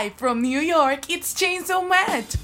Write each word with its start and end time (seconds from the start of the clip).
Live 0.00 0.14
from 0.14 0.40
New 0.40 0.60
York, 0.60 1.10
it's 1.10 1.34
Chainsaw 1.34 1.86
Match. 1.86 2.36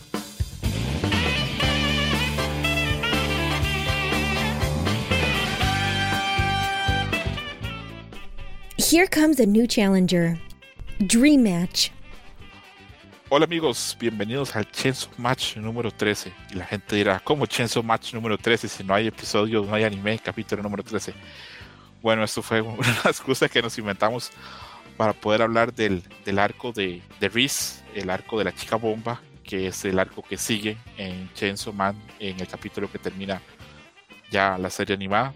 Here 8.76 9.06
comes 9.06 9.40
a 9.40 9.46
new 9.46 9.66
challenger. 9.66 10.38
Dream 11.06 11.44
Match. 11.44 11.90
Hola 13.30 13.46
amigos, 13.46 13.96
bienvenidos 13.98 14.54
al 14.54 14.70
Chainsaw 14.70 15.08
Match 15.16 15.56
número 15.56 15.90
13. 15.90 16.30
Y 16.50 16.56
la 16.56 16.66
gente 16.66 16.94
dirá, 16.96 17.20
¿cómo 17.20 17.46
Chainsaw 17.46 17.82
Match 17.82 18.12
número 18.12 18.36
13 18.36 18.68
si 18.68 18.84
no 18.84 18.92
hay 18.92 19.06
episodio, 19.06 19.62
no 19.62 19.74
hay 19.74 19.84
anime, 19.84 20.18
capítulo 20.18 20.62
número 20.62 20.82
13? 20.82 21.14
Bueno, 22.02 22.22
esto 22.22 22.42
fue 22.42 22.60
una 22.60 23.00
excusa 23.06 23.48
que 23.48 23.62
nos 23.62 23.78
inventamos 23.78 24.30
para 24.96 25.12
poder 25.12 25.42
hablar 25.42 25.74
del, 25.74 26.02
del 26.24 26.38
arco 26.38 26.72
de, 26.72 27.02
de 27.20 27.28
Reese, 27.28 27.82
el 27.94 28.10
arco 28.10 28.38
de 28.38 28.44
la 28.44 28.54
chica 28.54 28.76
bomba, 28.76 29.20
que 29.44 29.68
es 29.68 29.84
el 29.84 29.98
arco 29.98 30.22
que 30.22 30.36
sigue 30.36 30.76
en 30.96 31.32
Chainsaw 31.34 31.72
Man 31.72 31.96
en 32.18 32.38
el 32.40 32.48
capítulo 32.48 32.90
que 32.90 32.98
termina 32.98 33.40
ya 34.30 34.58
la 34.58 34.70
serie 34.70 34.94
animada. 34.94 35.32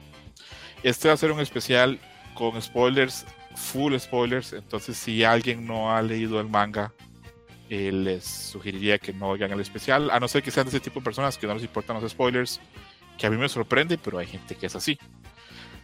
Este 0.82 1.08
va 1.08 1.14
a 1.14 1.16
ser 1.16 1.30
un 1.30 1.40
especial 1.40 1.98
con 2.34 2.60
spoilers, 2.60 3.26
full 3.54 3.96
spoilers, 3.98 4.52
entonces 4.52 4.96
si 4.96 5.24
alguien 5.24 5.66
no 5.66 5.94
ha 5.94 6.02
leído 6.02 6.40
el 6.40 6.48
manga, 6.48 6.92
eh, 7.68 7.92
les 7.92 8.24
sugeriría 8.24 8.98
que 8.98 9.12
no 9.12 9.28
oigan 9.28 9.52
el 9.52 9.60
especial, 9.60 10.10
a 10.10 10.18
no 10.18 10.26
ser 10.26 10.42
que 10.42 10.50
sean 10.50 10.66
de 10.66 10.70
ese 10.70 10.80
tipo 10.80 11.00
de 11.00 11.04
personas 11.04 11.38
que 11.38 11.46
no 11.46 11.54
les 11.54 11.62
importan 11.62 12.00
los 12.00 12.10
spoilers, 12.10 12.60
que 13.16 13.26
a 13.26 13.30
mí 13.30 13.36
me 13.36 13.48
sorprende, 13.48 13.98
pero 13.98 14.18
hay 14.18 14.26
gente 14.26 14.56
que 14.56 14.66
es 14.66 14.74
así. 14.74 14.98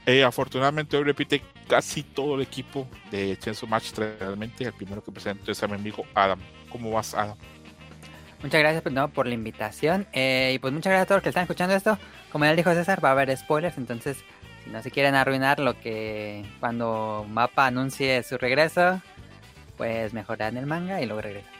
Eh, 0.06 0.22
afortunadamente 0.22 0.96
hoy 0.96 1.02
repite 1.02 1.42
casi 1.68 2.04
todo 2.04 2.36
el 2.36 2.42
equipo 2.42 2.86
de 3.10 3.36
Chainsaw 3.36 3.68
Match 3.68 3.92
realmente. 3.92 4.64
El 4.64 4.72
primero 4.72 5.02
que 5.02 5.10
presento 5.10 5.50
es 5.50 5.60
a 5.64 5.66
mi 5.66 5.74
amigo 5.74 6.06
Adam. 6.14 6.38
¿Cómo 6.70 6.92
vas, 6.92 7.12
Adam? 7.12 7.36
Muchas 8.40 8.60
gracias 8.60 8.82
pues, 8.84 8.94
no, 8.94 9.08
por 9.08 9.26
la 9.26 9.34
invitación. 9.34 10.06
Eh, 10.12 10.52
y 10.54 10.58
pues 10.60 10.72
muchas 10.72 10.90
gracias 10.90 11.02
a 11.02 11.06
todos 11.06 11.16
los 11.16 11.22
que 11.24 11.28
están 11.30 11.42
escuchando 11.42 11.74
esto. 11.74 11.98
Como 12.30 12.44
ya 12.44 12.54
dijo 12.54 12.72
César, 12.72 13.04
va 13.04 13.08
a 13.08 13.12
haber 13.12 13.36
spoilers. 13.36 13.78
Entonces, 13.78 14.18
si 14.62 14.70
no 14.70 14.80
se 14.80 14.92
quieren 14.92 15.16
arruinar 15.16 15.58
lo 15.58 15.80
que 15.80 16.44
cuando 16.60 17.26
Mapa 17.28 17.66
anuncie 17.66 18.22
su 18.22 18.38
regreso, 18.38 19.02
pues 19.76 20.12
mejoran 20.12 20.56
el 20.56 20.66
manga 20.66 21.02
y 21.02 21.06
luego 21.06 21.22
regresan. 21.22 21.50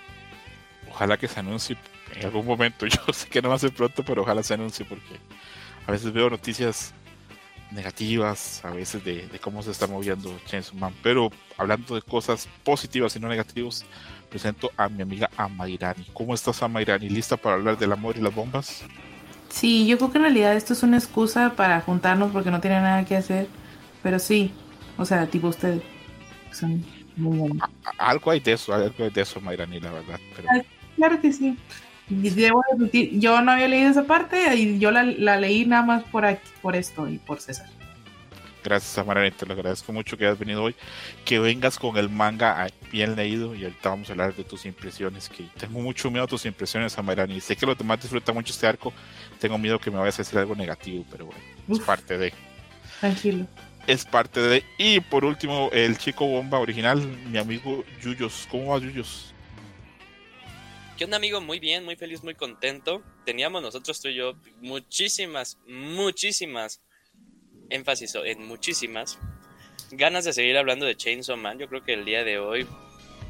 Ojalá 0.89 1.17
que 1.17 1.27
se 1.27 1.41
anuncie 1.41 1.77
en 2.15 2.27
algún 2.27 2.47
momento. 2.47 2.87
Yo 2.87 3.13
sé 3.13 3.29
que 3.29 3.42
no 3.42 3.48
va 3.48 3.57
a 3.57 3.59
ser 3.59 3.73
pronto, 3.73 4.05
pero 4.05 4.23
ojalá 4.23 4.45
se 4.45 4.55
anuncie 4.55 4.85
porque 4.85 5.19
a 5.85 5.91
veces 5.91 6.13
veo 6.13 6.31
noticias 6.31 6.95
negativas 7.70 8.64
a 8.64 8.70
veces 8.70 9.05
de, 9.05 9.27
de, 9.27 9.39
cómo 9.39 9.62
se 9.62 9.70
está 9.70 9.86
moviendo 9.86 10.39
Chainsaw 10.47 10.77
Man. 10.77 10.95
Pero 11.03 11.31
hablando 11.56 11.95
de 11.95 12.03
cosas 12.03 12.48
positivas 12.64 13.17
y 13.17 13.20
no 13.20 13.28
negativas, 13.28 13.84
presento 14.28 14.70
a 14.77 14.89
mi 14.89 15.03
amiga 15.03 15.31
Amairani. 15.36 16.06
¿Cómo 16.12 16.34
estás, 16.34 16.62
Amairani? 16.62 17.08
¿Lista 17.08 17.36
para 17.36 17.56
hablar 17.56 17.78
del 17.78 17.92
amor 17.92 18.17
y 18.17 18.20
las 18.20 18.34
bombas? 18.34 18.84
Sí, 19.48 19.86
yo 19.86 19.97
creo 19.97 20.11
que 20.11 20.19
en 20.19 20.25
realidad 20.25 20.55
esto 20.55 20.73
es 20.73 20.83
una 20.83 20.98
excusa 20.98 21.55
para 21.56 21.81
juntarnos 21.81 22.33
porque 22.33 22.50
no 22.50 22.61
tiene 22.61 22.81
nada 22.81 23.05
que 23.05 23.17
hacer. 23.17 23.48
Pero 24.03 24.19
sí, 24.19 24.53
o 24.97 25.05
sea, 25.05 25.27
tipo 25.27 25.48
ustedes 25.48 25.83
son 26.53 26.84
muy 27.17 27.39
buenos. 27.39 27.69
Algo 27.98 28.30
hay 28.30 28.41
de 28.41 28.53
eso, 28.53 28.75
algo 28.75 29.05
hay 29.05 29.11
de 29.11 29.23
eso, 29.23 29.39
Amairani, 29.39 29.80
la 29.80 29.92
verdad. 29.92 30.20
Pero... 30.34 30.48
Claro 30.97 31.20
que 31.20 31.33
sí. 31.33 31.56
Debo 32.09 32.62
admitir, 32.73 33.19
yo 33.19 33.41
no 33.43 33.53
había 33.53 33.69
leído 33.69 33.91
esa 33.91 34.05
parte 34.05 34.55
y 34.55 34.79
yo 34.79 34.91
la, 34.91 35.03
la 35.03 35.39
leí 35.39 35.67
nada 35.67 35.83
más 35.83 36.05
por, 36.05 36.25
aquí, 36.25 36.48
por 36.63 36.77
esto 36.77 37.09
y 37.09 37.19
por 37.19 37.41
César. 37.41 37.67
Gracias, 38.67 38.98
Amarani, 38.98 39.31
te 39.31 39.47
lo 39.47 39.55
agradezco 39.55 39.93
mucho 39.93 40.17
que 40.17 40.27
hayas 40.27 40.41
venido 40.41 40.65
hoy. 40.65 40.75
Que 41.25 41.39
vengas 41.39 41.79
con 41.79 41.97
el 41.97 42.09
manga 42.09 42.67
bien 42.91 43.15
leído 43.15 43.55
y 43.55 43.63
ahorita 43.63 43.91
vamos 43.91 44.09
a 44.09 44.13
hablar 44.13 44.35
de 44.35 44.43
tus 44.43 44.67
impresiones. 44.67 45.29
Que 45.29 45.45
tengo 45.57 45.81
mucho 45.81 46.11
miedo 46.11 46.25
a 46.25 46.27
tus 46.27 46.47
impresiones, 46.47 46.98
Amarani. 46.98 47.41
Sé 47.41 47.55
que 47.55 47.65
los 47.65 47.79
demás 47.79 48.03
disfrutan 48.03 48.35
mucho 48.35 48.53
este 48.53 48.67
arco. 48.67 48.93
Tengo 49.39 49.57
miedo 49.57 49.79
que 49.79 49.89
me 49.89 49.98
vayas 49.98 50.17
a 50.17 50.23
decir 50.23 50.37
algo 50.41 50.57
negativo, 50.57 51.05
pero 51.09 51.27
bueno, 51.27 51.41
Uf, 51.69 51.79
es 51.79 51.87
parte 51.87 52.19
de. 52.19 52.33
Tranquilo. 52.98 53.47
Es 53.86 54.05
parte 54.05 54.41
de. 54.41 54.64
Y 54.79 54.98
por 54.98 55.25
último, 55.25 55.70
el 55.73 55.97
chico 55.97 56.27
bomba 56.27 56.59
original, 56.59 57.01
mi 57.30 57.39
amigo 57.39 57.85
Yuyos. 58.03 58.48
¿Cómo 58.51 58.73
va, 58.73 58.80
Yuyos? 58.80 59.33
¿Qué 60.96 61.05
onda, 61.05 61.18
amigo? 61.18 61.42
Muy 61.42 61.61
bien, 61.61 61.84
muy 61.84 61.95
feliz, 61.96 62.24
muy 62.24 62.34
contento. 62.34 63.02
Teníamos 63.27 63.61
nosotros, 63.61 64.01
tú 64.01 64.08
y 64.08 64.14
yo, 64.14 64.33
muchísimas, 64.62 65.58
muchísimas, 65.67 66.80
énfasis 67.68 68.14
en 68.24 68.46
muchísimas, 68.46 69.18
ganas 69.90 70.24
de 70.24 70.33
seguir 70.33 70.56
hablando 70.56 70.86
de 70.86 70.96
Chainsaw 70.96 71.36
Man. 71.36 71.58
Yo 71.58 71.68
creo 71.68 71.83
que 71.83 71.92
el 71.92 72.06
día 72.06 72.24
de 72.24 72.39
hoy 72.39 72.67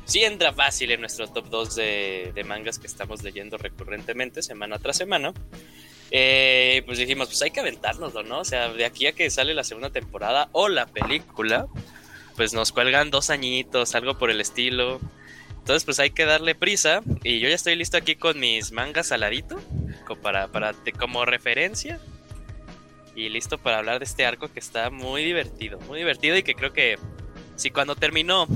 sí 0.04 0.22
entra 0.22 0.52
fácil 0.52 0.92
en 0.92 1.00
nuestro 1.00 1.26
top 1.26 1.48
2 1.48 1.74
de, 1.74 2.32
de 2.36 2.44
mangas 2.44 2.78
que 2.78 2.86
estamos 2.86 3.24
leyendo 3.24 3.58
recurrentemente, 3.58 4.42
semana 4.42 4.78
tras 4.78 4.96
semana. 4.96 5.34
Eh, 6.12 6.84
pues 6.86 6.98
dijimos, 6.98 7.26
pues 7.26 7.42
hay 7.42 7.50
que 7.50 7.58
aventárnoslo, 7.58 8.22
¿no? 8.22 8.38
O 8.38 8.44
sea, 8.44 8.72
de 8.72 8.84
aquí 8.84 9.08
a 9.08 9.12
que 9.12 9.28
sale 9.28 9.54
la 9.54 9.64
segunda 9.64 9.90
temporada 9.90 10.50
o 10.52 10.68
la 10.68 10.86
película, 10.86 11.66
pues 12.36 12.54
nos 12.54 12.70
cuelgan 12.70 13.10
dos 13.10 13.28
añitos, 13.28 13.96
algo 13.96 14.16
por 14.18 14.30
el 14.30 14.40
estilo. 14.40 15.00
Entonces, 15.66 15.84
pues 15.84 15.98
hay 15.98 16.10
que 16.10 16.24
darle 16.24 16.54
prisa. 16.54 17.00
Y 17.24 17.40
yo 17.40 17.48
ya 17.48 17.56
estoy 17.56 17.74
listo 17.74 17.96
aquí 17.96 18.14
con 18.14 18.38
mis 18.38 18.70
mangas 18.70 19.08
saladito. 19.08 19.60
Para, 20.22 20.46
para, 20.46 20.72
como 20.96 21.24
referencia. 21.24 21.98
Y 23.16 23.30
listo 23.30 23.58
para 23.58 23.78
hablar 23.78 23.98
de 23.98 24.04
este 24.04 24.24
arco 24.24 24.46
que 24.46 24.60
está 24.60 24.90
muy 24.90 25.24
divertido. 25.24 25.80
Muy 25.80 25.98
divertido 25.98 26.36
y 26.36 26.44
que 26.44 26.54
creo 26.54 26.72
que 26.72 27.00
si 27.56 27.72
cuando 27.72 27.96
terminó, 27.96 28.46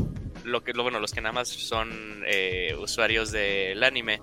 lo 0.44 0.62
que, 0.62 0.72
lo, 0.72 0.84
bueno, 0.84 1.00
los 1.00 1.10
que 1.10 1.20
nada 1.20 1.32
más 1.32 1.49
son 1.49 2.22
eh, 2.28 2.76
usuarios 2.78 3.32
del 3.32 3.82
anime, 3.82 4.20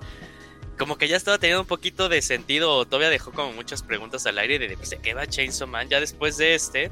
como 0.78 0.98
que 0.98 1.10
ya 1.10 1.18
estaba 1.18 1.40
teniendo 1.40 1.64
un 1.64 1.68
poquito 1.68 2.08
de 2.08 2.22
sentido. 2.22 2.86
Todavía 2.86 3.10
dejó 3.10 3.34
como 3.34 3.52
muchas 3.52 3.84
preguntas 3.84 4.26
al 4.28 4.38
aire 4.38 4.60
de, 4.60 4.78
pues, 4.78 4.92
de 4.92 5.00
qué 5.00 5.14
va 5.14 5.28
Chainsaw 5.28 5.68
Man. 5.68 5.90
Ya 5.90 6.00
después 6.00 6.38
de 6.38 6.56
este, 6.56 6.90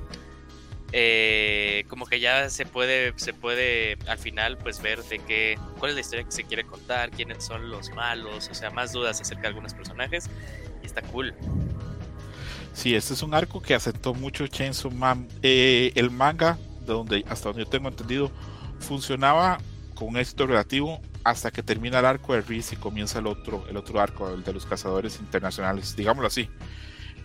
eh, 0.97 1.83
como 1.89 2.06
que 2.06 2.22
ya 2.22 2.50
se 2.50 2.66
puede 2.66 3.11
se 3.17 3.33
puede 3.33 3.97
al 4.07 4.17
final 4.17 4.57
pues 4.57 4.81
ver 4.81 5.03
de 5.03 5.19
qué 5.19 5.59
cuál 5.78 5.89
es 5.89 5.95
la 5.95 6.00
historia 6.00 6.23
que 6.23 6.31
se 6.31 6.45
quiere 6.45 6.63
contar 6.63 7.11
quiénes 7.11 7.44
son 7.44 7.69
los 7.69 7.89
malos 7.89 8.47
o 8.50 8.56
sea 8.56 8.72
más 8.72 8.94
dudas 8.94 9.19
acerca 9.19 9.41
de 9.41 9.47
algunos 9.50 9.73
personajes 9.73 10.29
y 10.81 10.85
está 10.85 11.01
cool. 11.01 11.35
Sí 12.72 12.95
este 12.95 13.13
es 13.13 13.23
un 13.23 13.34
arco 13.34 13.61
que 13.61 13.75
aceptó 13.75 14.13
mucho 14.13 14.47
Chainsaw 14.47 14.89
Man. 14.89 15.28
Eh, 15.44 15.91
el 15.95 16.11
manga 16.11 16.57
de 16.79 16.94
donde 16.94 17.25
hasta 17.28 17.50
donde 17.50 17.66
yo 17.66 17.69
tengo 17.69 17.89
entendido 17.89 18.31
funcionaba 18.79 19.57
con 19.95 20.16
éxito 20.16 20.47
relativo 20.47 21.01
hasta 21.25 21.51
que 21.51 21.61
termina 21.61 22.00
el 22.00 22.05
arco 22.05 22.35
de 22.35 22.39
Reese 22.39 22.75
y 22.75 22.78
comienza 22.78 23.19
el 23.19 23.28
otro 23.28 23.66
el 23.69 23.75
otro 23.75 24.00
arco 24.00 24.29
el 24.29 24.45
de 24.45 24.53
los 24.53 24.66
cazadores 24.66 25.19
internacionales 25.19 25.94
digámoslo 25.94 26.28
así. 26.28 26.50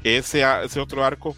Ese 0.03 0.43
ese 0.65 0.81
otro 0.81 1.05
arco 1.05 1.37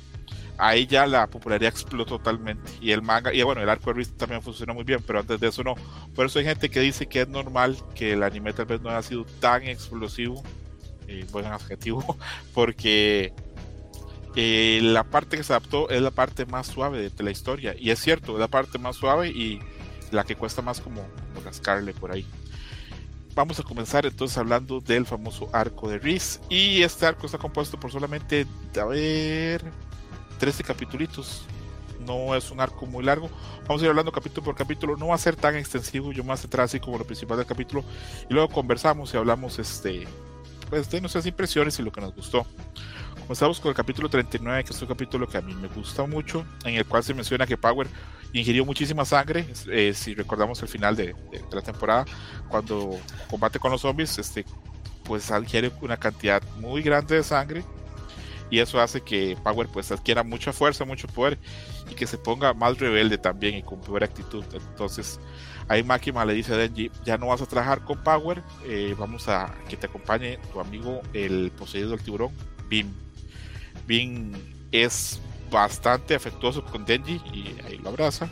ahí 0.63 0.87
ya 0.87 1.07
la 1.07 1.27
popularidad 1.27 1.73
explotó 1.73 2.19
totalmente. 2.19 2.71
Y 2.81 2.93
el 2.93 3.03
manga, 3.03 3.35
y 3.35 3.43
bueno, 3.43 3.61
el 3.61 3.69
arco 3.69 3.91
de 3.91 3.95
Reese 3.95 4.13
también 4.13 4.43
funcionó 4.43 4.75
muy 4.75 4.85
bien, 4.85 5.03
pero 5.05 5.19
antes 5.19 5.41
de 5.41 5.49
eso 5.49 5.65
no. 5.65 5.75
Por 6.15 6.27
eso 6.27 6.39
hay 6.39 6.45
gente 6.45 6.71
que 6.71 6.81
dice 6.81 7.07
que 7.07 7.23
es 7.23 7.29
normal 7.29 7.77
que 7.97 8.13
el 8.13 8.23
anime 8.23 8.53
tal 8.53 8.67
vez 8.67 8.81
no 8.81 8.91
haya 8.91 9.03
sido 9.03 9.25
tan 9.41 9.65
explosivo, 9.65 10.43
eh, 11.09 11.27
buen 11.33 11.47
adjetivo, 11.47 12.17
porque 12.55 13.35
eh, 14.37 14.79
la 14.83 15.03
parte 15.03 15.37
que 15.37 15.43
se 15.43 15.53
adaptó 15.53 15.91
es 15.91 16.01
la 16.01 16.13
parte 16.13 16.47
más 16.47 16.69
suave 16.69 17.11
de, 17.11 17.25
la 17.25 17.31
historia. 17.33 17.75
Y 17.77 17.91
es 17.91 17.99
cierto, 17.99 18.35
es 18.35 18.39
la 18.39 18.49
parte 18.49 18.79
más 18.79 18.95
suave 18.95 19.29
y 19.31 19.59
la 20.13 20.23
que 20.23 20.37
cuesta 20.37 20.63
más 20.63 20.81
como, 20.81 21.03
como 21.03 21.45
rascarle 21.45 21.93
por 21.93 22.13
ahí. 22.13 22.25
Vamos 23.35 23.59
a 23.59 23.63
comenzar 23.65 24.07
entonces 24.07 24.39
hablando 24.39 24.81
del 24.81 25.07
famoso 25.07 25.49
arco 25.53 25.89
de 25.89 25.99
Reese. 25.99 26.39
Y 26.49 26.83
este 26.83 27.05
arco 27.05 27.27
está 27.27 27.39
compuesto 27.39 27.81
por 27.81 27.91
solamente, 27.91 28.47
a 28.81 28.85
ver, 28.85 29.65
13 30.43 30.65
capítulos. 30.65 31.45
No 32.05 32.35
es 32.35 32.51
un 32.51 32.61
arco 32.61 32.85
muy 32.85 33.05
largo. 33.05 33.31
Vamos 33.69 33.81
a 33.81 33.85
ir 33.85 33.91
hablando 33.91 34.11
capítulo 34.11 34.45
por 34.45 34.57
capítulo. 34.57 34.97
No 34.97 35.07
va 35.09 35.15
a 35.15 35.19
ser 35.19 35.37
tan 35.37 35.55
extensivo. 35.55 36.11
Yo 36.11 36.25
más 36.25 36.45
atrás 36.45 36.71
así 36.71 36.81
como 36.81 36.99
lo 36.99 37.05
principal 37.05 37.37
del 37.37 37.47
capítulo. 37.47 37.85
Y 38.29 38.35
luego 38.35 38.49
conversamos 38.49 39.15
y 39.15 39.17
hablamos 39.17 39.61
este, 39.61 40.09
pues, 40.69 40.91
de 40.91 41.01
nuestras 41.01 41.27
impresiones 41.27 41.79
y 41.79 41.85
lo 41.85 41.93
que 41.93 42.01
nos 42.01 42.13
gustó. 42.13 42.45
Comenzamos 43.21 43.61
con 43.61 43.69
el 43.69 43.77
capítulo 43.77 44.09
39, 44.09 44.65
que 44.65 44.73
es 44.73 44.83
un 44.83 44.89
capítulo 44.89 45.29
que 45.29 45.39
a 45.39 45.43
mí 45.43 45.55
me 45.55 45.69
gusta 45.69 46.05
mucho, 46.07 46.45
en 46.65 46.75
el 46.75 46.87
cual 46.87 47.05
se 47.05 47.15
menciona 47.15 47.47
que 47.47 47.57
Power 47.57 47.87
ingirió 48.33 48.65
muchísima 48.65 49.05
sangre. 49.05 49.47
Eh, 49.69 49.93
si 49.95 50.13
recordamos 50.13 50.61
el 50.61 50.67
final 50.67 50.97
de, 50.97 51.15
de, 51.31 51.39
de, 51.39 51.55
la 51.55 51.63
temporada, 51.63 52.05
cuando 52.49 52.99
combate 53.31 53.61
con 53.61 53.71
los 53.71 53.81
zombies, 53.81 54.19
este, 54.19 54.45
pues 55.05 55.31
adquiere 55.31 55.71
una 55.83 55.97
cantidad 55.97 56.43
muy 56.59 56.83
grande 56.83 57.15
de 57.15 57.23
sangre 57.23 57.63
y 58.53 58.59
eso 58.59 58.79
hace 58.83 59.01
que 59.01 59.35
Power 59.43 59.67
pues 59.67 59.91
adquiera 59.91 60.23
mucha 60.23 60.53
fuerza, 60.53 60.85
mucho 60.85 61.09
poder 61.09 61.39
y 61.91 61.95
que 61.95 62.07
se 62.07 62.19
ponga 62.19 62.53
más 62.53 62.79
rebelde 62.79 63.17
también 63.17 63.57
y 63.57 63.63
con 63.63 63.81
peor 63.81 64.05
actitud. 64.05 64.45
Entonces 64.53 65.19
ahí 65.69 65.83
Makima 65.83 66.27
le 66.27 66.35
dice 66.35 66.53
a 66.53 66.59
Denji, 66.59 66.91
ya 67.03 67.17
no 67.17 67.29
vas 67.29 67.41
a 67.41 67.47
trabajar 67.47 67.83
con 67.83 68.05
Power, 68.05 68.43
eh, 68.67 68.95
vamos 68.99 69.27
a 69.27 69.55
que 69.71 69.79
te 69.79 69.87
acompañe 69.87 70.39
tu 70.53 70.61
amigo 70.61 71.01
el 71.15 71.51
poseído 71.53 71.93
del 71.93 72.03
tiburón, 72.03 72.31
Bim. 72.69 72.93
Bim 73.87 74.33
es 74.71 75.19
bastante 75.51 76.15
afectuoso 76.15 76.63
con 76.63 76.85
Denji 76.85 77.23
y 77.33 77.57
ahí 77.65 77.79
lo 77.79 77.89
abraza. 77.89 78.29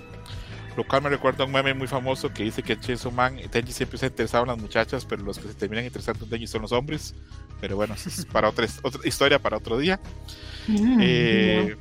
Lo 0.76 0.86
cual 0.86 1.02
me 1.02 1.08
recuerda 1.08 1.44
a 1.44 1.46
un 1.46 1.52
meme 1.52 1.72
muy 1.72 1.88
famoso 1.88 2.30
que 2.30 2.42
dice 2.42 2.62
que 2.62 2.74
en 2.74 2.80
Chainsaw 2.80 3.10
Man 3.10 3.40
Denji 3.50 3.72
siempre 3.72 3.96
se 3.96 4.04
ha 4.04 4.08
interesado 4.10 4.44
en 4.44 4.50
las 4.50 4.58
muchachas, 4.58 5.06
pero 5.06 5.22
los 5.22 5.38
que 5.38 5.48
se 5.48 5.54
terminan 5.54 5.86
interesando 5.86 6.24
en 6.24 6.30
Denji 6.30 6.46
son 6.46 6.60
los 6.60 6.72
hombres. 6.72 7.14
Pero 7.60 7.76
bueno, 7.76 7.94
es 7.94 8.26
para 8.32 8.48
otra, 8.48 8.66
otra 8.82 9.00
historia 9.08 9.38
para 9.40 9.58
otro 9.58 9.78
día. 9.78 10.00
Mm, 10.66 10.96
Eh, 10.96 11.76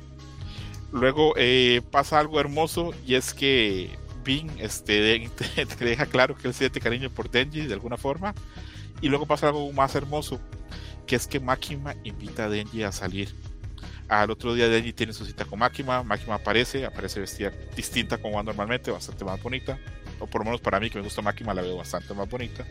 luego 0.92 1.34
eh, 1.36 1.82
pasa 1.90 2.18
algo 2.18 2.40
hermoso 2.40 2.92
y 3.06 3.14
es 3.14 3.34
que 3.34 3.98
Bing 4.24 4.50
este, 4.58 5.30
te, 5.54 5.66
te 5.66 5.84
deja 5.84 6.06
claro 6.06 6.36
que 6.36 6.48
él 6.48 6.54
siente 6.54 6.80
cariño 6.80 7.10
por 7.10 7.30
Denji 7.30 7.66
de 7.66 7.74
alguna 7.74 7.96
forma. 7.96 8.34
Y 9.00 9.08
luego 9.08 9.26
pasa 9.26 9.48
algo 9.48 9.72
más 9.72 9.94
hermoso, 9.94 10.40
que 11.06 11.16
es 11.16 11.26
que 11.28 11.40
Makima 11.40 11.96
invita 12.04 12.46
a 12.46 12.48
Denji 12.50 12.82
a 12.84 12.92
salir. 12.92 13.36
Al 14.08 14.30
otro 14.30 14.54
día 14.54 14.68
Denji 14.68 14.92
tiene 14.92 15.12
su 15.14 15.24
cita 15.26 15.44
con 15.46 15.58
Makima, 15.60 16.02
Makima 16.04 16.36
aparece, 16.36 16.86
aparece 16.86 17.20
vestida 17.20 17.52
distinta 17.76 18.18
como 18.18 18.36
va 18.36 18.42
normalmente, 18.42 18.90
bastante 18.90 19.24
más 19.24 19.40
bonita. 19.42 19.80
O 20.18 20.28
por 20.28 20.42
lo 20.42 20.46
menos 20.46 20.60
para 20.60 20.80
mí 20.80 20.90
que 20.90 20.98
me 20.98 21.04
gusta 21.04 21.22
Makima 21.22 21.54
la 21.54 21.62
veo 21.62 21.76
bastante 21.76 22.14
más 22.14 22.28
bonita. 22.28 22.68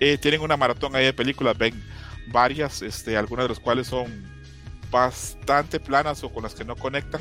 Eh, 0.00 0.18
tienen 0.18 0.40
una 0.40 0.56
maratón 0.56 0.96
ahí 0.96 1.04
de 1.04 1.12
películas, 1.12 1.56
ven 1.56 1.80
varias, 2.28 2.82
este, 2.82 3.16
algunas 3.16 3.44
de 3.44 3.48
las 3.50 3.60
cuales 3.60 3.86
son 3.86 4.24
bastante 4.90 5.78
planas 5.78 6.24
o 6.24 6.32
con 6.32 6.42
las 6.42 6.54
que 6.54 6.64
no 6.64 6.74
conectan. 6.74 7.20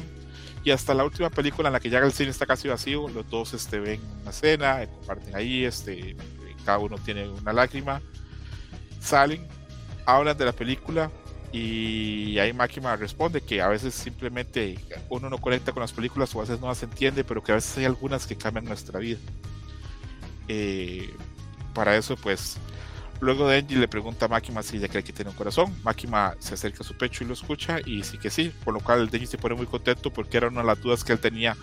Y 0.64 0.72
hasta 0.72 0.94
la 0.94 1.04
última 1.04 1.30
película 1.30 1.70
en 1.70 1.74
la 1.74 1.80
que 1.80 1.90
ya 1.90 2.00
el 2.00 2.12
cine 2.12 2.32
está 2.32 2.46
casi 2.46 2.68
vacío, 2.68 3.08
los 3.10 3.30
dos 3.30 3.54
este, 3.54 3.80
ven 3.80 4.02
una 4.22 4.32
escena, 4.32 4.84
eh, 4.84 4.88
comparten 4.88 5.36
ahí, 5.36 5.64
este, 5.66 6.16
cada 6.66 6.80
uno 6.80 6.98
tiene 6.98 7.28
una 7.30 7.54
lágrima, 7.54 8.02
salen, 9.00 9.48
hablan 10.06 10.38
de 10.38 10.46
la 10.46 10.52
película 10.52 11.12
y 11.52 12.38
ahí 12.38 12.54
Máquina 12.54 12.96
responde 12.96 13.42
que 13.42 13.62
a 13.62 13.68
veces 13.68 13.94
simplemente 13.94 14.78
uno 15.10 15.30
no 15.30 15.40
conecta 15.40 15.72
con 15.72 15.82
las 15.82 15.94
películas 15.94 16.34
o 16.36 16.40
a 16.40 16.42
veces 16.44 16.60
no 16.60 16.68
las 16.68 16.84
entiende, 16.84 17.24
pero 17.24 17.42
que 17.42 17.52
a 17.52 17.56
veces 17.56 17.78
hay 17.78 17.86
algunas 17.86 18.28
que 18.28 18.36
cambian 18.36 18.66
nuestra 18.66 19.00
vida. 19.00 19.20
Eh, 20.48 21.10
para 21.74 21.96
eso, 21.96 22.16
pues, 22.16 22.58
luego 23.20 23.48
Denji 23.48 23.76
le 23.76 23.88
pregunta 23.88 24.28
a 24.30 24.64
si 24.64 24.78
ella 24.78 24.88
cree 24.88 25.04
que 25.04 25.14
tiene 25.14 25.32
un 25.32 25.38
corazón. 25.38 25.74
Máquina 25.84 26.36
se 26.40 26.54
acerca 26.54 26.80
a 26.82 26.88
su 26.88 26.98
pecho 26.98 27.24
y 27.24 27.28
lo 27.28 27.34
escucha 27.34 27.78
y 27.86 28.04
sí 28.04 28.18
que 28.18 28.30
sí, 28.30 28.52
por 28.64 28.74
lo 28.74 28.80
cual 28.80 29.10
Denji 29.10 29.28
se 29.28 29.38
pone 29.38 29.56
muy 29.56 29.66
contento 29.66 30.12
porque 30.12 30.38
era 30.38 30.48
una 30.48 30.62
de 30.62 30.68
las 30.68 30.82
dudas 30.82 31.04
que 31.04 31.14
él 31.14 31.20
tenía 31.20 31.56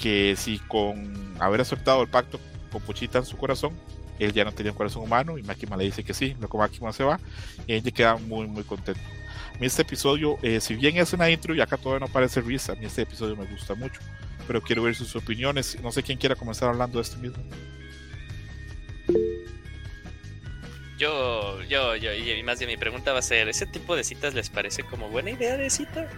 que 0.00 0.34
si 0.36 0.58
con 0.60 1.34
haber 1.40 1.60
aceptado 1.60 2.02
el 2.02 2.08
pacto 2.08 2.38
con 2.70 2.80
Puchita 2.82 3.18
en 3.18 3.24
su 3.24 3.36
corazón, 3.36 3.72
él 4.18 4.32
ya 4.32 4.44
no 4.44 4.52
tenía 4.52 4.72
un 4.72 4.78
corazón 4.78 5.02
humano 5.02 5.38
y 5.38 5.42
Máquina 5.42 5.76
le 5.76 5.84
dice 5.84 6.04
que 6.04 6.14
sí, 6.14 6.36
luego 6.38 6.58
Máquina 6.58 6.92
se 6.92 7.04
va 7.04 7.20
y 7.66 7.74
Denji 7.74 7.92
queda 7.92 8.16
muy 8.16 8.46
muy 8.46 8.62
contento. 8.64 9.00
A 9.54 9.58
mí 9.58 9.66
este 9.66 9.82
episodio, 9.82 10.38
eh, 10.42 10.60
si 10.60 10.76
bien 10.76 10.96
es 10.98 11.12
una 11.12 11.28
intro 11.30 11.54
y 11.54 11.60
acá 11.60 11.76
todavía 11.76 12.06
no 12.06 12.12
parece 12.12 12.40
risa, 12.40 12.72
a 12.72 12.76
mí 12.76 12.86
este 12.86 13.02
episodio 13.02 13.34
me 13.36 13.44
gusta 13.44 13.74
mucho, 13.74 14.00
pero 14.46 14.62
quiero 14.62 14.84
ver 14.84 14.94
sus 14.94 15.16
opiniones. 15.16 15.76
No 15.82 15.90
sé 15.90 16.02
quién 16.02 16.16
quiera 16.16 16.36
comenzar 16.36 16.68
hablando 16.68 16.98
de 16.98 17.02
este 17.02 17.16
mismo. 17.16 17.42
Yo, 20.98 21.62
yo, 21.62 21.94
yo, 21.94 22.12
y 22.12 22.42
más 22.42 22.58
bien 22.58 22.70
mi 22.70 22.76
pregunta 22.76 23.12
va 23.12 23.20
a 23.20 23.22
ser, 23.22 23.48
¿ese 23.48 23.66
tipo 23.66 23.94
de 23.94 24.02
citas 24.02 24.34
les 24.34 24.50
parece 24.50 24.82
como 24.82 25.08
buena 25.08 25.30
idea 25.30 25.56
de 25.56 25.70
cita? 25.70 26.08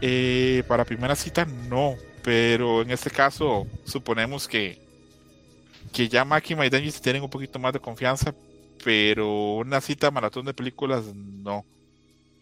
Eh, 0.00 0.62
para 0.66 0.84
primera 0.84 1.14
cita 1.14 1.44
no, 1.44 1.96
pero 2.22 2.82
en 2.82 2.90
este 2.90 3.10
caso 3.10 3.66
suponemos 3.84 4.48
que, 4.48 4.78
que 5.92 6.08
ya 6.08 6.24
Máquina 6.24 6.64
y 6.64 6.70
Denji 6.70 6.92
tienen 7.00 7.22
un 7.22 7.30
poquito 7.30 7.58
más 7.58 7.74
de 7.74 7.80
confianza, 7.80 8.34
pero 8.82 9.56
una 9.56 9.80
cita 9.82 10.10
maratón 10.10 10.46
de 10.46 10.54
películas 10.54 11.14
no. 11.14 11.66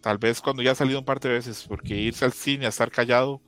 Tal 0.01 0.19
vez 0.19 0.41
cuando 0.41 0.63
ya 0.63 0.73
ha 0.73 0.75
salido 0.77 1.01
un 1.01 1.05
par 1.05 1.19
de 1.21 1.31
veces, 1.31 1.65
porque 1.69 1.95
irse 1.97 2.25
al 2.25 2.33
cine 2.33 2.67
a 2.67 2.69
estar 2.69 2.91
callado 2.91 3.41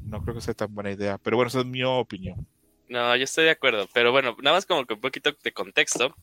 no 0.00 0.22
creo 0.22 0.34
que 0.34 0.40
sea 0.40 0.54
tan 0.54 0.74
buena 0.74 0.90
idea. 0.92 1.18
Pero 1.18 1.36
bueno, 1.36 1.48
esa 1.48 1.60
es 1.60 1.66
mi 1.66 1.82
opinión. 1.84 2.46
No, 2.86 3.16
yo 3.16 3.24
estoy 3.24 3.44
de 3.44 3.50
acuerdo, 3.50 3.88
pero 3.94 4.12
bueno, 4.12 4.36
nada 4.42 4.56
más 4.56 4.66
como 4.66 4.84
que 4.84 4.92
un 4.94 5.00
poquito 5.00 5.32
de 5.42 5.52
contexto. 5.52 6.14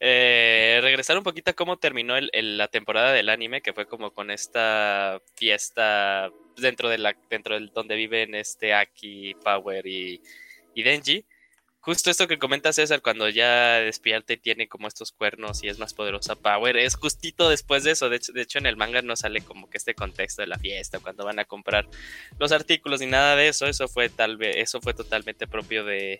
Eh, 0.00 0.78
regresar 0.82 1.18
un 1.18 1.22
poquito 1.22 1.50
a 1.50 1.54
cómo 1.54 1.76
terminó 1.78 2.16
el- 2.16 2.30
la 2.56 2.68
temporada 2.68 3.12
del 3.12 3.28
anime, 3.28 3.60
que 3.60 3.74
fue 3.74 3.86
como 3.86 4.12
con 4.12 4.30
esta 4.30 5.20
fiesta 5.34 6.30
dentro 6.56 6.88
de 6.88 6.98
la, 6.98 7.14
dentro 7.28 7.54
del 7.54 7.68
donde 7.70 7.96
viven 7.96 8.34
este 8.34 8.72
Aki, 8.72 9.34
Power 9.44 9.86
y 9.86 10.20
Denji. 10.74 11.26
Justo 11.86 12.10
esto 12.10 12.26
que 12.26 12.36
comenta 12.40 12.72
César, 12.72 13.00
cuando 13.00 13.28
ya 13.28 13.74
despierta 13.78 14.32
y 14.32 14.38
tiene 14.38 14.66
como 14.66 14.88
estos 14.88 15.12
cuernos 15.12 15.62
y 15.62 15.68
es 15.68 15.78
más 15.78 15.94
poderosa 15.94 16.34
Power, 16.34 16.76
es 16.76 16.96
justito 16.96 17.48
después 17.48 17.84
de 17.84 17.92
eso. 17.92 18.08
De 18.08 18.18
hecho, 18.34 18.58
en 18.58 18.66
el 18.66 18.76
manga 18.76 19.02
no 19.02 19.14
sale 19.14 19.40
como 19.40 19.70
que 19.70 19.78
este 19.78 19.94
contexto 19.94 20.42
de 20.42 20.48
la 20.48 20.58
fiesta, 20.58 20.98
cuando 20.98 21.24
van 21.24 21.38
a 21.38 21.44
comprar 21.44 21.86
los 22.40 22.50
artículos 22.50 22.98
ni 22.98 23.06
nada 23.06 23.36
de 23.36 23.46
eso. 23.46 23.68
Eso 23.68 23.86
fue 23.86 24.08
tal 24.08 24.36
vez, 24.36 24.56
eso 24.56 24.80
fue 24.80 24.94
totalmente 24.94 25.46
propio 25.46 25.84
de, 25.84 26.18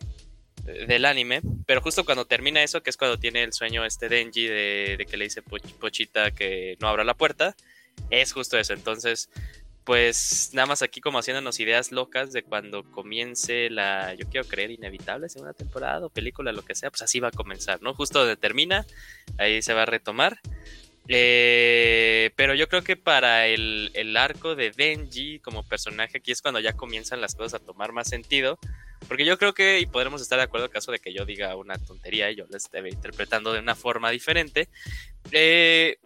del 0.63 1.05
anime. 1.05 1.41
Pero 1.67 1.81
justo 1.81 2.05
cuando 2.05 2.27
termina 2.27 2.63
eso, 2.63 2.85
que 2.85 2.91
es 2.91 2.97
cuando 2.97 3.19
tiene 3.19 3.43
el 3.43 3.53
sueño 3.53 3.85
este 3.85 4.09
Denji 4.09 4.47
de, 4.47 4.95
de 4.97 5.05
que 5.05 5.17
le 5.17 5.25
dice 5.25 5.43
Poch- 5.43 5.75
Pochita 5.81 6.31
que 6.31 6.77
no 6.79 6.87
abra 6.87 7.03
la 7.03 7.15
puerta, 7.15 7.57
es 8.11 8.33
justo 8.33 8.57
eso. 8.57 8.73
Entonces, 8.73 9.31
pues 9.87 10.51
nada 10.53 10.67
más 10.67 10.83
aquí 10.83 11.01
como 11.01 11.21
haciéndonos 11.21 11.61
ideas 11.61 11.93
locas 11.93 12.33
de 12.33 12.43
cuando 12.43 12.83
comience 12.91 13.71
la, 13.71 14.15
yo 14.15 14.29
quiero 14.29 14.47
creer, 14.47 14.73
inevitable 14.73 15.29
segunda 15.29 15.53
temporada 15.53 16.05
o 16.05 16.11
película, 16.11 16.53
lo 16.53 16.65
que 16.65 16.75
sea, 16.75 16.91
pues 16.91 17.03
así 17.03 17.21
va 17.21 17.29
a 17.29 17.31
comenzar, 17.31 17.81
¿no? 17.83 17.95
Justo 17.95 18.19
donde 18.19 18.37
termina, 18.37 18.85
ahí 19.39 19.63
se 19.63 19.75
va 19.75 19.83
a 19.83 19.87
retomar. 19.87 20.41
Eh, 21.07 22.33
pero 22.35 22.55
yo 22.55 22.69
creo 22.69 22.83
que 22.83 22.97
para 22.97 23.47
el, 23.47 23.93
el 23.95 24.17
arco 24.17 24.57
de 24.57 24.73
Denji 24.73 25.39
como 25.39 25.63
personaje, 25.63 26.19
aquí 26.19 26.33
es 26.33 26.43
cuando 26.43 26.59
ya 26.59 26.73
comienzan 26.73 27.21
las 27.21 27.37
cosas 27.37 27.63
a 27.63 27.65
tomar 27.65 27.93
más 27.93 28.09
sentido. 28.09 28.59
Porque 29.07 29.25
yo 29.25 29.39
creo 29.39 29.55
que, 29.55 29.79
y 29.79 29.87
podremos 29.87 30.21
estar 30.21 30.39
de 30.39 30.45
acuerdo 30.45 30.67
en 30.67 30.73
caso 30.73 30.91
de 30.91 30.99
que 30.99 31.13
yo 31.13 31.25
diga 31.25 31.55
una 31.55 31.79
tontería 31.79 32.29
y 32.33 32.35
yo 32.35 32.47
la 32.49 32.57
esté 32.57 32.81
interpretando 32.89 33.53
de 33.53 33.61
una 33.61 33.77
forma 33.77 34.11
diferente. 34.11 34.69
eh, 35.31 35.99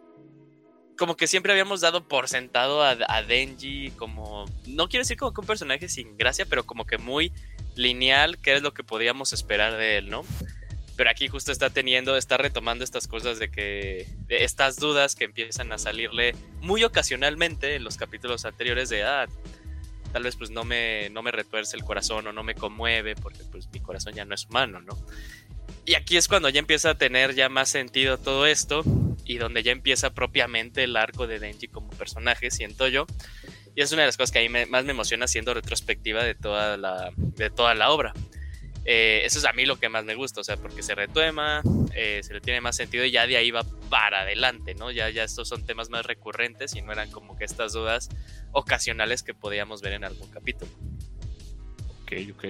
como 1.01 1.17
que 1.17 1.27
siempre 1.27 1.51
habíamos 1.51 1.81
dado 1.81 2.07
por 2.07 2.29
sentado 2.29 2.83
a, 2.83 2.91
a 2.91 3.23
Denji 3.23 3.91
como, 3.93 4.45
no 4.67 4.87
quiero 4.91 5.01
decir 5.01 5.17
como 5.17 5.33
que 5.33 5.41
un 5.41 5.47
personaje 5.47 5.89
sin 5.89 6.19
gracia, 6.19 6.45
pero 6.45 6.67
como 6.67 6.85
que 6.85 6.99
muy 6.99 7.33
lineal, 7.75 8.37
que 8.37 8.55
es 8.55 8.61
lo 8.61 8.75
que 8.75 8.85
podíamos 8.85 9.33
esperar 9.33 9.79
de 9.79 9.97
él, 9.97 10.11
¿no? 10.11 10.27
Pero 10.97 11.09
aquí 11.09 11.27
justo 11.27 11.53
está 11.53 11.71
teniendo, 11.71 12.19
está 12.19 12.37
retomando 12.37 12.85
estas 12.85 13.09
cosas 13.09 13.39
de 13.39 13.51
que, 13.51 14.09
de 14.27 14.45
estas 14.45 14.77
dudas 14.77 15.17
que 15.17 15.25
empiezan 15.25 15.73
a 15.73 15.79
salirle 15.79 16.35
muy 16.61 16.85
ocasionalmente 16.85 17.77
en 17.77 17.85
los 17.85 17.97
capítulos 17.97 18.45
anteriores 18.45 18.91
de, 18.91 19.05
ah, 19.05 19.27
tal 20.13 20.25
vez 20.25 20.37
pues 20.37 20.51
no 20.51 20.65
me, 20.65 21.09
no 21.09 21.23
me 21.23 21.31
retuerce 21.31 21.79
el 21.79 21.83
corazón 21.83 22.27
o 22.27 22.33
no 22.35 22.43
me 22.43 22.55
conmueve 22.55 23.17
porque 23.17 23.43
pues 23.51 23.71
mi 23.73 23.81
corazón 23.81 24.13
ya 24.13 24.27
no 24.27 24.35
es 24.35 24.45
humano, 24.45 24.83
¿no? 24.83 24.99
Y 25.87 25.95
aquí 25.95 26.19
es 26.19 26.29
cuando 26.29 26.51
ya 26.51 26.59
empieza 26.59 26.91
a 26.91 26.99
tener 26.99 27.35
ya 27.35 27.49
más 27.49 27.71
sentido 27.71 28.19
todo 28.19 28.45
esto 28.45 28.85
y 29.31 29.39
donde 29.39 29.63
ya 29.63 29.71
empieza 29.73 30.11
propiamente 30.13 30.83
el 30.85 30.97
arco 30.97 31.27
de 31.27 31.39
Denji 31.39 31.69
como 31.69 31.91
personaje, 31.91 32.51
siento 32.51 32.89
yo. 32.89 33.07
Y 33.77 33.83
es 33.83 33.93
una 33.93 34.03
de 34.03 34.07
las 34.09 34.17
cosas 34.17 34.33
que 34.33 34.41
a 34.41 34.43
mí 34.43 34.49
me- 34.49 34.67
más 34.67 34.85
me 34.85 34.91
emociona 34.91 35.29
siendo 35.29 35.55
retrospectiva 35.55 36.25
de 36.25 36.35
toda 36.35 36.77
la, 36.77 37.13
de 37.17 37.51
toda 37.51 37.75
la 37.75 37.91
obra. 37.91 38.13
Eh, 38.85 39.23
eso 39.25 39.39
es 39.39 39.45
a 39.45 39.53
mí 39.53 39.67
lo 39.67 39.77
que 39.79 39.89
más 39.89 40.05
me 40.05 40.15
gusta, 40.17 40.41
o 40.41 40.45
sea, 40.45 40.57
porque 40.57 40.83
se 40.83 40.95
retuema, 40.95 41.63
eh, 41.95 42.23
se 42.25 42.33
le 42.35 42.41
tiene 42.41 42.61
más 42.61 42.75
sentido 42.77 43.05
y 43.05 43.11
ya 43.13 43.27
de 43.27 43.37
ahí 43.37 43.51
va 43.53 43.63
para 43.89 44.23
adelante, 44.23 44.75
¿no? 44.75 44.91
Ya, 44.91 45.09
ya 45.11 45.23
estos 45.23 45.49
son 45.49 45.65
temas 45.65 45.91
más 45.91 46.07
recurrentes 46.07 46.75
y 46.75 46.83
no 46.83 46.91
eran 46.91 47.11
como 47.11 47.37
que 47.37 47.45
estas 47.45 47.73
dudas 47.75 48.09
ocasionales 48.53 49.23
que 49.23 49.35
podíamos 49.35 49.81
ver 49.83 49.93
en 49.93 50.05
algún 50.05 50.29
capítulo. 50.31 50.73
Ok, 52.03 52.13
ok. 52.35 52.45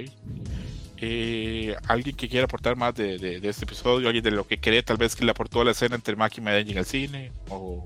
Eh, 1.00 1.74
¿Alguien 1.88 2.14
que 2.16 2.28
quiera 2.28 2.44
aportar 2.44 2.76
más 2.76 2.94
de, 2.94 3.18
de- 3.18 3.40
de 3.40 3.48
este 3.48 3.64
episodio? 3.64 4.08
¿Alguien 4.08 4.24
de 4.24 4.30
lo 4.32 4.46
que 4.46 4.60
cree 4.60 4.82
tal 4.82 4.96
vez 4.98 5.16
que 5.16 5.24
le 5.24 5.30
aportó 5.30 5.64
la 5.64 5.70
escena 5.70 5.96
entre 5.96 6.14
Máquina 6.16 6.58
y 6.60 6.70
en 6.72 6.78
el 6.78 6.84
cine? 6.84 7.32
O, 7.48 7.82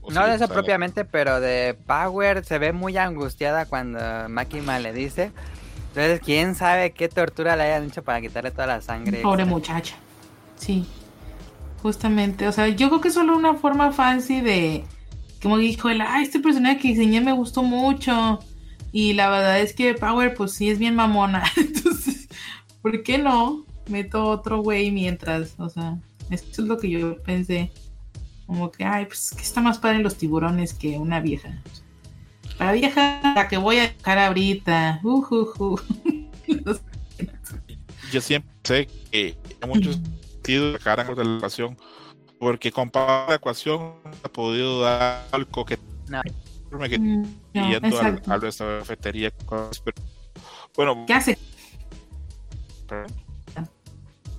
o 0.00 0.10
No 0.12 0.26
de 0.26 0.36
eso 0.36 0.46
propiamente, 0.48 1.04
pero 1.04 1.40
de 1.40 1.76
Power 1.86 2.44
se 2.44 2.58
ve 2.58 2.72
muy 2.72 2.96
angustiada 2.96 3.66
cuando 3.66 3.98
Makima 4.28 4.78
le 4.78 4.92
dice. 4.92 5.32
Entonces, 5.88 6.20
quién 6.24 6.54
sabe 6.54 6.92
qué 6.92 7.08
tortura 7.08 7.56
le 7.56 7.62
hayan 7.64 7.84
hecho 7.86 8.04
para 8.04 8.20
quitarle 8.20 8.50
toda 8.50 8.66
la 8.66 8.80
sangre. 8.82 9.22
Pobre 9.22 9.42
extra. 9.42 9.54
muchacha. 9.56 9.96
Sí. 10.56 10.86
Justamente. 11.82 12.46
O 12.48 12.52
sea, 12.52 12.68
yo 12.68 12.88
creo 12.88 13.00
que 13.00 13.08
es 13.08 13.14
solo 13.14 13.36
una 13.36 13.54
forma 13.54 13.92
fancy 13.92 14.40
de. 14.40 14.84
Como 15.42 15.58
dijo 15.58 15.88
él, 15.88 16.00
ah, 16.00 16.20
este 16.22 16.40
personaje 16.40 16.78
que 16.78 16.88
diseñé 16.88 17.20
me 17.20 17.32
gustó 17.32 17.62
mucho. 17.62 18.40
Y 18.92 19.12
la 19.14 19.28
verdad 19.30 19.60
es 19.60 19.74
que 19.74 19.94
Power, 19.94 20.34
pues 20.34 20.52
sí 20.52 20.70
es 20.70 20.78
bien 20.78 20.94
mamona. 20.94 21.42
Entonces, 21.56 22.25
¿por 22.86 23.02
qué 23.02 23.18
no? 23.18 23.64
Meto 23.88 24.26
otro 24.26 24.62
güey 24.62 24.92
mientras. 24.92 25.56
O 25.58 25.68
sea, 25.68 25.98
eso 26.30 26.46
es 26.50 26.58
lo 26.68 26.78
que 26.78 26.88
yo 26.88 27.20
pensé. 27.20 27.72
Como 28.46 28.70
que, 28.70 28.84
ay, 28.84 29.06
pues 29.06 29.34
que 29.36 29.42
está 29.42 29.60
más 29.60 29.78
padre 29.78 29.98
los 29.98 30.16
tiburones 30.16 30.72
que 30.72 30.96
una 30.96 31.18
vieja. 31.18 31.60
La 32.60 32.70
vieja, 32.70 33.20
la 33.34 33.48
que 33.48 33.56
voy 33.56 33.78
a 33.78 33.88
dejar 33.88 34.20
ahorita. 34.20 35.00
Uh, 35.02 35.26
uh, 35.28 35.54
uh. 35.58 35.80
Yo 38.12 38.20
siempre 38.20 38.52
sé 38.62 38.88
que 39.10 39.36
en 39.60 39.68
muchos 39.68 39.96
sentidos 39.96 40.78
sacaran 40.78 41.12
de 41.12 41.24
la 41.24 41.36
ecuación 41.38 41.76
porque 42.38 42.70
con 42.70 42.88
Pablo 42.88 43.30
la 43.30 43.34
ecuación 43.34 43.94
ha 44.22 44.28
podido 44.28 44.82
dar 44.82 45.26
algo 45.32 45.64
que 45.64 45.76
No. 46.08 46.22
que 46.88 46.98
Mm, 47.00 47.22
no, 47.52 47.70
yendo 47.70 47.98
al, 47.98 48.14
exacto. 48.14 48.32
a 48.32 48.38
nuestra 48.38 48.78
cafetería 48.78 49.32
bueno 50.76 51.04
¿Qué 51.06 51.14
hace? 51.14 51.38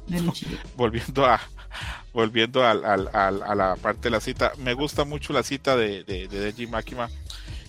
Volviendo 0.77 1.25
a 1.25 1.39
volviendo 2.13 2.65
al, 2.65 2.83
al- 2.85 3.09
al- 3.13 3.43
a 3.43 3.53
la 3.55 3.75
parte 3.75 4.03
de 4.03 4.09
la 4.11 4.19
cita, 4.19 4.51
me 4.57 4.73
gusta 4.73 5.03
mucho 5.03 5.33
la 5.33 5.43
cita 5.43 5.75
de, 5.75 6.03
de, 6.03 6.27
de 6.27 6.39
Denji 6.39 6.65
Makima 6.65 7.09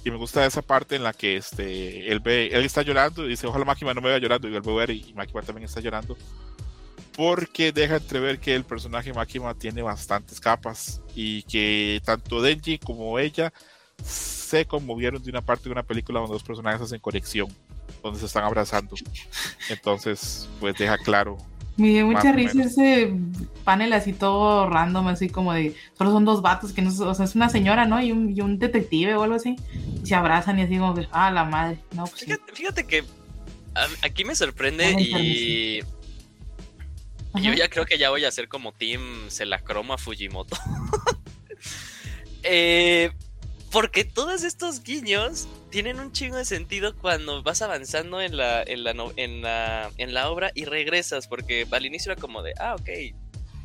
y 0.04 0.10
me 0.10 0.16
gusta 0.16 0.46
esa 0.46 0.62
parte 0.62 0.96
en 0.96 1.02
la 1.02 1.12
que 1.12 1.36
este 1.36 2.10
él 2.10 2.20
ve, 2.20 2.46
él 2.52 2.64
está 2.64 2.82
llorando 2.82 3.26
y 3.26 3.30
dice 3.30 3.46
ojalá 3.46 3.64
Makima 3.66 3.92
no 3.92 4.00
me 4.00 4.08
vea 4.08 4.18
llorando 4.18 4.48
y 4.48 4.54
él 4.54 4.62
ve 4.62 4.72
ver 4.74 4.90
y, 4.90 5.10
y 5.10 5.14
Makima 5.14 5.42
también 5.42 5.64
está 5.66 5.80
llorando 5.80 6.16
porque 7.16 7.72
deja 7.72 7.96
entrever 7.96 8.38
que 8.38 8.54
el 8.54 8.64
personaje 8.64 9.12
Makima 9.12 9.54
tiene 9.54 9.82
bastantes 9.82 10.40
capas 10.40 11.02
y 11.14 11.42
que 11.42 12.00
tanto 12.04 12.40
Denji 12.40 12.78
como 12.78 13.18
ella 13.18 13.52
se 14.02 14.64
conmovieron 14.66 15.22
de 15.22 15.30
una 15.30 15.42
parte 15.42 15.64
de 15.64 15.72
una 15.72 15.82
película 15.82 16.20
donde 16.20 16.34
dos 16.34 16.44
personajes 16.44 16.80
hacen 16.80 17.00
conexión, 17.00 17.48
donde 18.02 18.20
se 18.20 18.26
están 18.26 18.44
abrazando. 18.44 18.94
Entonces, 19.68 20.48
pues 20.60 20.76
deja 20.76 20.96
claro 20.98 21.36
Me 21.76 21.88
dio 21.88 22.06
mucha 22.06 22.32
risa 22.32 22.54
menos. 22.54 22.72
ese 22.72 23.12
panel 23.64 23.92
así 23.92 24.12
todo 24.12 24.68
random, 24.68 25.08
así 25.08 25.28
como 25.28 25.52
de, 25.52 25.74
solo 25.96 26.10
son 26.12 26.24
dos 26.24 26.42
vatos, 26.42 26.72
que 26.72 26.82
no, 26.82 26.90
o 26.90 27.14
sea, 27.14 27.24
es 27.24 27.34
una 27.34 27.48
señora, 27.48 27.84
¿no? 27.86 28.00
Y 28.02 28.12
un, 28.12 28.34
y 28.36 28.40
un 28.40 28.58
detective 28.58 29.14
o 29.14 29.22
algo 29.22 29.34
así, 29.36 29.56
y 30.02 30.06
se 30.06 30.14
abrazan 30.14 30.58
y 30.58 30.62
así 30.62 30.78
como 30.78 30.94
que, 30.94 31.08
ah, 31.12 31.30
la 31.30 31.44
madre, 31.44 31.78
no, 31.92 32.04
pues 32.06 32.22
sí. 32.22 32.32
Fíjate, 32.54 32.84
que 32.84 33.04
a- 33.74 34.06
aquí 34.06 34.24
me 34.24 34.34
sorprende 34.34 34.92
y 34.98 35.80
Ajá. 37.32 37.44
yo 37.44 37.52
ya 37.52 37.68
creo 37.68 37.84
que 37.84 37.98
ya 37.98 38.10
voy 38.10 38.24
a 38.24 38.28
hacer 38.28 38.48
como 38.48 38.72
Team 38.72 39.00
Celacroma 39.28 39.98
Fujimoto. 39.98 40.56
Eh, 42.44 43.10
porque 43.70 44.04
todos 44.04 44.42
estos 44.44 44.82
guiños 44.82 45.48
tienen 45.70 46.00
un 46.00 46.12
chingo 46.12 46.36
de 46.36 46.44
sentido 46.44 46.96
cuando 46.96 47.42
vas 47.42 47.62
avanzando 47.62 48.20
en 48.20 48.36
la, 48.36 48.62
en 48.62 48.84
la, 48.84 48.94
en 49.16 49.42
la, 49.42 49.90
en 49.98 50.14
la 50.14 50.30
obra 50.30 50.50
y 50.54 50.64
regresas, 50.64 51.26
porque 51.26 51.66
al 51.70 51.86
inicio 51.86 52.12
era 52.12 52.20
como 52.20 52.42
de, 52.42 52.54
ah, 52.58 52.74
ok, 52.74 52.88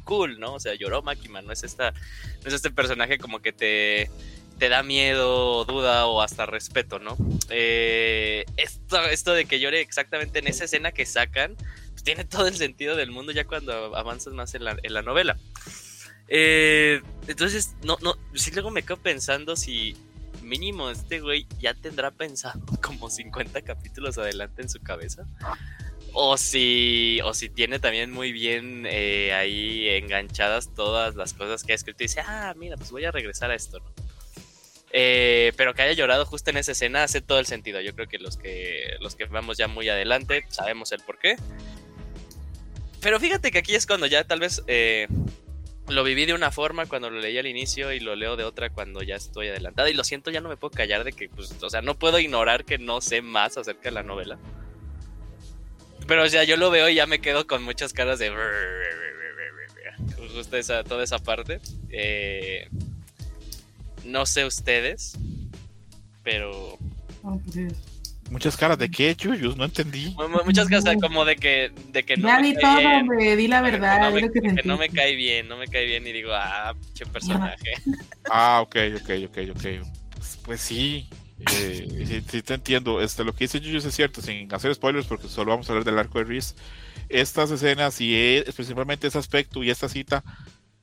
cool, 0.03 0.39
¿no? 0.39 0.53
O 0.55 0.59
sea, 0.59 0.75
lloró 0.75 1.01
Makima, 1.01 1.41
no 1.41 1.51
es, 1.51 1.63
esta, 1.63 1.91
no 1.91 2.47
es 2.47 2.53
este 2.53 2.71
personaje 2.71 3.17
como 3.17 3.41
que 3.41 3.53
te, 3.53 4.09
te 4.59 4.69
da 4.69 4.83
miedo, 4.83 5.65
duda 5.65 6.05
o 6.07 6.21
hasta 6.21 6.45
respeto, 6.45 6.99
¿no? 6.99 7.17
Eh, 7.49 8.45
esto, 8.57 9.03
esto 9.05 9.33
de 9.33 9.45
que 9.45 9.59
llore 9.59 9.81
exactamente 9.81 10.39
en 10.39 10.47
esa 10.47 10.65
escena 10.65 10.91
que 10.91 11.05
sacan, 11.05 11.55
pues 11.91 12.03
tiene 12.03 12.25
todo 12.25 12.47
el 12.47 12.55
sentido 12.57 12.95
del 12.95 13.11
mundo 13.11 13.31
ya 13.31 13.45
cuando 13.45 13.95
avanzas 13.95 14.33
más 14.33 14.53
en 14.55 14.65
la, 14.65 14.77
en 14.81 14.93
la 14.93 15.01
novela. 15.01 15.37
Eh, 16.27 17.01
entonces, 17.27 17.75
no, 17.83 17.97
no, 18.01 18.15
sí 18.33 18.51
luego 18.51 18.71
me 18.71 18.83
quedo 18.83 18.97
pensando 18.97 19.55
si 19.55 19.95
mínimo 20.43 20.89
este 20.89 21.19
güey 21.19 21.47
ya 21.59 21.73
tendrá 21.73 22.11
pensado 22.11 22.61
como 22.81 23.09
50 23.09 23.61
capítulos 23.61 24.17
adelante 24.17 24.61
en 24.61 24.69
su 24.69 24.81
cabeza. 24.81 25.25
O 26.15 26.37
si, 26.37 27.19
o 27.23 27.33
si 27.33 27.49
tiene 27.49 27.79
también 27.79 28.11
muy 28.11 28.31
bien 28.31 28.85
eh, 28.87 29.33
ahí 29.33 29.89
enganchadas 29.89 30.71
todas 30.75 31.15
las 31.15 31.33
cosas 31.33 31.63
que 31.63 31.71
ha 31.71 31.75
escrito 31.75 32.03
y 32.03 32.05
dice, 32.05 32.21
ah, 32.21 32.53
mira, 32.55 32.77
pues 32.77 32.91
voy 32.91 33.03
a 33.05 33.11
regresar 33.11 33.49
a 33.49 33.55
esto, 33.55 33.79
¿no? 33.79 33.91
Eh, 34.95 35.53
pero 35.57 35.73
que 35.73 35.81
haya 35.81 35.93
llorado 35.93 36.23
justo 36.27 36.51
en 36.51 36.57
esa 36.57 36.73
escena 36.73 37.03
hace 37.03 37.19
todo 37.19 37.39
el 37.39 37.47
sentido. 37.47 37.81
Yo 37.81 37.95
creo 37.95 38.07
que 38.07 38.19
los 38.19 38.37
que 38.37 38.95
los 39.01 39.15
que 39.15 39.25
vamos 39.25 39.57
ya 39.57 39.67
muy 39.67 39.89
adelante 39.89 40.45
sabemos 40.49 40.91
el 40.91 41.01
por 41.01 41.17
qué. 41.17 41.35
Pero 43.01 43.19
fíjate 43.19 43.49
que 43.49 43.57
aquí 43.57 43.73
es 43.73 43.87
cuando 43.87 44.05
ya 44.05 44.23
tal 44.23 44.39
vez 44.39 44.61
eh, 44.67 45.07
lo 45.87 46.03
viví 46.03 46.25
de 46.25 46.33
una 46.33 46.51
forma 46.51 46.85
cuando 46.85 47.09
lo 47.09 47.19
leí 47.19 47.37
al 47.37 47.47
inicio 47.47 47.91
y 47.91 47.99
lo 47.99 48.15
leo 48.15 48.35
de 48.35 48.43
otra 48.43 48.69
cuando 48.69 49.01
ya 49.03 49.15
estoy 49.15 49.49
adelantado. 49.49 49.89
Y 49.89 49.93
lo 49.93 50.03
siento, 50.03 50.31
ya 50.31 50.41
no 50.41 50.49
me 50.49 50.57
puedo 50.57 50.71
callar 50.71 51.03
de 51.03 51.13
que, 51.13 51.29
pues, 51.29 51.55
o 51.61 51.69
sea, 51.69 51.81
no 51.81 51.97
puedo 51.97 52.19
ignorar 52.19 52.65
que 52.65 52.77
no 52.77 53.01
sé 53.01 53.21
más 53.21 53.57
acerca 53.57 53.83
de 53.83 53.91
la 53.91 54.03
novela. 54.03 54.37
Pero, 56.07 56.23
o 56.23 56.29
sea, 56.29 56.43
yo 56.43 56.57
lo 56.57 56.71
veo 56.71 56.89
y 56.89 56.95
ya 56.95 57.05
me 57.05 57.19
quedo 57.19 57.47
con 57.47 57.63
muchas 57.63 57.93
caras 57.93 58.19
de... 58.19 58.31
Justo 60.35 60.57
esa, 60.57 60.83
toda 60.83 61.03
esa 61.03 61.19
parte. 61.19 61.59
Eh, 61.89 62.67
no 64.05 64.25
sé 64.25 64.45
ustedes, 64.45 65.17
pero... 66.23 66.77
Sí. 67.51 67.67
Muchas 68.33 68.57
caras 68.57 68.77
de 68.77 68.89
qué, 68.89 69.15
Yuyus, 69.15 69.55
no 69.55 69.63
entendí. 69.63 70.13
mu- 70.17 70.27
mu- 70.27 70.43
Muchas 70.43 70.67
cosas 70.67 70.97
como 71.01 71.23
de 71.23 71.35
que, 71.37 71.71
de 71.91 72.03
que 72.03 72.17
no 72.17 72.27
ya 72.27 72.39
me 72.39 72.47
di 72.47 72.53
cae 72.55 72.61
todo, 72.61 72.77
bien. 72.79 72.95
hombre, 73.01 73.35
di 73.37 73.47
la 73.47 73.63
que 73.63 73.71
verdad, 73.71 73.99
no, 74.01 74.17
es 74.17 74.23
me, 74.23 74.31
que 74.31 74.41
que 74.41 74.63
no 74.67 74.77
me 74.77 74.89
cae 74.89 75.15
bien, 75.15 75.47
no 75.47 75.55
me 75.57 75.67
cae 75.67 75.85
bien 75.85 76.05
y 76.05 76.11
digo, 76.11 76.31
ah, 76.33 76.73
pinche 76.79 77.05
personaje. 77.05 77.71
Ah, 78.29 78.59
ok, 78.61 78.75
ok, 78.95 79.09
ok, 79.29 79.37
ok. 79.51 79.87
Pues, 80.15 80.39
pues 80.43 80.61
sí, 80.61 81.07
eh, 81.39 82.05
sí, 82.07 82.23
sí 82.29 82.41
te 82.41 82.53
entiendo. 82.55 83.01
Este, 83.01 83.23
lo 83.23 83.33
que 83.33 83.45
dice 83.45 83.59
Yuyus 83.59 83.85
es 83.85 83.95
cierto, 83.95 84.21
sin 84.21 84.53
hacer 84.53 84.73
spoilers, 84.75 85.05
porque 85.07 85.27
solo 85.27 85.51
vamos 85.51 85.69
a 85.69 85.73
hablar 85.73 85.85
del 85.85 85.99
arco 85.99 86.19
de 86.19 86.25
Reese. 86.25 86.55
Estas 87.09 87.51
escenas 87.51 87.99
y 88.01 88.15
eh, 88.15 88.45
principalmente 88.55 89.07
ese 89.07 89.17
aspecto 89.19 89.63
y 89.63 89.69
esta 89.69 89.87
cita 89.89 90.23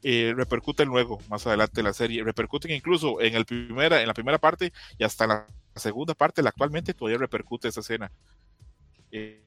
eh, 0.02 0.32
repercuten 0.36 0.88
luego, 0.88 1.18
más 1.28 1.46
adelante 1.46 1.80
en 1.80 1.86
la 1.86 1.92
serie. 1.92 2.24
Repercuten 2.24 2.70
incluso 2.70 3.20
en, 3.20 3.34
el 3.34 3.44
primera, 3.44 4.00
en 4.00 4.06
la 4.08 4.14
primera 4.14 4.38
parte 4.38 4.72
y 4.98 5.04
hasta 5.04 5.24
en 5.24 5.30
la 5.30 5.46
segunda 5.74 6.14
parte, 6.14 6.42
la 6.42 6.50
actualmente 6.50 6.94
todavía 6.94 7.18
repercute 7.18 7.68
esa 7.68 7.80
escena. 7.80 8.10
Eh, 9.10 9.44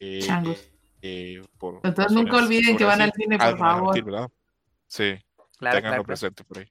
eh, 0.00 0.20
Changos. 0.20 0.68
eh, 1.00 1.42
por 1.58 1.80
Entonces 1.82 2.12
nunca 2.12 2.36
olviden 2.36 2.76
que 2.76 2.84
van 2.84 3.00
al 3.00 3.10
así. 3.10 3.22
cine, 3.22 3.36
Ah, 3.40 3.50
por 3.50 3.58
favor. 3.58 3.82
mentir, 3.84 4.04
¿verdad? 4.04 4.28
Sí 4.86 5.14
Claro, 5.58 5.76
tenganlo 5.76 5.96
claro, 5.96 6.04
presente 6.04 6.44
por 6.44 6.58
ahí. 6.58 6.66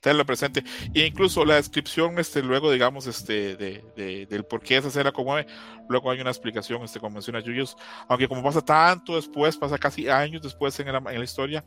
Tenganlo 0.00 0.24
presente. 0.24 0.62
E 0.94 1.04
incluso 1.06 1.44
la 1.44 1.56
descripción, 1.56 2.18
este, 2.18 2.40
luego, 2.42 2.70
digamos, 2.70 3.06
este, 3.06 3.56
de, 3.56 3.84
de- 3.96 4.26
del 4.26 4.44
por 4.44 4.62
qué 4.62 4.76
esa 4.76 4.88
escena 4.88 5.10
conmueve, 5.12 5.46
luego 5.88 6.10
hay 6.10 6.20
una 6.20 6.30
explicación, 6.30 6.82
este, 6.84 7.00
como 7.00 7.14
menciona 7.14 7.40
Yuyos, 7.40 7.76
aunque 8.08 8.28
como 8.28 8.42
pasa 8.42 8.62
tanto 8.64 9.16
después, 9.16 9.56
pasa 9.58 9.76
casi 9.76 10.08
años 10.08 10.40
después 10.40 10.78
en 10.80 10.92
la, 10.92 10.98
en 10.98 11.18
la 11.18 11.24
historia, 11.24 11.64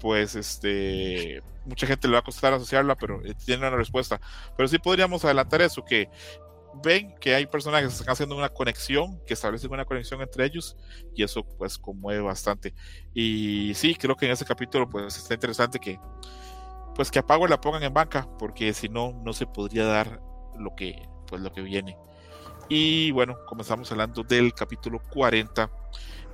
pues, 0.00 0.34
este, 0.34 1.42
mucha 1.64 1.86
gente 1.86 2.08
le 2.08 2.14
va 2.14 2.20
a 2.20 2.24
costar 2.24 2.52
asociarla, 2.52 2.96
pero 2.96 3.24
eh, 3.24 3.34
tiene 3.44 3.66
una 3.66 3.76
respuesta. 3.76 4.20
Pero 4.56 4.68
sí 4.68 4.78
podríamos 4.78 5.24
adelantar 5.24 5.62
eso, 5.62 5.84
que 5.84 6.08
ven 6.82 7.14
que 7.20 7.34
hay 7.34 7.46
personajes 7.46 7.88
que 7.88 7.94
están 7.94 8.12
haciendo 8.12 8.36
una 8.36 8.48
conexión, 8.48 9.20
que 9.26 9.34
establecen 9.34 9.72
una 9.72 9.84
conexión 9.84 10.20
entre 10.20 10.44
ellos, 10.44 10.76
y 11.14 11.22
eso, 11.22 11.44
pues, 11.58 11.78
conmueve 11.78 12.22
bastante. 12.22 12.74
Y 13.14 13.72
sí, 13.74 13.94
creo 13.94 14.16
que 14.16 14.26
en 14.26 14.32
ese 14.32 14.44
capítulo, 14.44 14.88
pues, 14.88 15.16
está 15.16 15.34
interesante 15.34 15.78
que 15.78 15.98
pues 16.94 17.10
que 17.10 17.18
a 17.18 17.26
Power 17.26 17.50
la 17.50 17.60
pongan 17.60 17.82
en 17.82 17.92
banca, 17.92 18.28
porque 18.38 18.72
si 18.72 18.88
no, 18.88 19.12
no 19.24 19.32
se 19.32 19.46
podría 19.46 19.84
dar 19.84 20.20
lo 20.58 20.74
que, 20.74 21.08
pues 21.26 21.42
lo 21.42 21.52
que 21.52 21.62
viene. 21.62 21.96
Y 22.68 23.10
bueno, 23.10 23.36
comenzamos 23.46 23.90
hablando 23.92 24.22
del 24.22 24.54
capítulo 24.54 25.00
40, 25.10 25.70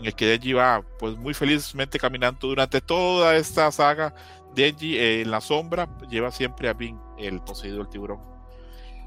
en 0.00 0.07
el 0.07 0.14
que 0.14 0.26
Denji 0.26 0.52
va 0.54 0.83
pues 0.99 1.16
muy 1.16 1.35
felizmente 1.35 1.99
caminando 1.99 2.49
durante 2.49 2.80
toda 2.80 3.37
esta 3.37 3.71
saga. 3.71 4.14
Denji 4.54 4.97
eh, 4.99 5.21
en 5.23 5.30
la 5.30 5.40
sombra 5.40 5.88
lleva 6.11 6.30
siempre 6.33 6.69
a 6.69 6.73
Bing, 6.73 6.99
el 7.19 7.40
poseído 7.42 7.78
del 7.78 7.88
tiburón. 7.88 8.21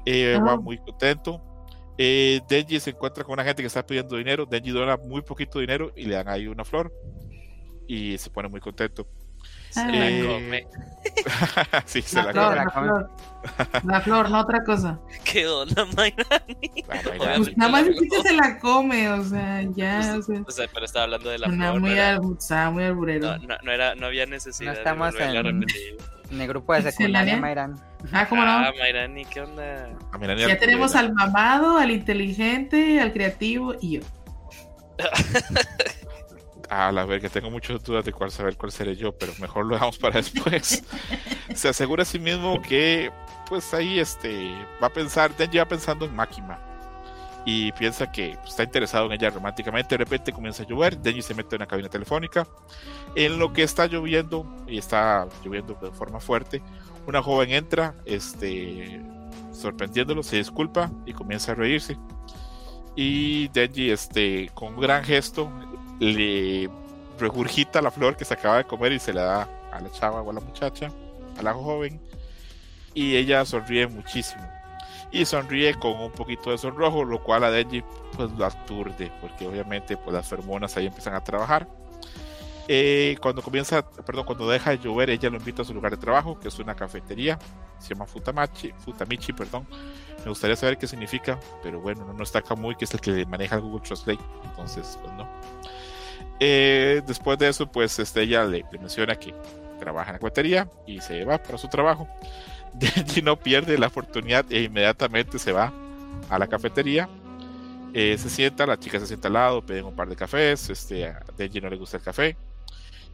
Eh, 0.06 0.38
Va 0.38 0.52
Ah. 0.52 0.56
muy 0.56 0.78
contento. 0.78 1.42
Eh, 1.98 2.40
Denji 2.48 2.80
se 2.80 2.90
encuentra 2.90 3.24
con 3.24 3.34
una 3.34 3.44
gente 3.44 3.62
que 3.62 3.66
está 3.66 3.84
pidiendo 3.86 4.16
dinero. 4.16 4.46
Denji 4.46 4.70
dona 4.70 4.96
muy 4.96 5.22
poquito 5.22 5.58
dinero 5.58 5.92
y 5.96 6.04
le 6.06 6.14
dan 6.16 6.28
ahí 6.28 6.46
una 6.46 6.64
flor. 6.64 6.92
Y 7.86 8.16
se 8.18 8.30
pone 8.30 8.48
muy 8.48 8.60
contento. 8.60 9.06
Se 9.74 9.80
Ah. 9.80 9.86
la 9.88 10.08
Eh, 10.08 10.24
come. 10.26 10.66
sí, 11.86 12.02
se 12.02 12.16
La 12.16 12.24
la 12.26 12.32
flor, 12.32 12.44
come. 12.46 12.56
la 12.56 12.64
come. 12.70 12.86
flor. 12.86 13.10
La 13.84 14.00
flor, 14.00 14.30
no 14.30 14.40
otra 14.40 14.64
cosa. 14.64 14.98
¿Qué 15.24 15.46
onda, 15.46 15.84
Mayra? 15.96 16.24
Ah, 16.30 16.40
Obviamente 16.46 17.18
mira, 17.18 17.34
Pues 17.36 17.56
nada 17.58 17.70
más 17.72 17.86
dijiste 17.86 18.22
se 18.22 18.32
la 18.32 18.58
come, 18.58 19.10
o 19.10 19.22
sea, 19.24 19.62
ya, 19.74 20.16
o 20.18 20.22
sea. 20.22 20.42
O 20.46 20.50
sea, 20.50 20.66
pero 20.72 20.86
estaba 20.86 21.04
hablando 21.04 21.28
de 21.30 21.38
la 21.38 21.48
flor. 21.50 21.80
muy, 21.80 21.90
no, 21.90 21.94
era- 21.96 22.16
al- 22.16 22.36
estaba 22.38 22.70
muy 22.70 22.84
alburero. 22.84 23.36
no, 23.36 23.46
no- 23.48 23.56
no 23.62 23.72
era, 23.72 23.94
no 23.96 24.06
había 24.06 24.24
necesidad 24.26 24.72
No 24.72 24.78
estamos 24.78 25.12
de 25.14 25.24
en-. 25.24 25.64
En 26.30 26.40
el 26.40 26.48
grupo 26.48 26.72
de 26.72 26.82
secundaria, 26.90 27.34
¿Pixelania? 27.34 27.36
Mayran. 27.38 27.80
Ah, 28.12 28.26
¿cómo 28.28 28.42
no? 28.44 28.50
Ah, 28.50 28.72
Mayrani, 28.78 29.24
¿qué 29.26 29.40
onda? 29.42 29.90
a 30.10 30.18
mira, 30.18 30.34
Ya 30.36 30.58
tenemos 30.58 30.94
al 30.94 31.12
mamado, 31.12 31.76
al 31.78 31.90
inteligente, 31.90 32.98
al 33.00 33.12
creativo 33.12 33.74
y 33.80 33.98
yo. 33.98 34.00
A 36.70 36.92
la 36.92 37.04
verga, 37.04 37.28
tengo 37.28 37.50
muchas 37.50 37.82
dudas 37.82 38.04
de 38.04 38.12
cuál 38.12 38.30
saber 38.30 38.56
cuál 38.56 38.72
seré 38.72 38.96
yo, 38.96 39.12
pero 39.16 39.32
mejor 39.40 39.66
lo 39.66 39.74
dejamos 39.74 39.98
para 39.98 40.16
después. 40.16 40.82
Se 41.54 41.68
asegura 41.68 42.02
a 42.02 42.06
sí 42.06 42.18
mismo 42.18 42.60
que, 42.62 43.12
pues 43.48 43.72
ahí 43.74 43.98
este, 43.98 44.52
va 44.82 44.88
a 44.88 44.92
pensar, 44.92 45.36
Denji 45.36 45.58
va 45.58 45.66
pensando 45.66 46.04
en 46.04 46.14
Makima. 46.14 46.58
Y 47.46 47.72
piensa 47.72 48.10
que 48.10 48.36
pues, 48.38 48.50
está 48.50 48.62
interesado 48.62 49.06
en 49.06 49.12
ella 49.12 49.30
románticamente. 49.30 49.94
De 49.94 49.98
repente 49.98 50.32
comienza 50.32 50.62
a 50.62 50.66
llover. 50.66 50.96
Denji 50.96 51.20
se 51.20 51.34
mete 51.34 51.56
en 51.56 51.62
una 51.62 51.66
cabina 51.66 51.88
telefónica. 51.88 52.46
En 53.14 53.38
lo 53.38 53.52
que 53.52 53.62
está 53.62 53.86
lloviendo, 53.86 54.46
y 54.66 54.78
está 54.78 55.28
lloviendo 55.44 55.74
de 55.74 55.90
forma 55.90 56.20
fuerte, 56.20 56.62
una 57.06 57.22
joven 57.22 57.50
entra, 57.50 57.94
este, 58.06 59.02
sorprendiéndolo, 59.52 60.22
se 60.22 60.36
disculpa 60.36 60.90
y 61.04 61.12
comienza 61.12 61.52
a 61.52 61.54
reírse. 61.54 61.98
Y 62.96 63.48
Denji, 63.48 63.90
este, 63.90 64.50
con 64.54 64.74
un 64.74 64.80
gran 64.80 65.04
gesto, 65.04 65.50
le 66.12 66.68
regurgita 67.18 67.80
la 67.80 67.90
flor 67.90 68.16
que 68.16 68.24
se 68.24 68.34
acaba 68.34 68.58
de 68.58 68.64
comer 68.64 68.92
y 68.92 68.98
se 68.98 69.12
la 69.12 69.22
da 69.22 69.48
a 69.72 69.80
la 69.80 69.90
chava 69.90 70.20
o 70.20 70.30
a 70.30 70.32
la 70.32 70.40
muchacha, 70.40 70.90
a 71.38 71.42
la 71.42 71.54
joven, 71.54 72.00
y 72.94 73.16
ella 73.16 73.44
sonríe 73.44 73.86
muchísimo. 73.86 74.42
y 75.12 75.24
sonríe 75.24 75.74
con 75.74 75.92
un 75.92 76.10
poquito 76.10 76.50
de 76.50 76.58
sonrojo, 76.58 77.04
lo 77.04 77.22
cual 77.22 77.44
a 77.44 77.50
Denji 77.50 77.84
pues 78.16 78.32
lo 78.32 78.46
aturde, 78.46 79.12
porque 79.20 79.46
obviamente 79.46 79.96
pues 79.96 80.12
las 80.12 80.28
feromonas 80.28 80.76
ahí 80.76 80.86
empiezan 80.86 81.14
a 81.14 81.22
trabajar. 81.22 81.68
Eh, 82.66 83.16
cuando 83.20 83.42
comienza, 83.42 83.88
perdón, 83.88 84.24
cuando 84.24 84.48
deja 84.48 84.70
de 84.70 84.78
llover, 84.78 85.10
ella 85.10 85.30
lo 85.30 85.36
invita 85.36 85.62
a 85.62 85.64
su 85.64 85.74
lugar 85.74 85.92
de 85.92 85.98
trabajo, 85.98 86.40
que 86.40 86.48
es 86.48 86.58
una 86.58 86.74
cafetería, 86.74 87.38
se 87.78 87.94
llama 87.94 88.06
Futamachi, 88.06 88.72
Futamichi, 88.84 89.32
perdón. 89.32 89.68
Me 90.24 90.30
gustaría 90.30 90.56
saber 90.56 90.78
qué 90.78 90.86
significa, 90.86 91.38
pero 91.62 91.80
bueno, 91.80 92.12
no, 92.12 92.22
está 92.22 92.38
acá 92.40 92.54
muy, 92.56 92.74
que 92.74 92.86
es 92.86 92.94
el 92.94 93.00
que 93.00 93.26
maneja 93.26 93.58
Google 93.58 93.86
Translate, 93.86 94.22
entonces, 94.44 94.98
pues 95.00 95.14
no. 95.14 95.28
Eh, 96.40 97.02
después 97.06 97.38
de 97.38 97.48
eso, 97.48 97.70
pues 97.70 97.98
este, 97.98 98.22
ella 98.22 98.44
le, 98.44 98.64
menciona 98.72 99.16
que 99.16 99.34
trabaja 99.78 100.10
en 100.10 100.14
la 100.14 100.18
cafetería 100.18 100.68
y 100.86 101.00
se 101.00 101.24
va 101.24 101.38
para 101.38 101.58
su 101.58 101.68
trabajo. 101.68 102.08
Denji 102.74 103.22
no 103.22 103.38
pierde 103.38 103.78
la 103.78 103.86
oportunidad 103.86 104.44
e 104.50 104.62
inmediatamente 104.62 105.38
se 105.38 105.52
va 105.52 105.72
a 106.28 106.38
la 106.38 106.46
cafetería. 106.46 107.08
Eh, 107.92 108.18
se 108.18 108.28
sienta, 108.28 108.66
la 108.66 108.78
chica 108.78 108.98
se 108.98 109.06
sienta 109.06 109.28
al 109.28 109.34
lado, 109.34 109.64
piden 109.64 109.84
un 109.84 109.94
par 109.94 110.08
de 110.08 110.16
cafés, 110.16 110.68
este, 110.68 111.06
a 111.06 111.22
Denji 111.36 111.60
no 111.60 111.70
le 111.70 111.76
gusta 111.76 111.98
el 111.98 112.02
café, 112.02 112.36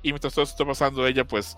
y 0.02 0.12
mientras 0.12 0.32
todo 0.32 0.42
esto 0.44 0.54
está 0.54 0.64
pasando, 0.64 1.06
ella 1.06 1.26
pues 1.26 1.56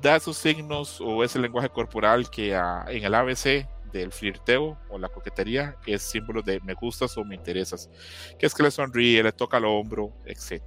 da 0.00 0.18
sus 0.18 0.36
signos 0.36 1.00
o 1.00 1.22
ese 1.22 1.38
lenguaje 1.38 1.68
corporal 1.68 2.28
que 2.28 2.54
ah, 2.54 2.84
en 2.88 3.04
el 3.04 3.14
ABC 3.14 3.68
del 3.92 4.10
flirteo 4.10 4.76
o 4.90 4.98
la 4.98 5.08
coquetería 5.08 5.76
es 5.86 6.02
símbolo 6.02 6.42
de 6.42 6.60
me 6.60 6.74
gustas 6.74 7.16
o 7.16 7.24
me 7.24 7.36
interesas, 7.36 7.88
que 8.38 8.46
es 8.46 8.54
que 8.54 8.64
le 8.64 8.72
sonríe, 8.72 9.22
le 9.22 9.32
toca 9.32 9.58
el 9.58 9.66
hombro, 9.66 10.12
etc. 10.24 10.62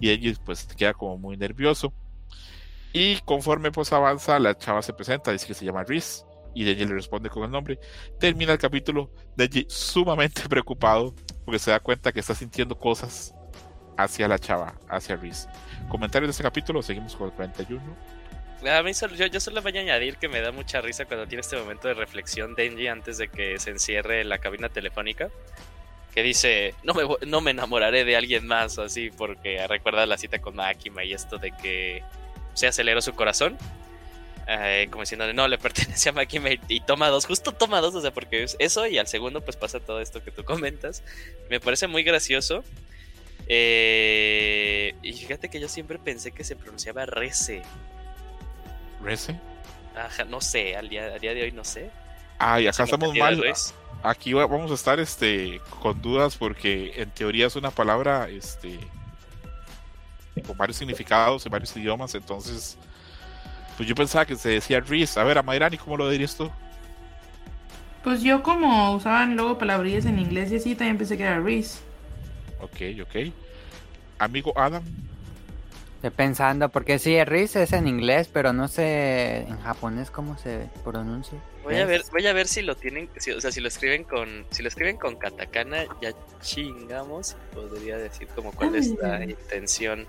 Y 0.00 0.10
ella 0.10 0.32
pues 0.44 0.64
queda 0.64 0.94
como 0.94 1.18
muy 1.18 1.36
nervioso. 1.36 1.92
Y 2.92 3.18
conforme 3.20 3.70
pues 3.70 3.92
avanza, 3.92 4.38
la 4.38 4.56
chava 4.56 4.82
se 4.82 4.92
presenta, 4.92 5.32
dice 5.32 5.46
que 5.46 5.54
se 5.54 5.64
llama 5.64 5.84
Riz, 5.84 6.24
y 6.54 6.64
Denji 6.64 6.86
le 6.86 6.94
responde 6.94 7.28
con 7.28 7.44
el 7.44 7.50
nombre. 7.50 7.78
Termina 8.18 8.52
el 8.52 8.58
capítulo, 8.58 9.12
Denji 9.36 9.66
sumamente 9.68 10.42
preocupado 10.48 11.14
porque 11.44 11.58
se 11.58 11.70
da 11.70 11.80
cuenta 11.80 12.12
que 12.12 12.20
está 12.20 12.34
sintiendo 12.34 12.78
cosas 12.78 13.34
hacia 13.98 14.26
la 14.26 14.38
chava, 14.38 14.74
hacia 14.88 15.16
Reese. 15.16 15.48
Comentarios 15.88 16.28
de 16.28 16.30
este 16.30 16.42
capítulo, 16.42 16.82
seguimos 16.82 17.14
con 17.14 17.28
el 17.28 17.34
41. 17.34 17.82
A 18.64 18.82
mí 18.82 18.94
solo, 18.94 19.14
yo, 19.14 19.38
solo 19.38 19.60
voy 19.60 19.76
a 19.76 19.80
añadir 19.80 20.16
que 20.16 20.28
me 20.28 20.40
da 20.40 20.50
mucha 20.50 20.80
risa 20.80 21.04
cuando 21.04 21.26
tiene 21.26 21.42
este 21.42 21.58
momento 21.58 21.88
de 21.88 21.94
reflexión 21.94 22.54
Denji 22.54 22.88
antes 22.88 23.18
de 23.18 23.28
que 23.28 23.58
se 23.58 23.70
encierre 23.70 24.22
en 24.22 24.30
la 24.30 24.38
cabina 24.38 24.70
telefónica. 24.70 25.28
Que 26.16 26.22
dice, 26.22 26.74
no 26.82 26.94
me, 26.94 27.02
no 27.26 27.42
me 27.42 27.50
enamoraré 27.50 28.06
de 28.06 28.16
alguien 28.16 28.46
más, 28.46 28.78
así, 28.78 29.10
porque 29.10 29.64
recuerda 29.68 30.06
la 30.06 30.16
cita 30.16 30.40
con 30.40 30.56
Makima 30.56 31.04
y 31.04 31.12
esto 31.12 31.36
de 31.36 31.52
que 31.52 32.02
se 32.54 32.66
aceleró 32.66 33.02
su 33.02 33.12
corazón. 33.12 33.58
Eh, 34.48 34.88
como 34.90 35.02
diciendo, 35.02 35.30
no, 35.34 35.46
le 35.46 35.58
pertenece 35.58 36.08
a 36.08 36.12
Makima 36.12 36.48
y, 36.68 36.80
toma 36.80 37.10
dos, 37.10 37.26
justo 37.26 37.52
toma 37.52 37.82
dos, 37.82 37.94
o 37.94 38.00
sea, 38.00 38.12
porque 38.12 38.44
es 38.44 38.56
eso 38.58 38.86
y 38.86 38.96
al 38.96 39.08
segundo 39.08 39.42
pues 39.42 39.58
pasa 39.58 39.78
todo 39.78 40.00
esto 40.00 40.24
que 40.24 40.30
tú 40.30 40.42
comentas. 40.42 41.02
Me 41.50 41.60
parece 41.60 41.86
muy 41.86 42.02
gracioso. 42.02 42.64
Eh, 43.46 44.94
y 45.02 45.12
fíjate 45.12 45.50
que 45.50 45.60
yo 45.60 45.68
siempre 45.68 45.98
pensé 45.98 46.32
que 46.32 46.44
se 46.44 46.56
pronunciaba 46.56 47.04
Rece. 47.04 47.62
¿Rece? 49.02 49.38
Ajá, 49.94 50.24
no 50.24 50.40
sé, 50.40 50.76
al 50.76 50.88
día, 50.88 51.18
día 51.18 51.34
de 51.34 51.42
hoy 51.42 51.52
no 51.52 51.62
sé. 51.62 51.90
Ay, 52.38 52.68
acá 52.68 52.84
estamos 52.84 53.14
mal. 53.14 53.42
Aquí 54.02 54.32
vamos 54.32 54.70
a 54.70 54.74
estar 54.74 55.00
este, 55.00 55.60
con 55.80 56.00
dudas 56.00 56.36
porque 56.36 56.92
en 56.96 57.10
teoría 57.10 57.46
es 57.46 57.56
una 57.56 57.70
palabra 57.70 58.28
este, 58.28 58.78
con 60.46 60.56
varios 60.56 60.76
significados 60.76 61.44
en 61.44 61.52
varios 61.52 61.76
idiomas. 61.76 62.14
Entonces, 62.14 62.78
pues 63.76 63.88
yo 63.88 63.94
pensaba 63.94 64.24
que 64.24 64.36
se 64.36 64.50
decía 64.50 64.80
Riz. 64.80 65.16
A 65.16 65.24
ver, 65.24 65.38
a 65.38 65.42
Mayrani, 65.42 65.76
¿cómo 65.76 65.96
lo 65.96 66.08
dirías 66.08 66.36
tú? 66.36 66.50
Pues 68.04 68.22
yo 68.22 68.42
como 68.42 68.94
usaban 68.94 69.34
luego 69.34 69.58
palabrillas 69.58 70.06
en 70.06 70.18
inglés 70.18 70.52
y 70.52 70.56
así, 70.56 70.74
también 70.76 70.98
pensé 70.98 71.16
que 71.16 71.24
era 71.24 71.40
Riz. 71.40 71.80
Ok, 72.60 73.02
ok. 73.02 73.32
Amigo 74.18 74.52
Adam. 74.56 74.84
Estoy 76.06 76.24
pensando, 76.24 76.68
porque 76.68 77.00
sí, 77.00 77.24
Riz 77.24 77.56
es 77.56 77.72
en 77.72 77.88
inglés, 77.88 78.30
pero 78.32 78.52
no 78.52 78.68
sé 78.68 79.38
en 79.38 79.58
japonés 79.58 80.08
cómo 80.12 80.38
se 80.38 80.68
pronuncia. 80.84 81.36
Voy 81.64 81.78
a 81.78 81.84
ver, 81.84 82.04
voy 82.12 82.24
a 82.28 82.32
ver 82.32 82.46
si 82.46 82.62
lo 82.62 82.76
tienen, 82.76 83.10
o 83.36 83.40
sea, 83.40 83.50
si 83.50 83.60
lo 83.60 83.66
escriben 83.66 84.04
con, 84.04 84.46
si 84.50 84.62
lo 84.62 84.68
escriben 84.68 84.98
con 84.98 85.16
katakana, 85.16 85.84
ya 86.00 86.12
chingamos, 86.40 87.36
podría 87.52 87.98
decir 87.98 88.28
como 88.36 88.52
cuál 88.52 88.76
es 88.76 88.94
la 89.02 89.24
intención 89.24 90.06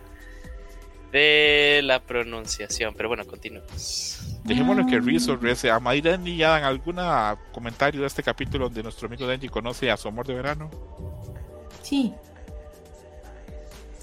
de 1.12 1.82
la 1.84 2.00
pronunciación, 2.00 2.94
pero 2.96 3.10
bueno, 3.10 3.26
continuemos. 3.26 4.38
Dejémoslo 4.44 4.86
que 4.86 5.00
Riz 5.00 5.28
o 5.30 5.36
Riz, 5.36 5.66
a 5.66 5.80
Mayra 5.80 6.20
y 6.24 6.44
Adam, 6.44 6.64
¿algún 6.64 6.98
comentario 7.52 8.02
de 8.02 8.08
este 8.08 8.22
capítulo 8.22 8.66
donde 8.66 8.84
nuestro 8.84 9.08
amigo 9.08 9.26
Denji 9.26 9.50
conoce 9.50 9.90
a 9.90 9.98
su 9.98 10.10
amor 10.10 10.28
de 10.28 10.36
verano? 10.36 10.70
Sí, 11.82 12.14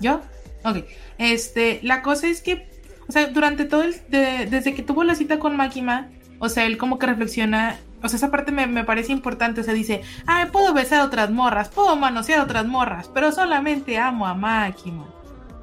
¿Yo? 0.00 0.20
Ok. 0.64 0.84
Este, 1.18 1.80
la 1.82 2.02
cosa 2.02 2.28
es 2.28 2.40
que, 2.40 2.68
o 3.08 3.12
sea, 3.12 3.26
durante 3.28 3.64
todo 3.64 3.82
el, 3.82 3.94
desde 4.08 4.74
que 4.74 4.82
tuvo 4.82 5.04
la 5.04 5.14
cita 5.14 5.38
con 5.38 5.56
Makima, 5.56 6.08
o 6.38 6.48
sea, 6.48 6.66
él 6.66 6.78
como 6.78 6.98
que 6.98 7.06
reflexiona, 7.06 7.78
o 8.02 8.08
sea, 8.08 8.16
esa 8.16 8.30
parte 8.30 8.52
me, 8.52 8.84
parece 8.84 9.12
importante, 9.12 9.60
o 9.60 9.64
sea, 9.64 9.74
dice, 9.74 10.02
ay, 10.26 10.46
puedo 10.50 10.72
besar 10.74 11.00
a 11.00 11.04
otras 11.04 11.30
morras, 11.30 11.68
puedo 11.68 11.96
manosear 11.96 12.40
a 12.40 12.44
otras 12.44 12.66
morras, 12.66 13.10
pero 13.12 13.32
solamente 13.32 13.98
amo 13.98 14.26
a 14.26 14.34
Makima. 14.34 15.06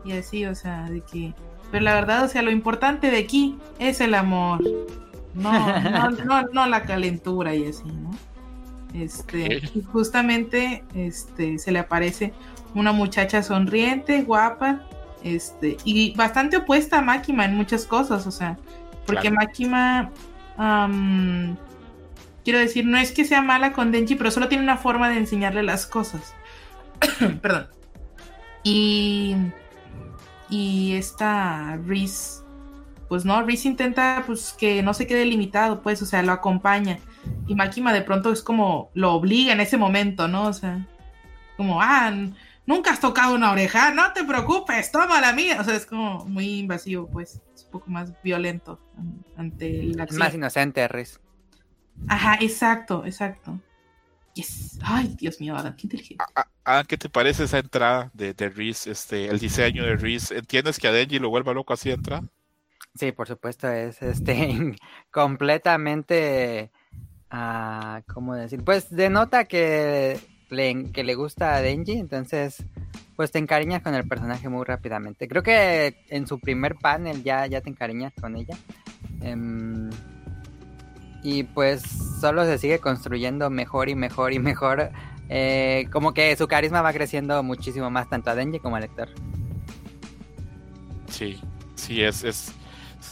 Y 0.04 0.14
así, 0.14 0.46
o 0.46 0.56
sea, 0.56 0.90
de 0.90 1.02
que, 1.02 1.34
pero 1.72 1.84
la 1.84 1.94
verdad, 1.94 2.24
o 2.26 2.28
sea, 2.28 2.42
lo 2.42 2.52
importante 2.52 3.12
de 3.12 3.18
aquí 3.18 3.58
es 3.80 4.02
el 4.02 4.16
amor. 4.16 4.62
No, 5.34 5.82
no, 5.82 6.10
no, 6.26 6.42
no 6.52 6.66
la 6.66 6.84
calentura 6.84 7.56
y 7.56 7.66
así, 7.66 7.86
¿no? 7.86 8.12
Este, 8.94 9.62
y 9.74 9.82
justamente 9.84 10.84
este, 10.94 11.58
se 11.58 11.72
le 11.72 11.80
aparece 11.80 12.34
una 12.74 12.92
muchacha 12.92 13.44
sonriente, 13.44 14.24
guapa, 14.24 14.82
este, 15.24 15.78
y 15.84 16.14
bastante 16.16 16.58
opuesta 16.58 17.00
a 17.00 17.02
Makima 17.02 17.46
en 17.46 17.56
muchas 17.56 17.86
cosas, 17.86 18.26
o 18.28 18.32
sea, 18.32 18.58
porque 19.06 19.30
Makima, 19.30 20.12
quiero 22.44 22.60
decir, 22.60 22.86
no 22.86 22.98
es 22.98 23.12
que 23.12 23.26
sea 23.26 23.42
mala 23.42 23.74
con 23.74 23.92
Denji, 23.92 24.16
pero 24.16 24.32
solo 24.32 24.48
tiene 24.48 24.64
una 24.64 24.78
forma 24.78 25.10
de 25.10 25.18
enseñarle 25.18 25.64
las 25.64 25.86
cosas. 25.86 26.34
Perdón. 27.42 27.68
Y, 28.64 29.36
y 30.50 30.94
esta 30.94 31.80
Reese, 31.86 32.44
pues 33.10 33.26
no, 33.26 33.42
Reese 33.44 33.68
intenta 33.68 34.24
pues 34.26 34.54
que 34.58 34.84
no 34.84 34.94
se 34.94 35.08
quede 35.08 35.26
limitado, 35.26 35.82
pues, 35.82 36.02
o 36.02 36.06
sea, 36.06 36.22
lo 36.24 36.32
acompaña. 36.32 37.00
Y 37.48 37.56
Makima 37.56 37.94
de 37.94 38.02
pronto 38.02 38.32
es 38.32 38.42
como 38.42 38.90
lo 38.94 39.14
obliga 39.14 39.54
en 39.54 39.60
ese 39.60 39.78
momento, 39.78 40.28
¿no? 40.28 40.46
O 40.46 40.54
sea, 40.54 40.86
como, 41.58 41.82
ah, 41.82 42.12
nunca 42.72 42.92
has 42.92 43.02
tocado 43.02 43.36
una 43.36 43.52
oreja, 43.52 43.94
no 43.94 44.14
te 44.14 44.24
preocupes, 44.24 44.92
toma 44.92 45.20
la 45.20 45.34
mía. 45.34 45.58
O 45.60 45.64
sea, 45.64 45.76
es 45.76 45.86
como 45.86 46.26
muy 46.26 46.60
invasivo, 46.60 47.10
pues, 47.10 47.42
es 47.54 47.66
un 47.66 47.72
poco 47.72 47.90
más 47.90 48.14
violento 48.24 48.80
ante 49.36 49.84
la 49.84 50.04
acción. 50.04 50.20
Más 50.20 50.34
inocente, 50.34 50.88
Riz. 50.88 51.20
Ajá, 52.08 52.38
exacto, 52.40 53.06
exacto. 53.06 53.60
Yes. 54.34 54.80
Ay, 54.82 55.14
Dios 55.20 55.42
mío, 55.42 55.58
Adam, 55.58 55.76
qué 55.76 55.82
inteligente. 55.84 56.24
Adam, 56.64 56.86
¿qué 56.86 56.98
te 56.98 57.10
parece 57.10 57.44
esa 57.44 57.60
entrada 57.60 58.10
de, 58.14 58.34
de 58.34 58.50
Reese, 58.50 58.92
este, 58.92 59.26
el 59.28 59.40
diseño 59.40 59.84
de 59.84 59.98
Reese? 59.98 60.38
¿Entiendes 60.38 60.80
que 60.80 60.88
a 60.88 60.94
Denji 60.94 61.20
lo 61.20 61.30
vuelva 61.30 61.54
loco 61.54 61.74
así 61.74 61.90
de 61.90 61.96
entrada? 61.96 62.24
Sí, 62.96 63.12
por 63.12 63.28
supuesto, 63.28 63.70
es 63.70 64.02
este 64.02 64.76
completamente, 65.12 66.72
ah, 67.30 68.02
¿cómo 68.14 68.36
decir? 68.36 68.64
Pues 68.64 68.90
denota 68.90 69.44
que 69.44 70.18
le, 70.52 70.92
que 70.92 71.04
le 71.04 71.16
gusta 71.16 71.56
a 71.56 71.62
Denji, 71.62 71.94
entonces 71.94 72.64
pues 73.16 73.32
te 73.32 73.40
encariñas 73.40 73.82
con 73.82 73.94
el 73.94 74.08
personaje 74.08 74.50
muy 74.50 74.66
rápidamente. 74.66 75.28
Creo 75.28 75.44
que 75.44 76.04
en 76.10 76.26
su 76.28 76.40
primer 76.40 76.76
panel 76.76 77.24
ya, 77.24 77.46
ya 77.46 77.62
te 77.62 77.70
encariñas 77.70 78.14
con 78.20 78.36
ella. 78.36 78.58
Em, 79.22 79.90
y 81.24 81.44
pues 81.44 81.84
solo 82.20 82.46
se 82.46 82.58
sigue 82.58 82.80
construyendo 82.80 83.50
mejor 83.50 83.90
y 83.90 83.96
mejor 83.96 84.34
y 84.34 84.40
mejor. 84.40 84.92
Eh, 85.30 85.88
como 85.92 86.14
que 86.14 86.36
su 86.36 86.48
carisma 86.48 86.82
va 86.82 86.94
creciendo 86.94 87.44
muchísimo 87.44 87.90
más 87.92 88.10
tanto 88.10 88.32
a 88.32 88.36
Denji 88.36 88.60
como 88.60 88.76
al 88.78 88.82
lector. 88.82 89.10
Sí, 91.08 91.40
sí, 91.76 92.02
es, 92.02 92.24
es... 92.24 92.54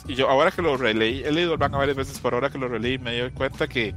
Y 0.08 0.16
yo 0.16 0.28
ahora 0.28 0.50
que 0.50 0.62
lo 0.62 0.76
releí, 0.76 1.22
he 1.24 1.32
leído 1.32 1.54
el 1.54 1.60
manga 1.60 1.78
varias 1.78 1.98
veces, 1.98 2.20
pero 2.22 2.38
ahora 2.38 2.50
que 2.50 2.58
lo 2.58 2.68
releí 2.68 2.98
me 2.98 3.16
doy 3.16 3.32
cuenta 3.32 3.68
que 3.68 3.94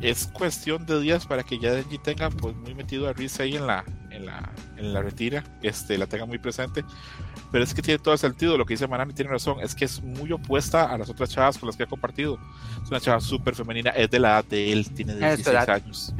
es 0.00 0.26
cuestión 0.26 0.84
de 0.86 1.00
días 1.00 1.26
para 1.26 1.42
que 1.42 1.58
ya 1.58 1.72
Denji 1.72 1.98
tenga 1.98 2.30
pues 2.30 2.54
muy 2.56 2.74
metido 2.74 3.08
a 3.08 3.12
Riz 3.12 3.40
ahí 3.40 3.56
en 3.56 3.66
la, 3.66 3.84
en 4.10 4.26
la, 4.26 4.50
en 4.76 4.92
la 4.92 5.02
retira, 5.02 5.44
este, 5.62 5.96
la 5.98 6.06
tenga 6.06 6.26
muy 6.26 6.38
presente. 6.38 6.84
Pero 7.50 7.64
es 7.64 7.72
que 7.72 7.82
tiene 7.82 7.98
todo 7.98 8.16
sentido, 8.16 8.58
lo 8.58 8.66
que 8.66 8.74
dice 8.74 8.86
Manami 8.88 9.12
tiene 9.12 9.30
razón, 9.30 9.58
es 9.62 9.74
que 9.74 9.84
es 9.84 10.02
muy 10.02 10.32
opuesta 10.32 10.84
a 10.92 10.98
las 10.98 11.08
otras 11.08 11.30
chavas 11.30 11.56
con 11.56 11.68
las 11.68 11.76
que 11.76 11.84
ha 11.84 11.86
compartido. 11.86 12.38
Es 12.82 12.90
una 12.90 13.00
chava 13.00 13.20
súper 13.20 13.54
femenina, 13.54 13.90
es 13.90 14.10
de 14.10 14.18
la 14.18 14.30
edad 14.30 14.44
de 14.44 14.72
él, 14.72 14.90
tiene 14.90 15.14
16 15.14 15.68
años. 15.68 16.14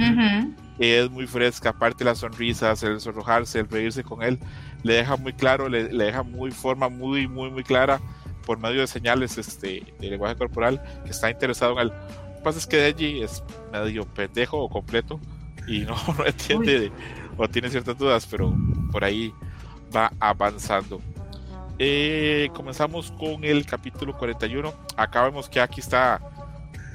Es 0.78 1.10
muy 1.10 1.26
fresca, 1.26 1.70
aparte 1.70 2.04
las 2.04 2.18
sonrisas, 2.18 2.82
el 2.82 3.00
sonrojarse, 3.00 3.60
el 3.60 3.68
reírse 3.68 4.02
con 4.02 4.22
él, 4.22 4.38
le 4.82 4.94
deja 4.94 5.16
muy 5.16 5.32
claro, 5.32 5.68
le, 5.68 5.92
le 5.92 6.04
deja 6.04 6.22
muy 6.22 6.50
forma 6.50 6.88
muy, 6.88 7.28
muy, 7.28 7.50
muy 7.50 7.64
clara 7.64 8.00
por 8.46 8.58
medio 8.58 8.80
de 8.80 8.86
señales 8.86 9.38
este, 9.38 9.82
de 9.98 10.10
lenguaje 10.10 10.36
corporal 10.36 10.82
que 11.04 11.10
está 11.10 11.30
interesado 11.30 11.72
en 11.72 11.88
él 11.88 11.92
pasa 12.44 12.58
es 12.58 12.66
que 12.66 12.76
Deji 12.76 13.22
es 13.22 13.42
medio 13.72 14.04
pendejo 14.04 14.58
o 14.58 14.68
completo 14.68 15.18
y 15.66 15.80
no, 15.80 15.96
no 16.18 16.26
entiende 16.26 16.92
o 17.36 17.48
tiene 17.48 17.70
ciertas 17.70 17.98
dudas, 17.98 18.26
pero 18.30 18.54
por 18.92 19.02
ahí 19.02 19.32
va 19.94 20.12
avanzando. 20.20 21.00
Eh, 21.78 22.50
comenzamos 22.54 23.10
con 23.12 23.42
el 23.44 23.66
capítulo 23.66 24.16
41. 24.16 24.72
Acá 24.96 25.24
vemos 25.24 25.48
que 25.48 25.60
aquí 25.60 25.80
está 25.80 26.20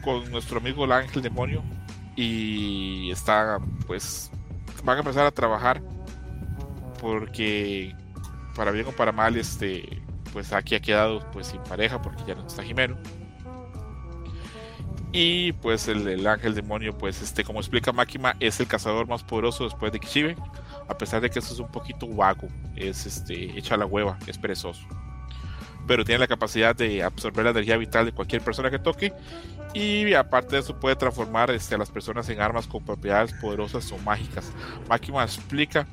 con 0.02 0.32
nuestro 0.32 0.60
amigo 0.60 0.86
el 0.86 0.94
ángel 0.94 1.22
demonio 1.22 1.62
y 2.16 3.12
está 3.12 3.60
pues 3.86 4.32
van 4.84 4.98
a 4.98 5.00
empezar 5.00 5.26
a 5.26 5.32
trabajar 5.32 5.82
porque 7.02 7.94
para 8.56 8.72
bien 8.72 8.88
o 8.88 8.92
para 8.92 9.12
mal 9.12 9.36
este 9.36 10.02
pues 10.32 10.54
aquí 10.54 10.76
ha 10.76 10.80
quedado 10.80 11.20
pues 11.32 11.48
sin 11.48 11.62
pareja 11.64 12.02
porque 12.02 12.24
ya 12.26 12.36
no 12.36 12.48
está 12.48 12.64
Jimeno 12.64 12.98
y 15.12 15.54
pues 15.54 15.88
el, 15.88 16.26
ángel 16.28 16.54
demonio 16.54 16.98
pues 16.98 17.22
este 17.22 17.44
como 17.44 17.60
explica 17.60 17.92
Máquina 17.92 18.36
es 18.40 18.60
el 18.60 18.68
cazador 18.68 19.08
más 19.08 19.24
poderoso 19.24 19.64
después 19.64 19.92
de 19.92 20.00
Kishibe 20.00 20.36
a 20.88 20.98
pesar 20.98 21.22
de 21.22 21.30
que 21.30 21.40
eso 21.40 21.54
es 21.54 21.60
un 21.60 21.72
poquito 21.72 22.08
vago 22.08 22.48
es 22.76 23.06
este 23.06 23.58
echa 23.58 23.76
la 23.76 23.86
hueva 23.86 24.18
es 24.28 24.38
perezoso 24.38 24.88
pero 25.88 26.06
tiene 26.06 26.20
la 26.20 26.28
capacidad 26.28 26.76
de 26.76 27.02
absorber 27.02 27.46
la 27.46 27.52
energía 27.52 27.76
vital 27.78 28.06
de 28.06 28.12
cualquier 28.12 28.44
persona 28.44 28.70
que 28.70 28.78
toque 28.78 29.12
y 29.74 30.14
aparte 30.14 30.56
de 30.56 30.62
eso 30.62 30.80
puede 30.80 30.96
transformar 30.96 31.52
este, 31.52 31.76
a 31.76 31.78
las 31.78 31.92
personas 31.92 32.28
en 32.30 32.42
armas 32.42 32.68
con 32.68 32.84
propiedades 32.84 33.34
poderosas 33.34 33.92
o 33.92 33.98
mágicas. 34.00 34.52
Máquina 34.88 35.24
explica 35.24 35.88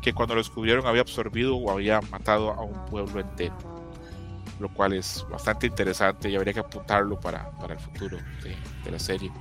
que 0.00 0.12
cuando 0.12 0.34
lo 0.34 0.40
descubrieron 0.40 0.86
había 0.86 1.02
absorbido 1.02 1.56
o 1.56 1.70
había 1.70 2.00
matado 2.00 2.52
a 2.52 2.62
un 2.62 2.86
pueblo 2.86 3.20
entero, 3.20 3.54
lo 4.60 4.68
cual 4.68 4.92
es 4.92 5.26
bastante 5.30 5.66
interesante 5.66 6.28
y 6.30 6.36
habría 6.36 6.52
que 6.52 6.60
apuntarlo 6.60 7.18
para, 7.18 7.50
para 7.52 7.74
el 7.74 7.80
futuro 7.80 8.18
de, 8.42 8.90
la 8.90 8.98
serie. 8.98 9.32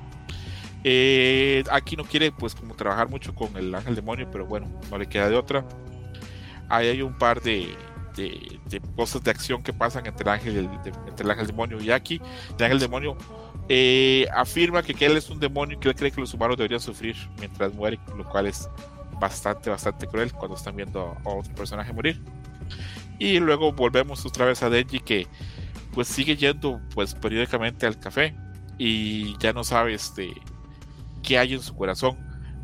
Eh, 0.84 1.64
aquí 1.72 1.98
no 1.98 2.06
quiere 2.06 2.32
pues 2.32 2.56
como 2.56 2.74
trabajar 2.74 3.10
mucho 3.10 3.36
con 3.36 3.56
el 3.58 3.76
ángel 3.76 3.96
demonio, 3.96 4.30
pero 4.32 4.46
bueno, 4.46 4.68
no 4.90 4.98
le 4.98 5.08
queda 5.08 5.30
de 5.30 5.36
otra. 5.36 5.66
Ahí 6.70 6.88
hay 6.88 7.02
un 7.02 7.18
par 7.18 7.42
de, 7.42 7.76
de, 8.16 8.82
cosas 8.96 9.24
de 9.24 9.32
acción 9.32 9.62
que 9.62 9.74
pasan 9.74 10.06
entre 10.06 10.24
el 10.24 10.30
ángel, 10.30 10.70
entre 11.08 11.26
el 11.26 11.32
ángel 11.32 11.48
demonio 11.48 11.82
y 11.82 11.92
aquí. 11.92 12.22
El 12.58 12.64
ángel 12.64 12.80
demonio 12.80 13.18
eh, 13.68 14.28
afirma 14.34 14.82
que, 14.82 14.94
él 15.06 15.18
es 15.18 15.30
un 15.30 15.40
demonio 15.40 15.78
y 15.78 15.80
que 15.80 15.90
él 15.90 15.96
cree 15.96 16.12
que 16.12 16.22
los 16.22 16.34
humanos 16.34 16.58
deberían 16.58 16.80
sufrir 16.80 17.16
mientras 17.40 17.74
muere, 17.74 18.00
lo 18.18 18.24
cual 18.24 18.48
es 18.48 18.70
bastante, 19.20 19.70
bastante 19.70 20.08
cruel 20.08 20.34
cuando 20.34 20.56
están 20.56 20.76
viendo 20.76 21.18
a 21.24 21.30
otro 21.30 21.54
personaje 21.54 21.94
morir. 21.94 22.22
Y 23.20 23.40
luego 23.40 23.74
volvemos 23.74 24.26
otra 24.26 24.46
vez 24.46 24.64
a 24.64 24.70
Denji 24.70 25.02
que 25.02 25.28
pues 25.94 26.08
sigue 26.08 26.38
yendo 26.38 26.80
pues 26.96 27.14
periódicamente 27.14 27.86
al 27.86 28.00
café 28.00 28.36
y 28.78 29.38
ya 29.40 29.52
no 29.52 29.64
sabe 29.64 29.94
este 29.94 30.34
qué 31.22 31.38
hay 31.38 31.54
en 31.54 31.62
su 31.62 31.76
corazón. 31.76 32.18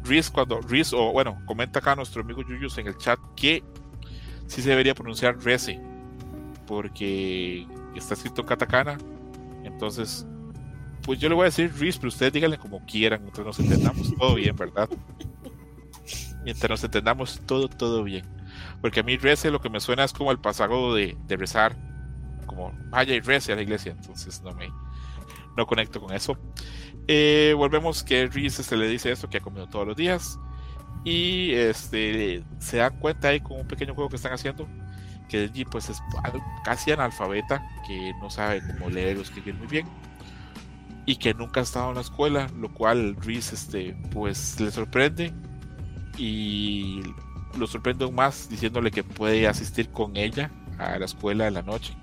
Riz 0.03 0.29
cuando 0.29 0.61
Riz 0.61 0.93
o 0.93 1.11
bueno, 1.11 1.41
comenta 1.45 1.79
acá 1.79 1.95
nuestro 1.95 2.21
amigo 2.21 2.41
Yuyus 2.41 2.77
en 2.77 2.87
el 2.87 2.97
chat 2.97 3.19
que 3.35 3.63
sí 4.47 4.61
se 4.61 4.69
debería 4.69 4.95
pronunciar 4.95 5.37
Reze 5.43 5.79
porque 6.65 7.67
está 7.95 8.13
escrito 8.13 8.45
katakana. 8.45 8.97
Entonces 9.63 10.25
pues 11.05 11.19
yo 11.19 11.29
le 11.29 11.35
voy 11.35 11.43
a 11.43 11.45
decir 11.45 11.71
Riz, 11.77 11.97
pero 11.97 12.07
ustedes 12.07 12.33
díganle 12.33 12.57
como 12.57 12.83
quieran, 12.85 13.21
mientras 13.21 13.45
nos 13.45 13.59
entendamos 13.59 14.15
todo 14.17 14.35
bien, 14.35 14.55
¿verdad? 14.55 14.89
Mientras 16.43 16.69
nos 16.69 16.83
entendamos 16.83 17.41
todo, 17.47 17.67
todo 17.67 18.03
bien. 18.03 18.23
Porque 18.85 18.99
a 18.99 19.03
mí 19.03 19.17
rece 19.17 19.49
lo 19.49 19.59
que 19.59 19.67
me 19.67 19.79
suena 19.79 20.03
es 20.03 20.13
como 20.13 20.29
el 20.29 20.37
pasado 20.37 20.93
de, 20.93 21.17
rezar, 21.27 21.75
como 22.45 22.71
vaya 22.91 23.15
y 23.15 23.19
rece 23.19 23.51
a 23.51 23.55
la 23.55 23.63
iglesia, 23.63 23.93
entonces 23.93 24.43
no 24.43 24.53
me 24.53 24.71
no 25.57 25.65
conecto 25.65 25.99
con 25.99 26.13
eso. 26.13 26.37
Eh, 27.07 27.55
volvemos 27.57 28.03
que 28.03 28.27
Riz 28.27 28.59
este, 28.59 28.77
le 28.77 28.87
dice 28.87 29.11
esto 29.11 29.27
que 29.27 29.37
ha 29.37 29.41
comido 29.41 29.67
todos 29.67 29.87
los 29.87 29.97
días 29.97 30.37
y 31.03 31.51
este 31.53 32.43
se 32.59 32.77
dan 32.77 32.99
cuenta 32.99 33.29
ahí 33.29 33.39
con 33.39 33.59
un 33.59 33.67
pequeño 33.67 33.95
juego 33.95 34.07
que 34.07 34.17
están 34.17 34.33
haciendo 34.33 34.67
que 35.29 35.45
allí 35.45 35.65
pues 35.65 35.89
es 35.89 35.99
casi 36.63 36.91
analfabeta 36.91 37.67
que 37.87 38.13
no 38.21 38.29
sabe 38.29 38.61
cómo 38.67 38.91
leer 38.91 39.17
o 39.17 39.21
escribir 39.21 39.55
muy 39.55 39.65
bien 39.65 39.87
y 41.07 41.15
que 41.15 41.33
nunca 41.33 41.59
ha 41.59 41.63
estado 41.63 41.89
en 41.89 41.95
la 41.95 42.01
escuela, 42.01 42.49
lo 42.55 42.71
cual 42.71 43.15
Reese 43.15 43.55
este, 43.55 43.97
pues 44.11 44.59
le 44.59 44.69
sorprende 44.69 45.33
y 46.19 47.01
lo 47.57 47.67
sorprende 47.67 48.05
aún 48.05 48.15
más 48.15 48.49
diciéndole 48.49 48.91
que 48.91 49.03
puede 49.03 49.47
asistir 49.47 49.89
con 49.89 50.17
ella 50.17 50.51
a 50.77 50.97
la 50.97 51.05
escuela 51.05 51.47
en 51.47 51.53
la 51.53 51.61
noche, 51.61 51.95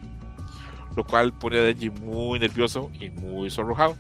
lo 0.97 1.05
cual 1.05 1.33
pone 1.33 1.59
a 1.59 1.63
Denji 1.63 1.91
muy 1.91 2.39
nervioso 2.39 2.91
y 2.99 3.11
muy 3.11 3.51
sonrojado. 3.51 3.97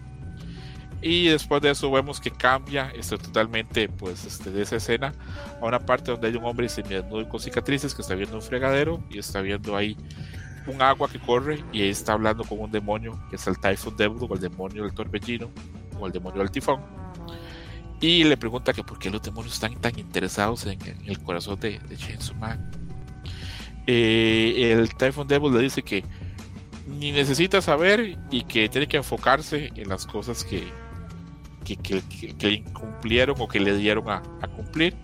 Y 1.00 1.26
después 1.26 1.60
de 1.60 1.70
eso 1.70 1.90
vemos 1.90 2.20
que 2.20 2.30
cambia 2.30 2.92
este, 2.94 3.18
totalmente 3.18 3.88
pues, 3.88 4.24
este, 4.24 4.50
de 4.50 4.62
esa 4.62 4.76
escena 4.76 5.12
a 5.60 5.66
una 5.66 5.80
parte 5.80 6.12
donde 6.12 6.28
hay 6.28 6.36
un 6.36 6.44
hombre 6.44 6.68
semidesnudo 6.68 7.28
con 7.28 7.40
cicatrices 7.40 7.92
que 7.92 8.02
está 8.02 8.14
viendo 8.14 8.36
un 8.36 8.42
fregadero 8.42 9.02
y 9.10 9.18
está 9.18 9.40
viendo 9.40 9.76
ahí 9.76 9.96
un 10.68 10.80
agua 10.80 11.08
que 11.08 11.18
corre 11.18 11.64
y 11.72 11.82
está 11.82 12.12
hablando 12.12 12.44
con 12.44 12.60
un 12.60 12.70
demonio 12.70 13.20
que 13.28 13.34
es 13.34 13.44
el 13.48 13.58
Typhoon 13.58 13.96
Devil 13.96 14.18
o 14.20 14.34
el 14.34 14.40
demonio 14.40 14.84
del 14.84 14.94
torbellino 14.94 15.50
o 15.98 16.06
el 16.06 16.12
demonio 16.12 16.38
del 16.38 16.52
tifón 16.52 17.01
y 18.02 18.24
le 18.24 18.36
pregunta 18.36 18.72
que 18.72 18.82
por 18.82 18.98
qué 18.98 19.08
los 19.08 19.22
demonios 19.22 19.54
están 19.54 19.74
tan 19.80 19.98
interesados 19.98 20.66
en, 20.66 20.78
el 21.06 21.18
corazón 21.20 21.58
de, 21.60 21.78
de 21.78 21.96
Chainsaw 21.96 22.36
eh, 23.86 24.72
el 24.72 24.94
Typhoon 24.94 25.26
Devil 25.26 25.52
le 25.52 25.60
dice 25.60 25.82
que 25.82 26.04
ni 26.86 27.12
necesita 27.12 27.62
saber 27.62 28.18
y 28.30 28.42
que 28.42 28.68
tiene 28.68 28.86
que 28.88 28.96
enfocarse 28.96 29.72
en 29.74 29.88
las 29.88 30.04
cosas 30.04 30.44
que, 30.44 30.64
que, 31.64 31.76
que, 31.76 32.50
incumplieron 32.50 33.36
o 33.40 33.48
que 33.48 33.60
le 33.60 33.76
dieron 33.76 34.08
a, 34.10 34.20
cumplir. 34.54 34.94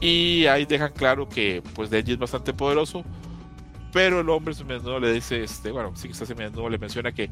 Y 0.00 0.46
ahí 0.46 0.66
dejan 0.66 0.92
claro 0.92 1.28
que 1.28 1.62
pues 1.74 1.90
Denji 1.90 2.12
es 2.12 2.18
bastante 2.18 2.52
poderoso 2.52 3.04
pero 3.92 4.20
el 4.20 4.28
hombre 4.28 4.54
semidesnudo 4.54 5.00
le 5.00 5.12
dice, 5.12 5.42
este, 5.42 5.70
bueno, 5.70 5.92
sí 5.96 6.08
que 6.08 6.12
está 6.12 6.26
semidesnudo, 6.26 6.68
le 6.68 6.78
menciona 6.78 7.12
que 7.12 7.30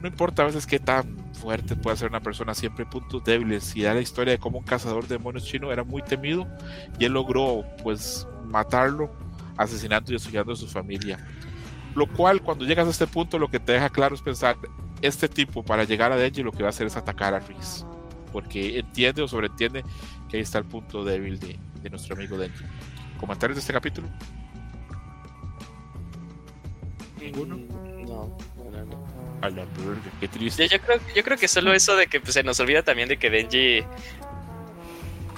no 0.00 0.08
importa 0.08 0.42
a 0.42 0.46
veces 0.46 0.66
qué 0.66 0.78
tan 0.78 1.16
fuerte 1.34 1.76
puede 1.76 1.96
ser 1.96 2.08
una 2.08 2.20
persona, 2.20 2.54
siempre 2.54 2.84
hay 2.84 2.90
puntos 2.90 3.24
débiles. 3.24 3.74
Y 3.76 3.82
da 3.82 3.94
la 3.94 4.00
historia 4.00 4.32
de 4.32 4.38
cómo 4.38 4.58
un 4.58 4.64
cazador 4.64 5.06
de 5.06 5.16
demonios 5.16 5.44
chino 5.44 5.72
era 5.72 5.84
muy 5.84 6.02
temido 6.02 6.46
y 6.98 7.04
él 7.04 7.12
logró, 7.12 7.64
pues, 7.82 8.26
matarlo, 8.44 9.10
asesinando 9.56 10.10
y 10.10 10.14
destruyendo 10.14 10.52
a 10.52 10.56
su 10.56 10.68
familia. 10.68 11.18
Lo 11.94 12.06
cual, 12.06 12.42
cuando 12.42 12.64
llegas 12.64 12.86
a 12.86 12.90
este 12.90 13.06
punto, 13.06 13.38
lo 13.38 13.48
que 13.48 13.58
te 13.58 13.72
deja 13.72 13.90
claro 13.90 14.14
es 14.14 14.22
pensar, 14.22 14.56
este 15.02 15.28
tipo 15.28 15.64
para 15.64 15.84
llegar 15.84 16.12
a 16.12 16.16
Denji 16.16 16.42
lo 16.42 16.52
que 16.52 16.62
va 16.62 16.68
a 16.68 16.70
hacer 16.70 16.86
es 16.86 16.96
atacar 16.96 17.34
a 17.34 17.40
Reese. 17.40 17.84
Porque 18.32 18.78
entiende 18.78 19.22
o 19.22 19.28
sobreentiende 19.28 19.84
que 20.28 20.36
ahí 20.36 20.42
está 20.42 20.58
el 20.58 20.64
punto 20.64 21.04
débil 21.04 21.38
de, 21.38 21.58
de 21.82 21.90
nuestro 21.90 22.14
amigo 22.14 22.36
Denji. 22.36 22.64
¿Comentarios 23.18 23.56
de 23.56 23.60
este 23.60 23.72
capítulo? 23.72 24.08
ninguno. 27.20 27.56
No, 27.56 28.36
no, 28.70 28.84
no. 28.84 29.17
A 29.40 29.50
la 29.50 29.64
qué 30.20 30.28
triste. 30.28 30.68
Yo, 30.68 30.80
creo, 30.80 30.98
yo 31.14 31.22
creo 31.22 31.38
que 31.38 31.48
solo 31.48 31.72
eso 31.72 31.96
de 31.96 32.06
que 32.08 32.20
pues, 32.20 32.34
se 32.34 32.42
nos 32.42 32.58
olvida 32.60 32.82
también 32.82 33.08
de 33.08 33.16
que 33.16 33.30
Denji. 33.30 33.84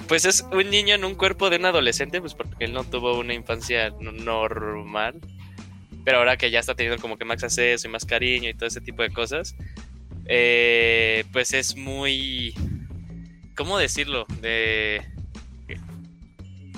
Pues 0.07 0.25
es 0.25 0.45
un 0.51 0.69
niño 0.69 0.95
en 0.95 1.05
un 1.05 1.15
cuerpo 1.15 1.49
de 1.49 1.57
un 1.57 1.65
adolescente, 1.65 2.19
pues 2.19 2.33
porque 2.33 2.65
él 2.65 2.73
no 2.73 2.83
tuvo 2.83 3.17
una 3.19 3.33
infancia 3.33 3.91
normal. 3.99 5.19
Pero 6.03 6.17
ahora 6.17 6.35
que 6.35 6.49
ya 6.49 6.59
está 6.59 6.73
teniendo 6.73 7.01
como 7.01 7.17
que 7.17 7.25
más 7.25 7.43
acceso 7.43 7.87
y 7.87 7.91
más 7.91 8.05
cariño 8.05 8.49
y 8.49 8.53
todo 8.55 8.65
ese 8.65 8.81
tipo 8.81 9.03
de 9.03 9.11
cosas, 9.11 9.55
eh, 10.25 11.23
pues 11.31 11.53
es 11.53 11.75
muy. 11.75 12.55
¿Cómo 13.55 13.77
decirlo? 13.77 14.25
De. 14.41 15.01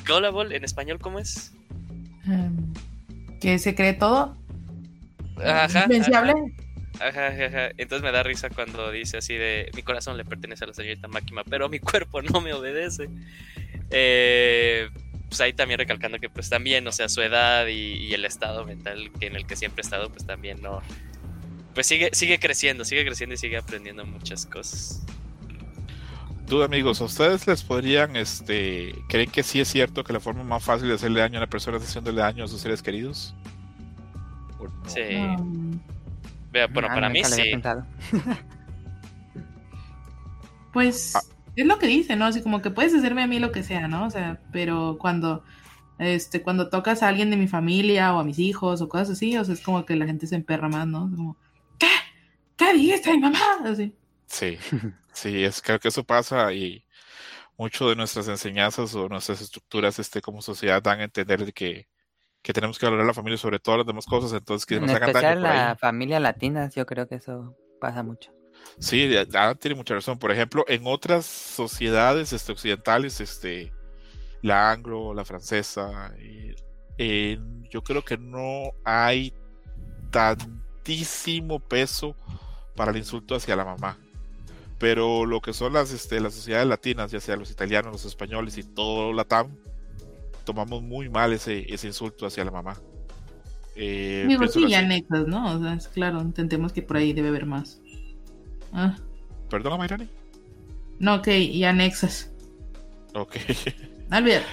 Gullible 0.05 0.55
en 0.55 0.65
español, 0.65 0.99
¿cómo 0.99 1.19
es? 1.19 1.53
Um, 2.27 2.73
¿Que 3.39 3.57
se 3.57 3.73
cree 3.73 3.93
todo? 3.93 4.37
Ajá, 5.43 5.87
ajá, 6.99 7.27
ajá, 7.27 7.69
Entonces 7.77 8.03
me 8.03 8.11
da 8.11 8.23
risa 8.23 8.49
cuando 8.49 8.91
dice 8.91 9.17
así 9.17 9.35
de 9.35 9.69
mi 9.75 9.83
corazón 9.83 10.17
le 10.17 10.25
pertenece 10.25 10.63
a 10.63 10.67
la 10.67 10.73
señorita 10.73 11.07
Máquina, 11.07 11.43
pero 11.43 11.69
mi 11.69 11.79
cuerpo 11.79 12.21
no 12.21 12.41
me 12.41 12.53
obedece. 12.53 13.09
Eh, 13.89 14.89
pues 15.27 15.41
ahí 15.41 15.53
también 15.53 15.79
recalcando 15.79 16.19
que 16.19 16.29
pues 16.29 16.49
también, 16.49 16.87
o 16.87 16.91
sea, 16.91 17.09
su 17.09 17.21
edad 17.21 17.65
y, 17.67 18.13
el 18.13 18.25
estado 18.25 18.65
mental 18.65 19.11
que 19.19 19.27
en 19.27 19.35
el 19.35 19.47
que 19.47 19.55
siempre 19.55 19.81
he 19.81 19.83
estado, 19.85 20.09
pues 20.09 20.25
también 20.25 20.61
no. 20.61 20.81
Pues 21.73 21.87
sigue, 21.87 22.11
sigue 22.13 22.37
creciendo, 22.37 22.85
sigue 22.85 23.03
creciendo 23.03 23.33
y 23.33 23.37
sigue 23.37 23.57
aprendiendo 23.57 24.05
muchas 24.05 24.45
cosas. 24.45 25.03
Duda 26.45 26.65
amigos, 26.65 27.01
¿a 27.01 27.05
ustedes 27.05 27.47
les 27.47 27.63
podrían, 27.63 28.15
este, 28.15 28.93
creen 29.09 29.31
que 29.31 29.41
sí 29.41 29.59
es 29.59 29.69
cierto 29.69 30.03
que 30.03 30.13
la 30.13 30.19
forma 30.19 30.43
más 30.43 30.63
fácil 30.63 30.89
de 30.89 30.95
hacerle 30.95 31.21
daño 31.21 31.39
a 31.39 31.41
una 31.41 31.49
persona 31.49 31.77
es 31.77 31.83
haciéndole 31.83 32.21
daño 32.21 32.43
a 32.43 32.47
sus 32.47 32.61
seres 32.61 32.83
queridos? 32.83 33.33
Sí. 34.85 35.01
Bueno, 36.71 36.87
para 36.87 37.09
mí 37.09 37.23
sí. 37.23 37.53
pues 40.73 41.15
ah. 41.15 41.21
es 41.55 41.65
lo 41.65 41.79
que 41.79 41.87
dice, 41.87 42.15
¿no? 42.15 42.25
Así 42.25 42.41
como 42.41 42.61
que 42.61 42.71
puedes 42.71 42.93
hacerme 42.93 43.23
a 43.23 43.27
mí 43.27 43.39
lo 43.39 43.51
que 43.51 43.63
sea, 43.63 43.87
¿no? 43.87 44.05
O 44.05 44.09
sea, 44.09 44.39
pero 44.51 44.97
cuando 44.99 45.43
este 45.99 46.41
cuando 46.41 46.69
tocas 46.69 47.03
a 47.03 47.07
alguien 47.07 47.29
de 47.29 47.37
mi 47.37 47.47
familia 47.47 48.13
o 48.13 48.19
a 48.19 48.23
mis 48.23 48.39
hijos 48.39 48.81
o 48.81 48.89
cosas 48.89 49.11
así, 49.11 49.37
o 49.37 49.45
sea, 49.45 49.53
es 49.53 49.61
como 49.61 49.85
que 49.85 49.95
la 49.95 50.05
gente 50.05 50.27
se 50.27 50.35
emperra 50.35 50.69
más, 50.69 50.87
¿no? 50.87 51.11
Como, 51.15 51.37
¿qué? 51.77 51.89
¿Qué 52.55 52.73
dijiste, 52.73 53.17
mamá? 53.17 53.39
Así. 53.65 53.93
Sí, 54.27 54.57
sí, 55.13 55.43
es, 55.43 55.61
creo 55.61 55.79
que 55.79 55.89
eso 55.89 56.03
pasa 56.03 56.51
y 56.53 56.85
mucho 57.57 57.89
de 57.89 57.95
nuestras 57.95 58.27
enseñanzas 58.27 58.95
o 58.95 59.07
nuestras 59.09 59.41
estructuras 59.41 59.99
este, 59.99 60.21
como 60.21 60.41
sociedad 60.41 60.81
dan 60.81 61.01
a 61.01 61.03
entender 61.03 61.45
de 61.45 61.53
que, 61.53 61.87
que 62.43 62.53
tenemos 62.53 62.77
que 62.77 62.85
valorar 62.85 63.05
a 63.05 63.07
la 63.07 63.13
familia 63.13 63.37
sobre 63.37 63.57
todas 63.57 63.79
las 63.79 63.87
demás 63.87 64.05
cosas, 64.05 64.33
entonces 64.33 64.65
que 64.65 64.75
En 64.75 64.81
nos 64.81 64.91
hagan 64.91 65.13
daño 65.13 65.39
la 65.39 65.77
familia 65.79 66.19
latina, 66.19 66.69
yo 66.69 66.85
creo 66.85 67.07
que 67.07 67.15
eso 67.15 67.55
pasa 67.79 68.03
mucho. 68.03 68.31
Sí, 68.79 69.15
Adam 69.15 69.57
tiene 69.57 69.75
mucha 69.75 69.93
razón. 69.93 70.19
Por 70.19 70.31
ejemplo, 70.31 70.65
en 70.67 70.83
otras 70.85 71.25
sociedades 71.25 72.33
este, 72.33 72.51
occidentales, 72.51 73.21
este, 73.21 73.71
la 74.41 74.71
anglo, 74.71 75.13
la 75.13 75.23
francesa, 75.23 76.13
eh, 76.19 76.55
eh, 76.97 77.39
yo 77.69 77.81
creo 77.81 78.03
que 78.03 78.17
no 78.17 78.71
hay 78.83 79.33
tantísimo 80.11 81.59
peso 81.59 82.15
para 82.75 82.91
el 82.91 82.97
insulto 82.97 83.35
hacia 83.35 83.55
la 83.55 83.63
mamá. 83.63 83.97
Pero 84.79 85.25
lo 85.25 85.39
que 85.39 85.53
son 85.53 85.71
las, 85.73 85.93
este, 85.93 86.19
las 86.19 86.33
sociedades 86.33 86.67
latinas, 86.67 87.09
ya 87.09 87.21
sea 87.21 87.37
los 87.37 87.51
italianos, 87.51 87.93
los 87.93 88.05
españoles 88.05 88.57
y 88.57 88.63
todo 88.63 89.13
Latam, 89.13 89.57
tomamos 90.43 90.81
muy 90.81 91.09
mal 91.09 91.33
ese, 91.33 91.65
ese 91.73 91.87
insulto 91.87 92.25
hacia 92.25 92.43
la 92.45 92.51
mamá. 92.51 92.77
Eh, 93.75 94.25
Digo, 94.27 94.47
sí, 94.47 94.59
que 94.65 94.69
y 94.71 94.73
así- 94.75 94.85
anexas, 94.85 95.27
¿no? 95.27 95.55
O 95.55 95.59
sea, 95.59 95.73
es 95.73 95.87
claro, 95.87 96.21
entendemos 96.21 96.71
que 96.73 96.81
por 96.83 96.97
ahí 96.97 97.13
debe 97.13 97.29
haber 97.29 97.45
más. 97.45 97.81
Ah, 98.71 98.95
¿Perdona, 99.49 99.77
Mayrani? 99.77 100.07
no, 100.99 101.15
ok, 101.15 101.27
y 101.27 101.63
anexas. 101.63 102.31
Ok. 103.13 103.35
Olvídalo. 104.11 104.45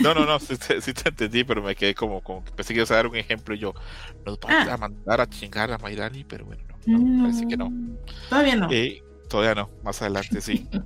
No, 0.00 0.12
no, 0.14 0.26
no, 0.26 0.38
sí, 0.38 0.56
te- 0.56 0.80
sí 0.82 0.92
te 0.92 1.08
entendí, 1.08 1.42
pero 1.42 1.62
me 1.62 1.74
quedé 1.74 1.94
como, 1.94 2.20
como 2.20 2.44
que 2.44 2.50
pensé 2.52 2.74
que 2.74 2.80
ibas 2.80 2.90
a 2.90 2.96
dar 2.96 3.06
un 3.06 3.16
ejemplo 3.16 3.54
y 3.54 3.58
yo 3.60 3.72
nos 4.26 4.38
van 4.40 4.68
Ah. 4.68 4.74
a 4.74 4.76
mandar 4.76 5.20
a 5.22 5.26
chingar 5.28 5.72
a 5.72 5.78
Mayrani, 5.78 6.22
pero 6.24 6.44
bueno, 6.44 6.62
no, 6.86 6.98
no, 6.98 7.22
parece 7.22 7.46
que 7.48 7.56
no. 7.56 7.72
Todavía 8.28 8.56
no. 8.56 8.68
Eh, 8.70 9.02
todavía 9.28 9.54
no, 9.54 9.70
más 9.82 10.02
adelante 10.02 10.40
sí. 10.40 10.68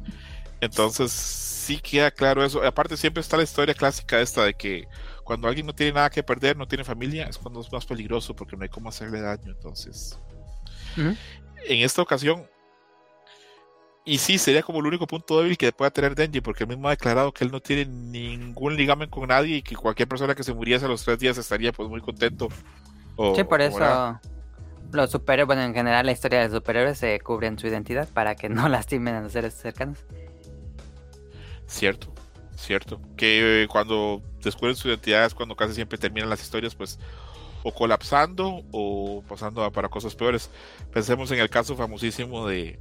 Entonces 0.65 1.11
sí 1.13 1.79
queda 1.81 2.11
claro 2.11 2.45
eso. 2.45 2.63
Aparte 2.65 2.97
siempre 2.97 3.21
está 3.21 3.37
la 3.37 3.43
historia 3.43 3.75
clásica 3.75 4.21
esta 4.21 4.45
de 4.45 4.55
que 4.55 4.87
cuando 5.23 5.49
alguien 5.49 5.67
no 5.67 5.75
tiene 5.75 5.93
nada 5.93 6.11
que 6.11 6.23
perder, 6.23 6.57
no 6.57 6.67
tiene 6.69 6.85
familia, 6.85 7.25
es 7.27 7.39
cuando 7.39 7.61
es 7.61 7.73
más 7.73 7.87
peligroso 7.87 8.35
porque 8.37 8.57
no 8.57 8.63
hay 8.65 8.69
cómo 8.69 8.89
hacerle 8.89 9.21
daño. 9.21 9.51
Entonces, 9.53 10.19
en 11.67 11.81
esta 11.81 12.03
ocasión, 12.03 12.47
y 14.05 14.19
sí, 14.19 14.37
sería 14.37 14.63
como 14.63 14.81
el 14.81 14.87
único 14.87 15.07
punto 15.07 15.41
débil 15.41 15.57
que 15.57 15.73
pueda 15.73 15.91
tener 15.91 16.15
Denji, 16.15 16.43
porque 16.43 16.65
él 16.65 16.69
mismo 16.69 16.89
ha 16.89 16.91
declarado 16.91 17.33
que 17.33 17.45
él 17.45 17.51
no 17.51 17.61
tiene 17.61 17.87
ningún 17.87 18.77
ligamen 18.77 19.09
con 19.09 19.27
nadie 19.29 19.57
y 19.57 19.63
que 19.63 19.75
cualquier 19.77 20.07
persona 20.09 20.35
que 20.35 20.43
se 20.45 20.53
muriese 20.53 20.85
a 20.85 20.89
los 20.89 21.03
tres 21.05 21.19
días 21.19 21.39
estaría 21.39 21.73
pues 21.73 21.89
muy 21.89 22.03
contento. 22.03 22.49
O- 23.17 23.35
Sí, 23.35 23.45
por 23.45 23.63
eso 23.63 24.21
los 24.93 25.11
superhéroes, 25.11 25.47
bueno, 25.47 25.63
en 25.63 25.73
general 25.75 26.05
la 26.05 26.13
historia 26.13 26.41
de 26.41 26.49
los 26.49 26.57
superhéroes 26.59 26.99
se 26.99 27.19
cubren 27.21 27.59
su 27.59 27.67
identidad 27.67 28.07
para 28.13 28.35
que 28.35 28.51
no 28.51 28.69
lastimen 28.69 29.15
a 29.15 29.23
los 29.23 29.33
seres 29.33 29.55
cercanos. 29.55 29.99
Cierto, 31.67 32.13
cierto. 32.57 33.01
Que 33.17 33.63
eh, 33.65 33.69
cuando 33.69 34.23
descubren 34.43 34.77
su 34.77 34.89
identidad 34.89 35.25
es 35.25 35.35
cuando 35.35 35.57
casi 35.57 35.75
siempre 35.75 35.99
terminan 35.99 36.29
las 36.31 36.43
historias, 36.43 36.75
pues, 36.75 36.99
o 37.63 37.73
colapsando 37.73 38.63
o 38.73 39.23
pasando 39.29 39.65
a- 39.65 39.71
para 39.71 39.89
cosas 39.89 40.15
peores. 40.15 40.51
Pensemos 40.93 41.31
en 41.31 41.39
el 41.41 41.49
caso 41.49 41.75
famosísimo 41.77 42.47
de, 42.47 42.79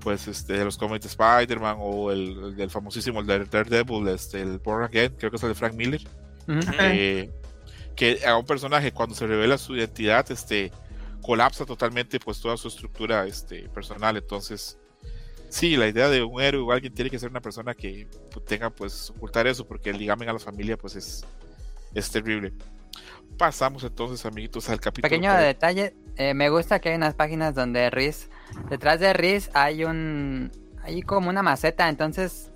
pues, 0.00 0.26
este, 0.28 0.54
de 0.54 0.64
los 0.64 0.78
cómics 0.78 1.02
de 1.02 1.08
Spider-Man 1.08 1.76
o 1.78 2.10
el, 2.10 2.44
el 2.44 2.56
del 2.56 2.70
famosísimo 2.70 3.20
el 3.20 3.26
de 3.26 3.44
Daredevil, 3.44 4.08
este, 4.08 4.40
el 4.40 4.58
Born 4.58 4.84
Again, 4.84 5.14
creo 5.18 5.30
que 5.30 5.36
es 5.36 5.42
el 5.42 5.50
de 5.50 5.54
Frank 5.54 5.74
Miller. 5.74 6.00
Eh, 6.80 7.30
que 7.94 8.24
a 8.26 8.36
un 8.38 8.46
personaje 8.46 8.92
cuando 8.92 9.14
se 9.14 9.26
revela 9.26 9.58
su 9.58 9.76
identidad, 9.76 10.30
este, 10.32 10.72
colapsa 11.20 11.66
totalmente, 11.66 12.18
pues, 12.18 12.40
toda 12.40 12.56
su 12.56 12.68
estructura, 12.68 13.26
este, 13.26 13.68
personal. 13.68 14.16
Entonces, 14.16 14.78
Sí, 15.50 15.76
la 15.76 15.88
idea 15.88 16.08
de 16.08 16.22
un 16.22 16.40
héroe 16.40 16.62
o 16.62 16.72
alguien 16.72 16.94
tiene 16.94 17.10
que 17.10 17.18
ser 17.18 17.28
una 17.28 17.40
persona 17.40 17.74
que 17.74 18.06
pues, 18.32 18.44
tenga 18.46 18.70
pues 18.70 19.10
ocultar 19.10 19.48
eso 19.48 19.66
porque 19.66 19.90
el 19.90 19.98
ligamen 19.98 20.28
a 20.28 20.32
la 20.32 20.38
familia 20.38 20.76
pues 20.76 20.94
es, 20.94 21.24
es 21.92 22.10
terrible. 22.10 22.52
Pasamos 23.36 23.82
entonces 23.82 24.24
amiguitos 24.24 24.68
al 24.70 24.80
capítulo. 24.80 25.10
Pequeño 25.10 25.30
40. 25.30 25.46
detalle, 25.46 25.94
eh, 26.16 26.34
me 26.34 26.50
gusta 26.50 26.78
que 26.78 26.90
hay 26.90 26.94
unas 26.94 27.14
páginas 27.14 27.54
donde 27.54 27.90
Riz, 27.90 28.30
detrás 28.68 29.00
de 29.00 29.12
Riz 29.12 29.50
hay 29.52 29.82
un, 29.84 30.52
hay 30.82 31.02
como 31.02 31.28
una 31.28 31.42
maceta, 31.42 31.88
entonces 31.88 32.52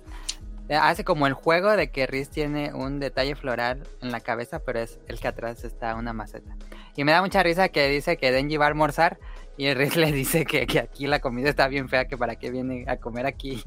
eh, 0.69 0.75
hace 0.75 1.03
como 1.03 1.27
el 1.27 1.33
juego 1.33 1.75
de 1.75 1.91
que 1.91 2.07
Riz 2.07 2.29
tiene 2.29 2.73
un 2.73 3.01
detalle 3.01 3.35
floral 3.35 3.83
en 4.01 4.11
la 4.11 4.21
cabeza, 4.21 4.59
pero 4.59 4.79
es 4.79 4.99
el 5.07 5.19
que 5.19 5.27
atrás 5.27 5.65
está 5.65 5.95
una 5.95 6.13
maceta. 6.13 6.55
Y 6.95 7.03
me 7.03 7.11
da 7.11 7.21
mucha 7.21 7.43
risa 7.43 7.67
que 7.67 7.89
dice 7.89 8.15
que 8.15 8.31
Denji 8.31 8.55
va 8.55 8.65
a 8.65 8.69
almorzar 8.69 9.19
y 9.57 9.73
Riz 9.73 9.95
le 9.95 10.11
dice 10.11 10.45
que, 10.45 10.65
que 10.67 10.79
aquí 10.79 11.07
la 11.07 11.19
comida 11.19 11.49
está 11.49 11.67
bien 11.67 11.87
fea, 11.89 12.05
que 12.07 12.17
para 12.17 12.35
qué 12.35 12.51
viene 12.51 12.85
a 12.87 12.97
comer 12.97 13.25
aquí. 13.25 13.63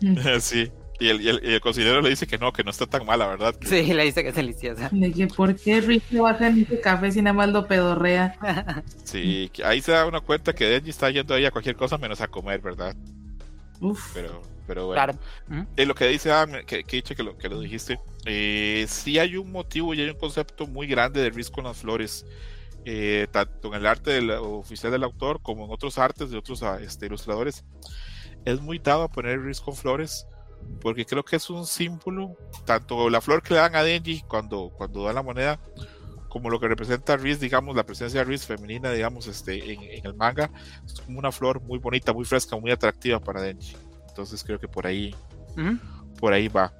sí. 0.40 0.70
Y 1.00 1.08
el, 1.10 1.20
y, 1.20 1.28
el, 1.28 1.40
y 1.44 1.54
el 1.54 1.60
cocinero 1.60 2.00
le 2.00 2.08
dice 2.10 2.26
que 2.26 2.38
no, 2.38 2.52
que 2.52 2.64
no 2.64 2.70
está 2.72 2.84
tan 2.84 3.06
mala, 3.06 3.28
¿verdad? 3.28 3.54
Que- 3.54 3.68
Sí, 3.68 3.94
le 3.94 4.02
dice 4.04 4.22
que 4.24 4.30
es 4.30 4.34
deliciosa. 4.34 4.88
De 4.90 5.12
que 5.12 5.28
por 5.28 5.54
qué 5.54 5.80
Rick 5.80 6.02
se 6.10 6.20
baja 6.20 6.48
en 6.48 6.62
ese 6.62 6.80
café 6.80 7.12
si 7.12 7.22
nada 7.22 7.34
más 7.34 7.48
lo 7.50 7.68
pedorrea. 7.68 8.34
Sí, 9.04 9.48
que 9.52 9.64
ahí 9.64 9.80
se 9.80 9.92
da 9.92 10.06
una 10.06 10.20
cuenta 10.20 10.52
que 10.52 10.64
Denji 10.66 10.90
está 10.90 11.08
yendo 11.10 11.34
ahí 11.34 11.44
a 11.46 11.50
cualquier 11.52 11.76
cosa 11.76 11.98
menos 11.98 12.20
a 12.20 12.26
comer, 12.28 12.60
¿verdad? 12.60 12.96
Uf. 13.80 14.10
Pero, 14.12 14.42
pero 14.66 14.86
bueno. 14.86 15.00
Claro. 15.00 15.18
Eh, 15.76 15.86
lo 15.86 15.94
que 15.94 16.08
dice 16.08 16.32
Adam, 16.32 16.64
que, 16.66 16.82
que 16.82 16.96
dicho 16.96 17.14
que 17.14 17.22
lo, 17.22 17.38
que 17.38 17.48
lo 17.48 17.60
dijiste, 17.60 18.00
eh, 18.26 18.84
sí 18.88 19.20
hay 19.20 19.36
un 19.36 19.52
motivo 19.52 19.94
y 19.94 20.00
hay 20.00 20.08
un 20.10 20.18
concepto 20.18 20.66
muy 20.66 20.88
grande 20.88 21.22
de 21.22 21.30
Riz 21.30 21.48
con 21.48 21.62
las 21.64 21.76
flores, 21.78 22.26
eh, 22.84 23.26
tanto 23.30 23.68
en 23.68 23.74
el 23.74 23.86
arte 23.86 24.12
del, 24.12 24.30
oficial 24.30 24.92
del 24.92 25.04
autor 25.04 25.40
como 25.42 25.64
en 25.64 25.72
otros 25.72 25.98
artes 25.98 26.30
de 26.30 26.38
otros 26.38 26.62
ah, 26.62 26.78
este, 26.80 27.06
ilustradores. 27.06 27.64
Es 28.44 28.60
muy 28.60 28.78
dado 28.78 29.02
a 29.02 29.08
poner 29.08 29.42
Riz 29.42 29.60
con 29.60 29.74
flores 29.74 30.26
porque 30.80 31.04
creo 31.04 31.24
que 31.24 31.36
es 31.36 31.50
un 31.50 31.66
símbolo, 31.66 32.36
tanto 32.64 33.08
la 33.10 33.20
flor 33.20 33.42
que 33.42 33.54
le 33.54 33.60
dan 33.60 33.74
a 33.74 33.82
Denji 33.82 34.22
cuando, 34.22 34.70
cuando 34.76 35.04
dan 35.04 35.14
la 35.14 35.22
moneda, 35.22 35.60
como 36.28 36.50
lo 36.50 36.60
que 36.60 36.68
representa 36.68 37.16
Riz, 37.16 37.40
digamos, 37.40 37.74
la 37.74 37.84
presencia 37.84 38.20
de 38.20 38.24
Riz 38.24 38.44
femenina, 38.44 38.92
digamos, 38.92 39.26
este, 39.26 39.72
en, 39.72 39.82
en 39.82 40.06
el 40.06 40.14
manga, 40.14 40.50
es 40.84 41.00
como 41.00 41.18
una 41.18 41.32
flor 41.32 41.62
muy 41.62 41.78
bonita, 41.78 42.12
muy 42.12 42.24
fresca, 42.24 42.56
muy 42.56 42.70
atractiva 42.70 43.18
para 43.18 43.40
Denji. 43.40 43.76
Entonces 44.08 44.42
creo 44.44 44.58
que 44.58 44.68
por 44.68 44.86
ahí, 44.86 45.14
por 46.18 46.32
ahí 46.32 46.48
va. 46.48 46.72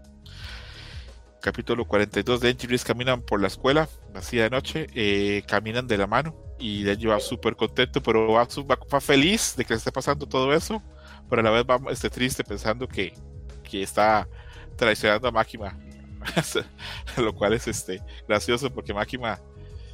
Capítulo 1.40 1.84
42. 1.86 2.40
Denji 2.40 2.66
y 2.66 2.70
Riz 2.70 2.84
caminan 2.84 3.22
por 3.22 3.40
la 3.40 3.46
escuela, 3.46 3.88
vacía 4.12 4.42
de 4.44 4.50
noche, 4.50 4.86
eh, 4.94 5.42
caminan 5.46 5.86
de 5.86 5.96
la 5.96 6.06
mano 6.06 6.34
y 6.58 6.82
Denji 6.82 7.06
va 7.06 7.20
súper 7.20 7.54
contento, 7.54 8.02
pero 8.02 8.32
va, 8.32 8.44
va- 8.44 8.78
va 8.92 9.00
feliz 9.00 9.54
de 9.56 9.64
que 9.64 9.74
le 9.74 9.78
esté 9.78 9.92
pasando 9.92 10.26
todo 10.26 10.52
eso, 10.52 10.82
pero 11.30 11.40
a 11.40 11.44
la 11.44 11.50
vez 11.50 11.64
va 11.64 11.78
este, 11.92 12.10
triste 12.10 12.42
pensando 12.42 12.88
que, 12.88 13.14
que 13.62 13.82
está 13.82 14.28
traicionando 14.76 15.28
a 15.28 15.30
Makima. 15.32 15.78
Lo 17.16 17.32
cual 17.34 17.52
es 17.52 17.68
este 17.68 18.02
gracioso 18.26 18.70
porque 18.74 18.92
Makima 18.92 19.40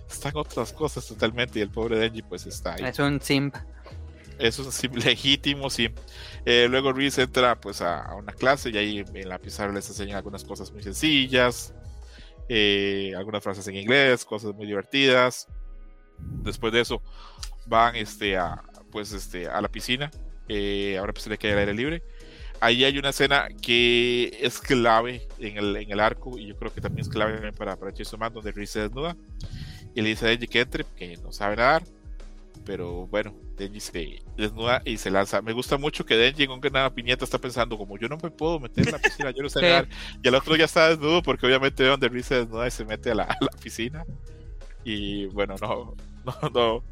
está 0.09 0.31
en 0.31 0.37
otras 0.39 0.73
cosas 0.73 1.07
totalmente 1.07 1.59
y 1.59 1.63
el 1.63 1.71
pobre 1.71 1.99
Denji 1.99 2.23
pues 2.23 2.47
está 2.47 2.75
ahí. 2.75 2.85
Es 2.85 2.99
un 2.99 3.21
simp. 3.21 3.55
Eso 4.39 4.63
es 4.63 4.69
así, 4.69 4.89
legítimo, 4.93 5.71
sí. 5.71 5.91
Eh, 6.45 6.67
luego 6.69 6.93
Reese 6.93 7.23
entra 7.23 7.61
pues 7.61 7.81
a, 7.81 8.15
una 8.15 8.33
clase 8.33 8.71
y 8.71 8.79
ahí 8.79 9.05
en 9.15 9.29
la 9.29 9.39
pizarra 9.39 9.73
les 9.73 9.89
enseñan 9.89 10.17
algunas 10.17 10.45
cosas 10.45 10.73
muy 10.73 10.83
sencillas, 10.83 11.75
eh, 12.49 13.13
algunas 13.17 13.43
frases 13.43 13.67
en 13.69 13.77
inglés, 13.77 14.25
cosas 14.25 14.55
muy 14.55 14.67
divertidas. 14.67 15.49
Después 16.19 16.73
de 16.73 16.81
eso 16.81 17.03
van 17.67 17.97
este, 17.97 18.37
a, 18.37 18.63
pues, 18.91 19.13
este, 19.13 19.49
a 19.49 19.61
la 19.61 19.69
piscina, 19.69 20.11
eh, 20.49 20.97
ahora 20.99 21.13
piscina 21.13 21.37
que 21.37 21.49
hay 21.49 21.53
al 21.55 21.59
aire 21.61 21.75
libre. 21.75 22.03
Ahí 22.61 22.85
hay 22.85 22.97
una 22.99 23.11
escena 23.11 23.49
que 23.61 24.39
es 24.41 24.59
clave 24.59 25.27
en 25.39 25.59
el, 25.59 25.77
en 25.77 25.91
el 25.91 26.01
arco 26.01 26.39
y 26.39 26.47
yo 26.47 26.57
creo 26.57 26.73
que 26.73 26.81
también 26.81 27.03
es 27.03 27.09
clave 27.13 27.53
para, 27.53 27.77
para 27.77 27.93
Chainsaw 27.93 28.19
Man, 28.19 28.33
donde 28.33 28.53
Reese 28.53 28.75
se 28.75 28.81
desnuda 28.81 29.17
y 29.95 30.01
le 30.01 30.09
dice 30.09 30.31
a 30.31 30.37
que 30.37 30.61
entre, 30.61 30.85
que 30.97 31.17
no 31.19 31.33
sabe 31.33 31.57
nadar 31.57 31.85
pero 32.65 33.07
bueno, 33.07 33.35
Denji 33.57 33.81
se 33.81 34.23
desnuda 34.37 34.83
y 34.85 34.97
se 34.97 35.11
lanza. 35.11 35.43
Me 35.43 35.53
gusta 35.53 35.77
mucho 35.77 36.05
que 36.05 36.17
Denji 36.17 36.45
en 36.45 36.51
una 36.51 36.95
piñeta 36.95 37.25
está 37.25 37.39
pensando 37.39 37.77
como 37.77 37.99
yo 37.99 38.09
no 38.09 38.17
me 38.23 38.31
puedo 38.31 38.59
meter 38.59 38.87
en 38.87 38.93
la 38.93 38.99
piscina, 38.99 39.31
yo 39.31 39.43
no 39.43 39.49
sé 39.49 39.61
nadar. 39.63 39.89
Y 40.23 40.29
el 40.29 40.35
otro 40.35 40.57
ya 40.57 40.65
está 40.65 40.89
desnudo 40.89 41.23
porque 41.23 41.47
obviamente 41.47 41.85
donde 41.85 42.09
Riz 42.09 42.27
se 42.27 42.37
desnuda 42.37 42.67
y 42.67 42.71
se 42.71 42.85
mete 42.85 43.11
a 43.11 43.15
la, 43.15 43.25
a 43.25 43.37
la 43.41 43.61
piscina. 43.61 44.05
Y 44.85 45.27
bueno, 45.27 45.57
no, 45.61 45.95
no, 46.25 46.51
no, 46.51 46.85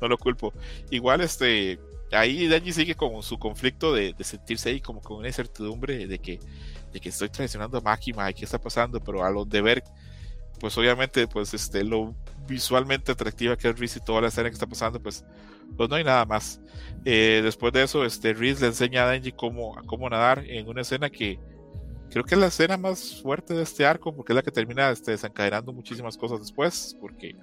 no 0.00 0.08
lo 0.08 0.18
culpo. 0.18 0.52
Igual 0.90 1.20
este, 1.20 1.78
ahí 2.10 2.46
Denji 2.46 2.72
sigue 2.72 2.94
con 2.94 3.22
su 3.22 3.38
conflicto 3.38 3.94
de, 3.94 4.14
de 4.14 4.24
sentirse 4.24 4.70
ahí 4.70 4.80
como 4.80 5.00
con 5.00 5.18
una 5.18 5.28
incertidumbre 5.28 6.06
de 6.06 6.18
que, 6.18 6.40
de 6.92 7.00
que 7.00 7.08
estoy 7.10 7.28
traicionando 7.28 7.78
a 7.78 7.80
Makima 7.80 8.30
y 8.30 8.34
qué 8.34 8.44
está 8.44 8.58
pasando, 8.58 9.00
pero 9.00 9.24
a 9.24 9.30
lo 9.30 9.44
de 9.44 9.60
ver 9.60 9.84
pues 10.62 10.78
obviamente 10.78 11.26
pues 11.26 11.52
este 11.54 11.82
lo 11.82 12.14
visualmente 12.46 13.10
atractiva 13.10 13.56
que 13.56 13.68
es 13.68 13.76
Riz 13.76 13.96
y 13.96 14.00
toda 14.00 14.20
la 14.20 14.28
escena 14.28 14.48
que 14.48 14.54
está 14.54 14.68
pasando 14.68 15.02
pues 15.02 15.24
pues 15.76 15.90
no 15.90 15.96
hay 15.96 16.04
nada 16.04 16.24
más 16.24 16.60
Eh, 17.04 17.40
después 17.42 17.72
de 17.72 17.82
eso 17.82 18.04
este 18.04 18.32
Riz 18.32 18.60
le 18.60 18.68
enseña 18.68 19.02
a 19.02 19.08
Denji 19.08 19.32
cómo, 19.32 19.76
a 19.76 19.82
cómo 19.82 20.08
nadar 20.08 20.44
en 20.46 20.68
una 20.68 20.82
escena 20.82 21.10
que 21.10 21.40
creo 22.10 22.22
que 22.22 22.36
es 22.36 22.40
la 22.40 22.46
escena 22.46 22.76
más 22.76 23.20
fuerte 23.20 23.54
de 23.54 23.64
este 23.64 23.84
arco 23.84 24.14
porque 24.14 24.32
es 24.32 24.36
la 24.36 24.42
que 24.42 24.52
termina 24.52 24.88
este, 24.90 25.10
desencadenando 25.10 25.72
muchísimas 25.72 26.16
cosas 26.16 26.38
después 26.38 26.96
porque 27.00 27.34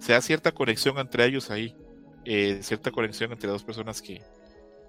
se 0.00 0.14
da 0.14 0.20
cierta 0.20 0.50
conexión 0.50 0.98
entre 0.98 1.26
ellos 1.26 1.48
ahí 1.50 1.76
eh, 2.24 2.58
cierta 2.62 2.90
conexión 2.90 3.30
entre 3.30 3.48
dos 3.48 3.62
personas 3.62 4.02
que 4.02 4.20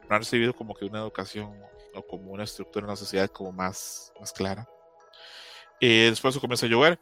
no 0.10 0.15
han 0.15 0.21
recibido 0.21 0.55
como 0.55 0.73
que 0.73 0.86
una 0.86 1.01
educación 1.01 1.53
o 1.93 2.01
como 2.01 2.32
una 2.32 2.45
estructura 2.45 2.86
en 2.86 2.89
la 2.89 2.95
sociedad 2.95 3.29
como 3.29 3.51
más, 3.51 4.12
más 4.19 4.34
clara. 4.34 4.67
Eh, 5.79 6.08
después 6.10 6.38
comienza 6.39 6.65
a 6.65 6.69
llover, 6.69 6.99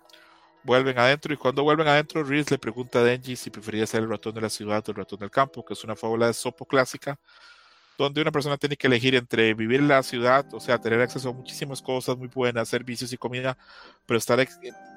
vuelven 0.64 1.00
adentro 1.00 1.34
y 1.34 1.38
cuando 1.38 1.64
vuelven 1.64 1.88
adentro, 1.88 2.24
Reese 2.24 2.56
le 2.56 2.58
pregunta 2.60 3.00
a 3.00 3.04
Denji 3.04 3.36
si 3.36 3.50
prefería 3.50 3.88
ser 3.88 4.04
el 4.04 4.10
ratón 4.10 4.36
de 4.36 4.42
la 4.42 4.50
ciudad 4.50 4.84
o 4.88 4.92
el 4.92 4.98
ratón 4.98 5.20
del 5.20 5.32
campo, 5.32 5.64
que 5.64 5.74
es 5.74 5.84
una 5.84 5.96
fábula 5.96 6.28
de 6.28 6.34
sopo 6.34 6.66
clásica, 6.66 7.20
donde 7.98 8.22
una 8.22 8.32
persona 8.32 8.58
tiene 8.58 8.78
que 8.78 8.88
elegir 8.88 9.16
entre 9.16 9.54
vivir 9.54 9.80
en 9.80 9.88
la 9.88 10.04
ciudad, 10.04 10.46
o 10.54 10.60
sea, 10.60 10.80
tener 10.80 11.02
acceso 11.02 11.30
a 11.30 11.34
muchísimas 11.34 11.82
cosas 11.82 12.18
muy 12.18 12.28
buenas, 12.28 12.70
servicios 12.70 13.12
y 13.12 13.18
comida, 13.18 13.58
pero 14.06 14.18
estar 14.18 14.40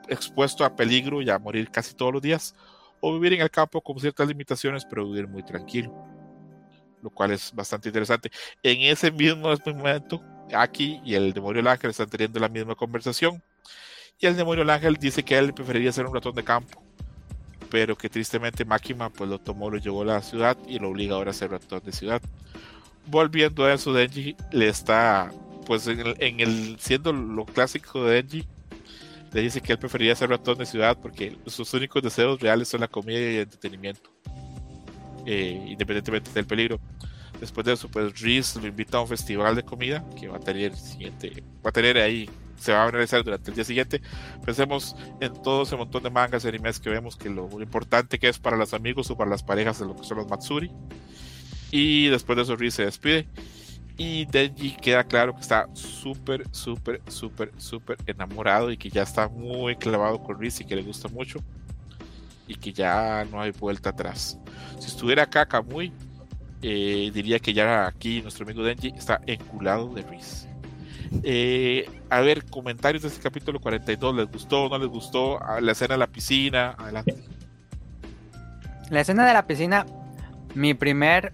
expuesto 0.09 0.65
a 0.65 0.77
peligro 0.77 1.23
y 1.23 1.31
a 1.31 1.39
morir 1.39 1.71
casi 1.71 1.95
todos 1.95 2.13
los 2.13 2.23
días, 2.23 2.55
o 3.01 3.15
vivir 3.15 3.35
en 3.35 3.41
el 3.41 3.51
campo 3.51 3.81
con 3.81 3.99
ciertas 3.99 4.29
limitaciones, 4.29 4.85
pero 4.85 5.07
vivir 5.07 5.29
muy 5.29 5.43
tranquilo, 5.43 5.95
lo 7.03 7.11
cual 7.11 7.33
es 7.33 7.55
bastante 7.55 7.89
interesante. 7.89 8.31
En 8.63 8.83
ese 8.83 9.11
mismo 9.11 9.55
momento, 9.67 10.23
Aki 10.53 11.01
y 11.05 11.15
el 11.15 11.33
demonio 11.33 11.69
ángel 11.71 11.91
están 11.91 12.11
teniendo 12.11 12.39
la 12.39 12.49
misma 12.49 12.75
conversación 12.75 13.43
y 14.21 14.27
el 14.27 14.37
demonio 14.37 14.63
el 14.63 14.71
ángel 14.71 14.97
dice 14.97 15.23
que 15.23 15.39
él 15.39 15.55
preferiría 15.55 15.93
ser 15.93 16.07
un 16.07 16.15
ratón 16.15 16.35
de 16.35 16.45
campo, 16.45 16.83
pero 17.71 17.97
que 17.97 18.11
tristemente 18.11 18.65
Máquima 18.67 19.09
pues 19.09 19.31
lo 19.31 19.39
tomó, 19.39 19.71
lo 19.71 19.79
llevó 19.79 20.03
a 20.03 20.07
la 20.07 20.23
ciudad 20.23 20.59
y 20.69 20.79
lo 20.79 20.91
obliga 20.91 21.15
ahora 21.15 21.31
a 21.31 21.35
ser 21.35 21.51
ratón 21.51 21.81
de 21.85 21.93
ciudad. 21.93 22.21
Volviendo 23.07 23.65
a 23.65 23.73
eso, 23.73 23.95
Denji 23.95 24.37
le 24.53 24.69
está, 24.69 25.33
pues 25.65 25.87
en 25.87 26.41
el, 26.41 26.77
siendo 26.79 27.13
lo 27.13 27.47
clásico 27.47 28.05
de 28.05 28.23
Denji, 28.23 28.47
le 29.33 29.41
dice 29.41 29.63
que 29.63 29.73
él 29.73 29.79
preferiría 29.79 30.15
ser 30.15 30.29
ratón 30.29 30.59
de 30.59 30.67
ciudad 30.67 30.99
porque 31.01 31.39
sus 31.47 31.73
únicos 31.73 32.03
deseos 32.03 32.41
reales 32.41 32.69
son 32.69 32.81
la 32.81 32.89
comida 32.89 33.19
y 33.19 33.37
el 33.37 33.43
entretenimiento, 33.43 34.11
eh, 35.25 35.65
independientemente 35.67 36.31
del 36.33 36.47
peligro. 36.47 36.79
Después 37.41 37.65
de 37.65 37.73
eso, 37.73 37.89
pues 37.89 38.21
Reese 38.21 38.61
lo 38.61 38.67
invita 38.67 38.99
a 38.99 39.01
un 39.01 39.09
festival 39.09 39.57
de 39.57 39.63
comida 39.63 40.05
que 40.19 40.29
va 40.29 40.37
a 40.37 40.41
tener 40.41 40.77
siguiente, 40.77 41.43
va 41.65 41.71
a 41.71 41.73
tener 41.73 41.97
ahí 41.97 42.29
se 42.61 42.73
va 42.73 42.85
a 42.85 42.91
realizar 42.91 43.25
durante 43.25 43.51
el 43.51 43.57
día 43.57 43.65
siguiente. 43.65 44.01
Pensemos 44.45 44.95
en 45.21 45.33
todo 45.43 45.63
ese 45.63 45.77
montón 45.77 46.03
de 46.03 46.11
mangas 46.11 46.45
y 46.45 46.49
animes 46.49 46.79
que 46.79 46.91
vemos 46.91 47.17
que 47.17 47.31
lo 47.31 47.49
importante 47.61 48.19
que 48.19 48.29
es 48.29 48.39
para 48.39 48.57
los 48.57 48.75
amigos 48.75 49.11
o 49.11 49.17
para 49.17 49.31
las 49.31 49.43
parejas 49.43 49.79
de 49.79 49.87
lo 49.87 49.97
que 49.97 50.05
son 50.05 50.19
los 50.19 50.29
Matsuri. 50.29 50.71
Y 51.71 52.09
después 52.09 52.37
de 52.37 52.43
eso 52.43 52.57
Ri 52.57 52.71
se 52.71 52.85
despide. 52.85 53.27
Y 53.97 54.25
Denji 54.27 54.77
queda 54.77 55.05
claro 55.05 55.35
que 55.35 55.43
está 55.43 55.69
súper, 55.75 56.45
súper, 56.53 57.03
súper, 57.09 57.53
súper 57.59 57.99
enamorado 58.07 58.71
y 58.71 58.79
que 58.79 58.89
ya 58.89 59.03
está 59.03 59.29
muy 59.29 59.77
clavado 59.77 60.23
con 60.23 60.39
Riz 60.41 60.61
y 60.61 60.65
que 60.65 60.75
le 60.75 60.83
gusta 60.83 61.09
mucho. 61.09 61.41
Y 62.47 62.55
que 62.55 62.73
ya 62.73 63.27
no 63.31 63.41
hay 63.41 63.51
vuelta 63.51 63.91
atrás. 63.91 64.39
Si 64.79 64.87
estuviera 64.87 65.25
acá 65.25 65.47
Kamui, 65.47 65.93
eh, 66.63 67.11
diría 67.13 67.39
que 67.39 67.53
ya 67.53 67.87
aquí 67.87 68.23
nuestro 68.23 68.45
amigo 68.45 68.63
Denji 68.63 68.89
está 68.97 69.21
enculado 69.27 69.93
de 69.93 70.03
Riz. 70.03 70.47
Eh, 71.23 71.89
a 72.09 72.21
ver, 72.21 72.45
comentarios 72.45 73.03
de 73.03 73.09
este 73.09 73.21
capítulo 73.21 73.61
42. 73.61 74.15
¿Les 74.15 74.31
gustó 74.31 74.65
o 74.65 74.69
no 74.69 74.79
les 74.79 74.89
gustó? 74.89 75.41
La 75.61 75.73
escena 75.73 75.95
de 75.95 75.99
la 75.99 76.07
piscina. 76.07 76.75
Adelante. 76.79 77.17
La 78.91 79.01
escena 79.01 79.27
de 79.27 79.33
la 79.33 79.47
piscina, 79.47 79.87
mi 80.55 80.75
primer 80.75 81.33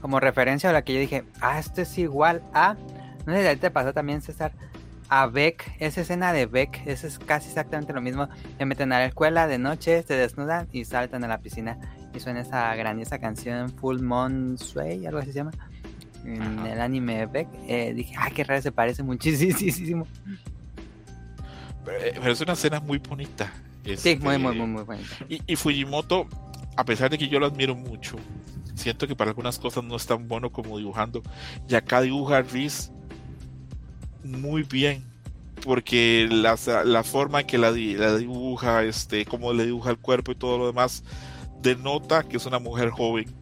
como 0.00 0.20
referencia 0.20 0.70
a 0.70 0.72
la 0.72 0.82
que 0.82 0.94
yo 0.94 1.00
dije, 1.00 1.24
ah, 1.40 1.58
esto 1.58 1.82
es 1.82 1.98
igual 1.98 2.42
a. 2.52 2.76
No 3.26 3.34
sé 3.34 3.50
si 3.50 3.56
te 3.56 3.70
pasó 3.70 3.92
también, 3.92 4.22
César. 4.22 4.52
A 5.10 5.26
Beck, 5.26 5.74
esa 5.78 6.02
escena 6.02 6.34
de 6.34 6.44
Beck, 6.44 6.86
eso 6.86 7.06
es 7.06 7.18
casi 7.18 7.48
exactamente 7.48 7.94
lo 7.94 8.02
mismo. 8.02 8.28
Se 8.58 8.66
meten 8.66 8.92
a 8.92 8.98
la 8.98 9.06
escuela 9.06 9.46
de 9.46 9.58
noche, 9.58 10.02
se 10.02 10.14
desnudan 10.14 10.68
y 10.70 10.84
saltan 10.84 11.24
a 11.24 11.28
la 11.28 11.38
piscina. 11.38 11.78
Y 12.14 12.20
suena 12.20 12.40
esa 12.40 12.74
grandiosa 12.74 13.18
canción 13.18 13.70
Full 13.70 14.00
Moon 14.00 14.58
Sway, 14.58 15.06
algo 15.06 15.20
así 15.20 15.32
se 15.32 15.38
llama 15.38 15.52
en 16.36 16.66
el 16.66 16.80
anime 16.80 17.26
Beck, 17.26 17.48
eh, 17.66 17.92
dije, 17.94 18.14
ay, 18.18 18.32
qué 18.32 18.44
raro, 18.44 18.62
se 18.62 18.72
parece 18.72 19.02
muchísimo. 19.02 20.06
Eh, 21.90 22.12
pero, 22.14 22.32
es 22.32 22.40
una 22.40 22.52
escena 22.52 22.80
muy 22.80 22.98
bonita. 22.98 23.52
sí, 23.96 24.18
muy, 24.20 24.38
muy, 24.38 24.54
muy, 24.54 24.66
muy 24.66 24.82
bonita. 24.82 25.16
Y, 25.28 25.56
Fujimoto, 25.56 26.26
a 26.76 26.84
pesar 26.84 27.10
de 27.10 27.18
que 27.18 27.28
yo 27.28 27.40
lo 27.40 27.46
admiro 27.46 27.74
mucho, 27.74 28.16
siento 28.74 29.06
que 29.06 29.16
para 29.16 29.30
algunas 29.30 29.58
cosas 29.58 29.84
no 29.84 29.96
es 29.96 30.06
tan 30.06 30.28
bueno 30.28 30.50
como 30.50 30.78
dibujando. 30.78 31.22
Y 31.68 31.74
acá 31.74 32.00
dibuja 32.00 32.38
a 32.38 32.42
Riz 32.42 32.90
muy 34.22 34.62
bien. 34.62 35.04
Porque 35.64 36.28
la, 36.30 36.56
la 36.84 37.02
forma 37.02 37.40
en 37.40 37.46
que 37.48 37.58
la, 37.58 37.72
la, 37.72 38.16
dibuja, 38.16 38.84
este, 38.84 39.24
cómo 39.24 39.52
le 39.52 39.66
dibuja 39.66 39.90
el 39.90 39.98
cuerpo 39.98 40.30
y 40.30 40.36
todo 40.36 40.56
lo 40.56 40.66
demás, 40.68 41.02
denota 41.60 42.22
que 42.22 42.36
es 42.36 42.46
una 42.46 42.60
mujer 42.60 42.90
joven 42.90 43.37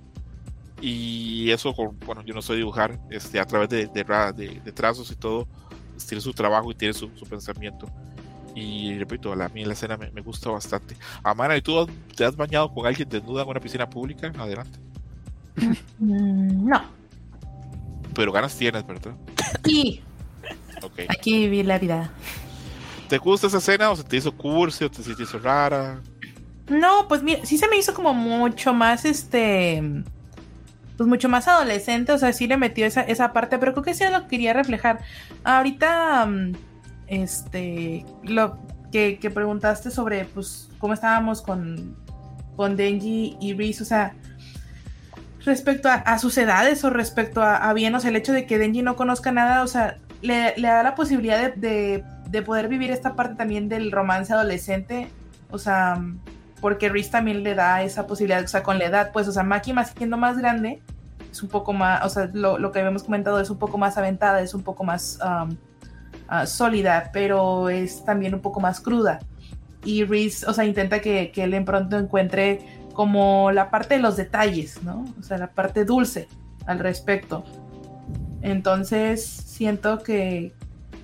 y 0.80 1.50
eso, 1.50 1.72
bueno, 2.04 2.22
yo 2.22 2.34
no 2.34 2.42
sé 2.42 2.54
dibujar, 2.54 2.98
este, 3.10 3.40
a 3.40 3.46
través 3.46 3.68
de, 3.68 3.86
de, 3.86 4.72
trazos 4.72 5.10
y 5.10 5.16
todo, 5.16 5.48
pues, 5.92 6.06
tiene 6.06 6.20
su 6.20 6.32
trabajo 6.34 6.70
y 6.70 6.74
tiene 6.74 6.92
su, 6.92 7.08
pensamiento. 7.28 7.88
Y 8.54 8.98
repito, 8.98 9.32
a 9.32 9.48
mí 9.48 9.64
la 9.64 9.74
escena 9.74 9.96
me, 9.96 10.20
gusta 10.20 10.50
bastante. 10.50 10.96
Amara, 11.22 11.56
¿y 11.56 11.62
tú 11.62 11.86
te 12.14 12.24
has 12.24 12.36
bañado 12.36 12.72
con 12.72 12.86
alguien 12.86 13.08
desnuda 13.08 13.42
en 13.42 13.48
una 13.48 13.60
piscina 13.60 13.88
pública? 13.88 14.32
Adelante. 14.38 14.78
Mm, 15.98 16.68
no. 16.68 16.82
Pero 18.14 18.32
ganas 18.32 18.56
tienes, 18.56 18.86
¿verdad? 18.86 19.14
Sí. 19.64 20.02
Okay. 20.82 21.06
Aquí 21.08 21.38
vivir 21.38 21.66
la 21.66 21.78
vida. 21.78 22.10
¿Te 23.08 23.18
gusta 23.18 23.46
esa 23.46 23.58
escena 23.58 23.90
o 23.90 23.96
se 23.96 24.04
te 24.04 24.16
hizo 24.16 24.32
cursi 24.32 24.84
o 24.84 24.90
te, 24.90 25.02
se 25.02 25.14
te 25.14 25.22
hizo 25.22 25.38
rara? 25.38 26.00
No, 26.68 27.06
pues 27.08 27.22
mira, 27.22 27.44
sí 27.44 27.58
se 27.58 27.68
me 27.68 27.76
hizo 27.76 27.94
como 27.94 28.12
mucho 28.12 28.74
más 28.74 29.04
este 29.04 29.82
pues 30.96 31.08
mucho 31.08 31.28
más 31.28 31.46
adolescente, 31.48 32.12
o 32.12 32.18
sea, 32.18 32.32
sí 32.32 32.46
le 32.46 32.56
metió 32.56 32.86
esa, 32.86 33.02
esa 33.02 33.32
parte, 33.32 33.58
pero 33.58 33.72
creo 33.72 33.84
que 33.84 33.94
sí 33.94 34.04
lo 34.10 34.22
que 34.22 34.28
quería 34.28 34.52
reflejar. 34.52 35.00
Ahorita, 35.44 36.26
mm, 36.26 36.52
este, 37.08 38.04
lo 38.24 38.58
que, 38.90 39.30
preguntaste 39.32 39.90
sobre, 39.90 40.24
pues, 40.24 40.70
cómo 40.78 40.94
estábamos 40.94 41.42
con, 41.42 41.96
con 42.56 42.76
Denji 42.76 43.36
y 43.40 43.54
Reese, 43.54 43.82
o 43.82 43.86
sea, 43.86 44.14
respecto 45.44 45.88
a, 45.90 46.18
sus 46.18 46.36
edades 46.38 46.82
o 46.82 46.90
respecto 46.90 47.42
a, 47.42 47.72
bien, 47.74 47.94
o 47.94 48.00
sea, 48.00 48.10
el 48.10 48.16
hecho 48.16 48.32
de 48.32 48.46
que 48.46 48.58
Denji 48.58 48.82
no 48.82 48.96
conozca 48.96 49.32
nada, 49.32 49.62
o 49.62 49.66
sea, 49.66 49.98
le, 50.22 50.54
da 50.58 50.82
la 50.82 50.94
posibilidad 50.94 51.54
de, 51.54 52.02
de, 52.28 52.42
poder 52.42 52.68
vivir 52.68 52.90
esta 52.90 53.14
parte 53.14 53.36
también 53.36 53.68
del 53.68 53.92
romance 53.92 54.32
adolescente, 54.32 55.08
o 55.50 55.58
sea, 55.58 56.02
porque 56.66 56.88
Reese 56.88 57.12
también 57.12 57.44
le 57.44 57.54
da 57.54 57.84
esa 57.84 58.08
posibilidad, 58.08 58.42
o 58.42 58.48
sea, 58.48 58.64
con 58.64 58.80
la 58.80 58.86
edad, 58.86 59.12
pues, 59.12 59.28
o 59.28 59.30
sea, 59.30 59.44
Maki 59.44 59.72
más 59.72 59.92
siendo 59.96 60.16
más 60.16 60.36
grande, 60.36 60.82
es 61.30 61.40
un 61.40 61.48
poco 61.48 61.72
más, 61.72 62.04
o 62.04 62.08
sea, 62.08 62.28
lo, 62.32 62.72
que 62.72 62.80
habíamos 62.80 63.04
comentado 63.04 63.38
es 63.38 63.50
un 63.50 63.58
poco 63.58 63.78
más 63.78 63.96
aventada, 63.96 64.40
es 64.40 64.52
un 64.52 64.64
poco 64.64 64.82
más 64.82 65.16
um, 65.24 65.50
uh, 66.28 66.44
sólida, 66.44 67.10
pero 67.12 67.68
es 67.68 68.04
también 68.04 68.34
un 68.34 68.40
poco 68.40 68.58
más 68.58 68.80
cruda. 68.80 69.20
Y 69.84 70.02
Reese, 70.02 70.44
o 70.48 70.52
sea, 70.52 70.64
intenta 70.64 71.00
que, 71.00 71.30
que 71.30 71.44
él 71.44 71.54
en 71.54 71.64
pronto 71.64 71.96
encuentre 71.96 72.82
como 72.94 73.52
la 73.52 73.70
parte 73.70 73.94
de 73.94 74.00
los 74.00 74.16
detalles, 74.16 74.82
¿no? 74.82 75.04
O 75.20 75.22
sea, 75.22 75.38
la 75.38 75.52
parte 75.52 75.84
dulce 75.84 76.26
al 76.66 76.80
respecto. 76.80 77.44
Entonces, 78.42 79.24
siento 79.24 80.02
que, 80.02 80.52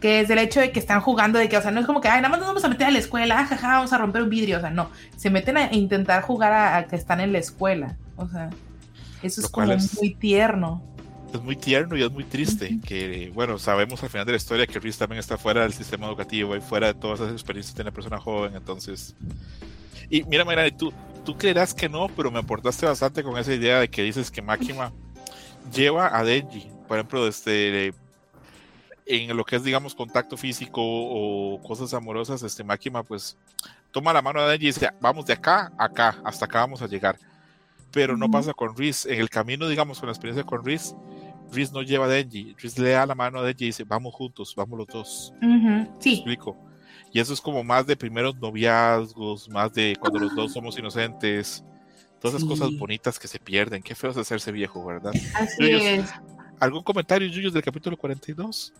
que 0.02 0.18
es 0.18 0.28
el 0.30 0.38
hecho 0.38 0.58
de 0.58 0.72
que 0.72 0.80
están 0.80 1.00
jugando, 1.00 1.38
de 1.38 1.48
que, 1.48 1.56
o 1.56 1.62
sea, 1.62 1.70
no 1.70 1.78
es 1.78 1.86
como 1.86 2.00
que, 2.00 2.08
ay, 2.08 2.20
nada 2.20 2.28
más 2.28 2.40
nos 2.40 2.48
vamos 2.48 2.64
a 2.64 2.68
meter 2.68 2.88
a 2.88 2.90
la 2.90 2.98
escuela, 2.98 3.46
jaja, 3.46 3.68
vamos 3.68 3.92
a 3.92 3.98
romper 3.98 4.22
un 4.22 4.30
vidrio, 4.30 4.58
o 4.58 4.60
sea, 4.60 4.70
no, 4.70 4.90
se 5.16 5.30
meten 5.30 5.56
a 5.56 5.72
intentar 5.72 6.22
jugar 6.24 6.52
a, 6.52 6.88
que 6.88 6.96
están 6.96 7.20
en 7.20 7.32
la 7.32 7.38
escuela, 7.38 7.96
o 8.16 8.26
sea, 8.28 8.50
eso 9.22 9.40
es 9.40 9.48
como 9.48 9.72
muy 9.96 10.14
tierno. 10.14 10.82
Es 11.32 11.40
muy 11.40 11.54
tierno 11.54 11.96
y 11.96 12.02
es 12.02 12.10
muy 12.10 12.24
triste, 12.24 12.80
que, 12.84 13.30
bueno, 13.32 13.60
sabemos 13.60 14.02
al 14.02 14.10
final 14.10 14.26
de 14.26 14.32
la 14.32 14.38
historia 14.38 14.66
que 14.66 14.80
Riz 14.80 14.98
también 14.98 15.20
está 15.20 15.38
fuera 15.38 15.62
del 15.62 15.72
sistema 15.72 16.08
educativo 16.08 16.56
y 16.56 16.60
fuera 16.60 16.88
de 16.88 16.94
todas 16.94 17.20
esas 17.20 17.32
experiencias 17.32 17.76
de 17.76 17.82
una 17.82 17.92
persona 17.92 18.18
joven, 18.18 18.56
entonces... 18.56 19.14
Y 20.10 20.24
mira, 20.24 20.44
mira, 20.44 20.68
tú, 20.76 20.92
tú 21.24 21.38
creerás 21.38 21.72
que 21.72 21.88
no, 21.88 22.08
pero 22.08 22.30
me 22.32 22.40
aportaste 22.40 22.84
bastante 22.84 23.22
con 23.22 23.38
esa 23.38 23.54
idea 23.54 23.78
de 23.78 23.88
que 23.88 24.02
dices 24.02 24.32
que 24.32 24.42
Máquina 24.42 24.92
lleva 25.72 26.18
a 26.18 26.24
Denji, 26.24 26.68
por 26.88 26.98
ejemplo, 26.98 27.26
este, 27.26 27.94
en 29.06 29.36
lo 29.36 29.44
que 29.44 29.56
es, 29.56 29.64
digamos, 29.64 29.94
contacto 29.94 30.36
físico 30.36 30.80
o 30.82 31.60
cosas 31.62 31.92
amorosas, 31.94 32.42
este 32.42 32.64
Máquina, 32.64 33.02
pues 33.02 33.36
toma 33.90 34.12
la 34.12 34.22
mano 34.22 34.42
de 34.42 34.50
Denji 34.50 34.64
y 34.64 34.68
dice, 34.68 34.90
vamos 35.00 35.26
de 35.26 35.34
acá 35.34 35.72
a 35.76 35.84
acá, 35.84 36.20
hasta 36.24 36.44
acá 36.44 36.60
vamos 36.60 36.82
a 36.82 36.86
llegar. 36.86 37.18
Pero 37.90 38.16
no 38.16 38.30
pasa 38.30 38.54
con 38.54 38.76
Riz. 38.76 39.04
En 39.04 39.20
el 39.20 39.28
camino, 39.28 39.68
digamos, 39.68 39.98
con 39.98 40.06
la 40.06 40.12
experiencia 40.12 40.44
con 40.44 40.64
Riz, 40.64 40.94
Riz 41.52 41.72
no 41.72 41.82
lleva 41.82 42.06
a 42.06 42.08
Denji. 42.08 42.54
Riz 42.58 42.78
le 42.78 42.90
da 42.90 43.04
la 43.04 43.14
mano 43.14 43.40
a 43.40 43.42
Denji 43.42 43.64
y 43.64 43.68
dice, 43.68 43.84
vamos 43.84 44.14
juntos, 44.14 44.54
vamos 44.56 44.78
los 44.78 44.86
dos. 44.88 45.34
Sí. 46.00 46.14
explico? 46.14 46.56
Y 47.12 47.20
eso 47.20 47.34
es 47.34 47.40
como 47.40 47.62
más 47.62 47.86
de 47.86 47.94
primeros 47.94 48.36
noviazgos, 48.36 49.48
más 49.50 49.74
de 49.74 49.96
cuando 50.00 50.18
los 50.18 50.34
dos 50.34 50.52
somos 50.52 50.78
inocentes. 50.78 51.62
Todas 52.18 52.36
esas 52.36 52.48
cosas 52.48 52.70
bonitas 52.78 53.18
que 53.18 53.28
se 53.28 53.38
pierden. 53.38 53.82
Qué 53.82 53.94
feo 53.94 54.10
es 54.10 54.16
hacerse 54.16 54.52
viejo, 54.52 54.84
¿verdad? 54.86 55.12
Así 55.34 55.70
es. 55.70 56.08
¿Algún 56.60 56.84
comentario, 56.84 57.28
Yuyos, 57.28 57.52
del 57.52 57.64
capítulo 57.64 57.96
42? 57.96 58.72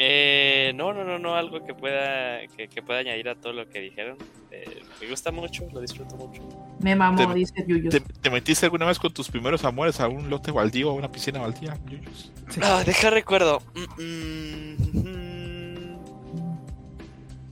Eh, 0.00 0.70
no, 0.76 0.92
no, 0.92 1.02
no, 1.02 1.18
no, 1.18 1.34
algo 1.34 1.64
que 1.66 1.74
pueda, 1.74 2.46
que, 2.56 2.68
que 2.68 2.82
pueda 2.82 3.00
añadir 3.00 3.28
a 3.28 3.34
todo 3.34 3.52
lo 3.52 3.68
que 3.68 3.80
dijeron. 3.80 4.16
Eh, 4.52 4.80
me 5.00 5.08
gusta 5.10 5.32
mucho, 5.32 5.64
lo 5.72 5.80
disfruto 5.80 6.14
mucho. 6.16 6.40
Me 6.80 6.94
mamó, 6.94 7.16
Te- 7.16 7.34
dice 7.34 7.64
Yuyos. 7.66 7.92
¿Te, 7.92 8.00
te 8.00 8.30
metiste 8.30 8.66
alguna 8.66 8.86
vez 8.86 8.96
con 9.00 9.12
tus 9.12 9.28
primeros 9.28 9.64
amores 9.64 9.98
a 9.98 10.06
un 10.06 10.30
lote 10.30 10.52
baldío 10.52 10.90
o 10.90 10.92
a 10.92 10.94
una 10.94 11.10
piscina 11.10 11.40
baldía? 11.40 11.76
Yuyos? 11.90 12.32
Ah, 12.62 12.84
deja 12.86 13.10
recuerdo. 13.10 13.60
Mm, 13.74 14.02
mm, 14.02 14.98
mm. 15.02 15.98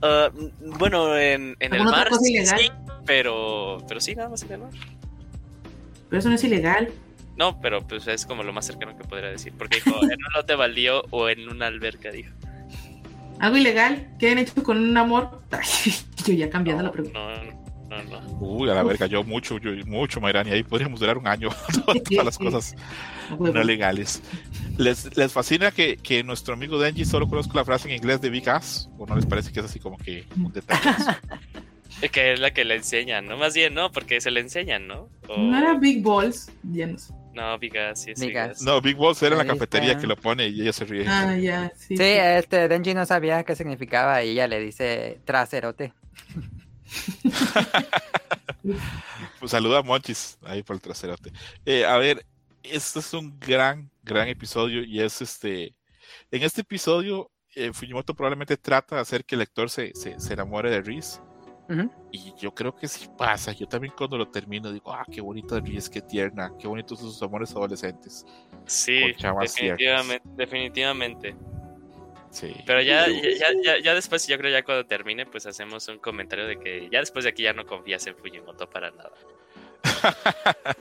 Ah, 0.01 0.29
bueno, 0.79 1.17
en, 1.17 1.57
en 1.59 1.73
el 1.73 1.81
¿Alguna 1.81 1.89
otra 1.89 1.97
mar 1.97 2.09
cosa 2.11 2.21
sí, 2.23 2.31
ilegal? 2.33 2.59
sí, 2.61 2.71
pero, 3.05 3.77
pero 3.89 3.99
sí, 3.99 4.15
nada 4.15 4.29
más 4.29 4.43
en 4.43 4.51
el 4.53 4.59
mar. 4.59 4.69
Pero 6.09 6.19
eso 6.19 6.29
no 6.29 6.35
es 6.35 6.43
ilegal. 6.45 6.93
No, 7.37 7.59
pero 7.61 7.85
pues 7.87 8.07
es 8.07 8.25
como 8.25 8.43
lo 8.43 8.51
más 8.51 8.65
cercano 8.65 8.97
que 8.97 9.03
podría 9.07 9.29
decir. 9.29 9.53
Porque 9.57 9.77
dijo 9.83 9.95
en 10.03 10.11
un 10.11 10.33
lote 10.35 10.55
baldío 10.55 11.03
o 11.11 11.29
en 11.29 11.47
una 11.49 11.67
alberca, 11.67 12.11
dijo. 12.11 12.33
Algo 13.39 13.57
ilegal 13.57 14.09
que 14.19 14.27
hayan 14.27 14.39
hecho 14.39 14.63
con 14.63 14.77
un 14.77 14.97
amor. 14.97 15.41
Yo 16.25 16.33
ya 16.33 16.49
cambiando 16.49 16.81
No, 16.83 16.87
la 16.89 16.91
pregunta. 16.93 17.19
no, 17.89 18.03
no, 18.03 18.03
no. 18.03 18.37
Uy, 18.39 18.69
a 18.69 18.73
la 18.73 18.83
verga, 18.83 19.05
yo 19.05 19.23
mucho, 19.23 19.59
yo 19.59 19.71
mucho, 19.85 20.19
Mayrani. 20.19 20.51
Ahí 20.51 20.63
podríamos 20.63 20.99
durar 20.99 21.17
un 21.17 21.27
año. 21.27 21.49
Todas 22.09 22.25
las 22.25 22.37
cosas 22.37 22.75
no 23.39 23.63
legales. 23.63 24.21
¿Les, 24.77 25.15
les 25.15 25.31
fascina 25.31 25.71
que, 25.71 25.95
que 25.97 26.23
nuestro 26.23 26.55
amigo 26.55 26.77
Denji 26.79 27.05
solo 27.05 27.27
conozca 27.29 27.53
la 27.55 27.63
frase 27.63 27.87
en 27.89 27.95
inglés 27.95 28.19
de 28.19 28.29
Big 28.29 28.49
Ass? 28.49 28.89
¿O 28.97 29.05
no 29.05 29.15
les 29.15 29.25
parece 29.25 29.51
que 29.53 29.59
es 29.61 29.65
así 29.67 29.79
como 29.79 29.97
que 29.97 30.25
un 30.35 30.51
detalle? 30.51 30.89
Es 32.01 32.11
que 32.11 32.33
es 32.33 32.39
la 32.39 32.51
que 32.51 32.65
le 32.65 32.75
enseñan, 32.75 33.25
¿no? 33.25 33.37
Más 33.37 33.53
bien, 33.55 33.73
no, 33.73 33.91
porque 33.91 34.19
se 34.21 34.31
le 34.31 34.41
enseñan, 34.41 34.85
¿no? 34.87 35.09
O- 35.29 35.37
No 35.37 35.57
era 35.57 35.73
Big 35.75 36.03
Balls. 36.03 36.51
Ya 36.63 36.87
no 36.87 36.97
sé. 36.99 37.13
No, 37.37 37.59
Vigas, 37.59 38.01
sí, 38.01 38.13
sí. 38.15 38.25
Vigas. 38.27 38.63
No, 38.63 38.81
Big 38.81 38.95
Boss 38.95 39.21
era 39.21 39.39
en 39.39 39.47
la 39.47 39.53
cafetería 39.53 39.89
está. 39.89 40.01
que 40.01 40.07
lo 40.07 40.15
pone 40.15 40.47
y 40.47 40.61
ella 40.61 40.73
se 40.73 40.85
ríe. 40.85 41.05
Ah, 41.07 41.37
ya, 41.37 41.71
sí. 41.77 41.95
Sí, 41.95 42.03
este 42.03 42.67
Denji 42.67 42.95
no 42.95 43.05
sabía 43.05 43.43
qué 43.43 43.55
significaba 43.55 44.23
y 44.23 44.31
ella 44.31 44.47
le 44.47 44.59
dice 44.59 45.19
traserote. 45.23 45.93
Pues 49.39 49.51
saluda 49.51 49.79
a 49.79 49.83
Monchis 49.83 50.39
ahí 50.43 50.63
por 50.63 50.75
el 50.75 50.81
traserote. 50.81 51.31
Eh, 51.63 51.85
a 51.85 51.97
ver, 51.97 52.25
este 52.63 52.99
es 52.99 53.13
un 53.13 53.39
gran, 53.39 53.89
gran 54.03 54.27
episodio 54.27 54.83
y 54.83 54.99
es 54.99 55.21
este. 55.21 55.75
En 56.31 56.41
este 56.41 56.61
episodio, 56.61 57.31
eh, 57.55 57.71
Fujimoto 57.71 58.15
probablemente 58.15 58.57
trata 58.57 58.95
de 58.95 59.01
hacer 59.01 59.23
que 59.25 59.35
el 59.35 59.39
lector 59.39 59.69
se, 59.69 59.93
se, 59.93 60.19
se 60.19 60.33
enamore 60.33 60.71
de 60.71 60.81
Reese. 60.81 61.19
Y 62.11 62.33
yo 62.37 62.53
creo 62.53 62.73
que 62.75 62.87
sí 62.87 63.07
pasa. 63.17 63.51
Yo 63.51 63.67
también 63.67 63.93
cuando 63.97 64.17
lo 64.17 64.29
termino 64.29 64.71
digo, 64.71 64.93
ah, 64.93 65.05
qué 65.11 65.19
bonito 65.21 65.59
Reese, 65.59 65.89
qué 65.91 66.01
tierna, 66.01 66.51
qué 66.59 66.67
bonitos 66.67 66.99
sus 66.99 67.21
amores 67.21 67.51
adolescentes. 67.51 68.25
Sí, 68.65 69.13
definitivamente, 69.41 70.21
definitivamente. 70.35 71.35
Sí. 72.31 72.53
Pero 72.65 72.81
ya, 72.81 73.07
ya, 73.07 73.13
ya, 73.21 73.47
ya- 73.63 73.79
ya 73.79 73.93
después, 73.95 74.25
yo 74.27 74.37
creo 74.37 74.51
ya 74.51 74.63
cuando 74.63 74.85
termine, 74.85 75.25
pues 75.25 75.45
hacemos 75.45 75.87
un 75.87 75.97
comentario 75.99 76.45
de 76.47 76.57
que 76.59 76.87
ya 76.91 76.99
después 76.99 77.23
de 77.25 77.31
aquí 77.31 77.43
ya 77.43 77.53
no 77.53 77.65
confías 77.65 78.05
en 78.07 78.15
Fujimoto 78.15 78.69
para 78.69 78.91
nada. 78.91 79.11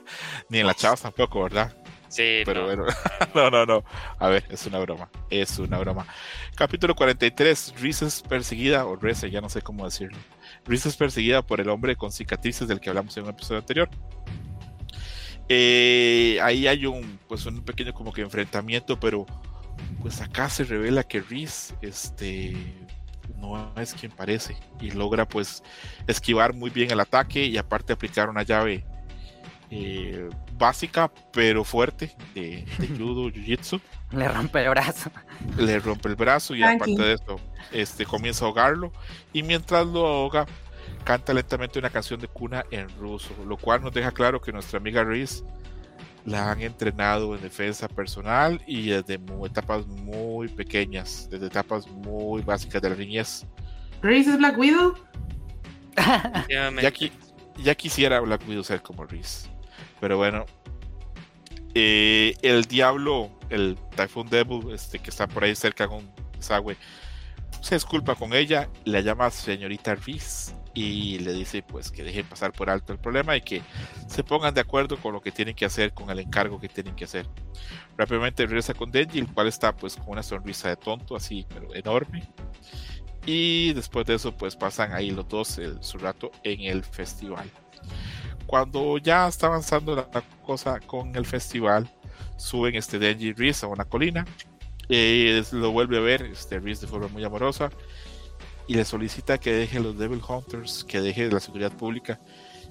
Ni 0.48 0.58
en 0.60 0.66
las 0.66 0.76
chavas 0.76 1.02
tampoco, 1.02 1.42
¿verdad? 1.44 1.76
Sí, 2.08 2.42
Pero 2.44 2.60
no. 2.60 2.66
bueno, 2.66 2.84
no, 3.34 3.50
no, 3.50 3.66
no. 3.66 3.84
A 4.18 4.28
ver, 4.28 4.44
es 4.50 4.66
una 4.66 4.78
broma. 4.78 5.08
Es 5.30 5.58
una 5.58 5.78
broma. 5.78 6.06
Capítulo 6.54 6.94
43. 6.94 7.74
Reese 7.80 8.06
es 8.06 8.22
perseguida, 8.22 8.86
o 8.86 8.96
Reese, 8.96 9.30
ya 9.30 9.40
no 9.40 9.48
sé 9.48 9.60
cómo 9.62 9.84
decirlo. 9.84 10.16
Reese 10.66 10.88
es 10.88 10.96
perseguida 10.96 11.42
por 11.42 11.60
el 11.60 11.68
hombre 11.68 11.96
con 11.96 12.12
cicatrices 12.12 12.68
del 12.68 12.80
que 12.80 12.88
hablamos 12.88 13.16
en 13.16 13.24
un 13.24 13.30
episodio 13.30 13.60
anterior. 13.60 13.88
Eh, 15.48 16.38
ahí 16.42 16.66
hay 16.66 16.86
un, 16.86 17.18
pues, 17.28 17.46
un 17.46 17.62
pequeño 17.62 17.94
como 17.94 18.12
que 18.12 18.22
enfrentamiento, 18.22 18.98
pero 18.98 19.26
pues 20.00 20.20
acá 20.20 20.48
se 20.48 20.64
revela 20.64 21.04
que 21.04 21.20
Reese, 21.20 21.74
este, 21.82 22.56
no 23.36 23.72
es 23.76 23.94
quien 23.94 24.10
parece 24.12 24.56
y 24.80 24.90
logra 24.90 25.28
pues 25.28 25.62
esquivar 26.06 26.54
muy 26.54 26.70
bien 26.70 26.90
el 26.90 27.00
ataque 27.00 27.44
y 27.44 27.58
aparte 27.58 27.92
aplicar 27.92 28.28
una 28.28 28.42
llave 28.42 28.84
eh, 29.70 30.28
básica 30.58 31.10
pero 31.32 31.64
fuerte 31.64 32.14
de, 32.34 32.64
de 32.78 32.86
judo 32.98 33.28
jiu-jitsu 33.30 33.80
Le 34.12 34.28
rompe 34.28 34.62
el 34.62 34.70
brazo. 34.70 35.10
le 35.58 35.78
rompe 35.80 36.08
el 36.08 36.16
brazo 36.16 36.54
y 36.54 36.60
Tranqui. 36.60 36.92
aparte 36.92 37.02
de 37.08 37.12
esto 37.14 37.40
este 37.72 38.06
comienza 38.06 38.44
a 38.44 38.48
ahogarlo 38.48 38.92
y 39.32 39.42
mientras 39.42 39.86
lo 39.86 40.06
ahoga 40.06 40.46
canta 41.04 41.34
lentamente 41.34 41.78
una 41.78 41.90
canción 41.90 42.20
de 42.20 42.28
cuna 42.28 42.64
en 42.70 42.88
ruso 42.98 43.30
lo 43.46 43.56
cual 43.56 43.82
nos 43.82 43.92
deja 43.92 44.12
claro 44.12 44.40
que 44.40 44.52
nuestra 44.52 44.78
amiga 44.78 45.02
Reese 45.04 45.42
la 46.24 46.50
han 46.50 46.60
entrenado 46.62 47.34
en 47.36 47.42
defensa 47.42 47.86
personal 47.88 48.60
y 48.66 48.88
desde 48.90 49.20
etapas 49.46 49.86
muy 49.86 50.48
pequeñas 50.48 51.28
desde 51.30 51.46
etapas 51.46 51.86
muy 51.88 52.42
básicas 52.42 52.80
de 52.82 52.90
la 52.90 52.96
niñez 52.96 53.44
Grace 54.02 54.30
es 54.30 54.36
Black 54.38 54.58
Widow. 54.58 54.94
Definitivamente. 55.96 56.82
ya, 56.82 56.92
qui- 56.92 57.12
ya 57.56 57.74
quisiera 57.74 58.20
Black 58.20 58.46
Widow 58.46 58.62
ser 58.62 58.82
como 58.82 59.04
Reese. 59.06 59.48
Pero 60.00 60.16
bueno. 60.16 60.44
eh, 61.74 62.34
el 62.42 62.64
diablo, 62.64 63.30
el 63.50 63.76
Typhoon 63.96 64.28
Devil, 64.28 64.70
este, 64.72 64.98
que 64.98 65.10
está 65.10 65.26
por 65.26 65.44
ahí 65.44 65.54
cerca 65.54 65.86
con 65.88 66.10
Sawe, 66.38 66.76
se 67.60 67.74
disculpa 67.74 68.14
con 68.14 68.32
ella, 68.32 68.68
la 68.84 69.00
llama 69.00 69.30
señorita 69.30 69.94
Reese 69.94 70.54
y 70.74 71.18
le 71.20 71.32
dice 71.32 71.62
pues 71.62 71.90
que 71.90 72.04
deje 72.04 72.22
pasar 72.22 72.52
por 72.52 72.68
alto 72.70 72.92
el 72.92 72.98
problema 72.98 73.34
y 73.36 73.40
que 73.40 73.62
se 74.08 74.22
pongan 74.22 74.52
de 74.54 74.60
acuerdo 74.60 74.98
con 74.98 75.12
lo 75.14 75.20
que 75.20 75.32
tienen 75.32 75.54
que 75.56 75.64
hacer, 75.64 75.92
con 75.92 76.10
el 76.10 76.18
encargo 76.18 76.60
que 76.60 76.68
tienen 76.68 76.94
que 76.94 77.04
hacer. 77.04 77.26
Rápidamente 77.96 78.44
regresa 78.46 78.74
con 78.74 78.90
Denji, 78.90 79.18
el 79.20 79.32
cual 79.32 79.48
está 79.48 79.74
pues 79.74 79.96
con 79.96 80.10
una 80.10 80.22
sonrisa 80.22 80.68
de 80.68 80.76
tonto, 80.76 81.16
así, 81.16 81.46
pero 81.48 81.74
enorme. 81.74 82.28
Y 83.24 83.72
después 83.72 84.06
de 84.06 84.14
eso, 84.14 84.36
pues 84.36 84.54
pasan 84.54 84.92
ahí 84.92 85.10
los 85.10 85.26
dos 85.28 85.58
el- 85.58 85.82
su 85.82 85.98
rato 85.98 86.30
en 86.44 86.60
el 86.60 86.84
festival. 86.84 87.50
Cuando 88.46 88.98
ya 88.98 89.28
está 89.28 89.48
avanzando 89.48 89.96
la, 89.96 90.08
cosa 90.44 90.80
con 90.80 91.16
el 91.16 91.26
festival, 91.26 91.90
suben 92.36 92.74
este 92.76 92.98
Denji 92.98 93.28
y 93.28 93.32
Reese 93.32 93.66
a 93.66 93.68
una 93.68 93.84
colina. 93.84 94.24
eh, 94.88 95.42
lo 95.52 95.72
vuelve 95.72 95.98
a 95.98 96.00
ver 96.00 96.22
este 96.22 96.60
Reese 96.60 96.82
de 96.82 96.86
forma 96.86 97.08
muy 97.08 97.24
amorosa 97.24 97.70
y 98.68 98.74
le 98.74 98.84
solicita 98.84 99.38
que 99.38 99.52
deje 99.52 99.80
los 99.80 99.98
Devil 99.98 100.20
Hunters, 100.26 100.84
que 100.84 101.00
deje 101.00 101.30
la 101.30 101.40
seguridad 101.40 101.72
pública, 101.72 102.20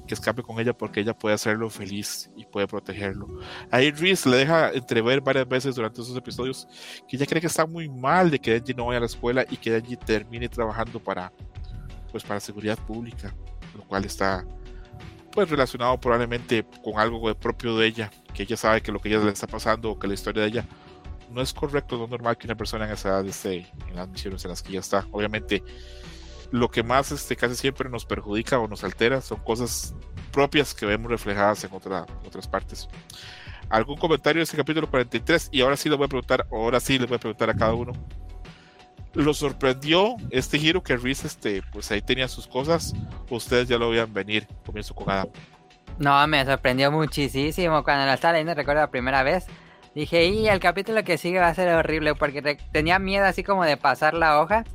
que 0.08 0.14
escape 0.14 0.44
con 0.44 0.60
ella 0.60 0.74
porque 0.74 1.00
ella 1.00 1.18
puede 1.18 1.36
hacerlo 1.36 1.70
feliz 1.70 2.30
y 2.36 2.46
puede 2.46 2.68
protegerlo. 2.68 3.28
Ahí 3.72 3.92
Reese 3.92 4.30
le 4.30 4.38
deja 4.38 4.72
entrever 4.72 5.22
varias 5.22 5.48
veces 5.48 5.76
durante 5.76 6.02
esos 6.02 6.16
episodios 6.16 6.68
que 7.08 7.16
ella 7.16 7.26
cree 7.26 7.42
que 7.42 7.48
está 7.48 7.66
muy 7.66 7.90
mal 7.90 8.30
de 8.30 8.40
que 8.40 8.52
Denji 8.52 8.74
no 8.74 8.86
vaya 8.86 8.98
a 8.98 9.02
la 9.02 9.06
escuela 9.08 9.46
y 9.50 9.58
que 9.58 9.72
Denji 9.72 9.98
termine 9.98 10.50
trabajando 10.50 11.00
para 11.00 11.32
pues 12.12 12.24
para 12.24 12.40
seguridad 12.40 12.78
pública, 12.80 13.36
lo 13.76 13.84
cual 13.84 14.06
está 14.06 14.46
pues 15.36 15.50
relacionado 15.50 16.00
probablemente 16.00 16.66
con 16.84 16.98
algo 17.00 17.32
propio 17.36 17.78
de 17.78 17.86
ella, 17.88 18.12
que 18.34 18.44
ella 18.44 18.58
sabe 18.58 18.82
que 18.82 18.92
lo 18.92 19.00
que 19.00 19.10
ella 19.10 19.20
le 19.20 19.32
está 19.32 19.46
pasando 19.48 19.92
o 19.92 20.00
que 20.00 20.08
la 20.08 20.14
historia 20.16 20.42
de 20.44 20.48
ella 20.50 20.66
no 21.30 21.42
es 21.42 21.54
correcto, 21.54 21.98
no 21.98 22.06
es 22.06 22.10
normal 22.10 22.38
que 22.38 22.48
una 22.48 22.56
persona 22.56 22.86
en 22.86 22.92
esa 22.94 23.10
edad 23.10 23.26
esté 23.28 23.68
en 23.90 23.96
las 23.96 24.08
misiones 24.08 24.44
en 24.46 24.52
las 24.52 24.64
que 24.64 24.70
ella 24.72 24.80
está. 24.80 25.06
Obviamente, 25.12 25.62
lo 26.52 26.70
que 26.72 26.82
más 26.84 27.12
este, 27.12 27.36
casi 27.36 27.56
siempre 27.56 27.90
nos 27.90 28.06
perjudica 28.06 28.58
o 28.60 28.68
nos 28.68 28.84
altera 28.84 29.20
son 29.22 29.40
cosas 29.44 29.94
propias 30.32 30.74
que 30.74 30.86
vemos 30.86 31.12
reflejadas 31.12 31.64
en 31.66 31.74
otra- 31.74 32.06
otras 32.26 32.48
partes. 32.48 32.88
¿Algún 33.70 33.98
comentario 33.98 34.40
de 34.40 34.44
este 34.44 34.56
capítulo 34.58 34.90
43? 34.90 35.50
Y 35.52 35.62
ahora 35.62 35.76
sí 35.76 35.90
le 35.90 35.96
voy 35.96 36.06
a 36.06 36.10
preguntar, 36.10 36.48
ahora 36.52 36.80
sí 36.80 36.98
le 36.98 37.08
voy 37.08 37.18
a 37.18 37.20
preguntar 37.20 37.50
a 37.50 37.56
cada 37.56 37.74
uno. 37.74 37.92
¿Lo 39.16 39.34
sorprendió 39.34 40.16
este 40.30 40.60
giro 40.60 40.84
que 40.84 40.98
Reese, 40.98 41.28
este, 41.28 41.62
pues 41.72 41.90
ahí 41.92 42.02
tenía 42.02 42.28
sus 42.28 42.48
cosas? 42.48 42.94
¿O 43.30 43.36
ustedes 43.38 43.68
ya 43.68 43.78
lo 43.78 43.90
veían 43.90 44.14
venir? 44.14 44.46
Comienzo 44.66 44.94
con 44.94 45.10
Adam. 45.10 45.30
No, 45.98 46.28
me 46.28 46.44
sorprendió 46.46 46.92
muchísimo 46.92 47.84
cuando 47.84 48.06
lo 48.06 48.12
estaba 48.12 48.34
leyendo, 48.34 48.54
recuerdo 48.54 48.82
la 48.82 48.92
primera 48.92 49.24
vez. 49.24 49.46
Dije, 49.94 50.26
y 50.26 50.50
el 50.50 50.60
capítulo 50.60 51.04
que 51.06 51.18
sigue 51.18 51.40
va 51.40 51.48
a 51.48 51.56
ser 51.56 51.74
horrible 51.74 52.16
porque 52.16 52.42
te- 52.42 52.58
tenía 52.74 53.00
miedo 53.00 53.26
así 53.26 53.44
como 53.44 53.64
de 53.64 53.78
pasar 53.78 54.14
la 54.14 54.42
hoja 54.42 54.66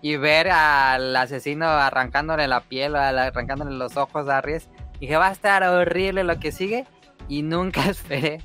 y 0.00 0.16
ver 0.16 0.48
al 0.50 1.14
asesino 1.14 1.66
arrancándole 1.68 2.48
la 2.48 2.60
piel, 2.62 2.96
arrancándole 2.96 3.72
los 3.76 3.98
ojos 3.98 4.26
a 4.30 4.40
Reese. 4.40 4.68
Dije, 4.98 5.16
va 5.16 5.28
a 5.28 5.32
estar 5.32 5.62
horrible 5.64 6.24
lo 6.24 6.38
que 6.40 6.52
sigue 6.52 6.86
y 7.28 7.42
nunca 7.42 7.84
esperé 7.90 8.40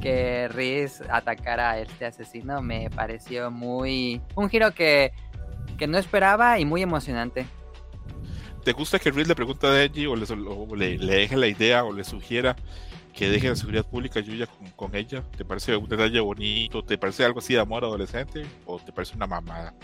que 0.00 0.48
Reese 0.48 1.04
atacara 1.10 1.72
a 1.72 1.78
este 1.78 2.06
asesino. 2.06 2.62
Me 2.62 2.90
pareció 2.90 3.50
muy... 3.50 4.20
un 4.34 4.48
giro 4.48 4.72
que, 4.72 5.12
que 5.78 5.86
no 5.86 5.98
esperaba 5.98 6.58
y 6.58 6.64
muy 6.64 6.82
emocionante. 6.82 7.46
¿Te 8.64 8.72
gusta 8.72 8.98
que 8.98 9.10
Reese 9.10 9.28
le 9.28 9.34
pregunte 9.34 9.66
a 9.66 9.70
Denji 9.70 10.06
o, 10.06 10.16
le, 10.16 10.26
o 10.30 10.76
le, 10.76 10.98
le 10.98 11.14
deje 11.14 11.36
la 11.36 11.46
idea 11.46 11.84
o 11.84 11.92
le 11.92 12.04
sugiera 12.04 12.56
que 13.14 13.28
deje 13.28 13.48
la 13.48 13.56
seguridad 13.56 13.84
pública 13.84 14.20
Yuya 14.20 14.46
con, 14.46 14.68
con 14.70 14.96
ella? 14.96 15.22
¿Te 15.36 15.44
parece 15.44 15.76
un 15.76 15.88
detalle 15.88 16.20
bonito? 16.20 16.82
¿Te 16.82 16.98
parece 16.98 17.24
algo 17.24 17.38
así 17.38 17.54
de 17.54 17.60
amor 17.60 17.84
adolescente? 17.84 18.44
¿O 18.66 18.78
te 18.78 18.92
parece 18.92 19.16
una 19.16 19.26
mamada? 19.26 19.74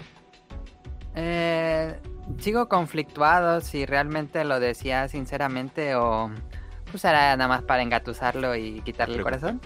Eh, 1.15 1.99
sigo 2.39 2.69
conflictuado 2.69 3.63
si 3.63 3.87
realmente 3.87 4.45
lo 4.45 4.61
decía 4.61 5.09
sinceramente 5.09 5.95
o 5.95 6.31
pues 6.91 7.05
era 7.05 7.35
nada 7.37 7.49
más 7.49 7.63
para 7.63 7.83
engatusarlo 7.83 8.55
y 8.55 8.83
quitarle 8.83 9.17
el 9.17 9.23
corazón. 9.23 9.61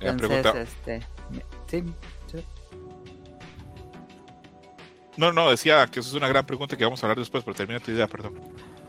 Entonces, 0.00 0.28
pregunta, 0.28 0.60
este, 0.60 1.00
sí, 1.66 1.84
sí. 2.26 2.44
No, 5.16 5.32
no, 5.32 5.50
decía 5.50 5.86
que 5.86 6.00
eso 6.00 6.08
es 6.08 6.14
una 6.14 6.28
gran 6.28 6.46
pregunta 6.46 6.76
que 6.76 6.84
vamos 6.84 7.02
a 7.02 7.06
hablar 7.06 7.18
después, 7.18 7.44
pero 7.44 7.54
termina 7.54 7.80
tu 7.80 7.90
idea, 7.90 8.06
perdón. 8.06 8.40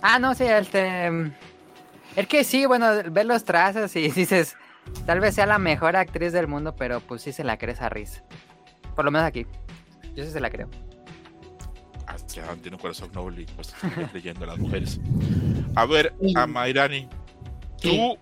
Ah, 0.02 0.20
no, 0.20 0.34
sí, 0.34 0.46
este. 0.46 1.32
Es 2.16 2.28
que 2.28 2.44
sí, 2.44 2.66
bueno, 2.66 2.88
ver 3.12 3.26
los 3.26 3.44
trazos 3.44 3.96
y 3.96 4.08
dices, 4.12 4.56
tal 5.06 5.20
vez 5.20 5.36
sea 5.36 5.46
la 5.46 5.60
mejor 5.60 5.96
actriz 5.96 6.32
del 6.32 6.48
mundo, 6.48 6.76
pero 6.76 7.00
pues 7.02 7.22
sí 7.22 7.32
se 7.34 7.44
la 7.44 7.58
crees 7.58 7.82
a 7.82 7.90
Riz. 7.90 8.24
Por 8.96 9.06
lo 9.06 9.12
menos 9.12 9.28
aquí. 9.28 9.46
Yo 10.16 10.24
sí 10.24 10.32
se 10.32 10.40
la 10.40 10.50
creo. 10.50 10.70
Tiene 12.34 12.76
un 12.76 12.82
corazón 12.82 13.12
noble 13.14 13.42
y 13.42 13.46
pues 13.46 13.74
está 13.74 14.10
leyendo 14.14 14.46
a 14.46 14.48
las 14.48 14.58
mujeres. 14.58 15.00
A 15.76 15.86
ver, 15.86 16.14
a 16.36 16.48
Mayrani, 16.48 17.08
tú, 17.82 18.18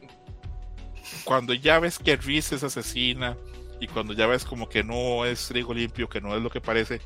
cuando 1.24 1.54
ya 1.54 1.80
ves 1.80 2.00
que 2.00 2.16
Riz 2.16 2.52
es 2.52 2.64
asesina 2.64 3.38
y 3.80 3.88
cuando 3.88 4.14
ya 4.14 4.28
ves 4.28 4.46
como 4.46 4.68
que 4.68 4.84
no 4.84 5.26
es 5.26 5.48
trigo 5.48 5.74
limpio, 5.74 6.10
que 6.10 6.22
no 6.22 6.36
es 6.36 6.42
lo 6.42 6.50
que 6.50 6.62
parece, 6.62 7.02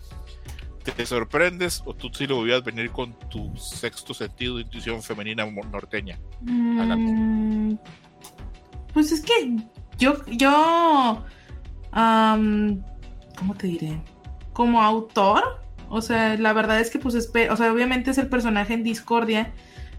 ¿te 0.91 1.05
sorprendes 1.05 1.81
o 1.85 1.93
tú 1.93 2.09
sí 2.13 2.27
lo 2.27 2.35
voy 2.35 2.51
venir 2.61 2.91
con 2.91 3.13
tu 3.29 3.55
sexto 3.57 4.13
sentido 4.13 4.57
de 4.57 4.63
intuición 4.63 5.01
femenina 5.01 5.45
norteña? 5.45 6.19
Mm, 6.41 7.75
pues 8.93 9.11
es 9.11 9.21
que 9.21 9.55
yo, 9.97 10.23
yo, 10.27 11.23
¿cómo 11.91 13.55
te 13.57 13.67
diré? 13.67 14.01
Como 14.51 14.81
autor, 14.81 15.61
o 15.89 16.01
sea, 16.01 16.37
la 16.37 16.53
verdad 16.53 16.79
es 16.79 16.89
que 16.89 16.99
pues 16.99 17.15
o 17.15 17.57
sea, 17.57 17.71
obviamente 17.71 18.11
es 18.11 18.17
el 18.17 18.27
personaje 18.27 18.73
en 18.73 18.83
Discordia. 18.83 19.53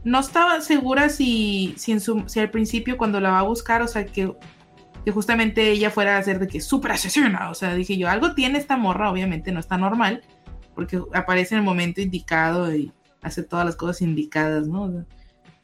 No 0.05 0.21
estaba 0.21 0.61
segura 0.61 1.09
si, 1.09 1.75
si, 1.77 1.93
en 1.93 2.01
su, 2.01 2.25
si 2.27 2.41
al 2.41 2.51
principio 2.51 2.97
cuando 2.97 3.21
la 3.21 3.31
va 3.31 3.39
a 3.41 3.43
buscar, 3.43 3.83
o 3.83 3.89
sea, 3.89 4.07
que, 4.07 4.33
que 5.05 5.11
justamente 5.11 5.71
ella 5.71 5.91
fuera 5.91 6.19
a 6.19 6.23
ser 6.23 6.39
de 6.39 6.47
que 6.47 6.61
súper 6.61 6.93
asesina. 6.93 7.51
O 7.51 7.55
sea, 7.55 7.75
dije 7.75 7.97
yo, 7.97 8.09
algo 8.09 8.35
tiene 8.35 8.59
esta 8.59 8.77
morra, 8.77 9.11
obviamente 9.11 9.51
no 9.53 9.61
está 9.61 9.77
normal 9.79 10.23
porque 10.75 11.01
aparece 11.13 11.55
en 11.55 11.61
el 11.61 11.65
momento 11.65 12.01
indicado 12.01 12.75
y 12.75 12.93
hace 13.23 13.43
todas 13.43 13.65
las 13.65 13.77
cosas 13.77 14.03
indicadas, 14.03 14.67
¿no? 14.67 15.07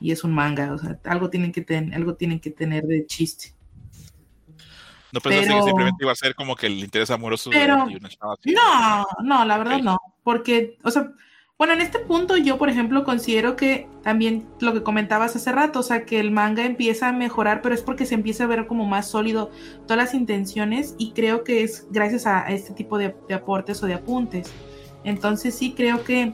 Y 0.00 0.12
es 0.12 0.24
un 0.24 0.32
manga, 0.32 0.72
o 0.72 0.78
sea, 0.78 0.98
algo 1.04 1.28
tienen 1.28 1.52
que, 1.52 1.60
tener 1.60 1.94
algo 1.94 2.14
tienen 2.14 2.40
que 2.40 2.50
tener 2.50 2.84
de 2.84 3.06
chiste. 3.06 3.54
No 5.12 5.20
pensaste 5.20 5.52
que 5.52 5.62
simplemente 5.62 6.04
iba 6.04 6.12
a 6.12 6.16
ser 6.16 6.34
como 6.34 6.54
que 6.54 6.68
el 6.68 6.78
interés 6.78 7.10
amoroso 7.10 7.50
de 7.50 7.64
una 7.64 8.08
chava 8.08 8.36
No, 8.44 9.06
no, 9.24 9.44
la 9.44 9.58
verdad 9.58 9.80
no. 9.80 9.98
Porque, 10.22 10.78
o 10.84 10.90
sea, 10.90 11.10
bueno, 11.60 11.74
en 11.74 11.82
este 11.82 11.98
punto 11.98 12.38
yo, 12.38 12.56
por 12.56 12.70
ejemplo, 12.70 13.04
considero 13.04 13.54
que 13.54 13.86
también 14.02 14.48
lo 14.60 14.72
que 14.72 14.82
comentabas 14.82 15.36
hace 15.36 15.52
rato, 15.52 15.80
o 15.80 15.82
sea, 15.82 16.06
que 16.06 16.18
el 16.18 16.30
manga 16.30 16.64
empieza 16.64 17.10
a 17.10 17.12
mejorar, 17.12 17.60
pero 17.60 17.74
es 17.74 17.82
porque 17.82 18.06
se 18.06 18.14
empieza 18.14 18.44
a 18.44 18.46
ver 18.46 18.66
como 18.66 18.86
más 18.86 19.08
sólido 19.08 19.50
todas 19.82 19.98
las 19.98 20.14
intenciones 20.14 20.94
y 20.96 21.12
creo 21.12 21.44
que 21.44 21.62
es 21.62 21.86
gracias 21.90 22.26
a, 22.26 22.50
este 22.50 22.72
tipo 22.72 22.96
de 22.96 23.14
aportes 23.34 23.82
o 23.82 23.86
de 23.86 23.92
apuntes. 23.92 24.50
Entonces 25.04 25.54
sí 25.54 25.74
creo 25.76 26.02
que, 26.04 26.32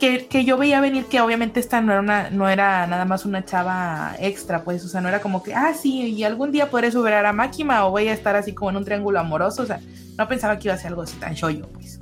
que, 0.00 0.44
yo 0.44 0.56
veía 0.58 0.80
venir 0.80 1.04
que 1.04 1.20
obviamente 1.20 1.60
esta 1.60 1.80
no 1.80 1.92
era, 1.92 2.00
una, 2.00 2.30
no 2.30 2.48
era 2.48 2.88
nada 2.88 3.04
más 3.04 3.24
una 3.24 3.44
chava 3.44 4.16
extra, 4.18 4.64
pues, 4.64 4.84
o 4.84 4.88
sea, 4.88 5.00
no 5.00 5.08
era 5.08 5.20
como 5.20 5.44
que, 5.44 5.54
ah, 5.54 5.74
sí, 5.74 6.12
y 6.12 6.24
algún 6.24 6.50
día 6.50 6.70
podré 6.70 6.90
superar 6.90 7.24
a 7.26 7.32
Máquina 7.32 7.86
o 7.86 7.92
voy 7.92 8.08
a 8.08 8.14
estar 8.14 8.34
así 8.34 8.52
como 8.52 8.70
en 8.70 8.78
un 8.78 8.84
triángulo 8.84 9.20
amoroso, 9.20 9.62
o 9.62 9.66
sea, 9.66 9.78
no 10.18 10.26
pensaba 10.26 10.58
que 10.58 10.66
iba 10.66 10.74
a 10.74 10.78
ser 10.78 10.88
algo 10.88 11.02
así 11.02 11.16
tan 11.18 11.34
shoyo, 11.34 11.68
pues. 11.68 12.01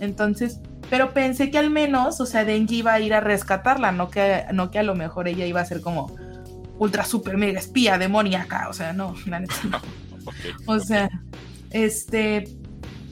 Entonces, 0.00 0.60
pero 0.90 1.12
pensé 1.12 1.50
que 1.50 1.58
al 1.58 1.70
menos, 1.70 2.20
o 2.20 2.26
sea, 2.26 2.44
Denji 2.44 2.78
iba 2.78 2.94
a 2.94 3.00
ir 3.00 3.14
a 3.14 3.20
rescatarla, 3.20 3.92
no 3.92 4.10
que, 4.10 4.44
no 4.52 4.70
que 4.70 4.78
a 4.78 4.82
lo 4.82 4.94
mejor 4.94 5.28
ella 5.28 5.44
iba 5.46 5.60
a 5.60 5.64
ser 5.64 5.80
como 5.80 6.14
ultra 6.78 7.04
super 7.04 7.36
mega 7.36 7.58
espía 7.58 7.98
demoníaca, 7.98 8.68
o 8.68 8.72
sea, 8.72 8.92
no, 8.92 9.14
la 9.26 9.40
neta. 9.40 9.54
O 10.66 10.78
sea, 10.78 11.08
este, 11.70 12.44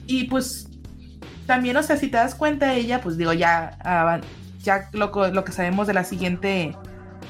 y 0.05 0.25
pues 0.25 0.69
también, 1.47 1.75
o 1.77 1.81
sea, 1.81 1.97
si 1.97 2.09
te 2.09 2.17
das 2.17 2.35
cuenta 2.35 2.75
ella, 2.75 3.01
pues 3.01 3.17
digo, 3.17 3.33
ya, 3.33 4.19
ya 4.61 4.89
lo, 4.93 5.11
lo 5.31 5.43
que 5.43 5.51
sabemos 5.51 5.87
de 5.87 5.95
la 5.95 6.03
siguiente, 6.03 6.75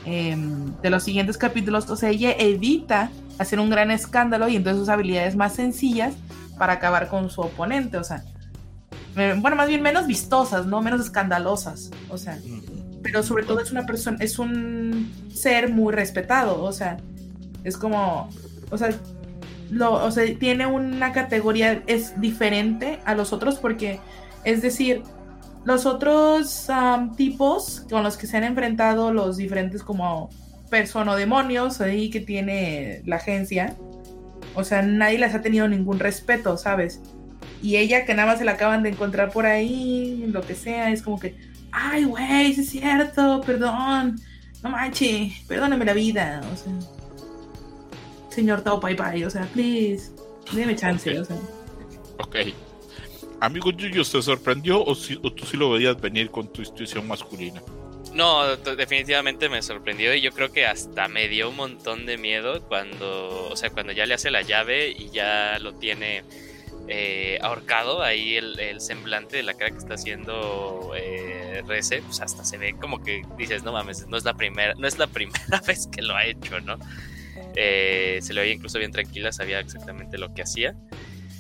em, 0.04 0.76
de 0.82 0.90
los 0.90 1.04
siguientes 1.04 1.38
capítulos, 1.38 1.90
o 1.90 1.96
sea, 1.96 2.10
ella 2.10 2.34
evita 2.38 3.12
hacer 3.40 3.62
un 3.62 3.70
gran 3.70 3.92
escándalo 3.92 4.50
y 4.50 4.58
entonces 4.58 4.80
sus 4.80 4.90
habilidades 4.90 5.38
más 5.38 5.54
sencillas 5.54 6.16
para 6.58 6.74
acabar 6.74 7.08
con 7.08 7.30
su 7.30 7.42
oponente, 7.42 7.98
o 7.98 8.04
sea, 8.04 8.24
bueno, 9.16 9.56
más 9.56 9.68
bien 9.68 9.82
menos 9.82 10.08
vistosas, 10.08 10.66
¿no? 10.66 10.82
Menos 10.82 11.02
escandalosas, 11.02 11.92
o 12.10 12.18
sea, 12.18 12.38
pero 13.02 13.24
sobre 13.24 13.44
todo 13.44 13.60
es 13.60 13.72
una 13.72 13.86
persona, 13.86 14.18
es 14.20 14.38
un 14.38 15.12
ser 15.34 15.72
muy 15.72 15.94
respetado, 15.94 16.64
o 16.64 16.72
sea, 16.72 16.98
es 17.64 17.78
como, 17.78 18.30
o 18.70 18.78
sea, 18.78 18.90
o 19.82 20.12
sea, 20.12 20.38
tiene 20.38 20.66
una 20.68 21.12
categoría, 21.12 21.84
es 21.88 22.20
diferente 22.22 23.00
a 23.06 23.16
los 23.16 23.34
otros 23.34 23.60
porque, 23.60 24.00
es 24.44 24.62
decir, 24.62 25.04
los 25.66 25.86
otros 25.86 26.68
tipos 27.18 27.86
con 27.90 28.04
los 28.04 28.18
que 28.18 28.28
se 28.28 28.38
han 28.38 28.44
enfrentado 28.44 29.12
los 29.12 29.36
diferentes 29.38 29.84
como 29.84 30.30
personodemonios 30.70 31.82
ahí 31.82 32.10
que 32.10 32.20
tiene 32.20 33.02
la 33.06 33.18
agencia, 33.18 33.76
o 34.56 34.64
sea, 34.64 34.82
nadie 34.82 35.18
les 35.18 35.34
ha 35.34 35.42
tenido 35.42 35.68
ningún 35.68 36.00
respeto, 36.00 36.58
¿sabes? 36.58 37.02
Y 37.62 37.78
ella 37.78 38.06
que 38.06 38.14
nada 38.14 38.28
más 38.28 38.40
se 38.40 38.46
la 38.46 38.54
acaban 38.54 38.84
de 38.84 38.90
encontrar 38.90 39.32
por 39.32 39.46
ahí, 39.46 40.26
lo 40.28 40.42
que 40.42 40.56
sea, 40.56 40.92
es 40.92 41.02
como 41.02 41.20
que, 41.20 41.36
ay, 41.72 42.04
güey, 42.06 42.52
es 42.52 42.70
cierto, 42.70 43.42
perdón, 43.46 44.20
no 44.64 44.70
manches, 44.70 45.34
perdóname 45.48 45.86
la 45.86 45.94
vida, 45.94 46.42
o 46.54 46.56
sea 46.58 46.74
señor 48.38 48.62
Tao 48.62 48.80
Pai 48.80 48.96
Pai, 48.96 49.24
o 49.24 49.32
sea, 49.32 49.50
please, 49.52 50.12
déme 50.52 50.76
chance, 50.76 51.20
o 51.20 51.26
sea. 51.26 51.36
Ok. 52.20 52.36
Amigo 53.42 53.72
Yuyo, 53.72 54.04
¿te 54.04 54.22
sorprendió 54.22 54.84
o, 54.84 54.96
tú 54.96 55.46
sí 55.46 55.58
lo 55.58 55.72
veías 55.72 56.00
venir 56.00 56.30
con 56.30 56.54
tu 56.54 56.62
institución 56.62 57.08
masculina? 57.08 57.64
No, 58.14 58.56
definitivamente 58.56 59.50
me 59.50 59.62
sorprendió 59.64 60.14
y 60.14 60.22
yo 60.22 60.32
creo 60.32 60.52
que 60.52 60.68
hasta 60.68 61.08
me 61.08 61.28
dio 61.28 61.50
un 61.50 61.56
montón 61.56 62.06
de 62.06 62.18
miedo 62.20 62.62
cuando, 62.68 63.50
o 63.50 63.56
sea, 63.56 63.72
cuando 63.72 63.92
ya 63.92 64.06
le 64.06 64.14
hace 64.14 64.30
la 64.30 64.44
llave 64.44 64.90
y 64.90 65.10
ya 65.10 65.58
lo 65.60 65.74
tiene 65.74 66.24
eh, 66.88 67.40
ahorcado 67.42 68.02
ahí 68.02 68.36
el, 68.36 68.80
semblante 68.80 69.38
de 69.38 69.44
la 69.44 69.54
cara 69.54 69.72
que 69.72 69.78
está 69.78 69.96
haciendo 69.96 70.94
eh, 70.96 71.62
Rece, 71.68 72.02
pues 72.02 72.22
hasta 72.22 72.46
se 72.46 72.58
ve 72.58 72.76
como 72.80 73.04
que 73.04 73.24
dices, 73.38 73.64
no 73.64 73.72
mames, 73.72 74.08
no 74.08 74.18
es 74.18 74.24
la 74.24 74.36
primera, 74.36 74.74
no 74.76 74.88
es 74.88 74.98
la 74.98 75.08
primera 75.08 75.62
vez 75.66 75.88
que 75.88 76.02
lo 76.02 76.16
ha 76.16 76.26
hecho, 76.26 76.60
¿no? 76.62 76.78
Eh, 77.56 78.20
se 78.22 78.34
le 78.34 78.42
veía 78.42 78.54
incluso 78.54 78.78
bien 78.78 78.92
tranquila, 78.92 79.32
sabía 79.32 79.60
exactamente 79.60 80.18
lo 80.18 80.34
que 80.34 80.44
hacía. 80.44 80.76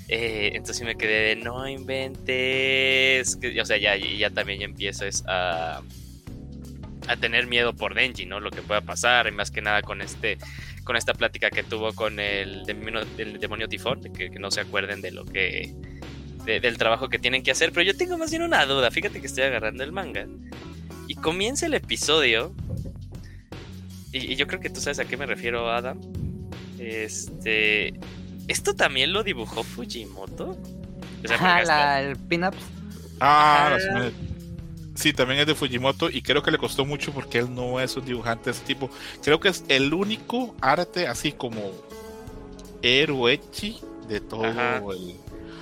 Eh, 0.08 0.52
entonces 0.54 0.86
me 0.86 0.96
quedé 0.96 1.36
de 1.36 1.36
no 1.36 1.68
inventes. 1.68 3.38
o 3.38 3.66
sea, 3.66 3.78
ya, 3.78 3.96
ya 3.96 4.30
también 4.30 4.60
ya 4.60 4.66
empiezo 4.66 5.06
a, 5.28 5.82
a 7.08 7.16
tener 7.18 7.48
miedo 7.48 7.74
por 7.74 7.96
Denji, 7.96 8.26
¿no? 8.26 8.40
Lo 8.40 8.52
que 8.52 8.62
pueda 8.62 8.82
pasar, 8.82 9.28
y 9.28 9.32
más 9.32 9.52
que 9.52 9.62
nada 9.62 9.82
con 9.82 10.02
este 10.02 10.38
con 10.84 10.96
esta 10.96 11.14
plática 11.14 11.50
que 11.50 11.64
tuvo 11.64 11.94
con 11.94 12.20
el, 12.20 12.64
demonio, 12.66 13.68
tifón, 13.68 14.02
que, 14.14 14.30
que, 14.30 14.40
no 14.40 14.52
se 14.52 14.62
acuerden 14.62 15.02
de 15.02 15.12
lo 15.12 15.26
que 15.26 15.76
del 16.46 16.78
trabajo 16.78 17.10
que 17.10 17.20
tienen 17.20 17.44
que 17.44 17.52
hacer, 17.52 17.74
pero 17.74 17.84
yo 17.84 17.98
tengo 17.98 18.18
más 18.18 18.30
bien 18.30 18.42
una 18.42 18.66
duda, 18.66 18.90
fíjate 18.90 19.20
que 19.20 19.28
estoy 19.28 19.44
agarrando 19.44 19.84
el 19.84 19.92
manga 19.92 20.28
y 21.10 21.16
comienza 21.16 21.66
el 21.66 21.74
episodio 21.74 22.56
y, 24.12 24.36
yo 24.36 24.48
creo 24.48 24.60
que 24.60 24.70
tú 24.70 24.80
sabes 24.80 25.00
a 25.00 25.06
qué 25.06 25.18
me 25.18 25.26
refiero, 25.26 25.70
Adam. 25.70 26.00
Este. 26.80 27.94
¿Esto 28.48 28.76
también 28.76 29.12
lo 29.12 29.24
dibujó 29.24 29.64
Fujimoto? 29.64 30.58
ah, 31.40 32.02
el 32.02 32.16
pin-ups. 32.16 32.58
Ah, 33.20 33.78
sí, 34.98 35.14
también 35.14 35.40
es 35.40 35.48
de 35.48 35.56
Fujimoto 35.56 36.10
y 36.10 36.22
creo 36.22 36.44
que 36.44 36.52
le 36.52 36.58
costó 36.58 36.86
mucho 36.86 37.12
porque 37.14 37.40
él 37.40 37.54
no 37.54 37.80
es 37.80 37.96
un 37.96 38.06
dibujante 38.06 38.46
de 38.46 38.52
ese 38.52 38.66
tipo. 38.66 38.90
Creo 39.24 39.40
que 39.40 39.50
es 39.50 39.64
el 39.68 39.94
único 39.94 40.56
arte 40.62 41.08
así 41.08 41.32
como 41.32 41.72
eroechi 42.82 43.80
de 44.08 44.22
todo 44.22 44.46
el. 44.46 45.16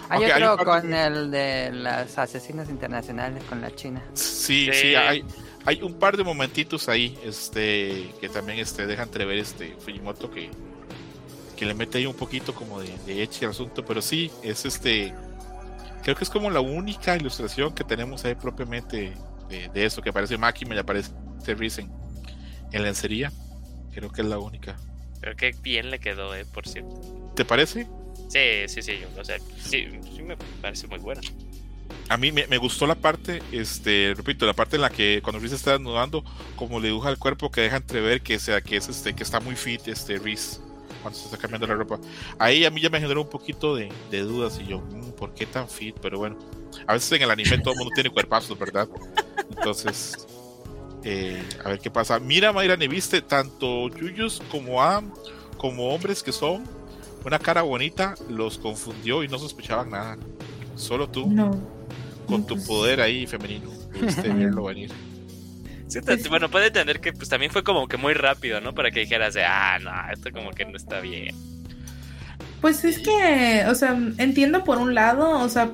Hay 0.09 0.31
otro 0.43 0.65
con 0.65 0.93
el 0.93 1.31
de 1.31 1.71
las 1.71 2.17
asesinas 2.17 2.69
internacionales 2.69 3.43
con 3.49 3.61
la 3.61 3.73
China. 3.75 4.03
Sí, 4.13 4.69
sí, 4.71 4.95
hay, 4.95 5.23
hay 5.65 5.81
un 5.81 5.95
par 5.95 6.15
de 6.15 6.23
momentitos 6.23 6.87
ahí 6.89 7.17
este 7.23 8.13
que 8.21 8.29
también 8.29 8.59
este 8.59 8.85
deja 8.85 9.03
entrever 9.03 9.37
este 9.39 9.75
Fujimoto 9.79 10.29
que, 10.29 10.51
que 11.55 11.65
le 11.65 11.73
mete 11.73 11.97
ahí 11.97 12.05
un 12.05 12.15
poquito 12.15 12.53
como 12.53 12.79
de, 12.81 12.95
de 13.07 13.23
eche 13.23 13.45
al 13.45 13.51
asunto 13.51 13.83
pero 13.83 14.01
sí 14.01 14.31
es 14.43 14.65
este 14.65 15.13
creo 16.05 16.15
que 16.15 16.23
es 16.23 16.29
como 16.29 16.51
la 16.51 16.61
única 16.61 17.17
ilustración 17.17 17.73
que 17.73 17.83
tenemos 17.83 18.23
ahí 18.25 18.35
propiamente 18.35 19.11
de, 19.49 19.85
eso 19.85 20.03
que 20.03 20.11
aparece 20.11 20.37
Máquina 20.37 20.75
y 20.75 20.77
aparece 20.77 21.11
Risen 21.47 21.91
en 22.71 22.83
lencería 22.83 23.31
creo 23.91 24.11
que 24.11 24.21
es 24.21 24.27
la 24.27 24.37
única 24.37 24.75
pero 25.19 25.35
qué 25.35 25.55
bien 25.63 25.89
le 25.89 25.97
quedó 25.97 26.35
eh 26.35 26.45
por 26.45 26.67
cierto 26.67 27.33
¿te 27.35 27.43
parece? 27.43 27.87
sí 28.29 28.67
sí 28.67 28.83
sí 28.83 28.99
o 29.19 29.25
sea 29.25 29.39
sí, 29.57 29.87
sí 30.03 30.21
me 30.21 30.37
parece 30.61 30.85
muy 30.85 30.99
buena 30.99 31.21
a 32.07 32.17
mí 32.17 32.31
me, 32.31 32.57
gustó 32.57 32.85
la 32.85 32.93
parte, 32.93 33.41
este, 33.51 34.13
repito, 34.15 34.45
la 34.45 34.53
parte 34.53 34.75
en 34.75 34.83
la 34.83 34.91
que 34.91 35.21
cuando 35.23 35.39
Reese 35.39 35.55
está 35.55 35.71
desnudando, 35.71 36.23
como 36.55 36.79
le 36.79 36.89
dibuja 36.89 37.09
el 37.09 37.17
cuerpo 37.17 37.49
que 37.49 37.61
deja 37.61 37.77
entrever 37.77 38.21
que 38.21 38.37
sea 38.37 38.61
que 38.61 38.77
es 38.77 38.89
este, 38.89 39.15
que 39.15 39.23
está 39.23 39.39
muy 39.39 39.55
fit, 39.55 39.87
este 39.87 40.19
Reese. 40.19 40.59
Cuando 41.05 41.19
se 41.19 41.25
está 41.25 41.37
cambiando 41.37 41.67
la 41.67 41.75
ropa. 41.75 41.99
Ahí 42.39 42.65
a 42.65 42.71
mí 42.71 42.81
ya 42.81 42.89
me 42.89 42.99
generó 42.99 43.21
un 43.21 43.29
poquito 43.29 43.75
de, 43.75 43.89
de 44.09 44.21
dudas 44.21 44.59
y 44.59 44.65
yo, 44.65 44.79
"Mm, 44.79 45.11
¿por 45.11 45.35
qué 45.35 45.45
tan 45.45 45.69
fit? 45.69 45.95
Pero 46.01 46.17
bueno, 46.17 46.35
a 46.87 46.93
veces 46.93 47.11
en 47.11 47.21
el 47.21 47.29
anime 47.29 47.59
todo 47.59 47.73
el 47.73 47.77
mundo 47.77 47.91
tiene 47.93 48.09
cuerpazos, 48.09 48.57
¿verdad? 48.57 48.89
Entonces, 49.55 50.25
eh, 51.03 51.43
a 51.63 51.69
ver 51.69 51.79
qué 51.79 51.91
pasa. 51.91 52.19
Mira, 52.19 52.51
Mayra, 52.51 52.75
ni 52.75 52.87
viste 52.87 53.21
tanto 53.21 53.89
Yuyus 53.89 54.41
como 54.49 54.81
a 54.81 55.03
como 55.57 55.93
hombres 55.93 56.23
que 56.23 56.31
son 56.31 56.63
una 57.23 57.37
cara 57.39 57.61
bonita, 57.61 58.15
los 58.27 58.57
confundió 58.57 59.23
y 59.23 59.27
no 59.27 59.37
sospechaban 59.37 59.91
nada. 59.91 60.17
Solo 60.75 61.07
tú, 61.07 61.27
No. 61.27 61.51
con 62.27 62.47
tu 62.47 62.55
pues- 62.55 62.67
poder 62.67 62.99
ahí 63.01 63.27
femenino, 63.27 63.69
pudiste 63.93 64.29
verlo 64.29 64.63
venir. 64.65 64.91
Sí, 65.87 65.99
bueno, 66.29 66.49
puede 66.49 66.67
entender 66.67 66.99
que 66.99 67.13
pues 67.13 67.29
también 67.29 67.51
fue 67.51 67.63
como 67.63 67.87
que 67.87 67.97
muy 67.97 68.13
rápido, 68.13 68.59
¿no? 68.59 68.73
Para 68.73 68.91
que 68.91 69.01
dijeras 69.01 69.33
de, 69.33 69.43
ah, 69.45 69.77
no, 69.81 69.91
esto 70.11 70.31
como 70.31 70.51
que 70.51 70.65
no 70.65 70.75
está 70.75 70.99
bien. 70.99 71.35
Pues 72.61 72.83
es 72.83 72.99
que, 72.99 73.63
o 73.67 73.75
sea, 73.75 73.95
entiendo 74.17 74.63
por 74.63 74.79
un 74.79 74.95
lado, 74.95 75.39
o 75.39 75.49
sea, 75.49 75.69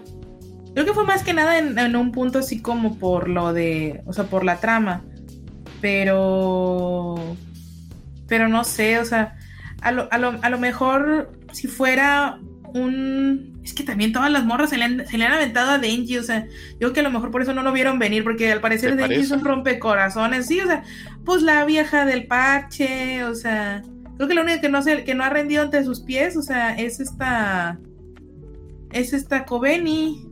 creo 0.74 0.86
que 0.86 0.94
fue 0.94 1.06
más 1.06 1.24
que 1.24 1.34
nada 1.34 1.58
en, 1.58 1.80
en 1.80 1.96
un 1.96 2.12
punto 2.12 2.40
así 2.40 2.62
como 2.62 2.98
por 3.00 3.30
lo 3.30 3.54
de, 3.54 4.02
o 4.06 4.14
sea, 4.14 4.26
por 4.26 4.44
la 4.44 4.60
trama, 4.60 5.02
pero, 5.80 7.16
pero 8.28 8.50
no 8.50 8.64
sé, 8.66 9.00
o 9.00 9.06
sea, 9.06 9.38
a 9.82 9.92
lo, 9.92 10.10
a 10.12 10.18
lo, 10.18 10.38
a 10.42 10.50
lo 10.50 10.60
mejor 10.60 11.32
si 11.54 11.68
fuera 11.68 12.40
un... 12.74 13.60
Es 13.64 13.74
que 13.74 13.84
también 13.84 14.12
todas 14.12 14.32
las 14.32 14.46
morras 14.46 14.70
se 14.70 14.78
le 14.78 14.86
han, 14.86 15.08
se 15.08 15.18
le 15.18 15.26
han 15.26 15.34
aventado 15.34 15.72
a 15.72 15.78
Denji, 15.78 16.18
o 16.18 16.24
sea, 16.24 16.46
yo 16.46 16.78
creo 16.80 16.94
que 16.94 17.00
a 17.02 17.04
lo 17.04 17.12
mejor 17.12 17.32
por 17.32 17.42
eso 17.42 17.54
no 17.54 17.64
lo 17.64 17.72
vieron 17.72 18.00
venir, 18.00 18.24
porque 18.24 18.52
al 18.52 18.62
parecer 18.62 18.96
¿Te 18.96 19.04
Denji 19.04 19.22
es 19.22 19.32
un 19.32 19.44
rompecorazones, 19.44 20.48
sí, 20.48 20.60
o 20.60 20.66
sea, 20.66 20.84
pues 21.26 21.42
la 21.42 21.64
vieja 21.66 22.06
del 22.06 22.28
parche, 22.28 23.24
o 23.24 23.36
sea, 23.36 23.84
creo 24.18 24.28
que 24.28 24.34
lo 24.34 24.42
único 24.42 24.62
que 24.62 24.70
no 24.70 24.82
se, 24.82 25.04
que 25.04 25.16
no 25.16 25.24
ha 25.24 25.30
rendido 25.30 25.64
ante 25.64 25.84
sus 25.84 26.02
pies, 26.02 26.36
o 26.38 26.42
sea, 26.42 26.76
es 26.76 27.00
esta, 27.00 27.80
es 28.92 29.14
esta 29.14 29.46
Kobeni. 29.46 30.28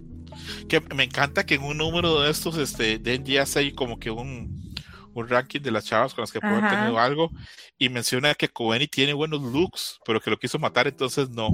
Que 0.68 0.82
me 0.96 1.04
encanta 1.04 1.46
que 1.46 1.56
en 1.56 1.64
un 1.64 1.78
número 1.78 2.22
de 2.22 2.32
estos, 2.32 2.58
este, 2.58 2.98
Denji 2.98 3.38
hace 3.38 3.60
ahí 3.60 3.72
como 3.72 4.00
que 4.00 4.10
un, 4.10 4.68
un 5.14 5.28
ranking 5.28 5.60
de 5.62 5.72
las 5.72 5.86
chavas 5.86 6.14
con 6.14 6.22
las 6.24 6.32
que 6.32 6.39
puede 6.39 6.55
haber 6.55 6.70
tenido 6.70 6.99
algo 6.99 7.30
y 7.78 7.89
menciona 7.89 8.34
que 8.36 8.47
Koeni 8.49 8.88
tiene 8.88 9.14
buenos 9.14 9.41
looks, 9.41 9.99
pero 10.05 10.20
que 10.22 10.30
lo 10.30 10.38
quiso 10.38 10.60
matar, 10.60 10.88
entonces 10.88 11.30
no. 11.30 11.49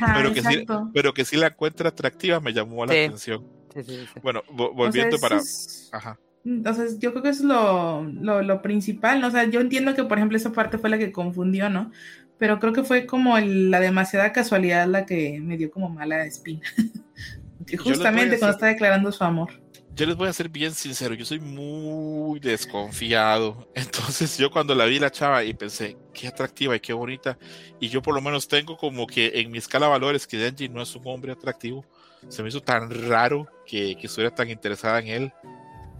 Ajá, 0.00 0.14
Pero 0.16 0.32
que 0.32 0.42
sí-. 0.42 0.66
Pero 0.94 1.12
que 1.14 1.24
sí 1.24 1.36
la 1.36 1.48
encuentra 1.48 1.88
atractiva, 1.88 2.40
me 2.40 2.52
llamó 2.52 2.84
la 2.86 2.92
Sí. 2.92 2.98
atención. 3.00 3.46
Sí, 3.74 3.82
sí, 3.84 4.06
sí. 4.12 4.20
Bueno, 4.22 4.42
vo- 4.50 4.66
O 4.66 4.68
sea, 4.68 4.74
volviendo 4.76 5.18
para. 5.18 5.36
es- 5.36 5.88
Ajá. 5.92 6.18
Entonces, 6.44 6.98
yo 6.98 7.12
creo 7.12 7.22
que 7.22 7.28
eso 7.30 7.42
es 7.42 7.48
lo, 7.48 8.02
lo, 8.04 8.42
lo 8.42 8.62
principal, 8.62 9.20
¿no? 9.20 9.28
O 9.28 9.30
sea, 9.30 9.44
yo 9.44 9.60
entiendo 9.60 9.94
que, 9.94 10.02
por 10.04 10.18
ejemplo, 10.18 10.36
esa 10.36 10.52
parte 10.52 10.76
fue 10.76 10.90
la 10.90 10.98
que 10.98 11.12
confundió, 11.12 11.70
¿no? 11.70 11.90
Pero 12.36 12.58
creo 12.58 12.72
que 12.72 12.82
fue 12.82 13.06
como 13.06 13.38
el- 13.38 13.70
la 13.70 13.78
demasiada 13.80 14.32
casualidad 14.32 14.86
la 14.88 15.06
que 15.06 15.38
me 15.40 15.56
dio 15.56 15.70
como 15.70 15.88
mala 15.88 16.24
espina. 16.26 16.60
que 17.66 17.76
justamente 17.76 18.38
cuando 18.38 18.56
está 18.56 18.66
declarando 18.66 19.12
su 19.12 19.22
amor. 19.24 19.61
Yo 19.94 20.06
les 20.06 20.16
voy 20.16 20.26
a 20.28 20.32
ser 20.32 20.48
bien 20.48 20.74
sincero, 20.74 21.14
yo 21.14 21.24
soy 21.26 21.38
muy 21.38 22.40
desconfiado. 22.40 23.68
Entonces 23.74 24.38
yo 24.38 24.50
cuando 24.50 24.74
la 24.74 24.86
vi 24.86 24.98
la 24.98 25.10
chava 25.10 25.44
y 25.44 25.52
pensé, 25.52 25.96
qué 26.14 26.28
atractiva 26.28 26.74
y 26.74 26.80
qué 26.80 26.92
bonita. 26.94 27.38
Y 27.78 27.88
yo 27.88 28.00
por 28.00 28.14
lo 28.14 28.20
menos 28.22 28.48
tengo 28.48 28.76
como 28.78 29.06
que 29.06 29.32
en 29.34 29.50
mi 29.50 29.58
escala 29.58 29.86
de 29.86 29.92
valores 29.92 30.26
que 30.26 30.38
Denji 30.38 30.68
no 30.68 30.80
es 30.82 30.94
un 30.96 31.02
hombre 31.06 31.32
atractivo. 31.32 31.84
Se 32.28 32.42
me 32.42 32.48
hizo 32.48 32.62
tan 32.62 32.88
raro 33.08 33.46
que, 33.66 33.96
que 33.96 34.06
estuviera 34.06 34.34
tan 34.34 34.48
interesada 34.48 34.98
en 35.00 35.08
él. 35.08 35.32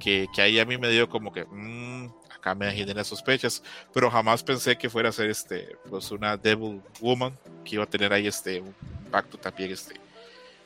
Que, 0.00 0.26
que 0.34 0.40
ahí 0.42 0.58
a 0.58 0.64
mí 0.64 0.78
me 0.78 0.88
dio 0.88 1.08
como 1.08 1.32
que, 1.32 1.44
"Mm, 1.44 2.10
acá 2.34 2.54
me 2.54 2.72
genera 2.72 3.04
sospechas. 3.04 3.62
Pero 3.92 4.10
jamás 4.10 4.42
pensé 4.42 4.76
que 4.78 4.88
fuera 4.88 5.10
a 5.10 5.12
ser 5.12 5.28
este, 5.30 5.76
pues 5.90 6.10
una 6.10 6.36
Devil 6.38 6.80
Woman. 7.00 7.36
Que 7.64 7.74
iba 7.74 7.84
a 7.84 7.88
tener 7.88 8.12
ahí 8.12 8.26
este, 8.26 8.60
un 8.60 8.74
pacto 9.10 9.36
también 9.36 9.70
este. 9.72 9.94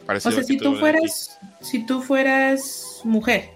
O 0.03 0.07
Parecido 0.07 0.31
sea, 0.33 0.41
al 0.41 0.47
si 0.47 0.57
tú 0.59 0.65
tuvo 0.65 0.77
Denji. 0.77 0.81
fueras, 0.81 1.39
si 1.63 1.87
tú 1.87 2.03
fueras 2.03 2.96
mujer, 3.07 3.51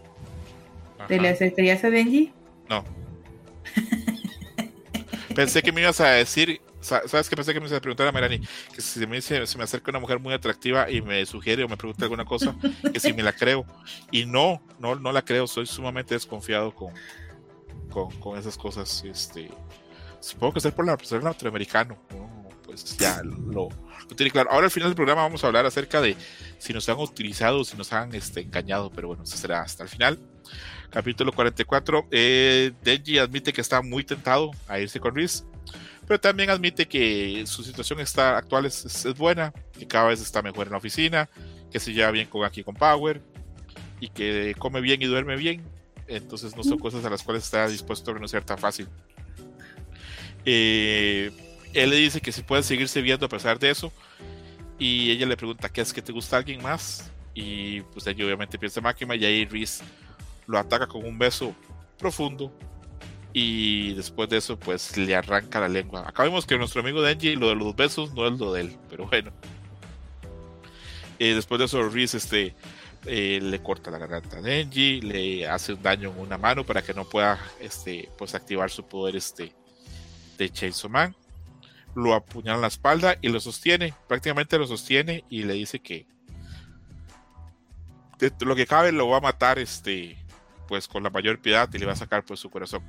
¿te 1.09 1.21
le 1.21 1.29
acercarías 1.29 1.83
a 1.85 1.91
Denji? 1.91 2.33
No. 2.69 2.85
Pensé 5.35 5.63
que 5.63 5.73
me 5.73 5.81
ibas 5.81 6.01
a 6.01 6.09
decir, 6.11 6.61
sa- 6.81 7.07
¿sabes 7.07 7.29
qué 7.29 7.37
pensé 7.37 7.53
que 7.55 7.61
me 7.61 7.67
ibas 7.67 7.79
a 7.79 7.81
preguntar 7.81 8.07
a 8.09 8.13
Melanie? 8.13 8.41
Que 8.75 8.81
si 8.81 9.07
me, 9.07 9.17
dice, 9.17 9.47
se 9.47 9.57
me 9.59 9.65
acerca 9.65 9.91
una 9.91 10.01
mujer 10.01 10.19
muy 10.19 10.35
atractiva 10.35 10.91
y 10.91 11.01
me 11.03 11.25
sugiere 11.25 11.63
o 11.65 11.69
me 11.69 11.77
pregunta 11.77 12.05
alguna 12.05 12.25
cosa, 12.25 12.55
que 12.93 12.99
si 13.01 13.13
me 13.13 13.23
la 13.23 13.33
creo. 13.33 13.65
Y 14.11 14.27
no, 14.27 14.61
no, 14.79 14.97
no 14.97 15.13
la 15.13 15.23
creo, 15.23 15.47
soy 15.47 15.67
sumamente 15.67 16.15
desconfiado 16.15 16.75
con, 16.75 16.93
con, 17.91 18.11
con 18.19 18.39
esas 18.39 18.57
cosas. 18.59 19.05
Este, 19.05 19.51
supongo 20.19 20.55
que 20.55 20.61
ser 20.61 20.75
por 20.75 20.85
la 20.85 20.99
ser 21.03 21.23
latinoamericano, 21.23 21.97
¿no? 22.11 22.49
pues 22.65 22.97
ya 22.99 23.23
lo, 23.25 23.69
lo 23.69 24.17
tiene 24.17 24.31
claro. 24.33 24.51
Ahora 24.51 24.67
al 24.67 24.71
final 24.73 24.89
del 24.91 24.97
programa 24.97 25.23
vamos 25.23 25.43
a 25.45 25.47
hablar 25.47 25.65
acerca 25.67 26.01
de 26.01 26.17
si 26.61 26.73
nos 26.73 26.89
han 26.89 26.99
utilizado 26.99 27.65
si 27.65 27.77
nos 27.77 27.93
han 27.93 28.15
este, 28.15 28.41
engañado, 28.43 28.91
pero 28.91 29.09
bueno, 29.09 29.25
eso 29.25 29.37
será 29.37 29.63
hasta 29.63 29.83
el 29.83 29.89
final. 29.89 30.19
Capítulo 30.91 31.33
44. 31.33 32.07
Eh, 32.11 32.73
Denji 32.83 33.19
admite 33.19 33.53
que 33.53 33.61
está 33.61 33.81
muy 33.83 34.05
tentado 34.05 34.51
a 34.69 34.79
irse 34.79 35.01
con 35.01 35.15
Riz, 35.15 35.45
pero 36.07 36.21
también 36.21 36.51
admite 36.51 36.87
que 36.87 37.45
su 37.47 37.63
situación 37.63 38.01
está, 38.01 38.37
actual 38.37 38.67
es, 38.67 38.85
es- 38.85 39.05
es 39.07 39.15
buena, 39.17 39.53
que 39.79 39.87
cada 39.87 40.09
vez 40.09 40.21
está 40.21 40.43
mejor 40.43 40.67
en 40.67 40.73
la 40.73 40.79
oficina, 40.79 41.29
que 41.73 41.81
se 41.81 41.93
lleva 41.93 42.11
bien 42.11 42.29
con 42.29 42.45
aquí 42.45 42.63
con 42.63 42.75
Power 42.75 43.23
y 44.01 44.09
que 44.09 44.55
come 44.59 44.81
bien 44.81 45.01
y 45.03 45.07
duerme 45.07 45.37
bien. 45.37 45.63
Entonces 46.09 46.57
no 46.57 46.65
son 46.65 46.79
cosas 46.79 47.05
a 47.05 47.11
las 47.11 47.23
cuales 47.23 47.45
está 47.45 47.69
dispuesto 47.69 48.11
a 48.11 48.15
renunciar 48.15 48.45
tan 48.45 48.59
fácil. 48.59 48.89
Eh, 50.45 51.31
él 51.73 51.91
le 51.91 51.97
dice 51.97 52.21
que 52.21 52.33
si 52.33 52.43
puede 52.43 52.63
seguirse 52.63 53.01
viendo 53.03 53.27
a 53.27 53.29
pesar 53.29 53.59
de 53.59 53.71
eso. 53.71 53.93
Y 54.81 55.11
ella 55.11 55.27
le 55.27 55.37
pregunta, 55.37 55.69
¿qué 55.69 55.83
es 55.83 55.93
que 55.93 56.01
te 56.01 56.11
gusta 56.11 56.39
alguien 56.39 56.63
más? 56.63 57.13
Y 57.35 57.83
pues 57.83 58.07
ella 58.07 58.25
obviamente 58.25 58.59
piensa 58.59 58.81
en 58.81 58.85
Máquina 58.85 59.15
y 59.15 59.25
ahí 59.27 59.45
Reese 59.45 59.85
lo 60.47 60.59
ataca 60.59 60.87
con 60.87 61.05
un 61.05 61.19
beso 61.19 61.55
profundo 61.99 62.51
y 63.33 63.93
después 63.93 64.29
de 64.31 64.39
eso 64.39 64.59
pues 64.59 64.97
le 64.97 65.15
arranca 65.15 65.61
la 65.61 65.69
lengua. 65.69 66.09
Acá 66.09 66.25
que 66.47 66.59
nuestro 66.59 66.81
amigo 66.81 67.03
Denji 67.03 67.37
lo 67.37 67.51
de 67.51 67.57
los 67.57 67.77
besos 67.77 68.13
no 68.15 68.27
es 68.27 68.39
lo 68.39 68.55
de 68.55 68.63
él, 68.63 68.79
pero 68.89 69.07
bueno. 69.07 69.31
Eh, 71.19 71.35
después 71.35 71.59
de 71.59 71.67
eso 71.67 71.87
Reese 71.89 72.17
este, 72.17 72.55
eh, 73.05 73.39
le 73.43 73.63
corta 73.63 73.91
la 73.91 73.99
garganta 73.99 74.39
a 74.39 74.41
Denji, 74.41 75.03
le 75.03 75.47
hace 75.47 75.75
un 75.75 75.83
daño 75.83 76.11
en 76.11 76.19
una 76.19 76.39
mano 76.39 76.65
para 76.65 76.81
que 76.81 76.95
no 76.95 77.05
pueda 77.05 77.39
este, 77.61 78.09
pues 78.17 78.35
activar 78.35 78.71
su 78.71 78.85
poder 78.85 79.17
este, 79.17 79.53
de 80.39 80.51
Chainsaw 80.51 80.91
Man. 80.91 81.15
Lo 81.95 82.15
apuñala 82.15 82.57
en 82.57 82.63
la 82.63 82.69
espalda 82.69 83.17
y 83.21 83.29
lo 83.29 83.41
sostiene, 83.41 83.95
prácticamente 84.09 84.59
lo 84.59 84.67
sostiene 84.67 85.25
y 85.29 85.43
le 85.43 85.55
dice 85.55 85.81
que 85.81 86.07
de 88.19 88.33
lo 88.45 88.55
que 88.55 88.67
cabe 88.67 88.93
lo 88.93 89.09
va 89.09 89.17
a 89.17 89.21
matar 89.21 89.59
este 89.59 90.19
pues 90.69 90.87
con 90.87 91.03
la 91.03 91.11
mayor 91.11 91.41
piedad 91.41 91.69
y 91.73 91.79
le 91.79 91.87
va 91.87 91.93
a 91.93 91.97
sacar 91.97 92.25
pues 92.25 92.39
su 92.39 92.49
corazón. 92.49 92.85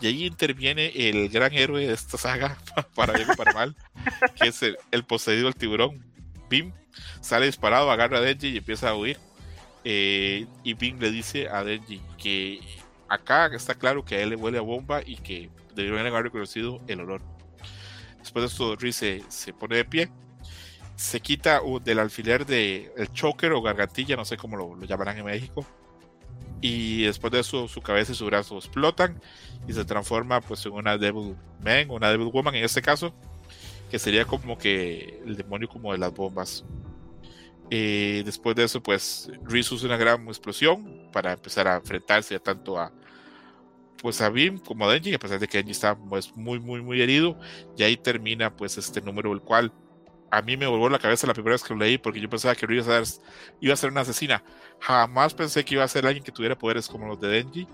Y 0.00 0.08
ahí 0.08 0.26
interviene 0.26 0.92
el 1.08 1.28
gran 1.28 1.52
héroe 1.52 1.86
de 1.86 1.92
esta 1.92 2.18
saga, 2.18 2.58
para 2.96 3.12
bien 3.12 3.30
o 3.30 3.36
para 3.36 3.52
mal, 3.52 3.76
que 4.34 4.48
es 4.48 4.62
el, 4.64 4.76
el 4.90 5.04
poseído 5.04 5.44
del 5.44 5.54
tiburón. 5.54 6.04
Bim 6.50 6.72
sale 7.20 7.46
disparado, 7.46 7.90
agarra 7.90 8.18
a 8.18 8.20
Denji 8.20 8.48
y 8.48 8.56
empieza 8.56 8.90
a 8.90 8.96
huir. 8.96 9.18
Eh, 9.84 10.46
y 10.64 10.74
Bim 10.74 10.98
le 10.98 11.12
dice 11.12 11.48
a 11.48 11.62
Denji 11.62 12.00
que 12.18 12.60
acá 13.08 13.46
está 13.54 13.74
claro 13.74 14.04
que 14.04 14.16
a 14.16 14.20
él 14.22 14.30
le 14.30 14.36
huele 14.36 14.58
a 14.58 14.62
bomba 14.62 15.02
y 15.04 15.16
que 15.16 15.50
deberían 15.74 16.06
haber 16.06 16.24
reconocido 16.24 16.80
el 16.88 17.00
olor. 17.00 17.22
Después 18.24 18.42
de 18.42 18.46
esto, 18.46 18.74
Riz 18.76 18.96
se, 18.96 19.22
se 19.28 19.52
pone 19.52 19.76
de 19.76 19.84
pie, 19.84 20.10
se 20.96 21.20
quita 21.20 21.62
uh, 21.62 21.78
del 21.78 21.98
alfiler 21.98 22.46
de 22.46 22.90
el 22.96 23.12
choker 23.12 23.52
o 23.52 23.60
gargantilla, 23.60 24.16
no 24.16 24.24
sé 24.24 24.38
cómo 24.38 24.56
lo, 24.56 24.82
llamarán 24.86 25.18
en 25.18 25.26
México, 25.26 25.66
y 26.62 27.02
después 27.02 27.30
de 27.34 27.40
eso 27.40 27.68
su 27.68 27.82
cabeza 27.82 28.12
y 28.12 28.14
su 28.14 28.24
brazo 28.24 28.56
explotan 28.56 29.20
y 29.68 29.74
se 29.74 29.84
transforma 29.84 30.40
pues 30.40 30.64
en 30.64 30.72
una 30.72 30.96
Devil 30.96 31.36
Man, 31.62 31.90
una 31.90 32.08
Devil 32.08 32.30
Woman 32.32 32.54
en 32.54 32.64
este 32.64 32.80
caso, 32.80 33.12
que 33.90 33.98
sería 33.98 34.24
como 34.24 34.56
que 34.56 35.20
el 35.26 35.36
demonio 35.36 35.68
como 35.68 35.92
de 35.92 35.98
las 35.98 36.14
bombas. 36.14 36.64
Eh, 37.68 38.22
después 38.24 38.56
de 38.56 38.64
eso 38.64 38.82
pues 38.82 39.30
Reese 39.42 39.74
usa 39.74 39.88
una 39.88 39.98
gran 39.98 40.26
explosión 40.28 41.10
para 41.12 41.34
empezar 41.34 41.68
a 41.68 41.76
enfrentarse 41.76 42.40
tanto 42.40 42.78
a 42.78 42.90
pues 44.04 44.20
a 44.20 44.28
Bim 44.28 44.58
como 44.58 44.86
a 44.86 44.92
Denji, 44.92 45.14
a 45.14 45.18
pesar 45.18 45.40
de 45.40 45.48
que 45.48 45.56
Denji 45.56 45.70
está 45.72 45.96
pues, 45.96 46.36
muy 46.36 46.60
muy 46.60 46.82
muy 46.82 47.00
herido, 47.00 47.38
y 47.74 47.84
ahí 47.84 47.96
termina 47.96 48.54
pues 48.54 48.76
este 48.76 49.00
número 49.00 49.32
el 49.32 49.40
cual 49.40 49.72
a 50.30 50.42
mí 50.42 50.58
me 50.58 50.66
volvió 50.66 50.90
la 50.90 50.98
cabeza 50.98 51.26
la 51.26 51.32
primera 51.32 51.54
vez 51.54 51.62
que 51.62 51.72
lo 51.72 51.80
leí 51.80 51.96
porque 51.96 52.20
yo 52.20 52.28
pensaba 52.28 52.54
que 52.54 52.66
iba 52.68 52.82
a 52.82 53.04
ser, 53.04 53.22
iba 53.62 53.72
a 53.72 53.76
ser 53.78 53.90
una 53.90 54.02
asesina 54.02 54.42
jamás 54.78 55.32
pensé 55.32 55.64
que 55.64 55.74
iba 55.76 55.84
a 55.84 55.88
ser 55.88 56.06
alguien 56.06 56.22
que 56.22 56.32
tuviera 56.32 56.54
poderes 56.54 56.86
como 56.86 57.06
los 57.06 57.18
de 57.18 57.28
Denji. 57.28 57.66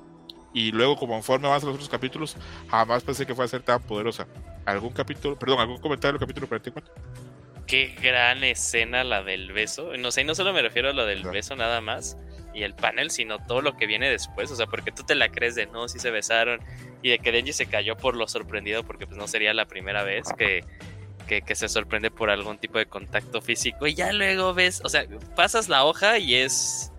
Y 0.52 0.72
luego, 0.72 0.96
como 0.96 1.14
conforme 1.14 1.46
avanzan 1.46 1.68
los 1.68 1.76
otros 1.76 1.88
capítulos, 1.88 2.36
jamás 2.68 3.02
pensé 3.04 3.24
que 3.24 3.34
fuera 3.34 3.46
a 3.46 3.48
ser 3.48 3.62
tan 3.62 3.82
poderosa. 3.82 4.26
¿Algún 4.66 4.92
capítulo, 4.92 5.38
perdón, 5.38 5.60
algún 5.60 5.78
comentario 5.78 6.12
del 6.12 6.20
capítulo 6.20 6.48
44? 6.48 6.92
Qué 7.66 7.94
gran 8.02 8.42
escena 8.42 9.04
la 9.04 9.22
del 9.22 9.52
beso. 9.52 9.96
No 9.96 10.10
sé, 10.10 10.24
no 10.24 10.34
solo 10.34 10.52
me 10.52 10.60
refiero 10.60 10.90
a 10.90 10.92
lo 10.92 11.06
del 11.06 11.20
Claro. 11.20 11.32
beso 11.34 11.54
nada 11.54 11.80
más 11.80 12.16
y 12.54 12.62
el 12.62 12.74
panel, 12.74 13.10
sino 13.10 13.38
todo 13.38 13.62
lo 13.62 13.76
que 13.76 13.86
viene 13.86 14.10
después. 14.10 14.50
O 14.50 14.56
sea, 14.56 14.66
porque 14.66 14.92
tú 14.92 15.02
te 15.02 15.14
la 15.14 15.30
crees 15.30 15.54
de 15.54 15.66
no, 15.66 15.88
si 15.88 15.98
se 15.98 16.10
besaron 16.10 16.60
y 17.02 17.10
de 17.10 17.18
que 17.18 17.32
Denji 17.32 17.52
se 17.52 17.66
cayó 17.66 17.96
por 17.96 18.16
lo 18.16 18.28
sorprendido 18.28 18.84
porque 18.84 19.06
pues 19.06 19.16
no 19.16 19.26
sería 19.26 19.54
la 19.54 19.66
primera 19.66 20.02
vez 20.02 20.24
que, 20.36 20.64
que, 21.26 21.54
se 21.54 21.68
sorprende 21.68 22.10
por 22.10 22.30
algún 22.30 22.58
tipo 22.58 22.78
de 22.78 22.86
contacto 22.86 23.40
físico 23.40 23.86
y 23.86 23.94
ya 23.94 24.12
luego 24.12 24.52
ves, 24.52 24.80
o 24.84 24.88
sea, 24.88 25.06
pasas 25.36 25.68
la 25.68 25.84
hoja 25.84 26.18
y 26.18 26.34
es 26.34 26.92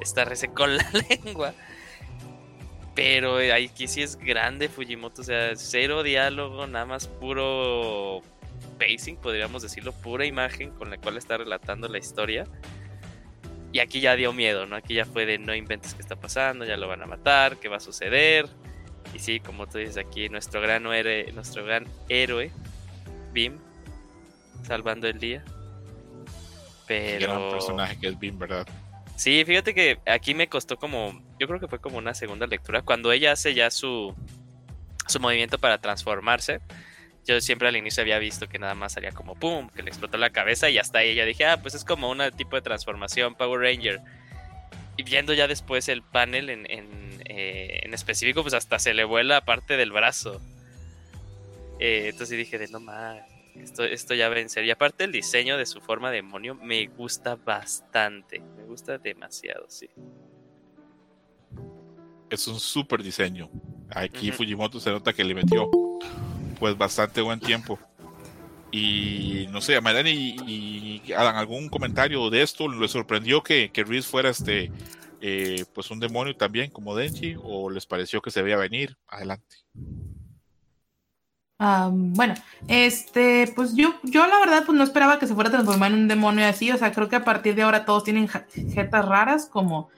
está 0.00 0.26
con 0.54 0.76
la 0.76 0.90
lengua. 1.08 1.54
Pero 2.94 3.38
aquí 3.54 3.86
sí 3.86 4.02
es 4.02 4.16
grande 4.16 4.68
Fujimoto, 4.68 5.22
o 5.22 5.24
sea, 5.24 5.54
cero 5.54 6.02
diálogo, 6.02 6.66
nada 6.66 6.84
más 6.84 7.06
puro 7.06 8.22
pacing, 8.78 9.16
podríamos 9.16 9.62
decirlo, 9.62 9.92
pura 9.92 10.26
imagen 10.26 10.70
con 10.70 10.90
la 10.90 10.98
cual 10.98 11.16
está 11.16 11.36
relatando 11.36 11.88
la 11.88 11.98
historia. 11.98 12.44
Y 13.72 13.80
aquí 13.80 14.00
ya 14.00 14.16
dio 14.16 14.32
miedo, 14.32 14.66
¿no? 14.66 14.76
Aquí 14.76 14.94
ya 14.94 15.04
fue 15.04 15.26
de 15.26 15.38
no 15.38 15.54
inventes 15.54 15.94
qué 15.94 16.00
está 16.00 16.16
pasando, 16.16 16.64
ya 16.64 16.76
lo 16.76 16.88
van 16.88 17.02
a 17.02 17.06
matar, 17.06 17.58
qué 17.58 17.68
va 17.68 17.76
a 17.76 17.80
suceder. 17.80 18.46
Y 19.14 19.18
sí, 19.18 19.40
como 19.40 19.66
tú 19.66 19.78
dices 19.78 19.96
aquí, 19.98 20.28
nuestro 20.28 20.60
gran 20.60 20.86
héroe, 20.86 21.32
nuestro 21.32 21.64
gran 21.64 21.86
héroe, 22.08 22.50
Bim, 23.32 23.58
salvando 24.62 25.06
el 25.06 25.18
día. 25.18 25.44
Pero... 26.86 27.26
Gran 27.26 27.50
personaje 27.50 27.98
que 28.00 28.08
es 28.08 28.18
Bim, 28.18 28.38
¿verdad? 28.38 28.66
Sí, 29.16 29.44
fíjate 29.44 29.74
que 29.74 29.98
aquí 30.06 30.32
me 30.34 30.48
costó 30.48 30.76
como, 30.76 31.20
yo 31.40 31.48
creo 31.48 31.58
que 31.58 31.68
fue 31.68 31.80
como 31.80 31.98
una 31.98 32.14
segunda 32.14 32.46
lectura, 32.46 32.82
cuando 32.82 33.10
ella 33.10 33.32
hace 33.32 33.52
ya 33.52 33.70
su, 33.70 34.14
su 35.08 35.20
movimiento 35.20 35.58
para 35.58 35.78
transformarse. 35.78 36.60
Yo 37.28 37.38
siempre 37.42 37.68
al 37.68 37.76
inicio 37.76 38.00
había 38.00 38.18
visto 38.18 38.48
que 38.48 38.58
nada 38.58 38.74
más 38.74 38.94
salía 38.94 39.12
como 39.12 39.34
pum, 39.34 39.68
que 39.68 39.82
le 39.82 39.90
explotó 39.90 40.16
la 40.16 40.30
cabeza 40.30 40.70
y 40.70 40.78
hasta 40.78 41.00
ahí 41.00 41.14
ya 41.14 41.26
dije, 41.26 41.44
ah, 41.44 41.60
pues 41.60 41.74
es 41.74 41.84
como 41.84 42.10
un 42.10 42.22
tipo 42.34 42.56
de 42.56 42.62
transformación 42.62 43.34
Power 43.34 43.60
Ranger. 43.60 44.00
Y 44.96 45.02
viendo 45.02 45.34
ya 45.34 45.46
después 45.46 45.90
el 45.90 46.02
panel 46.02 46.48
en, 46.48 46.64
en, 46.70 47.20
eh, 47.26 47.80
en 47.82 47.92
específico, 47.92 48.40
pues 48.40 48.54
hasta 48.54 48.78
se 48.78 48.94
le 48.94 49.04
vuela 49.04 49.42
parte 49.42 49.76
del 49.76 49.92
brazo. 49.92 50.40
Eh, 51.78 52.06
entonces 52.08 52.38
dije, 52.38 52.56
de 52.56 52.68
no 52.68 52.80
más, 52.80 53.18
esto, 53.56 53.84
esto 53.84 54.14
ya 54.14 54.30
va 54.30 54.38
en 54.38 54.48
serio. 54.48 54.68
Y 54.68 54.70
aparte 54.70 55.04
el 55.04 55.12
diseño 55.12 55.58
de 55.58 55.66
su 55.66 55.82
forma 55.82 56.10
de 56.10 56.16
demonio 56.16 56.54
me 56.54 56.86
gusta 56.86 57.36
bastante. 57.36 58.40
Me 58.56 58.64
gusta 58.64 58.96
demasiado, 58.96 59.66
sí. 59.68 59.90
Es 62.30 62.48
un 62.48 62.58
súper 62.58 63.02
diseño. 63.02 63.50
Aquí 63.90 64.32
Fujimoto 64.32 64.80
se 64.80 64.90
nota 64.90 65.12
que 65.12 65.24
le 65.24 65.34
metió 65.34 65.70
pues 66.58 66.76
bastante 66.76 67.20
buen 67.20 67.40
tiempo. 67.40 67.78
Y 68.70 69.46
no 69.50 69.60
sé, 69.60 69.76
a 69.76 70.00
y, 70.08 71.02
y 71.06 71.12
hagan 71.12 71.36
algún 71.36 71.68
comentario 71.68 72.28
de 72.28 72.42
esto. 72.42 72.68
¿Les 72.68 72.90
sorprendió 72.90 73.42
que, 73.42 73.70
que 73.70 73.84
Reese 73.84 74.08
fuera 74.08 74.28
este 74.28 74.70
eh, 75.20 75.64
pues 75.74 75.90
un 75.90 76.00
demonio 76.00 76.36
también 76.36 76.70
como 76.70 76.94
Denji? 76.94 77.36
¿O 77.42 77.70
les 77.70 77.86
pareció 77.86 78.20
que 78.20 78.30
se 78.30 78.42
veía 78.42 78.56
venir? 78.56 78.96
Adelante 79.06 79.56
bueno, 81.58 82.34
este, 82.68 83.52
pues 83.54 83.74
yo, 83.74 83.94
yo 84.04 84.26
la 84.26 84.38
verdad, 84.38 84.62
pues 84.64 84.78
no 84.78 84.84
esperaba 84.84 85.18
que 85.18 85.26
se 85.26 85.34
fuera 85.34 85.48
a 85.48 85.52
transformar 85.52 85.90
en 85.92 85.98
un 85.98 86.08
demonio 86.08 86.46
así. 86.46 86.70
O 86.70 86.76
sea, 86.76 86.92
creo 86.92 87.08
que 87.08 87.16
a 87.16 87.24
partir 87.24 87.54
de 87.54 87.62
ahora 87.62 87.84
todos 87.84 88.04
tienen 88.04 88.28
jetas 88.28 89.04
raras, 89.04 89.46
como, 89.46 89.78
o 89.80 89.90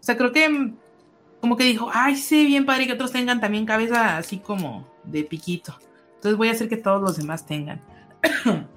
sea, 0.00 0.16
creo 0.16 0.32
que 0.32 0.72
como 1.40 1.56
que 1.56 1.64
dijo, 1.64 1.90
ay, 1.92 2.16
sí, 2.16 2.46
bien 2.46 2.64
padre 2.64 2.86
que 2.86 2.92
otros 2.92 3.12
tengan 3.12 3.40
también 3.40 3.66
cabeza 3.66 4.16
así 4.16 4.38
como 4.38 4.88
de 5.04 5.24
piquito. 5.24 5.76
Entonces 6.22 6.38
voy 6.38 6.50
a 6.50 6.52
hacer 6.52 6.68
que 6.68 6.76
todos 6.76 7.02
los 7.02 7.16
demás 7.16 7.46
tengan. 7.46 7.80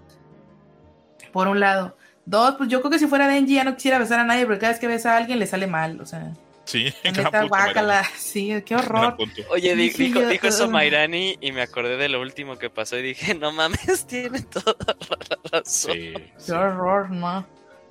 Por 1.32 1.48
un 1.48 1.60
lado. 1.60 1.96
Dos, 2.26 2.56
pues 2.56 2.70
yo 2.70 2.82
creo 2.82 2.90
que 2.90 2.98
si 2.98 3.06
fuera 3.06 3.28
Denji 3.28 3.54
ya 3.54 3.64
no 3.64 3.76
quisiera 3.76 4.00
besar 4.00 4.20
a 4.20 4.24
nadie, 4.24 4.48
porque 4.48 4.62
cada 4.62 4.72
vez 4.72 4.80
que 4.80 4.88
besa 4.88 5.14
a 5.14 5.18
alguien 5.18 5.38
le 5.38 5.46
sale 5.46 5.68
mal, 5.68 6.02
o 6.02 6.08
sea. 6.08 6.34
Sí, 6.64 6.92
neta, 7.04 8.04
sí, 8.18 8.64
qué 8.66 8.76
horror. 8.76 9.16
Oye, 9.52 9.76
dijo, 9.76 10.22
dijo 10.22 10.48
eso 10.48 10.68
Mairani 10.68 11.38
y 11.40 11.52
me 11.52 11.62
acordé 11.62 11.98
de 11.98 12.10
lo 12.10 12.20
último 12.20 12.58
que 12.58 12.72
pasó 12.72 12.98
y 12.98 13.04
dije, 13.04 13.36
no 13.36 13.52
mames, 13.52 14.06
tiene 14.08 14.42
toda 14.42 14.76
la 14.88 15.38
razón. 15.52 15.94
Sí, 15.94 16.14
Qué 16.44 16.52
horror, 16.52 17.12
no. 17.12 17.46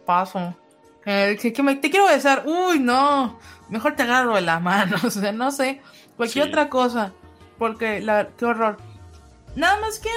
Paso. 0.04 0.56
Eh, 1.06 1.38
que, 1.40 1.62
me, 1.62 1.76
te 1.76 1.90
quiero 1.90 2.08
besar. 2.08 2.42
Uy, 2.44 2.80
no. 2.80 3.38
Mejor 3.68 3.94
te 3.94 4.02
agarro 4.02 4.34
de 4.34 4.40
la 4.40 4.58
mano. 4.58 4.96
O 5.04 5.10
sea, 5.10 5.30
no 5.30 5.52
sé. 5.52 5.80
Cualquier 6.16 6.48
otra 6.48 6.68
cosa. 6.68 7.12
Porque, 7.56 8.00
la, 8.00 8.30
qué 8.36 8.46
horror. 8.46 8.78
Nada 9.56 9.80
más 9.80 9.98
que, 9.98 10.10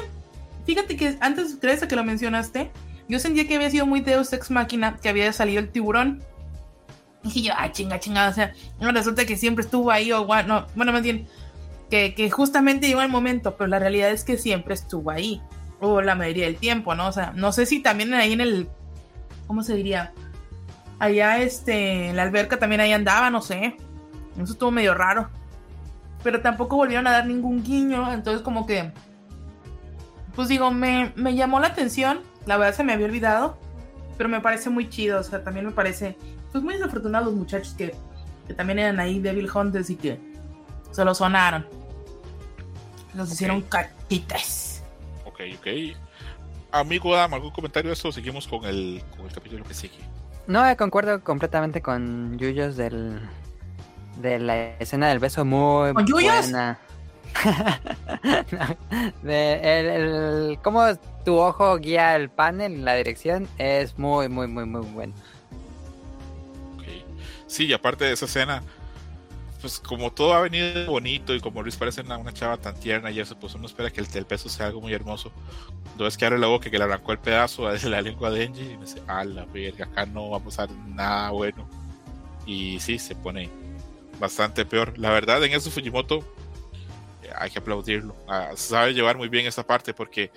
fíjate 0.65 0.95
que 0.95 1.17
antes, 1.19 1.57
crees 1.59 1.85
que 1.85 1.95
lo 1.95 2.03
mencionaste, 2.03 2.71
yo 3.07 3.19
sentía 3.19 3.47
que 3.47 3.55
había 3.55 3.69
sido 3.69 3.85
muy 3.85 4.01
Deus 4.01 4.33
Ex 4.33 4.51
Máquina, 4.51 4.97
que 5.01 5.09
había 5.09 5.31
salido 5.31 5.59
el 5.59 5.69
tiburón 5.69 6.23
y 7.23 7.43
yo, 7.43 7.53
ah, 7.57 7.71
chinga, 7.71 7.99
chinga, 7.99 8.29
o 8.29 8.33
sea, 8.33 8.53
no 8.79 8.91
resulta 8.91 9.25
que 9.25 9.38
siempre 9.38 9.63
estuvo 9.63 9.91
ahí, 9.91 10.11
o 10.11 10.25
bueno, 10.25 10.65
bueno, 10.75 10.91
más 10.91 11.03
bien, 11.03 11.27
que, 11.89 12.13
que 12.13 12.29
justamente 12.29 12.88
llegó 12.88 13.01
el 13.01 13.09
momento, 13.09 13.55
pero 13.57 13.67
la 13.67 13.79
realidad 13.79 14.11
es 14.11 14.23
que 14.23 14.38
siempre 14.38 14.73
estuvo 14.73 15.11
ahí, 15.11 15.41
o 15.79 16.01
la 16.01 16.15
mayoría 16.15 16.45
del 16.45 16.57
tiempo, 16.57 16.95
¿no? 16.95 17.07
O 17.07 17.11
sea, 17.11 17.33
no 17.35 17.51
sé 17.51 17.65
si 17.65 17.81
también 17.81 18.13
ahí 18.13 18.33
en 18.33 18.41
el, 18.41 18.69
¿cómo 19.45 19.63
se 19.63 19.75
diría? 19.75 20.13
Allá, 20.99 21.39
este, 21.39 22.09
en 22.09 22.15
la 22.15 22.23
alberca 22.23 22.57
también 22.57 22.81
ahí 22.81 22.93
andaba, 22.93 23.29
no 23.29 23.41
sé, 23.41 23.77
eso 24.35 24.53
estuvo 24.53 24.71
medio 24.71 24.93
raro, 24.93 25.29
pero 26.23 26.41
tampoco 26.41 26.75
volvieron 26.77 27.07
a 27.07 27.11
dar 27.11 27.25
ningún 27.25 27.63
guiño, 27.63 28.11
entonces 28.13 28.41
como 28.41 28.65
que, 28.65 28.91
pues 30.38 30.49
digo, 30.49 30.69
me, 30.69 31.11
me 31.15 31.33
llamó 31.33 31.59
la 31.59 31.65
atención, 31.65 32.21
la 32.45 32.57
verdad 32.57 32.75
se 32.75 32.83
me 32.83 32.93
había 32.93 33.07
olvidado, 33.07 33.57
pero 34.17 34.29
me 34.29 34.39
parece 34.39 34.69
muy 34.69 34.88
chido, 34.88 35.19
o 35.19 35.23
sea, 35.23 35.43
también 35.43 35.65
me 35.65 35.71
parece 35.71 36.15
pues 36.51 36.63
muy 36.63 36.75
desafortunados 36.75 37.29
los 37.29 37.35
muchachos 37.35 37.73
que, 37.75 37.95
también 38.55 38.77
eran 38.77 38.99
ahí 38.99 39.19
Devil 39.19 39.49
Hunters 39.51 39.89
y 39.89 39.95
que 39.95 40.19
se 40.91 41.03
lo 41.03 41.15
sonaron. 41.15 41.65
Los 43.15 43.31
hicieron 43.33 43.63
cachitas. 43.63 44.83
Ok, 45.25 45.41
ok. 45.57 45.97
Amigo 46.71 47.15
Adam, 47.15 47.33
¿algún 47.33 47.49
comentario 47.49 47.89
de 47.89 47.95
esto? 47.95 48.11
Seguimos 48.11 48.47
con 48.47 48.63
el, 48.65 49.01
con 49.17 49.25
el 49.25 49.33
capítulo 49.33 49.63
que 49.63 49.73
sigue. 49.73 49.97
No, 50.45 50.69
eh, 50.69 50.77
concuerdo 50.77 51.23
completamente 51.23 51.81
con 51.81 52.38
Yuyos 52.38 52.77
del, 52.77 53.19
de 54.17 54.38
la 54.38 54.77
escena 54.77 55.09
del 55.09 55.17
beso 55.17 55.43
muy 55.45 55.93
¿Con 55.93 56.05
buena. 56.05 56.77
de, 59.23 59.79
el, 59.79 60.59
cómo 60.61 60.83
tu 61.25 61.38
ojo 61.38 61.77
guía 61.77 62.15
el 62.15 62.29
panel, 62.29 62.85
la 62.85 62.95
dirección, 62.95 63.47
es 63.57 63.97
muy, 63.97 64.29
muy, 64.29 64.47
muy, 64.47 64.65
muy 64.65 64.85
bueno. 64.88 65.13
Sí, 67.47 67.65
y 67.65 67.73
aparte 67.73 68.05
de 68.05 68.11
esa 68.11 68.25
escena, 68.25 68.61
pues 69.61 69.79
como 69.79 70.11
todo 70.11 70.33
ha 70.33 70.41
venido 70.41 70.85
bonito 70.85 71.33
y 71.33 71.39
como 71.39 71.63
Luis 71.63 71.77
parece 71.77 72.01
una, 72.01 72.33
chava 72.33 72.57
tan 72.57 72.77
tierna 72.77 73.09
y 73.09 73.19
eso, 73.19 73.39
pues 73.39 73.55
uno 73.55 73.65
espera 73.65 73.89
que 73.89 74.01
el, 74.01 74.07
el 74.13 74.25
peso 74.25 74.49
sea 74.49 74.67
algo 74.67 74.81
muy 74.81 74.93
hermoso. 74.93 75.31
Entonces 75.93 76.17
que 76.17 76.25
abre 76.25 76.38
la 76.38 76.47
boca 76.47 76.69
que 76.69 76.77
le 76.77 76.83
arrancó 76.83 77.13
el 77.13 77.19
pedazo 77.19 77.69
de 77.69 77.89
la 77.89 78.01
lengua 78.01 78.29
de 78.29 78.45
Angie 78.45 78.73
y 78.73 78.77
me 78.77 78.85
dice, 78.85 79.01
a 79.07 79.23
la 79.23 79.45
verga, 79.45 79.85
acá 79.85 80.05
no 80.05 80.29
va 80.29 80.38
a 80.38 80.41
pasar 80.41 80.69
nada 80.71 81.31
bueno. 81.31 81.67
Y 82.45 82.79
sí, 82.79 82.99
se 82.99 83.15
pone 83.15 83.49
bastante 84.19 84.65
peor. 84.65 84.97
La 84.97 85.09
verdad, 85.11 85.43
en 85.43 85.53
eso 85.53 85.71
Fujimoto 85.71 86.23
hay 87.36 87.49
que 87.49 87.59
aplaudirlo. 87.59 88.15
Ah, 88.28 88.51
sabe 88.55 88.93
llevar 88.93 89.17
muy 89.17 89.30
bien 89.30 89.45
esa 89.45 89.65
parte 89.65 89.93
porque 89.93 90.32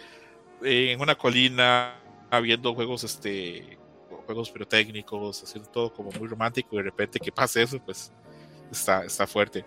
en 0.62 1.00
una 1.00 1.14
colina, 1.14 1.94
habiendo 2.30 2.74
juegos 2.74 3.04
este 3.04 3.78
juegos 4.26 4.50
pirotécnicos, 4.50 5.42
haciendo 5.42 5.68
todo 5.70 5.92
como 5.92 6.10
muy 6.12 6.28
romántico 6.28 6.68
y 6.72 6.76
de 6.78 6.84
repente 6.84 7.18
que 7.18 7.32
pase 7.32 7.62
eso, 7.62 7.78
pues 7.80 8.12
está, 8.70 9.04
está 9.04 9.26
fuerte. 9.26 9.64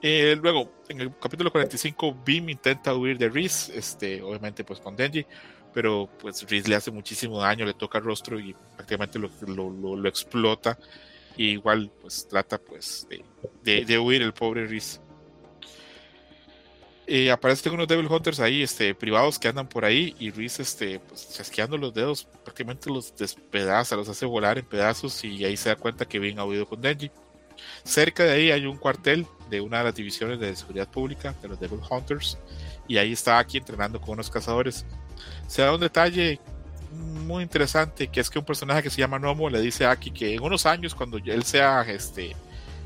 Eh, 0.00 0.36
luego, 0.40 0.72
en 0.88 1.00
el 1.00 1.16
capítulo 1.18 1.50
45, 1.50 2.16
Bim 2.24 2.48
intenta 2.48 2.94
huir 2.94 3.18
de 3.18 3.28
Reese, 3.28 3.76
este, 3.76 4.22
obviamente 4.22 4.64
pues 4.64 4.80
con 4.80 4.96
Denji, 4.96 5.26
pero 5.74 6.08
pues 6.18 6.48
Reese 6.48 6.68
le 6.68 6.76
hace 6.76 6.90
muchísimo 6.90 7.40
daño, 7.40 7.64
le 7.66 7.74
toca 7.74 7.98
el 7.98 8.04
rostro 8.04 8.38
y 8.40 8.54
prácticamente 8.76 9.18
lo, 9.18 9.30
lo, 9.46 9.96
lo, 9.96 10.08
explota. 10.08 10.78
Y 11.36 11.50
igual 11.50 11.90
pues 12.00 12.26
trata 12.28 12.58
pues 12.58 13.06
de, 13.62 13.84
de, 13.84 13.98
huir 13.98 14.22
el 14.22 14.32
pobre 14.32 14.66
Reese. 14.66 15.00
Eh, 17.12 17.28
aparecen 17.32 17.72
unos 17.72 17.88
Devil 17.88 18.06
Hunters 18.06 18.38
ahí, 18.38 18.62
este, 18.62 18.94
privados 18.94 19.36
que 19.36 19.48
andan 19.48 19.68
por 19.68 19.84
ahí 19.84 20.14
y 20.20 20.30
Reese, 20.30 20.62
este, 20.62 21.00
pues, 21.00 21.28
chasqueando 21.34 21.76
los 21.76 21.92
dedos, 21.92 22.28
prácticamente 22.44 22.88
los 22.88 23.16
despedaza, 23.16 23.96
los 23.96 24.08
hace 24.08 24.26
volar 24.26 24.58
en 24.58 24.64
pedazos 24.64 25.24
y 25.24 25.44
ahí 25.44 25.56
se 25.56 25.70
da 25.70 25.74
cuenta 25.74 26.04
que 26.04 26.20
bien 26.20 26.38
ha 26.38 26.44
huido 26.44 26.66
con 26.66 26.80
Denji. 26.80 27.10
Cerca 27.82 28.22
de 28.22 28.30
ahí 28.30 28.52
hay 28.52 28.64
un 28.64 28.76
cuartel 28.76 29.26
de 29.50 29.60
una 29.60 29.78
de 29.78 29.84
las 29.86 29.94
divisiones 29.96 30.38
de 30.38 30.54
seguridad 30.54 30.88
pública 30.88 31.34
de 31.42 31.48
los 31.48 31.58
Devil 31.58 31.80
Hunters 31.90 32.38
y 32.86 32.96
ahí 32.96 33.10
está 33.10 33.40
aquí 33.40 33.58
entrenando 33.58 34.00
con 34.00 34.10
unos 34.10 34.30
cazadores. 34.30 34.86
Se 35.48 35.62
da 35.62 35.74
un 35.74 35.80
detalle 35.80 36.38
muy 36.92 37.42
interesante 37.42 38.06
que 38.06 38.20
es 38.20 38.30
que 38.30 38.38
un 38.38 38.44
personaje 38.44 38.84
que 38.84 38.90
se 38.90 39.00
llama 39.00 39.18
Nomo 39.18 39.50
le 39.50 39.60
dice 39.60 39.84
a 39.84 39.90
Aki 39.90 40.12
que 40.12 40.34
en 40.34 40.42
unos 40.42 40.64
años 40.64 40.94
cuando 40.94 41.18
él 41.18 41.42
sea 41.42 41.82
este 41.88 42.36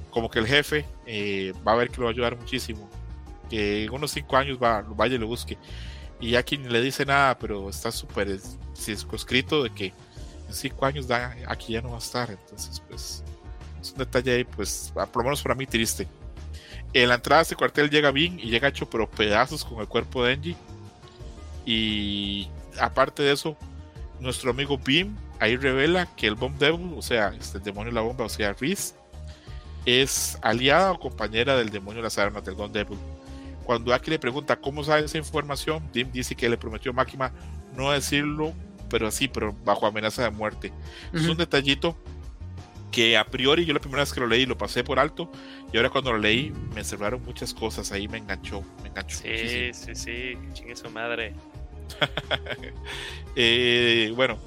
como 0.08 0.30
que 0.30 0.38
el 0.38 0.46
jefe 0.46 0.86
eh, 1.04 1.52
va 1.66 1.72
a 1.72 1.76
ver 1.76 1.90
que 1.90 1.98
lo 1.98 2.04
va 2.04 2.08
a 2.08 2.12
ayudar 2.14 2.38
muchísimo 2.38 2.88
que 3.48 3.84
en 3.84 3.92
unos 3.92 4.10
5 4.12 4.36
años 4.36 4.58
va, 4.62 4.82
vaya 4.82 5.16
y 5.16 5.18
lo 5.18 5.26
busque. 5.26 5.58
Y 6.20 6.36
aquí 6.36 6.58
ni 6.58 6.68
le 6.68 6.80
dice 6.80 7.04
nada, 7.04 7.38
pero 7.38 7.68
está 7.68 7.90
súper 7.92 8.38
circunscrito 8.76 9.62
de 9.62 9.70
que 9.70 9.86
en 9.86 10.54
5 10.54 10.86
años 10.86 11.08
da, 11.08 11.36
aquí 11.46 11.74
ya 11.74 11.82
no 11.82 11.90
va 11.90 11.96
a 11.96 11.98
estar. 11.98 12.30
Entonces, 12.30 12.82
pues, 12.88 13.22
es 13.80 13.92
un 13.92 13.98
detalle 13.98 14.32
ahí, 14.32 14.44
pues, 14.44 14.92
por 14.94 15.16
lo 15.16 15.24
menos 15.24 15.42
para 15.42 15.54
mí 15.54 15.66
triste. 15.66 16.08
En 16.92 17.08
la 17.08 17.16
entrada 17.16 17.40
de 17.40 17.42
este 17.42 17.56
cuartel 17.56 17.90
llega 17.90 18.12
bien 18.12 18.38
y 18.38 18.44
llega 18.50 18.68
hecho 18.68 18.88
pero 18.88 19.10
pedazos 19.10 19.64
con 19.64 19.80
el 19.80 19.88
cuerpo 19.88 20.24
de 20.24 20.32
Angie. 20.32 20.56
Y 21.66 22.48
aparte 22.78 23.22
de 23.22 23.32
eso, 23.32 23.56
nuestro 24.20 24.50
amigo 24.50 24.78
Beam 24.78 25.16
ahí 25.40 25.56
revela 25.56 26.06
que 26.16 26.26
el 26.26 26.34
Bomb 26.34 26.56
Devil, 26.58 26.94
o 26.96 27.02
sea, 27.02 27.34
este, 27.38 27.58
el 27.58 27.64
demonio 27.64 27.90
de 27.90 27.96
la 27.96 28.00
bomba, 28.00 28.24
o 28.24 28.28
sea, 28.28 28.52
Reese, 28.52 28.94
es 29.84 30.38
aliada 30.42 30.92
o 30.92 30.98
compañera 30.98 31.56
del 31.56 31.70
demonio 31.70 31.98
de 31.98 32.04
las 32.04 32.18
armas 32.18 32.44
del 32.44 32.54
Bomb 32.54 32.72
Devil. 32.72 32.98
Cuando 33.64 33.94
Aki 33.94 34.10
le 34.10 34.18
pregunta 34.18 34.56
cómo 34.56 34.84
sabe 34.84 35.04
esa 35.04 35.18
información, 35.18 35.82
Dim 35.92 36.10
dice 36.12 36.34
que 36.34 36.48
le 36.48 36.58
prometió 36.58 36.90
a 36.90 36.94
Máquina 36.94 37.32
no 37.74 37.90
decirlo, 37.90 38.52
pero 38.90 39.06
así, 39.06 39.28
pero 39.28 39.54
bajo 39.64 39.86
amenaza 39.86 40.22
de 40.22 40.30
muerte. 40.30 40.72
Es 41.12 41.26
un 41.26 41.36
detallito 41.36 41.96
que 42.92 43.16
a 43.16 43.24
priori 43.24 43.64
yo 43.64 43.74
la 43.74 43.80
primera 43.80 44.02
vez 44.02 44.12
que 44.12 44.20
lo 44.20 44.28
leí 44.28 44.46
lo 44.46 44.56
pasé 44.56 44.84
por 44.84 45.00
alto 45.00 45.28
y 45.72 45.76
ahora 45.76 45.90
cuando 45.90 46.12
lo 46.12 46.18
leí 46.18 46.52
me 46.74 46.84
cerraron 46.84 47.24
muchas 47.24 47.52
cosas, 47.52 47.90
ahí 47.90 48.06
me 48.06 48.18
enganchó, 48.18 48.62
me 48.82 48.88
enganchó. 48.88 49.16
Sí, 49.16 49.72
sí, 49.72 49.94
sí, 49.94 50.38
chingue 50.52 50.76
su 50.76 50.88
madre. 50.90 51.34
eh, 53.36 54.12
bueno, 54.14 54.38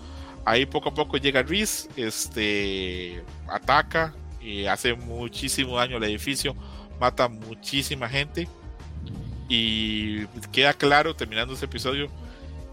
ahí 0.46 0.66
poco 0.66 0.90
a 0.90 0.94
poco 0.94 1.18
llega 1.18 1.44
Reese, 1.44 1.90
este, 1.98 3.22
ataca, 3.50 4.14
y 4.40 4.66
hace 4.66 4.94
muchísimo 4.94 5.78
daño 5.78 5.98
al 5.98 6.04
edificio, 6.06 6.56
mata 7.02 7.28
muchísima 7.28 8.08
gente 8.08 8.48
y 9.50 10.26
queda 10.52 10.74
claro 10.74 11.16
terminando 11.16 11.54
este 11.54 11.66
episodio 11.66 12.10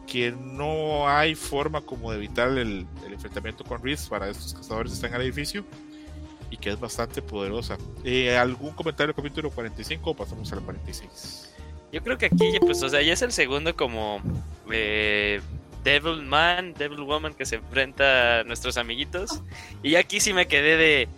que 0.07 0.33
no 0.33 1.09
hay 1.09 1.35
forma 1.35 1.81
como 1.81 2.11
de 2.11 2.19
evitar 2.19 2.49
el, 2.59 2.87
enfrentamiento 3.11 3.65
con 3.65 3.83
Reese 3.83 4.09
para 4.09 4.29
estos 4.29 4.55
cazadores 4.55 4.93
que 4.93 4.97
están 4.97 5.11
en 5.11 5.17
el 5.17 5.23
edificio 5.23 5.65
y 6.51 6.57
que 6.57 6.71
es 6.71 6.79
bastante 6.79 7.23
poderosa. 7.23 7.79
Eh, 8.05 8.37
¿Algún 8.37 8.73
comentario 8.73 9.13
del 9.13 9.17
capítulo 9.17 9.51
45 9.51 10.11
o 10.11 10.15
pasamos 10.15 10.53
al 10.53 10.61
46? 10.61 11.55
Yo 11.93 12.03
creo 12.03 12.19
que 12.19 12.27
aquí, 12.27 12.59
pues, 12.61 12.83
o 12.83 12.89
sea, 12.89 13.03
ya 13.03 13.13
es 13.13 13.23
el 13.23 13.33
segundo 13.33 13.75
como 13.77 14.21
eh, 14.71 15.41
Devil 15.85 16.23
Man, 16.23 16.75
Devil 16.75 17.03
Woman 17.03 17.35
que 17.35 17.47
se 17.47 17.57
enfrenta 17.57 18.41
a 18.41 18.45
nuestros 18.45 18.77
amiguitos. 18.77 19.41
Y 19.83 19.95
aquí 19.95 20.19
sí 20.19 20.33
me 20.33 20.47
quedé 20.49 20.77
de, 20.77 21.09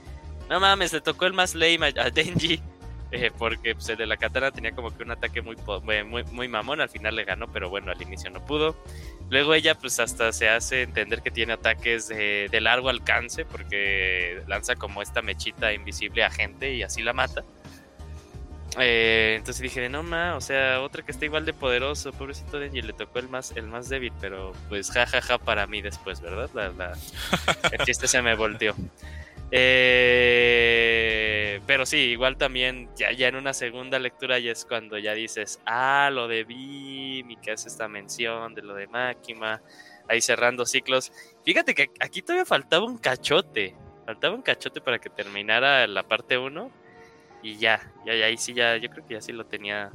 no 0.50 0.60
mames, 0.60 0.92
le 0.92 1.00
tocó 1.00 1.26
el 1.26 1.32
más 1.32 1.54
lame 1.54 1.94
a 1.98 2.10
Denji. 2.10 2.60
Eh, 3.12 3.30
porque 3.38 3.74
pues, 3.74 3.88
el 3.88 3.96
de 3.96 4.06
la 4.06 4.16
katana 4.16 4.50
tenía 4.50 4.72
como 4.72 4.96
que 4.96 5.04
un 5.04 5.12
ataque 5.12 5.40
muy, 5.40 5.56
muy, 6.04 6.24
muy 6.24 6.48
mamón, 6.48 6.80
al 6.80 6.88
final 6.88 7.14
le 7.14 7.24
ganó, 7.24 7.46
pero 7.52 7.70
bueno, 7.70 7.92
al 7.92 8.02
inicio 8.02 8.30
no 8.30 8.44
pudo. 8.44 8.76
Luego 9.30 9.54
ella 9.54 9.76
pues 9.76 10.00
hasta 10.00 10.32
se 10.32 10.48
hace 10.48 10.82
entender 10.82 11.22
que 11.22 11.30
tiene 11.30 11.52
ataques 11.52 12.08
de, 12.08 12.48
de 12.50 12.60
largo 12.60 12.88
alcance 12.88 13.44
porque 13.44 14.42
lanza 14.48 14.74
como 14.74 15.02
esta 15.02 15.22
mechita 15.22 15.72
invisible 15.72 16.24
a 16.24 16.30
gente 16.30 16.74
y 16.74 16.82
así 16.82 17.02
la 17.02 17.12
mata. 17.12 17.44
Eh, 18.78 19.34
entonces 19.38 19.62
dije, 19.62 19.88
no 19.88 20.02
ma, 20.02 20.36
o 20.36 20.40
sea, 20.40 20.80
otra 20.82 21.02
que 21.02 21.10
está 21.10 21.24
igual 21.24 21.46
de 21.46 21.54
poderoso, 21.54 22.12
pobrecito 22.12 22.58
Denji, 22.58 22.82
le 22.82 22.92
tocó 22.92 23.20
el 23.20 23.28
más, 23.28 23.52
el 23.56 23.66
más 23.68 23.88
débil, 23.88 24.12
pero 24.20 24.52
pues 24.68 24.90
jajaja 24.90 25.20
ja, 25.22 25.38
ja, 25.38 25.38
para 25.38 25.66
mí 25.66 25.80
después, 25.80 26.20
¿verdad? 26.20 26.50
La, 26.52 26.68
la, 26.70 26.92
el 27.72 27.84
chiste 27.86 28.06
se 28.06 28.20
me 28.20 28.34
volteó. 28.34 28.74
Eh, 29.50 31.36
pero 31.66 31.86
sí, 31.86 31.98
igual 31.98 32.36
también 32.36 32.88
ya, 32.96 33.12
ya, 33.12 33.28
en 33.28 33.36
una 33.36 33.52
segunda 33.54 33.98
lectura 33.98 34.38
ya 34.38 34.52
es 34.52 34.64
cuando 34.64 34.98
ya 34.98 35.14
dices, 35.14 35.60
ah, 35.66 36.10
lo 36.12 36.28
de 36.28 36.44
Bim 36.44 37.30
y 37.30 37.36
que 37.36 37.52
esta 37.52 37.88
mención 37.88 38.54
de 38.54 38.62
lo 38.62 38.74
de 38.74 38.86
Máquina, 38.88 39.62
ahí 40.08 40.20
cerrando 40.20 40.66
ciclos. 40.66 41.12
Fíjate 41.44 41.74
que 41.74 41.90
aquí 42.00 42.22
todavía 42.22 42.44
faltaba 42.44 42.84
un 42.84 42.98
cachote, 42.98 43.74
faltaba 44.04 44.34
un 44.34 44.42
cachote 44.42 44.80
para 44.80 44.98
que 44.98 45.10
terminara 45.10 45.86
la 45.86 46.02
parte 46.02 46.38
1 46.38 46.70
y 47.42 47.56
ya, 47.58 47.92
ya, 48.04 48.14
ya, 48.14 48.26
ahí 48.26 48.36
sí 48.36 48.54
ya, 48.54 48.76
yo 48.76 48.90
creo 48.90 49.06
que 49.06 49.14
ya 49.14 49.20
sí 49.20 49.32
lo 49.32 49.46
tenía 49.46 49.90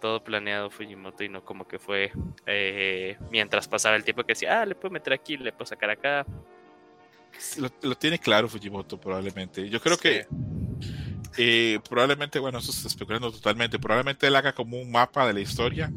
todo 0.00 0.22
planeado 0.22 0.70
Fujimoto 0.70 1.24
y 1.24 1.28
no 1.28 1.44
como 1.44 1.66
que 1.66 1.78
fue 1.78 2.12
eh, 2.46 3.16
mientras 3.30 3.66
pasaba 3.66 3.96
el 3.96 4.04
tiempo 4.04 4.22
que 4.22 4.32
decía, 4.32 4.60
ah, 4.62 4.66
le 4.66 4.74
puedo 4.74 4.92
meter 4.92 5.12
aquí, 5.12 5.36
le 5.36 5.52
puedo 5.52 5.66
sacar 5.66 5.90
acá. 5.90 6.26
Lo, 7.58 7.70
lo, 7.82 7.96
tiene 7.96 8.18
claro 8.18 8.48
Fujimoto 8.48 8.98
probablemente. 9.00 9.68
Yo 9.68 9.80
creo 9.80 9.96
sí. 9.96 10.02
que 10.02 10.26
eh, 11.38 11.80
probablemente, 11.88 12.38
bueno, 12.38 12.58
eso 12.58 12.70
está 12.70 12.88
especulando 12.88 13.30
totalmente, 13.30 13.78
probablemente 13.78 14.26
él 14.26 14.36
haga 14.36 14.54
como 14.54 14.78
un 14.78 14.90
mapa 14.90 15.26
de 15.26 15.34
la 15.34 15.40
historia 15.40 15.92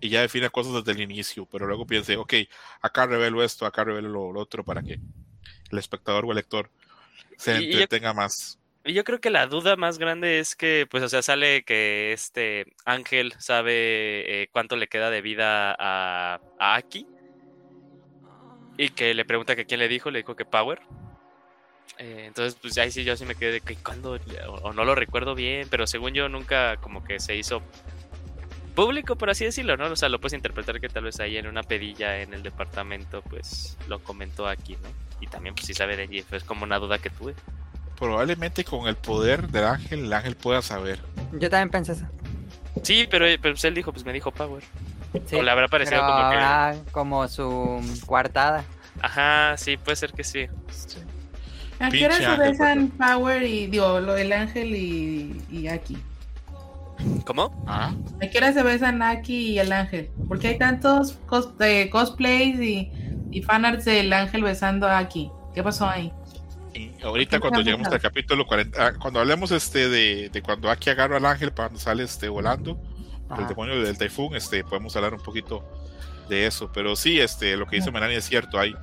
y 0.00 0.08
ya 0.08 0.22
define 0.22 0.50
cosas 0.50 0.72
desde 0.74 0.92
el 0.92 1.10
inicio, 1.10 1.46
pero 1.46 1.66
luego 1.66 1.86
piense, 1.86 2.16
ok, 2.16 2.34
acá 2.80 3.06
revelo 3.06 3.44
esto, 3.44 3.66
acá 3.66 3.84
revelo 3.84 4.08
lo, 4.08 4.32
lo 4.32 4.40
otro 4.40 4.64
para 4.64 4.82
que 4.82 4.98
el 5.70 5.78
espectador 5.78 6.24
o 6.24 6.30
el 6.30 6.36
lector 6.36 6.70
se 7.36 7.62
y, 7.62 7.72
entretenga 7.72 8.10
yo, 8.10 8.14
más. 8.14 8.58
Y 8.84 8.94
yo 8.94 9.04
creo 9.04 9.20
que 9.20 9.30
la 9.30 9.46
duda 9.46 9.76
más 9.76 9.98
grande 9.98 10.40
es 10.40 10.56
que, 10.56 10.88
pues, 10.90 11.04
o 11.04 11.08
sea, 11.08 11.22
sale 11.22 11.62
que 11.64 12.12
este 12.12 12.74
Ángel 12.84 13.34
sabe 13.38 14.42
eh, 14.42 14.48
cuánto 14.50 14.76
le 14.76 14.88
queda 14.88 15.10
de 15.10 15.22
vida 15.22 15.76
a, 15.78 16.40
a 16.58 16.74
Aki 16.76 17.06
y 18.80 18.88
que 18.88 19.12
le 19.12 19.26
pregunta 19.26 19.54
que 19.54 19.66
quién 19.66 19.78
le 19.78 19.88
dijo, 19.88 20.10
le 20.10 20.20
dijo 20.20 20.34
que 20.34 20.46
Power. 20.46 20.80
Eh, 21.98 22.24
entonces, 22.26 22.58
pues 22.58 22.78
ahí 22.78 22.90
sí 22.90 23.04
yo 23.04 23.14
sí 23.14 23.26
me 23.26 23.34
quedé 23.34 23.52
de 23.52 23.60
que 23.60 23.76
cuando, 23.76 24.12
o, 24.12 24.52
o, 24.62 24.72
no 24.72 24.86
lo 24.86 24.94
recuerdo 24.94 25.34
bien, 25.34 25.68
pero 25.70 25.86
según 25.86 26.14
yo 26.14 26.30
nunca 26.30 26.78
como 26.78 27.04
que 27.04 27.20
se 27.20 27.36
hizo 27.36 27.60
público, 28.74 29.16
por 29.16 29.28
así 29.28 29.44
decirlo, 29.44 29.76
¿no? 29.76 29.84
O 29.88 29.96
sea, 29.96 30.08
lo 30.08 30.18
puedes 30.18 30.32
interpretar 30.32 30.80
que 30.80 30.88
tal 30.88 31.04
vez 31.04 31.20
ahí 31.20 31.36
en 31.36 31.46
una 31.46 31.62
pedilla 31.62 32.22
en 32.22 32.32
el 32.32 32.42
departamento, 32.42 33.20
pues 33.20 33.76
lo 33.86 33.98
comentó 33.98 34.48
aquí, 34.48 34.78
¿no? 34.82 34.88
Y 35.20 35.26
también, 35.26 35.54
pues 35.54 35.66
si 35.66 35.74
sabe 35.74 35.98
de 35.98 36.04
allí, 36.04 36.22
pues 36.22 36.42
como 36.42 36.64
una 36.64 36.78
duda 36.78 36.96
que 36.96 37.10
tuve. 37.10 37.34
Probablemente 37.98 38.64
con 38.64 38.88
el 38.88 38.96
poder 38.96 39.48
del 39.48 39.64
ángel, 39.64 40.06
el 40.06 40.12
ángel 40.14 40.36
pueda 40.36 40.62
saber. 40.62 41.00
Yo 41.32 41.50
también 41.50 41.68
pensé 41.68 41.92
eso. 41.92 42.06
Sí, 42.82 43.06
pero, 43.10 43.26
pero 43.42 43.52
pues 43.52 43.64
él 43.64 43.74
dijo, 43.74 43.92
pues 43.92 44.06
me 44.06 44.14
dijo 44.14 44.30
Power. 44.30 44.62
Sí, 45.26 45.36
o 45.36 45.42
le 45.42 45.50
habrá 45.50 45.68
parecido 45.68 46.00
como 46.00 46.16
que. 46.30 46.36
habrá 46.36 46.74
como 46.92 47.28
su 47.28 47.80
coartada. 48.06 48.64
Ajá, 49.00 49.56
sí, 49.56 49.76
puede 49.76 49.96
ser 49.96 50.12
que 50.12 50.24
sí. 50.24 50.46
sí. 50.70 50.98
¿A 51.80 51.88
qué 51.88 52.04
hora 52.04 52.16
se 52.16 52.36
besan 52.36 52.88
Power 52.90 53.42
y 53.42 53.66
digo, 53.66 54.00
lo 54.00 54.12
del 54.12 54.32
ángel 54.32 54.76
y, 54.76 55.42
y 55.50 55.68
Aki? 55.68 55.96
¿Cómo? 57.24 57.64
¿Ah? 57.66 57.94
¿A 58.22 58.26
qué 58.26 58.38
hora 58.38 58.52
se 58.52 58.62
besan 58.62 59.00
Aki 59.00 59.52
y 59.52 59.58
el 59.58 59.72
ángel? 59.72 60.10
Porque 60.28 60.48
hay 60.48 60.58
tantos 60.58 61.18
cos 61.26 61.50
eh, 61.60 61.88
cosplays 61.90 62.60
y, 62.60 62.92
y 63.30 63.42
fanarts 63.42 63.86
del 63.86 64.12
ángel 64.12 64.42
besando 64.42 64.86
a 64.86 64.98
Aki. 64.98 65.30
¿Qué 65.54 65.62
pasó 65.62 65.88
ahí? 65.88 66.12
Y 66.74 66.92
ahorita 67.02 67.40
cuando 67.40 67.60
lleguemos 67.62 67.88
al 67.88 68.00
capítulo 68.00 68.46
40, 68.46 68.86
ah, 68.86 68.92
cuando 69.00 69.20
hablemos 69.20 69.50
este 69.50 69.88
de, 69.88 70.28
de 70.28 70.42
cuando 70.42 70.70
Aki 70.70 70.90
agarra 70.90 71.16
al 71.16 71.24
ángel 71.24 71.52
cuando 71.52 71.78
sale 71.78 72.04
este 72.04 72.28
volando, 72.28 72.78
el 73.38 73.46
demonio 73.46 73.80
del 73.82 73.96
Typhoon, 73.96 74.34
este, 74.34 74.64
podemos 74.64 74.94
hablar 74.96 75.14
un 75.14 75.20
poquito 75.20 75.64
de 76.28 76.46
eso. 76.46 76.70
Pero 76.72 76.96
sí, 76.96 77.20
este, 77.20 77.56
lo 77.56 77.66
que 77.66 77.76
dice 77.76 77.90
Melanie 77.90 78.16
es 78.16 78.24
cierto. 78.24 78.58
Hay, 78.58 78.74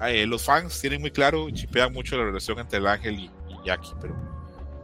hay, 0.00 0.26
los 0.26 0.44
fans 0.44 0.80
tienen 0.80 1.00
muy 1.00 1.10
claro, 1.10 1.48
chipean 1.50 1.92
mucho 1.92 2.16
la 2.16 2.24
relación 2.24 2.58
entre 2.58 2.78
el 2.78 2.86
ángel 2.86 3.18
y, 3.18 3.24
y 3.24 3.66
Jackie, 3.66 3.92
pero 4.00 4.16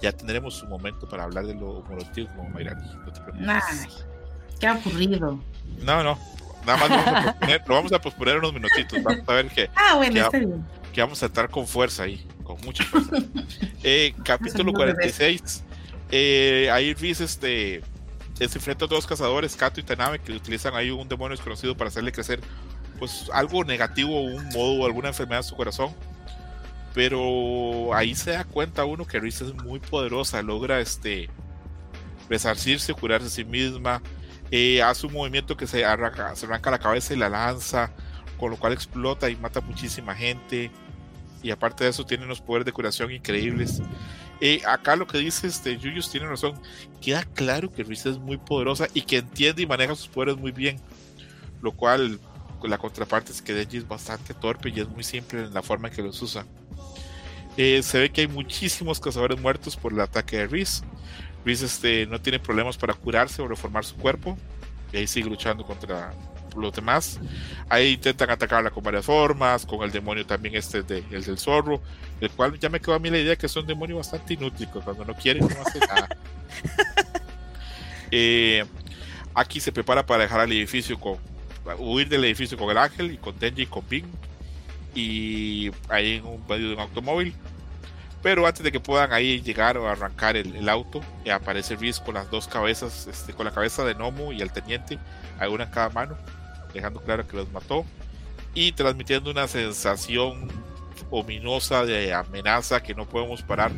ya 0.00 0.12
tendremos 0.12 0.62
un 0.62 0.68
momento 0.68 1.08
para 1.08 1.24
hablar 1.24 1.46
de 1.46 1.54
lo 1.54 1.78
homologismo, 1.78 2.48
Mayrani. 2.50 2.82
No 3.04 3.12
te 3.12 3.20
preocupes. 3.20 3.48
Ay, 3.48 3.88
qué 4.60 4.66
aburrido. 4.66 5.40
No, 5.82 6.02
no. 6.02 6.18
Nada 6.66 6.78
más 6.78 6.90
lo 6.90 6.96
vamos, 6.96 7.12
a 7.12 7.32
posponer, 7.32 7.62
lo 7.66 7.74
vamos 7.74 7.92
a 7.92 8.00
posponer 8.00 8.38
unos 8.38 8.52
minutitos. 8.54 9.02
Vamos 9.02 9.28
a 9.28 9.32
ver 9.34 9.48
que, 9.48 9.70
ah, 9.74 9.96
bueno, 9.96 10.14
que, 10.14 10.20
está 10.20 10.38
bien. 10.38 10.64
que 10.92 11.00
vamos 11.00 11.22
a 11.22 11.26
estar 11.26 11.50
con 11.50 11.66
fuerza 11.66 12.04
ahí, 12.04 12.26
con 12.42 12.58
mucha 12.62 12.84
fuerza. 12.84 13.16
eh, 13.82 14.14
capítulo 14.24 14.72
46. 14.72 15.64
Eh, 16.10 16.68
ahí 16.72 16.94
Riz 16.94 17.20
este, 17.20 17.82
se 18.34 18.44
enfrenta 18.44 18.84
a 18.84 18.88
dos 18.88 19.06
cazadores, 19.06 19.56
Kato 19.56 19.80
y 19.80 19.84
Tanabe, 19.84 20.18
que 20.18 20.32
utilizan 20.32 20.74
ahí 20.74 20.90
un 20.90 21.08
demonio 21.08 21.36
desconocido 21.36 21.76
para 21.76 21.88
hacerle 21.88 22.12
crecer 22.12 22.40
pues 22.98 23.30
algo 23.32 23.64
negativo, 23.64 24.20
un 24.20 24.48
modo 24.48 24.82
o 24.82 24.86
alguna 24.86 25.08
enfermedad 25.08 25.40
en 25.40 25.48
su 25.48 25.56
corazón. 25.56 25.94
Pero 26.94 27.94
ahí 27.94 28.14
se 28.14 28.32
da 28.32 28.44
cuenta 28.44 28.84
uno 28.84 29.04
que 29.04 29.18
Riz 29.18 29.40
es 29.40 29.54
muy 29.54 29.80
poderosa, 29.80 30.42
logra 30.42 30.80
este 30.80 31.28
resarcirse, 32.28 32.94
curarse 32.94 33.26
a 33.26 33.30
sí 33.30 33.44
misma, 33.44 34.00
eh, 34.50 34.82
hace 34.82 35.06
un 35.06 35.12
movimiento 35.12 35.56
que 35.56 35.66
se 35.66 35.84
arranca, 35.84 36.34
se 36.36 36.46
arranca 36.46 36.70
la 36.70 36.78
cabeza 36.78 37.12
y 37.12 37.16
la 37.16 37.28
lanza, 37.28 37.90
con 38.38 38.50
lo 38.50 38.56
cual 38.56 38.72
explota 38.72 39.28
y 39.28 39.36
mata 39.36 39.60
muchísima 39.60 40.14
gente. 40.14 40.70
Y 41.42 41.50
aparte 41.50 41.84
de 41.84 41.90
eso, 41.90 42.06
tiene 42.06 42.24
unos 42.24 42.40
poderes 42.40 42.64
de 42.64 42.72
curación 42.72 43.10
increíbles. 43.10 43.82
Eh, 44.40 44.62
acá 44.66 44.96
lo 44.96 45.06
que 45.06 45.18
dice 45.18 45.46
este 45.46 45.76
tiene 45.76 46.26
razón. 46.26 46.60
Queda 47.00 47.24
claro 47.24 47.70
que 47.70 47.82
Risa 47.82 48.10
es 48.10 48.18
muy 48.18 48.36
poderosa 48.36 48.88
y 48.94 49.02
que 49.02 49.18
entiende 49.18 49.62
y 49.62 49.66
maneja 49.66 49.94
sus 49.94 50.08
poderes 50.08 50.36
muy 50.36 50.52
bien. 50.52 50.80
Lo 51.62 51.72
cual, 51.72 52.18
la 52.62 52.78
contraparte 52.78 53.32
es 53.32 53.42
que 53.42 53.54
Denji 53.54 53.78
es 53.78 53.88
bastante 53.88 54.34
torpe 54.34 54.70
y 54.74 54.80
es 54.80 54.88
muy 54.88 55.04
simple 55.04 55.44
en 55.44 55.54
la 55.54 55.62
forma 55.62 55.88
en 55.88 55.94
que 55.94 56.02
los 56.02 56.20
usa. 56.22 56.46
Eh, 57.56 57.82
se 57.82 58.00
ve 58.00 58.10
que 58.10 58.22
hay 58.22 58.28
muchísimos 58.28 58.98
cazadores 58.98 59.40
muertos 59.40 59.76
por 59.76 59.92
el 59.92 60.00
ataque 60.00 60.38
de 60.38 60.46
Riz. 60.46 60.82
Riz 61.44 61.62
este, 61.62 62.06
no 62.06 62.20
tiene 62.20 62.40
problemas 62.40 62.76
para 62.76 62.94
curarse 62.94 63.40
o 63.42 63.48
reformar 63.48 63.84
su 63.84 63.96
cuerpo. 63.96 64.36
Y 64.92 64.98
ahí 64.98 65.06
sigue 65.06 65.28
luchando 65.28 65.64
contra 65.64 66.12
los 66.56 66.72
demás. 66.72 67.20
Ahí 67.68 67.92
intentan 67.92 68.30
atacarla 68.30 68.70
con 68.70 68.82
varias 68.82 69.04
formas, 69.04 69.66
con 69.66 69.82
el 69.82 69.90
demonio 69.90 70.26
también 70.26 70.54
este 70.54 70.82
de, 70.82 71.04
el 71.10 71.24
del 71.24 71.38
zorro, 71.38 71.80
el 72.20 72.30
cual 72.30 72.58
ya 72.58 72.68
me 72.68 72.80
quedó 72.80 72.94
a 72.94 72.98
mí 72.98 73.10
la 73.10 73.18
idea 73.18 73.36
que 73.36 73.46
es 73.46 73.56
un 73.56 73.66
demonio 73.66 73.96
bastante 73.96 74.34
inútil, 74.34 74.68
cuando 74.68 75.04
no 75.04 75.14
quiere 75.14 75.40
no 75.40 75.46
hace 75.46 75.78
nada. 75.80 76.08
eh, 78.10 78.64
aquí 79.34 79.60
se 79.60 79.72
prepara 79.72 80.04
para 80.04 80.24
dejar 80.24 80.40
al 80.40 80.52
edificio 80.52 80.98
con, 80.98 81.18
huir 81.78 82.08
del 82.08 82.24
edificio 82.24 82.56
con 82.58 82.70
el 82.70 82.78
ángel 82.78 83.12
y 83.12 83.16
con 83.16 83.38
Denji 83.38 83.62
y 83.62 83.66
con 83.66 83.84
Ping 83.84 84.04
y 84.94 85.70
ahí 85.88 86.16
en 86.16 86.26
un 86.26 86.46
medio 86.48 86.68
de 86.68 86.74
un 86.74 86.80
automóvil. 86.80 87.34
Pero 88.22 88.46
antes 88.46 88.64
de 88.64 88.72
que 88.72 88.80
puedan 88.80 89.12
ahí 89.12 89.42
llegar 89.42 89.76
o 89.76 89.86
arrancar 89.86 90.34
el, 90.36 90.66
auto, 90.70 91.02
eh, 91.26 91.30
aparece 91.30 91.76
Riz 91.76 92.00
con 92.00 92.14
las 92.14 92.30
dos 92.30 92.48
cabezas, 92.48 93.06
este, 93.06 93.34
con 93.34 93.44
la 93.44 93.52
cabeza 93.52 93.84
de 93.84 93.94
Nomu 93.94 94.32
y 94.32 94.40
el 94.40 94.50
teniente, 94.50 94.98
hay 95.38 95.52
una 95.52 95.64
en 95.64 95.70
cada 95.70 95.90
mano, 95.90 96.16
dejando 96.74 97.00
claro 97.00 97.26
que 97.26 97.36
los 97.36 97.50
mató 97.50 97.84
y 98.52 98.72
transmitiendo 98.72 99.30
una 99.30 99.48
sensación 99.48 100.48
ominosa 101.10 101.84
de 101.84 102.12
amenaza 102.12 102.82
que 102.82 102.94
no 102.94 103.06
podemos 103.06 103.42
parar 103.42 103.72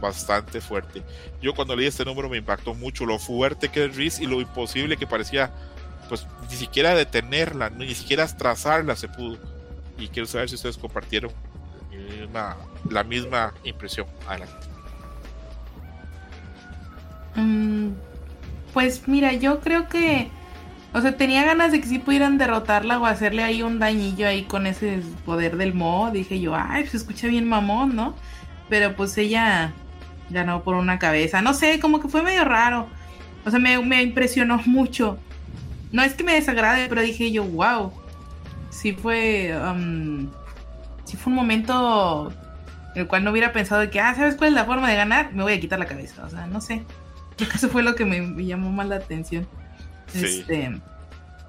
bastante 0.00 0.60
fuerte. 0.60 1.02
Yo 1.40 1.54
cuando 1.54 1.76
leí 1.76 1.86
este 1.86 2.04
número 2.04 2.28
me 2.28 2.38
impactó 2.38 2.74
mucho 2.74 3.06
lo 3.06 3.18
fuerte 3.18 3.68
que 3.68 3.84
es 3.84 3.96
Riz 3.96 4.20
y 4.20 4.26
lo 4.26 4.40
imposible 4.40 4.96
que 4.96 5.06
parecía, 5.06 5.50
pues 6.08 6.26
ni 6.48 6.56
siquiera 6.56 6.94
detenerla, 6.94 7.70
ni 7.70 7.94
siquiera 7.94 8.26
trazarla 8.26 8.96
se 8.96 9.08
pudo. 9.08 9.38
Y 9.98 10.08
quiero 10.08 10.26
saber 10.26 10.48
si 10.48 10.54
ustedes 10.54 10.78
compartieron 10.78 11.30
la 12.88 13.04
misma 13.04 13.52
impresión. 13.64 14.06
Adelante. 14.26 14.70
Mm, 17.34 17.90
pues 18.72 19.06
mira, 19.08 19.32
yo 19.32 19.60
creo 19.60 19.88
que, 19.88 20.30
o 20.92 21.00
sea, 21.00 21.16
tenía 21.16 21.44
ganas 21.44 21.72
de 21.72 21.80
que 21.80 21.86
sí 21.86 21.98
pudieran 21.98 22.38
derrotarla 22.38 22.98
o 22.98 23.06
hacerle 23.06 23.42
ahí 23.44 23.62
un 23.62 23.78
dañillo 23.78 24.26
ahí 24.26 24.42
con 24.42 24.66
ese 24.66 25.02
poder 25.24 25.56
del 25.56 25.74
mo. 25.74 26.10
Dije 26.12 26.40
yo, 26.40 26.54
ay, 26.56 26.86
se 26.86 26.96
escucha 26.96 27.28
bien 27.28 27.48
mamón, 27.48 27.94
¿no? 27.94 28.16
Pero 28.68 28.96
pues 28.96 29.16
ella 29.18 29.72
ganó 30.30 30.62
por 30.62 30.74
una 30.74 30.98
cabeza. 30.98 31.42
No 31.42 31.54
sé, 31.54 31.78
como 31.80 32.00
que 32.00 32.08
fue 32.08 32.22
medio 32.22 32.44
raro. 32.44 32.88
O 33.44 33.50
sea, 33.50 33.60
me, 33.60 34.02
impresionó 34.02 34.60
mucho. 34.66 35.18
No 35.92 36.02
es 36.02 36.14
que 36.14 36.24
me 36.24 36.34
desagrade, 36.34 36.88
pero 36.88 37.02
dije 37.02 37.30
yo, 37.30 37.44
wow. 37.44 37.92
Sí 38.70 38.92
fue. 38.92 39.56
Um, 39.56 40.28
sí 41.04 41.16
fue 41.16 41.32
un 41.32 41.36
momento 41.36 42.32
el 42.94 43.06
cual 43.06 43.24
no 43.24 43.30
hubiera 43.30 43.52
pensado 43.52 43.80
de 43.80 43.90
que, 43.90 44.00
ah, 44.00 44.14
¿sabes 44.14 44.34
cuál 44.36 44.48
es 44.48 44.54
la 44.54 44.64
forma 44.64 44.88
de 44.88 44.96
ganar? 44.96 45.32
Me 45.32 45.42
voy 45.42 45.52
a 45.52 45.60
quitar 45.60 45.78
la 45.78 45.86
cabeza. 45.86 46.24
O 46.24 46.30
sea, 46.30 46.46
no 46.46 46.60
sé. 46.60 46.84
Eso 47.54 47.68
fue 47.68 47.82
lo 47.82 47.94
que 47.94 48.04
me, 48.04 48.44
llamó 48.44 48.70
más 48.70 48.88
la 48.88 48.96
atención. 48.96 49.46
Este, 50.14 50.80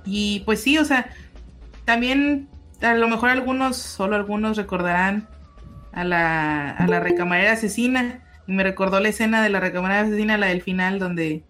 y 0.06 0.42
pues 0.42 0.62
sí, 0.62 0.78
o 0.78 0.86
sea, 0.86 1.10
también 1.86 2.48
a 2.82 2.94
lo 2.96 3.08
mejor 3.08 3.30
algunos, 3.30 3.78
solo 3.78 4.16
algunos 4.16 4.58
recordarán 4.58 5.28
a 5.92 6.04
la, 6.04 6.72
a 6.72 6.88
la 6.88 7.00
recamarera 7.00 7.54
asesina. 7.54 8.24
Y 8.48 8.54
me 8.54 8.64
recordó 8.64 9.00
la 9.00 9.10
escena 9.10 9.44
de 9.44 9.50
la 9.50 9.60
recamarera 9.60 10.02
asesina, 10.02 10.38
la 10.38 10.48
del 10.48 10.62
final, 10.62 11.00
donde 11.00 11.44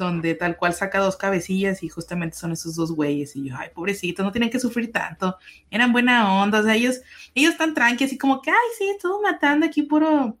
donde 0.00 0.34
tal 0.34 0.56
cual 0.56 0.74
saca 0.74 0.98
dos 0.98 1.16
cabecillas 1.16 1.84
y 1.84 1.88
justamente 1.88 2.36
son 2.36 2.50
esos 2.50 2.74
dos 2.74 2.90
güeyes. 2.92 3.36
Y 3.36 3.48
yo, 3.48 3.54
ay, 3.56 3.68
pobrecitos, 3.72 4.24
no 4.24 4.32
tienen 4.32 4.50
que 4.50 4.58
sufrir 4.58 4.90
tanto. 4.90 5.36
Eran 5.70 5.92
buena 5.92 6.34
onda, 6.42 6.60
o 6.60 6.62
sea, 6.64 6.74
ellos, 6.74 7.00
ellos 7.34 7.52
están 7.52 7.74
tranquilos, 7.74 8.10
así 8.10 8.18
como 8.18 8.40
que, 8.42 8.50
ay, 8.50 8.56
sí, 8.76 8.96
todo 9.00 9.22
matando 9.22 9.66
aquí 9.66 9.82
puro, 9.82 10.36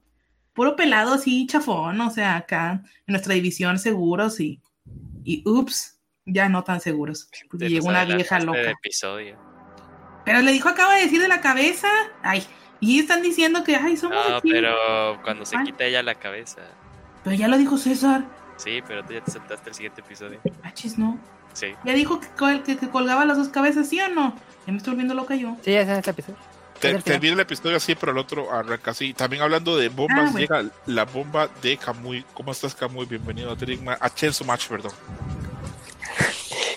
puro 0.52 0.74
pelado 0.74 1.12
así, 1.12 1.46
chafón, 1.46 2.00
o 2.00 2.10
sea, 2.10 2.36
acá 2.36 2.82
en 3.06 3.12
nuestra 3.12 3.34
división 3.34 3.78
seguros 3.78 4.40
y, 4.40 4.60
y 5.24 5.42
ups, 5.46 6.00
ya 6.26 6.48
no 6.48 6.64
tan 6.64 6.80
seguros. 6.80 7.28
Porque 7.50 7.68
llegó 7.68 7.88
una 7.88 8.04
vieja 8.04 8.38
loca. 8.40 8.70
Episodio. 8.70 9.38
Pero 10.24 10.40
le 10.42 10.52
dijo, 10.52 10.68
acaba 10.68 10.94
de 10.94 11.02
decir 11.02 11.20
de 11.20 11.28
la 11.28 11.40
cabeza, 11.40 11.88
ay, 12.22 12.44
y 12.80 12.98
están 12.98 13.22
diciendo 13.22 13.62
que, 13.62 13.76
ay, 13.76 13.96
somos. 13.96 14.18
No, 14.28 14.40
pero 14.40 15.20
cuando 15.22 15.44
se 15.44 15.56
quita 15.64 15.84
ella 15.84 16.02
la 16.02 16.14
cabeza. 16.14 16.62
Pero 17.22 17.36
ya 17.36 17.48
lo 17.48 17.58
dijo 17.58 17.76
César. 17.76 18.24
Sí, 18.56 18.80
pero 18.86 19.04
tú 19.04 19.12
ya 19.12 19.22
te 19.22 19.30
saltaste 19.30 19.70
el 19.70 19.74
siguiente 19.74 20.00
episodio. 20.00 20.40
Achis, 20.62 20.98
no. 20.98 21.18
Sí. 21.52 21.68
Ya 21.84 21.94
dijo 21.94 22.20
que, 22.20 22.62
que, 22.62 22.88
colgaba 22.88 23.24
las 23.24 23.36
dos 23.36 23.48
cabezas, 23.48 23.88
¿sí 23.88 24.00
o 24.00 24.08
no? 24.08 24.34
Ya 24.66 24.72
me 24.72 24.78
estoy 24.78 24.92
volviendo 24.92 25.14
loca 25.14 25.34
yo. 25.34 25.56
Sí, 25.62 25.72
ese 25.74 25.92
es 25.92 25.98
este 25.98 26.10
episodio. 26.10 26.38
Termina 26.80 27.34
el 27.34 27.40
episodio 27.40 27.76
así, 27.76 27.94
pero 27.94 28.12
el 28.12 28.18
otro 28.18 28.52
arranca 28.52 28.90
así. 28.92 29.12
También 29.14 29.42
hablando 29.42 29.76
de 29.76 29.88
bombas, 29.88 30.34
ah, 30.34 30.38
llega 30.38 30.64
la 30.86 31.04
bomba 31.04 31.48
de 31.62 31.76
Kamui. 31.76 32.24
¿Cómo 32.34 32.52
estás, 32.52 32.74
Kamui? 32.74 33.06
Bienvenido 33.06 33.52
a 33.52 33.56
Trigma. 33.56 33.96
A 34.00 34.12
Chenso 34.12 34.44
Match, 34.44 34.68
perdón. 34.68 34.92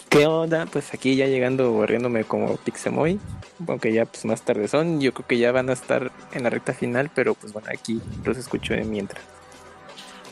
¿Qué 0.09 0.27
onda? 0.27 0.67
Pues 0.67 0.93
aquí 0.93 1.15
ya 1.15 1.25
llegando 1.25 1.71
borriéndome 1.71 2.23
como 2.23 2.55
Pixemoy, 2.57 3.19
aunque 3.67 3.91
ya 3.91 4.05
pues 4.05 4.25
más 4.25 4.43
tarde 4.43 4.67
son, 4.67 5.01
yo 5.01 5.11
creo 5.11 5.25
que 5.25 5.39
ya 5.39 5.51
van 5.51 5.71
a 5.71 5.73
estar 5.73 6.11
en 6.33 6.43
la 6.43 6.51
recta 6.51 6.71
final, 6.73 7.09
pero 7.15 7.33
pues 7.33 7.51
bueno, 7.51 7.69
aquí 7.73 7.99
los 8.23 8.37
escucho 8.37 8.75
de 8.75 8.83
mientras. 8.83 9.23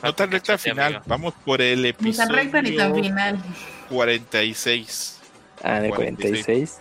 No 0.04 0.14
tan 0.14 0.32
recta 0.32 0.60
final, 0.60 1.02
vamos 1.08 1.34
por 1.46 1.62
el 1.62 1.84
episodio. 1.84 2.12
Ni 2.12 2.18
tan 2.18 2.30
recta 2.30 2.62
ni 2.62 2.76
tan 2.76 2.94
final. 2.94 3.44
46. 3.90 5.18
Ah, 5.64 5.80
de 5.80 5.90
46. 5.90 6.78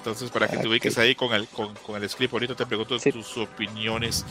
Entonces, 0.00 0.30
para 0.30 0.48
que 0.48 0.56
te 0.56 0.66
ubiques 0.66 0.96
ahí 0.96 1.14
con 1.14 1.34
el, 1.34 1.46
con, 1.48 1.74
con 1.74 2.02
el 2.02 2.08
script, 2.08 2.32
ahorita 2.32 2.54
te 2.54 2.64
pregunto 2.64 2.98
tus 2.98 3.36
opiniones. 3.36 4.24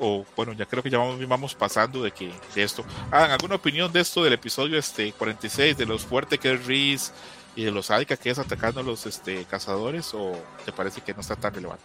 O 0.00 0.26
bueno, 0.34 0.52
ya 0.54 0.66
creo 0.66 0.82
que 0.82 0.90
ya 0.90 0.98
vamos, 0.98 1.26
vamos 1.28 1.54
pasando 1.54 2.02
de 2.02 2.10
que 2.10 2.32
de 2.52 2.62
esto. 2.64 2.84
Hagan 3.12 3.30
alguna 3.30 3.54
opinión 3.54 3.92
de 3.92 4.00
esto 4.00 4.24
del 4.24 4.32
episodio 4.32 4.76
este 4.76 5.12
46, 5.12 5.76
de 5.76 5.86
los 5.86 6.04
fuertes 6.04 6.40
que 6.40 6.52
es 6.52 6.66
Reese 6.66 7.12
y 7.54 7.62
de 7.62 7.70
los 7.70 7.92
Aika 7.92 8.16
que 8.16 8.30
es 8.30 8.40
atacando 8.40 8.80
a 8.80 8.82
los 8.82 9.06
este, 9.06 9.44
cazadores, 9.44 10.12
o 10.14 10.32
te 10.64 10.72
parece 10.72 11.00
que 11.00 11.14
no 11.14 11.20
está 11.20 11.36
tan 11.36 11.54
relevante? 11.54 11.84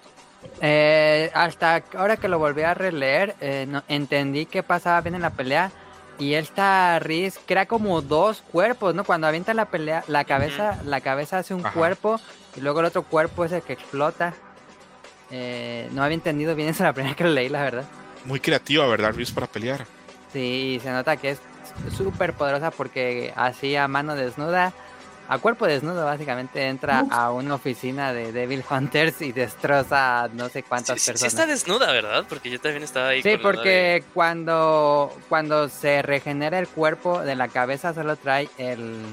Eh, 0.60 1.30
hasta 1.36 1.84
ahora 1.96 2.18
que 2.18 2.28
lo 2.28 2.40
volví 2.40 2.64
a 2.64 2.74
releer, 2.74 3.36
eh, 3.42 3.68
entendí 3.88 4.48
qué 4.48 4.64
pasaba 4.64 5.02
bien 5.02 5.14
en 5.14 5.22
la 5.22 5.30
pelea. 5.30 5.72
Y 6.20 6.34
esta 6.34 7.00
Riz 7.00 7.40
crea 7.46 7.66
como 7.66 8.02
dos 8.02 8.44
cuerpos, 8.52 8.94
¿no? 8.94 9.06
Cuando 9.06 9.26
avienta 9.26 9.54
la 9.54 9.66
pelea, 9.66 10.04
la 10.08 10.26
cabeza, 10.26 10.78
la 10.84 11.00
cabeza 11.00 11.40
hace 11.40 11.54
un 11.54 11.64
cuerpo 11.64 12.20
y 12.58 12.62
luego 12.62 12.82
el 12.82 12.88
otro 12.88 13.04
cuerpo 13.04 13.46
es 13.46 13.54
el 13.54 13.62
que 13.62 13.74
explota. 13.74 14.34
Eh, 15.32 15.88
no 15.94 16.04
había 16.04 16.16
entendido 16.16 16.56
bien 16.56 16.70
eso 16.70 16.84
la 16.84 16.92
primera 16.92 17.16
que 17.16 17.24
lo 17.24 17.30
leí, 17.30 17.48
la 17.48 17.64
verdad. 17.64 17.86
Muy 18.26 18.42
creativa, 18.42 18.86
¿verdad, 18.88 19.14
Riz, 19.14 19.32
para 19.32 19.48
pelear? 19.48 19.86
Sí, 20.34 20.80
se 20.84 20.92
nota 20.92 21.16
que 21.16 21.32
es 21.32 21.40
súper 21.96 22.34
poderosa 22.34 22.72
porque 22.72 23.34
así 23.38 23.78
a 23.78 23.88
mano 23.88 24.16
desnuda 24.16 24.74
a 25.30 25.38
cuerpo 25.38 25.68
desnudo 25.68 26.06
básicamente 26.06 26.68
entra 26.68 27.06
a 27.12 27.32
una 27.32 27.54
oficina 27.54 28.14
de 28.14 28.32
Devil 28.32 28.64
Hunters 28.68 29.22
y 29.22 29.32
destroza 29.32 30.28
no 30.34 30.50
sé 30.50 30.64
cuántas 30.64 30.96
personas. 31.06 31.20
Sí 31.20 31.28
está 31.28 31.46
desnuda, 31.46 31.92
¿verdad? 31.92 32.26
Porque 32.28 32.50
yo 32.50 32.60
también 32.60 32.82
estaba 32.82 33.10
ahí. 33.10 33.22
Sí, 33.22 33.38
porque 33.40 34.04
cuando, 34.16 35.16
cuando 35.30 35.70
se 35.70 36.02
regenera 36.02 36.58
el 36.58 36.68
cuerpo 36.68 37.22
de 37.22 37.36
la 37.36 37.48
cabeza 37.48 37.94
solo 37.94 38.16
trae 38.16 38.50
el... 38.58 39.04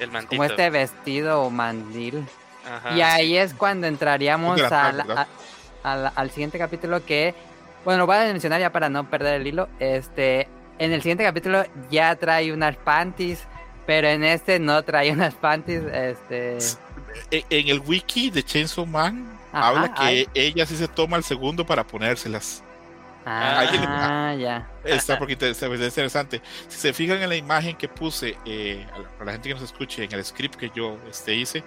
El 0.00 0.10
mantito. 0.10 0.36
Como 0.36 0.44
este 0.44 0.68
vestido 0.68 1.40
o 1.40 1.48
mandil. 1.48 2.26
y 2.94 3.00
ahí 3.00 3.38
es 3.38 3.54
cuando 3.54 3.86
entraríamos 3.86 4.60
al, 4.60 5.26
al, 5.82 6.30
siguiente 6.30 6.58
capítulo 6.58 7.06
que... 7.06 7.34
Bueno, 7.86 8.00
lo 8.00 8.06
voy 8.06 8.16
a 8.16 8.24
mencionar 8.24 8.60
ya 8.60 8.70
para 8.70 8.90
no 8.90 9.08
perder 9.08 9.40
el 9.40 9.46
hilo. 9.46 9.70
Este, 9.78 10.46
en 10.78 10.92
el 10.92 11.00
siguiente 11.00 11.24
capítulo 11.24 11.64
ya 11.90 12.14
trae 12.16 12.52
unas 12.52 12.76
panties 12.76 13.46
pero 13.86 14.08
en 14.08 14.24
este 14.24 14.58
no 14.58 14.82
trae 14.82 15.12
unas 15.12 15.34
panties, 15.34 15.82
este... 15.92 16.58
En 17.30 17.68
el 17.68 17.80
wiki 17.80 18.30
de 18.30 18.42
Chainsaw 18.42 18.86
Man 18.86 19.38
habla 19.52 19.94
que 19.94 20.28
ella 20.34 20.66
sí 20.66 20.76
se 20.76 20.88
toma 20.88 21.16
el 21.16 21.24
segundo 21.24 21.64
para 21.64 21.84
ponérselas. 21.84 22.62
Ah, 23.26 24.34
ya. 24.38 24.68
Está 24.84 25.18
porque 25.18 25.36
es 25.40 25.62
interesante. 25.62 26.42
Si 26.68 26.78
se 26.78 26.92
fijan 26.92 27.22
en 27.22 27.28
la 27.28 27.36
imagen 27.36 27.76
que 27.76 27.88
puse, 27.88 28.36
eh, 28.44 28.86
para 29.18 29.26
la 29.26 29.32
gente 29.32 29.48
que 29.48 29.54
nos 29.54 29.64
escuche, 29.64 30.04
en 30.04 30.12
el 30.12 30.24
script 30.24 30.56
que 30.56 30.70
yo 30.74 30.98
este, 31.08 31.34
hice, 31.34 31.62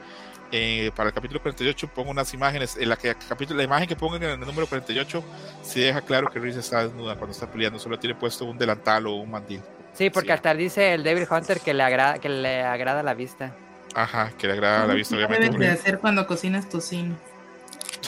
eh, 0.52 0.92
para 0.96 1.10
el 1.10 1.16
capítulo 1.16 1.42
48 1.42 1.88
pongo 1.88 2.12
unas 2.12 2.34
imágenes, 2.34 2.78
en 2.78 2.90
la 2.90 2.96
que 2.96 3.14
capítulo, 3.28 3.58
la 3.58 3.64
imagen 3.64 3.88
que 3.88 3.96
pongo 3.96 4.16
en 4.16 4.24
el 4.24 4.40
número 4.40 4.68
48 4.68 5.24
se 5.62 5.80
deja 5.82 6.02
claro 6.02 6.30
que 6.30 6.40
Reese 6.40 6.60
está 6.60 6.84
desnuda 6.84 7.16
cuando 7.16 7.34
está 7.34 7.52
peleando, 7.52 7.80
solo 7.80 8.00
tiene 8.00 8.16
puesto 8.16 8.46
un 8.46 8.58
delantal 8.58 9.08
o 9.08 9.16
un 9.16 9.32
mandil. 9.32 9.62
Sí, 9.98 10.12
porque 10.12 10.32
hasta 10.32 10.54
dice 10.54 10.94
el 10.94 11.04
David 11.04 11.24
Hunter 11.30 11.60
que 11.60 11.74
le 11.74 11.82
agrada, 11.82 12.20
que 12.20 12.30
le 12.30 12.62
agrada 12.62 13.02
la 13.02 13.16
vista. 13.16 13.52
Ajá, 13.96 14.32
que 14.38 14.46
le 14.46 14.54
agrada 14.54 14.86
la 14.86 14.94
vista, 14.94 15.16
obviamente. 15.16 15.46
Debes 15.46 15.60
de 15.60 15.70
hacer 15.70 16.00
cuando 16.00 16.28
cocinas 16.28 16.70
tocino. 16.70 17.16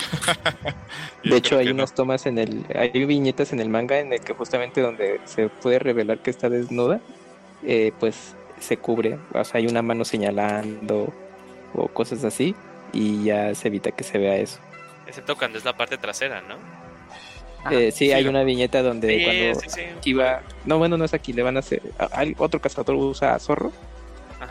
de 1.23 1.35
hecho, 1.35 1.57
hay 1.57 1.69
unas 1.69 1.95
tomas 1.95 2.27
en 2.27 2.37
el, 2.37 2.63
hay 2.75 3.05
viñetas 3.05 3.53
en 3.53 3.59
el 3.59 3.69
manga 3.69 3.97
en 3.97 4.13
el 4.13 4.21
que 4.21 4.33
justamente 4.33 4.81
donde 4.81 5.19
se 5.25 5.49
puede 5.49 5.79
revelar 5.79 6.19
que 6.19 6.29
está 6.29 6.47
desnuda, 6.47 7.01
eh, 7.63 7.91
pues 7.99 8.35
se 8.59 8.77
cubre, 8.77 9.17
o 9.33 9.43
sea, 9.43 9.59
hay 9.59 9.67
una 9.67 9.81
mano 9.81 10.05
señalando 10.05 11.11
o 11.73 11.87
cosas 11.87 12.23
así 12.23 12.55
y 12.93 13.23
ya 13.23 13.55
se 13.55 13.67
evita 13.67 13.91
que 13.91 14.03
se 14.03 14.17
vea 14.19 14.35
eso. 14.35 14.59
Excepto 15.07 15.35
cuando 15.35 15.57
es 15.57 15.65
la 15.65 15.75
parte 15.75 15.97
trasera, 15.97 16.41
¿no? 16.41 16.78
Eh, 17.71 17.91
sí, 17.91 18.11
hay 18.11 18.27
una 18.27 18.43
viñeta 18.43 18.81
donde 18.81 19.23
cuando 19.23 20.01
iba, 20.05 20.41
no 20.65 20.77
bueno 20.77 20.97
no 20.97 21.05
es 21.05 21.13
aquí, 21.13 21.33
le 21.33 21.43
van 21.43 21.57
a 21.57 21.59
hacer, 21.59 21.81
otro 22.37 22.61
cazador 22.61 22.95
usa 22.95 23.37
zorro, 23.39 23.71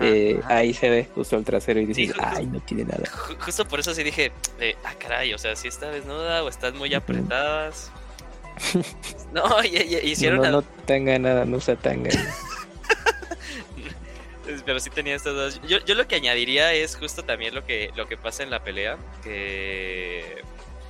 eh, 0.01 0.41
ahí 0.45 0.75
se 0.75 0.91
ve 0.91 1.09
justo 1.15 1.37
el 1.37 1.45
trasero 1.45 1.81
y 1.81 1.87
dice 1.87 2.13
ay 2.21 2.47
no 2.47 2.61
tiene 2.61 2.85
nada. 2.85 3.05
Justo 3.41 3.67
por 3.67 3.81
eso 3.81 3.95
sí 3.95 4.03
dije, 4.03 4.33
eh, 4.61 4.77
ah 4.85 4.95
caray, 4.99 5.33
o 5.33 5.39
sea, 5.39 5.57
si 5.57 5.69
está 5.69 5.91
desnuda 5.91 6.45
o 6.45 6.49
están 6.49 6.77
muy 6.77 6.93
apretadas. 6.95 7.91
no, 9.33 9.45
y, 9.65 9.77
hicieron 10.05 10.43
no, 10.43 10.51
no, 10.51 10.63
tanga 10.63 11.19
nada, 11.19 11.45
no 11.45 11.57
usa 11.57 11.77
tanga. 11.77 12.11
pero 14.65 14.81
sí 14.81 14.91
tenía 14.91 15.15
estas 15.15 15.35
dos. 15.35 15.61
Yo, 15.67 15.79
yo 15.85 15.95
lo 15.95 16.07
que 16.07 16.17
añadiría 16.17 16.73
es 16.75 16.97
justo 16.97 17.23
también 17.23 17.55
lo 17.55 17.65
que, 17.65 17.91
lo 17.97 18.07
que 18.07 18.17
pasa 18.17 18.43
en 18.43 18.51
la 18.51 18.63
pelea, 18.63 18.99
que, 19.23 20.43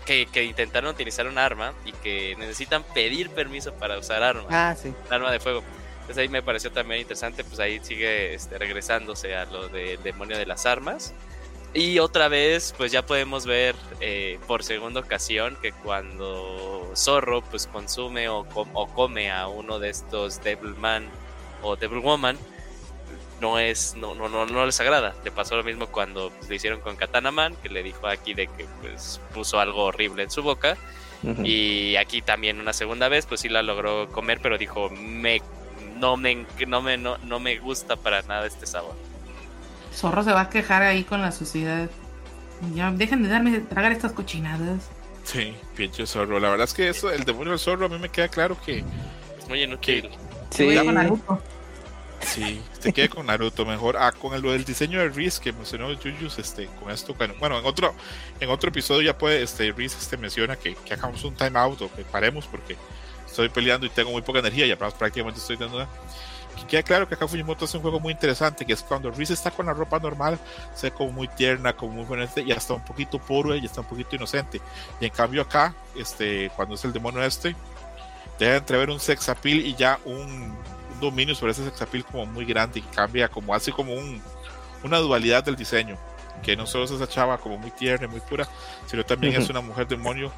que, 0.09 0.25
que 0.27 0.43
intentaron 0.43 0.89
utilizar 0.91 1.27
un 1.29 1.37
arma 1.37 1.75
y 1.85 1.93
que 1.93 2.35
necesitan 2.39 2.83
pedir 2.83 3.29
permiso 3.29 3.75
para 3.75 3.99
usar 3.99 4.23
arma, 4.23 4.47
Ah, 4.51 4.75
sí. 4.75 4.93
arma 5.11 5.31
de 5.31 5.39
fuego. 5.39 5.63
Entonces 6.01 6.19
ahí 6.23 6.29
me 6.31 6.43
pareció 6.43 6.73
también 6.73 7.03
interesante, 7.03 7.45
pues 7.45 7.61
ahí 7.61 7.79
sigue 7.83 8.33
este, 8.35 8.57
regresándose 8.57 9.37
a 9.37 9.45
lo 9.45 9.69
del 9.69 10.03
demonio 10.03 10.39
de 10.39 10.47
las 10.47 10.65
armas. 10.65 11.13
Y 11.75 11.99
otra 11.99 12.29
vez, 12.29 12.75
pues 12.79 12.91
ya 12.91 13.05
podemos 13.05 13.45
ver 13.45 13.77
eh, 14.01 14.39
por 14.47 14.65
segunda 14.65 15.01
ocasión 15.01 15.59
que 15.61 15.73
cuando 15.73 16.91
Zorro 16.97 17.43
pues 17.43 17.67
consume 17.67 18.31
o, 18.31 18.47
com- 18.47 18.71
o 18.73 18.87
come 18.89 19.31
a 19.31 19.49
uno 19.49 19.79
de 19.79 19.91
estos 19.91 20.43
Devilman 20.43 21.07
o 21.63 21.77
Devilwoman, 21.77 22.39
no 23.41 23.59
es, 23.59 23.95
no, 23.97 24.15
no, 24.15 24.29
no, 24.29 24.47
no 24.47 24.67
les 24.67 24.81
agrada. 24.81 25.15
Le 25.25 25.31
pasó 25.31 25.57
lo 25.57 25.65
mismo 25.65 25.87
cuando 25.87 26.31
pues, 26.31 26.49
le 26.49 26.57
hicieron 26.57 26.81
con 26.81 26.97
Katana 26.97 27.31
Man, 27.31 27.55
que 27.63 27.69
le 27.69 27.83
dijo 27.83 28.07
aquí 28.07 28.35
de 28.35 28.47
que 28.49 28.67
pues 28.81 29.21
puso 29.35 29.61
algo 29.61 29.85
horrible 29.85 30.23
en 30.23 30.31
su 30.31 30.43
boca. 30.43 30.77
Y 31.43 31.97
aquí 31.97 32.23
también 32.23 32.61
una 32.61 32.73
segunda 32.73 33.09
vez, 33.09 33.27
pues 33.27 33.41
sí 33.41 33.49
la 33.49 33.63
logró 33.63 34.09
comer, 34.13 34.39
pero 34.41 34.57
dijo, 34.57 34.89
me, 34.91 35.43
no, 35.99 36.17
me, 36.17 36.47
no, 36.67 36.81
me, 36.81 36.97
no, 36.97 37.19
no 37.19 37.41
me 37.41 37.59
gusta 37.59 37.97
para 37.97 38.23
nada 38.23 38.47
este 38.47 38.67
sabor. 38.67 38.95
Zorro 39.93 40.23
se 40.23 40.33
va 40.33 40.43
a 40.43 40.49
quejar 40.49 40.83
ahí 40.83 41.03
con 41.03 41.21
la 41.21 41.33
sociedad. 41.33 41.91
Ya, 42.73 42.93
dejen 42.93 43.25
de 43.25 43.29
darme 43.29 43.51
de 43.51 43.61
tragar 43.61 43.91
estas 43.91 44.13
cochinadas. 44.13 44.89
Sí, 45.25 45.55
pinche 45.77 46.07
zorro. 46.07 46.39
La 46.39 46.51
verdad 46.51 46.67
es 46.69 46.75
que 46.75 46.89
eso, 46.89 47.11
el 47.11 47.25
demonio 47.25 47.51
del 47.51 47.59
zorro, 47.59 47.87
a 47.87 47.89
mí 47.89 47.99
me 47.99 48.09
queda 48.09 48.29
claro 48.29 48.57
que 48.65 48.85
Es 49.39 49.49
muy 49.49 49.63
inútil. 49.63 50.09
Sí, 50.51 50.65
Voy 50.65 50.77
con 50.77 50.95
Naruto. 50.95 51.43
Sí, 52.21 52.63
se 52.79 52.93
quede 52.93 53.09
con 53.09 53.27
Naruto 53.27 53.65
mejor. 53.65 53.97
Ah, 53.99 54.13
con 54.13 54.35
el, 54.35 54.43
lo 54.43 54.53
del 54.53 54.65
diseño 54.65 55.01
de 55.01 55.09
Riz 55.09 55.39
que 55.39 55.53
mencionó 55.53 55.93
Yuyus, 55.93 56.39
este, 56.39 56.67
con 56.81 56.91
esto, 56.91 57.15
bueno, 57.39 57.59
en 57.59 57.67
otro, 57.67 57.95
en 58.41 58.51
otro 58.51 58.71
episodio 58.71 59.03
ya 59.03 59.17
puede, 59.19 59.43
este, 59.43 59.73
Riz 59.73 59.97
este, 59.97 60.17
menciona 60.17 60.57
que, 60.57 60.75
que 60.75 60.95
hagamos 60.95 61.25
un 61.25 61.35
time 61.35 61.59
out 61.59 61.83
o 61.83 61.93
que 61.95 62.05
paremos 62.05 62.47
porque 62.47 62.77
estoy 63.27 63.49
peleando 63.49 63.87
y 63.87 63.91
tengo 63.91 64.11
muy 64.11 64.23
poca 64.23 64.41
energía 64.41 64.67
y 64.67 64.75
prácticamente 64.75 65.41
estoy 65.41 65.57
dando 65.57 65.77
una. 65.77 65.89
Que 66.57 66.67
queda 66.67 66.83
claro 66.83 67.09
que 67.09 67.15
acá 67.15 67.29
Fujimoto 67.29 67.67
hace 67.67 67.77
un 67.77 67.83
juego 67.83 68.01
muy 68.01 68.13
interesante, 68.13 68.67
que 68.67 68.73
es 68.73 68.83
cuando 68.83 69.13
Riz 69.13 69.31
está 69.31 69.53
con 69.53 69.67
la 69.67 69.75
ropa 69.75 70.01
normal, 70.01 70.41
se 70.75 70.91
ve 70.91 70.97
como 70.97 71.13
muy 71.13 71.29
tierna, 71.29 71.75
como 71.75 71.93
muy 71.93 72.05
buena, 72.05 72.29
y 72.45 72.51
hasta 72.51 72.75
un 72.75 72.85
poquito 72.85 73.21
puro 73.21 73.55
y 73.55 73.65
está 73.65 73.83
un 73.83 73.87
poquito 73.87 74.17
inocente. 74.17 74.61
Y 75.01 75.05
en 75.05 75.13
cambio 75.13 75.43
acá, 75.43 75.75
este, 75.95 76.51
cuando 76.57 76.75
es 76.75 76.85
el 76.85 76.93
demonio 76.93 77.23
este, 77.23 77.55
deja 78.41 78.57
entrever 78.57 78.91
un 78.91 78.99
sex 78.99 79.29
appeal 79.29 79.61
y 79.61 79.75
ya 79.77 80.01
un 80.05 80.57
dominio 81.01 81.35
sobre 81.35 81.53
ese 81.53 81.65
sex 81.65 81.81
appeal 81.83 82.05
como 82.05 82.27
muy 82.27 82.45
grande 82.45 82.81
y 82.81 82.83
cambia 82.83 83.29
como 83.29 83.55
así 83.55 83.73
como 83.73 83.95
un, 83.95 84.21
una 84.85 84.99
dualidad 84.99 85.45
del 85.45 85.57
diseño. 85.57 85.97
Que 86.43 86.57
no 86.57 86.67
solo 86.67 86.85
es 86.85 86.91
esa 86.93 87.09
chava 87.09 87.39
como 87.39 87.59
muy 87.59 87.71
tierna 87.73 88.07
y 88.07 88.11
muy 88.11 88.21
pura, 88.21 88.49
sino 88.87 89.05
también 89.05 89.33
Ujú. 89.35 89.43
es 89.43 89.51
una 89.51 89.61
mujer 89.61 89.89
demonio 89.89 90.33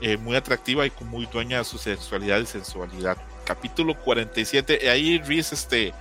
eh, 0.00 0.16
muy 0.16 0.36
atractiva 0.36 0.86
y 0.86 0.92
muy 1.02 1.26
dueña 1.26 1.58
de 1.58 1.64
su 1.64 1.76
sexualidad 1.78 2.40
y 2.40 2.46
sensualidad. 2.46 3.16
Capítulo 3.44 3.94
47, 4.00 4.80
y 4.82 4.86
ahí 4.86 5.18
Reese 5.18 5.54
este, 5.54 5.92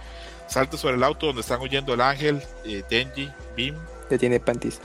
salta 0.47 0.78
sobre 0.78 0.95
el 0.95 1.04
auto 1.04 1.28
donde 1.28 1.41
están 1.41 1.60
oyendo 1.60 1.93
el 1.93 1.99
ángel, 2.01 2.41
eh, 2.64 2.84
Denji, 2.89 3.30
Bim, 3.56 3.76
ya 4.10 4.18
tiene 4.18 4.39
panties. 4.39 4.80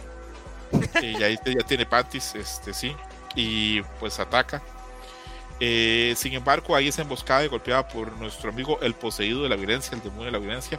y 1.02 1.22
ahí 1.22 1.38
ya 1.44 1.64
tiene 1.66 1.86
panties, 1.86 2.34
este 2.34 2.74
sí, 2.74 2.94
y 3.36 3.80
pues 4.00 4.18
ataca. 4.18 4.60
Eh, 5.60 6.14
sin 6.16 6.34
embargo, 6.34 6.76
ahí 6.76 6.88
es 6.88 6.98
emboscada 6.98 7.44
y 7.44 7.48
golpeada 7.48 7.86
por 7.88 8.12
nuestro 8.18 8.50
amigo 8.50 8.78
el 8.80 8.94
poseído 8.94 9.42
de 9.42 9.48
la 9.48 9.56
violencia, 9.56 9.94
el 9.96 10.02
demonio 10.02 10.26
de 10.26 10.32
la 10.32 10.38
violencia. 10.38 10.78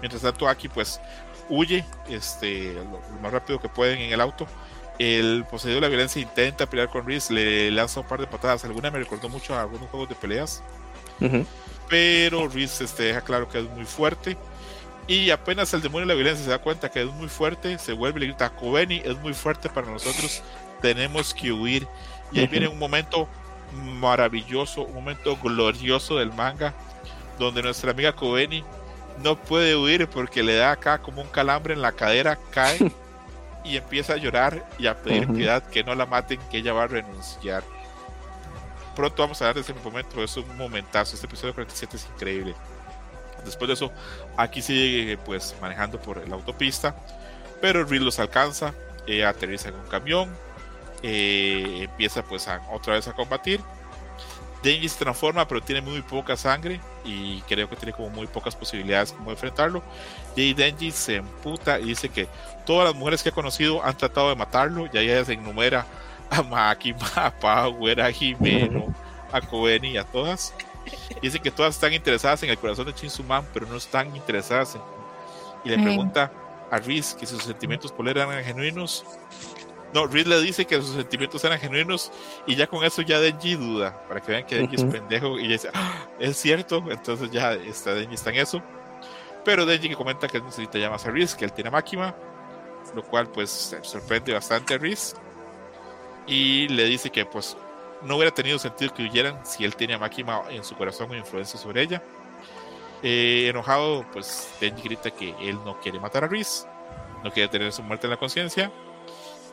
Mientras 0.00 0.22
tanto, 0.22 0.48
aquí 0.48 0.68
pues 0.68 1.00
huye 1.48 1.84
este, 2.08 2.72
lo, 2.74 2.84
lo 2.84 3.20
más 3.20 3.32
rápido 3.32 3.60
que 3.60 3.68
pueden 3.68 3.98
en 4.00 4.12
el 4.12 4.20
auto. 4.20 4.46
El 4.98 5.44
poseído 5.50 5.76
de 5.76 5.80
la 5.82 5.88
violencia 5.88 6.22
intenta 6.22 6.68
pelear 6.68 6.88
con 6.88 7.06
Reese, 7.06 7.32
le 7.34 7.70
lanza 7.70 8.00
un 8.00 8.06
par 8.06 8.20
de 8.20 8.26
patadas. 8.26 8.64
Alguna 8.64 8.90
me 8.90 8.98
recordó 8.98 9.28
mucho 9.28 9.54
a 9.54 9.62
algunos 9.62 9.88
juegos 9.90 10.08
de 10.08 10.14
peleas 10.14 10.62
Ujú. 11.20 11.46
pero 11.88 12.48
Reese 12.48 12.84
este, 12.84 13.04
deja 13.04 13.22
claro 13.22 13.48
que 13.48 13.58
es 13.60 13.68
muy 13.70 13.84
fuerte. 13.84 14.36
Y 15.06 15.30
apenas 15.30 15.74
el 15.74 15.82
demonio 15.82 16.06
de 16.06 16.14
la 16.14 16.16
violencia 16.16 16.44
se 16.44 16.50
da 16.50 16.58
cuenta 16.60 16.90
que 16.90 17.02
es 17.02 17.08
muy 17.08 17.28
fuerte, 17.28 17.78
se 17.78 17.92
vuelve 17.92 18.18
y 18.18 18.20
le 18.22 18.26
grita: 18.28 18.50
Kobeni 18.54 19.02
es 19.04 19.18
muy 19.18 19.34
fuerte 19.34 19.68
para 19.68 19.88
nosotros, 19.90 20.42
tenemos 20.80 21.34
que 21.34 21.52
huir. 21.52 21.88
Y 22.30 22.40
ahí 22.40 22.46
viene 22.46 22.68
un 22.68 22.78
momento 22.78 23.28
maravilloso, 23.72 24.82
un 24.82 24.94
momento 24.94 25.36
glorioso 25.36 26.18
del 26.18 26.32
manga, 26.32 26.74
donde 27.38 27.62
nuestra 27.62 27.90
amiga 27.90 28.12
Kobeni 28.12 28.64
no 29.22 29.36
puede 29.36 29.76
huir 29.76 30.08
porque 30.08 30.42
le 30.42 30.56
da 30.56 30.72
acá 30.72 30.98
como 30.98 31.22
un 31.22 31.28
calambre 31.28 31.74
en 31.74 31.82
la 31.82 31.92
cadera, 31.92 32.38
cae 32.50 32.78
y 33.64 33.76
empieza 33.76 34.14
a 34.14 34.16
llorar 34.16 34.66
y 34.78 34.86
a 34.86 35.00
pedir 35.00 35.28
piedad, 35.32 35.62
que 35.62 35.84
no 35.84 35.94
la 35.94 36.06
maten, 36.06 36.40
que 36.50 36.58
ella 36.58 36.72
va 36.72 36.84
a 36.84 36.88
renunciar. 36.88 37.62
Pronto 38.96 39.22
vamos 39.22 39.40
a 39.40 39.46
hablar 39.46 39.54
de 39.54 39.60
ese 39.62 39.74
momento, 39.82 40.22
es 40.22 40.36
un 40.36 40.56
momentazo, 40.56 41.14
este 41.14 41.26
episodio 41.26 41.54
47 41.54 41.96
es 41.96 42.06
increíble. 42.14 42.54
Después 43.44 43.68
de 43.68 43.74
eso, 43.74 43.90
aquí 44.36 44.62
sigue 44.62 45.18
pues 45.18 45.54
manejando 45.60 46.00
por 46.00 46.26
la 46.28 46.34
autopista, 46.34 46.94
pero 47.60 47.84
Reed 47.84 48.02
los 48.02 48.18
alcanza, 48.18 48.74
eh, 49.06 49.24
aterriza 49.24 49.70
en 49.70 49.76
un 49.76 49.86
camión, 49.86 50.28
eh, 51.02 51.80
empieza 51.82 52.22
pues 52.22 52.48
a, 52.48 52.60
otra 52.72 52.94
vez 52.94 53.08
a 53.08 53.12
combatir. 53.12 53.60
Denji 54.62 54.88
se 54.88 54.98
transforma, 54.98 55.46
pero 55.48 55.60
tiene 55.60 55.80
muy 55.80 56.00
poca 56.02 56.36
sangre 56.36 56.80
y 57.04 57.40
creo 57.42 57.68
que 57.68 57.74
tiene 57.74 57.92
como 57.92 58.10
muy 58.10 58.28
pocas 58.28 58.54
posibilidades 58.54 59.12
como 59.12 59.30
enfrentarlo. 59.30 59.82
Y 60.36 60.54
Denji 60.54 60.92
se 60.92 61.16
emputa 61.16 61.80
y 61.80 61.86
dice 61.86 62.08
que 62.08 62.28
todas 62.64 62.88
las 62.88 62.94
mujeres 62.94 63.22
que 63.22 63.30
ha 63.30 63.32
conocido 63.32 63.84
han 63.84 63.96
tratado 63.96 64.28
de 64.28 64.36
matarlo, 64.36 64.88
y 64.92 64.96
ahí 64.96 65.10
ella 65.10 65.24
se 65.24 65.32
enumera 65.32 65.84
a 66.30 66.42
Maki, 66.42 66.94
a 67.16 67.30
Power, 67.32 68.00
a 68.00 68.12
Jimeno, 68.12 68.94
a 69.32 69.40
Koeni 69.40 69.90
y 69.92 69.96
a 69.96 70.04
todas. 70.04 70.54
Dice 71.20 71.40
que 71.40 71.50
todas 71.50 71.74
están 71.74 71.92
interesadas 71.92 72.42
en 72.42 72.50
el 72.50 72.58
corazón 72.58 72.86
de 72.86 72.92
Shinsuman, 72.92 73.46
pero 73.52 73.66
no 73.66 73.76
están 73.76 74.14
interesadas 74.14 74.76
en. 74.76 74.80
Y 75.64 75.68
le 75.68 75.78
pregunta 75.80 76.32
a 76.70 76.78
Riz 76.78 77.14
que 77.14 77.26
si 77.26 77.34
sus 77.34 77.44
sentimientos 77.44 77.92
por 77.92 78.08
él 78.08 78.16
eran 78.16 78.42
genuinos. 78.44 79.04
No, 79.92 80.06
Riz 80.06 80.26
le 80.26 80.40
dice 80.40 80.64
que 80.64 80.76
sus 80.76 80.94
sentimientos 80.94 81.44
eran 81.44 81.58
genuinos 81.58 82.10
y 82.46 82.56
ya 82.56 82.66
con 82.66 82.82
eso 82.84 83.02
ya 83.02 83.20
Denji 83.20 83.56
duda, 83.56 84.02
para 84.08 84.20
que 84.20 84.32
vean 84.32 84.46
que 84.46 84.56
Denji 84.56 84.76
es 84.76 84.84
pendejo 84.84 85.38
y 85.38 85.44
ella 85.44 85.52
dice, 85.52 85.70
"Ah, 85.74 86.06
es 86.18 86.36
cierto, 86.38 86.82
entonces 86.88 87.30
ya 87.30 87.52
está, 87.52 87.92
Denji 87.92 88.14
está 88.14 88.30
en 88.30 88.36
eso. 88.36 88.62
Pero 89.44 89.66
Denji 89.66 89.90
que 89.90 89.96
comenta 89.96 90.28
que 90.28 90.38
él 90.38 90.44
necesita 90.44 90.78
ya 90.78 90.88
más 90.88 91.04
a 91.04 91.10
Riz, 91.10 91.34
que 91.34 91.44
él 91.44 91.52
tiene 91.52 91.68
a 91.68 91.72
Máquina, 91.72 92.14
lo 92.94 93.02
cual 93.02 93.28
pues 93.28 93.76
sorprende 93.82 94.32
bastante 94.32 94.74
a 94.74 94.78
Riz 94.78 95.14
y 96.26 96.68
le 96.68 96.84
dice 96.84 97.10
que 97.10 97.26
pues 97.26 97.56
no 98.02 98.16
hubiera 98.16 98.32
tenido 98.32 98.58
sentido 98.58 98.94
que 98.94 99.02
huyeran 99.02 99.44
si 99.44 99.64
él 99.64 99.76
tenía 99.76 99.96
a 99.96 99.98
Máquina 99.98 100.42
en 100.48 100.64
su 100.64 100.74
corazón 100.74 101.10
o 101.10 101.14
influencia 101.14 101.58
sobre 101.58 101.82
ella. 101.82 102.02
Eh, 103.02 103.48
enojado, 103.48 104.06
pues 104.12 104.48
Denji 104.60 104.82
grita 104.84 105.10
que 105.10 105.34
él 105.40 105.58
no 105.64 105.78
quiere 105.80 106.00
matar 106.00 106.24
a 106.24 106.28
Reese, 106.28 106.66
no 107.22 107.30
quiere 107.30 107.48
tener 107.48 107.72
su 107.72 107.82
muerte 107.82 108.06
en 108.06 108.12
la 108.12 108.16
conciencia 108.16 108.70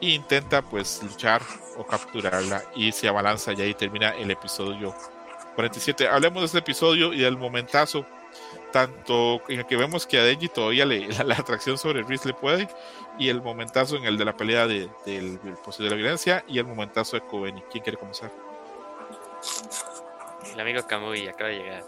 e 0.01 0.09
intenta 0.09 0.61
pues 0.61 1.01
luchar 1.03 1.41
o 1.77 1.85
capturarla 1.85 2.63
y 2.76 2.91
se 2.91 3.07
abalanza 3.07 3.53
y 3.53 3.61
ahí 3.61 3.73
termina 3.73 4.09
el 4.09 4.31
episodio 4.31 4.95
47. 5.55 6.07
Hablemos 6.07 6.41
de 6.41 6.45
este 6.45 6.59
episodio 6.59 7.13
y 7.13 7.19
del 7.19 7.38
momentazo, 7.38 8.05
tanto 8.71 9.41
en 9.49 9.59
el 9.59 9.65
que 9.65 9.76
vemos 9.76 10.07
que 10.07 10.19
a 10.19 10.23
Denji 10.23 10.47
todavía 10.47 10.85
le, 10.85 11.07
la, 11.07 11.23
la 11.26 11.35
atracción 11.35 11.77
sobre 11.77 12.03
Reese 12.03 12.30
le 12.30 12.34
puede 12.34 12.69
y 13.17 13.30
el 13.30 13.41
momentazo 13.41 13.97
en 13.97 14.05
el 14.05 14.17
de 14.17 14.26
la 14.26 14.38
pelea 14.38 14.67
de, 14.67 14.89
del, 15.05 15.38
poseído 15.63 15.89
de 15.89 15.95
la 15.95 15.95
violencia 15.97 16.43
y 16.47 16.59
el 16.59 16.65
momentazo 16.65 17.17
de 17.17 17.23
Kobeni. 17.23 17.61
¿Quién 17.71 17.84
quiere 17.84 17.97
comenzar? 17.97 18.31
El 20.53 20.59
amigo 20.59 20.81
Kamui 20.88 21.27
acaba 21.27 21.49
de 21.49 21.57
llegar. 21.57 21.84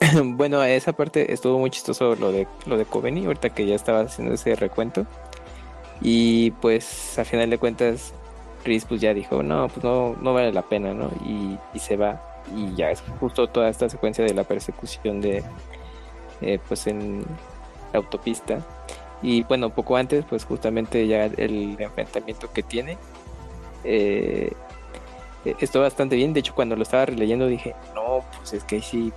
bueno, 0.24 0.62
esa 0.64 0.92
parte 0.92 1.32
estuvo 1.32 1.58
muy 1.58 1.70
chistoso 1.70 2.16
lo 2.16 2.32
de 2.32 2.48
lo 2.66 2.76
de 2.76 2.84
Kobeni, 2.86 3.26
ahorita 3.26 3.50
que 3.50 3.66
ya 3.66 3.76
estaba 3.76 4.00
haciendo 4.00 4.34
ese 4.34 4.56
recuento. 4.56 5.06
Y 6.00 6.52
pues 6.52 7.18
al 7.18 7.26
final 7.26 7.50
de 7.50 7.58
cuentas, 7.58 8.12
Chris 8.64 8.84
pues 8.84 9.00
ya 9.00 9.14
dijo, 9.14 9.42
no, 9.42 9.68
pues 9.68 9.84
no, 9.84 10.16
no 10.20 10.34
vale 10.34 10.52
la 10.52 10.62
pena, 10.62 10.94
¿no? 10.94 11.10
Y, 11.24 11.58
y 11.74 11.78
se 11.78 11.96
va. 11.96 12.22
Y 12.56 12.74
ya 12.74 12.90
es 12.90 13.02
justo 13.20 13.48
toda 13.48 13.68
esta 13.68 13.88
secuencia 13.88 14.24
de 14.24 14.34
la 14.34 14.44
persecución 14.44 15.20
de 15.20 15.42
eh, 16.40 16.58
pues 16.66 16.86
en 16.86 17.20
la 17.92 17.98
autopista. 17.98 18.64
Y 19.22 19.42
bueno, 19.44 19.70
poco 19.70 19.96
antes, 19.96 20.24
pues 20.24 20.44
justamente 20.44 21.06
ya 21.06 21.26
el 21.26 21.76
enfrentamiento 21.78 22.50
que 22.52 22.62
tiene. 22.62 22.96
Eh, 23.84 24.52
eh, 25.44 25.54
estuvo 25.60 25.82
bastante 25.82 26.16
bien. 26.16 26.32
De 26.32 26.40
hecho, 26.40 26.54
cuando 26.54 26.76
lo 26.76 26.82
estaba 26.82 27.06
releyendo 27.06 27.46
dije, 27.46 27.74
no, 27.94 28.24
pues 28.38 28.54
es 28.54 28.64
que 28.64 28.80
sí 28.80 29.12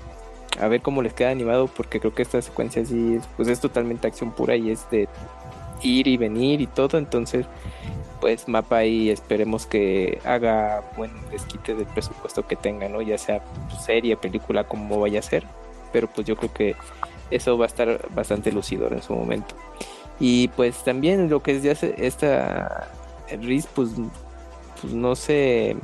a 0.60 0.68
ver 0.68 0.82
cómo 0.82 1.02
les 1.02 1.14
queda 1.14 1.32
animado 1.32 1.68
porque 1.68 2.00
creo 2.00 2.14
que 2.14 2.22
esta 2.22 2.42
secuencia 2.42 2.86
sí 2.86 3.16
es, 3.16 3.28
pues 3.36 3.48
es 3.48 3.60
totalmente 3.60 4.08
acción 4.08 4.32
pura 4.32 4.56
y 4.56 4.70
es 4.70 4.88
de 4.92 5.08
ir 5.84 6.08
y 6.08 6.18
venir 6.18 6.62
y 6.62 6.68
todo 6.68 6.98
entonces 6.98 7.46
pues 8.20 8.48
mapa 8.48 8.78
ahí 8.78 9.10
esperemos 9.10 9.66
que 9.66 10.20
haga 10.24 10.84
buen 10.96 11.12
desquite 11.30 11.76
del 11.76 11.86
presupuesto 11.88 12.48
que 12.48 12.56
tenga 12.56 12.88
no 12.90 13.02
ya 13.02 13.18
sea 13.18 13.44
serie 13.86 14.16
película 14.18 14.64
como 14.64 15.00
vaya 15.00 15.20
a 15.20 15.24
ser 15.24 15.44
pero 15.92 16.08
pues 16.08 16.26
yo 16.26 16.36
creo 16.36 16.54
que 16.54 16.76
eso 17.32 17.58
va 17.58 17.66
a 17.66 17.68
estar 17.68 18.10
bastante 18.14 18.52
lucidor 18.52 18.94
en 18.94 19.02
su 19.02 19.14
momento. 19.14 19.56
Y 20.20 20.50
pues 20.50 20.84
también 20.84 21.30
lo 21.30 21.42
que 21.42 21.58
es 21.58 21.64
ya 21.64 21.72
esta 21.72 22.90
Riz, 23.42 23.68
pues, 23.74 23.90
pues 24.82 24.94
no 24.94 25.16
se 25.16 25.76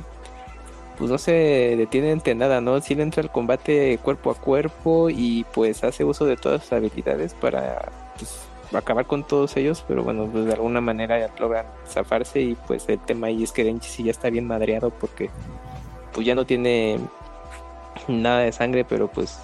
pues 0.98 1.10
no 1.10 1.16
se 1.16 1.32
detiene 1.78 2.12
ante 2.12 2.34
nada, 2.34 2.60
¿no? 2.60 2.78
Si 2.82 2.94
le 2.94 3.02
entra 3.02 3.22
al 3.22 3.32
combate 3.32 3.98
cuerpo 4.02 4.30
a 4.30 4.34
cuerpo 4.34 5.08
y 5.08 5.46
pues 5.54 5.82
hace 5.82 6.04
uso 6.04 6.26
de 6.26 6.36
todas 6.36 6.62
sus 6.62 6.72
habilidades 6.74 7.32
para 7.32 7.90
pues, 8.18 8.42
acabar 8.78 9.06
con 9.06 9.24
todos 9.24 9.56
ellos, 9.56 9.84
pero 9.86 10.02
bueno, 10.02 10.28
pues 10.30 10.46
de 10.46 10.52
alguna 10.52 10.80
manera 10.80 11.18
ya 11.18 11.30
logran 11.38 11.66
zafarse 11.88 12.40
y 12.40 12.54
pues 12.66 12.88
el 12.88 12.98
tema 13.00 13.28
ahí 13.28 13.42
es 13.42 13.52
que 13.52 13.64
Denji 13.64 13.88
sí 13.88 14.02
ya 14.04 14.10
está 14.10 14.30
bien 14.30 14.46
madreado 14.46 14.90
porque 14.90 15.30
pues 16.12 16.26
ya 16.26 16.34
no 16.34 16.46
tiene 16.46 16.98
nada 18.08 18.40
de 18.40 18.52
sangre, 18.52 18.84
pero 18.84 19.08
pues 19.08 19.38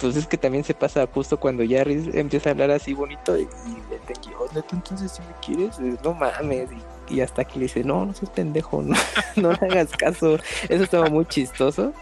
pues 0.00 0.16
es 0.16 0.26
que 0.26 0.36
también 0.36 0.64
se 0.64 0.74
pasa 0.74 1.06
justo 1.12 1.38
cuando 1.38 1.62
ya 1.62 1.82
empieza 1.82 2.50
a 2.50 2.52
hablar 2.52 2.70
así 2.72 2.94
bonito 2.94 3.38
y, 3.38 3.44
le 3.44 3.98
Denji, 4.06 4.30
oh, 4.38 4.48
entonces 4.72 5.12
si 5.12 5.22
me 5.22 5.34
quieres, 5.40 5.78
no 6.02 6.14
mames, 6.14 6.70
y 6.72 6.94
y 7.08 7.20
hasta 7.20 7.42
aquí 7.42 7.58
le 7.58 7.64
dice, 7.64 7.84
no, 7.84 8.06
no 8.06 8.14
seas 8.14 8.30
pendejo, 8.30 8.82
no, 8.82 8.96
no 9.36 9.52
le 9.52 9.66
hagas 9.66 9.90
caso. 9.92 10.38
Eso 10.68 10.84
estaba 10.84 11.08
muy 11.08 11.26
chistoso. 11.26 11.92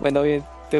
Bueno, 0.00 0.22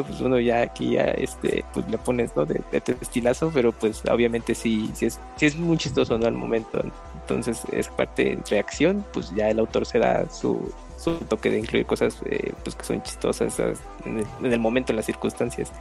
pues 0.01 0.21
uno 0.21 0.39
ya 0.39 0.61
aquí 0.61 0.93
ya 0.93 1.03
este, 1.03 1.63
pues 1.73 1.87
le 1.89 1.97
pones, 1.97 2.35
¿no? 2.35 2.45
De, 2.45 2.61
de 2.71 2.97
estilazo, 3.01 3.51
pero 3.53 3.71
pues 3.71 4.01
obviamente 4.09 4.55
sí, 4.55 4.89
sí 4.95 5.05
es, 5.05 5.19
sí 5.35 5.45
es 5.45 5.55
muy 5.55 5.77
chistoso, 5.77 6.17
¿no? 6.17 6.25
Al 6.25 6.33
momento. 6.33 6.81
Entonces 7.21 7.61
es 7.71 7.87
parte 7.89 8.23
de 8.23 8.39
reacción, 8.49 9.05
pues 9.13 9.31
ya 9.35 9.49
el 9.49 9.59
autor 9.59 9.85
se 9.85 9.99
da 9.99 10.27
su, 10.29 10.73
su 10.97 11.15
toque 11.17 11.49
de 11.49 11.59
incluir 11.59 11.85
cosas 11.85 12.17
eh, 12.25 12.53
pues 12.63 12.75
que 12.75 12.85
son 12.85 13.03
chistosas 13.03 13.59
en 14.05 14.25
el, 14.45 14.59
momento, 14.59 14.91
en 14.91 14.95
las 14.95 15.05
circunstancias. 15.05 15.71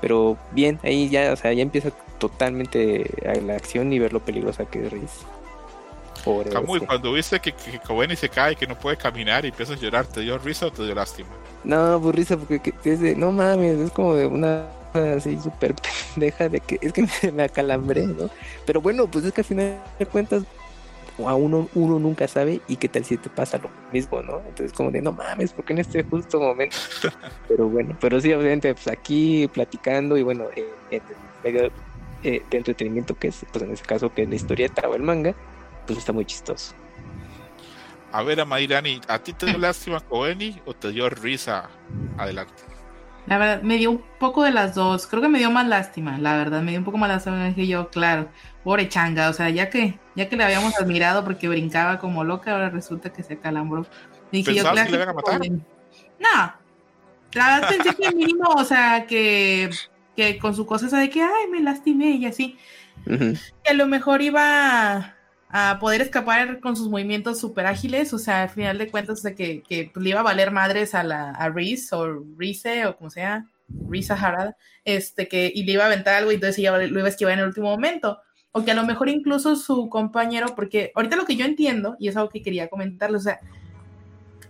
Pero 0.00 0.36
bien, 0.52 0.78
ahí 0.82 1.08
ya, 1.08 1.32
o 1.32 1.36
sea, 1.36 1.52
ya 1.52 1.62
empieza 1.62 1.90
totalmente 2.18 3.10
la 3.42 3.54
acción 3.54 3.92
y 3.92 3.98
ver 3.98 4.12
lo 4.12 4.20
peligrosa 4.20 4.66
que 4.66 4.86
es 4.86 4.92
Riz. 4.92 5.26
Camuy, 6.50 6.80
cuando 6.80 7.12
viste 7.12 7.38
que, 7.38 7.52
que 7.52 8.16
se 8.16 8.28
cae, 8.28 8.56
que 8.56 8.66
no 8.66 8.76
puede 8.76 8.96
caminar 8.96 9.44
y 9.44 9.48
empieza 9.48 9.74
a 9.74 9.76
llorar, 9.76 10.06
¿te 10.06 10.22
dio 10.22 10.36
risa 10.38 10.66
o 10.66 10.72
te 10.72 10.84
dio 10.84 10.94
lástima? 10.94 11.28
No, 11.66 12.00
pues 12.00 12.14
risa, 12.14 12.36
porque 12.36 12.72
es 12.84 13.00
de, 13.00 13.16
no 13.16 13.32
mames, 13.32 13.78
es 13.80 13.90
como 13.90 14.14
de 14.14 14.26
una 14.26 14.66
así 14.94 15.38
súper 15.40 15.74
pendeja 16.14 16.48
de 16.48 16.60
que 16.60 16.78
es 16.80 16.92
que 16.92 17.06
me, 17.32 17.42
acalambré, 17.42 18.06
¿no? 18.06 18.30
Pero 18.64 18.80
bueno, 18.80 19.08
pues 19.08 19.24
es 19.24 19.32
que 19.32 19.40
al 19.40 19.44
final 19.44 19.82
de 19.98 20.06
cuentas 20.06 20.44
a 21.18 21.34
uno, 21.34 21.68
uno 21.74 21.98
nunca 21.98 22.28
sabe 22.28 22.60
y 22.68 22.76
qué 22.76 22.88
tal 22.88 23.04
si 23.04 23.16
te 23.16 23.28
pasa 23.28 23.58
lo 23.58 23.68
mismo, 23.92 24.22
¿no? 24.22 24.42
Entonces 24.46 24.72
como 24.72 24.92
de 24.92 25.02
no 25.02 25.10
mames, 25.10 25.52
porque 25.52 25.72
en 25.72 25.80
este 25.80 26.04
justo 26.04 26.38
momento. 26.38 26.76
pero 27.48 27.68
bueno, 27.68 27.96
pero 28.00 28.20
sí, 28.20 28.32
obviamente, 28.32 28.72
pues 28.72 28.86
aquí 28.86 29.48
platicando 29.52 30.16
y 30.16 30.22
bueno, 30.22 30.44
eh, 30.54 30.72
en 30.92 31.02
medio 31.42 31.70
eh, 32.22 32.42
de 32.48 32.56
entretenimiento 32.56 33.16
que 33.16 33.28
es, 33.28 33.44
pues 33.50 33.64
en 33.64 33.72
este 33.72 33.86
caso 33.86 34.14
que 34.14 34.22
es 34.22 34.28
la 34.28 34.36
historieta 34.36 34.88
o 34.88 34.94
el 34.94 35.02
manga, 35.02 35.34
pues 35.84 35.98
está 35.98 36.12
muy 36.12 36.26
chistoso. 36.26 36.74
A 38.16 38.22
ver, 38.22 38.40
Amairani, 38.40 38.98
¿a 39.08 39.18
ti 39.18 39.34
te 39.34 39.44
dio 39.44 39.58
lástima 39.58 40.00
Coeni 40.00 40.58
o 40.64 40.72
te 40.72 40.90
dio 40.90 41.10
risa? 41.10 41.68
Adelante. 42.16 42.62
La 43.26 43.36
verdad, 43.36 43.60
me 43.60 43.76
dio 43.76 43.90
un 43.90 44.02
poco 44.18 44.42
de 44.42 44.52
las 44.52 44.74
dos. 44.74 45.06
Creo 45.06 45.20
que 45.20 45.28
me 45.28 45.38
dio 45.38 45.50
más 45.50 45.68
lástima, 45.68 46.16
la 46.16 46.34
verdad. 46.34 46.62
Me 46.62 46.70
dio 46.70 46.80
un 46.80 46.86
poco 46.86 46.96
más 46.96 47.10
lástima 47.10 47.54
que 47.54 47.66
yo, 47.66 47.90
claro. 47.90 48.30
Pobre 48.64 48.88
changa, 48.88 49.28
o 49.28 49.34
sea, 49.34 49.50
ya 49.50 49.68
que, 49.68 49.98
ya 50.14 50.30
que 50.30 50.36
le 50.36 50.44
habíamos 50.44 50.80
admirado 50.80 51.24
porque 51.24 51.46
brincaba 51.46 51.98
como 51.98 52.24
loca, 52.24 52.52
ahora 52.52 52.70
resulta 52.70 53.12
que 53.12 53.22
se 53.22 53.38
calambró. 53.38 53.84
Dije 54.32 54.54
yo, 54.54 54.62
claro, 54.62 54.90
que 54.90 54.96
le 54.96 55.02
a 55.02 55.12
matar? 55.12 55.40
No. 55.50 56.54
La 57.34 57.60
verdad 57.60 57.68
pensé 57.68 57.94
que 57.96 58.12
mínimo, 58.12 58.48
o 58.48 58.64
sea, 58.64 59.06
que, 59.06 59.68
que 60.16 60.38
con 60.38 60.56
su 60.56 60.64
cosa 60.64 60.86
esa 60.86 61.00
de 61.00 61.10
que, 61.10 61.20
ay, 61.20 61.50
me 61.52 61.60
lastimé 61.60 62.12
y 62.12 62.24
así. 62.24 62.56
Que 63.04 63.70
a 63.72 63.74
lo 63.74 63.86
mejor 63.86 64.22
iba 64.22 65.15
a 65.58 65.78
poder 65.78 66.02
escapar 66.02 66.60
con 66.60 66.76
sus 66.76 66.90
movimientos 66.90 67.40
súper 67.40 67.64
ágiles, 67.64 68.12
o 68.12 68.18
sea, 68.18 68.42
al 68.42 68.50
final 68.50 68.76
de 68.76 68.90
cuentas, 68.90 69.24
o 69.24 69.34
que, 69.34 69.62
que 69.62 69.90
le 69.96 70.10
iba 70.10 70.20
a 70.20 70.22
valer 70.22 70.50
madres 70.50 70.94
a 70.94 71.02
la 71.02 71.30
a 71.30 71.48
Reese 71.48 71.96
o 71.96 72.22
Reese 72.36 72.84
o 72.84 72.94
como 72.94 73.08
sea, 73.08 73.46
Reese 73.88 74.12
Harada, 74.12 74.54
este, 74.84 75.28
que, 75.28 75.50
y 75.54 75.64
le 75.64 75.72
iba 75.72 75.84
a 75.84 75.86
aventar 75.86 76.12
algo 76.12 76.30
y 76.30 76.34
entonces 76.34 76.58
ella 76.58 76.76
lo 76.76 76.98
iba 76.98 77.06
a 77.06 77.08
esquivar 77.08 77.32
en 77.32 77.38
el 77.38 77.46
último 77.46 77.70
momento. 77.70 78.18
O 78.52 78.66
que 78.66 78.72
a 78.72 78.74
lo 78.74 78.84
mejor 78.84 79.08
incluso 79.08 79.56
su 79.56 79.88
compañero, 79.88 80.54
porque 80.54 80.92
ahorita 80.94 81.16
lo 81.16 81.24
que 81.24 81.36
yo 81.36 81.46
entiendo, 81.46 81.96
y 81.98 82.08
es 82.08 82.18
algo 82.18 82.28
que 82.28 82.42
quería 82.42 82.68
comentarles, 82.68 83.22
o 83.22 83.24
sea, 83.24 83.40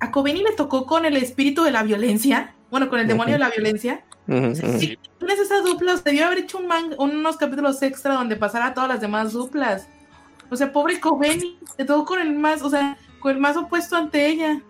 a 0.00 0.10
Coveni 0.10 0.42
le 0.42 0.56
tocó 0.56 0.86
con 0.86 1.04
el 1.04 1.16
espíritu 1.16 1.62
de 1.62 1.70
la 1.70 1.84
violencia, 1.84 2.56
bueno, 2.68 2.88
con 2.88 2.98
el 2.98 3.06
demonio 3.06 3.34
de 3.34 3.40
la 3.40 3.50
violencia. 3.50 4.04
Si 4.26 4.98
tienes 5.20 5.38
esas 5.38 5.62
duplas, 5.62 6.02
debió 6.02 6.26
haber 6.26 6.38
hecho 6.38 6.58
un 6.58 6.66
unos 6.98 7.36
capítulos 7.36 7.80
extra 7.82 8.14
donde 8.14 8.34
pasara 8.34 8.74
todas 8.74 8.88
las 8.88 9.00
demás 9.00 9.32
duplas. 9.32 9.88
O 10.50 10.56
sea, 10.56 10.72
pobre 10.72 11.00
Coveni, 11.00 11.58
de 11.76 11.84
todo 11.84 12.04
con 12.04 12.20
el 12.20 12.34
más, 12.34 12.62
o 12.62 12.70
sea, 12.70 12.96
con 13.20 13.32
el 13.32 13.40
más 13.40 13.56
opuesto 13.56 13.96
ante 13.96 14.26
ella. 14.26 14.62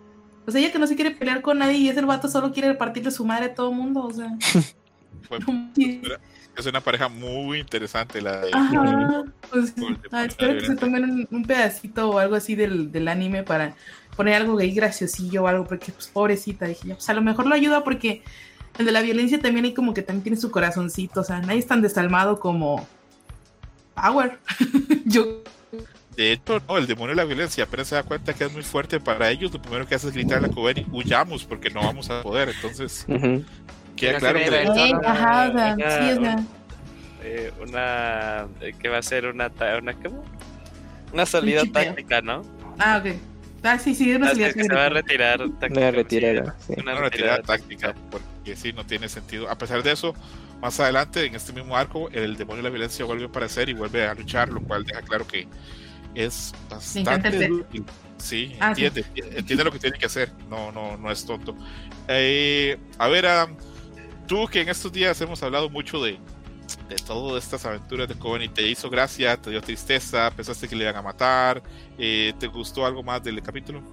O 0.45 0.51
sea, 0.51 0.61
ella 0.61 0.71
que 0.71 0.79
no 0.79 0.87
se 0.87 0.95
quiere 0.95 1.11
pelear 1.11 1.41
con 1.41 1.59
nadie 1.59 1.77
y 1.77 1.89
ese 1.89 2.01
vato 2.01 2.27
solo 2.27 2.51
quiere 2.51 2.73
partirle 2.73 3.11
su 3.11 3.25
madre 3.25 3.45
a 3.45 3.53
todo 3.53 3.69
el 3.69 3.75
mundo, 3.75 4.03
o 4.03 4.11
sea. 4.11 4.37
es 6.57 6.65
una 6.65 6.81
pareja 6.81 7.07
muy 7.07 7.59
interesante 7.59 8.21
la 8.21 8.39
de. 8.39 8.51
Ajá, 8.53 9.25
pues, 9.51 9.73
ah, 10.11 10.25
espero 10.25 10.59
que 10.59 10.65
se 10.65 10.75
tomen 10.75 11.27
un, 11.29 11.45
pedacito 11.45 12.09
o 12.09 12.19
algo 12.19 12.35
así 12.35 12.55
del, 12.55 12.91
del, 12.91 13.07
anime 13.07 13.43
para 13.43 13.75
poner 14.15 14.35
algo 14.35 14.55
gay 14.55 14.71
graciosillo 14.71 15.43
o 15.43 15.47
algo, 15.47 15.65
porque 15.65 15.91
pues 15.91 16.07
pobrecita, 16.07 16.65
dije 16.65 16.87
yo. 16.89 16.95
O 16.95 16.99
sea, 16.99 17.13
a 17.13 17.15
lo 17.15 17.21
mejor 17.21 17.45
lo 17.45 17.53
ayuda 17.53 17.83
porque 17.83 18.23
el 18.77 18.85
de 18.85 18.91
la 18.91 19.01
violencia 19.01 19.39
también 19.39 19.65
hay 19.65 19.73
como 19.73 19.93
que 19.93 20.01
también 20.01 20.23
tiene 20.23 20.37
su 20.37 20.49
corazoncito, 20.49 21.21
o 21.21 21.23
sea, 21.23 21.39
nadie 21.41 21.59
es 21.59 21.67
tan 21.67 21.81
desalmado 21.81 22.39
como 22.39 22.87
Power. 23.95 24.39
yo 25.05 25.43
de 26.17 26.31
hecho, 26.31 26.59
no, 26.67 26.77
el 26.79 26.87
demonio 26.87 27.15
de 27.15 27.17
la 27.17 27.25
violencia 27.25 27.63
apenas 27.65 27.89
se 27.89 27.95
da 27.95 28.01
cuenta 28.01 28.33
que 28.33 28.43
es 28.43 28.51
muy 28.51 28.63
fuerte 28.63 28.99
para 28.99 29.29
ellos. 29.29 29.53
Lo 29.53 29.61
primero 29.61 29.85
que 29.85 29.93
hace 29.93 30.07
es 30.07 30.13
gritarle 30.15 30.47
a 30.47 30.49
Coveni, 30.49 30.83
huyamos 30.91 31.45
porque 31.45 31.69
no 31.69 31.81
vamos 31.81 32.09
a 32.09 32.23
poder. 32.23 32.49
Entonces, 32.49 33.05
queda 33.95 34.17
claro 34.17 34.39
que. 34.39 34.49
una. 37.61 38.47
que 38.79 38.89
va 38.89 38.97
a 38.97 39.01
ser 39.03 39.27
una. 39.27 39.51
Una, 39.79 39.95
una 41.13 41.25
salida 41.27 41.61
táctica, 41.71 42.21
¿no? 42.21 42.41
Ah, 42.79 42.99
ok. 43.03 43.13
Ah, 43.61 43.77
sí, 43.77 43.93
sí, 43.93 44.11
una 44.11 44.29
salida 44.29 44.47
táctica. 44.47 44.65
Se 44.65 44.73
va 44.73 44.85
a 44.85 44.89
retirar 44.89 45.41
Una 45.41 45.91
retirada, 45.91 46.55
Una, 46.77 46.95
retirada 46.95 47.43
táctica, 47.43 47.93
porque 48.09 48.55
sí, 48.55 48.73
no 48.73 48.87
tiene 48.87 49.07
sentido. 49.07 49.51
A 49.51 49.57
pesar 49.57 49.83
de 49.83 49.91
eso, 49.91 50.15
más 50.61 50.79
adelante, 50.79 51.23
en 51.27 51.35
este 51.35 51.53
mismo 51.53 51.77
arco, 51.77 52.09
el 52.09 52.37
demonio 52.37 52.63
de 52.63 52.69
la 52.69 52.73
violencia 52.73 53.05
vuelve 53.05 53.25
a 53.25 53.27
aparecer 53.27 53.69
y 53.69 53.73
vuelve 53.73 54.07
a 54.07 54.15
luchar, 54.15 54.49
lo 54.49 54.61
cual 54.61 54.83
deja 54.83 55.03
claro 55.03 55.27
que 55.27 55.47
es 56.17 56.53
bastante 56.69 57.63
Sí, 58.17 58.55
ah, 58.59 58.69
entiende, 58.69 59.05
entiende 59.15 59.63
lo 59.63 59.71
que 59.71 59.77
tiene 59.77 59.97
que 59.97 60.07
hacer, 60.07 60.31
no, 60.49 60.71
no, 60.71 60.97
no 60.97 61.11
es 61.11 61.23
tonto. 61.23 61.55
Eh, 62.07 62.77
a 62.97 63.07
ver, 63.07 63.27
Adam, 63.27 63.55
tú 64.25 64.47
que 64.47 64.61
en 64.61 64.69
estos 64.69 64.91
días 64.91 65.21
hemos 65.21 65.43
hablado 65.43 65.69
mucho 65.69 66.01
de, 66.03 66.17
de 66.89 66.95
todas 66.95 67.43
estas 67.43 67.63
aventuras 67.65 68.07
de 68.07 68.15
Coven 68.15 68.41
y 68.41 68.49
te 68.49 68.67
hizo 68.67 68.89
gracia, 68.89 69.37
te 69.37 69.51
dio 69.51 69.61
tristeza, 69.61 70.31
pensaste 70.35 70.67
que 70.67 70.75
le 70.75 70.85
iban 70.85 70.95
a 70.95 71.03
matar, 71.03 71.61
eh, 71.99 72.33
¿te 72.39 72.47
gustó 72.47 72.87
algo 72.87 73.03
más 73.03 73.23
del 73.23 73.39
capítulo? 73.43 73.83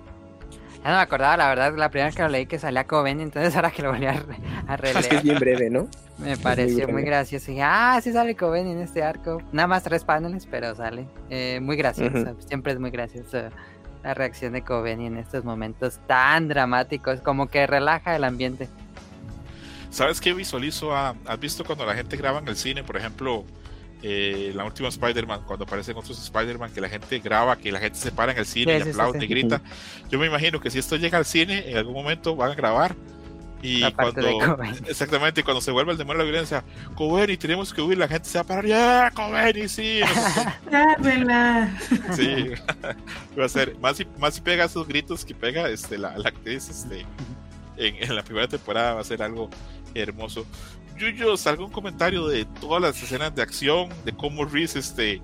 Ya 0.85 0.91
no 0.91 0.97
me 0.97 1.03
acordaba, 1.03 1.37
la 1.39 1.49
verdad, 1.49 1.75
la 1.77 1.89
primera 1.89 2.09
vez 2.09 2.15
que 2.15 2.23
lo 2.23 2.29
leí 2.29 2.45
que 2.45 2.59
salía 2.59 2.87
Coven, 2.87 3.21
entonces 3.21 3.57
ahora 3.57 3.71
que 3.71 3.81
lo 3.81 3.91
volví 3.91 4.05
a, 4.05 4.23
a 4.67 4.77
releer. 4.77 4.97
Es 5.01 5.09
que 5.09 5.17
es 5.17 5.23
bien 5.23 5.39
breve, 5.39 5.71
¿no? 5.71 5.89
Me 6.19 6.37
pareció 6.37 6.87
muy, 6.89 7.03
gracioso. 7.03 7.51
Y 7.51 7.55
dije, 7.55 7.65
ah, 7.67 7.99
sí 8.03 8.13
sale 8.13 8.37
Coven 8.37 8.67
en 8.67 8.81
este 8.81 9.03
arco. 9.03 9.43
Nada 9.51 9.67
más 9.67 9.83
tres 9.83 10.05
paneles, 10.05 10.47
pero 10.49 10.75
sale. 10.75 11.07
Eh, 11.31 11.59
muy 11.63 11.77
gracioso. 11.77 12.37
Siempre 12.47 12.75
es 12.75 12.79
muy 12.79 12.91
gracioso 12.91 13.49
la 14.03 14.13
reacción 14.13 14.53
de 14.53 14.63
Coven 14.63 15.01
en 15.01 15.17
estos 15.17 15.45
momentos 15.45 15.99
tan 16.07 16.49
dramáticos, 16.49 17.21
como 17.23 17.49
que 17.49 17.67
relaja 17.67 18.15
el 18.15 18.25
ambiente. 18.25 18.69
¿Sabes 19.91 20.21
qué 20.21 20.35
visualizo? 20.35 20.95
¿Has 20.95 21.41
visto 21.41 21.65
cuando 21.65 21.87
la 21.87 21.95
gente 21.95 22.17
graba 22.19 22.41
en 22.41 22.49
el 22.49 22.57
cine, 22.57 22.85
por 22.85 22.99
ejemplo, 22.99 23.45
eh, 24.07 24.53
la 24.55 24.67
última 24.67 24.91
Spider-Man, 24.91 25.45
cuando 25.47 25.65
aparecen 25.65 25.97
otros 25.97 26.23
Spider-Man, 26.23 26.73
que 26.75 26.81
la 26.83 26.91
gente 26.91 27.21
graba, 27.21 27.57
que 27.57 27.73
la 27.73 27.81
gente 27.81 27.99
se 27.99 28.13
para 28.13 28.33
en 28.33 28.39
el 28.39 28.45
cine 28.45 28.77
y 28.77 28.83
aplaude 28.83 29.25
y 29.25 29.27
grita. 29.27 29.63
Yo 30.11 30.19
me 30.19 30.27
imagino 30.27 30.61
que 30.61 30.71
si 30.71 30.79
esto 30.79 30.97
llega 30.97 31.17
al 31.17 31.25
cine, 31.25 31.71
en 31.71 31.79
algún 31.79 31.95
momento 31.95 32.37
van 32.37 32.51
a 32.51 32.55
grabar. 32.55 32.95
Y 33.63 33.91
cuando, 33.93 34.21
exactamente, 34.89 35.43
cuando 35.43 35.63
se 35.63 35.71
vuelve 35.71 35.93
el 35.93 35.97
demonio 35.97 36.19
de 36.19 36.25
la 36.27 36.31
violencia, 36.31 36.65
y 37.33 37.37
tenemos 37.39 37.73
que 37.73 37.81
huir, 37.81 37.97
la 37.97 38.07
gente 38.07 38.29
se 38.29 38.37
va 38.37 38.43
a 38.43 38.47
parar, 38.47 38.67
¡ya, 38.67 39.11
yeah, 39.11 39.69
sí! 39.69 40.01
sí, 42.15 42.49
va 43.41 43.47
a 43.47 43.49
ser, 43.49 43.75
más 43.79 43.97
si, 43.97 44.07
más 44.19 44.35
si 44.35 44.43
pega 44.43 44.67
esos 44.67 44.87
gritos 44.87 45.25
que 45.25 45.35
pega 45.35 45.71
este, 45.71 45.97
la, 45.97 46.19
la 46.19 46.29
actriz 46.29 46.69
este, 46.69 47.07
en, 47.79 48.05
en, 48.05 48.15
la 48.15 48.23
primera 48.23 48.49
temporada, 48.49 48.93
va 48.93 49.01
a 49.01 49.05
ser 49.05 49.23
algo 49.23 49.49
hermoso. 49.95 50.45
Yuyos, 50.97 51.47
algún 51.47 51.71
comentario 51.71 52.27
de 52.27 52.45
todas 52.45 52.81
las 52.83 53.03
escenas 53.03 53.35
de 53.35 53.43
acción, 53.43 53.89
de 54.05 54.13
cómo 54.13 54.45
Reese 54.45 54.79
este, 54.79 55.21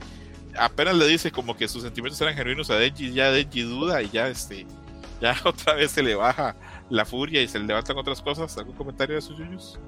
apenas 0.58 0.94
le 0.96 1.06
dice 1.06 1.30
como 1.30 1.56
que 1.56 1.68
sus 1.68 1.82
sentimientos 1.82 2.20
eran 2.20 2.34
genuinos 2.34 2.70
a 2.70 2.76
Denji, 2.76 3.12
ya 3.12 3.30
Denji 3.30 3.62
duda 3.62 4.02
y 4.02 4.10
ya 4.10 4.28
este, 4.28 4.66
ya 5.20 5.36
otra 5.44 5.74
vez 5.74 5.90
se 5.90 6.02
le 6.02 6.14
baja 6.14 6.56
la 6.88 7.04
furia 7.04 7.42
y 7.42 7.48
se 7.48 7.58
le 7.58 7.66
levantan 7.66 7.96
otras 7.98 8.20
cosas. 8.20 8.56
¿Algún 8.58 8.74
comentario 8.74 9.14
de 9.14 9.20
esos 9.20 9.36
Yuyos? 9.38 9.78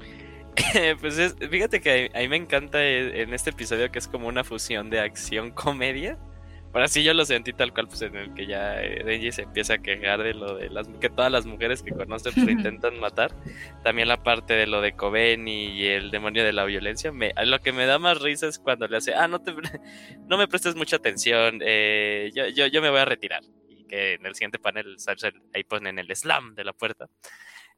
pues 1.00 1.18
es- 1.18 1.36
fíjate 1.50 1.80
que 1.80 2.10
a, 2.14 2.18
mí 2.20 2.28
me 2.28 2.36
encanta 2.36 2.82
eh, 2.82 3.22
en 3.22 3.32
este 3.34 3.50
episodio 3.50 3.90
que 3.90 3.98
es 3.98 4.06
como 4.06 4.28
una 4.28 4.44
fusión 4.44 4.90
de 4.90 5.00
acción-comedia. 5.00 6.18
Ahora 6.72 6.88
sí 6.88 7.02
yo 7.02 7.12
lo 7.12 7.24
sentí 7.26 7.52
tal 7.52 7.72
cual, 7.74 7.86
pues 7.86 8.00
en 8.02 8.16
el 8.16 8.32
que 8.32 8.46
ya 8.46 8.82
eh, 8.82 9.02
Denji 9.04 9.30
se 9.30 9.42
empieza 9.42 9.74
a 9.74 9.78
quejar 9.78 10.22
de 10.22 10.32
lo 10.32 10.56
de 10.56 10.70
las 10.70 10.88
que 11.00 11.10
todas 11.10 11.30
las 11.30 11.44
mujeres 11.44 11.82
que 11.82 11.92
conoce 11.92 12.32
pues, 12.32 12.46
lo 12.46 12.50
intentan 12.50 12.98
matar. 12.98 13.34
También 13.84 14.08
la 14.08 14.22
parte 14.22 14.54
de 14.54 14.66
lo 14.66 14.80
de 14.80 14.94
Kobeni 14.94 15.66
y 15.66 15.86
el 15.86 16.10
demonio 16.10 16.44
de 16.44 16.52
la 16.52 16.64
violencia. 16.64 17.12
Me, 17.12 17.32
lo 17.44 17.60
que 17.60 17.72
me 17.72 17.84
da 17.84 17.98
más 17.98 18.20
risa 18.22 18.48
es 18.48 18.58
cuando 18.58 18.88
le 18.88 18.96
hace, 18.96 19.14
ah, 19.14 19.28
no 19.28 19.40
te 19.42 19.52
no 20.26 20.38
me 20.38 20.48
prestes 20.48 20.74
mucha 20.74 20.96
atención, 20.96 21.60
eh, 21.62 22.30
yo, 22.34 22.48
yo, 22.48 22.66
yo 22.66 22.80
me 22.80 22.88
voy 22.88 23.00
a 23.00 23.04
retirar. 23.04 23.42
Y 23.68 23.84
que 23.84 24.14
en 24.14 24.24
el 24.24 24.34
siguiente 24.34 24.58
panel 24.58 24.98
¿sabes? 24.98 25.24
ahí 25.54 25.64
ponen 25.64 25.98
el 25.98 26.14
slam 26.16 26.54
de 26.54 26.64
la 26.64 26.72
puerta. 26.72 27.06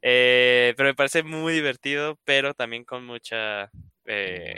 Eh, 0.01 0.73
pero 0.77 0.87
me 0.87 0.95
parece 0.95 1.23
muy 1.23 1.53
divertido, 1.53 2.17
pero 2.23 2.53
también 2.53 2.85
con 2.85 3.05
mucha 3.05 3.71
eh, 4.05 4.55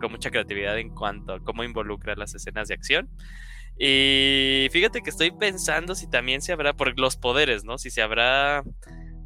con 0.00 0.10
mucha 0.10 0.30
creatividad 0.30 0.78
en 0.78 0.90
cuanto 0.90 1.34
a 1.34 1.44
cómo 1.44 1.62
involucra 1.62 2.16
las 2.16 2.34
escenas 2.34 2.68
de 2.68 2.74
acción. 2.74 3.08
Y 3.82 4.68
fíjate 4.72 5.00
que 5.00 5.08
estoy 5.08 5.30
pensando 5.30 5.94
si 5.94 6.06
también 6.06 6.42
se 6.42 6.52
habrá, 6.52 6.74
por 6.74 6.98
los 6.98 7.16
poderes, 7.16 7.64
¿no? 7.64 7.78
Si 7.78 7.88
se 7.88 8.02
habrá 8.02 8.62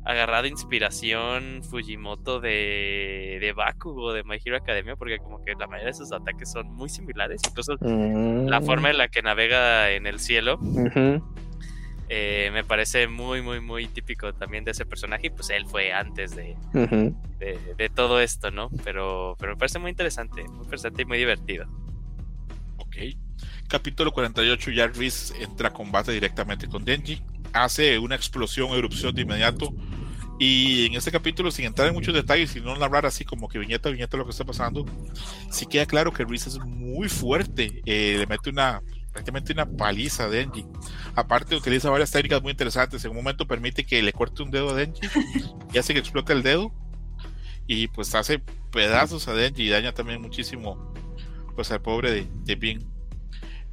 agarrado 0.04 0.46
inspiración 0.46 1.62
Fujimoto 1.68 2.38
de, 2.38 3.38
de 3.40 3.52
Bakugo, 3.52 4.12
de 4.12 4.22
My 4.22 4.38
Hero 4.44 4.56
Academia, 4.56 4.94
porque 4.94 5.18
como 5.18 5.42
que 5.42 5.54
la 5.58 5.66
mayoría 5.66 5.88
de 5.88 5.94
sus 5.94 6.12
ataques 6.12 6.52
son 6.52 6.68
muy 6.72 6.88
similares, 6.88 7.40
incluso 7.48 7.76
la 7.80 8.60
Mm, 8.60 8.64
forma 8.64 8.90
en 8.90 8.98
la 8.98 9.08
que 9.08 9.22
navega 9.22 9.90
en 9.90 10.06
el 10.06 10.20
cielo 10.20 10.60
eh, 12.08 12.50
me 12.52 12.62
parece 12.62 13.08
muy, 13.08 13.42
muy, 13.42 13.60
muy 13.60 13.88
típico 13.88 14.32
también 14.34 14.62
de 14.62 14.70
ese 14.70 14.86
personaje, 14.86 15.26
y 15.26 15.30
pues 15.30 15.50
él 15.50 15.66
fue 15.66 15.92
antes 15.92 16.36
de, 16.36 16.54
de 17.40 17.88
todo 17.88 18.20
esto, 18.20 18.52
¿no? 18.52 18.68
Pero, 18.84 19.34
pero 19.40 19.54
me 19.54 19.58
parece 19.58 19.80
muy 19.80 19.90
interesante, 19.90 20.44
muy 20.44 20.62
interesante 20.62 21.02
y 21.02 21.06
muy 21.06 21.18
divertido. 21.18 21.66
Ok. 22.76 22.96
Capítulo 23.68 24.12
48, 24.12 24.70
ya 24.70 24.86
Reese 24.88 25.34
entra 25.42 25.68
a 25.68 25.72
combate 25.72 26.12
directamente 26.12 26.68
con 26.68 26.84
Denji. 26.84 27.22
Hace 27.52 27.98
una 27.98 28.14
explosión, 28.14 28.70
erupción 28.70 29.14
de 29.14 29.22
inmediato. 29.22 29.74
Y 30.38 30.86
en 30.86 30.94
este 30.94 31.12
capítulo, 31.12 31.50
sin 31.50 31.66
entrar 31.66 31.88
en 31.88 31.94
muchos 31.94 32.12
detalles 32.12 32.54
y 32.56 32.60
no 32.60 32.76
narrar 32.76 33.06
así 33.06 33.24
como 33.24 33.48
que 33.48 33.58
viñeta 33.58 33.88
a 33.88 33.92
viñeta 33.92 34.16
lo 34.16 34.24
que 34.24 34.32
está 34.32 34.44
pasando, 34.44 34.84
sí 35.50 35.66
queda 35.66 35.86
claro 35.86 36.12
que 36.12 36.24
Reese 36.24 36.48
es 36.48 36.58
muy 36.58 37.08
fuerte. 37.08 37.82
Eh, 37.86 38.16
le 38.18 38.26
mete 38.26 38.50
una 38.50 38.82
prácticamente 39.14 39.52
una 39.52 39.64
paliza 39.64 40.24
a 40.24 40.28
Denji. 40.28 40.66
Aparte, 41.14 41.54
utiliza 41.54 41.88
varias 41.88 42.10
técnicas 42.10 42.42
muy 42.42 42.50
interesantes. 42.50 43.04
En 43.04 43.12
un 43.12 43.16
momento 43.16 43.46
permite 43.46 43.86
que 43.86 44.02
le 44.02 44.12
corte 44.12 44.42
un 44.42 44.50
dedo 44.50 44.70
a 44.70 44.74
Denji 44.74 45.06
y 45.72 45.78
hace 45.78 45.94
que 45.94 46.00
explote 46.00 46.32
el 46.32 46.42
dedo. 46.42 46.74
Y 47.66 47.86
pues 47.88 48.14
hace 48.14 48.42
pedazos 48.72 49.28
a 49.28 49.34
Denji 49.34 49.62
y 49.62 49.68
daña 49.70 49.92
también 49.92 50.20
muchísimo 50.20 50.92
pues 51.54 51.70
al 51.70 51.80
pobre 51.80 52.10
de, 52.10 52.28
de. 52.44 52.84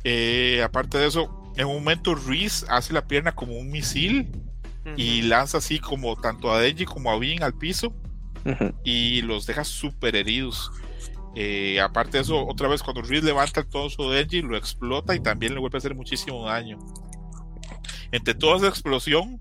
Eh, 0.04 0.62
aparte 0.64 0.98
de 0.98 1.08
eso, 1.08 1.54
en 1.56 1.68
un 1.68 1.76
momento 1.76 2.16
Reese 2.16 2.66
hace 2.70 2.94
la 2.94 3.08
pierna 3.08 3.34
como 3.34 3.58
un 3.58 3.70
misil 3.70 4.32
y 4.98 5.22
lanza 5.22 5.60
así 5.60 5.80
como 5.80 6.16
tanto 6.16 6.52
a 6.52 6.60
Denji 6.60 6.86
como 6.86 7.12
a 7.12 7.20
Bin 7.20 7.44
al 7.44 7.54
piso 7.54 7.94
y 8.84 9.22
los 9.22 9.46
deja 9.46 9.64
súper 9.64 10.16
heridos. 10.16 10.72
Eh, 11.36 11.80
aparte 11.80 12.18
de 12.18 12.24
eso, 12.24 12.46
otra 12.46 12.68
vez 12.68 12.82
cuando 12.82 13.02
Reese 13.02 13.26
levanta 13.26 13.62
el 13.62 13.68
torso 13.68 14.10
de 14.10 14.18
Denji, 14.18 14.42
lo 14.42 14.58
explota 14.58 15.16
y 15.16 15.20
también 15.20 15.54
le 15.54 15.60
vuelve 15.60 15.78
a 15.78 15.80
hacer 15.80 15.96
muchísimo 15.96 16.46
daño. 16.46 16.80
Entre 18.12 18.34
toda 18.34 18.58
esa 18.58 18.68
explosión, 18.68 19.40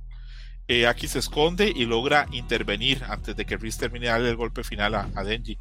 eh, 0.69 0.87
Aki 0.87 1.09
se 1.09 1.19
esconde 1.19 1.73
y 1.74 1.87
logra 1.87 2.27
intervenir 2.31 3.03
antes 3.09 3.35
de 3.35 3.45
que 3.45 3.57
Reese 3.57 3.81
termine 3.81 4.07
de 4.07 4.12
darle 4.12 4.31
el 4.31 4.37
golpe 4.37 4.62
final 4.62 4.95
a, 4.95 5.09
a 5.16 5.24
Denji. 5.24 5.59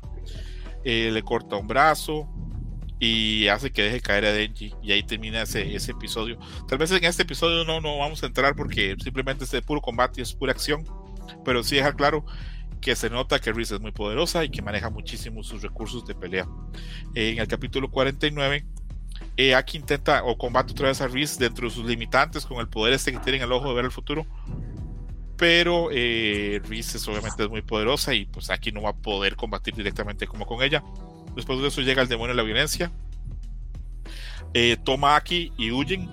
Eh, 0.84 1.09
le 1.11 1.23
corta 1.23 1.55
un 1.55 1.67
brazo 1.67 2.27
y 2.99 3.47
hace 3.47 3.71
que 3.71 3.84
deje 3.84 4.01
caer 4.01 4.26
a 4.26 4.34
Denji 4.34 4.73
y 4.84 4.91
ahí 4.91 5.03
termina 5.03 5.43
ese, 5.43 5.76
ese 5.76 5.91
episodio. 5.91 6.38
Tal 6.67 6.77
vez 6.77 6.91
en 6.91 7.03
este 7.03 7.23
episodio 7.23 7.63
no, 7.63 7.80
no 7.80 7.97
vamos 7.97 8.21
a 8.23 8.26
entrar 8.26 8.55
porque 8.55 8.95
simplemente 9.01 9.45
es 9.45 9.51
de 9.51 9.61
puro 9.61 9.81
combate 9.81 10.19
y 10.19 10.23
es 10.23 10.34
pura 10.34 10.51
acción, 10.51 10.84
pero 11.45 11.63
sí 11.63 11.77
dejar 11.77 11.95
claro 11.95 12.26
que 12.81 12.95
se 12.95 13.09
nota 13.09 13.39
que 13.39 13.51
Reese 13.51 13.76
es 13.76 13.81
muy 13.81 13.91
poderosa 13.91 14.43
y 14.43 14.49
que 14.49 14.61
maneja 14.61 14.89
muchísimo 14.89 15.43
sus 15.43 15.61
recursos 15.61 16.05
de 16.05 16.15
pelea. 16.15 16.47
En 17.13 17.39
el 17.39 17.47
capítulo 17.47 17.89
49, 17.89 18.65
eh, 19.38 19.55
Aki 19.55 19.77
intenta 19.77 20.23
o 20.23 20.38
combate 20.38 20.71
otra 20.71 20.88
vez 20.88 21.01
a 21.01 21.07
Reese 21.07 21.39
dentro 21.39 21.67
de 21.67 21.73
sus 21.73 21.85
limitantes 21.85 22.45
con 22.45 22.59
el 22.59 22.67
poder 22.67 22.93
este 22.93 23.11
que 23.11 23.19
tiene 23.19 23.38
en 23.38 23.43
el 23.43 23.51
ojo 23.51 23.69
de 23.69 23.76
ver 23.76 23.85
el 23.85 23.91
futuro. 23.91 24.26
Pero 25.38 25.89
eh, 25.91 26.61
Reese 26.67 26.97
es, 26.97 27.07
obviamente 27.07 27.43
es 27.43 27.49
muy 27.49 27.61
poderosa 27.61 28.13
y 28.13 28.26
pues 28.26 28.49
Aki 28.49 28.73
no 28.73 28.81
va 28.81 28.89
a 28.89 28.95
poder 28.95 29.35
combatir 29.35 29.73
directamente 29.73 30.27
como 30.27 30.45
con 30.45 30.61
ella. 30.61 30.84
Después 31.35 31.60
de 31.60 31.68
eso 31.68 31.81
llega 31.81 32.01
el 32.01 32.07
demonio 32.07 32.35
de 32.35 32.38
la 32.38 32.43
violencia. 32.43 32.91
Eh, 34.53 34.77
toma 34.84 35.14
a 35.14 35.18
Aki 35.18 35.53
y 35.57 35.72
huyen. 35.72 36.10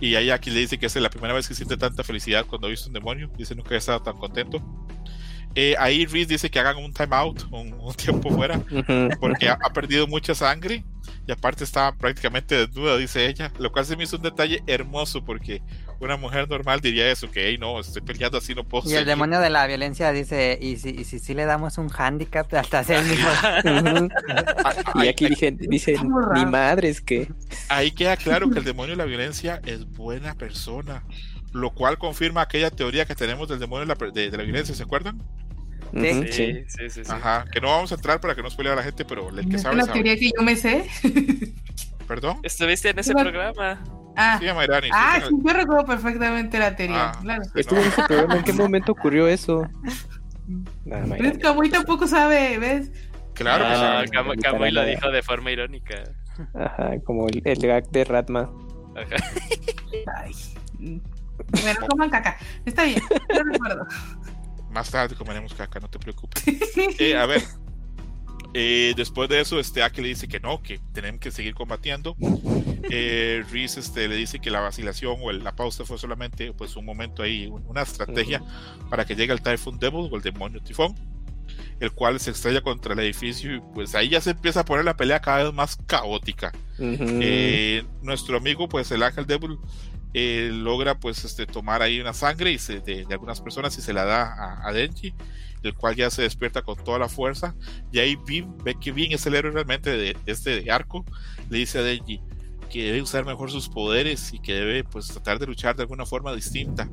Y 0.00 0.14
ahí 0.14 0.30
Aki 0.30 0.50
le 0.50 0.60
dice 0.60 0.78
que 0.78 0.86
es 0.86 0.96
la 0.96 1.10
primera 1.10 1.34
vez 1.34 1.46
que 1.46 1.54
siente 1.54 1.76
tanta 1.76 2.02
felicidad 2.02 2.46
cuando 2.46 2.66
ha 2.66 2.70
visto 2.70 2.88
un 2.88 2.94
demonio. 2.94 3.30
Dice 3.36 3.54
nunca 3.54 3.68
había 3.68 3.78
estado 3.78 4.02
tan 4.02 4.16
contento. 4.16 4.62
Eh, 5.54 5.74
ahí 5.78 6.06
Reese 6.06 6.26
dice 6.34 6.50
que 6.50 6.60
hagan 6.60 6.76
un 6.76 6.92
timeout, 6.92 7.42
un, 7.50 7.72
un 7.74 7.94
tiempo 7.94 8.30
fuera, 8.30 8.62
porque 9.20 9.48
ha, 9.48 9.58
ha 9.60 9.72
perdido 9.72 10.06
mucha 10.06 10.32
sangre 10.34 10.84
y 11.26 11.32
aparte 11.32 11.64
está 11.64 11.92
prácticamente 11.96 12.54
desnuda, 12.56 12.96
dice 12.96 13.26
ella, 13.26 13.52
lo 13.58 13.72
cual 13.72 13.84
se 13.84 13.96
me 13.96 14.04
hizo 14.04 14.16
un 14.16 14.22
detalle 14.22 14.62
hermoso 14.66 15.24
porque 15.24 15.60
una 16.00 16.16
mujer 16.16 16.48
normal 16.48 16.80
diría 16.80 17.10
eso, 17.10 17.30
que 17.30 17.48
"Ey, 17.48 17.58
no, 17.58 17.78
estoy 17.78 18.02
peleando 18.02 18.38
así, 18.38 18.54
no 18.54 18.64
puedo 18.64 18.84
Y 18.84 18.88
el 18.88 18.92
seguir". 19.00 19.06
demonio 19.08 19.38
de 19.40 19.50
la 19.50 19.66
violencia 19.66 20.10
dice, 20.12 20.58
¿y 20.60 20.76
si, 20.76 20.88
y 20.90 21.04
si, 21.04 21.18
sí 21.20 21.34
le 21.34 21.44
damos 21.44 21.78
un 21.78 21.90
handicap 21.96 22.52
hasta 22.54 22.80
hacer 22.80 23.04
mismo? 23.04 23.28
Y 25.02 25.08
aquí 25.08 25.26
dicen, 25.28 25.56
dicen, 25.58 25.96
mi 26.34 26.46
madre 26.46 26.88
es 26.88 27.00
que. 27.00 27.28
Ahí 27.68 27.90
queda 27.92 28.16
claro 28.16 28.50
que 28.50 28.58
el 28.58 28.64
demonio 28.72 28.92
de 28.92 28.96
la 28.96 29.04
violencia 29.04 29.60
es 29.66 29.86
buena 29.90 30.34
persona, 30.34 31.04
lo 31.52 31.70
cual 31.70 31.98
confirma 31.98 32.42
aquella 32.42 32.70
teoría 32.70 33.04
que 33.04 33.14
tenemos 33.14 33.48
del 33.48 33.58
demonio 33.58 33.86
de 33.86 33.94
la, 33.94 34.10
de- 34.12 34.30
de 34.30 34.36
la 34.36 34.42
violencia, 34.44 34.74
¿se 34.74 34.82
acuerdan? 34.82 35.22
Sí, 35.92 36.22
sí. 36.30 36.54
sí, 36.68 36.90
sí, 36.90 37.04
sí. 37.04 37.10
Ajá, 37.12 37.44
que 37.52 37.60
no 37.60 37.68
vamos 37.68 37.90
a 37.90 37.96
entrar 37.96 38.20
para 38.20 38.34
que 38.36 38.42
no 38.42 38.50
spoile 38.50 38.70
a 38.70 38.76
la 38.76 38.82
gente, 38.84 39.04
pero 39.04 39.28
el 39.36 39.48
que 39.48 39.56
Es 39.56 39.62
sabe, 39.62 39.74
una 39.74 39.84
sabe. 39.86 39.94
teoría 40.02 40.16
que 40.16 40.30
yo 40.36 40.42
me 40.42 40.54
sé. 40.56 40.88
¿Perdón? 42.06 42.38
Estuviste 42.42 42.90
en 42.90 42.98
ese 43.00 43.10
Igual- 43.10 43.30
programa. 43.30 43.82
Ah, 44.16 44.38
Sí, 44.40 44.46
sí, 44.46 44.90
ah, 44.92 45.18
sí, 45.20 45.28
sí, 45.28 45.34
yo 45.44 45.52
recuerdo 45.52 45.86
perfectamente 45.86 46.58
la 46.58 46.76
teoría. 46.76 47.10
Ah, 47.10 47.18
claro. 47.22 47.44
sí, 47.44 47.50
Estuvo 47.54 47.78
en 47.80 47.86
ese 47.86 48.02
programa, 48.02 48.36
¿en 48.36 48.44
qué 48.44 48.52
momento 48.52 48.92
ocurrió 48.92 49.28
eso? 49.28 49.66
Nada, 50.84 51.06
Pero 51.16 51.28
es 51.28 51.32
que 51.34 51.38
Camuy 51.38 51.70
tampoco 51.70 52.06
sabe, 52.06 52.58
¿ves? 52.58 52.90
Claro 53.34 53.64
que 53.64 53.70
Ah, 53.72 54.04
no, 54.22 54.32
Camuy 54.42 54.70
lo 54.72 54.84
dijo 54.84 55.10
de 55.10 55.22
forma 55.22 55.50
irónica. 55.50 56.02
Ajá, 56.54 56.92
como 57.04 57.28
el, 57.28 57.40
el 57.44 57.58
gag 57.60 57.88
de 57.90 58.04
Ratma. 58.04 58.50
Ajá. 58.96 59.24
Ay. 60.16 60.32
Bueno, 61.62 61.86
coman 61.88 62.10
caca. 62.10 62.36
Está 62.64 62.84
bien, 62.84 63.00
yo 63.34 63.42
recuerdo. 63.44 63.86
Más 64.70 64.90
tarde 64.90 65.14
comeremos 65.14 65.54
caca, 65.54 65.80
no 65.80 65.88
te 65.88 65.98
preocupes. 65.98 66.44
Eh, 66.98 67.16
a 67.16 67.26
ver, 67.26 67.42
eh, 68.54 68.92
después 68.96 69.28
de 69.28 69.40
eso, 69.40 69.58
este 69.60 69.82
Aki 69.82 70.00
le 70.02 70.08
dice 70.08 70.28
que 70.28 70.40
no, 70.40 70.62
que 70.62 70.80
tenemos 70.92 71.20
que 71.20 71.30
seguir 71.30 71.54
combatiendo. 71.54 72.16
Eh, 72.92 73.44
Reese 73.52 73.78
este, 73.78 74.08
le 74.08 74.16
dice 74.16 74.40
que 74.40 74.50
la 74.50 74.58
vacilación 74.60 75.16
o 75.22 75.30
el- 75.30 75.44
la 75.44 75.54
pausa 75.54 75.84
fue 75.84 75.96
solamente 75.96 76.52
pues, 76.52 76.74
un 76.74 76.84
momento 76.84 77.22
ahí, 77.22 77.46
un- 77.46 77.64
una 77.68 77.82
estrategia 77.82 78.42
para 78.88 79.04
que 79.04 79.14
llegue 79.14 79.32
el 79.32 79.42
Typhoon 79.42 79.78
Devil 79.78 80.08
o 80.10 80.16
el 80.16 80.22
demonio 80.22 80.60
tifón, 80.60 80.96
el 81.78 81.92
cual 81.92 82.18
se 82.18 82.32
estrella 82.32 82.62
contra 82.62 82.94
el 82.94 82.98
edificio 83.00 83.54
y 83.54 83.60
pues 83.74 83.94
ahí 83.94 84.08
ya 84.08 84.20
se 84.20 84.30
empieza 84.30 84.60
a 84.60 84.64
poner 84.64 84.84
la 84.86 84.96
pelea 84.96 85.20
cada 85.20 85.44
vez 85.44 85.52
más 85.52 85.76
caótica. 85.86 86.52
Ujú. 86.78 86.96
Eh, 87.20 87.84
nuestro 88.02 88.38
amigo, 88.38 88.68
pues 88.68 88.90
el 88.90 89.04
Ángel 89.04 89.26
Devil, 89.26 89.58
eh, 90.12 90.50
logra 90.52 90.98
pues 90.98 91.24
este, 91.24 91.46
tomar 91.46 91.82
ahí 91.82 92.00
una 92.00 92.14
sangre 92.14 92.50
y 92.50 92.58
se- 92.58 92.80
de, 92.80 93.04
de 93.04 93.12
algunas 93.14 93.40
personas 93.40 93.76
y 93.78 93.82
se 93.82 93.92
la 93.92 94.04
da 94.04 94.22
a, 94.22 94.66
a 94.68 94.72
Denji, 94.72 95.14
el 95.62 95.74
cual 95.74 95.96
ya 95.96 96.10
se 96.10 96.22
despierta 96.22 96.62
con 96.62 96.82
toda 96.82 96.98
la 96.98 97.08
fuerza. 97.08 97.54
Y 97.92 97.98
ahí 97.98 98.16
Beam 98.26 98.56
ve 98.64 98.76
que 98.80 98.92
Beam 98.92 99.12
es 99.12 99.26
el 99.26 99.34
héroe 99.34 99.52
realmente 99.52 99.90
de, 99.90 100.16
este 100.26 100.70
arco. 100.70 101.04
Le 101.48 101.58
dice 101.58 101.78
a 101.78 101.82
Denji 101.82 102.20
que 102.70 102.84
debe 102.84 103.02
usar 103.02 103.26
mejor 103.26 103.50
sus 103.50 103.68
poderes 103.68 104.32
y 104.32 104.38
que 104.38 104.54
debe 104.54 104.84
pues 104.84 105.08
tratar 105.08 105.38
de 105.38 105.46
luchar 105.46 105.76
de 105.76 105.82
alguna 105.82 106.06
forma 106.06 106.32
distinta. 106.34 106.88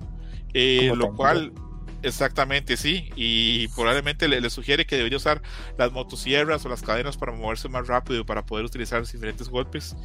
Eh, 0.54 0.92
lo 0.96 1.14
cual, 1.14 1.54
exactamente 2.02 2.78
sí, 2.78 3.10
y 3.16 3.68
probablemente 3.70 4.28
le, 4.28 4.42
le 4.42 4.50
sugiere 4.50 4.86
que 4.86 4.98
debería 4.98 5.18
usar 5.18 5.42
las 5.78 5.92
motosierras 5.92 6.66
o 6.66 6.70
las 6.70 6.82
cadenas 6.82 7.18
para 7.18 7.32
moverse 7.32 7.70
más 7.70 7.88
rápido 7.88 8.26
para 8.26 8.46
poder 8.46 8.66
utilizar 8.66 9.00
los 9.00 9.12
diferentes 9.12 9.50
golpes. 9.50 9.96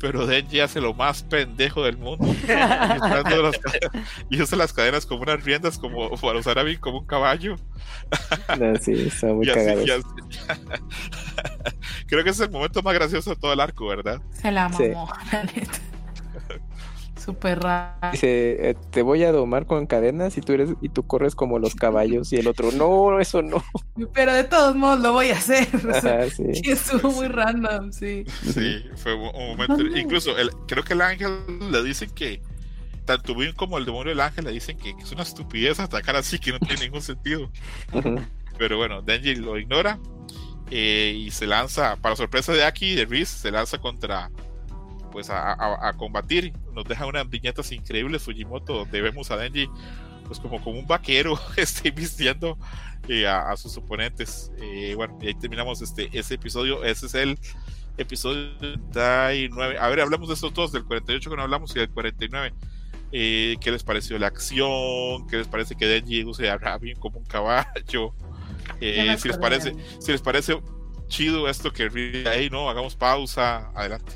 Pero 0.00 0.26
Denji 0.26 0.60
hace 0.60 0.80
lo 0.80 0.94
más 0.94 1.22
pendejo 1.24 1.82
del 1.82 1.96
mundo. 1.96 2.24
y, 2.48 2.52
usando 2.96 3.42
las 3.42 3.58
cadenas- 3.60 4.06
y 4.30 4.40
usa 4.42 4.56
las 4.58 4.72
cadenas 4.72 5.06
como 5.06 5.22
unas 5.22 5.42
riendas 5.42 5.76
como 5.78 6.10
para 6.18 6.38
usar 6.38 6.58
a 6.58 6.62
Vin 6.62 6.78
como 6.78 6.98
un 7.00 7.06
caballo. 7.06 7.56
No, 8.58 8.76
sí, 8.76 8.92
está 8.92 9.26
muy 9.28 9.46
cagado. 9.52 9.82
Creo 12.06 12.24
que 12.24 12.30
es 12.30 12.40
el 12.40 12.50
momento 12.50 12.82
más 12.82 12.94
gracioso 12.94 13.30
de 13.30 13.36
todo 13.36 13.52
el 13.52 13.60
arco, 13.60 13.86
¿verdad? 13.86 14.20
Se 14.32 14.50
la 14.52 14.72
Sí. 14.72 14.88
mamó, 14.88 15.10
la 15.32 15.42
neta. 15.44 15.72
Súper 17.28 17.60
raro. 17.60 18.10
Dice, 18.10 18.70
eh, 18.70 18.74
te 18.90 19.02
voy 19.02 19.22
a 19.22 19.32
domar 19.32 19.66
con 19.66 19.86
cadenas 19.86 20.38
y 20.38 20.40
tú 20.40 20.54
eres 20.54 20.70
y 20.80 20.88
tú 20.88 21.06
corres 21.06 21.34
como 21.34 21.58
los 21.58 21.74
caballos 21.74 22.32
y 22.32 22.36
el 22.36 22.46
otro, 22.48 22.72
no, 22.72 23.20
eso 23.20 23.42
no. 23.42 23.62
Pero 24.14 24.32
de 24.32 24.44
todos 24.44 24.74
modos 24.74 25.00
lo 25.00 25.12
voy 25.12 25.28
a 25.28 25.36
hacer. 25.36 25.68
O 25.88 26.00
sea, 26.00 26.22
Ajá, 26.22 26.30
sí. 26.30 26.54
sí, 26.54 26.62
estuvo 26.70 27.10
muy 27.12 27.28
random, 27.28 27.92
sí. 27.92 28.24
Sí, 28.42 28.82
fue 28.96 29.12
un 29.12 29.58
momento. 29.58 29.82
Incluso 29.94 30.38
el, 30.38 30.50
creo 30.66 30.82
que 30.82 30.94
el 30.94 31.02
ángel 31.02 31.38
le 31.70 31.82
dicen 31.82 32.08
que 32.14 32.40
tanto 33.04 33.34
Win 33.34 33.52
como 33.52 33.76
el 33.76 33.84
demonio 33.84 34.08
del 34.08 34.20
ángel 34.20 34.46
le 34.46 34.52
dicen 34.52 34.78
que 34.78 34.94
es 34.98 35.12
una 35.12 35.24
estupidez 35.24 35.80
atacar 35.80 36.16
así 36.16 36.38
que 36.38 36.52
no 36.52 36.58
tiene 36.60 36.84
ningún 36.84 37.02
sentido. 37.02 37.50
Pero 38.56 38.78
bueno, 38.78 39.02
Denji 39.02 39.34
lo 39.34 39.58
ignora 39.58 39.98
eh, 40.70 41.14
y 41.14 41.30
se 41.30 41.46
lanza, 41.46 41.96
para 41.96 42.16
sorpresa 42.16 42.54
de 42.54 42.64
Aki 42.64 42.86
y 42.86 42.94
de 42.94 43.04
Reese, 43.04 43.36
se 43.36 43.50
lanza 43.50 43.76
contra, 43.76 44.30
pues 45.10 45.30
a, 45.30 45.52
a- 45.52 45.88
a 45.88 45.92
combatir. 45.94 46.52
Nos 46.74 46.84
deja 46.84 47.06
unas 47.06 47.28
viñetas 47.28 47.70
increíbles 47.72 48.22
Fujimoto 48.22 48.74
donde 48.74 49.00
vemos 49.00 49.30
a 49.30 49.36
Denji 49.36 49.68
pues 50.26 50.40
como, 50.40 50.62
como 50.62 50.78
un 50.78 50.86
vaquero 50.86 51.38
este, 51.56 51.90
vistiendo 51.90 52.58
eh, 53.08 53.26
a, 53.26 53.50
a 53.50 53.56
sus 53.56 53.76
oponentes. 53.78 54.52
Eh, 54.60 54.94
bueno, 54.94 55.18
y 55.22 55.28
ahí 55.28 55.34
terminamos 55.34 55.80
este, 55.82 56.10
ese 56.12 56.34
episodio. 56.34 56.84
Ese 56.84 57.06
es 57.06 57.14
el 57.14 57.38
episodio 57.96 58.50
49. 58.92 59.78
A 59.78 59.88
ver, 59.88 60.00
hablamos 60.00 60.28
de 60.28 60.34
estos 60.34 60.52
dos, 60.54 60.70
del 60.72 60.84
48 60.84 61.30
que 61.30 61.36
no 61.36 61.42
hablamos 61.42 61.74
y 61.74 61.78
del 61.80 61.90
49. 61.90 62.52
Eh, 63.10 63.56
¿Qué 63.62 63.70
les 63.70 63.82
pareció 63.84 64.18
la 64.18 64.26
acción? 64.26 65.26
¿Qué 65.28 65.38
les 65.38 65.48
parece 65.48 65.74
que 65.76 65.86
Denji 65.86 66.24
use 66.24 66.50
a 66.50 66.58
Rabin 66.58 66.98
como 66.98 67.18
un 67.20 67.24
caballo? 67.24 68.14
Eh, 68.80 69.16
si 69.18 69.28
les 69.28 69.38
parece, 69.38 69.74
si 69.98 70.12
les 70.12 70.20
parece 70.20 70.60
chido 71.06 71.48
esto 71.48 71.72
que 71.72 72.24
ahí 72.30 72.50
no 72.50 72.68
hagamos 72.68 72.96
pausa, 72.96 73.70
adelante. 73.74 74.12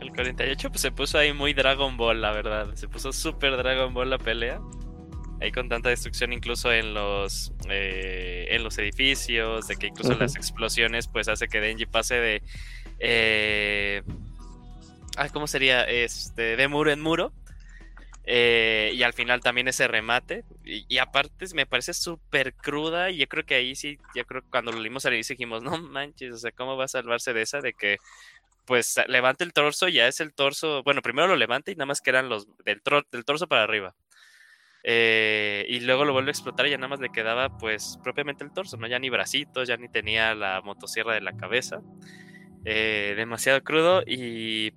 El 0.00 0.12
48 0.12 0.68
pues 0.70 0.80
se 0.80 0.90
puso 0.90 1.18
ahí 1.18 1.32
muy 1.32 1.54
Dragon 1.54 1.96
Ball, 1.96 2.20
la 2.20 2.32
verdad. 2.32 2.74
Se 2.74 2.88
puso 2.88 3.12
súper 3.12 3.56
Dragon 3.56 3.92
Ball 3.94 4.10
la 4.10 4.18
pelea. 4.18 4.60
Ahí 5.40 5.52
con 5.52 5.68
tanta 5.68 5.90
destrucción 5.90 6.32
incluso 6.32 6.72
en 6.72 6.94
los 6.94 7.52
eh, 7.68 8.46
en 8.50 8.64
los 8.64 8.78
edificios, 8.78 9.68
de 9.68 9.76
que 9.76 9.88
incluso 9.88 10.14
las 10.14 10.34
explosiones 10.36 11.08
pues 11.08 11.28
hace 11.28 11.46
que 11.48 11.60
Denji 11.60 11.84
pase 11.84 12.14
de 12.14 12.42
eh, 12.98 14.02
ah, 15.16 15.28
¿cómo 15.30 15.46
sería? 15.46 15.84
Este 15.84 16.56
de 16.56 16.68
muro 16.68 16.90
en 16.90 17.00
muro. 17.00 17.32
Eh, 18.28 18.90
y 18.94 19.04
al 19.04 19.12
final 19.12 19.40
también 19.40 19.68
ese 19.68 19.86
remate. 19.88 20.44
Y, 20.64 20.84
y 20.88 20.98
aparte 20.98 21.46
me 21.54 21.66
parece 21.66 21.94
súper 21.94 22.54
cruda. 22.54 23.10
Y 23.10 23.18
yo 23.18 23.26
creo 23.28 23.44
que 23.44 23.54
ahí 23.54 23.74
sí, 23.74 23.98
yo 24.14 24.24
creo 24.24 24.42
que 24.42 24.50
cuando 24.50 24.72
lo 24.72 24.80
leímos 24.80 25.06
al 25.06 25.14
inicio 25.14 25.34
dijimos, 25.34 25.62
no 25.62 25.78
manches, 25.78 26.34
o 26.34 26.38
sea, 26.38 26.50
¿cómo 26.52 26.76
va 26.76 26.84
a 26.84 26.88
salvarse 26.88 27.32
de 27.32 27.42
esa? 27.42 27.60
De 27.60 27.72
que 27.72 27.98
pues 28.66 29.00
levanta 29.08 29.44
el 29.44 29.52
torso, 29.52 29.88
ya 29.88 30.08
es 30.08 30.20
el 30.20 30.34
torso. 30.34 30.82
Bueno, 30.82 31.02
primero 31.02 31.28
lo 31.28 31.36
levanta 31.36 31.70
y 31.70 31.76
nada 31.76 31.86
más 31.86 32.00
que 32.00 32.10
eran 32.10 32.28
los 32.28 32.46
del, 32.64 32.82
del 33.10 33.24
torso 33.24 33.48
para 33.48 33.62
arriba. 33.62 33.94
Eh, 34.88 35.66
y 35.68 35.80
luego 35.80 36.04
lo 36.04 36.12
vuelve 36.12 36.30
a 36.30 36.32
explotar 36.32 36.66
y 36.66 36.70
ya 36.70 36.76
nada 36.76 36.88
más 36.88 37.00
le 37.00 37.10
quedaba 37.10 37.56
pues 37.58 37.98
propiamente 38.04 38.44
el 38.44 38.52
torso, 38.52 38.76
¿no? 38.76 38.86
Ya 38.86 39.00
ni 39.00 39.10
bracitos, 39.10 39.66
ya 39.66 39.76
ni 39.76 39.88
tenía 39.88 40.34
la 40.34 40.60
motosierra 40.62 41.14
de 41.14 41.22
la 41.22 41.36
cabeza. 41.36 41.80
Eh, 42.64 43.14
demasiado 43.16 43.62
crudo 43.62 44.02
y... 44.06 44.72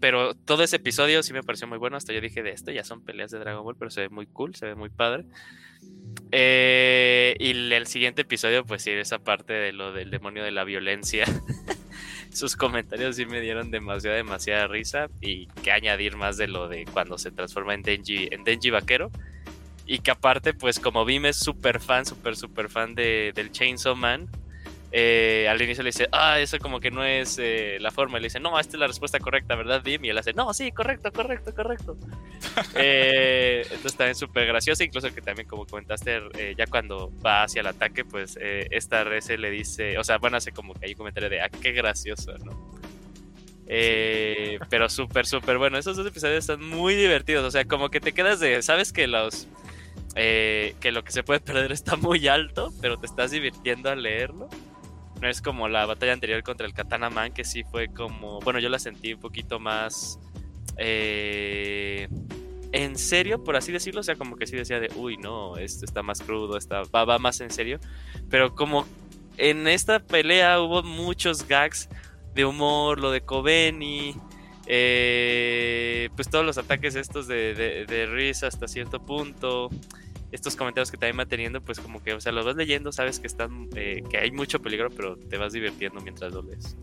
Pero 0.00 0.34
todo 0.34 0.62
ese 0.62 0.76
episodio 0.76 1.22
sí 1.22 1.32
me 1.32 1.42
pareció 1.42 1.68
muy 1.68 1.78
bueno. 1.78 1.96
Hasta 1.96 2.12
yo 2.12 2.20
dije 2.20 2.42
de 2.42 2.50
esto, 2.50 2.70
ya 2.70 2.84
son 2.84 3.04
peleas 3.04 3.30
de 3.30 3.38
Dragon 3.38 3.62
Ball, 3.62 3.76
pero 3.76 3.90
se 3.90 4.02
ve 4.02 4.08
muy 4.08 4.26
cool, 4.26 4.54
se 4.54 4.66
ve 4.66 4.74
muy 4.74 4.88
padre. 4.88 5.26
Eh, 6.32 7.36
y 7.38 7.50
el, 7.50 7.86
siguiente 7.86 8.22
episodio, 8.22 8.64
pues 8.64 8.82
sí, 8.82 8.90
esa 8.90 9.18
parte 9.18 9.52
de 9.52 9.72
lo 9.72 9.92
del 9.92 10.10
demonio 10.10 10.42
de 10.42 10.52
la 10.52 10.64
violencia. 10.64 11.26
Sus 12.32 12.56
comentarios 12.56 13.16
sí 13.16 13.26
me 13.26 13.40
dieron 13.40 13.70
demasiada, 13.70 14.16
demasiada 14.16 14.66
risa. 14.68 15.08
Y 15.20 15.46
que 15.62 15.70
añadir 15.70 16.16
más 16.16 16.38
de 16.38 16.48
lo 16.48 16.68
de 16.68 16.86
cuando 16.86 17.18
se 17.18 17.30
transforma 17.30 17.74
en 17.74 17.82
Denji, 17.82 18.28
en 18.30 18.44
Denji 18.44 18.70
vaquero. 18.70 19.10
Y 19.86 19.98
que 19.98 20.12
aparte, 20.12 20.54
pues 20.54 20.78
como 20.78 21.04
Bim 21.04 21.26
es 21.26 21.36
súper 21.36 21.80
fan, 21.80 22.06
súper, 22.06 22.36
súper 22.36 22.70
fan 22.70 22.94
de, 22.94 23.32
del 23.34 23.52
Chainsaw 23.52 23.96
Man. 23.96 24.30
Eh, 24.92 25.46
al 25.48 25.60
inicio 25.62 25.84
le 25.84 25.88
dice, 25.88 26.08
ah, 26.10 26.40
eso 26.40 26.58
como 26.58 26.80
que 26.80 26.90
no 26.90 27.04
es 27.04 27.38
eh, 27.38 27.78
la 27.80 27.90
forma. 27.90 28.18
Y 28.18 28.22
le 28.22 28.26
dice, 28.26 28.40
no, 28.40 28.58
esta 28.58 28.76
es 28.76 28.80
la 28.80 28.86
respuesta 28.88 29.20
correcta, 29.20 29.54
¿verdad, 29.54 29.82
Bim? 29.84 30.04
Y 30.04 30.08
él 30.08 30.18
hace, 30.18 30.32
no, 30.32 30.52
sí, 30.52 30.72
correcto, 30.72 31.12
correcto, 31.12 31.54
correcto. 31.54 31.96
Eh, 32.74 33.62
entonces 33.64 33.96
también 33.96 34.14
súper 34.14 34.46
gracioso, 34.46 34.82
incluso 34.82 35.12
que 35.14 35.20
también 35.20 35.46
como 35.46 35.66
comentaste, 35.66 36.20
eh, 36.38 36.54
ya 36.56 36.66
cuando 36.66 37.12
va 37.24 37.44
hacia 37.44 37.60
el 37.60 37.66
ataque, 37.66 38.04
pues 38.04 38.38
eh, 38.40 38.66
esta 38.70 39.04
Reze 39.04 39.38
le 39.38 39.50
dice, 39.50 39.98
o 39.98 40.04
sea, 40.04 40.18
bueno, 40.18 40.36
hace 40.36 40.52
como 40.52 40.74
que 40.74 40.86
hay 40.86 40.92
un 40.92 40.98
comentario 40.98 41.28
de, 41.28 41.40
ah, 41.42 41.48
qué 41.48 41.72
gracioso, 41.72 42.32
¿no? 42.38 42.70
Pero 43.66 44.88
súper, 44.88 45.26
súper 45.26 45.58
bueno, 45.58 45.78
esos 45.78 45.96
dos 45.96 46.06
episodios 46.06 46.38
están 46.38 46.64
muy 46.64 46.94
divertidos, 46.94 47.44
o 47.44 47.50
sea, 47.50 47.64
como 47.64 47.88
que 47.88 48.00
te 48.00 48.12
quedas 48.12 48.40
de, 48.40 48.62
sabes 48.62 48.92
que 48.92 49.06
los... 49.06 49.46
que 50.14 50.90
lo 50.92 51.04
que 51.04 51.12
se 51.12 51.22
puede 51.22 51.40
perder 51.40 51.70
está 51.72 51.96
muy 51.96 52.26
alto, 52.26 52.72
pero 52.80 52.98
te 52.98 53.06
estás 53.06 53.30
divirtiendo 53.30 53.90
al 53.90 54.02
leerlo. 54.02 54.48
No 55.20 55.28
es 55.28 55.42
como 55.42 55.68
la 55.68 55.86
batalla 55.86 56.12
anterior 56.12 56.42
contra 56.42 56.66
el 56.66 56.72
Katana 56.72 57.10
Man, 57.10 57.32
que 57.32 57.44
sí 57.44 57.62
fue 57.64 57.88
como, 57.88 58.40
bueno, 58.40 58.58
yo 58.58 58.68
la 58.68 58.78
sentí 58.78 59.12
un 59.12 59.20
poquito 59.20 59.60
más 59.60 60.18
eh, 60.76 62.08
en 62.72 62.96
serio, 62.96 63.44
por 63.44 63.56
así 63.56 63.70
decirlo. 63.70 64.00
O 64.00 64.04
sea, 64.04 64.16
como 64.16 64.36
que 64.36 64.46
sí 64.46 64.56
decía 64.56 64.80
de, 64.80 64.90
uy, 64.96 65.16
no, 65.18 65.56
esto 65.58 65.84
está 65.84 66.02
más 66.02 66.22
crudo, 66.22 66.56
está, 66.56 66.82
va, 66.84 67.18
más 67.18 67.40
en 67.40 67.50
serio. 67.50 67.78
Pero 68.30 68.54
como 68.54 68.86
en 69.36 69.68
esta 69.68 70.00
pelea 70.00 70.60
hubo 70.60 70.82
muchos 70.82 71.46
gags 71.46 71.88
de 72.34 72.44
humor, 72.44 73.00
lo 73.00 73.10
de 73.10 73.20
Kobeni, 73.20 74.14
eh, 74.66 76.08
pues 76.16 76.30
todos 76.30 76.46
los 76.46 76.56
ataques 76.56 76.94
estos 76.94 77.26
de, 77.26 77.54
de, 77.54 77.86
de 77.86 78.06
risa 78.06 78.46
hasta 78.46 78.68
cierto 78.68 79.04
punto. 79.04 79.68
Estos 80.32 80.54
comentarios 80.56 80.90
que 80.90 80.96
también 80.96 81.18
va 81.18 81.26
teniendo, 81.26 81.60
pues 81.60 81.80
como 81.80 82.02
que, 82.02 82.14
o 82.14 82.20
sea, 82.20 82.30
los 82.32 82.44
vas 82.46 82.56
leyendo, 82.56 82.92
sabes 82.92 83.18
que 83.18 83.26
están, 83.26 83.68
eh, 83.74 84.02
que 84.08 84.18
hay 84.18 84.30
mucho 84.30 84.60
peligro, 84.60 84.88
pero 84.90 85.16
te 85.16 85.36
vas 85.38 85.52
divirtiendo 85.52 86.00
mientras 86.00 86.32
lo 86.32 86.42
lees. 86.42 86.76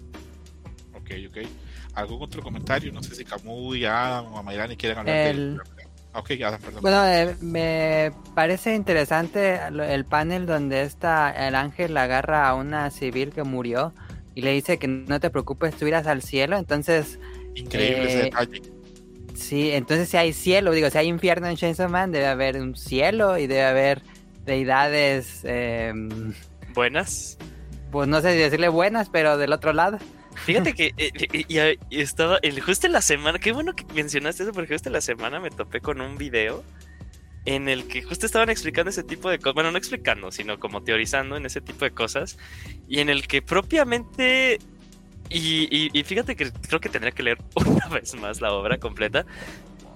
Ok, 0.93 1.11
ok. 1.29 1.47
¿Algún 1.93 2.21
otro 2.21 2.41
comentario? 2.41 2.91
No 2.91 3.01
sé 3.01 3.15
si 3.15 3.23
Kamui, 3.23 3.85
Adam 3.85 4.33
o 4.33 4.37
Amairani 4.37 4.75
quieren 4.75 4.97
hablar 4.99 5.15
El- 5.17 5.55
de 5.55 5.87
Ok, 6.13 6.31
Adam, 6.43 6.59
perdón. 6.59 6.81
Bueno, 6.81 7.05
eh, 7.07 7.35
me 7.41 8.11
parece 8.33 8.73
interesante 8.75 9.59
el 9.67 10.05
panel 10.05 10.45
donde 10.45 10.81
está 10.81 11.29
el 11.47 11.55
ángel 11.55 11.95
agarra 11.95 12.47
a 12.49 12.55
una 12.55 12.89
civil 12.89 13.31
que 13.31 13.43
murió 13.43 13.93
y 14.33 14.41
le 14.41 14.51
dice 14.51 14.77
que 14.77 14.87
no 14.87 15.19
te 15.19 15.29
preocupes, 15.29 15.75
tú 15.75 15.85
irás 15.87 16.07
al 16.07 16.21
cielo. 16.21 16.57
Entonces, 16.57 17.19
Increíble 17.55 18.07
ese 18.07 18.19
eh, 18.19 18.23
detalle. 18.23 18.61
Sí, 19.37 19.71
entonces 19.71 20.09
si 20.09 20.17
hay 20.17 20.33
cielo, 20.33 20.71
digo, 20.71 20.89
si 20.89 20.97
hay 20.97 21.07
infierno 21.07 21.47
en 21.47 21.55
Chainsaw 21.55 21.89
Man, 21.89 22.11
debe 22.11 22.27
haber 22.27 22.57
un 22.61 22.75
cielo 22.75 23.37
y 23.37 23.47
debe 23.47 23.63
haber 23.63 24.01
deidades, 24.45 25.41
eh, 25.43 25.93
Buenas. 26.73 27.37
pues 27.91 28.07
no 28.07 28.21
sé 28.21 28.33
si 28.33 28.37
decirle 28.39 28.69
buenas, 28.69 29.09
pero 29.09 29.37
del 29.37 29.53
otro 29.53 29.73
lado. 29.73 29.99
Fíjate 30.45 30.73
que 30.73 30.87
eh, 30.97 31.11
eh, 31.13 31.45
y- 31.47 31.97
y 31.97 32.01
estaba 32.01 32.37
el, 32.41 32.59
justo 32.61 32.87
en 32.87 32.93
la 32.93 33.01
semana, 33.01 33.39
qué 33.39 33.51
bueno 33.51 33.73
que 33.75 33.85
mencionaste 33.93 34.43
eso, 34.43 34.51
porque 34.53 34.73
justo 34.73 34.89
en 34.89 34.93
la 34.93 35.01
semana 35.01 35.39
me 35.39 35.49
topé 35.49 35.81
con 35.81 35.99
un 36.01 36.17
video 36.17 36.63
en 37.45 37.69
el 37.69 37.87
que 37.87 38.03
justo 38.03 38.25
estaban 38.25 38.49
explicando 38.49 38.89
ese 38.89 39.03
tipo 39.03 39.29
de 39.29 39.39
cosas, 39.39 39.53
bueno, 39.55 39.71
no 39.71 39.77
explicando, 39.77 40.31
sino 40.31 40.59
como 40.59 40.83
teorizando 40.83 41.37
en 41.37 41.45
ese 41.45 41.61
tipo 41.61 41.85
de 41.85 41.91
cosas, 41.91 42.37
y 42.89 42.99
en 42.99 43.09
el 43.09 43.25
que 43.27 43.41
propiamente, 43.41 44.59
y, 45.29 45.67
y- 45.75 45.89
y 45.93 46.03
fíjate 46.03 46.35
que 46.35 46.51
creo 46.51 46.79
que 46.79 46.89
tendría 46.89 47.11
que 47.11 47.23
leer 47.23 47.37
una 47.55 47.87
vez 47.87 48.13
más 48.15 48.41
la 48.41 48.51
obra 48.53 48.77
completa, 48.77 49.25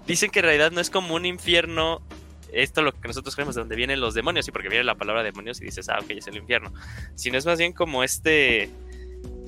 dicen 0.07 0.29
que 0.31 0.39
en 0.39 0.45
realidad 0.45 0.71
no 0.71 0.81
es 0.81 0.89
como 0.89 1.15
un 1.15 1.25
infierno. 1.25 2.01
Esto 2.53 2.81
lo 2.81 2.91
que 2.91 3.07
nosotros 3.07 3.33
creemos 3.35 3.55
de 3.55 3.61
donde 3.61 3.77
vienen 3.77 4.01
los 4.01 4.13
demonios, 4.13 4.45
sí, 4.45 4.51
porque 4.51 4.67
viene 4.67 4.83
la 4.83 4.95
palabra 4.95 5.23
demonios 5.23 5.61
y 5.61 5.65
dices, 5.65 5.87
ah, 5.87 5.99
ok, 6.01 6.09
es 6.11 6.27
el 6.27 6.35
infierno. 6.35 6.73
Sino 7.15 7.37
es 7.37 7.45
más 7.45 7.57
bien 7.57 7.71
como 7.71 8.03
este, 8.03 8.69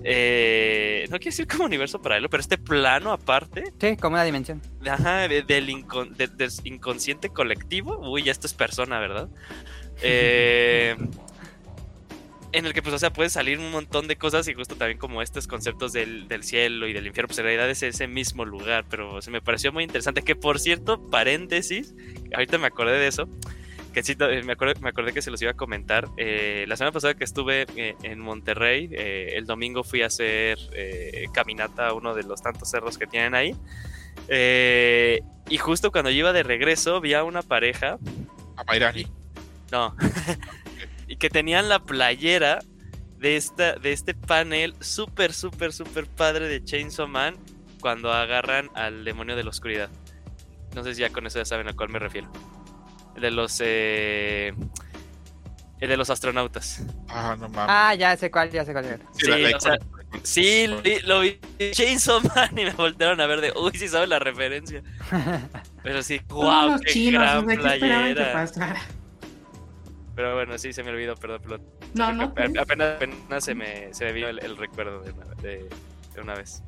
eh, 0.05 1.05
no 1.09 1.17
quiero 1.17 1.31
decir 1.31 1.47
como 1.47 1.65
universo 1.65 2.01
paralelo, 2.01 2.29
pero 2.29 2.39
este 2.39 2.57
plano 2.57 3.11
aparte, 3.11 3.73
Sí, 3.79 3.97
como 3.97 4.15
una 4.15 4.23
dimensión. 4.23 4.61
ajá, 4.89 5.27
de- 5.27 5.41
del, 5.43 5.67
incon- 5.69 6.11
de- 6.15 6.27
del 6.27 6.49
inconsciente 6.63 7.27
colectivo. 7.29 7.97
Uy, 8.09 8.29
esto 8.29 8.47
es 8.47 8.53
persona, 8.53 8.99
¿verdad? 8.99 9.27
Eh, 10.01 10.95
en 12.53 12.65
el 12.65 12.73
que, 12.73 12.81
pues, 12.81 12.93
o 12.95 12.99
sea, 12.99 13.11
puede 13.11 13.29
salir 13.29 13.59
un 13.59 13.71
montón 13.71 14.07
de 14.07 14.15
cosas 14.15 14.47
y 14.47 14.53
justo 14.53 14.75
también 14.75 14.99
como 14.99 15.21
estos 15.21 15.47
conceptos 15.47 15.91
del, 15.91 16.27
del 16.27 16.43
cielo 16.43 16.87
y 16.87 16.93
del 16.93 17.07
infierno, 17.07 17.27
pues 17.27 17.39
en 17.39 17.45
realidad 17.45 17.69
es 17.69 17.83
ese 17.83 18.07
mismo 18.07 18.45
lugar, 18.45 18.85
pero 18.89 19.21
se 19.21 19.31
me 19.31 19.41
pareció 19.41 19.73
muy 19.73 19.83
interesante. 19.83 20.21
Que 20.21 20.35
por 20.35 20.59
cierto, 20.59 21.09
paréntesis, 21.09 21.95
ahorita 22.33 22.59
me 22.59 22.67
acordé 22.67 22.99
de 22.99 23.07
eso, 23.07 23.27
que 23.93 24.03
sí, 24.03 24.15
me 24.43 24.53
acordé, 24.53 24.73
me 24.81 24.89
acordé 24.89 25.13
que 25.13 25.21
se 25.21 25.31
los 25.31 25.41
iba 25.41 25.51
a 25.51 25.55
comentar. 25.55 26.09
Eh, 26.17 26.65
la 26.67 26.75
semana 26.75 26.91
pasada 26.91 27.13
que 27.13 27.23
estuve 27.23 27.65
eh, 27.75 27.95
en 28.03 28.19
Monterrey, 28.19 28.89
eh, 28.91 29.33
el 29.35 29.45
domingo 29.45 29.83
fui 29.83 30.01
a 30.01 30.07
hacer 30.07 30.57
caminata 31.33 31.87
a 31.87 31.93
uno 31.93 32.13
de 32.13 32.23
los 32.23 32.41
tantos 32.41 32.69
cerros 32.69 32.97
que 32.97 33.07
tienen 33.07 33.35
ahí. 33.35 33.55
Y 35.49 35.57
justo 35.57 35.91
cuando 35.91 36.09
yo 36.09 36.17
iba 36.17 36.33
de 36.33 36.43
regreso, 36.43 37.01
vi 37.01 37.13
a 37.13 37.23
una 37.23 37.41
pareja 37.41 37.97
Amairani. 38.57 39.07
no. 39.71 39.95
que 41.23 41.29
tenían 41.29 41.69
la 41.69 41.79
playera 41.79 42.59
de, 43.17 43.37
esta, 43.37 43.75
de 43.77 43.93
este 43.93 44.13
panel 44.13 44.75
súper, 44.81 45.31
súper, 45.31 45.71
súper 45.71 46.05
padre 46.05 46.49
de 46.49 46.61
Chainsaw 46.61 47.07
Man 47.07 47.37
cuando 47.79 48.11
agarran 48.11 48.69
al 48.75 49.05
demonio 49.05 49.37
de 49.37 49.45
la 49.45 49.51
oscuridad. 49.51 49.89
No 50.75 50.83
sé 50.83 50.95
si 50.95 50.99
ya 50.99 51.11
con 51.11 51.25
eso 51.25 51.39
ya 51.39 51.45
saben 51.45 51.69
a 51.69 51.73
cuál 51.77 51.87
me 51.87 51.99
refiero. 51.99 52.29
El 53.15 53.21
de 53.21 53.31
los. 53.31 53.61
Eh, 53.63 54.53
el 55.79 55.87
de 55.87 55.95
los 55.95 56.09
astronautas. 56.09 56.81
Ah, 57.07 57.37
no 57.39 57.47
mames. 57.47 57.69
Ah, 57.69 57.95
ya 57.95 58.17
sé 58.17 58.29
cuál, 58.29 58.51
ya 58.51 58.65
sé 58.65 58.73
cuál. 58.73 58.83
era. 58.83 58.99
Sí, 59.13 59.27
la- 59.27 59.37
la- 59.37 59.55
o 59.55 59.59
sea, 59.61 59.77
sí, 60.23 60.67
li- 60.83 60.99
lo 61.05 61.21
vi 61.21 61.39
en 61.59 61.71
Chainsaw 61.71 62.19
Man 62.35 62.49
y 62.59 62.65
me 62.65 62.71
voltearon 62.71 63.21
a 63.21 63.27
ver 63.27 63.39
de, 63.39 63.53
uy, 63.57 63.71
sí 63.77 63.87
sabes 63.87 64.09
la 64.09 64.19
referencia. 64.19 64.83
Pero 65.83 66.03
sí, 66.03 66.19
wow, 66.27 66.77
qué 66.85 66.91
chinos, 66.91 67.21
gran 67.21 67.37
o 67.37 67.47
sea, 67.47 67.55
¿qué 67.61 67.73
esperaban 67.75 68.07
que 68.09 68.13
playera. 68.15 68.33
pasara? 68.33 68.81
Pero 70.15 70.35
bueno, 70.35 70.57
sí, 70.57 70.73
se 70.73 70.83
me 70.83 70.91
olvidó, 70.91 71.15
perdón, 71.15 71.41
perdón. 71.41 71.61
No, 71.93 72.13
no. 72.13 72.23
Apenas, 72.59 72.95
apenas 72.95 73.43
se 73.43 73.55
me, 73.55 73.93
se 73.93 74.05
me 74.05 74.13
vino 74.13 74.27
el, 74.27 74.39
el 74.43 74.57
recuerdo 74.57 75.01
de 75.01 75.11
una, 75.11 75.25
de, 75.41 75.69
de 76.13 76.21
una 76.21 76.35
vez. 76.35 76.61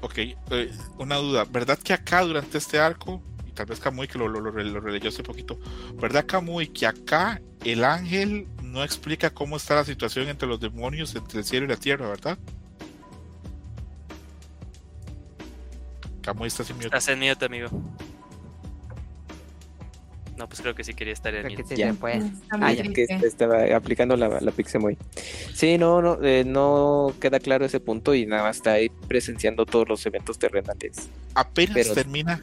Ok, 0.00 0.18
eh, 0.18 0.70
una 0.98 1.16
duda. 1.16 1.44
¿Verdad 1.44 1.78
que 1.78 1.92
acá 1.92 2.22
durante 2.22 2.58
este 2.58 2.78
arco, 2.78 3.22
y 3.46 3.52
tal 3.52 3.66
vez 3.66 3.80
Kamui 3.80 4.06
que 4.06 4.18
lo, 4.18 4.28
lo, 4.28 4.40
lo, 4.40 4.50
lo 4.50 4.80
releyó 4.80 5.08
hace 5.08 5.22
poquito, 5.22 5.58
¿verdad 5.94 6.26
Kamui 6.26 6.68
que 6.68 6.86
acá 6.86 7.40
el 7.64 7.84
ángel 7.84 8.46
no 8.62 8.84
explica 8.84 9.30
cómo 9.30 9.56
está 9.56 9.76
la 9.76 9.84
situación 9.84 10.28
entre 10.28 10.46
los 10.46 10.60
demonios, 10.60 11.14
entre 11.14 11.38
el 11.38 11.44
cielo 11.44 11.66
y 11.66 11.68
la 11.70 11.76
tierra, 11.76 12.08
¿verdad? 12.08 12.38
Kamui 16.22 16.48
está 16.48 16.64
sin 16.64 16.76
mute. 16.76 16.86
Estás 16.86 17.08
en 17.08 17.20
mute, 17.20 17.44
amigo. 17.44 17.68
No, 20.36 20.48
pues 20.48 20.60
creo 20.60 20.74
que 20.74 20.82
sí 20.82 20.94
quería 20.94 21.12
estar 21.12 21.32
en 21.34 21.44
Creo 21.44 21.56
que 21.56 21.62
mute. 21.62 21.76
sí 21.76 21.80
Ya. 21.80 21.90
Está 21.90 22.58
Ah, 22.60 22.72
ya. 22.72 22.82
que 22.92 23.02
estaba 23.24 23.76
aplicando 23.76 24.16
la, 24.16 24.40
la 24.40 24.50
Pixemoy. 24.50 24.98
Sí, 25.54 25.78
no, 25.78 26.02
no, 26.02 26.18
eh, 26.24 26.42
no 26.44 27.12
queda 27.20 27.38
claro 27.38 27.64
ese 27.64 27.78
punto 27.80 28.14
y 28.14 28.26
nada 28.26 28.42
más 28.42 28.56
está 28.56 28.72
ahí 28.72 28.88
presenciando 29.08 29.64
todos 29.64 29.88
los 29.88 30.04
eventos 30.06 30.38
terrenales. 30.38 31.08
Apenas 31.34 31.74
Pero- 31.74 31.94
termina. 31.94 32.42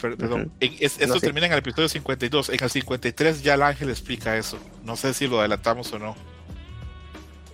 per- 0.00 0.16
Perdón, 0.16 0.52
en- 0.60 0.72
es- 0.80 0.94
esto 1.00 1.06
No 1.08 1.14
sé. 1.14 1.20
termina 1.26 1.46
en 1.46 1.52
el 1.52 1.58
episodio 1.60 1.88
52. 1.88 2.48
En 2.50 2.62
el 2.62 2.70
53 2.70 3.42
ya 3.42 3.54
el 3.54 3.62
ángel 3.62 3.88
explica 3.90 4.36
eso. 4.36 4.58
No 4.84 4.96
sé 4.96 5.12
si 5.14 5.26
lo 5.28 5.38
adelantamos 5.40 5.92
o 5.92 5.98
no. 5.98 6.16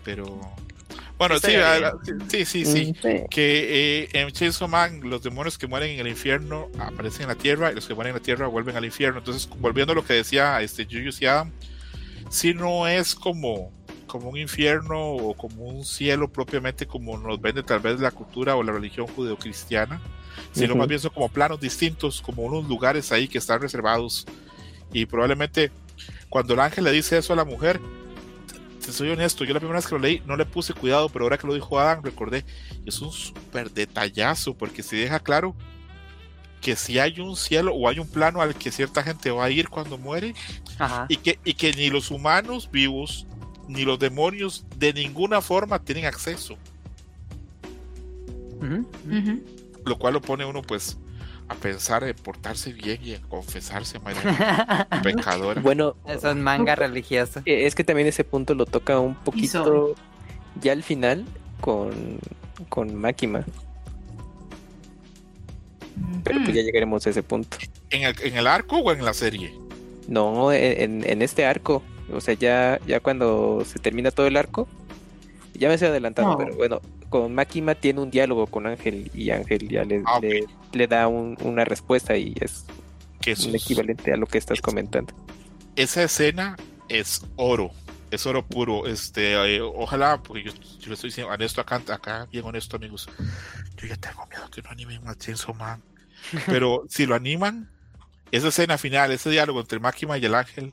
Pero. 0.05 0.41
Bueno, 1.19 1.35
Sí, 1.37 1.47
sí, 1.47 1.57
estaría 1.57 1.89
ah, 1.89 1.99
sí, 2.29 2.45
sí, 2.45 2.65
sí. 2.65 2.93
Mm, 2.93 3.03
sí. 3.03 3.25
que 3.29 4.03
eh, 4.05 4.09
en 4.13 4.31
Chainsaw 4.31 4.69
Man 4.69 5.01
los 5.03 5.23
demonios 5.23 5.59
que 5.59 5.67
mueren 5.67 5.91
en 5.91 6.01
el 6.01 6.09
infierno 6.09 6.69
aparecen 6.79 7.23
en 7.23 7.29
la 7.29 7.35
tierra 7.35 7.73
y 7.73 7.75
los 7.75 7.89
que 7.89 7.95
mueren 7.95 8.13
en 8.13 8.21
la 8.21 8.23
tierra 8.23 8.47
vuelven 8.47 8.77
al 8.77 8.85
infierno. 8.85 9.19
Entonces, 9.19 9.49
volviendo 9.59 9.93
a 9.93 9.97
lo 9.97 10.05
que 10.05 10.15
decía 10.15 10.61
este 10.63 10.85
Julius 10.85 11.21
y 11.21 11.27
Adam, 11.27 11.51
si 12.31 12.55
no 12.55 12.87
es 12.87 13.17
como, 13.17 13.73
como 14.07 14.31
un 14.31 14.39
infierno 14.39 15.11
o 15.11 15.35
como 15.35 15.65
un 15.65 15.85
cielo 15.85 16.29
propiamente 16.29 16.87
como 16.87 17.19
nos 17.19 17.41
vende 17.41 17.65
tal 17.65 17.81
vez 17.81 17.99
la 17.99 18.13
cultura 18.13 18.55
o 18.55 18.63
la 18.63 18.73
religión 18.73 19.09
judeocristiana, 19.09 20.01
sino 20.53 20.77
más 20.77 20.87
bien 20.87 21.01
son 21.01 21.11
como 21.13 21.29
planos 21.29 21.61
distintos, 21.61 22.23
como 22.23 22.43
unos 22.43 22.69
lugares 22.69 23.11
ahí 23.11 23.27
que 23.27 23.39
están 23.39 23.61
reservados. 23.61 24.25
Y 24.93 25.05
probablemente 25.07 25.73
cuando 26.29 26.55
el 26.55 26.61
ángel 26.61 26.85
le 26.85 26.93
dice 26.93 27.19
eso 27.19 27.33
a 27.33 27.37
la 27.37 27.45
mujer, 27.45 27.81
te 28.89 28.95
soy 28.95 29.11
honesto, 29.11 29.45
yo 29.45 29.53
la 29.53 29.61
primera 29.61 29.81
vez 29.81 29.87
que 29.87 29.95
lo 29.95 30.01
leí 30.01 30.23
no 30.25 30.35
le 30.35 30.47
puse 30.47 30.73
cuidado, 30.73 31.11
pero 31.11 31.27
ahora 31.27 31.37
que 31.37 31.47
lo 31.47 31.53
dijo 31.53 31.79
Adam 31.79 32.03
recordé, 32.03 32.47
es 32.87 33.03
un 33.03 33.13
súper 33.13 33.71
detallazo 33.71 34.55
porque 34.55 34.83
se 34.83 34.97
deja 34.97 35.21
claro 35.21 35.55
que 36.63 36.75
si 36.75 36.99
hay 36.99 37.21
un 37.21 37.37
cielo 37.37 37.75
o 37.75 37.87
hay 37.87 37.99
un 37.99 38.09
plano 38.09 38.41
al 38.41 38.55
que 38.55 38.71
cierta 38.71 39.03
gente 39.03 39.31
va 39.31 39.45
a 39.45 39.51
ir 39.51 39.69
cuando 39.69 39.99
muere 39.99 40.35
Ajá. 40.79 41.05
y 41.11 41.19
que, 41.19 41.39
y 41.45 41.53
que 41.53 41.75
ni 41.75 41.91
los 41.91 42.11
humanos 42.11 42.71
vivos 42.73 43.27
ni 43.69 43.85
los 43.85 43.99
demonios 43.99 44.65
de 44.79 44.95
ninguna 44.95 45.43
forma 45.43 45.79
tienen 45.81 46.07
acceso, 46.07 46.57
lo 49.85 49.99
cual 49.99 50.15
lo 50.15 50.23
pone 50.23 50.47
uno 50.47 50.63
pues 50.63 50.97
a 51.49 51.55
pensar 51.55 52.05
en 52.05 52.15
portarse 52.15 52.73
bien 52.73 52.99
y 53.03 53.13
en 53.15 53.23
confesarse, 53.23 53.99
María, 54.01 54.87
pecadora. 55.03 55.61
Bueno, 55.61 55.97
Es 56.07 56.23
un 56.25 56.43
manga 56.43 56.75
religioso. 56.75 57.41
eh, 57.47 57.67
es 57.67 57.75
que 57.75 57.85
también 57.85 58.07
ese 58.09 58.25
punto 58.25 58.55
lo 58.55 58.67
toca 58.67 58.99
un 59.01 59.15
poquito 59.15 59.95
ya 60.61 60.73
al 60.73 60.83
final 60.83 61.25
con, 61.61 62.19
con 62.69 62.95
Makima, 62.95 63.45
pero 66.25 66.41
pues 66.45 66.55
ya 66.55 66.63
llegaremos 66.63 67.07
a 67.07 67.11
ese 67.11 67.23
punto. 67.23 67.57
¿En 67.91 68.03
el, 68.03 68.15
¿En 68.23 68.37
el 68.37 68.47
arco 68.47 68.77
o 68.79 68.93
en 68.93 69.05
la 69.05 69.15
serie? 69.15 69.53
No, 70.07 70.53
en, 70.53 71.09
en 71.09 71.23
este 71.23 71.45
arco, 71.47 71.83
o 72.13 72.21
sea, 72.21 72.35
ya, 72.35 72.79
ya 72.87 73.01
cuando 73.01 73.63
se 73.65 73.79
termina 73.79 74.11
todo 74.11 74.27
el 74.27 74.37
arco, 74.37 74.69
ya 75.55 75.69
me 75.69 75.75
estoy 75.75 75.89
adelantando, 75.89 76.33
No. 76.33 76.39
pero 76.39 76.57
bueno, 76.57 76.81
con 77.09 77.35
Makima 77.35 77.75
tiene 77.75 78.01
un 78.01 78.11
diálogo 78.11 78.47
con 78.47 78.67
Ángel 78.67 79.11
y 79.15 79.31
Ángel 79.31 79.69
ya 79.69 79.85
le, 79.85 80.03
Ah, 80.07 80.19
le, 80.21 80.45
le 80.73 80.87
da 80.87 81.09
un- 81.09 81.37
una 81.43 81.65
respuesta 81.65 82.17
y 82.17 82.35
es 82.41 82.65
Que 83.21 83.35
un 83.47 83.55
equivalente 83.55 84.13
a 84.13 84.17
lo 84.17 84.27
que 84.27 84.39
estás 84.39 84.61
comentando. 84.61 85.13
esa 85.77 86.03
escena 86.03 86.57
es 86.89 87.23
oro, 87.37 87.71
es 88.11 88.27
oro 88.27 88.47
puro. 88.47 88.87
Este, 88.87 89.35
eh, 89.57 89.61
ojalá, 89.61 90.23
porque 90.23 90.45
yo, 90.45 90.53
yo 90.53 90.89
le 90.89 90.95
estoy 90.95 91.11
diciendo 91.11 91.33
honesto 91.33 91.61
acá, 91.61 91.83
acá, 91.89 92.27
bien 92.31 92.45
honesto, 92.45 92.77
amigos. 92.77 93.09
Yo 93.77 93.87
ya 93.87 93.97
tengo 93.97 94.27
miedo 94.27 94.49
que 94.51 94.63
no 94.63 94.71
animen 94.71 95.07
a 95.07 95.15
Chainsaw 95.15 95.55
Man. 95.55 95.83
Pero 96.47 96.85
si 96.89 97.07
lo 97.07 97.15
animan, 97.15 97.71
esa 98.33 98.49
escena 98.49 98.77
final, 98.79 99.13
ese 99.13 99.31
diálogo 99.31 99.61
entre 99.61 99.79
Máquina 99.81 100.19
y 100.19 100.25
el 100.25 100.35
ángel 100.35 100.73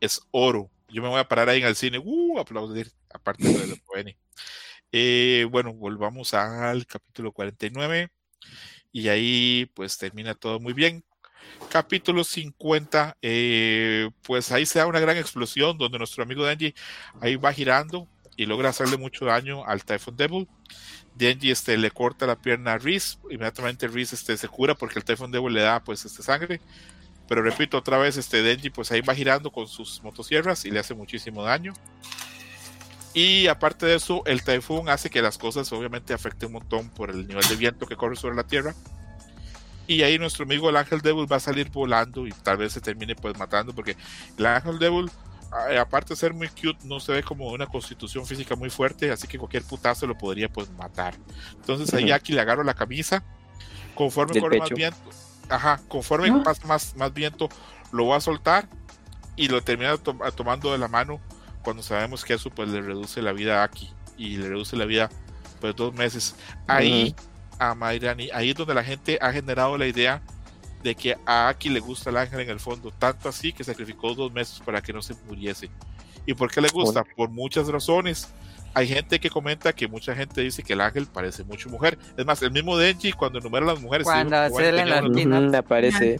es 0.00 0.20
oro. 0.32 0.70
Yo 0.88 1.02
me 1.02 1.08
voy 1.08 1.20
a 1.20 1.28
parar 1.28 1.48
ahí 1.48 1.60
en 1.60 1.68
el 1.68 1.76
cine, 1.76 1.98
uh, 2.02 2.38
aplaudir, 2.40 2.90
aparte 3.12 3.46
de 3.46 3.66
lo 3.68 3.76
Poeni. 3.86 4.16
Eh, 4.92 5.46
bueno, 5.50 5.72
volvamos 5.72 6.34
al 6.34 6.86
capítulo 6.86 7.32
49 7.32 8.10
y 8.92 9.08
ahí 9.08 9.70
pues 9.74 9.98
termina 9.98 10.34
todo 10.34 10.60
muy 10.60 10.72
bien. 10.72 11.04
Capítulo 11.70 12.24
50, 12.24 13.16
eh, 13.22 14.10
pues 14.22 14.50
ahí 14.52 14.66
se 14.66 14.78
da 14.78 14.86
una 14.86 15.00
gran 15.00 15.16
explosión 15.16 15.78
donde 15.78 15.98
nuestro 15.98 16.22
amigo 16.22 16.44
Denji 16.44 16.74
ahí 17.20 17.36
va 17.36 17.52
girando 17.52 18.08
y 18.36 18.46
logra 18.46 18.70
hacerle 18.70 18.96
mucho 18.96 19.24
daño 19.26 19.64
al 19.64 19.84
Typhoon 19.84 20.16
Devil. 20.16 20.48
Denji 21.14 21.50
este, 21.50 21.76
le 21.76 21.90
corta 21.90 22.26
la 22.26 22.40
pierna 22.40 22.72
a 22.74 22.78
Reese, 22.78 23.18
inmediatamente 23.30 23.88
Reese 23.88 24.14
este, 24.14 24.36
se 24.36 24.48
cura 24.48 24.74
porque 24.74 24.98
el 24.98 25.04
Typhoon 25.04 25.30
Devil 25.30 25.52
le 25.52 25.62
da 25.62 25.82
pues 25.84 26.04
este 26.04 26.22
sangre. 26.22 26.60
Pero 27.28 27.42
repito 27.42 27.78
otra 27.78 27.98
vez, 27.98 28.16
este 28.16 28.42
Denji 28.42 28.70
pues 28.70 28.90
ahí 28.90 29.02
va 29.02 29.14
girando 29.14 29.52
con 29.52 29.68
sus 29.68 30.02
motosierras 30.02 30.64
y 30.64 30.70
le 30.70 30.80
hace 30.80 30.94
muchísimo 30.94 31.44
daño. 31.44 31.74
Y 33.12 33.48
aparte 33.48 33.86
de 33.86 33.96
eso, 33.96 34.22
el 34.26 34.42
Typhoon 34.44 34.88
hace 34.88 35.10
que 35.10 35.20
las 35.20 35.36
cosas 35.36 35.70
obviamente 35.72 36.14
afecten 36.14 36.46
un 36.48 36.52
montón 36.54 36.90
por 36.90 37.10
el 37.10 37.26
nivel 37.26 37.46
de 37.48 37.56
viento 37.56 37.86
que 37.86 37.96
corre 37.96 38.14
sobre 38.16 38.36
la 38.36 38.44
Tierra. 38.44 38.74
Y 39.88 40.02
ahí 40.02 40.18
nuestro 40.18 40.44
amigo 40.44 40.70
el 40.70 40.76
Ángel 40.76 41.00
Devil 41.00 41.30
va 41.30 41.36
a 41.36 41.40
salir 41.40 41.68
volando 41.70 42.24
y 42.26 42.30
tal 42.30 42.58
vez 42.58 42.72
se 42.72 42.80
termine 42.80 43.16
pues 43.16 43.36
matando 43.36 43.74
porque 43.74 43.96
el 44.38 44.46
Ángel 44.46 44.78
Devil, 44.78 45.10
a- 45.50 45.80
aparte 45.80 46.10
de 46.10 46.16
ser 46.16 46.32
muy 46.32 46.46
cute, 46.48 46.78
no 46.84 47.00
se 47.00 47.10
ve 47.10 47.24
como 47.24 47.48
una 47.50 47.66
constitución 47.66 48.24
física 48.24 48.54
muy 48.54 48.70
fuerte, 48.70 49.10
así 49.10 49.26
que 49.26 49.36
cualquier 49.38 49.64
putazo 49.64 50.06
lo 50.06 50.16
podría 50.16 50.48
pues 50.48 50.70
matar. 50.70 51.14
Entonces 51.56 51.92
ahí 51.92 52.12
aquí 52.12 52.32
le 52.32 52.40
agarro 52.40 52.62
la 52.62 52.74
camisa, 52.74 53.24
conforme 53.96 54.40
corre 54.40 54.60
más 54.60 54.70
viento, 54.70 54.98
ajá, 55.48 55.80
conforme 55.88 56.28
Ah. 56.30 56.42
pasa 56.44 56.64
más, 56.68 56.94
más 56.94 57.12
viento, 57.12 57.48
lo 57.90 58.06
va 58.06 58.18
a 58.18 58.20
soltar 58.20 58.68
y 59.34 59.48
lo 59.48 59.60
termina 59.60 59.96
to- 59.98 60.16
tomando 60.36 60.70
de 60.70 60.78
la 60.78 60.86
mano 60.86 61.20
cuando 61.62 61.82
sabemos 61.82 62.24
que 62.24 62.34
eso 62.34 62.50
pues 62.50 62.68
le 62.68 62.80
reduce 62.80 63.22
la 63.22 63.32
vida 63.32 63.60
a 63.60 63.64
Aki 63.64 63.90
y 64.18 64.36
le 64.36 64.48
reduce 64.48 64.76
la 64.76 64.84
vida 64.84 65.08
pues 65.60 65.74
dos 65.76 65.92
meses. 65.94 66.34
Ahí 66.66 67.14
a 67.58 67.74
Mayrani, 67.74 68.30
ahí 68.32 68.50
es 68.50 68.56
donde 68.56 68.74
la 68.74 68.82
gente 68.84 69.18
ha 69.20 69.32
generado 69.32 69.76
la 69.76 69.86
idea 69.86 70.22
de 70.82 70.94
que 70.94 71.16
a 71.26 71.48
Aki 71.48 71.68
le 71.68 71.80
gusta 71.80 72.08
el 72.10 72.16
ángel 72.16 72.40
en 72.40 72.48
el 72.50 72.60
fondo, 72.60 72.90
tanto 72.90 73.28
así 73.28 73.52
que 73.52 73.62
sacrificó 73.64 74.14
dos 74.14 74.32
meses 74.32 74.60
para 74.64 74.80
que 74.80 74.92
no 74.94 75.02
se 75.02 75.14
muriese. 75.26 75.68
¿Y 76.26 76.32
por 76.34 76.50
qué 76.50 76.60
le 76.62 76.68
gusta? 76.68 77.04
Por 77.16 77.28
muchas 77.30 77.68
razones. 77.68 78.28
Hay 78.72 78.86
gente 78.86 79.18
que 79.18 79.28
comenta 79.30 79.72
que 79.72 79.88
mucha 79.88 80.14
gente 80.14 80.42
dice 80.42 80.62
que 80.62 80.74
el 80.74 80.80
ángel 80.80 81.06
parece 81.06 81.42
mucho 81.42 81.68
mujer. 81.68 81.98
Es 82.16 82.24
más, 82.24 82.40
el 82.40 82.52
mismo 82.52 82.76
Denji 82.76 83.12
cuando 83.12 83.40
enumera 83.40 83.64
a 83.66 83.72
las 83.74 83.80
mujeres. 83.82 84.04
Cuando 84.04 84.44
dice, 84.48 84.54
se 84.56 84.72
leen 84.72 84.88
"Bueno, 84.88 85.08
las- 85.08 85.16
tenía 85.16 85.36
Aquí 85.36 85.42
no- 85.44 85.48
Ujú, 85.48 85.56
aparece. 85.56 86.18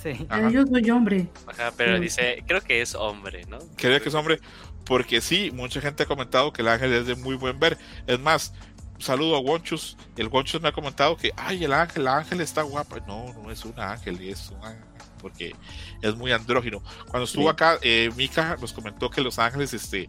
Sí. 0.00 0.26
Yo 0.52 0.64
soy 0.64 0.90
hombre. 0.90 1.26
Ajá, 1.48 1.72
pero 1.76 1.96
Sí. 1.96 2.02
dice, 2.02 2.44
creo 2.46 2.60
que 2.60 2.80
es 2.82 2.94
hombre, 2.94 3.44
¿no? 3.46 3.58
Creo 3.76 4.00
que 4.00 4.08
es 4.10 4.14
hombre, 4.14 4.38
porque 4.88 5.20
sí, 5.20 5.50
mucha 5.52 5.80
gente 5.80 6.02
ha 6.02 6.06
comentado 6.06 6.52
que 6.52 6.62
el 6.62 6.68
ángel 6.68 6.92
es 6.94 7.06
de 7.06 7.14
muy 7.14 7.36
buen 7.36 7.60
ver. 7.60 7.76
Es 8.06 8.18
más, 8.18 8.52
saludo 8.98 9.36
a 9.36 9.40
Wonchus. 9.40 9.96
El 10.16 10.28
Wonchus 10.28 10.60
me 10.62 10.68
ha 10.68 10.72
comentado 10.72 11.16
que, 11.16 11.30
ay, 11.36 11.62
el 11.64 11.72
ángel, 11.74 12.04
la 12.04 12.16
ángel 12.16 12.40
está 12.40 12.62
guapa. 12.62 12.98
No, 13.06 13.32
no 13.34 13.50
es 13.50 13.64
un 13.66 13.78
ángel, 13.78 14.20
es 14.22 14.48
un 14.50 14.64
ángel, 14.64 14.82
porque 15.20 15.54
es 16.02 16.16
muy 16.16 16.32
andrógino. 16.32 16.82
Cuando 17.08 17.24
estuvo 17.24 17.44
Sí. 17.44 17.50
acá, 17.50 17.78
eh, 17.82 18.10
Mika 18.16 18.56
nos 18.60 18.72
comentó 18.72 19.10
que 19.10 19.20
los 19.20 19.38
ángeles, 19.38 19.74
este, 19.74 20.08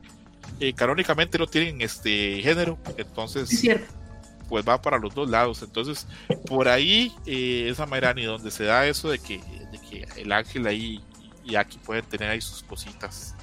eh, 0.61 0.73
canónicamente 0.73 1.38
no 1.38 1.45
tienen 1.45 1.81
este 1.81 2.41
género, 2.41 2.80
entonces 2.97 3.51
Es 3.51 3.60
cierto. 3.60 3.93
pues 4.47 4.65
va 4.68 4.81
para 4.81 4.97
los 4.97 5.14
dos 5.14 5.30
lados. 5.30 5.61
Entonces, 5.61 6.07
por 6.47 6.69
ahí 6.69 7.11
eh, 7.26 7.68
esa 7.69 7.85
Mayrani 7.85 8.23
donde 8.23 8.49
se 8.49 8.64
da 8.64 8.88
eso 8.88 9.10
de 9.10 9.19
que, 9.19 9.39
de 9.72 9.80
que 9.89 10.07
el 10.22 10.31
ángel 10.31 10.65
ahí 10.68 11.03
y 11.43 11.56
aquí 11.56 11.77
pueden 11.80 12.06
tener 12.06 12.30
ahí 12.30 12.39
sus 12.41 12.64
cositas. 12.64 13.35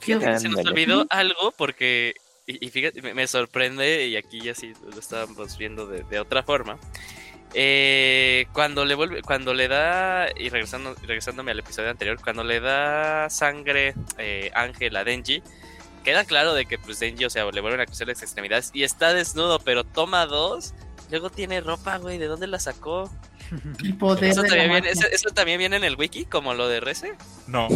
Fíjate 0.00 0.26
que 0.26 0.38
se 0.40 0.48
nos 0.48 0.64
olvidó 0.64 1.06
algo 1.10 1.52
porque, 1.56 2.14
y, 2.46 2.64
y 2.64 2.70
fíjate, 2.70 3.02
me, 3.02 3.14
me 3.14 3.26
sorprende, 3.26 4.06
y 4.06 4.16
aquí 4.16 4.40
ya 4.40 4.54
sí 4.54 4.72
lo 4.90 4.98
estábamos 4.98 5.58
viendo 5.58 5.86
de, 5.86 6.02
de 6.04 6.20
otra 6.20 6.42
forma. 6.42 6.78
Eh, 7.54 8.46
cuando 8.52 8.84
le 8.84 8.94
vuelve, 8.94 9.22
cuando 9.22 9.54
le 9.54 9.68
da, 9.68 10.28
y 10.36 10.48
regresando, 10.50 10.94
regresándome 11.02 11.52
al 11.52 11.58
episodio 11.60 11.90
anterior, 11.90 12.18
cuando 12.22 12.44
le 12.44 12.60
da 12.60 13.30
sangre 13.30 13.94
eh, 14.18 14.50
Ángel 14.54 14.96
a 14.96 15.04
Denji, 15.04 15.42
queda 16.04 16.24
claro 16.24 16.54
de 16.54 16.66
que 16.66 16.78
pues 16.78 16.98
Denji, 17.00 17.24
o 17.24 17.30
sea, 17.30 17.50
le 17.50 17.60
vuelven 17.60 17.80
a 17.80 17.86
cruzar 17.86 18.08
las 18.08 18.22
extremidades 18.22 18.70
y 18.74 18.82
está 18.82 19.14
desnudo, 19.14 19.58
pero 19.60 19.84
toma 19.84 20.26
dos, 20.26 20.74
luego 21.10 21.30
tiene 21.30 21.60
ropa, 21.60 21.96
güey, 21.98 22.18
¿de 22.18 22.26
dónde 22.26 22.46
la 22.46 22.58
sacó? 22.58 23.10
El 23.82 23.96
poder 23.96 24.24
¿Eso 24.24 24.42
también, 24.42 24.70
viene, 24.70 24.90
eso, 24.90 25.06
eso 25.10 25.30
también 25.30 25.58
viene 25.58 25.76
en 25.76 25.84
el 25.84 25.96
wiki, 25.96 26.24
como 26.24 26.52
lo 26.52 26.68
de 26.68 26.80
Reze? 26.80 27.14
No. 27.46 27.68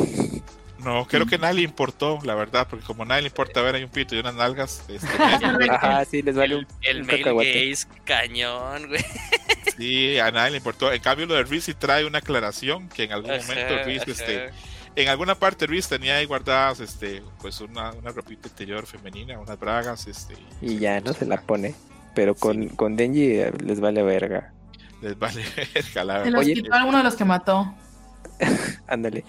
No, 0.84 1.06
creo 1.06 1.26
que 1.26 1.36
nadie 1.38 1.54
le 1.56 1.62
importó, 1.62 2.18
la 2.24 2.34
verdad, 2.34 2.66
porque 2.68 2.84
como 2.84 3.04
nadie 3.04 3.22
le 3.22 3.28
importa 3.28 3.60
ver 3.62 3.74
hay 3.74 3.84
un 3.84 3.90
pito 3.90 4.14
y 4.16 4.20
unas 4.20 4.34
nalgas, 4.34 4.82
este, 4.88 5.16
Ajá, 5.70 6.04
sí, 6.04 6.22
les 6.22 6.34
vale 6.36 6.54
El, 6.54 6.60
un, 6.60 6.66
el 6.82 7.00
un 7.02 7.06
male 7.06 7.18
cacahuate. 7.18 7.70
gaze 7.70 7.86
cañón, 8.04 8.88
güey. 8.88 9.04
sí, 9.76 10.18
a 10.18 10.30
nadie 10.30 10.52
le 10.52 10.56
importó. 10.58 10.92
En 10.92 11.02
cambio, 11.02 11.26
lo 11.26 11.34
de 11.34 11.60
sí 11.60 11.74
trae 11.74 12.04
una 12.06 12.18
aclaración 12.18 12.88
que 12.88 13.04
en 13.04 13.12
algún 13.12 13.30
momento 13.36 13.74
Ajá, 13.74 13.84
ajá. 14.12 14.12
este, 14.12 14.50
en 14.96 15.08
alguna 15.08 15.34
parte 15.34 15.66
Reese 15.66 15.88
tenía 15.98 16.16
ahí 16.16 16.24
guardadas, 16.24 16.80
este, 16.80 17.22
pues 17.40 17.60
una, 17.60 17.92
una 17.92 18.10
ropita 18.10 18.48
interior 18.48 18.86
femenina, 18.86 19.38
unas 19.38 19.58
bragas, 19.58 20.06
este, 20.06 20.34
Y 20.60 20.78
ya, 20.78 21.00
¿no? 21.00 21.12
Se 21.12 21.26
la 21.26 21.40
pone. 21.42 21.74
Pero 22.14 22.34
con, 22.34 22.68
con 22.70 22.96
Denji 22.96 23.32
eh, 23.38 23.52
les 23.64 23.80
vale 23.80 24.02
verga. 24.02 24.52
les 25.00 25.18
vale 25.18 25.44
verga, 25.74 26.04
la 26.04 26.24
Se 26.24 26.30
los 26.30 26.40
Oye. 26.40 26.54
quitó 26.54 26.74
alguno 26.74 26.98
de 26.98 27.04
los 27.04 27.14
que 27.16 27.24
mató. 27.24 27.72
Ándale. 28.86 29.24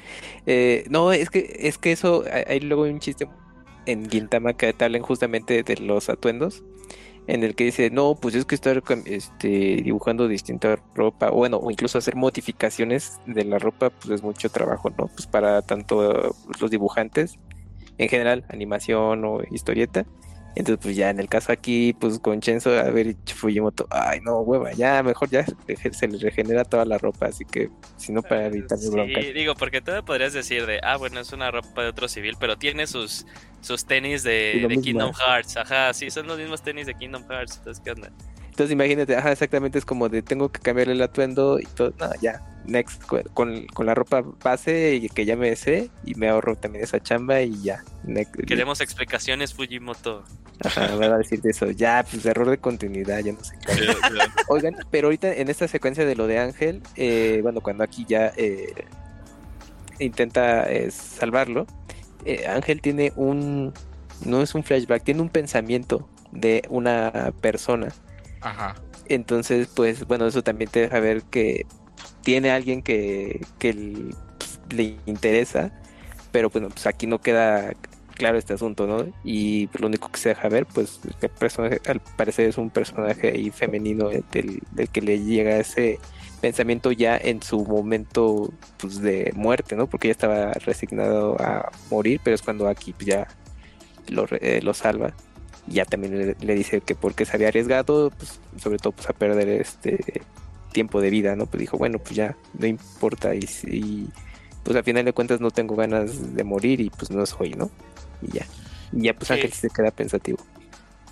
Eh, 0.45 0.85
no, 0.89 1.11
es 1.11 1.29
que, 1.29 1.57
es 1.59 1.77
que 1.77 1.91
eso, 1.91 2.23
hay, 2.47 2.59
luego 2.61 2.83
un 2.83 2.99
chiste 2.99 3.27
en 3.85 4.09
Gintama 4.09 4.53
que 4.53 4.73
te 4.73 4.85
hablan 4.85 5.01
justamente 5.01 5.63
de 5.63 5.77
los 5.77 6.09
atuendos, 6.09 6.63
en 7.27 7.43
el 7.43 7.55
que 7.55 7.65
dice, 7.65 7.89
no, 7.91 8.15
pues 8.15 8.35
es 8.35 8.45
que 8.45 8.55
estar 8.55 8.81
este, 9.05 9.47
dibujando 9.83 10.27
distinta 10.27 10.79
ropa, 10.95 11.29
bueno, 11.29 11.57
o 11.57 11.69
incluso 11.71 11.97
hacer 11.97 12.15
modificaciones 12.15 13.19
de 13.25 13.45
la 13.45 13.59
ropa, 13.59 13.89
pues 13.89 14.09
es 14.09 14.23
mucho 14.23 14.49
trabajo, 14.49 14.89
¿no? 14.97 15.07
Pues 15.07 15.27
para 15.27 15.61
tanto 15.61 16.35
los 16.59 16.71
dibujantes, 16.71 17.37
en 17.97 18.09
general, 18.09 18.45
animación 18.49 19.23
o 19.25 19.41
historieta. 19.51 20.05
Entonces, 20.55 20.79
pues 20.83 20.95
ya 20.95 21.09
en 21.09 21.19
el 21.19 21.29
caso 21.29 21.51
aquí, 21.51 21.93
pues 21.93 22.19
con 22.19 22.41
Chenzo, 22.41 22.71
a 22.77 22.83
ver, 22.89 23.15
Fujimoto, 23.33 23.87
ay, 23.89 24.19
no, 24.21 24.39
hueva, 24.41 24.73
ya 24.73 25.01
mejor 25.01 25.29
ya 25.29 25.45
se- 25.45 26.07
le 26.07 26.17
regenera 26.17 26.65
toda 26.65 26.83
la 26.85 26.97
ropa, 26.97 27.27
así 27.27 27.45
que, 27.45 27.69
si 27.97 28.11
no, 28.11 28.21
para 28.21 28.49
broncas. 28.49 28.81
Sí, 29.25 29.33
digo, 29.33 29.55
porque 29.55 29.81
tú 29.81 29.91
me 29.91 30.03
podrías 30.03 30.33
decir 30.33 30.65
de, 30.65 30.79
ah, 30.83 30.97
bueno, 30.97 31.19
es 31.21 31.31
una 31.31 31.51
ropa 31.51 31.83
de 31.83 31.89
otro 31.89 32.07
civil, 32.09 32.35
pero 32.39 32.57
tiene 32.57 32.85
sus, 32.85 33.25
sus 33.61 33.85
tenis 33.85 34.23
de, 34.23 34.59
de. 34.67 34.75
Kingdom 34.81 35.13
Hearts. 35.13 35.55
Ajá, 35.57 35.93
sí, 35.93 36.09
son 36.11 36.27
los 36.27 36.37
mismos 36.37 36.61
tenis 36.61 36.85
de 36.85 36.95
Kingdom 36.95 37.23
Hearts. 37.29 37.57
Entonces, 37.57 37.81
¿qué 37.83 37.91
onda? 37.91 38.11
Entonces 38.51 38.73
imagínate, 38.73 39.15
ajá, 39.15 39.31
exactamente 39.31 39.79
es 39.79 39.85
como 39.85 40.09
de 40.09 40.21
tengo 40.21 40.49
que 40.51 40.59
cambiarle 40.59 40.93
el 40.93 41.01
atuendo 41.01 41.57
y 41.59 41.63
todo, 41.65 41.93
no, 41.99 42.09
ya, 42.21 42.41
next, 42.65 43.01
con, 43.33 43.65
con- 43.67 43.85
la 43.85 43.95
ropa 43.95 44.21
base 44.43 44.95
y 44.95 45.07
que 45.09 45.25
ya 45.25 45.35
me 45.37 45.55
sé 45.55 45.89
y 46.03 46.15
me 46.15 46.27
ahorro 46.27 46.55
también 46.57 46.83
esa 46.83 46.99
chamba 47.01 47.41
y 47.41 47.59
ya. 47.63 47.83
next. 48.03 48.35
Queremos 48.45 48.81
explicaciones, 48.81 49.53
Fujimoto. 49.53 50.23
Ajá, 50.63 50.95
me 50.97 51.07
va 51.07 51.15
a 51.15 51.17
decir 51.19 51.41
de 51.41 51.49
eso, 51.51 51.71
ya, 51.71 52.05
pues 52.07 52.23
error 52.25 52.47
de 52.49 52.57
continuidad, 52.59 53.19
ya 53.19 53.31
no 53.31 53.43
sé 53.43 53.55
qué. 53.65 53.71
Oigan, 54.47 54.75
pero 54.91 55.07
ahorita 55.07 55.33
en 55.33 55.49
esta 55.49 55.67
secuencia 55.67 56.05
de 56.05 56.15
lo 56.15 56.27
de 56.27 56.37
Ángel, 56.37 56.83
eh, 56.97 57.39
bueno, 57.41 57.61
cuando 57.61 57.83
aquí 57.83 58.05
ya 58.07 58.31
eh, 58.37 58.85
intenta 59.99 60.69
eh, 60.71 60.91
salvarlo, 60.91 61.65
eh, 62.25 62.45
Ángel 62.47 62.81
tiene 62.81 63.11
un, 63.15 63.73
no 64.25 64.41
es 64.41 64.53
un 64.55 64.63
flashback, 64.63 65.03
tiene 65.03 65.21
un 65.21 65.29
pensamiento 65.29 66.07
de 66.31 66.63
una 66.69 67.31
persona. 67.41 67.87
Ajá. 68.41 68.75
Entonces, 69.05 69.67
pues 69.75 70.05
bueno, 70.07 70.27
eso 70.27 70.43
también 70.43 70.69
te 70.69 70.81
deja 70.81 70.99
ver 70.99 71.23
que 71.23 71.65
tiene 72.21 72.51
alguien 72.51 72.81
que, 72.81 73.41
que 73.59 73.73
pues, 74.37 74.59
le 74.69 74.95
interesa, 75.05 75.71
pero 76.31 76.49
bueno, 76.49 76.69
pues 76.69 76.87
aquí 76.87 77.07
no 77.07 77.19
queda 77.19 77.73
claro 78.15 78.37
este 78.37 78.53
asunto, 78.53 78.87
¿no? 78.87 79.05
Y 79.23 79.69
lo 79.79 79.87
único 79.87 80.09
que 80.11 80.19
se 80.19 80.29
deja 80.29 80.47
ver, 80.49 80.65
pues 80.65 80.99
personaje, 81.39 81.81
al 81.87 81.99
parecer 81.99 82.47
es 82.47 82.57
un 82.57 82.69
personaje 82.69 83.51
femenino 83.51 84.09
del, 84.09 84.61
del 84.71 84.89
que 84.89 85.01
le 85.01 85.19
llega 85.23 85.57
ese 85.57 85.99
pensamiento 86.39 86.91
ya 86.91 87.17
en 87.17 87.41
su 87.41 87.63
momento 87.65 88.51
pues, 88.77 89.01
de 89.01 89.31
muerte, 89.35 89.75
¿no? 89.75 89.87
Porque 89.87 90.07
ya 90.07 90.11
estaba 90.13 90.53
resignado 90.53 91.35
a 91.39 91.71
morir, 91.89 92.19
pero 92.23 92.35
es 92.35 92.41
cuando 92.41 92.67
aquí 92.67 92.93
pues, 92.93 93.07
ya 93.07 93.27
lo, 94.07 94.25
eh, 94.29 94.61
lo 94.61 94.73
salva 94.73 95.13
ya 95.67 95.85
también 95.85 96.17
le, 96.17 96.35
le 96.39 96.55
dice 96.55 96.81
que 96.81 96.95
porque 96.95 97.25
se 97.25 97.35
había 97.35 97.49
arriesgado, 97.49 98.11
pues 98.11 98.39
sobre 98.61 98.77
todo 98.77 98.93
pues 98.93 99.09
a 99.09 99.13
perder 99.13 99.47
este 99.49 100.21
tiempo 100.71 101.01
de 101.01 101.09
vida, 101.09 101.35
¿no? 101.35 101.45
Pues 101.45 101.59
dijo, 101.61 101.77
bueno, 101.77 101.99
pues 101.99 102.15
ya 102.15 102.35
no 102.57 102.65
importa 102.67 103.35
y, 103.35 103.41
si- 103.43 104.07
pues 104.63 104.75
al 104.77 104.83
final 104.83 105.05
de 105.05 105.13
cuentas 105.13 105.39
no 105.41 105.51
tengo 105.51 105.75
ganas 105.75 106.35
de 106.35 106.43
morir 106.43 106.81
y 106.81 106.89
pues 106.89 107.09
no 107.11 107.25
soy, 107.25 107.51
¿no? 107.53 107.69
Y 108.21 108.31
ya. 108.37 108.45
Y 108.93 109.03
ya 109.03 109.13
pues. 109.13 109.31
Ángel 109.31 109.51
sí 109.51 109.61
se 109.61 109.69
queda 109.69 109.91
pensativo. 109.91 110.39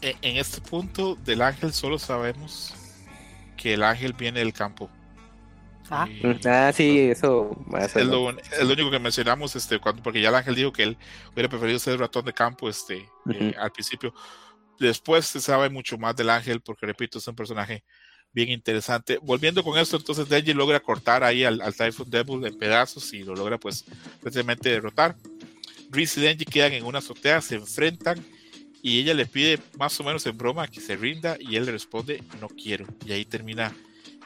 En, 0.01 0.15
en 0.21 0.37
este 0.37 0.61
punto 0.61 1.15
del 1.25 1.41
ángel 1.41 1.73
solo 1.73 1.99
sabemos 1.99 2.73
que 3.57 3.73
el 3.73 3.83
ángel 3.83 4.13
viene 4.13 4.39
del 4.39 4.53
campo. 4.53 4.89
Ah. 5.91 6.07
Y- 6.09 6.47
Ah, 6.47 6.71
sí, 6.73 6.99
eso 6.99 7.55
es 7.95 7.95
lo, 8.05 8.29
es 8.29 8.63
lo 8.63 8.73
único 8.73 8.91
que 8.91 8.99
mencionamos 8.99 9.55
este 9.55 9.79
cuando 9.79 10.01
porque 10.03 10.21
ya 10.21 10.29
el 10.29 10.35
ángel 10.35 10.55
dijo 10.55 10.71
que 10.71 10.83
él 10.83 10.97
hubiera 11.33 11.49
preferido 11.49 11.79
ser 11.79 11.99
ratón 11.99 12.25
de 12.25 12.33
campo 12.33 12.69
este 12.69 12.97
eh, 12.97 13.07
Ujú. 13.25 13.59
al 13.59 13.71
principio. 13.71 14.13
Después 14.79 15.25
se 15.25 15.41
sabe 15.41 15.69
mucho 15.69 15.97
más 15.97 16.15
del 16.15 16.29
ángel 16.29 16.61
porque 16.61 16.85
repito 16.85 17.17
es 17.17 17.27
un 17.27 17.35
personaje 17.35 17.83
bien 18.31 18.49
interesante. 18.49 19.17
Volviendo 19.21 19.63
con 19.63 19.77
esto 19.77 19.97
entonces 19.97 20.29
Denji 20.29 20.53
logra 20.53 20.79
cortar 20.79 21.23
ahí 21.23 21.43
al, 21.43 21.59
al 21.61 21.75
Typhoon 21.75 22.09
Devil 22.09 22.45
en 22.45 22.57
pedazos 22.57 23.11
y 23.13 23.23
lo 23.23 23.35
logra 23.35 23.57
pues 23.57 23.83
precisamente 24.21 24.69
derrotar. 24.69 25.15
Reese 25.91 26.19
y 26.19 26.23
Denji 26.23 26.45
quedan 26.45 26.73
en 26.73 26.85
una 26.85 26.99
azotea 26.99 27.41
se 27.41 27.55
enfrentan 27.55 28.23
y 28.81 28.99
ella 28.99 29.13
le 29.13 29.25
pide 29.25 29.59
más 29.77 29.99
o 29.99 30.03
menos 30.03 30.25
en 30.27 30.37
broma 30.37 30.67
que 30.67 30.79
se 30.79 30.95
rinda 30.95 31.35
y 31.39 31.55
él 31.57 31.65
le 31.65 31.71
responde 31.73 32.23
no 32.39 32.47
quiero 32.47 32.85
y 33.05 33.11
ahí 33.11 33.25
termina 33.25 33.73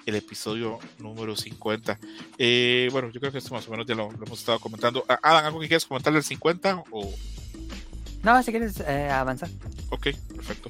el 0.05 0.15
episodio 0.15 0.79
número 0.99 1.35
50. 1.35 1.99
Eh, 2.37 2.89
bueno, 2.91 3.09
yo 3.11 3.19
creo 3.19 3.31
que 3.31 3.37
esto 3.39 3.53
más 3.53 3.67
o 3.67 3.71
menos 3.71 3.85
ya 3.87 3.95
lo, 3.95 4.11
lo 4.11 4.25
hemos 4.25 4.39
estado 4.39 4.59
comentando. 4.59 5.05
Ah, 5.07 5.19
Adam, 5.21 5.45
¿algo 5.45 5.59
que 5.59 5.67
quieras 5.67 5.85
comentar 5.85 6.11
del 6.13 6.23
50? 6.23 6.83
O, 6.91 7.13
No, 8.23 8.41
si 8.43 8.51
quieres 8.51 8.79
eh, 8.81 9.09
avanzar. 9.09 9.49
ok, 9.89 10.07
perfecto. 10.35 10.69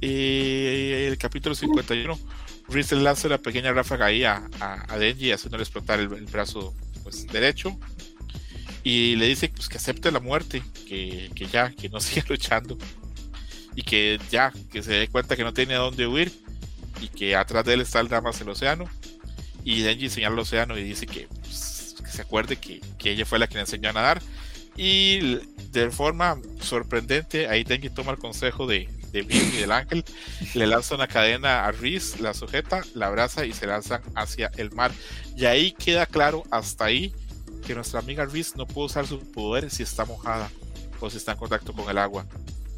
Eh, 0.00 1.06
el 1.10 1.18
capítulo 1.18 1.54
51, 1.54 2.18
Reese 2.68 2.94
le 2.96 3.02
lanza 3.02 3.26
una 3.28 3.38
pequeña 3.38 3.72
ráfaga 3.72 4.06
ahí 4.06 4.24
a, 4.24 4.48
a, 4.60 4.92
a 4.92 4.98
Denji, 4.98 5.32
haciéndole 5.32 5.62
explotar 5.64 5.98
el, 6.00 6.12
el 6.12 6.26
brazo 6.26 6.74
pues, 7.02 7.26
derecho. 7.26 7.76
Y 8.84 9.16
le 9.16 9.26
dice 9.26 9.48
pues, 9.48 9.68
que 9.68 9.76
acepte 9.76 10.10
la 10.12 10.20
muerte, 10.20 10.62
que, 10.86 11.30
que 11.34 11.46
ya, 11.46 11.70
que 11.72 11.88
no 11.88 12.00
siga 12.00 12.24
luchando. 12.28 12.78
Y 13.74 13.82
que 13.82 14.18
ya, 14.30 14.52
que 14.72 14.82
se 14.82 14.92
dé 14.92 15.08
cuenta 15.08 15.36
que 15.36 15.44
no 15.44 15.52
tiene 15.52 15.74
a 15.74 15.78
dónde 15.78 16.06
huir. 16.06 16.32
Y 17.00 17.08
que 17.08 17.36
atrás 17.36 17.64
de 17.64 17.74
él 17.74 17.80
está 17.80 18.00
el 18.00 18.08
Damas 18.08 18.40
el 18.40 18.48
océano. 18.48 18.84
Y 19.64 19.82
Denji 19.82 20.08
señala 20.08 20.34
el 20.34 20.40
océano 20.40 20.78
y 20.78 20.82
dice 20.82 21.06
que, 21.06 21.28
pues, 21.40 21.96
que 22.02 22.10
se 22.10 22.22
acuerde 22.22 22.56
que, 22.56 22.80
que 22.98 23.10
ella 23.10 23.26
fue 23.26 23.38
la 23.38 23.46
que 23.46 23.54
le 23.54 23.60
enseñó 23.60 23.90
a 23.90 23.92
nadar. 23.92 24.22
Y 24.76 25.40
de 25.72 25.90
forma 25.90 26.38
sorprendente, 26.60 27.48
ahí 27.48 27.64
Denji 27.64 27.90
toma 27.90 28.12
el 28.12 28.18
consejo 28.18 28.66
de, 28.66 28.88
de 29.12 29.22
Bien 29.22 29.50
y 29.52 29.56
del 29.56 29.72
ángel, 29.72 30.04
le 30.54 30.66
lanza 30.66 30.94
una 30.94 31.08
cadena 31.08 31.66
a 31.66 31.72
Reese, 31.72 32.20
la 32.22 32.34
sujeta, 32.34 32.82
la 32.94 33.06
abraza 33.06 33.44
y 33.44 33.52
se 33.52 33.66
lanzan 33.66 34.02
hacia 34.14 34.50
el 34.56 34.70
mar. 34.72 34.92
Y 35.36 35.46
ahí 35.46 35.72
queda 35.72 36.06
claro 36.06 36.44
hasta 36.50 36.84
ahí 36.84 37.12
que 37.66 37.74
nuestra 37.74 38.00
amiga 38.00 38.24
Reese 38.24 38.56
no 38.56 38.66
puede 38.66 38.86
usar 38.86 39.06
su 39.06 39.20
poder 39.32 39.70
si 39.70 39.82
está 39.82 40.04
mojada 40.04 40.50
o 41.00 41.10
si 41.10 41.16
está 41.16 41.32
en 41.32 41.38
contacto 41.38 41.72
con 41.72 41.88
el 41.90 41.98
agua. 41.98 42.26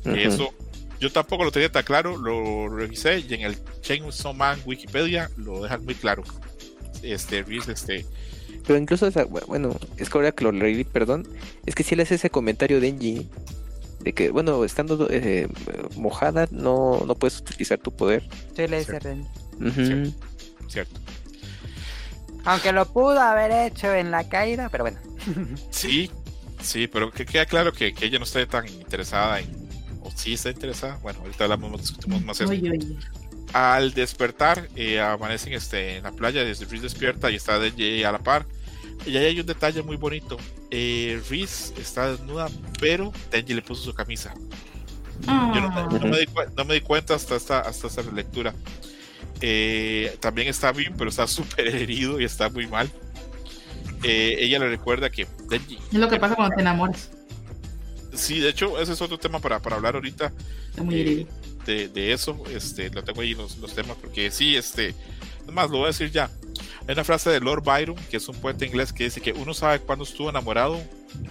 Ujú. 0.05 0.15
Eso 0.15 0.55
yo 1.01 1.11
tampoco 1.11 1.45
lo 1.45 1.51
tenía 1.51 1.73
tan 1.73 1.83
claro, 1.85 2.17
lo 2.17 2.69
revisé 2.69 3.21
y 3.21 3.35
en 3.35 3.41
el 3.43 3.57
Chainsaw 3.81 4.35
Man 4.35 4.61
Wikipedia 4.67 5.31
lo 5.37 5.63
dejan 5.63 5.85
muy 5.85 5.95
claro. 5.95 6.23
Este 7.03 7.43
Reese, 7.43 7.73
este, 7.73 8.07
Pero 8.67 8.79
incluso, 8.79 9.07
esa- 9.07 9.25
bueno, 9.25 9.75
es 9.97 10.11
que 10.11 10.19
ahora 10.19 10.33
que 10.33 10.45
lo 10.45 10.53
leí, 10.53 10.85
perdón, 10.85 11.27
es 11.67 11.75
que 11.75 11.83
si 11.83 11.97
le 11.97 12.03
hace 12.03 12.17
ese 12.17 12.29
comentario 12.31 12.79
de 12.81 12.93
Denji 12.93 13.29
de 14.01 14.13
que, 14.13 14.31
bueno, 14.31 14.65
estando 14.65 15.09
eh, 15.11 15.49
mojada 15.97 16.47
no, 16.51 17.03
no 17.07 17.15
puedes 17.15 17.39
utilizar 17.41 17.79
tu 17.79 17.91
poder. 17.93 18.23
Sí, 18.57 18.67
le 18.67 18.79
dice 18.81 18.99
Ren. 18.99 19.27
Ujú. 19.61 20.15
cierto. 20.69 21.01
Aunque 22.45 22.73
lo 22.73 22.87
pudo 22.87 23.21
haber 23.21 23.51
hecho 23.71 23.93
en 23.93 24.11
la 24.11 24.29
caída, 24.29 24.69
pero 24.71 24.85
bueno. 24.85 24.99
Sí, 25.71 26.11
sí, 26.63 26.87
pero 26.87 27.11
que 27.11 27.27
queda 27.27 27.45
claro 27.47 27.73
que, 27.73 27.93
que 27.93 28.07
ella 28.07 28.19
no 28.19 28.25
está 28.25 28.45
tan 28.47 28.67
interesada 28.69 29.41
en, 29.41 29.60
o 30.15 30.19
sí 30.19 30.35
está 30.35 30.51
interesada. 30.51 30.99
Bueno, 31.03 31.21
ahorita 31.21 31.45
hablamos, 31.45 31.81
discutimos 31.81 32.23
más 32.25 32.41
eso. 32.41 32.51
Oye, 32.51 32.71
oye. 32.71 32.97
Al 33.53 33.93
despertar, 33.95 34.69
eh, 34.77 35.01
amanecen 35.01 35.53
este, 35.53 35.97
en 35.97 36.05
la 36.05 36.13
playa, 36.13 36.45
desde 36.45 36.67
Reese 36.67 36.85
despierta 36.85 37.31
y 37.31 37.37
está 37.37 37.59
Denji 37.59 38.05
a 38.05 38.13
la 38.13 38.19
par. 38.19 38.47
Y 39.07 39.17
ahí 39.17 39.27
hay 39.27 39.41
un 39.41 39.47
detalle 39.47 39.83
muy 39.83 39.97
bonito. 39.97 40.37
Eh, 40.71 41.21
Reese 41.29 41.75
está 41.81 42.13
desnuda, 42.13 42.49
pero 42.79 43.13
Denji 43.31 43.55
le 43.55 43.63
puso 43.63 43.83
su 43.83 43.95
camisa. 43.95 44.35
Yo 45.27 45.61
no, 45.61 45.89
no 45.91 46.07
me, 46.07 46.19
di, 46.19 46.27
no 46.57 46.65
me 46.65 46.75
di 46.75 46.81
cuenta 46.81 47.15
hasta 47.15 47.37
esta, 47.37 47.61
hasta 47.61 47.89
esta 47.89 48.03
lectura. 48.03 48.55
Eh, 49.41 50.17
también 50.21 50.49
está 50.49 50.73
bien, 50.73 50.95
pero 50.97 51.11
está 51.11 51.27
súper 51.27 51.67
herido 51.69 52.21
y 52.21 52.25
está 52.25 52.49
muy 52.51 52.67
mal. 52.67 52.91
Eh, 54.03 54.37
ella 54.39 54.59
le 54.59 54.69
recuerda 54.69 55.11
que 55.11 55.27
Denji. 55.49 55.79
Es 55.93 55.99
lo 55.99 56.09
que 56.09 56.19
pasa 56.19 56.37
cuando 56.37 56.55
te 56.55 56.63
enamoras. 56.63 57.11
Sí, 58.15 58.41
de 58.41 58.49
hecho, 58.51 58.81
ese 58.81 58.93
es 58.93 59.01
otro 59.01 59.19
tema 59.19 59.39
para, 59.41 59.61
para 59.61 59.77
hablar 59.77 59.95
ahorita. 59.95 60.33
Está 60.71 60.83
muy 60.83 61.01
eh, 61.01 61.27
de, 61.67 61.89
de 61.89 62.13
eso. 62.13 62.43
Este, 62.51 62.91
lo 62.91 63.05
tengo 63.05 63.21
ahí 63.21 63.35
los, 63.35 63.59
los 63.59 63.75
temas, 63.75 63.97
porque 64.01 64.31
sí, 64.31 64.57
este. 64.57 64.95
Además, 65.45 65.71
lo 65.71 65.79
voy 65.79 65.85
a 65.85 65.89
decir 65.89 66.11
ya. 66.11 66.31
Hay 66.87 66.95
una 66.95 67.05
frase 67.05 67.31
de 67.31 67.41
Lord 67.41 67.63
Byron, 67.63 67.97
que 68.11 68.17
es 68.17 68.29
un 68.29 68.37
poeta 68.37 68.65
inglés, 68.65 68.93
que 68.93 69.05
dice 69.05 69.21
que 69.21 69.33
uno 69.33 69.55
sabe 69.55 69.81
cuándo 69.81 70.05
estuvo 70.05 70.31
enamorado, 70.31 70.81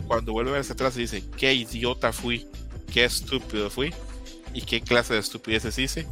cuando 0.07 0.31
vuelve 0.31 0.51
a 0.51 0.53
verse 0.53 0.73
atrás 0.73 0.95
y 0.97 1.01
dice, 1.01 1.23
qué 1.37 1.53
idiota 1.53 2.13
fui, 2.13 2.47
qué 2.93 3.05
estúpido 3.05 3.69
fui, 3.69 3.93
y 4.53 4.61
qué 4.61 4.81
clase 4.81 5.13
de 5.13 5.19
estupideces 5.19 5.77
hice. 5.77 6.07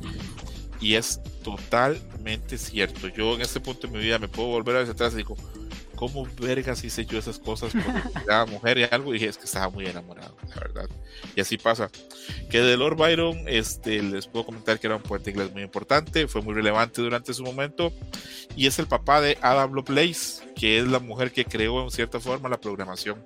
Y 0.80 0.96
es 0.96 1.20
totalmente 1.44 2.58
cierto. 2.58 3.08
Yo 3.08 3.36
en 3.36 3.42
este 3.42 3.60
punto 3.60 3.88
de 3.88 3.94
mi 3.94 4.04
vida 4.04 4.20
me 4.20 4.28
puedo 4.28 4.50
volver 4.50 4.76
a 4.76 4.82
atrás 4.82 5.14
y 5.14 5.18
digo, 5.18 5.36
¿cómo 5.98 6.26
vergas 6.40 6.84
hice 6.86 7.06
yo 7.06 7.20
esas 7.20 7.40
cosas 7.40 7.74
cuando 7.74 8.02
era 8.26 8.46
mujer 8.46 8.78
y 8.78 8.84
algo? 8.84 9.10
Y 9.10 9.16
dije, 9.16 9.28
es 9.28 9.38
que 9.38 9.46
estaba 9.46 9.70
muy 9.70 9.86
enamorado, 9.86 10.38
la 10.48 10.56
verdad. 10.56 10.90
Y 11.36 11.42
así 11.42 11.58
pasa. 11.58 11.90
Que 12.50 12.62
de 12.62 12.78
Lord 12.78 12.96
Byron, 12.96 13.40
este, 13.48 14.02
les 14.02 14.28
puedo 14.28 14.46
comentar 14.46 14.80
que 14.80 14.88
era 14.88 14.96
un 14.96 15.02
poeta 15.02 15.30
inglés 15.30 15.52
muy 15.52 15.64
importante, 15.64 16.28
fue 16.28 16.42
muy 16.42 16.54
relevante 16.54 17.02
durante 17.02 17.34
su 17.34 17.44
momento, 17.44 17.92
y 18.56 18.68
es 18.68 18.80
el 18.80 18.88
papá 18.88 19.20
de 19.20 19.38
Ada 19.42 19.68
Lovelace, 19.68 20.48
que 20.56 20.80
es 20.80 20.88
la 20.88 21.00
mujer 21.00 21.32
que 21.32 21.44
creó 21.44 21.84
en 21.84 21.92
cierta 21.92 22.22
forma 22.22 22.48
la 22.48 22.62
programación. 22.62 23.22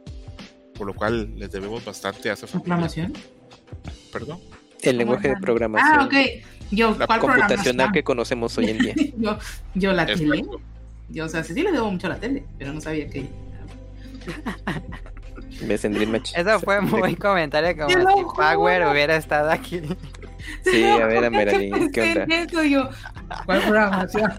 Por 0.74 0.88
lo 0.88 0.96
cual 0.96 1.38
les 1.38 1.52
debemos 1.52 1.86
bastante 1.86 2.32
a 2.32 2.34
esa 2.34 2.48
familia. 2.48 2.66
¿Programación? 2.66 3.14
Perdón. 4.12 4.40
El 4.82 4.98
lenguaje 4.98 5.28
de 5.28 5.36
programación. 5.38 6.00
Ah, 6.00 6.06
ok. 6.06 6.14
Yo, 6.72 6.96
La 6.98 7.06
¿cuál 7.06 7.20
computacional 7.20 7.60
programación? 7.60 7.92
que 7.92 8.04
conocemos 8.04 8.58
hoy 8.58 8.70
en 8.70 8.78
día. 8.80 8.96
yo, 9.18 9.38
yo 9.76 9.94
la. 9.94 10.08
Yo, 11.12 11.26
o 11.26 11.30
sea, 11.30 11.44
sí, 11.44 11.54
sí 11.54 11.62
le 11.62 11.72
debo 11.72 11.92
mucho 11.92 12.08
a 12.08 12.12
la 12.12 12.20
tele, 12.20 12.44
pero 12.58 12.74
no 12.74 12.82
sabía 12.82 13.08
que. 13.08 13.28
Eso 16.36 16.60
fue 16.60 16.80
un 16.80 16.90
buen 16.90 17.16
comentario 17.16 17.76
como 17.76 17.90
si 17.90 18.24
Power 18.36 18.88
hubiera 18.88 19.16
estado 19.16 19.52
aquí. 19.52 19.82
Sí, 20.64 20.84
a 20.84 21.06
ver, 21.06 21.26
a 21.26 21.30
¿Por 21.30 21.32
qué 21.32 21.46
Meralín, 21.46 21.92
¿qué 21.92 22.02
onda? 22.02 22.24
en 22.24 22.32
eso? 22.32 22.64
Yo, 22.64 22.90
¿cuál 23.46 23.62
programación? 23.62 24.32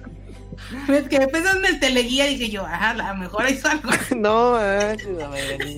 Es 0.89 1.09
que 1.09 1.19
pensando 1.29 1.67
en 1.67 1.75
el 1.75 1.81
teleguía 1.81 2.27
dije 2.27 2.51
yo, 2.51 2.65
ajá, 2.65 2.91
a 2.91 2.95
lo 2.95 3.15
mejor 3.17 3.49
hizo 3.49 3.69
algo. 3.69 3.91
No, 4.17 4.55
Meralín. 4.55 5.77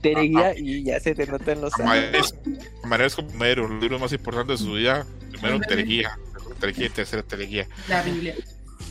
Teleguía 0.00 0.56
y 0.56 0.84
ya 0.84 1.00
se 1.00 1.14
te 1.14 1.26
notan 1.26 1.60
los 1.60 1.74
años. 1.74 1.88
Maneras, 1.88 2.34
maneras 2.84 3.16
como 3.16 3.28
primero, 3.28 3.68
los 3.68 3.80
libros 3.80 4.00
más 4.00 4.12
importantes 4.12 4.60
de 4.60 4.66
su 4.66 4.72
vida. 4.74 5.06
Primero, 5.32 5.60
teleguía. 5.60 6.18
Teleguía 6.58 6.86
y 6.86 6.90
tercera, 6.90 7.22
teleguía. 7.22 7.66
La 7.88 8.02
Biblia. 8.02 8.34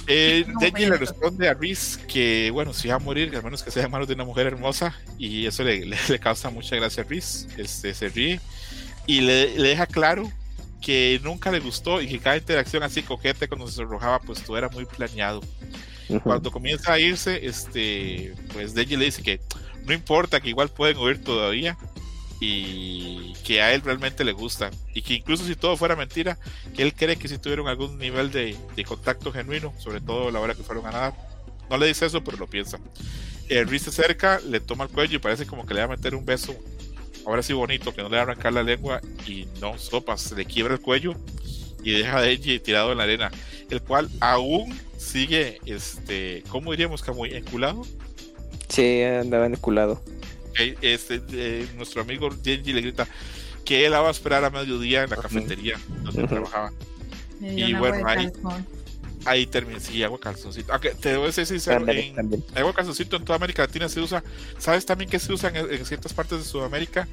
Eh, 0.09 0.45
No, 0.47 0.59
le 0.77 0.97
responde 0.97 1.47
a 1.47 1.53
Reese 1.53 1.99
que, 2.07 2.49
bueno, 2.51 2.73
si 2.73 2.87
va 2.89 2.95
a 2.95 2.99
morir, 2.99 3.33
al 3.35 3.43
menos 3.43 3.63
que 3.63 3.71
sea 3.71 3.85
en 3.85 3.91
manos 3.91 4.07
de 4.07 4.15
una 4.15 4.25
mujer 4.25 4.47
hermosa, 4.47 4.93
y 5.17 5.45
eso 5.45 5.63
le, 5.63 5.85
le- 5.85 5.97
le 6.09 6.19
causa 6.19 6.49
mucha 6.49 6.75
gracia 6.75 7.03
a 7.03 7.05
Reese. 7.05 7.47
Este, 7.57 7.93
se 7.93 8.09
ríe 8.09 8.41
y 9.07 9.21
le, 9.21 9.57
le 9.57 9.69
deja 9.69 9.85
claro 9.85 10.29
que 10.81 11.19
nunca 11.23 11.51
le 11.51 11.59
gustó 11.59 12.01
y 12.01 12.07
que 12.07 12.19
cada 12.19 12.37
interacción 12.37 12.83
así 12.83 13.01
coqueta 13.03 13.47
cuando 13.47 13.67
se 13.67 13.73
sonrojaba, 13.75 14.19
pues 14.19 14.41
todo 14.43 14.57
era 14.57 14.69
muy 14.69 14.85
planeado. 14.85 15.41
Ujú. 16.09 16.21
Cuando 16.21 16.51
comienza 16.51 16.93
a 16.93 16.99
irse, 16.99 17.45
este, 17.45 18.33
pues 18.53 18.73
Denji 18.73 18.97
le 18.97 19.05
dice 19.05 19.21
que 19.21 19.39
no 19.85 19.93
importa, 19.93 20.39
que 20.39 20.49
igual 20.49 20.69
pueden 20.69 20.97
oír 20.97 21.23
todavía 21.23 21.77
y 22.39 23.33
que 23.43 23.61
a 23.61 23.73
él 23.73 23.81
realmente 23.81 24.23
le 24.23 24.31
gusta 24.31 24.71
y 24.93 25.01
que 25.01 25.15
incluso 25.15 25.45
si 25.45 25.55
todo 25.55 25.75
fuera 25.75 25.95
mentira, 25.95 26.37
que 26.75 26.83
él 26.83 26.93
cree 26.93 27.17
que 27.17 27.27
si 27.27 27.37
tuvieron 27.37 27.67
algún 27.67 27.97
nivel 27.97 28.31
de, 28.31 28.55
contacto 28.87 29.31
genuino, 29.31 29.73
sobre 29.77 30.01
todo 30.01 30.31
la 30.31 30.39
hora 30.39 30.55
que 30.55 30.63
fueron 30.63 30.85
a 30.87 30.91
nadar. 30.91 31.13
No 31.69 31.77
le 31.77 31.87
dice 31.87 32.05
eso, 32.05 32.23
pero 32.23 32.37
lo 32.37 32.47
piensa. 32.47 32.79
Eh, 33.49 33.65
se 33.79 33.89
acerca, 33.89 34.39
le 34.39 34.59
toma 34.59 34.85
el 34.85 34.89
cuello 34.89 35.17
y 35.17 35.19
parece 35.19 35.45
como 35.45 35.65
que 35.65 35.73
le 35.73 35.81
va 35.81 35.85
a 35.85 35.95
meter 35.95 36.15
un 36.15 36.25
beso. 36.25 36.55
Ahora 37.25 37.43
sí 37.43 37.53
bonito, 37.53 37.93
que 37.93 38.01
no 38.01 38.09
le 38.09 38.15
va 38.15 38.21
a 38.21 38.23
arrancar 38.23 38.53
la 38.53 38.63
lengua 38.63 39.01
y 39.27 39.47
no, 39.59 39.77
sopas, 39.77 40.21
se 40.21 40.35
le 40.35 40.45
quiebra 40.45 40.75
el 40.75 40.81
cuello 40.81 41.15
y 41.83 41.91
deja 41.91 42.17
a 42.17 42.21
Denji 42.21 42.59
tirado 42.59 42.91
en 42.91 42.97
la 42.97 43.03
arena, 43.03 43.31
el 43.69 43.81
cual 43.81 44.09
aún 44.19 44.77
sigue, 44.97 45.59
este, 45.65 46.43
¿cómo 46.49 46.71
diríamos, 46.71 47.01
Camuy? 47.01 47.35
¿Enculado? 47.35 47.83
Sí, 48.67 49.01
andaba 49.01 49.45
enculado. 49.45 50.01
Este, 50.81 51.21
eh, 51.31 51.67
nuestro 51.75 52.01
amigo 52.01 52.29
Denji 52.29 52.73
le 52.73 52.81
grita 52.81 53.07
que 53.65 53.85
él 53.85 53.91
la 53.91 54.01
va 54.01 54.09
a 54.09 54.11
esperar 54.11 54.43
a 54.43 54.49
mediodía 54.49 55.03
en 55.03 55.09
la 55.09 55.17
cafetería 55.17 55.79
donde 56.03 56.23
Ujú. 56.23 56.27
trabajaba. 56.29 56.71
Me 57.39 57.51
dio 57.51 57.67
Y 57.67 57.73
bueno, 57.73 58.07
ahí-. 58.07 58.31
Ahí 59.25 59.45
termina, 59.45 59.79
sí, 59.79 60.01
agua 60.01 60.19
calzoncito. 60.19 60.71
Aunque 60.71 60.91
te 60.91 61.09
debo 61.09 61.29
ser 61.31 61.45
sincero, 61.45 61.77
Ándale, 61.79 62.07
en, 62.07 62.15
también. 62.15 62.43
agua 62.55 62.73
calzoncito 62.73 63.17
en 63.17 63.25
toda 63.25 63.35
América 63.35 63.63
Latina 63.63 63.89
se 63.89 63.99
usa. 63.99 64.23
¿Sabes 64.57 64.85
también 64.85 65.09
que 65.09 65.19
se 65.19 65.33
usa 65.33 65.49
en, 65.49 65.57
en 65.71 65.85
ciertas 65.85 66.13
partes 66.13 66.39
de 66.39 66.45
Sudamérica? 66.45 67.07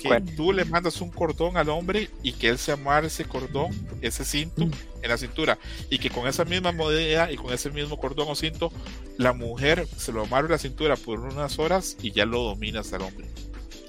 Que 0.00 0.08
¿Cuál? 0.08 0.24
tú 0.36 0.52
le 0.52 0.64
mandas 0.64 1.00
un 1.00 1.10
cordón 1.10 1.56
al 1.56 1.68
hombre 1.68 2.10
y 2.22 2.32
que 2.32 2.48
él 2.48 2.58
se 2.58 2.72
amarre 2.72 3.06
ese 3.06 3.24
cordón, 3.24 3.70
ese 4.00 4.24
cinto, 4.24 4.64
en 4.64 5.08
la 5.08 5.16
cintura. 5.16 5.58
Y 5.88 5.98
que 6.00 6.10
con 6.10 6.26
esa 6.26 6.44
misma 6.44 6.72
moneda 6.72 7.30
y 7.30 7.36
con 7.36 7.52
ese 7.52 7.70
mismo 7.70 7.96
cordón 7.96 8.26
o 8.28 8.34
cinto, 8.34 8.72
la 9.16 9.32
mujer 9.32 9.86
se 9.96 10.10
lo 10.12 10.22
amarra 10.22 10.48
a 10.48 10.50
la 10.52 10.58
cintura 10.58 10.96
por 10.96 11.20
unas 11.20 11.58
horas 11.60 11.96
y 12.02 12.10
ya 12.10 12.26
lo 12.26 12.42
dominas 12.42 12.92
al 12.92 13.02
hombre. 13.02 13.28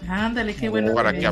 Ándale, 0.07 0.55
qué 0.55 0.69
bueno. 0.69 0.93
Para 0.93 1.13
que-. 1.13 1.31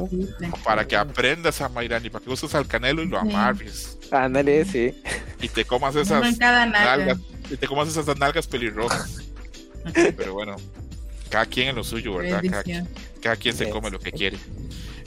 Para 0.64 0.88
que 0.88 0.96
aprendas 0.96 1.62
a 1.62 1.70
Mayrani, 1.70 2.10
para 2.10 2.24
que 2.24 2.32
uses 2.32 2.54
al 2.56 2.68
canelo 2.68 3.02
y 3.02 3.08
lo 3.08 3.18
amarres. 3.20 3.98
Ándale, 4.12 4.66
sí. 4.66 4.94
Y 5.42 5.48
te 5.48 5.66
comas 5.66 5.96
esas 5.96 6.38
nalgas. 6.38 7.18
Y 7.50 7.58
te 7.58 7.68
comas 7.68 7.88
esas 7.90 8.06
nalgas 8.18 8.48
pelirrojas. 8.48 9.24
Pero 9.94 10.34
bueno, 10.34 10.56
cada 11.30 11.46
quien 11.46 11.70
en 11.70 11.76
lo 11.76 11.84
suyo, 11.84 12.16
¿verdad? 12.16 12.42
Cada, 13.22 13.36
quien 13.36 13.56
se 13.56 13.70
come 13.70 13.90
lo 13.90 14.00
que 14.00 14.12
quiere. 14.12 14.38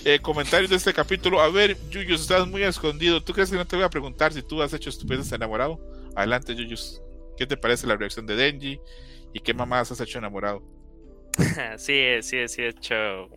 Eh, 0.05 0.19
comentarios 0.21 0.71
de 0.71 0.77
este 0.77 0.93
capítulo. 0.93 1.41
A 1.41 1.49
ver, 1.49 1.79
Yuyus, 1.91 2.23
estás 2.23 2.47
muy 2.47 2.63
escondido. 2.63 3.23
¿Tú 3.23 3.33
crees 3.33 3.51
que 3.51 3.57
no 3.57 3.67
te 3.67 3.77
voy 3.77 3.85
a 3.85 3.91
preguntar 3.91 4.33
si 4.33 4.43
tú 4.43 4.63
has 4.63 4.73
hecho 4.73 4.91
estupideces 4.91 5.33
enamorado? 5.33 5.81
Adelante, 6.15 6.55
Yuyus. 6.55 7.01
¿Qué 7.37 7.47
te 7.47 7.57
parece 7.57 7.87
la 7.87 7.97
reacción 7.97 8.27
de 8.27 8.37
Denji? 8.37 8.81
¿Y 9.33 9.41
qué 9.41 9.55
mamadas 9.55 9.91
has 9.93 10.01
hecho 10.01 10.19
enamorado? 10.19 10.63
Sí, 11.79 12.05
sí, 12.23 12.49
sí 12.49 12.63
he 12.63 12.69
hecho 12.69 13.29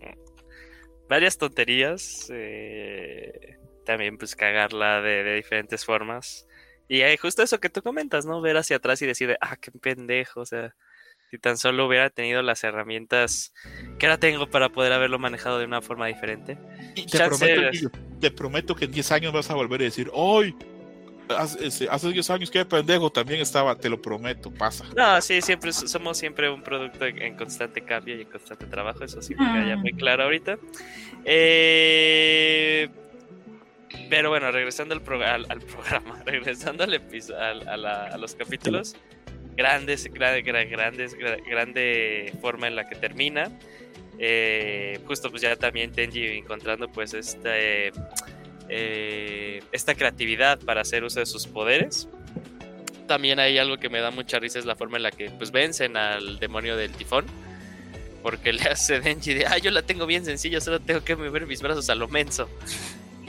varias 1.10 1.38
tonterías. 1.38 2.30
eh, 2.32 3.58
también 3.86 4.18
pues 4.18 4.36
cagarla 4.36 5.02
de, 5.02 5.24
de 5.24 5.36
diferentes 5.36 5.86
formas. 5.86 6.46
Y 6.90 7.02
hay 7.02 7.18
justo 7.18 7.42
eso 7.42 7.60
que 7.60 7.70
tú 7.70 7.82
comentas, 7.82 8.26
¿no? 8.26 8.42
Ver 8.42 8.58
hacia 8.58 8.78
atrás 8.78 9.02
y 9.02 9.06
decir, 9.06 9.38
ah, 9.42 9.58
qué 9.58 9.72
pendejo. 9.72 10.42
O 10.42 10.46
sea, 10.46 10.76
si 11.32 11.38
tan 11.38 11.58
solo 11.58 11.88
hubiera 11.88 12.10
tenido 12.10 12.42
las 12.42 12.64
herramientas 12.64 13.54
que 14.00 14.06
ahora 14.06 14.18
tengo 14.18 14.50
para 14.50 14.70
poder 14.70 14.94
haberlo 14.94 15.20
manejado 15.20 15.60
de 15.60 15.66
una 15.66 15.82
forma 15.82 16.08
diferente. 16.08 16.58
Y 16.96 17.06
te, 17.06 17.18
prometo, 17.18 17.90
te 18.20 18.32
prometo 18.32 18.76
que 18.76 18.86
en 18.86 18.92
10 18.92 19.12
años 19.12 19.34
vas 19.34 19.50
a 19.50 19.56
volver 19.56 19.82
a 19.82 19.86
decir, 19.86 20.10
¡Ay! 20.16 20.56
Hace, 21.36 21.68
ese- 21.68 21.88
hace 21.90 22.10
10 22.10 22.30
años 22.30 22.50
que 22.52 22.64
pendejo 22.66 23.10
también 23.12 23.42
estaba, 23.42 23.76
te 23.76 23.90
lo 23.90 24.02
prometo, 24.02 24.52
pasa. 24.52 24.86
No, 24.96 25.20
sí, 25.22 25.42
siempre 25.42 25.74
so- 25.74 25.88
somos 25.88 26.18
siempre 26.18 26.50
un 26.50 26.62
producto 26.62 27.06
en, 27.06 27.22
en 27.22 27.36
constante 27.36 27.82
cambio 27.82 28.16
y 28.18 28.22
en 28.22 28.30
constante 28.30 28.66
trabajo, 28.66 29.04
eso 29.04 29.22
sí 29.22 29.36
me 29.36 29.46
queda 29.46 29.66
ya 29.68 29.74
Ah. 29.74 29.78
muy 29.78 29.94
claro 29.94 30.24
ahorita. 30.24 30.58
Eh, 31.26 32.90
pero 34.10 34.30
bueno, 34.30 34.52
regresando 34.52 34.94
al, 34.94 35.02
pro- 35.02 35.24
al, 35.26 35.46
al 35.50 35.60
programa, 35.62 36.22
regresando 36.26 36.84
al 36.84 36.94
al- 36.94 37.68
a, 37.68 37.78
la- 37.78 38.06
a 38.06 38.18
los 38.18 38.36
capítulos, 38.36 38.96
grandes, 39.56 40.12
gra- 40.12 40.44
gra- 40.44 40.70
grandes, 40.70 41.18
gra- 41.18 41.42
grande 41.50 42.34
forma 42.42 42.68
en 42.68 42.76
la 42.76 42.88
que 42.88 42.96
termina. 42.96 43.52
Eh, 44.20 45.00
justo 45.06 45.30
pues 45.30 45.44
ya 45.44 45.56
también 45.56 45.92
Tenji 45.92 46.26
encontrando 46.26 46.88
pues 46.92 47.14
este, 47.14 47.92
eh, 48.70 49.62
esta 49.72 49.96
creatividad 49.96 50.60
para 50.60 50.82
hacer 50.82 51.04
uso 51.04 51.20
de 51.20 51.26
sus 51.26 51.48
poderes 51.48 52.08
también 53.08 53.40
hay 53.40 53.58
algo 53.58 53.78
que 53.78 53.88
me 53.90 54.02
da 54.02 54.12
mucha 54.12 54.38
risa 54.38 54.60
es 54.60 54.66
la 54.66 54.76
forma 54.76 54.98
en 54.98 55.04
la 55.04 55.12
que 55.12 55.30
pues 55.32 55.52
vencen 55.52 55.96
al 55.96 56.40
demonio 56.40 56.76
del 56.76 56.92
tifón. 56.92 57.26
Porque 58.22 58.52
le 58.54 58.64
hace 58.64 59.00
Denji 59.00 59.34
de, 59.34 59.46
ah, 59.46 59.58
yo 59.60 59.72
la 59.72 59.82
tengo 59.84 60.06
bien 60.06 60.26
sencilla, 60.26 60.60
solo 60.60 60.82
tengo 60.82 61.02
que 61.06 61.16
mover 61.16 61.48
mis 61.48 61.62
brazos 61.62 61.90
a 61.90 61.96
lo 61.96 62.10
menso. 62.10 62.50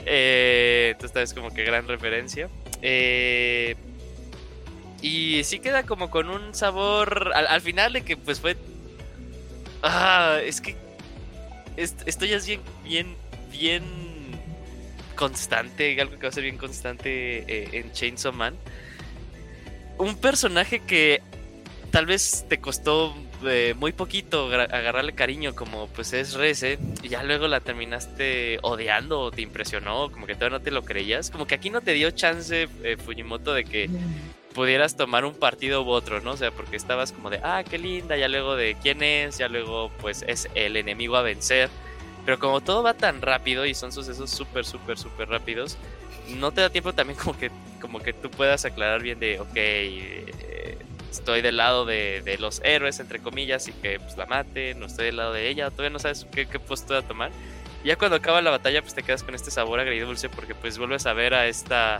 Eh, 0.05 0.89
entonces 0.91 1.29
es 1.29 1.33
como 1.33 1.53
que 1.53 1.63
gran 1.63 1.87
referencia. 1.87 2.49
Eh, 2.81 3.75
y 5.01 5.45
sí 5.45 5.59
queda 5.59 5.83
como 5.83 6.09
con 6.09 6.29
un 6.29 6.53
sabor 6.53 7.31
al, 7.33 7.47
al 7.47 7.61
final 7.61 7.93
de 7.93 8.01
que 8.01 8.17
pues 8.17 8.41
fue... 8.41 8.57
Ah, 9.81 10.39
es 10.43 10.59
que 10.59 10.75
est- 11.77 12.05
esto 12.05 12.25
ya 12.25 12.35
es 12.35 12.45
bien, 12.45 12.59
bien, 12.83 13.15
bien 13.49 13.83
constante, 15.19 15.99
algo 15.99 16.15
que 16.15 16.23
va 16.23 16.29
a 16.29 16.31
ser 16.31 16.43
bien 16.43 16.57
constante 16.57 17.43
eh, 17.45 17.69
en 17.73 17.91
Chainsaw 17.91 18.31
Man 18.31 18.55
un 19.97 20.15
personaje 20.15 20.79
que 20.79 21.21
tal 21.91 22.05
vez 22.05 22.45
te 22.47 22.59
costó 22.61 23.13
eh, 23.45 23.75
muy 23.77 23.91
poquito 23.91 24.45
agarrarle 24.47 25.13
cariño 25.13 25.53
como 25.55 25.87
pues 25.87 26.13
es 26.13 26.35
Reze 26.35 26.79
y 27.03 27.09
ya 27.09 27.21
luego 27.23 27.49
la 27.49 27.59
terminaste 27.59 28.59
odiando 28.61 29.19
o 29.19 29.31
te 29.31 29.41
impresionó 29.41 30.09
como 30.09 30.25
que 30.25 30.35
todavía 30.35 30.57
no 30.57 30.63
te 30.63 30.71
lo 30.71 30.83
creías 30.83 31.29
como 31.29 31.47
que 31.47 31.55
aquí 31.55 31.69
no 31.69 31.81
te 31.81 31.91
dio 31.93 32.11
chance 32.11 32.69
eh, 32.83 32.95
Fujimoto 32.97 33.53
de 33.53 33.65
que 33.65 33.89
pudieras 34.53 34.95
tomar 34.95 35.25
un 35.25 35.35
partido 35.35 35.83
u 35.83 35.89
otro, 35.89 36.21
¿no? 36.21 36.31
O 36.31 36.37
sea, 36.37 36.51
porque 36.51 36.75
estabas 36.75 37.11
como 37.11 37.29
de, 37.29 37.39
ah, 37.43 37.63
qué 37.69 37.77
linda, 37.77 38.17
ya 38.17 38.27
luego 38.27 38.55
de 38.55 38.75
quién 38.81 39.03
es, 39.03 39.37
ya 39.37 39.47
luego 39.47 39.91
pues 40.01 40.25
es 40.27 40.49
el 40.55 40.75
enemigo 40.75 41.15
a 41.15 41.21
vencer. 41.21 41.69
Pero 42.29 42.37
como 42.37 42.61
todo 42.61 42.83
va 42.83 42.93
tan 42.93 43.23
rápido 43.23 43.65
y 43.65 43.73
son 43.73 43.91
sucesos 43.91 44.29
súper, 44.29 44.63
súper, 44.63 44.99
súper 44.99 45.29
rápidos, 45.29 45.77
no 46.27 46.51
te 46.51 46.61
da 46.61 46.69
tiempo 46.69 46.93
también 46.93 47.17
como 47.17 47.35
que, 47.35 47.49
como 47.81 48.01
que 48.01 48.13
tú 48.13 48.29
puedas 48.29 48.65
aclarar 48.65 49.01
bien 49.01 49.19
de, 49.19 49.39
ok, 49.39 49.49
eh, 49.55 50.77
estoy 51.09 51.41
del 51.41 51.57
lado 51.57 51.85
de, 51.85 52.21
de, 52.23 52.37
los 52.37 52.61
héroes, 52.63 52.99
entre 52.99 53.17
comillas, 53.17 53.67
y 53.67 53.71
que 53.71 53.99
pues 53.99 54.15
la 54.15 54.27
mate, 54.27 54.75
no 54.75 54.85
estoy 54.85 55.05
del 55.05 55.17
lado 55.17 55.33
de 55.33 55.49
ella, 55.49 55.71
todavía 55.71 55.89
no 55.89 55.97
sabes 55.97 56.27
qué, 56.31 56.45
qué 56.45 56.59
postura 56.59 57.01
tomar. 57.01 57.31
Y 57.83 57.87
ya 57.87 57.95
cuando 57.95 58.17
acaba 58.17 58.43
la 58.43 58.51
batalla, 58.51 58.83
pues 58.83 58.93
te 58.93 59.01
quedas 59.01 59.23
con 59.23 59.33
este 59.33 59.49
sabor 59.49 59.79
agridulce 59.79 60.29
porque 60.29 60.53
pues 60.53 60.77
vuelves 60.77 61.07
a 61.07 61.13
ver 61.13 61.33
a 61.33 61.47
esta... 61.47 61.99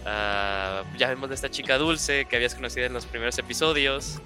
Uh, 0.00 0.98
ya 0.98 1.06
vemos 1.06 1.28
de 1.28 1.36
esta 1.36 1.52
chica 1.52 1.78
dulce 1.78 2.24
que 2.24 2.34
habías 2.34 2.56
conocido 2.56 2.86
en 2.86 2.94
los 2.94 3.06
primeros 3.06 3.38
episodios. 3.38 4.20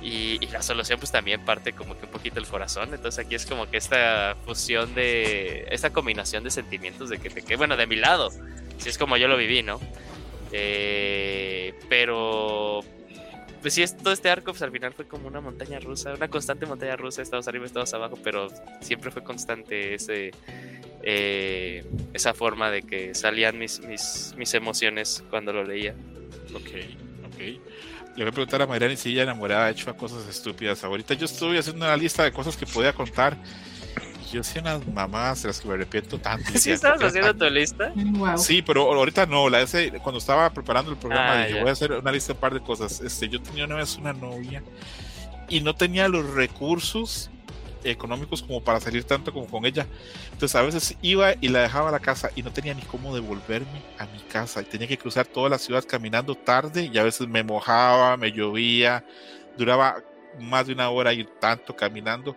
Y, 0.00 0.38
y, 0.40 0.46
la 0.48 0.62
solución 0.62 1.00
pues 1.00 1.10
también 1.10 1.44
parte 1.44 1.72
como 1.72 1.98
que 1.98 2.06
un 2.06 2.12
poquito 2.12 2.38
el 2.38 2.46
corazón. 2.46 2.94
Entonces 2.94 3.24
aquí 3.24 3.34
es 3.34 3.46
como 3.46 3.68
que 3.68 3.76
esta 3.76 4.36
fusión 4.44 4.94
de... 4.94 5.66
Esta 5.70 5.90
combinación 5.90 6.44
de 6.44 6.50
sentimientos 6.50 7.10
de 7.10 7.18
que 7.18 7.30
te 7.30 7.42
que 7.42 7.56
bueno, 7.56 7.76
de 7.76 7.86
mi 7.86 7.96
lado. 7.96 8.30
Si 8.78 8.88
es 8.88 8.96
como 8.96 9.16
yo 9.16 9.26
lo 9.26 9.36
viví, 9.36 9.62
¿no? 9.62 9.80
Eh, 10.52 11.74
pero 11.88 12.82
pues 13.60 13.74
sí, 13.74 13.84
todo 14.02 14.12
este 14.12 14.30
arco, 14.30 14.52
pues 14.52 14.62
al 14.62 14.70
final 14.70 14.92
fue 14.92 15.06
como 15.06 15.26
una 15.26 15.40
montaña 15.40 15.80
rusa, 15.80 16.14
una 16.14 16.28
constante 16.28 16.64
montaña 16.64 16.96
rusa, 16.96 17.22
estados 17.22 17.48
arriba, 17.48 17.66
estados 17.66 17.92
abajo, 17.92 18.16
pero 18.22 18.48
siempre 18.80 19.10
fue 19.10 19.24
constante 19.24 19.94
ese, 19.94 20.30
eh, 21.02 21.84
esa 22.12 22.34
forma 22.34 22.70
de 22.70 22.82
que 22.82 23.14
salían 23.14 23.58
mis, 23.58 23.80
mis, 23.80 24.34
mis 24.36 24.54
emociones 24.54 25.24
cuando 25.28 25.52
lo 25.52 25.64
leía. 25.64 25.94
Ok, 26.54 26.70
ok. 27.26 27.60
Le 28.18 28.24
voy 28.24 28.30
a 28.30 28.32
preguntar 28.32 28.60
a 28.62 28.66
Mariani 28.66 28.96
si 28.96 29.12
ella 29.12 29.22
enamorada 29.22 29.66
ha 29.66 29.70
hecho 29.70 29.96
cosas 29.96 30.26
estúpidas. 30.28 30.82
Ahorita 30.82 31.14
yo 31.14 31.26
estoy 31.26 31.56
haciendo 31.56 31.84
una 31.84 31.96
lista 31.96 32.24
de 32.24 32.32
cosas 32.32 32.56
que 32.56 32.66
podía 32.66 32.92
contar. 32.92 33.36
Yo 34.32 34.40
hacía 34.40 34.60
unas 34.60 34.84
mamás 34.88 35.42
de 35.42 35.50
las 35.50 35.60
que 35.60 35.68
me 35.68 35.74
arrepiento 35.74 36.18
tanto. 36.18 36.50
¿Sí 36.58 36.72
estabas 36.72 37.00
haciendo 37.00 37.32
tu 37.36 37.48
lista? 37.48 37.92
Wow. 37.94 38.36
Sí, 38.36 38.60
pero 38.60 38.92
ahorita 38.92 39.26
no. 39.26 39.48
La 39.48 39.60
ese, 39.60 39.92
cuando 40.02 40.18
estaba 40.18 40.50
preparando 40.52 40.90
el 40.90 40.96
programa, 40.96 41.42
Ah, 41.42 41.46
dije, 41.46 41.60
voy 41.60 41.68
a 41.68 41.72
hacer 41.72 41.92
una 41.92 42.10
lista 42.10 42.32
de 42.32 42.36
un 42.36 42.40
par 42.40 42.54
de 42.54 42.60
cosas. 42.60 43.00
Este, 43.00 43.28
yo 43.28 43.40
tenía 43.40 43.66
una 43.66 43.76
vez 43.76 43.96
una 43.96 44.12
novia 44.12 44.64
y 45.48 45.60
no 45.60 45.76
tenía 45.76 46.08
los 46.08 46.28
recursos 46.34 47.30
económicos 47.84 48.42
como 48.42 48.62
para 48.62 48.80
salir 48.80 49.04
tanto 49.04 49.32
como 49.32 49.46
con 49.46 49.64
ella. 49.64 49.86
Entonces 50.32 50.54
a 50.54 50.62
veces 50.62 50.96
iba 51.02 51.34
y 51.40 51.48
la 51.48 51.60
dejaba 51.60 51.90
la 51.90 52.00
casa 52.00 52.30
y 52.34 52.42
no 52.42 52.52
tenía 52.52 52.74
ni 52.74 52.82
cómo 52.82 53.14
devolverme 53.14 53.82
a 53.98 54.06
mi 54.06 54.20
casa. 54.20 54.60
Y 54.62 54.64
tenía 54.64 54.88
que 54.88 54.98
cruzar 54.98 55.26
toda 55.26 55.48
la 55.48 55.58
ciudad 55.58 55.84
caminando 55.86 56.34
tarde 56.34 56.90
y 56.92 56.98
a 56.98 57.02
veces 57.02 57.28
me 57.28 57.42
mojaba, 57.42 58.16
me 58.16 58.32
llovía, 58.32 59.04
duraba 59.56 60.02
más 60.40 60.66
de 60.66 60.72
una 60.72 60.90
hora 60.90 61.12
y 61.12 61.24
tanto 61.40 61.74
caminando. 61.74 62.36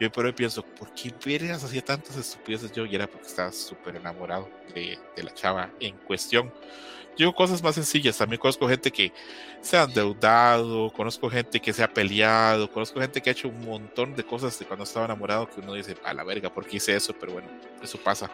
Yo 0.00 0.10
por 0.10 0.24
hoy 0.24 0.32
pienso, 0.32 0.64
¿por 0.64 0.92
qué 0.94 1.12
vergas 1.24 1.62
hacía 1.62 1.84
tantas 1.84 2.16
estupideces 2.16 2.72
yo? 2.72 2.86
Y 2.86 2.94
era 2.94 3.06
porque 3.06 3.28
estaba 3.28 3.52
súper 3.52 3.96
enamorado 3.96 4.48
de 4.74 4.98
la 5.16 5.32
chava 5.34 5.70
en 5.80 5.96
cuestión. 5.98 6.52
Yo 7.16 7.34
cosas 7.34 7.62
más 7.62 7.74
sencillas, 7.74 8.16
también 8.16 8.40
conozco 8.40 8.66
gente 8.68 8.90
que 8.90 9.12
se 9.60 9.76
ha 9.76 9.82
endeudado, 9.82 10.90
conozco 10.92 11.28
gente 11.28 11.60
que 11.60 11.72
se 11.72 11.82
ha 11.82 11.88
peleado, 11.92 12.70
conozco 12.70 13.00
gente 13.00 13.20
que 13.20 13.30
ha 13.30 13.32
hecho 13.32 13.48
un 13.48 13.64
montón 13.64 14.16
de 14.16 14.24
cosas 14.24 14.58
de 14.58 14.64
cuando 14.64 14.84
estaba 14.84 15.04
enamorado 15.04 15.48
que 15.48 15.60
uno 15.60 15.74
dice, 15.74 15.96
a 16.04 16.14
la 16.14 16.24
verga, 16.24 16.52
¿por 16.52 16.66
qué 16.66 16.78
hice 16.78 16.96
eso? 16.96 17.14
Pero 17.18 17.34
bueno, 17.34 17.48
eso 17.82 17.98
pasa. 17.98 18.30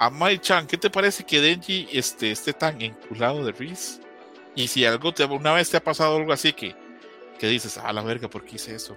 A 0.00 0.10
Mai 0.10 0.38
Chan, 0.38 0.66
¿qué 0.66 0.76
te 0.76 0.90
parece 0.90 1.24
que 1.24 1.40
Denji 1.40 1.88
este, 1.92 2.30
esté 2.32 2.52
tan 2.52 2.80
enculado 2.82 3.44
de 3.44 3.52
Reese? 3.52 4.00
Y 4.54 4.66
si 4.66 4.84
algo 4.84 5.14
te, 5.14 5.24
una 5.24 5.52
vez 5.52 5.70
te 5.70 5.76
ha 5.76 5.82
pasado 5.84 6.16
algo 6.16 6.32
así 6.32 6.52
que, 6.52 6.74
que 7.38 7.46
dices, 7.46 7.78
a 7.78 7.92
la 7.92 8.02
verga, 8.02 8.28
¿por 8.28 8.44
qué 8.44 8.56
hice 8.56 8.74
eso? 8.74 8.96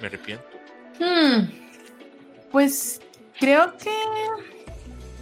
Me 0.00 0.08
arrepiento. 0.08 0.44
Hmm, 0.98 1.48
Pues 2.50 3.00
creo 3.38 3.76
que. 3.76 3.90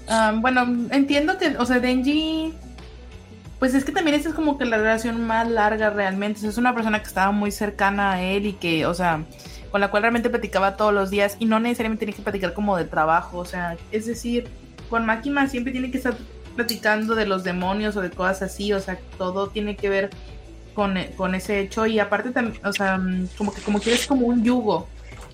ah, 0.08 0.32
bueno, 0.36 0.62
entiendo 0.90 1.36
que, 1.36 1.56
o 1.58 1.66
sea, 1.66 1.78
Denji. 1.78 2.54
Pues 3.58 3.74
es 3.74 3.84
que 3.84 3.92
también 3.92 4.16
esta 4.16 4.28
es 4.28 4.34
como 4.34 4.56
que 4.56 4.64
la 4.64 4.76
relación 4.76 5.26
más 5.26 5.48
larga 5.48 5.90
realmente. 5.90 6.38
O 6.38 6.40
sea, 6.42 6.50
es 6.50 6.58
una 6.58 6.74
persona 6.74 7.00
que 7.00 7.08
estaba 7.08 7.32
muy 7.32 7.50
cercana 7.50 8.12
a 8.12 8.22
él 8.22 8.46
y 8.46 8.52
que, 8.52 8.86
o 8.86 8.94
sea, 8.94 9.24
con 9.70 9.80
la 9.80 9.90
cual 9.90 10.02
realmente 10.02 10.30
platicaba 10.30 10.76
todos 10.76 10.94
los 10.94 11.10
días 11.10 11.36
y 11.40 11.46
no 11.46 11.58
necesariamente 11.58 12.06
tiene 12.06 12.16
que 12.16 12.22
platicar 12.22 12.52
como 12.52 12.76
de 12.76 12.84
trabajo. 12.84 13.38
O 13.38 13.44
sea, 13.44 13.76
es 13.90 14.06
decir, 14.06 14.48
con 14.88 15.06
Máquina 15.06 15.48
siempre 15.48 15.72
tiene 15.72 15.90
que 15.90 15.98
estar 15.98 16.16
platicando 16.54 17.14
de 17.14 17.26
los 17.26 17.42
demonios 17.42 17.96
o 17.96 18.00
de 18.00 18.10
cosas 18.10 18.42
así. 18.42 18.72
O 18.72 18.80
sea, 18.80 18.98
todo 19.16 19.48
tiene 19.48 19.76
que 19.76 19.88
ver 19.88 20.10
con, 20.74 20.96
con 21.16 21.34
ese 21.34 21.58
hecho. 21.58 21.86
Y 21.86 21.98
aparte 21.98 22.30
también, 22.30 22.64
o 22.64 22.72
sea, 22.72 23.00
como 23.36 23.52
que 23.52 23.60
como 23.62 23.80
que 23.80 23.92
es 23.92 24.06
como 24.06 24.26
un 24.26 24.44
yugo 24.44 24.88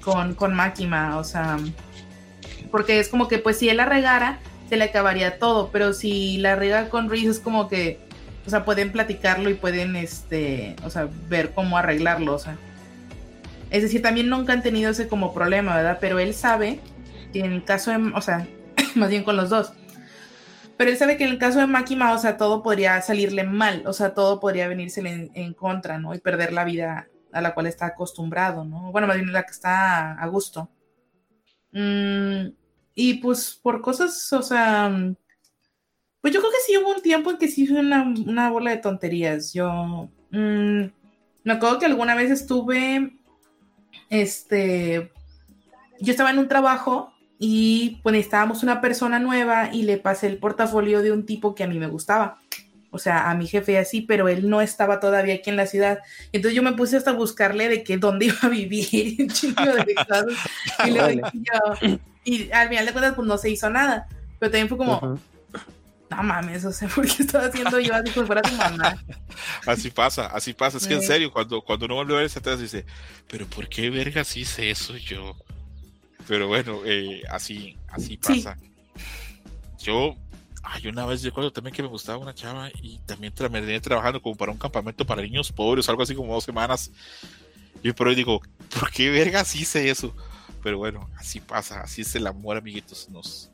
con, 0.05 0.35
con 0.35 0.55
Máquina, 0.55 1.19
o 1.19 1.25
sea, 1.25 1.59
porque 2.71 3.01
es 3.01 3.09
como 3.09 3.29
que 3.29 3.39
pues 3.39 3.59
si 3.59 3.69
él 3.69 3.79
la 3.79 3.87
regara, 3.87 4.39
se 4.69 4.77
le 4.77 4.85
acabaría 4.85 5.39
todo, 5.39 5.71
pero 5.73 5.93
si 5.93 6.39
la 6.39 6.57
rega 6.57 6.89
con 6.89 7.09
Reese 7.09 7.31
es 7.31 7.41
como 7.41 7.69
que, 7.69 7.99
o 8.47 8.51
sea, 8.51 8.65
pueden 8.65 8.93
platicarlo 8.93 9.51
y 9.51 9.55
pueden, 9.55 9.97
este, 9.97 10.77
o 10.85 10.91
sea, 10.91 11.09
ver 11.29 11.53
cómo 11.53 11.79
arreglarlo, 11.79 12.35
o 12.35 12.39
sea. 12.39 12.57
Es 13.71 13.83
decir, 13.83 14.03
también 14.03 14.29
nunca 14.29 14.53
han 14.53 14.63
tenido 14.63 14.91
ese 14.91 15.09
como 15.09 15.35
problema, 15.35 15.77
¿verdad? 15.77 15.99
Pero 16.01 16.19
él 16.19 16.35
sabe 16.35 16.81
que 17.33 17.41
en 17.41 17.53
el 17.53 17.65
caso 17.65 17.91
de, 17.91 18.13
o 18.15 18.21
sea, 18.21 18.47
más 18.95 19.11
bien 19.11 19.25
con 19.25 19.37
los 19.37 19.51
dos. 19.51 19.73
Pero 20.77 20.91
él 20.91 20.97
sabe 20.97 21.17
que 21.17 21.25
en 21.25 21.31
el 21.31 21.39
caso 21.39 21.61
de 21.61 21.67
Máquina, 21.67 22.13
o 22.13 22.19
sea, 22.19 22.37
todo 22.37 22.63
podría 22.63 23.01
salirle 23.01 23.45
mal, 23.45 23.83
o 23.87 23.93
sea, 23.93 24.15
todo 24.15 24.41
podría 24.41 24.69
venirse 24.69 25.01
en, 25.01 25.31
en 25.35 25.55
contra, 25.55 25.99
¿no? 25.99 26.15
Y 26.15 26.19
perder 26.19 26.53
la 26.53 26.65
vida 26.65 27.09
a 27.33 27.41
la 27.41 27.55
cual 27.55 27.67
está 27.67 27.87
acostumbrado, 27.87 28.65
¿no? 28.65 28.93
Bueno, 28.93 29.07
más 29.07 29.17
bien 29.17 29.33
la 29.33 29.43
que 29.45 29.53
está 29.53 30.13
a 30.13 30.27
gusto. 30.29 30.71
Mm, 31.73 32.49
y 32.95 33.15
pues 33.15 33.59
por 33.61 33.81
cosas, 33.81 34.33
o 34.33 34.43
sea, 34.43 34.91
pues 36.25 36.33
yo 36.33 36.41
creo 36.41 36.53
que 36.53 36.61
sí 36.67 36.75
hubo 36.79 36.95
un 36.95 37.03
tiempo 37.03 37.31
en 37.31 37.37
que 37.37 37.49
sí 37.49 37.67
fue 37.67 37.81
una, 37.81 38.03
una 38.03 38.49
bola 38.49 38.71
de 38.71 38.79
tonterías. 38.79 39.53
Yo 39.53 40.09
mm, 40.31 40.83
me 41.45 41.53
acuerdo 41.53 41.79
que 41.79 41.85
alguna 41.85 42.15
vez 42.15 42.31
estuve, 42.31 43.13
este, 44.09 45.13
yo 46.01 46.11
estaba 46.11 46.31
en 46.31 46.39
un 46.39 46.49
trabajo 46.49 47.13
y 47.39 48.01
pues 48.03 48.15
necesitábamos 48.15 48.63
una 48.63 48.81
persona 48.81 49.19
nueva 49.19 49.69
y 49.71 49.83
le 49.83 49.99
pasé 49.99 50.29
el 50.29 50.39
portafolio 50.39 51.03
de 51.03 51.13
un 51.13 51.27
tipo 51.27 51.55
que 51.55 51.65
a 51.65 51.67
mí 51.67 51.79
me 51.79 51.89
gustaba 51.89 52.39
o 52.91 52.99
sea, 52.99 53.29
a 53.29 53.35
mi 53.35 53.47
jefe 53.47 53.77
así, 53.77 54.01
pero 54.01 54.29
él 54.29 54.49
no 54.49 54.63
estaba 54.63 55.01
todavía 55.01 55.35
aquí 55.35 55.51
en 55.51 55.57
la 55.57 55.67
ciudad. 55.67 55.99
Entonces 56.33 56.57
yo 56.57 56.63
me 56.63 56.73
puse 56.73 56.97
hasta 56.97 57.11
a 57.11 57.15
buscarle 57.15 57.69
de 57.69 57.85
que 57.85 57.99
dónde 57.99 58.27
iba 58.29 58.39
a 58.41 58.49
vivir, 58.49 59.17
un 59.21 59.29
chingo 59.29 59.63
de 59.63 59.95
cosas. 60.09 60.25
Y, 60.87 60.91
luego 60.91 61.05
Órale. 61.05 61.23
yo- 61.35 61.99
y 62.25 62.51
al 62.53 62.69
final 62.71 62.87
de 62.87 62.93
cuentas, 62.93 63.15
pues 63.15 63.29
no 63.29 63.37
se 63.37 63.51
hizo 63.51 63.69
nada. 63.69 64.07
Pero 64.39 64.51
también 64.53 64.69
fue 64.69 64.79
como, 64.79 64.97
Ujú. 64.99 65.19
No 66.11 66.23
mames, 66.23 66.65
o 66.65 66.73
sea, 66.73 66.89
¿por 66.95 67.07
qué 67.07 67.23
estaba 67.23 67.47
haciendo 67.47 67.79
yo 67.81 67.95
así 67.95 68.11
como 68.13 68.27
fuera 68.27 68.43
tu 68.43 68.55
mamá? 68.55 69.03
Así 69.67 69.91
pasa, 69.91 70.27
así 70.27 70.53
pasa. 70.53 70.77
Es 70.79 70.87
que 70.87 70.95
en 70.95 71.03
serio, 71.03 71.33
cuando, 71.33 71.61
cuando 71.63 71.87
uno 71.87 71.95
vuelve 71.97 72.13
a 72.15 72.17
ver 72.19 72.27
ese 72.27 72.39
atrás 72.39 72.61
dice, 72.61 72.85
pero 73.29 73.47
¿por 73.47 73.69
qué 73.69 73.91
vergas 73.91 74.37
hice 74.37 74.71
eso 74.71 74.97
yo? 74.97 75.35
Pero 76.29 76.47
bueno, 76.49 76.81
eh, 76.85 77.23
así, 77.31 77.77
así 77.89 78.19
Sí. 78.23 78.41
pasa. 78.43 78.57
Yo, 79.79 80.15
ay, 80.63 80.87
una 80.87 81.05
vez 81.07 81.23
recuerdo 81.23 81.53
también 81.53 81.75
que 81.75 81.83
me 81.83 81.89
gustaba 81.89 82.19
una 82.19 82.35
chava 82.35 82.71
y 82.83 82.99
también 83.07 83.35
tra- 83.35 83.51
me 83.51 83.61
venía 83.61 83.81
trabajando 83.81 84.21
como 84.23 84.37
para 84.37 84.53
un 84.53 84.59
campamento 84.59 85.05
para 85.05 85.23
niños 85.23 85.51
pobres, 85.53 85.89
algo 85.89 86.03
así 86.03 86.15
como 86.15 86.33
dos 86.33 86.45
semanas. 86.45 86.91
Y 87.83 87.93
por 87.93 88.09
hoy 88.09 88.15
digo, 88.15 88.41
¿por 88.79 88.91
qué 88.91 89.11
vergas 89.11 89.55
hice 89.57 89.91
eso? 89.91 90.15
Pero 90.63 90.79
bueno, 90.79 91.11
así 91.19 91.41
pasa, 91.41 91.81
así 91.83 92.03
es 92.03 92.15
el 92.15 92.27
amor, 92.27 92.57
amiguitos, 92.57 93.09
nos, 93.11 93.51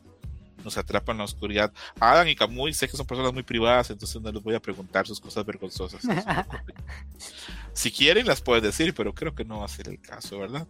nos 0.64 0.76
atrapa 0.78 1.12
en 1.12 1.18
la 1.18 1.24
oscuridad. 1.24 1.72
Adam 1.98 2.28
y 2.28 2.36
Camuy 2.36 2.72
sé 2.72 2.88
que 2.88 2.96
son 2.96 3.06
personas 3.06 3.32
muy 3.32 3.42
privadas, 3.42 3.90
entonces 3.90 4.20
no 4.20 4.30
les 4.30 4.42
voy 4.42 4.54
a 4.54 4.60
preguntar 4.60 5.06
sus 5.06 5.20
cosas 5.20 5.44
vergonzosas. 5.44 6.02
si 7.72 7.90
quieren, 7.90 8.26
las 8.26 8.40
puedes 8.40 8.62
decir, 8.62 8.94
pero 8.94 9.14
creo 9.14 9.34
que 9.34 9.44
no 9.44 9.60
va 9.60 9.64
a 9.66 9.68
ser 9.68 9.88
el 9.88 10.00
caso, 10.00 10.38
¿verdad? 10.38 10.66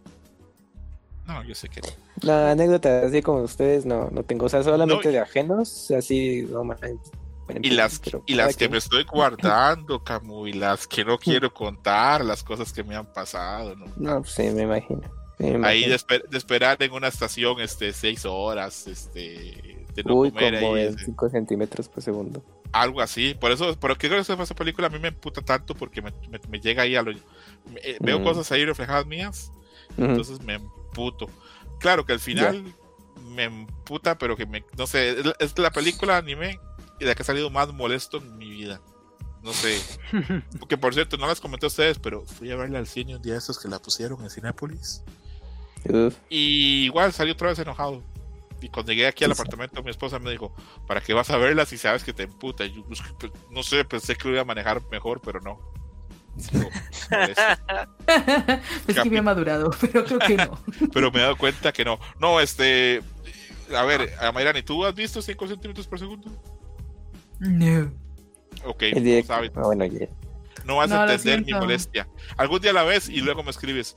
No, 1.25 1.43
yo 1.43 1.55
sé 1.55 1.69
que 1.69 1.81
no. 1.81 1.87
No, 2.23 2.47
anécdotas 2.47 3.05
así 3.05 3.21
como 3.21 3.39
ustedes 3.43 3.85
no, 3.85 4.09
no 4.11 4.23
tengo. 4.23 4.47
O 4.47 4.49
sea, 4.49 4.63
solamente 4.63 5.05
No, 5.07 5.11
de 5.11 5.19
ajenos, 5.19 5.91
así, 5.91 6.41
no. 6.49 6.63
Y 7.61 7.71
las, 7.71 7.99
Pero 7.99 8.23
y 8.27 8.35
las 8.35 8.55
que 8.55 8.69
me 8.69 8.77
estoy 8.77 9.03
guardando, 9.03 10.03
Camu, 10.03 10.47
y 10.47 10.53
las 10.53 10.87
que 10.87 11.03
no 11.03 11.17
quiero 11.17 11.53
contar, 11.53 12.23
las 12.23 12.43
cosas 12.43 12.71
que 12.71 12.83
me 12.83 12.95
han 12.95 13.05
pasado, 13.05 13.75
¿no? 13.75 13.85
No, 13.97 14.21
pues 14.21 14.33
sí, 14.33 14.43
me 14.43 14.63
imagino. 14.63 15.01
Sí, 15.37 15.47
Ahí 15.63 15.87
de, 15.89 15.95
esper- 15.95 16.27
de 16.27 16.37
esperar 16.37 16.81
en 16.81 16.91
una 16.91 17.07
estación 17.07 17.59
este, 17.59 17.93
seis 17.93 18.25
horas, 18.25 18.87
este, 18.87 19.80
de 20.03 20.09
no 20.09 20.15
Uy, 20.15 20.31
comer 20.31 20.59
como 20.59 20.75
ahí, 20.75 20.83
en 20.83 20.89
este, 20.89 21.05
5 21.05 21.29
centímetros 21.29 21.89
por 21.89 22.03
segundo. 22.03 22.43
algo 22.71 23.01
así. 23.01 23.33
Por 23.33 23.51
eso, 23.51 23.77
por 23.79 23.97
qué 23.97 24.07
creo 24.09 24.23
que 24.23 24.33
esa 24.33 24.55
película 24.55 24.87
a 24.87 24.89
mí 24.89 24.99
me 24.99 25.09
emputa 25.09 25.41
tanto 25.41 25.75
porque 25.75 26.01
me, 26.01 26.11
me- 26.29 26.39
me 26.49 26.59
llega 26.59 26.83
ahí 26.83 26.95
a 26.95 27.01
lo. 27.03 27.11
me- 27.13 27.79
eh, 27.83 27.97
veo 27.99 28.19
Mm. 28.19 28.23
cosas 28.23 28.51
ahí 28.51 28.63
reflejadas 28.65 29.05
mías, 29.05 29.51
entonces 29.97 30.41
me 30.41 30.55
emputo. 30.55 31.27
Claro 31.79 32.05
que 32.05 32.13
al 32.13 32.19
final 32.19 32.63
me 33.35 33.43
emputa, 33.45 34.17
pero 34.17 34.35
que 34.37 34.45
me. 34.45 34.63
No 34.77 34.87
sé, 34.87 35.09
es, 35.19 35.25
la- 35.25 35.35
es 35.39 35.57
la 35.57 35.71
película 35.71 36.17
anime 36.17 36.59
de 36.99 37.05
la 37.05 37.15
que 37.15 37.23
he 37.23 37.25
salido 37.25 37.49
más 37.49 37.73
molesto 37.73 38.17
en 38.17 38.37
mi 38.37 38.49
vida. 38.49 38.81
No 39.43 39.53
sé. 39.53 39.79
Porque 40.59 40.77
por 40.77 40.93
cierto, 40.93 41.17
no 41.17 41.25
las 41.25 41.41
comenté 41.41 41.65
a 41.65 41.67
ustedes, 41.67 41.97
pero 41.97 42.23
fui 42.25 42.51
a 42.51 42.55
verla 42.55 42.77
al 42.77 42.85
cine 42.85 43.15
un 43.15 43.21
día 43.23 43.33
de 43.33 43.39
esos 43.39 43.57
que 43.57 43.67
la 43.67 43.79
pusieron 43.79 44.21
en 44.23 44.29
Cinépolis. 44.29 45.03
Uf. 45.89 46.15
Y 46.29 46.83
igual 46.85 47.11
salió 47.11 47.33
otra 47.33 47.49
vez 47.49 47.57
enojado. 47.57 48.03
Y 48.61 48.69
cuando 48.69 48.91
llegué 48.91 49.07
aquí 49.07 49.23
al 49.23 49.33
Sí, 49.33 49.41
apartamento, 49.41 49.81
mi 49.83 49.89
esposa 49.89 50.19
me 50.19 50.31
dijo, 50.31 50.53
¿para 50.87 51.01
qué 51.01 51.13
vas 51.13 51.29
a 51.31 51.37
verla 51.37 51.65
si 51.65 51.77
sabes 51.77 52.03
que 52.03 52.13
te 52.13 52.23
emputa? 52.23 52.65
Yo, 52.65 52.83
pues, 52.85 53.01
pues, 53.19 53.31
no 53.49 53.63
sé, 53.63 53.83
pensé 53.85 54.15
que 54.15 54.27
lo 54.27 54.33
iba 54.35 54.41
a 54.41 54.45
manejar 54.45 54.81
mejor, 54.91 55.19
pero 55.21 55.39
no. 55.41 55.59
Por 57.09 57.19
eso. 57.29 57.41
Pues 58.85 58.95
que 58.95 58.99
había 58.99 59.21
madurado, 59.21 59.71
pero 59.81 60.05
creo 60.05 60.19
que 60.19 60.37
no. 60.37 60.59
pero 60.93 61.11
me 61.11 61.19
he 61.19 61.23
dado 61.23 61.35
cuenta 61.37 61.71
que 61.73 61.83
no. 61.83 61.99
No, 62.19 62.39
este. 62.39 63.01
A 63.75 63.83
ver, 63.83 64.13
Amairani, 64.19 64.61
¿tú 64.63 64.85
has 64.85 64.93
visto 64.93 65.21
5 65.21 65.47
centímetros 65.47 65.87
por 65.87 65.97
segundo? 65.99 66.29
No. 67.39 67.91
Ok, 68.65 68.83
no 68.93 69.01
directo. 69.01 69.33
sabes. 69.33 69.51
Ah, 69.55 69.61
bueno, 69.63 69.85
ya. 69.85 70.07
No 70.65 70.75
vas 70.77 70.89
No, 70.89 70.97
a 71.01 71.11
entender 71.13 71.43
mi 71.45 71.53
molestia. 71.53 72.07
Algún 72.37 72.61
día 72.61 72.73
la 72.73 72.83
ves 72.83 73.09
y 73.09 73.21
luego 73.21 73.43
me 73.43 73.49
escribes. 73.51 73.95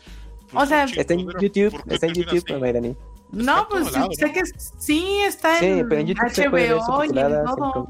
O 0.52 0.64
sea, 0.64 0.84
Pues, 0.86 0.98
Está 0.98 1.14
en 1.14 1.28
YouTube, 1.40 1.70
¿por 1.72 1.84
qué 1.84 1.94
está 1.94 2.06
en 2.06 2.14
YouTube, 2.14 2.44
así? 2.46 2.96
Mayrani. 3.34 3.44
No, 3.46 3.68
pues 3.68 3.92
lado, 3.92 4.08
sé 4.12 4.26
¿no? 4.26 4.32
que 4.32 4.42
sí 4.78 5.18
está 5.26 5.58
Sí, 5.58 5.66
en 5.66 5.88
pero 5.88 6.00
en 6.00 6.06
YouTube 6.08 6.30
se 6.30 6.48
HBO 6.48 7.04
y 7.04 7.08
en 7.08 7.14
todo. 7.44 7.88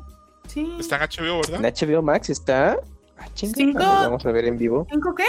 Sí. 0.49 0.77
Está 0.79 0.97
en 0.97 1.03
HBO, 1.03 1.41
¿verdad? 1.43 1.65
En 1.65 1.89
HBO 1.91 2.03
Max 2.03 2.31
está. 2.31 2.77
Ah, 3.19 3.27
chinga, 3.35 3.55
Cinco. 3.57 3.79
Vamos 3.81 4.27
a 4.27 4.33
ver 4.33 4.45
en 4.47 4.59
vivo. 4.59 4.87
¿Cinco 4.91 5.15
qué? 5.15 5.25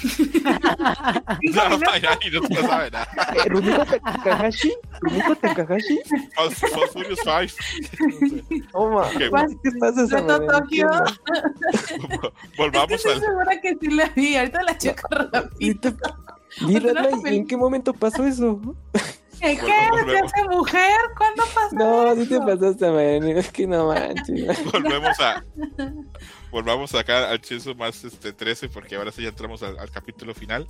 ¿Cinco 0.16 0.40
No, 1.54 1.68
minutos? 1.68 1.88
Amairani, 1.88 2.30
no 2.32 2.40
lo 2.40 2.66
sabe 2.66 2.90
nada. 2.90 3.08
Eh, 3.36 3.48
¿Rumiko 3.50 3.84
Takahashi? 3.84 4.72
¿Rumiko 5.00 5.36
Takahashi? 5.36 5.98
Fast, 6.34 6.64
Furious 6.92 7.18
5. 7.22 8.62
Toma. 8.72 9.06
¿Qué 9.18 9.30
pasa, 9.78 10.06
Reto? 10.10 10.46
Tokio. 10.46 10.88
Volvamos 12.56 12.92
Estoy 12.92 13.12
al. 13.12 13.20
segura 13.20 13.60
que 13.60 13.76
sí 13.80 13.88
la 13.90 14.06
vi. 14.16 14.36
Ahorita 14.36 14.62
la 14.62 14.78
checo 14.78 15.08
rápido. 15.10 15.92
Mírala, 16.66 17.08
¿y 17.30 17.36
en 17.36 17.46
qué 17.46 17.56
momento 17.56 17.92
pasó 17.92 18.24
eso? 18.24 18.58
¿Qué? 19.40 19.56
¿Qué? 19.56 19.88
Volvemos, 19.90 20.12
¿Me 20.12 20.18
hace 20.20 20.48
mujer? 20.48 21.00
¿Cuándo 21.16 21.44
pasó 21.54 21.74
No, 21.76 22.14
sí 22.16 22.28
te 22.28 22.38
pasaste, 22.40 22.90
Mayrani. 22.90 23.32
Es 23.32 23.50
que 23.50 23.66
no 23.66 23.88
manches. 23.88 24.64
volvemos 24.72 25.18
a 25.20 25.44
volvamos 26.50 26.94
acá 26.94 27.30
al 27.30 27.40
Chainsaw 27.40 27.76
más 27.76 28.02
este 28.02 28.32
13 28.32 28.68
porque 28.70 28.96
ahora 28.96 29.12
sí 29.12 29.22
ya 29.22 29.28
entramos 29.28 29.62
al, 29.62 29.78
al 29.78 29.88
capítulo 29.88 30.34
final 30.34 30.66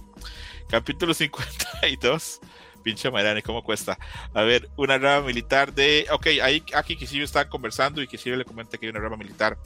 capítulo 0.69 1.15
52 1.15 2.41
pinche 2.81 3.11
Mayrani, 3.11 3.43
¿cómo 3.43 3.63
cuesta? 3.63 3.99
A 4.35 4.43
ver, 4.43 4.69
una 4.77 4.99
rama 4.99 5.27
militar 5.27 5.73
de... 5.73 6.07
Ok, 6.13 6.27
ahí 6.43 6.63
aquí 6.75 6.97
Kishibe 6.97 7.25
está 7.25 7.49
conversando 7.49 8.03
y 8.03 8.07
Kishibe 8.07 8.37
le 8.37 8.45
comenta 8.45 8.79
que 8.79 8.87
hay 8.87 8.91
una 8.91 9.01
rama 9.01 9.17
militar 9.17 9.59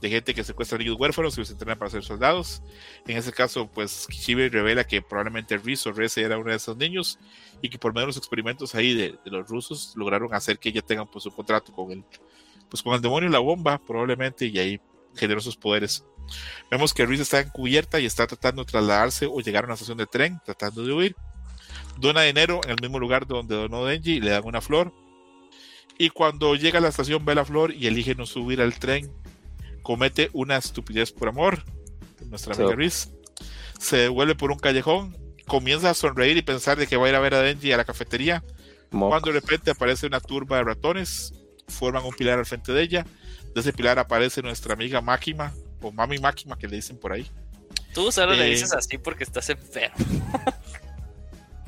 de 0.00 0.08
gente 0.08 0.34
que 0.34 0.42
secuestra 0.42 0.78
niños 0.78 0.96
huérfanos 0.98 1.36
y 1.36 1.40
los 1.40 1.50
entrenan 1.50 1.78
para 1.78 1.90
ser 1.90 2.02
soldados. 2.02 2.62
En 3.06 3.18
ese 3.18 3.32
caso, 3.32 3.68
pues 3.70 4.06
Kishibe 4.08 4.48
revela 4.48 4.84
que 4.84 5.02
probablemente 5.02 5.58
Riz 5.58 5.86
o 5.86 5.92
Reze 5.92 6.22
era 6.22 6.38
uno 6.38 6.50
de 6.50 6.56
esos 6.56 6.76
niños 6.76 7.18
y 7.62 7.68
que 7.68 7.78
por 7.78 7.92
medio 7.92 8.02
de 8.02 8.08
los 8.08 8.16
experimentos 8.16 8.74
ahí 8.74 8.94
de, 8.94 9.18
de 9.24 9.30
los 9.30 9.48
rusos 9.48 9.92
lograron 9.96 10.32
hacer 10.34 10.58
que 10.58 10.70
ella 10.70 10.82
tenga 10.82 11.04
pues 11.04 11.26
un 11.26 11.32
contrato 11.32 11.72
con 11.72 11.90
el, 11.92 12.04
pues 12.68 12.82
con 12.82 12.94
el 12.94 13.00
demonio 13.00 13.28
y 13.28 13.32
la 13.32 13.38
bomba 13.38 13.78
probablemente 13.78 14.46
y 14.46 14.58
ahí 14.58 14.80
generó 15.14 15.40
sus 15.40 15.56
poderes. 15.56 16.04
Vemos 16.70 16.94
que 16.94 17.04
Riz 17.04 17.20
está 17.20 17.40
encubierta 17.40 17.98
y 18.00 18.06
está 18.06 18.26
tratando 18.26 18.64
de 18.64 18.70
trasladarse 18.70 19.26
o 19.26 19.40
llegar 19.40 19.64
a 19.64 19.66
una 19.66 19.74
estación 19.74 19.98
de 19.98 20.06
tren, 20.06 20.40
tratando 20.44 20.84
de 20.84 20.92
huir. 20.92 21.16
Dona 21.98 22.22
dinero 22.22 22.60
en 22.64 22.70
el 22.70 22.80
mismo 22.80 22.98
lugar 22.98 23.26
donde 23.26 23.56
donó 23.56 23.84
Denji 23.84 24.12
y 24.12 24.20
le 24.20 24.30
dan 24.30 24.44
una 24.44 24.60
flor. 24.60 24.92
Y 25.98 26.10
cuando 26.10 26.54
llega 26.54 26.78
a 26.78 26.82
la 26.82 26.88
estación 26.88 27.24
ve 27.24 27.34
la 27.34 27.44
flor 27.44 27.74
y 27.74 27.86
elige 27.86 28.14
no 28.14 28.26
subir 28.26 28.60
al 28.62 28.78
tren. 28.78 29.12
Comete 29.82 30.30
una 30.32 30.56
estupidez 30.56 31.12
por 31.12 31.28
amor. 31.28 31.64
Nuestra 32.26 32.54
amiga 32.54 32.70
So. 32.70 32.76
Riz 32.76 33.10
se 33.78 33.96
devuelve 33.96 34.34
por 34.34 34.50
un 34.50 34.58
callejón. 34.58 35.16
Comienza 35.50 35.90
a 35.90 35.94
sonreír 35.94 36.36
y 36.36 36.42
pensar 36.42 36.78
de 36.78 36.86
que 36.86 36.96
va 36.96 37.06
a 37.06 37.08
ir 37.08 37.14
a 37.16 37.18
ver 37.18 37.34
a 37.34 37.42
Denji 37.42 37.72
a 37.72 37.76
la 37.76 37.84
cafetería. 37.84 38.44
Cuando 38.88 39.32
de 39.32 39.40
repente 39.40 39.72
aparece 39.72 40.06
una 40.06 40.20
turba 40.20 40.58
de 40.58 40.62
ratones, 40.62 41.34
forman 41.66 42.04
un 42.04 42.12
pilar 42.14 42.38
al 42.38 42.46
frente 42.46 42.72
de 42.72 42.80
ella. 42.82 43.04
De 43.52 43.60
ese 43.60 43.72
pilar 43.72 43.98
aparece 43.98 44.42
nuestra 44.42 44.74
amiga 44.74 45.00
Máquima, 45.00 45.52
o 45.82 45.90
Mami 45.90 46.18
Máquima, 46.18 46.56
que 46.56 46.68
le 46.68 46.76
dicen 46.76 46.98
por 46.98 47.12
ahí. 47.12 47.28
Tú 47.92 48.12
solo 48.12 48.34
le 48.34 48.46
Eh. 48.46 48.50
dices 48.50 48.72
así 48.72 48.96
porque 48.96 49.24
estás 49.24 49.50
enfermo. 49.50 49.96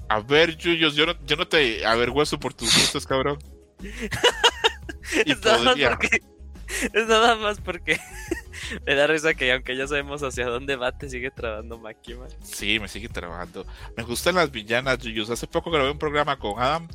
A 0.09 0.21
ver, 0.21 0.57
Yuyos, 0.57 0.95
yo 0.95 1.07
no, 1.07 1.15
yo 1.27 1.35
no 1.35 1.49
te 1.49 1.85
avergüenzo 1.85 2.39
por 2.39 2.55
tus 2.55 2.73
gustos, 2.73 3.05
cabrón. 3.05 3.39
Y 5.27 5.35
podría. 5.35 5.91
porque. 5.91 6.21
Es 6.93 7.07
nada 7.07 7.37
más 7.37 7.61
porque. 7.61 7.99
Me 8.87 8.95
da 8.95 9.07
risa 9.07 9.35
que 9.35 9.53
aunque 9.53 9.77
ya 9.77 9.87
sabemos 9.87 10.23
hacia 10.23 10.47
dónde 10.47 10.77
va, 10.77 10.93
te 10.93 11.09
sigue 11.09 11.31
trabando 11.31 11.79
Makima. 11.79 12.27
Sí, 12.43 12.79
me 12.79 12.87
sigue 12.87 13.09
trabajando. 13.09 13.67
Me 13.97 14.03
gustan 14.05 14.37
las 14.37 14.51
villanas, 14.51 14.99
Yuyos. 14.99 15.31
Hace 15.31 15.47
poco 15.47 15.71
grabé 15.71 15.91
un 15.91 15.99
programa 15.99 16.39
con 16.39 16.61
Adam 16.61 16.87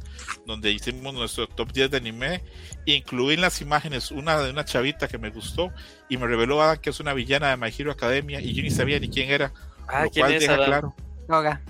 donde 0.46 0.72
hicimos 0.72 1.14
nuestro 1.14 1.48
top 1.48 1.72
10 1.74 1.92
de 1.92 1.98
anime. 1.98 2.44
Incluí 2.86 3.34
en 3.34 3.42
las 3.42 3.62
imágenes 3.62 4.12
una 4.12 4.40
de 4.42 4.52
una 4.52 4.66
chavita 4.66 5.08
que 5.08 5.18
me 5.18 5.30
gustó 5.30 5.72
y 6.10 6.18
me 6.18 6.26
reveló 6.28 6.62
Adam 6.62 6.78
que 6.78 6.90
es 6.92 7.00
una 7.00 7.14
villana 7.14 7.50
de 7.50 7.58
My 7.58 7.74
Hero 7.78 7.92
Academia 7.92 8.40
y 8.40 8.54
yo 8.54 8.64
ni 8.64 8.72
sabía 8.72 9.00
ni 9.00 9.10
quién 9.10 9.30
era. 9.30 9.52
Ah, 9.88 10.06
lo 10.06 10.10
¿quién 10.12 10.26
cual 10.26 10.34
es 10.36 10.42
deja 10.42 10.54
Adam? 10.54 10.66
claro. 10.66 10.96
Toga, 11.28 11.62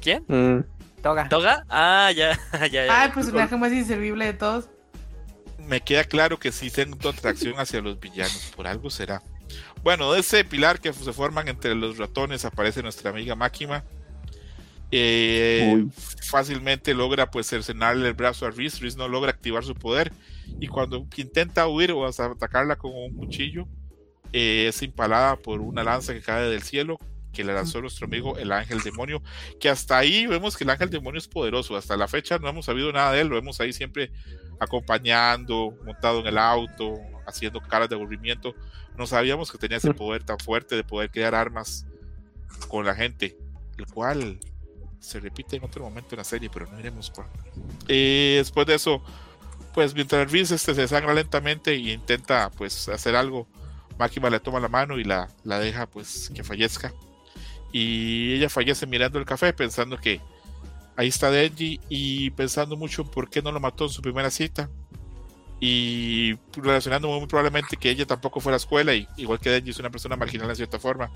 ¿Quién? 0.00 0.24
Mm, 0.28 0.64
toga. 1.02 1.28
¿Toga? 1.28 1.64
Ah, 1.68 2.10
ya, 2.14 2.38
ya, 2.60 2.86
ya. 2.86 3.00
Ah, 3.02 3.04
el 3.06 3.12
personaje 3.12 3.56
más 3.56 3.72
inservible 3.72 4.26
de 4.26 4.34
todos. 4.34 4.68
Me 5.66 5.80
queda 5.80 6.04
claro 6.04 6.38
que 6.38 6.52
sí 6.52 6.70
siento 6.70 7.08
atracción 7.08 7.54
hacia 7.58 7.80
los 7.80 7.98
villanos, 8.00 8.52
por 8.56 8.66
algo 8.66 8.90
será. 8.90 9.22
Bueno, 9.82 10.12
de 10.12 10.20
ese 10.20 10.44
pilar 10.44 10.80
que 10.80 10.92
se 10.92 11.12
forman 11.12 11.48
entre 11.48 11.74
los 11.74 11.98
ratones 11.98 12.44
aparece 12.44 12.82
nuestra 12.82 13.10
amiga 13.10 13.34
Máquima. 13.34 13.84
Eh, 14.94 15.86
fácilmente 16.22 16.92
logra 16.92 17.30
pues 17.30 17.48
cercenarle 17.48 18.08
el 18.08 18.14
brazo 18.14 18.46
a 18.46 18.50
Riz. 18.50 18.80
Riz 18.80 18.96
no 18.96 19.08
logra 19.08 19.30
activar 19.30 19.64
su 19.64 19.74
poder 19.74 20.12
y 20.60 20.68
cuando 20.68 21.06
intenta 21.16 21.66
huir 21.66 21.92
o 21.92 22.06
atacarla 22.06 22.76
con 22.76 22.92
un 22.94 23.14
cuchillo 23.14 23.66
eh, 24.32 24.66
es 24.68 24.82
impalada 24.82 25.36
por 25.36 25.60
una 25.60 25.82
lanza 25.82 26.12
que 26.12 26.20
cae 26.20 26.48
del 26.48 26.62
cielo 26.62 26.98
que 27.32 27.44
le 27.44 27.54
lanzó 27.54 27.80
nuestro 27.80 28.06
amigo 28.06 28.36
el 28.36 28.52
ángel 28.52 28.80
demonio 28.80 29.22
que 29.60 29.68
hasta 29.68 29.98
ahí 29.98 30.26
vemos 30.26 30.56
que 30.56 30.64
el 30.64 30.70
ángel 30.70 30.90
demonio 30.90 31.18
es 31.18 31.28
poderoso. 31.28 31.76
Hasta 31.76 31.96
la 31.96 32.08
fecha 32.08 32.38
no 32.38 32.48
hemos 32.48 32.66
sabido 32.66 32.92
nada 32.92 33.12
de 33.12 33.22
él. 33.22 33.28
Lo 33.28 33.36
vemos 33.36 33.60
ahí 33.60 33.72
siempre 33.72 34.10
acompañando 34.60 35.74
montado 35.84 36.20
en 36.20 36.26
el 36.26 36.38
auto 36.38 36.94
haciendo 37.26 37.60
caras 37.60 37.88
de 37.88 37.94
aburrimiento. 37.94 38.54
No 38.96 39.06
sabíamos 39.06 39.50
que 39.50 39.58
tenía 39.58 39.78
ese 39.78 39.94
poder 39.94 40.22
tan 40.24 40.38
fuerte 40.38 40.76
de 40.76 40.84
poder 40.84 41.10
crear 41.10 41.34
armas 41.34 41.86
con 42.68 42.84
la 42.86 42.94
gente 42.94 43.36
el 43.78 43.86
cual 43.86 44.38
se 45.00 45.20
repite 45.20 45.56
en 45.56 45.64
otro 45.64 45.82
momento 45.82 46.14
en 46.14 46.18
la 46.18 46.24
serie 46.24 46.50
pero 46.52 46.66
no 46.70 46.78
iremos 46.78 47.10
por 47.10 47.26
eh, 47.88 48.36
después 48.38 48.66
de 48.66 48.74
eso 48.74 49.02
pues 49.74 49.94
mientras 49.94 50.30
Reese 50.30 50.54
este, 50.54 50.74
se 50.74 50.86
sangra 50.86 51.14
lentamente 51.14 51.74
y 51.74 51.92
intenta 51.92 52.50
pues 52.50 52.88
hacer 52.88 53.16
algo 53.16 53.48
Máquima 53.98 54.30
le 54.30 54.40
toma 54.40 54.60
la 54.60 54.68
mano 54.68 54.98
y 54.98 55.04
la, 55.04 55.28
la 55.44 55.58
deja 55.58 55.86
pues 55.86 56.30
que 56.34 56.44
fallezca 56.44 56.92
y 57.72 58.34
ella 58.34 58.48
fallece 58.48 58.86
mirando 58.86 59.18
el 59.18 59.24
café 59.24 59.52
pensando 59.52 59.96
que 59.98 60.20
ahí 60.96 61.08
está 61.08 61.30
Denji 61.30 61.80
y 61.88 62.30
pensando 62.30 62.76
mucho 62.76 63.02
en 63.02 63.08
por 63.08 63.30
qué 63.30 63.42
no 63.42 63.50
lo 63.50 63.60
mató 63.60 63.84
en 63.84 63.90
su 63.90 64.02
primera 64.02 64.30
cita. 64.30 64.70
Y 65.58 66.34
relacionando 66.54 67.08
muy 67.08 67.26
probablemente 67.26 67.76
que 67.76 67.88
ella 67.88 68.04
tampoco 68.04 68.40
fue 68.40 68.50
a 68.50 68.54
la 68.54 68.56
escuela 68.56 68.94
y 68.94 69.06
igual 69.16 69.38
que 69.38 69.50
Denji 69.50 69.70
es 69.70 69.78
una 69.78 69.90
persona 69.90 70.16
marginal 70.16 70.50
en 70.50 70.56
cierta 70.56 70.78
forma. 70.78 71.10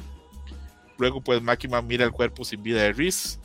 Luego 0.99 1.21
pues 1.21 1.43
Máquima 1.43 1.83
mira 1.83 2.05
el 2.05 2.13
cuerpo 2.13 2.45
sin 2.45 2.63
vida 2.63 2.83
de 2.83 2.93
Reese 2.93 3.39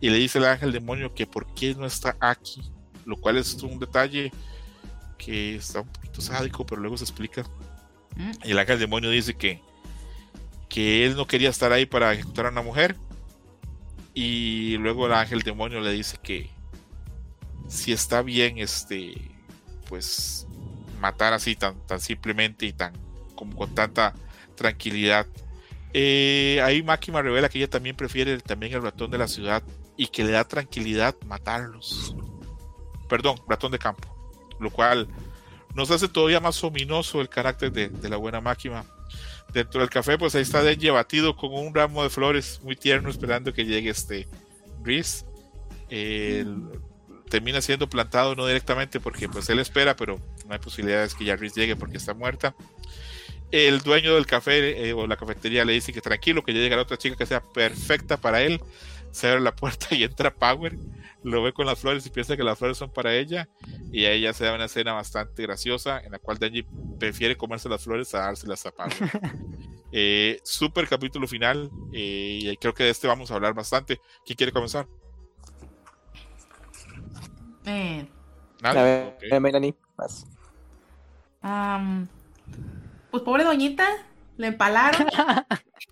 y 0.00 0.10
le 0.10 0.18
dice 0.18 0.38
al 0.38 0.44
ángel 0.44 0.72
demonio 0.72 1.14
que 1.14 1.26
por 1.26 1.52
qué 1.54 1.74
no 1.74 1.86
está 1.86 2.16
aquí 2.20 2.62
lo 3.04 3.16
cual 3.16 3.36
es 3.36 3.54
un 3.62 3.78
detalle 3.78 4.32
que 5.18 5.56
está 5.56 5.80
un 5.80 5.88
poquito 5.88 6.20
sádico 6.20 6.64
pero 6.66 6.80
luego 6.80 6.96
se 6.96 7.04
explica. 7.04 7.44
Mm. 8.14 8.32
y 8.44 8.50
el 8.50 8.58
ángel 8.58 8.78
demonio 8.78 9.08
dice 9.08 9.34
que 9.34 9.62
que 10.72 11.04
él 11.04 11.16
no 11.16 11.26
quería 11.26 11.50
estar 11.50 11.70
ahí 11.70 11.84
para 11.84 12.14
ejecutar 12.14 12.46
a 12.46 12.48
una 12.48 12.62
mujer. 12.62 12.96
Y 14.14 14.78
luego 14.78 15.04
el 15.04 15.12
ángel 15.12 15.42
demonio 15.42 15.82
le 15.82 15.92
dice 15.92 16.16
que 16.22 16.48
si 17.68 17.92
está 17.92 18.22
bien 18.22 18.56
este 18.56 19.14
pues 19.88 20.46
matar 20.98 21.34
así 21.34 21.56
tan 21.56 21.86
tan 21.86 22.00
simplemente 22.00 22.64
y 22.64 22.72
tan 22.72 22.94
como 23.34 23.54
con 23.54 23.74
tanta 23.74 24.14
tranquilidad. 24.54 25.26
Eh, 25.92 26.58
ahí 26.64 26.82
Máquima 26.82 27.20
revela 27.20 27.50
que 27.50 27.58
ella 27.58 27.68
también 27.68 27.94
prefiere 27.94 28.38
también 28.40 28.72
el 28.72 28.82
ratón 28.82 29.10
de 29.10 29.18
la 29.18 29.28
ciudad 29.28 29.62
y 29.98 30.06
que 30.06 30.24
le 30.24 30.32
da 30.32 30.44
tranquilidad 30.44 31.14
matarlos. 31.26 32.16
Perdón 33.10 33.36
ratón 33.46 33.72
de 33.72 33.78
campo. 33.78 34.08
Lo 34.58 34.70
cual 34.70 35.06
nos 35.74 35.90
hace 35.90 36.08
todavía 36.08 36.40
más 36.40 36.64
ominoso 36.64 37.20
el 37.20 37.28
carácter 37.28 37.70
de, 37.72 37.90
de 37.90 38.08
la 38.08 38.16
buena 38.16 38.40
máquina. 38.40 38.86
Dentro 39.52 39.80
del 39.80 39.90
café, 39.90 40.16
pues 40.18 40.34
ahí 40.34 40.42
está 40.42 40.62
Denji 40.62 40.88
abatido 40.88 41.36
con 41.36 41.52
un 41.52 41.74
ramo 41.74 42.02
de 42.02 42.10
flores 42.10 42.60
muy 42.62 42.74
tierno, 42.76 43.10
esperando 43.10 43.52
que 43.52 43.64
llegue 43.64 43.90
este 43.90 44.26
Reese. 44.82 45.24
El- 45.90 46.68
termina 47.28 47.62
siendo 47.62 47.88
plantado 47.88 48.34
no 48.34 48.46
directamente 48.46 49.00
porque 49.00 49.26
pues 49.28 49.48
él 49.48 49.58
espera, 49.58 49.96
pero 49.96 50.20
no 50.46 50.52
hay 50.52 50.58
posibilidades 50.58 51.14
que 51.14 51.24
ya 51.24 51.34
Reese 51.36 51.60
llegue 51.60 51.76
porque 51.76 51.96
está 51.96 52.12
muerta. 52.14 52.54
el 53.50 53.80
dueño 53.80 54.14
del 54.14 54.24
café 54.26 54.88
eh, 54.88 54.92
o 54.94 55.06
la 55.06 55.16
cafetería 55.18 55.64
le 55.66 55.74
dice 55.74 55.92
que 55.92 56.00
tranquilo, 56.00 56.42
que 56.42 56.54
ya 56.54 56.60
llegará 56.60 56.82
otra 56.82 56.96
chica 56.96 57.16
que 57.16 57.26
sea 57.26 57.42
perfecta 57.42 58.16
para 58.16 58.42
él. 58.42 58.60
Se 59.12 59.28
abre 59.28 59.40
la 59.40 59.54
puerta 59.54 59.94
y 59.94 60.02
entra 60.02 60.34
Power, 60.34 60.76
lo 61.22 61.42
ve 61.42 61.52
con 61.52 61.66
las 61.66 61.78
flores 61.78 62.04
y 62.06 62.10
piensa 62.10 62.36
que 62.36 62.42
las 62.42 62.58
flores 62.58 62.76
son 62.78 62.90
para 62.92 63.14
ella. 63.14 63.48
Y 63.92 64.04
a 64.06 64.10
ella 64.12 64.32
se 64.32 64.44
da 64.44 64.54
una 64.54 64.64
escena 64.64 64.92
bastante 64.94 65.42
graciosa 65.44 66.00
en 66.00 66.12
la 66.12 66.18
cual 66.18 66.38
Denji 66.38 66.64
prefiere 66.98 67.36
comerse 67.36 67.68
las 67.68 67.84
flores 67.84 68.14
a 68.14 68.20
dárselas 68.20 68.66
a 68.66 68.72
Power. 68.72 68.92
eh, 69.92 70.40
super 70.42 70.88
capítulo 70.88 71.28
final 71.28 71.70
eh, 71.92 72.38
y 72.42 72.56
creo 72.56 72.74
que 72.74 72.84
de 72.84 72.90
este 72.90 73.06
vamos 73.06 73.30
a 73.30 73.34
hablar 73.34 73.54
bastante. 73.54 74.00
¿Quién 74.24 74.36
quiere 74.36 74.52
comenzar? 74.52 74.88
Eh, 77.64 78.08
A 78.72 78.74
¿Nadie? 78.74 78.82
ver, 78.82 79.16
Ok. 79.34 79.40
Melanie, 79.40 79.74
vas. 79.96 80.26
am, 81.42 82.08
pues 83.10 83.22
pobre 83.22 83.44
doñita, 83.44 83.86
le 84.36 84.48
empalaron. 84.48 85.06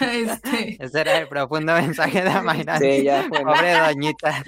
este, 0.00 0.76
Ese 0.78 1.00
era 1.00 1.18
el 1.18 1.28
profundo 1.28 1.74
mensaje 1.74 2.22
de 2.22 2.40
Mayra. 2.40 2.78
Sí, 2.78 3.04
ya, 3.04 3.26
bueno. 3.28 3.52
Pobre 3.52 3.72
doñita. 3.72 4.44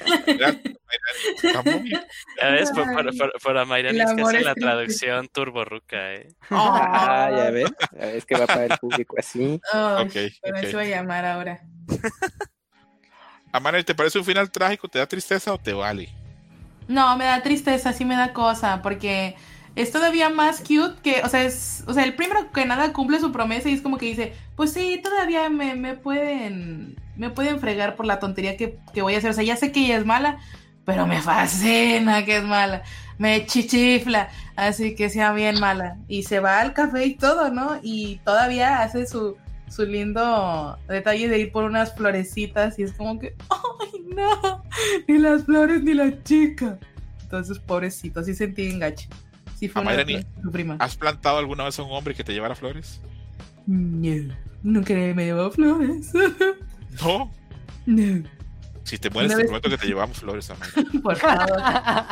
Ya 2.40 2.50
ves, 2.50 2.70
por, 2.70 2.84
por, 2.92 3.08
Ay, 3.08 3.18
por, 3.18 3.32
por 3.42 3.58
Amairani 3.58 3.98
el 3.98 4.06
es 4.06 4.14
que 4.14 4.22
hace 4.22 4.40
la 4.42 4.54
traducción 4.54 5.28
turborruca, 5.28 6.14
¿eh? 6.14 6.28
Ah, 6.50 7.30
ya 7.34 7.50
ves. 7.50 7.72
Ya 7.92 8.06
ves 8.06 8.24
que 8.26 8.36
va 8.36 8.46
para 8.46 8.64
el 8.66 8.78
público 8.78 9.16
así. 9.18 9.60
oh, 9.72 10.02
Ok, 10.02 10.12
pero 10.42 10.58
ok. 10.58 10.64
se 10.64 10.76
va 10.76 10.82
a 10.82 10.86
llamar 10.86 11.24
ahora. 11.24 11.60
Amanda, 13.52 13.82
¿te 13.82 13.94
parece 13.94 14.18
un 14.18 14.24
final 14.24 14.50
trágico? 14.50 14.88
¿Te 14.88 14.98
da 14.98 15.06
tristeza 15.06 15.52
o 15.52 15.58
te 15.58 15.72
vale? 15.72 16.08
No, 16.88 17.16
me 17.16 17.24
da 17.24 17.42
tristeza, 17.42 17.92
sí 17.92 18.04
me 18.04 18.16
da 18.16 18.32
cosa, 18.32 18.82
porque 18.82 19.36
es 19.76 19.90
todavía 19.90 20.30
más 20.30 20.60
cute 20.60 20.94
que, 21.02 21.22
o 21.24 21.28
sea, 21.28 21.44
es, 21.44 21.84
o 21.86 21.94
sea, 21.94 22.04
el 22.04 22.14
primero 22.14 22.52
que 22.52 22.64
nada 22.64 22.92
cumple 22.92 23.18
su 23.18 23.32
promesa 23.32 23.68
y 23.68 23.74
es 23.74 23.82
como 23.82 23.98
que 23.98 24.06
dice, 24.06 24.32
pues 24.56 24.72
sí, 24.72 25.00
todavía 25.02 25.48
me, 25.50 25.74
me 25.74 25.94
pueden, 25.94 26.96
me 27.16 27.30
pueden 27.30 27.58
fregar 27.58 27.96
por 27.96 28.06
la 28.06 28.20
tontería 28.20 28.56
que, 28.56 28.78
que 28.92 29.02
voy 29.02 29.14
a 29.14 29.18
hacer, 29.18 29.30
o 29.30 29.34
sea, 29.34 29.44
ya 29.44 29.56
sé 29.56 29.72
que 29.72 29.80
ella 29.80 29.96
es 29.96 30.06
mala, 30.06 30.38
pero 30.84 31.06
me 31.06 31.20
fascina 31.22 32.24
que 32.24 32.36
es 32.38 32.44
mala, 32.44 32.82
me 33.18 33.46
chichifla, 33.46 34.28
así 34.54 34.94
que 34.94 35.10
sea 35.10 35.32
bien 35.32 35.58
mala, 35.58 35.96
y 36.06 36.22
se 36.22 36.38
va 36.38 36.60
al 36.60 36.72
café 36.72 37.06
y 37.06 37.16
todo, 37.16 37.50
¿no? 37.50 37.80
Y 37.82 38.20
todavía 38.24 38.82
hace 38.82 39.06
su, 39.06 39.36
su 39.68 39.84
lindo 39.86 40.78
detalle 40.86 41.28
de 41.28 41.38
ir 41.38 41.52
por 41.52 41.64
unas 41.64 41.94
florecitas 41.96 42.78
y 42.78 42.84
es 42.84 42.92
como 42.92 43.18
que, 43.18 43.34
ay, 43.50 44.04
no, 44.14 44.62
ni 45.08 45.18
las 45.18 45.44
flores 45.44 45.82
ni 45.82 45.94
la 45.94 46.22
chica. 46.22 46.78
Entonces, 47.22 47.58
pobrecito, 47.58 48.20
así 48.20 48.34
sentí 48.34 48.70
engache. 48.70 49.08
Sí 49.68 50.24
fue 50.42 50.50
prima. 50.52 50.76
¿Has 50.80 50.96
plantado 50.96 51.38
alguna 51.38 51.64
vez 51.64 51.78
a 51.78 51.82
un 51.82 51.92
hombre 51.92 52.14
que 52.14 52.24
te 52.24 52.32
llevara 52.32 52.54
flores? 52.54 53.00
No, 53.66 54.34
nunca 54.62 54.92
me 54.94 55.24
llevó 55.24 55.50
flores. 55.50 56.12
No. 57.02 57.32
No, 57.86 58.22
Si 58.84 58.98
te 58.98 59.10
mueres, 59.10 59.32
te 59.32 59.38
vez- 59.38 59.46
prometo 59.46 59.68
que 59.68 59.76
te 59.78 59.86
llevamos 59.86 60.18
flores, 60.18 60.48
Amaira. 60.50 60.74
por 61.02 61.16
favor. 61.16 61.62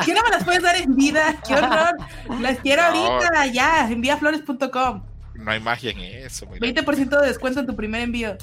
¿Qué 0.05 0.13
no 0.13 0.23
me 0.25 0.31
las 0.31 0.45
puedes 0.45 0.63
dar 0.63 0.75
en 0.77 0.95
vida? 0.97 1.41
¡Qué 1.47 1.55
horror! 1.55 1.97
Las 2.41 2.59
quiero 2.59 2.83
No. 2.83 2.89
ahorita, 3.07 3.47
ya. 3.47 3.89
Envíaflores.com. 3.91 5.03
No 5.37 5.51
hay 5.51 5.61
magia 5.61 5.93
en 5.93 6.01
eso, 6.01 6.47
Mayra. 6.47 6.67
20% 6.67 7.21
de 7.21 7.27
descuento 7.29 7.61
en 7.61 7.67
tu 7.67 7.77
primer 7.77 8.01
envío. 8.03 8.37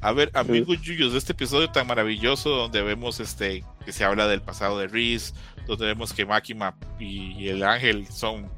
A 0.00 0.12
ver, 0.12 0.30
amigos 0.34 0.80
yuyos, 0.82 1.12
de 1.12 1.18
este 1.18 1.32
episodio 1.32 1.70
tan 1.70 1.86
maravilloso 1.86 2.50
donde 2.50 2.80
vemos 2.82 3.18
este 3.20 3.64
que 3.84 3.92
se 3.92 4.04
habla 4.04 4.26
del 4.26 4.40
pasado 4.42 4.78
de 4.78 4.88
Reese, 4.88 5.32
donde 5.66 5.86
vemos 5.86 6.12
que 6.12 6.24
Máquina 6.24 6.74
y 6.98 7.48
el 7.48 7.62
ángel 7.62 8.06
son 8.08 8.50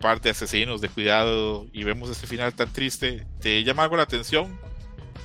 parte 0.00 0.24
de 0.28 0.30
asesinos 0.30 0.80
de 0.80 0.88
cuidado 0.88 1.66
y 1.72 1.82
vemos 1.84 2.10
este 2.10 2.26
final 2.26 2.52
tan 2.54 2.72
triste, 2.72 3.26
¿te 3.40 3.64
llama 3.64 3.84
algo 3.84 3.96
la 3.96 4.02
atención? 4.02 4.58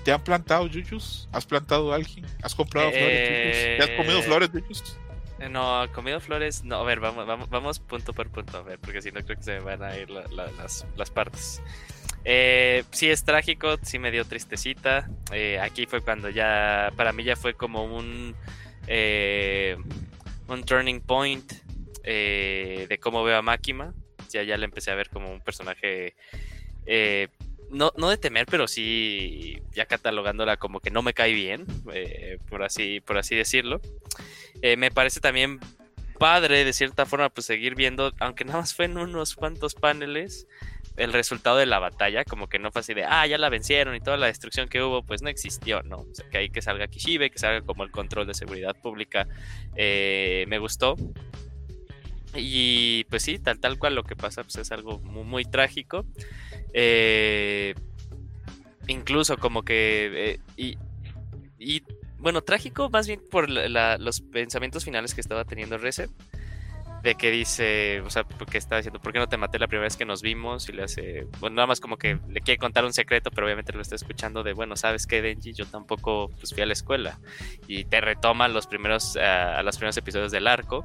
¿Te 0.05 0.11
han 0.13 0.23
plantado 0.23 0.67
yuyos? 0.67 1.27
¿Has 1.33 1.45
plantado 1.45 1.91
a 1.91 1.95
alguien? 1.95 2.25
¿Has 2.41 2.55
comprado 2.55 2.91
flores 2.91 3.21
yuyos? 3.27 3.55
¿Te 3.77 3.83
has 3.83 3.89
comido 3.91 4.19
Eh, 4.19 4.23
flores 4.23 4.49
yuyos? 4.53 4.97
Eh, 5.39 5.49
No, 5.49 5.85
comido 5.93 6.19
flores, 6.21 6.63
no, 6.63 6.77
a 6.77 6.83
ver, 6.83 6.99
vamos, 7.01 7.25
vamos, 7.27 7.49
vamos 7.49 7.79
punto 7.79 8.13
por 8.13 8.29
punto, 8.29 8.57
a 8.57 8.61
ver, 8.61 8.79
porque 8.79 9.01
si 9.01 9.11
no 9.11 9.21
creo 9.23 9.37
que 9.37 9.43
se 9.43 9.53
me 9.53 9.59
van 9.59 9.83
a 9.83 9.97
ir 9.97 10.09
la- 10.09 10.27
la- 10.29 10.51
las, 10.53 10.85
las 10.95 11.09
partes. 11.11 11.61
Eh, 12.25 12.83
sí 12.91 13.09
es 13.09 13.23
trágico, 13.23 13.77
sí 13.81 13.99
me 13.99 14.11
dio 14.11 14.23
tristecita. 14.25 15.09
eh, 15.31 15.59
aquí 15.59 15.85
fue 15.85 16.01
cuando 16.01 16.29
ya, 16.29 16.91
para 16.95 17.11
mí 17.13 17.23
ya 17.23 17.35
fue 17.35 17.53
como 17.53 17.83
un, 17.83 18.35
eh, 18.87 19.77
un 20.49 20.63
turning 20.63 21.01
point 21.01 21.51
eh, 22.03 22.85
de 22.89 22.97
cómo 22.99 23.23
veo 23.23 23.37
a 23.37 23.41
Máquina. 23.41 23.93
Ya, 24.29 24.43
ya 24.43 24.57
le 24.57 24.65
empecé 24.65 24.91
a 24.91 24.95
ver 24.95 25.09
como 25.09 25.31
un 25.31 25.41
personaje, 25.41 26.15
eh, 26.85 27.29
no, 27.71 27.91
no 27.97 28.09
de 28.09 28.17
temer, 28.17 28.45
pero 28.45 28.67
sí 28.67 29.61
ya 29.73 29.85
catalogándola 29.85 30.57
como 30.57 30.79
que 30.79 30.91
no 30.91 31.01
me 31.01 31.13
cae 31.13 31.33
bien, 31.33 31.65
eh, 31.93 32.37
por, 32.47 32.63
así, 32.63 32.99
por 32.99 33.17
así 33.17 33.35
decirlo. 33.35 33.81
Eh, 34.61 34.77
me 34.77 34.91
parece 34.91 35.19
también 35.19 35.59
padre 36.19 36.65
de 36.65 36.73
cierta 36.73 37.05
forma 37.05 37.29
pues 37.29 37.47
seguir 37.47 37.75
viendo, 37.75 38.13
aunque 38.19 38.45
nada 38.45 38.59
más 38.59 38.75
fue 38.75 38.85
en 38.85 38.97
unos 38.97 39.35
cuantos 39.35 39.73
paneles, 39.73 40.47
el 40.99 41.13
resultado 41.13 41.57
de 41.57 41.65
la 41.65 41.79
batalla, 41.79 42.25
como 42.25 42.47
que 42.47 42.59
no 42.59 42.71
fue 42.71 42.81
así 42.81 42.93
de, 42.93 43.05
ah, 43.05 43.25
ya 43.25 43.37
la 43.37 43.49
vencieron 43.49 43.95
y 43.95 44.01
toda 44.01 44.17
la 44.17 44.27
destrucción 44.27 44.67
que 44.67 44.81
hubo, 44.83 45.01
pues 45.03 45.21
no 45.21 45.29
existió, 45.29 45.81
¿no? 45.83 45.97
O 45.97 46.13
sea, 46.13 46.29
que 46.29 46.37
ahí 46.37 46.49
que 46.49 46.61
salga 46.61 46.87
Kishibe, 46.87 47.29
que 47.29 47.39
salga 47.39 47.61
como 47.61 47.83
el 47.83 47.91
control 47.91 48.27
de 48.27 48.33
seguridad 48.33 48.75
pública, 48.75 49.27
eh, 49.75 50.45
me 50.47 50.59
gustó. 50.59 50.95
Y 52.35 53.05
pues 53.05 53.23
sí, 53.23 53.39
tal, 53.39 53.59
tal 53.59 53.79
cual 53.79 53.95
lo 53.95 54.03
que 54.03 54.15
pasa 54.15 54.43
pues 54.43 54.57
es 54.57 54.71
algo 54.71 54.99
muy, 54.99 55.23
muy 55.23 55.45
trágico. 55.45 56.05
Eh, 56.73 57.73
incluso 58.87 59.37
como 59.37 59.63
que... 59.63 60.39
eh, 60.57 60.77
y, 61.57 61.83
bueno, 62.17 62.41
trágico 62.41 62.89
más 62.89 63.07
bien 63.07 63.21
por 63.31 63.49
los 63.49 64.21
pensamientos 64.21 64.83
finales 64.83 65.15
que 65.15 65.21
estaba 65.21 65.45
teniendo 65.45 65.77
Reset. 65.77 66.11
De 67.01 67.15
que 67.15 67.31
dice, 67.31 68.01
o 68.01 68.09
sea, 68.09 68.25
porque 68.25 68.57
estaba 68.57 68.79
diciendo, 68.79 68.99
¿por 68.99 69.13
qué 69.13 69.19
no 69.19 69.27
te 69.29 69.37
maté 69.37 69.57
la 69.57 69.67
primera 69.67 69.85
vez 69.85 69.95
que 69.95 70.03
nos 70.05 70.21
vimos? 70.21 70.67
Y 70.67 70.73
le 70.73 70.83
hace, 70.83 71.27
bueno, 71.39 71.55
nada 71.55 71.67
más 71.67 71.79
como 71.79 71.97
que 71.97 72.19
le 72.27 72.41
quiere 72.41 72.57
contar 72.57 72.83
un 72.83 72.91
secreto, 72.91 73.31
pero 73.31 73.47
obviamente 73.47 73.71
lo 73.71 73.81
está 73.81 73.95
escuchando 73.95 74.43
de, 74.43 74.51
bueno, 74.53 74.75
¿sabes 74.75 75.07
qué, 75.07 75.21
Denji? 75.21 75.53
Yo 75.53 75.65
tampoco 75.65 76.29
pues, 76.39 76.53
fui 76.53 76.61
a 76.61 76.65
la 76.65 76.73
escuela. 76.73 77.19
Y 77.67 77.85
te 77.85 78.01
retoma 78.01 78.49
los 78.49 78.67
primeros, 78.67 79.15
ah, 79.15 79.57
a 79.59 79.63
los 79.63 79.77
primeros 79.77 79.95
episodios 79.97 80.31
del 80.31 80.47
arco. 80.47 80.83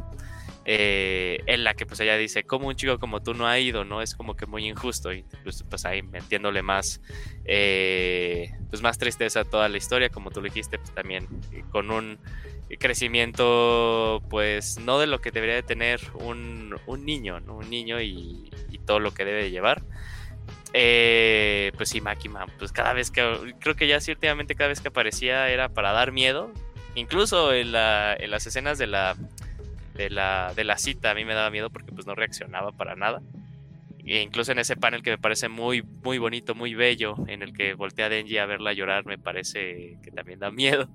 eh, 0.67 1.41
en 1.47 1.65
la 1.65 1.75
que 1.75 1.85
pues 1.87 2.01
ella 2.01 2.17
dice, 2.17 2.45
como 2.45 2.69
un 2.69 2.75
chico 2.77 2.99
como 2.99 3.23
tú 3.23 3.35
no 3.35 3.47
ha 3.47 3.59
ido, 3.59 3.85
¿no? 3.85 4.01
Es 4.01 4.15
como 4.15 4.35
que 4.35 4.47
muy 4.47 4.67
injusto. 4.67 5.13
Y 5.13 5.25
pues, 5.43 5.65
pues 5.69 5.85
ahí 5.85 6.03
metiéndole 6.03 6.63
más, 6.63 7.01
eh, 7.45 8.51
pues 8.71 8.83
más 8.83 8.99
tristeza 8.99 9.41
a 9.41 9.45
toda 9.45 9.69
la 9.69 9.77
historia, 9.77 10.09
como 10.09 10.31
tú 10.31 10.41
lo 10.41 10.47
dijiste, 10.47 10.79
pues 10.79 10.95
también 10.95 11.29
eh, 11.53 11.65
con 11.71 11.91
un 11.91 12.19
crecimiento, 12.79 14.23
pues 14.31 14.79
no 14.79 14.99
de 14.99 15.07
lo 15.07 15.21
que 15.21 15.31
debería 15.31 15.57
de 15.57 15.63
tener 15.63 16.01
un, 16.15 16.77
un 16.87 17.05
niño, 17.05 17.41
¿no? 17.41 17.57
Un 17.57 17.71
niño 17.71 18.01
y, 18.01 18.51
todo 18.87 18.99
lo 19.01 19.15
que 19.15 19.25
debe 19.25 19.45
de 19.45 19.51
llevar. 19.51 19.83
Eh, 20.75 21.73
pues 21.77 21.89
sí, 21.89 22.03
Makima, 22.03 22.45
pues 22.59 22.71
cada 22.71 22.93
vez 22.93 23.11
que, 23.11 23.55
creo 23.61 23.77
que 23.77 23.87
ya 23.87 23.99
sí 23.99 24.11
últimamente 24.11 24.55
cada 24.55 24.69
vez 24.69 24.83
que 24.83 24.89
aparecía 24.89 25.49
era 25.49 25.71
para 25.71 25.93
dar 25.93 26.13
miedo. 26.13 26.53
Incluso 26.95 27.55
en, 27.55 27.73
la, 27.73 28.15
en 28.15 28.31
las 28.31 28.47
escenas 28.47 28.77
de 28.77 28.87
la, 28.87 29.17
de, 29.95 30.11
la, 30.11 30.53
de 30.55 30.65
la 30.65 30.77
cita 30.77 31.13
a 31.13 31.15
mí 31.15 31.25
me 31.25 31.33
daba 31.33 31.51
miedo 31.51 31.71
porque 31.71 31.93
pues 31.93 32.07
no 32.07 32.15
reaccionaba 32.15 32.73
para 32.73 32.95
nada. 32.95 33.23
E 34.05 34.21
incluso 34.21 34.53
en 34.53 34.59
ese 34.59 34.77
panel 34.77 35.03
que 35.03 35.13
me 35.13 35.19
parece 35.19 35.49
muy, 35.49 35.83
muy 35.83 36.19
bonito, 36.19 36.55
muy 36.55 36.75
bello, 36.75 37.17
en 37.27 37.43
el 37.43 37.55
que 37.55 37.73
voltea 37.73 38.07
a 38.07 38.09
Denji 38.11 38.37
a 38.37 38.45
verla 38.45 38.75
llorar, 38.75 39.07
me 39.07 39.17
parece 39.17 39.97
que 40.03 40.11
también 40.11 40.41
da 40.41 40.51
miedo. 40.51 40.91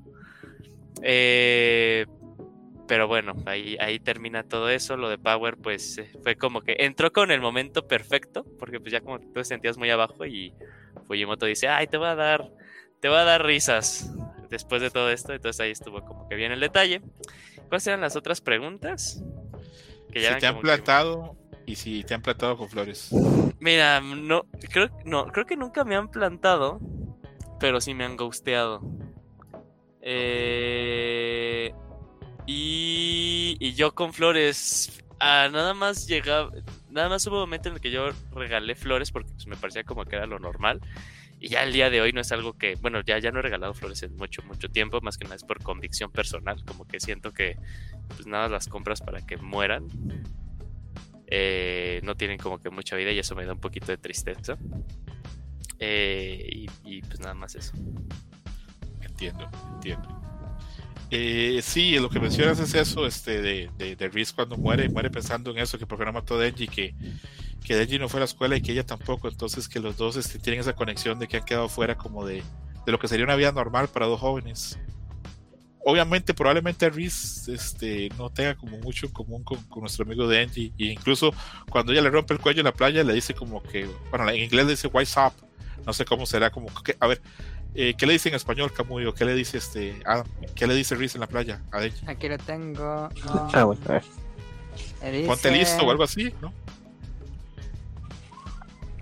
Eh, 1.02 2.06
pero 2.88 3.08
bueno, 3.08 3.34
ahí, 3.46 3.78
ahí 3.80 4.00
termina 4.00 4.44
todo 4.44 4.70
eso. 4.70 4.98
Lo 4.98 5.10
de 5.10 5.18
Power, 5.18 5.58
pues 5.58 5.98
eh, 6.00 6.12
fue 6.24 6.36
como 6.36 6.62
que 6.62 6.76
entró 6.80 7.12
con 7.12 7.32
el 7.32 7.40
momento 7.42 7.88
perfecto, 7.88 8.46
porque 8.58 8.80
pues 8.80 8.92
ya 8.92 9.02
como 9.02 9.20
tú 9.20 9.32
te 9.34 9.44
sentías 9.44 9.78
muy 9.78 9.90
abajo 9.92 10.26
y 10.26 10.54
Fujimoto 11.08 11.46
dice, 11.46 11.68
ay, 11.68 11.88
te 11.88 11.98
voy 11.98 12.08
a 12.08 12.16
dar, 12.16 12.50
te 13.00 13.08
voy 13.10 13.18
a 13.18 13.24
dar 13.24 13.46
risas 13.46 14.12
después 14.50 14.82
de 14.82 14.90
todo 14.90 15.12
esto. 15.12 15.34
Entonces 15.34 15.60
ahí 15.60 15.72
estuvo 15.72 16.02
como 16.04 16.28
que 16.28 16.36
bien 16.36 16.52
el 16.52 16.60
detalle. 16.60 17.02
¿Cuáles 17.68 17.86
eran 17.88 18.02
las 18.02 18.16
otras 18.16 18.42
preguntas? 18.42 19.24
Que 20.12 20.22
Si 20.22 20.40
te 20.40 20.48
han 20.48 20.56
que- 20.56 20.62
plantado 20.62 21.36
y 21.68 21.76
si 21.76 22.04
te 22.04 22.16
han 22.16 22.24
plantado 22.24 22.58
con 22.58 22.68
flores. 22.70 23.12
Mira, 23.60 24.02
no 24.02 24.46
creo, 24.72 24.90
no, 25.06 25.28
creo 25.28 25.46
que 25.46 25.56
nunca 25.56 25.84
me 25.84 25.96
han 25.96 26.10
plantado, 26.10 26.80
pero 27.60 27.80
sí 27.80 27.94
me 27.94 28.06
han 28.06 28.18
ghosteado. 28.18 28.82
Eh, 30.02 31.74
y, 32.48 33.58
y 33.60 33.74
yo 33.74 33.94
con 33.96 34.14
flores, 34.14 35.04
ah, 35.20 35.50
nada 35.52 35.74
más 35.74 36.08
llegaba, 36.08 36.52
nada 36.90 37.10
más 37.10 37.26
hubo 37.28 37.36
un 37.36 37.42
momento 37.42 37.70
en 37.70 37.76
el 37.76 37.82
que 37.82 37.92
yo 37.92 38.10
regalé 38.32 38.76
flores 38.76 39.12
porque 39.12 39.32
pues, 39.34 39.48
me 39.48 39.58
parecía 39.58 39.84
como 39.84 40.06
que 40.06 40.16
era 40.16 40.26
lo 40.26 40.40
normal. 40.40 40.82
Y 41.40 41.50
ya 41.50 41.64
el 41.64 41.72
día 41.74 41.90
de 41.90 42.02
hoy 42.02 42.12
no 42.12 42.20
es 42.22 42.32
algo 42.34 42.58
que, 42.58 42.76
bueno, 42.76 43.02
ya, 43.02 43.18
ya 43.20 43.32
no 43.32 43.40
he 43.40 43.42
regalado 43.44 43.74
flores 43.74 44.04
en 44.04 44.16
mucho, 44.18 44.42
mucho 44.44 44.68
tiempo, 44.70 45.00
más 45.02 45.18
que 45.18 45.24
nada 45.24 45.38
es 45.38 45.44
por 45.46 45.64
convicción 45.64 46.12
personal, 46.12 46.64
como 46.66 46.86
que 46.86 47.00
siento 47.00 47.32
que 47.34 47.58
pues 48.10 48.28
nada 48.28 48.50
las 48.50 48.68
compras 48.68 49.02
para 49.02 49.22
que 49.26 49.38
mueran. 49.38 49.88
eh, 51.28 52.02
no 52.04 52.16
tienen 52.16 52.38
como 52.40 52.60
que 52.62 52.70
mucha 52.70 52.96
vida 52.96 53.12
y 53.12 53.20
eso 53.20 53.36
me 53.36 53.46
da 53.46 53.54
un 53.54 53.60
poquito 53.60 53.88
de 53.88 53.98
tristeza. 53.98 54.58
Eh, 55.80 56.46
y, 56.52 56.68
y, 56.84 57.02
pues 57.02 57.20
nada 57.20 57.34
más 57.34 57.56
eso. 57.56 57.74
Entiendo, 59.20 59.50
entiendo. 59.76 60.08
Eh, 61.12 61.60
sí, 61.64 61.98
lo 62.00 62.10
que 62.10 62.20
mencionas 62.20 62.60
es 62.60 62.74
eso, 62.74 63.06
este, 63.06 63.42
de, 63.42 63.70
de, 63.78 63.96
de 63.96 64.10
Reese 64.10 64.34
cuando 64.34 64.56
muere, 64.58 64.88
muere 64.90 65.10
pensando 65.10 65.52
en 65.52 65.58
eso, 65.58 65.78
que 65.78 65.86
porque 65.86 66.06
no 66.06 66.14
mató 66.14 66.36
a 66.36 66.40
Denji, 66.40 66.68
que, 66.68 66.94
que 67.66 67.76
Denji 67.76 67.98
no 67.98 68.08
fue 68.08 68.20
a 68.20 68.22
la 68.22 68.26
escuela 68.26 68.56
y 68.56 68.62
que 68.62 68.72
ella 68.72 68.86
tampoco, 68.86 69.28
entonces 69.28 69.68
que 69.68 69.80
los 69.80 69.98
dos 69.98 70.16
este, 70.16 70.38
tienen 70.40 70.62
esa 70.62 70.74
conexión 70.74 71.18
de 71.18 71.28
que 71.28 71.38
han 71.38 71.46
quedado 71.46 71.68
fuera 71.68 71.98
como 71.98 72.26
de, 72.26 72.44
de 72.86 72.92
lo 72.92 73.00
que 73.00 73.08
sería 73.08 73.26
una 73.26 73.36
vida 73.36 73.52
normal 73.52 73.90
para 73.90 74.06
dos 74.06 74.20
jóvenes. 74.20 74.80
Obviamente, 75.84 76.34
probablemente 76.36 76.90
Reese 76.90 77.54
este, 77.54 78.10
no 78.18 78.30
tenga 78.30 78.56
como 78.56 78.78
mucho 78.78 79.08
en 79.08 79.12
común 79.12 79.44
con, 79.44 79.64
con, 79.64 79.82
nuestro 79.82 80.06
amigo 80.06 80.28
Denji, 80.28 80.74
e 80.78 80.86
incluso 80.86 81.34
cuando 81.70 81.92
ella 81.92 82.04
le 82.04 82.12
rompe 82.12 82.36
el 82.36 82.40
cuello 82.40 82.60
en 82.60 82.66
la 82.66 82.74
playa, 82.74 83.04
le 83.04 83.14
dice 83.14 83.34
como 83.34 83.64
que, 83.64 83.90
bueno, 84.12 84.30
en 84.30 84.44
inglés 84.44 84.66
le 84.66 84.72
dice 84.72 84.88
wise 84.94 85.20
up, 85.20 85.34
no 85.88 85.94
sé 85.94 86.06
cómo 86.06 86.28
será, 86.28 86.52
como 86.52 86.68
que, 86.84 86.96
a 87.00 87.08
ver, 87.08 87.22
eh, 87.76 87.94
¿Qué 87.98 88.06
le 88.06 88.14
dice 88.14 88.30
en 88.30 88.36
español, 88.36 88.74
Camuyo? 88.74 89.14
¿Qué 89.14 89.26
le 89.26 89.36
dice 89.36 89.58
este 89.58 90.02
Adam? 90.06 90.26
¿Qué 90.56 90.68
le 90.68 90.76
dice 90.76 90.96
Reese 90.96 91.18
en 91.18 91.22
la 91.22 91.28
playa 91.28 91.62
a 91.72 91.80
Denji? 91.80 92.06
Aquí 92.08 92.28
lo 92.28 92.38
tengo. 92.38 93.10
Ah, 93.54 93.64
bueno, 93.64 93.82
a 93.88 93.92
ver. 93.94 94.04
Dice... 95.12 95.28
Ponte 95.28 95.52
listo 95.52 95.86
o 95.86 95.92
algo 95.92 96.04
así, 96.04 96.34
¿no? 96.42 96.54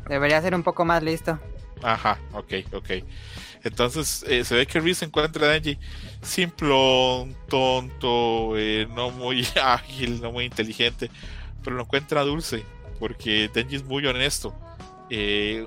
Debería 0.07 0.41
ser 0.41 0.55
un 0.55 0.63
poco 0.63 0.85
más 0.85 1.01
listo. 1.03 1.39
Ajá, 1.81 2.17
ok, 2.33 2.53
ok. 2.73 2.89
Entonces 3.63 4.23
eh, 4.27 4.43
se 4.45 4.55
ve 4.55 4.65
que 4.65 4.79
Reese 4.79 5.05
encuentra 5.05 5.47
a 5.47 5.49
Denji 5.51 5.77
simplón, 6.21 7.35
tonto, 7.47 8.57
eh, 8.57 8.87
no 8.95 9.11
muy 9.11 9.47
ágil, 9.61 10.21
no 10.21 10.31
muy 10.31 10.45
inteligente, 10.45 11.09
pero 11.63 11.75
lo 11.75 11.83
encuentra 11.83 12.21
dulce, 12.23 12.63
porque 12.99 13.49
Denji 13.53 13.77
es 13.77 13.83
muy 13.83 14.05
honesto. 14.05 14.55
Eh, 15.09 15.65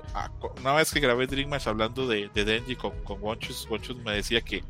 una 0.59 0.73
vez 0.73 0.91
que 0.91 0.99
grabé 0.99 1.27
Dream 1.27 1.49
Match 1.49 1.67
hablando 1.67 2.07
de, 2.07 2.29
de 2.33 2.45
Denji 2.45 2.75
con, 2.75 2.91
con 3.03 3.21
Wonchus, 3.21 3.67
Wonchus 3.69 3.97
me 3.97 4.13
decía 4.13 4.41
que, 4.41 4.63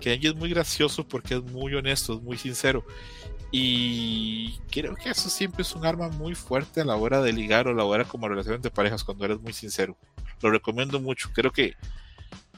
que 0.00 0.10
Denji 0.10 0.28
es 0.28 0.34
muy 0.34 0.50
gracioso 0.50 1.06
porque 1.06 1.34
es 1.34 1.42
muy 1.42 1.74
honesto, 1.74 2.14
es 2.14 2.22
muy 2.22 2.36
sincero. 2.36 2.84
Y 3.54 4.58
creo 4.70 4.96
que 4.96 5.10
eso 5.10 5.28
siempre 5.28 5.60
es 5.60 5.74
un 5.74 5.84
arma 5.84 6.08
muy 6.08 6.34
fuerte 6.34 6.80
a 6.80 6.84
la 6.86 6.96
hora 6.96 7.20
de 7.20 7.34
ligar 7.34 7.68
o 7.68 7.70
a 7.70 7.74
la 7.74 7.84
hora 7.84 8.04
como 8.04 8.26
relaciones 8.26 8.62
de 8.62 8.70
parejas 8.70 9.04
cuando 9.04 9.26
eres 9.26 9.40
muy 9.40 9.52
sincero. 9.52 9.96
Lo 10.40 10.50
recomiendo 10.50 10.98
mucho. 10.98 11.30
Creo 11.34 11.52
que, 11.52 11.74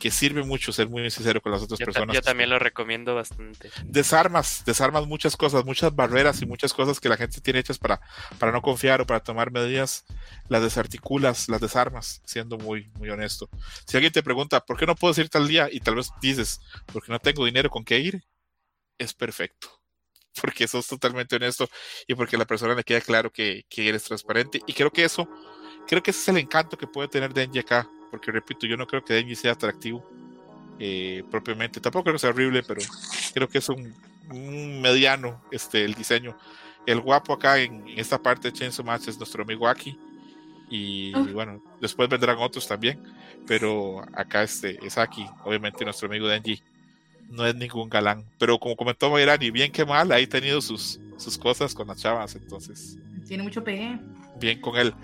que 0.04 0.10
sirve 0.10 0.42
mucho 0.42 0.70
ser 0.70 0.86
muy 0.90 1.10
sincero 1.10 1.40
con 1.40 1.50
las 1.50 1.62
otras 1.62 1.80
yo 1.80 1.86
personas. 1.86 2.14
Yo 2.14 2.20
también 2.20 2.50
lo 2.50 2.58
recomiendo 2.58 3.14
bastante. 3.14 3.70
Desarmas, 3.86 4.62
desarmas 4.66 5.06
muchas 5.06 5.34
cosas, 5.34 5.64
muchas 5.64 5.96
barreras 5.96 6.42
y 6.42 6.46
muchas 6.46 6.74
cosas 6.74 7.00
que 7.00 7.08
la 7.08 7.16
gente 7.16 7.40
tiene 7.40 7.60
hechas 7.60 7.78
para, 7.78 8.02
para 8.38 8.52
no 8.52 8.60
confiar 8.60 9.00
o 9.00 9.06
para 9.06 9.20
tomar 9.20 9.50
medidas, 9.50 10.04
las 10.50 10.62
desarticulas, 10.62 11.48
las 11.48 11.58
desarmas, 11.58 12.20
siendo 12.26 12.58
muy, 12.58 12.90
muy 12.98 13.08
honesto. 13.08 13.48
Si 13.86 13.96
alguien 13.96 14.12
te 14.12 14.22
pregunta, 14.22 14.60
¿por 14.60 14.76
qué 14.76 14.84
no 14.84 14.94
puedo 14.94 15.18
ir 15.18 15.30
tal 15.30 15.48
día? 15.48 15.70
Y 15.72 15.80
tal 15.80 15.94
vez 15.94 16.10
dices, 16.20 16.60
porque 16.92 17.10
no 17.10 17.18
tengo 17.18 17.46
dinero 17.46 17.70
con 17.70 17.82
qué 17.82 17.98
ir, 17.98 18.22
es 18.98 19.14
perfecto. 19.14 19.70
Porque 20.38 20.68
sos 20.68 20.86
totalmente 20.86 21.36
honesto 21.36 21.66
y 22.08 22.14
porque 22.14 22.34
a 22.34 22.40
la 22.40 22.44
persona 22.44 22.74
le 22.74 22.82
queda 22.82 23.00
claro 23.00 23.30
que, 23.30 23.64
que 23.70 23.88
eres 23.88 24.02
transparente. 24.02 24.60
Y 24.66 24.74
creo 24.74 24.90
que 24.90 25.04
eso, 25.04 25.28
creo 25.86 26.02
que 26.02 26.10
ese 26.10 26.20
es 26.20 26.28
el 26.28 26.38
encanto 26.38 26.76
que 26.76 26.88
puede 26.88 27.06
tener 27.06 27.30
acá 27.56 27.88
porque 28.14 28.30
repito, 28.30 28.64
yo 28.64 28.76
no 28.76 28.86
creo 28.86 29.04
que 29.04 29.12
Denji 29.14 29.34
sea 29.34 29.52
atractivo 29.52 30.08
eh, 30.78 31.24
propiamente. 31.32 31.80
Tampoco 31.80 32.04
creo 32.04 32.14
que 32.14 32.20
sea 32.20 32.30
horrible, 32.30 32.62
pero 32.62 32.80
creo 33.34 33.48
que 33.48 33.58
es 33.58 33.68
un, 33.68 33.92
un 34.30 34.80
mediano 34.80 35.42
este, 35.50 35.84
el 35.84 35.94
diseño. 35.94 36.36
El 36.86 37.00
guapo 37.00 37.32
acá 37.32 37.58
en, 37.58 37.88
en, 37.88 37.98
esta 37.98 38.22
parte 38.22 38.48
de 38.52 38.56
Chainsaw 38.56 38.84
Match 38.84 39.08
es 39.08 39.18
nuestro 39.18 39.42
amigo 39.42 39.66
Aki. 39.66 39.98
Y, 40.70 41.12
Oh. 41.16 41.24
y 41.28 41.32
bueno, 41.32 41.60
después 41.80 42.08
vendrán 42.08 42.36
otros 42.38 42.68
también. 42.68 43.02
Pero 43.48 44.02
acá 44.14 44.44
este 44.44 44.78
es 44.86 44.96
Aki, 44.96 45.26
obviamente 45.44 45.84
nuestro 45.84 46.06
amigo 46.06 46.28
Denji. 46.28 46.62
No 47.30 47.44
es 47.44 47.56
ningún 47.56 47.88
galán. 47.88 48.24
Pero 48.38 48.60
como 48.60 48.76
comentó 48.76 49.10
Mayrani, 49.10 49.50
bien 49.50 49.72
que 49.72 49.84
mal, 49.84 50.12
ha 50.12 50.24
tenido 50.28 50.60
sus, 50.62 51.00
sus 51.16 51.36
cosas 51.36 51.74
con 51.74 51.88
las 51.88 51.98
chavas. 52.00 52.36
Entonces, 52.36 52.96
Tiene 53.26 53.42
mucho 53.42 53.64
pegue. 53.64 53.98
bien 54.38 54.60
con 54.60 54.76
él. 54.76 54.94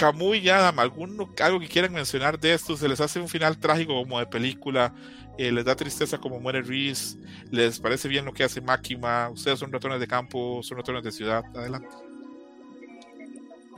Camuy 0.00 0.38
y 0.38 0.48
Adam, 0.48 0.78
¿alguno, 0.78 1.28
algo 1.42 1.60
que 1.60 1.68
quieran 1.68 1.92
mencionar 1.92 2.40
de 2.40 2.54
esto? 2.54 2.74
¿Se 2.74 2.88
les 2.88 3.02
hace 3.02 3.20
un 3.20 3.28
final 3.28 3.58
trágico 3.58 3.92
como 3.92 4.18
de 4.18 4.24
película? 4.24 4.94
Eh, 5.36 5.52
¿Les 5.52 5.62
da 5.62 5.76
tristeza 5.76 6.16
como 6.16 6.40
muere 6.40 6.62
Reese? 6.62 7.18
¿Les 7.50 7.78
parece 7.78 8.08
bien 8.08 8.24
lo 8.24 8.32
que 8.32 8.42
hace 8.42 8.62
Máquima? 8.62 9.28
¿Ustedes 9.28 9.58
son 9.58 9.70
ratones 9.70 10.00
de 10.00 10.06
campo? 10.06 10.62
¿Son 10.62 10.78
ratones 10.78 11.04
de 11.04 11.12
ciudad? 11.12 11.44
Adelante. 11.54 11.90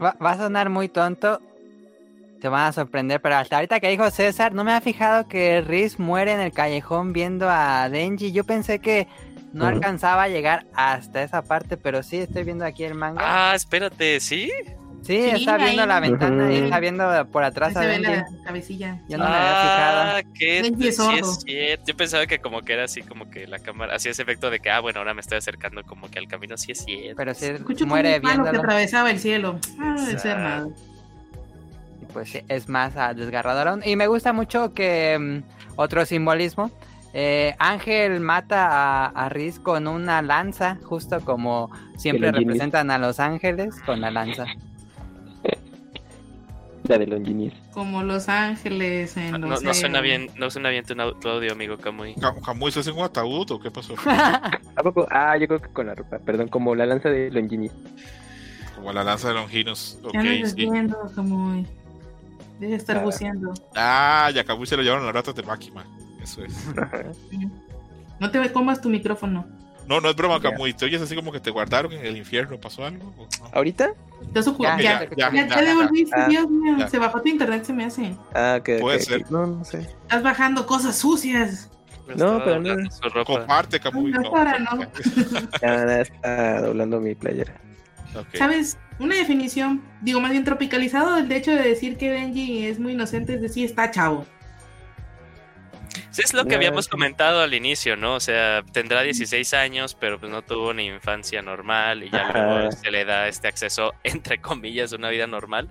Va, 0.01 0.17
va, 0.25 0.31
a 0.31 0.37
sonar 0.37 0.71
muy 0.71 0.89
tonto. 0.89 1.41
Te 2.41 2.47
van 2.47 2.69
a 2.69 2.73
sorprender, 2.73 3.21
pero 3.21 3.35
hasta 3.35 3.57
ahorita 3.57 3.81
que 3.81 3.89
dijo 3.89 4.09
César, 4.13 4.55
no 4.55 4.63
me 4.63 4.73
ha 4.75 4.81
fijado 4.81 5.27
que 5.27 5.61
Reese 5.61 6.01
muere 6.01 6.35
en 6.35 6.41
el 6.41 6.53
callejón 6.53 7.13
viendo 7.13 7.51
a 7.51 7.89
Denji. 7.89 8.31
Yo 8.31 8.45
pensé 8.45 8.79
que 8.79 9.09
no 9.53 9.65
uh 9.65 9.67
-huh. 9.67 9.73
alcanzaba 9.73 10.23
a 10.23 10.29
llegar 10.29 10.67
hasta 10.73 11.25
esa 11.25 11.43
parte, 11.43 11.77
pero 11.77 12.05
sí, 12.05 12.19
estoy 12.19 12.45
viendo 12.45 12.65
aquí 12.65 12.85
el 12.85 12.95
manga. 12.95 13.23
Ah, 13.25 13.57
espérate, 13.57 14.21
¿sí? 14.21 14.53
Sí, 15.03 15.21
sí 15.21 15.31
está 15.31 15.57
viendo 15.57 15.83
ahí. 15.83 15.89
la 15.89 16.01
ventana 16.01 16.45
uh 16.45 16.49
-huh. 16.49 16.53
y 16.53 16.57
está 16.65 16.79
viendo 16.79 17.27
por 17.33 17.43
atrás 17.43 17.77
ahí 17.77 17.87
se 17.87 17.89
ve 17.89 17.99
la 17.99 18.27
cabecilla. 18.45 18.99
Yo 19.09 19.19
no 19.19 19.25
ah, 19.25 19.29
me 19.31 19.37
había 19.37 19.63
fijado. 19.63 20.01
Ah, 20.01 20.23
¿qué? 20.39 20.75
Sí, 20.79 20.93
sordo. 20.93 21.31
es 21.33 21.39
cierto. 21.45 21.85
Yo 21.89 21.97
pensaba 21.97 22.27
que 22.27 22.39
como 22.39 22.63
que 22.63 22.73
era 22.75 22.85
así, 22.85 23.03
como 23.03 23.29
que 23.29 23.47
la 23.49 23.59
cámara 23.59 23.97
hacía 23.97 24.13
ese 24.13 24.23
efecto 24.23 24.49
de 24.51 24.61
que, 24.61 24.71
ah, 24.71 24.79
bueno, 24.81 25.01
ahora 25.01 25.13
me 25.13 25.21
estoy 25.21 25.39
acercando 25.39 25.83
como 25.83 26.09
que 26.09 26.21
al 26.21 26.29
camino, 26.29 26.57
sí 26.57 26.73
es 26.73 26.85
cierto. 26.85 27.17
Pero 27.17 27.35
sí 27.35 27.47
Escucho 27.47 27.85
muere 27.87 28.21
como 28.21 28.31
un 28.33 28.37
palo 28.39 28.45
que 28.45 28.51
viéndolo. 28.51 28.61
atravesaba 28.61 29.11
el 29.11 29.19
cielo. 29.19 29.59
Ah, 29.81 29.97
de 30.07 30.19
ser 30.19 30.39
nada. 30.39 30.69
Y 32.01 32.07
pues 32.07 32.31
sí, 32.31 32.43
es 32.49 32.69
más 32.69 32.95
uh, 32.95 33.15
desgarrador. 33.15 33.81
Y 33.85 33.97
me 33.97 34.07
gusta 34.07 34.33
mucho 34.33 34.73
que 34.73 35.17
um, 35.19 35.43
otro 35.77 36.07
simbolismo. 36.07 36.71
Eh, 37.15 37.55
Ángel 37.59 38.21
mata 38.21 38.69
a, 38.69 39.07
a 39.09 39.29
Riz 39.29 39.59
con 39.59 39.87
una 39.87 40.23
lanza, 40.23 40.79
justo 40.85 41.21
como 41.21 41.71
siempre 41.97 42.33
representan 42.33 42.91
a 42.91 42.99
los 42.99 43.21
ángeles 43.21 43.75
con 43.85 44.01
la 44.01 44.11
lanza. 44.11 44.47
La 46.89 46.99
de 46.99 47.07
Longinis. 47.07 47.53
Como 47.73 48.03
Los 48.03 48.29
Ángeles 48.29 49.17
en 49.17 49.33
no, 49.33 49.49
los 49.49 49.63
no, 49.63 49.73
suena 49.73 50.01
bien, 50.01 50.31
no 50.37 50.51
suena 50.51 50.69
bien 50.69 50.85
tu, 50.85 50.95
tu 50.95 51.29
audio, 51.29 51.53
amigo 51.53 51.79
Camuy. 51.79 52.15
¿Camuy 52.45 52.69
estás 52.69 52.87
en 52.89 52.97
un 52.97 53.05
ataúd 53.05 53.51
o 53.53 53.61
qué 53.61 53.71
pasó? 53.71 53.95
¿A 54.07 54.83
poco? 54.83 55.07
Ah, 55.11 55.37
yo 55.37 55.47
creo 55.47 55.63
que 55.63 55.69
con 55.69 55.87
la 55.87 55.95
ropa, 55.95 56.19
perdón, 56.19 56.49
como 56.49 56.75
la 56.75 56.87
lanza 56.87 57.09
de 57.09 57.31
Longinis. 57.31 57.73
Como 58.75 58.93
la 58.93 59.05
lanza 59.05 59.29
de 59.29 59.35
Longinos. 59.35 59.99
Ok, 60.03 60.15
ya 60.15 60.47
sí. 60.47 60.55
Viendo, 60.57 60.99
Camuy. 61.15 61.67
Deja 62.59 62.71
de 62.71 62.77
estar 62.77 62.97
ah. 62.97 63.03
buceando. 63.03 63.55
Ah, 63.77 64.31
ya 64.35 64.45
Camuy 64.45 64.67
se 64.67 64.77
lo 64.77 64.83
llevaron 64.83 65.05
las 65.05 65.15
ratas 65.15 65.35
de 65.35 65.43
Máquina. 65.45 65.85
Eso 66.21 66.45
es. 66.45 66.67
no 68.21 68.31
te 68.31 68.53
comas 68.53 68.81
tu 68.81 68.89
micrófono. 68.89 69.47
No, 69.87 70.01
no 70.01 70.11
es 70.11 70.17
broma, 70.17 70.41
Camuy. 70.41 70.73
Te 70.75 70.85
oyes 70.85 71.03
así 71.03 71.15
como 71.15 71.33
que 71.33 71.41
te 71.41 71.51
guardaron 71.51 71.93
en 71.93 72.07
el 72.07 72.17
infierno. 72.17 72.59
¿Pasó 72.59 72.85
algo? 72.85 73.13
No? 73.17 73.47
¿Ahorita? 73.53 73.93
Ya, 74.33 74.41
ya, 74.41 74.79
ya, 74.81 75.09
ya, 75.17 75.31
ya, 75.33 75.47
ya 75.49 75.63
devolviste, 75.63 76.17
ah, 76.17 76.29
Dios 76.29 76.49
mío. 76.49 76.89
Se 76.89 76.99
bajó 76.99 77.21
tu 77.21 77.29
internet, 77.29 77.65
se 77.65 77.73
me 77.73 77.85
hace. 77.85 78.17
Ah, 78.35 78.61
que 78.65 78.79
Puede 78.79 78.97
okay, 78.97 79.07
ser. 79.07 79.21
Okay. 79.23 79.33
No, 79.33 79.47
no 79.47 79.65
sé. 79.65 79.81
Estás 80.03 80.23
bajando 80.23 80.67
cosas 80.67 80.97
sucias. 80.97 81.71
No, 82.17 82.43
pero 82.45 82.61
no. 82.61 83.25
Comparte, 83.25 83.81
Camuy. 83.81 84.11
No, 84.11 84.21
No, 84.21 84.31
para, 84.31 84.59
no. 84.59 84.81
Ya 85.63 86.01
está 86.01 86.61
doblando 86.61 87.01
mi 87.01 87.15
playera. 87.15 87.55
Okay. 88.15 88.39
¿Sabes? 88.39 88.79
Una 88.99 89.17
definición, 89.17 89.83
digo 90.03 90.21
más 90.21 90.31
bien 90.31 90.45
tropicalizado 90.45 91.17
del 91.17 91.33
hecho 91.33 91.51
de 91.51 91.63
decir 91.63 91.97
que 91.97 92.11
Benji 92.11 92.67
es 92.67 92.79
muy 92.79 92.93
inocente, 92.93 93.35
es 93.35 93.41
decir, 93.41 93.65
está 93.65 93.91
chavo. 93.91 94.27
Sí, 96.13 96.23
es 96.23 96.35
lo 96.35 96.45
que 96.45 96.55
habíamos 96.55 96.89
comentado 96.89 97.41
al 97.41 97.55
inicio, 97.55 97.97
¿no? 97.97 98.17
O 98.17 98.21
sea, 98.21 98.63
tendrá 98.71 99.03
16 99.03 99.55
años, 99.55 99.97
pero 99.99 100.21
pues 100.21 100.31
no 100.31 100.43
tuvo 100.43 100.69
una 100.69 100.83
infancia 100.83 101.41
normal 101.41 102.05
y 102.05 102.11
ya 102.11 102.31
luego 102.31 102.71
se 102.71 102.91
le 102.91 103.07
da 103.07 103.29
este 103.29 103.49
acceso, 103.49 103.95
entre 104.05 104.39
comillas, 104.39 104.93
a 104.93 104.97
una 104.97 105.09
vida 105.09 105.27
normal. 105.27 105.71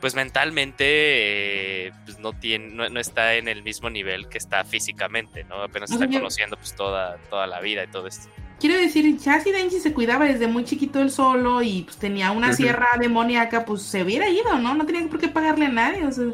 Pues 0.00 0.14
mentalmente 0.14 0.84
eh, 0.86 1.92
pues 2.04 2.18
no, 2.18 2.32
tiene, 2.32 2.68
no, 2.74 2.88
no, 2.88 3.00
está 3.00 3.34
en 3.34 3.48
el 3.48 3.62
mismo 3.62 3.90
nivel 3.90 4.28
que 4.28 4.38
está 4.38 4.64
físicamente, 4.64 5.44
¿no? 5.44 5.62
Apenas 5.62 5.90
está 5.90 6.06
Oye, 6.06 6.18
conociendo 6.18 6.56
pues 6.56 6.74
toda, 6.74 7.18
toda 7.30 7.46
la 7.46 7.60
vida 7.60 7.84
y 7.84 7.88
todo 7.88 8.06
esto. 8.06 8.28
Quiero 8.62 8.76
decir, 8.76 9.18
ya 9.18 9.40
si 9.40 9.50
Denji 9.50 9.80
se 9.80 9.92
cuidaba 9.92 10.24
desde 10.24 10.46
muy 10.46 10.64
chiquito 10.64 11.00
él 11.00 11.10
solo 11.10 11.62
y 11.62 11.82
pues 11.82 11.96
tenía 11.96 12.30
una 12.30 12.52
sierra 12.52 12.86
demoníaca, 13.00 13.64
pues 13.64 13.82
se 13.82 14.04
hubiera 14.04 14.28
ido, 14.28 14.56
¿no? 14.58 14.74
No 14.74 14.86
tenía 14.86 15.04
por 15.08 15.18
qué 15.18 15.26
pagarle 15.26 15.66
a 15.66 15.70
nadie, 15.70 16.04
o 16.04 16.12
sea, 16.12 16.26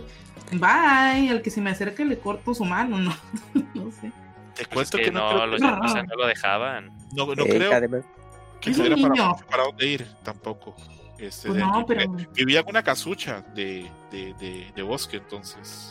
bye, 0.52 1.30
al 1.30 1.42
que 1.42 1.50
se 1.50 1.60
me 1.60 1.70
acerque 1.70 2.04
le 2.04 2.18
corto 2.18 2.54
su 2.54 2.64
mano, 2.64 2.98
¿no? 2.98 3.14
no 3.74 3.90
sé. 3.92 4.12
Te 4.54 4.64
Pues 4.64 4.68
cuento 4.90 4.96
es 4.96 5.00
que, 5.00 5.04
que 5.04 5.10
no, 5.12 5.20
no, 5.20 5.28
creo 5.36 5.46
los 5.46 5.60
que, 5.60 5.66
no. 5.66 5.80
o 5.84 5.88
sea, 5.88 6.02
no 6.02 6.14
lo 6.16 6.26
dejaban. 6.26 6.86
no, 7.12 7.26
no 7.26 7.32
Eh, 7.32 7.48
creo 7.48 7.70
que 8.60 8.70
tuviera 8.72 8.96
para, 8.96 9.34
para 9.48 9.62
dónde 9.64 9.86
ir 9.86 10.06
tampoco. 10.24 10.74
Este, 11.18 11.48
Pues 11.48 11.60
no, 11.60 11.84
pero- 11.86 12.10
Vivía 12.34 12.60
en 12.60 12.66
una 12.68 12.82
casucha 12.82 13.44
de, 13.54 13.88
de, 14.10 14.34
de, 14.34 14.66
de 14.74 14.82
bosque, 14.82 15.18
entonces. 15.18 15.90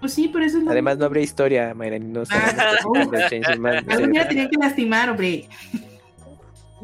Pues 0.00 0.12
sí, 0.12 0.28
pero 0.32 0.44
eso 0.44 0.58
es 0.58 0.64
lo 0.64 0.70
además 0.70 0.98
no 0.98 1.04
habría 1.06 1.22
historia, 1.22 1.72
Mayra, 1.74 1.98
no 1.98 2.20
no 2.20 2.24
Algún 3.88 4.04
sé. 4.04 4.10
día 4.10 4.28
tenían 4.28 4.48
que 4.50 4.56
lastimar, 4.58 5.10
hombre. 5.10 5.48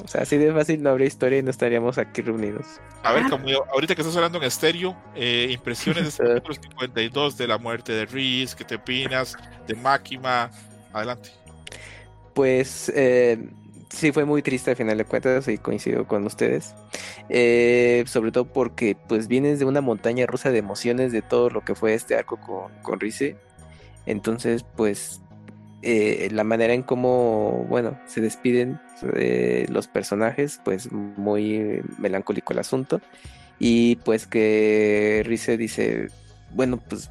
O 0.03 0.09
sea, 0.09 0.23
así 0.23 0.39
de 0.39 0.53
fácil 0.53 0.83
no 0.83 0.91
habría 0.91 1.07
historia 1.07 1.39
y 1.39 1.43
no 1.43 1.51
estaríamos 1.51 1.99
aquí 1.99 2.23
reunidos. 2.23 2.67
A 3.03 3.13
ver, 3.13 3.29
como 3.29 3.47
ahorita 3.73 3.95
que 3.95 4.01
estás 4.03 4.17
hablando 4.17 4.39
en 4.39 4.45
estéreo, 4.45 4.97
eh, 5.15 5.49
impresiones 5.51 6.03
de 6.05 6.09
este 6.09 6.25
capítulo 6.25 6.55
52 6.55 7.37
de 7.37 7.47
la 7.47 7.59
muerte 7.59 7.93
de 7.93 8.07
Reese, 8.07 8.57
¿qué 8.57 8.65
te 8.65 8.77
opinas? 8.77 9.37
De 9.67 9.75
Máquina, 9.75 10.51
adelante. 10.93 11.31
Pues 12.33 12.91
eh, 12.95 13.51
sí 13.91 14.13
fue 14.13 14.25
muy 14.25 14.43
triste 14.43 14.71
al 14.71 14.77
final 14.77 14.97
de 14.97 15.05
cuentas 15.05 15.47
y 15.49 15.59
coincido 15.59 16.07
con 16.07 16.25
ustedes. 16.25 16.75
Eh, 17.29 18.05
sobre 18.07 18.33
todo 18.33 18.47
porque 18.47 18.97
pues 19.09 19.29
vienes 19.29 19.59
de 19.59 19.65
una 19.65 19.81
montaña 19.81 20.27
rusa 20.27 20.51
de 20.51 20.59
emociones 20.59 21.13
de 21.13 21.23
todo 21.23 21.51
lo 21.51 21.63
que 21.63 21.75
fue 21.75 21.95
este 21.95 22.17
arco 22.17 22.39
con, 22.39 22.73
con 22.83 22.99
Rize. 22.99 23.37
Entonces, 24.07 24.65
pues 24.77 25.22
eh, 25.83 26.29
la 26.33 26.45
manera 26.45 26.75
en 26.75 26.83
cómo, 26.83 27.67
bueno, 27.69 27.99
se 28.07 28.21
despiden 28.21 28.81
eh, 29.17 29.67
los 29.69 29.89
personajes, 29.89 30.61
pues 30.65 30.93
muy 30.93 31.83
melancólico 31.99 32.53
el 32.53 32.61
asunto. 32.61 33.01
Y 33.59 33.97
pues 33.97 34.27
que 34.27 35.23
Rize 35.27 35.57
dice, 35.57 36.09
bueno, 36.55 36.79
pues 36.89 37.11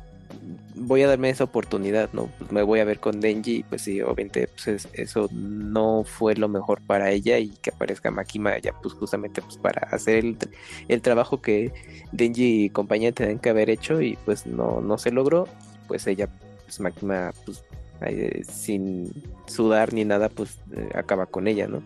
voy 0.75 1.01
a 1.01 1.07
darme 1.07 1.29
esa 1.29 1.43
oportunidad, 1.43 2.09
¿no? 2.13 2.29
Pues 2.39 2.51
me 2.51 2.63
voy 2.63 2.79
a 2.79 2.85
ver 2.85 2.99
con 2.99 3.19
Denji 3.19 3.63
pues 3.63 3.83
sí, 3.83 4.01
obviamente 4.01 4.47
pues 4.47 4.87
eso 4.93 5.29
no 5.31 6.03
fue 6.05 6.35
lo 6.35 6.47
mejor 6.47 6.81
para 6.81 7.11
ella 7.11 7.37
y 7.39 7.49
que 7.49 7.69
aparezca 7.71 8.11
Makima 8.11 8.57
ya 8.57 8.73
pues 8.81 8.93
justamente 8.95 9.41
pues 9.41 9.57
para 9.57 9.87
hacer 9.89 10.15
el, 10.25 10.37
el 10.87 11.01
trabajo 11.01 11.41
que 11.41 11.73
Denji 12.11 12.65
y 12.65 12.69
compañía 12.69 13.11
tenían 13.11 13.39
que 13.39 13.49
haber 13.49 13.69
hecho 13.69 14.01
y 14.01 14.17
pues 14.25 14.45
no, 14.45 14.81
no 14.81 14.97
se 14.97 15.11
logró, 15.11 15.47
pues 15.87 16.07
ella, 16.07 16.27
pues 16.65 16.79
Makima 16.79 17.31
pues 17.45 17.63
eh, 18.05 18.43
sin 18.49 19.11
sudar 19.47 19.93
ni 19.93 20.05
nada, 20.05 20.29
pues 20.29 20.57
eh, 20.75 20.89
acaba 20.95 21.25
con 21.25 21.47
ella, 21.47 21.67
¿no? 21.67 21.83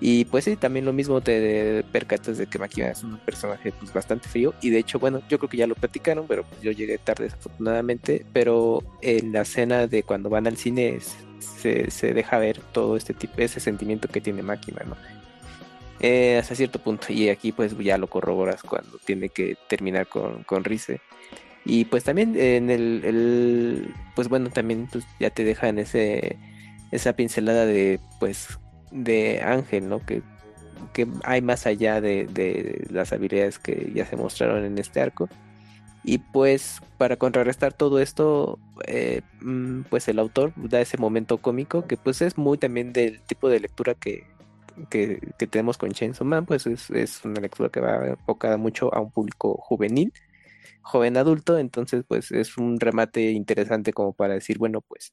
Y 0.00 0.24
pues 0.26 0.44
sí, 0.44 0.56
también 0.56 0.84
lo 0.84 0.92
mismo 0.92 1.20
te 1.20 1.84
percatas 1.92 2.36
de 2.36 2.46
que 2.46 2.58
Makima 2.58 2.88
es 2.88 3.02
un 3.04 3.18
personaje 3.18 3.72
pues 3.72 3.92
bastante 3.92 4.28
frío. 4.28 4.52
Y 4.60 4.70
de 4.70 4.78
hecho, 4.78 4.98
bueno, 4.98 5.22
yo 5.28 5.38
creo 5.38 5.48
que 5.48 5.56
ya 5.56 5.66
lo 5.66 5.76
platicaron, 5.76 6.26
pero 6.26 6.42
pues, 6.44 6.60
yo 6.60 6.72
llegué 6.72 6.98
tarde 6.98 7.24
desafortunadamente. 7.24 8.26
Pero 8.32 8.82
en 9.00 9.32
la 9.32 9.42
escena 9.42 9.86
de 9.86 10.02
cuando 10.02 10.28
van 10.28 10.46
al 10.46 10.56
cine 10.56 10.98
se, 11.38 11.90
se 11.90 12.12
deja 12.12 12.38
ver 12.38 12.60
todo 12.72 12.96
este 12.96 13.14
tipo, 13.14 13.34
ese 13.38 13.60
sentimiento 13.60 14.08
que 14.08 14.20
tiene 14.20 14.42
Makima, 14.42 14.82
¿no? 14.84 14.96
Eh, 16.00 16.36
hasta 16.38 16.54
cierto 16.54 16.78
punto. 16.80 17.06
Y 17.10 17.30
aquí 17.30 17.52
pues 17.52 17.76
ya 17.78 17.96
lo 17.96 18.08
corroboras 18.08 18.62
cuando 18.62 18.98
tiene 18.98 19.30
que 19.30 19.56
terminar 19.68 20.06
con, 20.06 20.42
con 20.42 20.64
Rize. 20.64 21.00
Y 21.64 21.86
pues 21.86 22.04
también 22.04 22.38
en 22.38 22.70
el, 22.70 23.94
pues 24.14 24.28
bueno, 24.28 24.50
también 24.50 24.86
pues 24.90 25.06
ya 25.18 25.30
te 25.30 25.44
dejan 25.44 25.78
ese 25.78 26.36
esa 26.90 27.14
pincelada 27.14 27.66
de 27.66 28.00
pues 28.20 28.58
de 28.90 29.42
Ángel, 29.42 29.88
¿no? 29.88 30.04
Que, 30.04 30.22
que 30.92 31.08
hay 31.24 31.42
más 31.42 31.66
allá 31.66 32.00
de, 32.00 32.26
de, 32.26 32.86
las 32.90 33.12
habilidades 33.12 33.58
que 33.58 33.90
ya 33.94 34.06
se 34.06 34.16
mostraron 34.16 34.64
en 34.64 34.78
este 34.78 35.00
arco. 35.00 35.28
Y 36.04 36.18
pues 36.18 36.80
para 36.98 37.16
contrarrestar 37.16 37.72
todo 37.72 37.98
esto, 37.98 38.58
eh, 38.86 39.22
mm, 39.40 39.82
pues 39.90 40.06
el 40.08 40.18
autor 40.18 40.52
da 40.56 40.80
ese 40.80 40.98
momento 40.98 41.38
cómico 41.38 41.86
que 41.86 41.96
pues 41.96 42.20
es 42.22 42.36
muy 42.36 42.58
también 42.58 42.92
del 42.92 43.20
tipo 43.22 43.48
de 43.48 43.60
lectura 43.60 43.94
que, 43.94 44.24
que, 44.90 45.20
que 45.38 45.46
tenemos 45.46 45.78
con 45.78 45.92
Chainsaw 45.92 46.26
Man, 46.26 46.44
pues 46.46 46.66
es, 46.66 46.90
es, 46.90 47.24
una 47.24 47.40
lectura 47.40 47.70
que 47.70 47.80
va 47.80 48.06
enfocada 48.06 48.58
mucho 48.58 48.94
a 48.94 49.00
un 49.00 49.10
público 49.10 49.56
juvenil 49.56 50.12
joven 50.82 51.16
adulto, 51.16 51.58
entonces 51.58 52.04
pues 52.06 52.30
es 52.32 52.56
un 52.58 52.80
remate 52.80 53.30
interesante 53.32 53.92
como 53.92 54.12
para 54.14 54.34
decir, 54.34 54.58
bueno, 54.58 54.80
pues, 54.82 55.12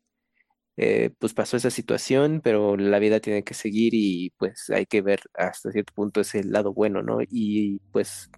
eh, 0.77 1.11
pues 1.19 1.33
pasó 1.33 1.57
esa 1.57 1.69
situación, 1.69 2.41
pero 2.43 2.77
la 2.77 2.99
vida 2.99 3.19
tiene 3.19 3.43
que 3.43 3.53
seguir 3.53 3.93
y 3.93 4.31
pues 4.37 4.69
hay 4.69 4.85
que 4.85 5.01
ver 5.01 5.21
hasta 5.35 5.71
cierto 5.71 5.93
punto 5.93 6.21
ese 6.21 6.43
lado 6.43 6.73
bueno, 6.73 7.03
¿no? 7.03 7.19
Y 7.29 7.79
pues 7.91 8.31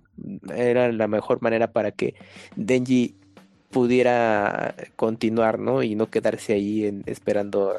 era 0.56 0.91
la 0.91 1.07
mejor 1.07 1.41
manera 1.41 1.72
para 1.72 1.91
que 1.91 2.15
Denji 2.56 3.15
pudiera 3.72 4.76
continuar, 4.95 5.60
¿no? 5.60 5.84
Y 5.84 5.95
no 5.95 6.10
quedarse 6.10 6.53
ahí 6.53 6.85
en, 6.85 7.03
esperando 7.07 7.73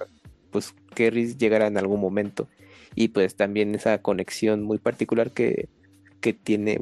pues 0.50 0.74
que 0.94 1.10
Riz 1.10 1.38
llegara 1.38 1.66
en 1.66 1.78
algún 1.78 2.00
momento. 2.00 2.48
Y 2.94 3.08
pues 3.08 3.36
también 3.36 3.74
esa 3.74 3.98
conexión 4.02 4.62
muy 4.62 4.78
particular 4.78 5.30
que, 5.30 5.68
que 6.20 6.32
tiene 6.32 6.80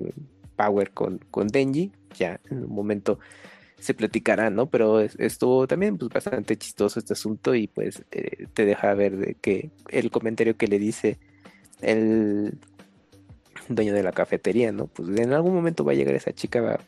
Power 0.57 0.91
con, 0.91 1.19
con 1.31 1.49
Denji, 1.49 1.93
ya 2.13 2.41
en 2.51 2.65
un 2.65 2.75
momento 2.75 3.19
se 3.79 3.95
platicará, 3.95 4.49
¿no? 4.51 4.67
Pero 4.67 5.01
estuvo 5.01 5.67
también 5.67 5.99
pues, 5.99 6.13
bastante 6.13 6.57
chistoso 6.57 7.01
este 7.01 7.15
asunto 7.15 7.55
y 7.55 7.67
pues 7.67 8.05
eh, 8.13 8.47
te 8.55 8.65
deja 8.65 8.95
ver 8.95 9.17
de 9.17 9.35
que 9.35 9.71
el 9.89 10.11
comentario 10.11 10.57
que 10.57 10.69
le 10.69 10.79
dice 10.79 11.19
el 11.81 12.59
dueño 13.69 13.93
de 13.93 14.03
la 14.03 14.13
cafetería, 14.13 14.71
¿no? 14.71 14.87
Pues 14.87 15.09
en 15.19 15.33
algún 15.33 15.55
momento 15.55 15.85
va 15.85 15.93
a 15.93 15.97
llegar 15.97 16.15
esa 16.15 16.33
chica 16.33 16.79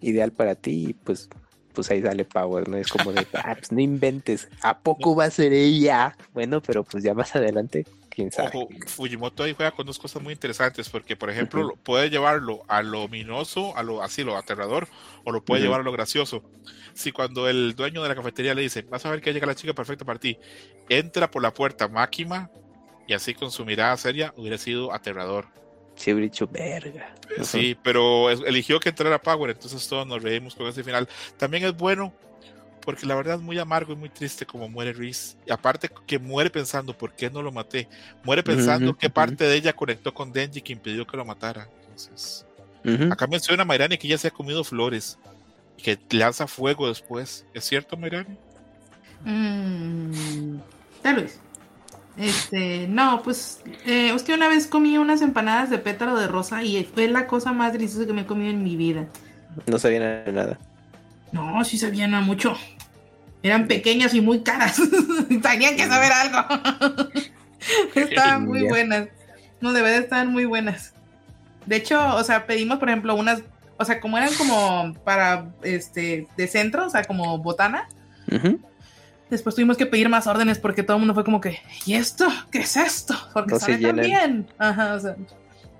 ideal 0.00 0.32
para 0.32 0.54
ti 0.54 0.90
y 0.90 0.92
pues 0.92 1.28
pues 1.72 1.90
ahí 1.90 2.00
sale 2.02 2.24
Power, 2.24 2.68
¿no? 2.68 2.76
Es 2.76 2.86
como 2.86 3.12
de, 3.12 3.26
ah, 3.34 3.56
pues 3.56 3.72
no 3.72 3.80
inventes, 3.80 4.48
¿a 4.62 4.78
poco 4.78 5.16
va 5.16 5.24
a 5.24 5.30
ser 5.30 5.52
ella? 5.52 6.16
Bueno, 6.32 6.62
pero 6.62 6.84
pues 6.84 7.02
ya 7.02 7.14
más 7.14 7.34
adelante 7.34 7.84
Ojo, 8.38 8.68
Fujimoto 8.86 9.42
ahí 9.42 9.54
juega 9.54 9.72
con 9.72 9.86
dos 9.86 9.98
cosas 9.98 10.22
muy 10.22 10.32
interesantes, 10.32 10.88
porque 10.88 11.16
por 11.16 11.30
ejemplo 11.30 11.76
puede 11.82 12.10
llevarlo 12.10 12.62
a 12.68 12.82
lo 12.82 13.02
ominoso, 13.02 13.76
a 13.76 13.82
lo 13.82 14.02
así, 14.02 14.22
lo 14.22 14.36
aterrador, 14.36 14.88
o 15.24 15.32
lo 15.32 15.44
puede 15.44 15.62
llevar 15.62 15.80
a 15.80 15.84
lo 15.84 15.92
gracioso. 15.92 16.42
Si 16.92 17.12
cuando 17.12 17.48
el 17.48 17.74
dueño 17.74 18.02
de 18.02 18.08
la 18.08 18.14
cafetería 18.14 18.54
le 18.54 18.62
dice, 18.62 18.82
vas 18.82 19.04
a 19.04 19.10
ver 19.10 19.20
que 19.20 19.32
llega 19.32 19.46
la 19.46 19.54
chica 19.54 19.72
perfecta 19.72 20.04
para 20.04 20.18
ti, 20.18 20.38
entra 20.88 21.30
por 21.30 21.42
la 21.42 21.52
puerta 21.52 21.88
Máquima 21.88 22.50
y 23.06 23.14
así 23.14 23.34
con 23.34 23.50
su 23.50 23.64
mirada 23.64 23.96
seria 23.96 24.32
hubiera 24.36 24.58
sido 24.58 24.92
aterrador. 24.92 25.46
Sí, 25.96 26.12
hubiera 26.12 26.30
dicho 26.30 26.48
verga. 26.48 27.14
Sí, 27.42 27.76
pero 27.82 28.30
eligió 28.30 28.80
que 28.80 28.88
entrara 28.88 29.20
Power, 29.20 29.50
entonces 29.50 29.86
todos 29.88 30.06
nos 30.06 30.22
reímos 30.22 30.54
con 30.54 30.66
ese 30.66 30.82
final. 30.82 31.08
También 31.36 31.64
es 31.64 31.76
bueno 31.76 32.12
porque 32.84 33.06
la 33.06 33.14
verdad 33.14 33.36
es 33.36 33.40
muy 33.40 33.58
amargo 33.58 33.92
y 33.92 33.96
muy 33.96 34.08
triste 34.08 34.44
como 34.44 34.68
muere 34.68 34.92
Reese. 34.92 35.36
Y 35.46 35.52
aparte 35.52 35.88
que 36.06 36.18
muere 36.18 36.50
pensando, 36.50 36.96
¿por 36.96 37.12
qué 37.14 37.30
no 37.30 37.42
lo 37.42 37.50
maté? 37.50 37.88
Muere 38.22 38.42
pensando 38.42 38.96
qué 38.96 39.08
parte 39.08 39.44
de 39.44 39.56
ella 39.56 39.72
conectó 39.72 40.12
con 40.12 40.32
Denji 40.32 40.60
que 40.60 40.72
impidió 40.72 41.06
que 41.06 41.16
lo 41.16 41.24
matara. 41.24 41.68
Entonces, 41.80 42.46
acá 43.10 43.26
menciona 43.26 43.64
Mayrani 43.64 43.96
que 43.96 44.06
ella 44.06 44.18
se 44.18 44.28
ha 44.28 44.30
comido 44.30 44.62
flores 44.64 45.18
y 45.78 45.82
que 45.82 45.98
lanza 46.10 46.46
fuego 46.46 46.88
después. 46.88 47.46
¿Es 47.54 47.64
cierto, 47.64 47.96
Mayrani? 47.96 48.36
Mm, 49.24 50.58
tal 51.02 51.16
vez. 51.16 51.40
Este, 52.16 52.86
no, 52.86 53.22
pues 53.24 53.60
eh, 53.86 54.14
que 54.24 54.34
una 54.34 54.48
vez 54.48 54.68
comí 54.68 54.98
unas 54.98 55.20
empanadas 55.20 55.70
de 55.70 55.78
pétalo 55.78 56.16
de 56.16 56.28
rosa 56.28 56.62
y 56.62 56.84
fue 56.84 57.08
la 57.08 57.26
cosa 57.26 57.52
más 57.52 57.72
deliciosa 57.72 58.06
que 58.06 58.12
me 58.12 58.22
he 58.22 58.26
comido 58.26 58.50
en 58.50 58.62
mi 58.62 58.76
vida. 58.76 59.08
No 59.66 59.78
sabía 59.78 60.24
nada. 60.30 60.58
No, 61.34 61.64
sí 61.64 61.76
sabían 61.76 62.14
a 62.14 62.20
mucho. 62.20 62.56
Eran 63.42 63.66
pequeñas 63.66 64.14
y 64.14 64.20
muy 64.20 64.40
caras. 64.40 64.80
Tenían 65.28 65.76
que 65.76 65.86
saber 65.86 66.12
algo. 66.12 67.18
Estaban 67.94 68.46
muy 68.46 68.62
buenas. 68.62 69.08
No, 69.60 69.72
de 69.72 69.82
verdad 69.82 70.00
estaban 70.00 70.28
muy 70.28 70.44
buenas. 70.44 70.94
De 71.66 71.76
hecho, 71.76 72.16
o 72.16 72.22
sea, 72.22 72.46
pedimos, 72.46 72.78
por 72.78 72.88
ejemplo, 72.88 73.14
unas, 73.14 73.42
o 73.78 73.84
sea, 73.84 74.00
como 74.00 74.18
eran 74.18 74.32
como 74.34 74.94
para, 75.04 75.46
este, 75.62 76.28
de 76.36 76.46
centro, 76.46 76.86
o 76.86 76.90
sea, 76.90 77.02
como 77.04 77.38
botana. 77.38 77.88
Después 79.30 79.54
tuvimos 79.54 79.76
que 79.76 79.86
pedir 79.86 80.08
más 80.08 80.26
órdenes 80.26 80.58
porque 80.58 80.82
todo 80.82 80.98
el 80.98 81.00
mundo 81.00 81.14
fue 81.14 81.24
como 81.24 81.40
que, 81.40 81.58
¿y 81.86 81.94
esto? 81.94 82.26
¿Qué 82.50 82.58
es 82.58 82.76
esto? 82.76 83.14
Porque 83.32 83.54
no 83.54 83.58
sabe 83.58 83.78
tan 83.78 83.96
bien. 83.96 84.46
Ajá, 84.58 84.94
o 84.94 85.00
sea, 85.00 85.16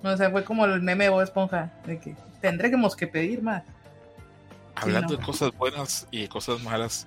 o 0.02 0.16
sea, 0.16 0.30
fue 0.30 0.44
como 0.44 0.64
el 0.64 0.80
meme 0.80 1.10
o 1.10 1.20
Esponja, 1.20 1.70
de 1.86 1.98
que 1.98 2.16
tendremos 2.40 2.96
que 2.96 3.06
pedir 3.06 3.42
más. 3.42 3.62
Hablando 4.76 5.16
de 5.16 5.22
cosas 5.22 5.52
buenas 5.56 6.06
y 6.10 6.22
de 6.22 6.28
cosas 6.28 6.62
malas, 6.62 7.06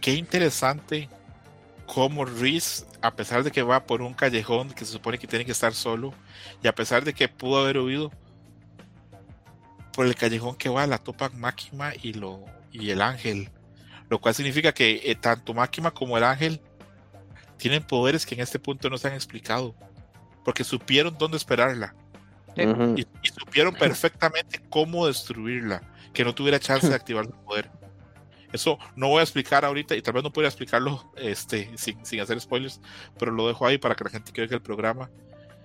qué 0.00 0.14
interesante 0.14 1.08
cómo 1.86 2.24
Reese, 2.24 2.86
a 3.02 3.14
pesar 3.14 3.42
de 3.42 3.50
que 3.50 3.62
va 3.62 3.84
por 3.84 4.00
un 4.00 4.14
callejón 4.14 4.70
que 4.70 4.84
se 4.84 4.92
supone 4.92 5.18
que 5.18 5.26
tiene 5.26 5.44
que 5.44 5.52
estar 5.52 5.74
solo, 5.74 6.14
y 6.62 6.68
a 6.68 6.74
pesar 6.74 7.04
de 7.04 7.12
que 7.12 7.28
pudo 7.28 7.58
haber 7.58 7.78
huido 7.78 8.12
por 9.92 10.06
el 10.06 10.14
callejón 10.14 10.54
que 10.54 10.68
va, 10.68 10.86
la 10.86 10.98
topa 10.98 11.30
Máquina 11.30 11.92
y, 12.00 12.12
lo, 12.12 12.44
y 12.70 12.90
el 12.90 13.02
ángel. 13.02 13.50
Lo 14.08 14.20
cual 14.20 14.34
significa 14.34 14.72
que 14.72 15.02
eh, 15.04 15.16
tanto 15.16 15.52
Máquina 15.52 15.90
como 15.90 16.16
el 16.16 16.24
ángel 16.24 16.60
tienen 17.56 17.82
poderes 17.82 18.24
que 18.24 18.36
en 18.36 18.40
este 18.40 18.58
punto 18.58 18.88
no 18.88 18.96
se 18.96 19.08
han 19.08 19.14
explicado, 19.14 19.74
porque 20.44 20.62
supieron 20.62 21.16
dónde 21.18 21.36
esperarla. 21.36 21.94
y, 22.56 23.04
supieron 23.30 23.74
perfectamente 23.74 24.60
cómo 24.68 25.06
destruirla 25.06 25.82
que 26.12 26.24
no 26.24 26.34
tuviera 26.34 26.58
chance 26.58 26.88
de 26.88 26.94
activar 26.96 27.26
su 27.26 27.32
poder. 27.44 27.70
Eso 28.52 28.78
no 28.96 29.08
voy 29.08 29.20
a 29.20 29.22
explicar 29.22 29.64
ahorita 29.64 29.94
y 29.94 30.02
tal 30.02 30.14
vez 30.14 30.24
no 30.24 30.32
podría 30.32 30.48
explicarlo 30.48 31.12
este, 31.16 31.70
sin, 31.76 32.04
sin 32.04 32.20
hacer 32.20 32.40
spoilers, 32.40 32.80
pero 33.18 33.30
lo 33.30 33.46
dejo 33.46 33.64
ahí 33.64 33.78
para 33.78 33.94
que 33.94 34.04
la 34.04 34.10
gente 34.10 34.32
que 34.32 34.42
oiga 34.42 34.56
el 34.56 34.62
programa. 34.62 35.08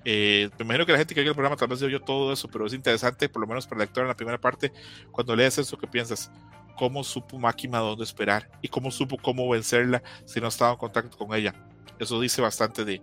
Eh, 0.07 0.51
me 0.59 0.65
imagino 0.65 0.85
que 0.85 0.91
la 0.91 0.99
gente 0.99 1.15
que 1.15 1.21
oiga 1.21 1.31
el 1.31 1.35
programa 1.35 1.55
tal 1.55 1.67
vez 1.67 1.79
yo 1.79 1.99
todo 1.99 2.31
eso, 2.31 2.47
pero 2.47 2.67
es 2.67 2.73
interesante, 2.73 3.27
por 3.27 3.41
lo 3.41 3.47
menos 3.47 3.65
para 3.65 3.81
el 3.81 3.87
lector 3.87 4.03
en 4.03 4.09
la 4.09 4.15
primera 4.15 4.39
parte, 4.39 4.71
cuando 5.11 5.35
lees 5.35 5.57
eso, 5.57 5.77
que 5.77 5.87
piensas? 5.87 6.31
¿Cómo 6.77 7.03
supo 7.03 7.39
Máquina 7.39 7.79
dónde 7.79 8.03
esperar? 8.03 8.51
¿Y 8.61 8.67
cómo 8.67 8.91
supo 8.91 9.17
cómo 9.17 9.49
vencerla 9.49 10.03
si 10.25 10.39
no 10.39 10.49
estaba 10.49 10.73
en 10.73 10.77
contacto 10.77 11.17
con 11.17 11.33
ella? 11.33 11.55
Eso 11.97 12.19
dice 12.19 12.41
bastante 12.41 12.85
de, 12.85 13.01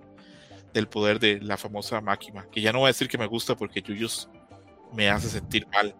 del 0.72 0.86
poder 0.86 1.18
de 1.18 1.40
la 1.40 1.56
famosa 1.56 2.00
máquina, 2.00 2.46
que 2.52 2.60
ya 2.60 2.72
no 2.72 2.80
voy 2.80 2.86
a 2.86 2.90
decir 2.90 3.08
que 3.08 3.18
me 3.18 3.26
gusta 3.26 3.56
porque 3.56 3.82
Yuyos 3.82 4.28
me 4.92 5.08
hace 5.10 5.28
sentir 5.28 5.66
mal. 5.68 5.96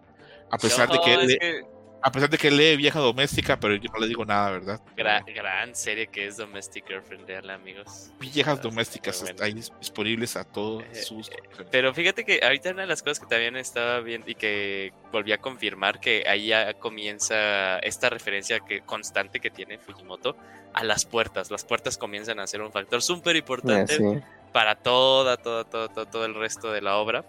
A 0.53 0.57
pesar 0.57 0.87
de 0.89 0.99
que, 0.99 1.13
es 1.13 1.65
a 2.05 2.11
pesar 2.11 2.29
de 2.29 2.37
que 2.37 2.51
lee 2.51 2.75
vieja 2.75 2.99
doméstica, 2.99 3.57
pero 3.57 3.75
yo 3.75 3.89
no 3.93 3.99
le 3.99 4.07
digo 4.09 4.25
nada, 4.25 4.51
¿verdad? 4.51 4.81
gra- 4.97 5.23
gran 5.33 5.73
serie 5.73 6.07
que 6.07 6.27
es 6.27 6.35
Domestic 6.35 6.85
Girlfriend, 6.85 7.25
veanla, 7.25 7.53
amigos. 7.53 8.11
Viejas 8.19 8.61
domésticas 8.61 9.23
están 9.23 9.41
ahí 9.41 9.53
disponibles 9.53 10.35
a 10.35 10.43
todos 10.43 10.83
Eh, 10.91 10.95
sus. 10.95 11.31
Pero 11.71 11.93
fíjate 11.93 12.25
que 12.25 12.41
ahorita 12.43 12.71
una 12.71 12.81
de 12.81 12.87
las 12.89 13.01
cosas 13.01 13.21
que 13.21 13.25
también 13.27 13.55
estaba 13.55 14.01
viendo 14.01 14.29
y 14.29 14.35
que 14.35 14.91
volví 15.13 15.31
a 15.31 15.37
confirmar 15.37 16.01
que 16.01 16.25
ahí 16.27 16.47
ya 16.47 16.73
comienza 16.73 17.79
esta 17.79 18.09
referencia 18.09 18.59
que 18.59 18.81
constante 18.81 19.39
que 19.39 19.49
tiene 19.49 19.77
Fujimoto 19.79 20.35
a 20.73 20.83
las 20.83 21.05
puertas. 21.05 21.49
Las 21.51 21.63
puertas 21.63 21.97
comienzan 21.97 22.39
a 22.41 22.47
ser 22.47 22.61
un 22.61 22.71
factor 22.73 23.01
súper 23.01 23.37
importante 23.37 23.95
sí. 23.95 24.03
para 24.51 24.75
toda, 24.75 25.37
todo, 25.37 25.63
todo, 25.65 25.87
todo, 25.87 26.05
todo 26.05 26.25
el 26.25 26.35
resto 26.35 26.69
de 26.73 26.81
la 26.81 26.97
obra. 26.97 27.23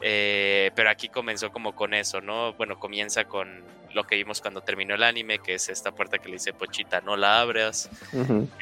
Eh, 0.00 0.70
pero 0.74 0.90
aquí 0.90 1.08
comenzó 1.08 1.50
como 1.50 1.74
con 1.74 1.94
eso, 1.94 2.20
¿no? 2.20 2.52
Bueno, 2.54 2.78
comienza 2.78 3.24
con 3.24 3.62
lo 3.94 4.04
que 4.04 4.16
vimos 4.16 4.40
cuando 4.40 4.60
terminó 4.60 4.96
el 4.96 5.04
anime, 5.04 5.38
que 5.38 5.54
es 5.54 5.68
esta 5.68 5.92
puerta 5.92 6.18
que 6.18 6.26
le 6.28 6.34
dice 6.34 6.52
Pochita, 6.52 7.00
no 7.00 7.16
la 7.16 7.40
abras. 7.40 7.88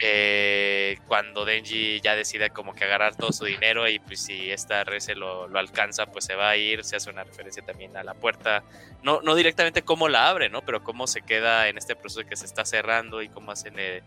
Eh, 0.03 0.99
cuando 1.09 1.47
Denji 1.47 2.01
ya 2.03 2.15
decide 2.15 2.51
como 2.51 2.75
que 2.75 2.85
agarrar 2.85 3.17
todo 3.17 3.33
su 3.33 3.47
dinero 3.47 3.89
y 3.89 3.99
pues 3.99 4.23
si 4.23 4.51
esta 4.51 4.85
red 4.85 5.01
se 5.01 5.15
lo, 5.15 5.49
lo 5.49 5.59
alcanza, 5.59 6.05
pues 6.07 6.27
se 6.27 6.35
va 6.35 6.51
a 6.51 6.57
ir, 6.59 6.85
se 6.85 6.97
hace 6.97 7.09
una 7.09 7.25
referencia 7.25 7.63
también 7.65 7.97
a 7.97 8.05
la 8.05 8.13
puerta, 8.13 8.63
no, 9.03 9.23
no 9.23 9.35
directamente 9.35 9.81
cómo 9.83 10.09
la 10.09 10.29
abre, 10.29 10.51
¿no? 10.51 10.61
Pero 10.63 10.85
cómo 10.85 11.07
se 11.07 11.23
queda 11.23 11.69
en 11.69 11.79
este 11.79 11.97
proceso 11.97 12.29
que 12.29 12.37
se 12.37 12.45
está 12.45 12.67
cerrando 12.67 13.23
y 13.23 13.29
cómo 13.31 13.53
hacen 13.53 13.75
eh, 13.79 14.03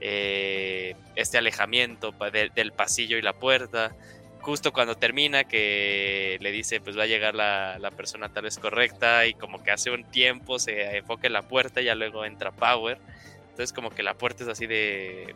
eh, 0.00 0.96
este 1.14 1.36
alejamiento 1.36 2.12
de- 2.32 2.50
del 2.54 2.72
pasillo 2.72 3.18
y 3.18 3.22
la 3.22 3.34
puerta. 3.34 3.94
Justo 4.40 4.72
cuando 4.72 4.96
termina, 4.96 5.44
que 5.44 6.38
le 6.40 6.50
dice, 6.50 6.80
pues 6.80 6.98
va 6.98 7.02
a 7.02 7.06
llegar 7.06 7.34
la, 7.34 7.78
la 7.78 7.90
persona 7.90 8.30
tal 8.30 8.44
vez 8.44 8.58
correcta 8.58 9.26
y 9.26 9.34
como 9.34 9.62
que 9.62 9.70
hace 9.70 9.90
un 9.90 10.04
tiempo 10.04 10.58
se 10.58 10.96
enfoca 10.96 11.26
en 11.26 11.34
la 11.34 11.42
puerta 11.42 11.80
y 11.82 11.84
ya 11.84 11.94
luego 11.94 12.24
entra 12.24 12.50
Power. 12.50 12.98
Entonces 13.50 13.72
como 13.72 13.90
que 13.90 14.02
la 14.02 14.14
puerta 14.14 14.44
es 14.44 14.48
así 14.48 14.66
de, 14.66 15.34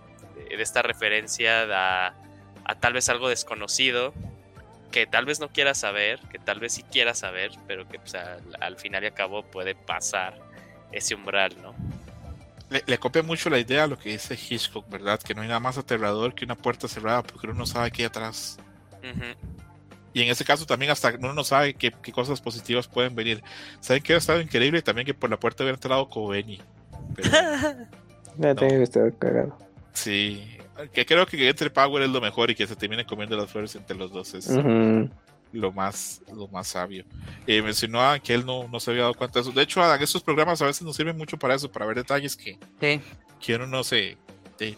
de, 0.48 0.62
esta 0.62 0.80
referencia 0.80 1.64
a, 1.70 2.14
a 2.64 2.74
tal 2.76 2.94
vez 2.94 3.08
algo 3.10 3.28
desconocido 3.28 4.14
que 4.94 5.06
tal 5.06 5.24
vez 5.24 5.40
no 5.40 5.48
quiera 5.48 5.74
saber, 5.74 6.20
que 6.30 6.38
tal 6.38 6.60
vez 6.60 6.74
sí 6.74 6.84
quiera 6.84 7.14
saber, 7.14 7.50
pero 7.66 7.88
que 7.88 7.98
pues, 7.98 8.14
al, 8.14 8.40
al 8.60 8.76
final 8.76 9.02
y 9.02 9.08
al 9.08 9.44
puede 9.50 9.74
pasar 9.74 10.38
ese 10.92 11.16
umbral, 11.16 11.52
¿no? 11.60 11.74
Le, 12.70 12.84
le 12.86 12.98
copia 12.98 13.24
mucho 13.24 13.50
la 13.50 13.58
idea 13.58 13.84
a 13.84 13.86
lo 13.88 13.98
que 13.98 14.10
dice 14.10 14.34
Hitchcock, 14.34 14.88
¿verdad? 14.88 15.20
Que 15.20 15.34
no 15.34 15.42
hay 15.42 15.48
nada 15.48 15.58
más 15.58 15.78
aterrador 15.78 16.34
que 16.34 16.44
una 16.44 16.54
puerta 16.54 16.86
cerrada 16.86 17.24
porque 17.24 17.48
uno 17.48 17.54
no 17.54 17.66
sabe 17.66 17.90
qué 17.90 18.02
hay 18.02 18.06
atrás. 18.06 18.56
Y 20.12 20.22
en 20.22 20.28
ese 20.28 20.44
caso 20.44 20.64
también 20.64 20.92
hasta 20.92 21.14
uno 21.18 21.32
no 21.32 21.42
sabe 21.42 21.74
qué, 21.74 21.92
qué 22.02 22.12
cosas 22.12 22.40
positivas 22.40 22.86
pueden 22.86 23.14
venir. 23.16 23.42
¿Saben 23.80 24.02
qué 24.02 24.14
ha 24.14 24.18
estado 24.18 24.40
increíble? 24.40 24.80
También 24.80 25.06
que 25.06 25.14
por 25.14 25.28
la 25.28 25.38
puerta 25.40 25.64
hubiera 25.64 25.76
entrado. 25.76 26.08
Pero, 26.08 27.28
Ya 28.38 28.54
tengo 28.54 28.76
que 28.76 28.82
estar 28.82 29.12
cagado. 29.18 29.56
sí, 29.92 30.56
que 30.92 31.06
creo 31.06 31.24
que 31.26 31.48
entre 31.48 31.70
Power 31.70 32.02
es 32.02 32.10
lo 32.10 32.20
mejor 32.20 32.50
y 32.50 32.54
que 32.54 32.66
se 32.66 32.74
termine 32.76 33.04
comiendo 33.06 33.36
las 33.36 33.50
flores 33.50 33.74
entre 33.76 33.96
los 33.96 34.10
dos 34.12 34.34
es 34.34 34.50
lo 35.52 35.70
más 35.70 36.20
lo 36.34 36.48
más 36.48 36.66
sabio. 36.68 37.04
Eh, 37.46 37.62
mencionó 37.62 38.00
a 38.02 38.18
que 38.18 38.34
él 38.34 38.44
no, 38.44 38.66
no 38.66 38.80
se 38.80 38.90
había 38.90 39.02
dado 39.02 39.14
cuenta 39.14 39.38
de 39.38 39.42
eso. 39.42 39.52
De 39.52 39.62
hecho, 39.62 39.80
Adam, 39.80 40.02
estos 40.02 40.20
programas 40.22 40.60
a 40.62 40.66
veces 40.66 40.82
nos 40.82 40.96
sirven 40.96 41.16
mucho 41.16 41.36
para 41.38 41.54
eso, 41.54 41.70
para 41.70 41.86
ver 41.86 41.96
detalles 41.96 42.34
que, 42.36 42.58
Sí. 42.80 43.00
que 43.40 43.54
uno 43.54 43.68
no 43.68 43.84
se, 43.84 44.18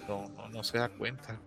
no, 0.08 0.28
no, 0.28 0.48
no 0.48 0.64
se 0.64 0.78
da 0.78 0.88
cuenta. 0.88 1.40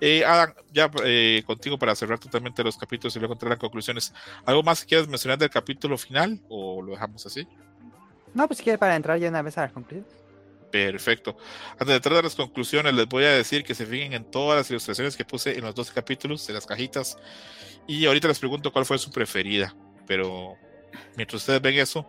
Eh, 0.00 0.24
Adam, 0.24 0.54
ya 0.72 0.90
eh, 1.04 1.42
contigo 1.46 1.78
para 1.78 1.94
cerrar 1.94 2.18
totalmente 2.18 2.62
los 2.64 2.76
capítulos 2.76 3.14
y 3.16 3.18
luego 3.18 3.34
entrar 3.34 3.52
a 3.52 3.56
conclusiones. 3.56 4.12
¿Algo 4.44 4.62
más 4.62 4.80
que 4.80 4.88
quieras 4.88 5.08
mencionar 5.08 5.38
del 5.38 5.50
capítulo 5.50 5.98
final 5.98 6.40
o 6.48 6.82
lo 6.82 6.92
dejamos 6.92 7.24
así? 7.26 7.46
No, 8.32 8.46
pues 8.46 8.58
si 8.58 8.64
quiere 8.64 8.78
para 8.78 8.96
entrar 8.96 9.18
ya 9.18 9.28
una 9.28 9.42
vez 9.42 9.56
a 9.58 9.62
la 9.62 9.68
conclusión. 9.68 10.06
Perfecto. 10.70 11.36
Antes 11.72 11.86
de 11.86 11.94
entrar 11.94 12.16
a 12.16 12.22
las 12.22 12.34
conclusiones, 12.34 12.92
les 12.94 13.06
voy 13.06 13.24
a 13.24 13.30
decir 13.30 13.62
que 13.62 13.76
se 13.76 13.86
fijen 13.86 14.12
en 14.12 14.28
todas 14.28 14.58
las 14.58 14.70
ilustraciones 14.70 15.16
que 15.16 15.24
puse 15.24 15.56
en 15.56 15.64
los 15.64 15.74
12 15.74 15.92
capítulos, 15.92 16.48
en 16.48 16.56
las 16.56 16.66
cajitas. 16.66 17.16
Y 17.86 18.06
ahorita 18.06 18.26
les 18.26 18.40
pregunto 18.40 18.72
cuál 18.72 18.84
fue 18.84 18.98
su 18.98 19.10
preferida. 19.10 19.74
Pero 20.06 20.56
mientras 21.16 21.42
ustedes 21.42 21.62
ven 21.62 21.78
eso, 21.78 22.08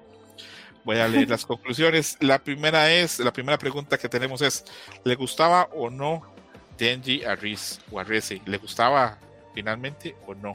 voy 0.85 0.97
a 0.99 1.07
leer 1.09 1.29
las 1.29 1.45
conclusiones. 1.45 2.15
La 2.21 2.39
primera 2.39 2.93
es, 2.93 3.19
la 3.19 3.33
primera 3.33 3.57
pregunta 3.57 3.97
que 3.97 4.07
tenemos 4.07 4.41
es, 4.41 4.63
¿le 5.03 5.15
gustaba 5.15 5.67
o 5.73 5.89
no 5.89 6.21
Denji 6.77 7.23
a 7.25 7.35
Riz 7.35 7.79
o 7.91 7.99
a 7.99 8.03
Reze? 8.03 8.41
¿Le 8.45 8.57
gustaba 8.57 9.17
finalmente 9.53 10.15
o 10.27 10.35
no? 10.35 10.53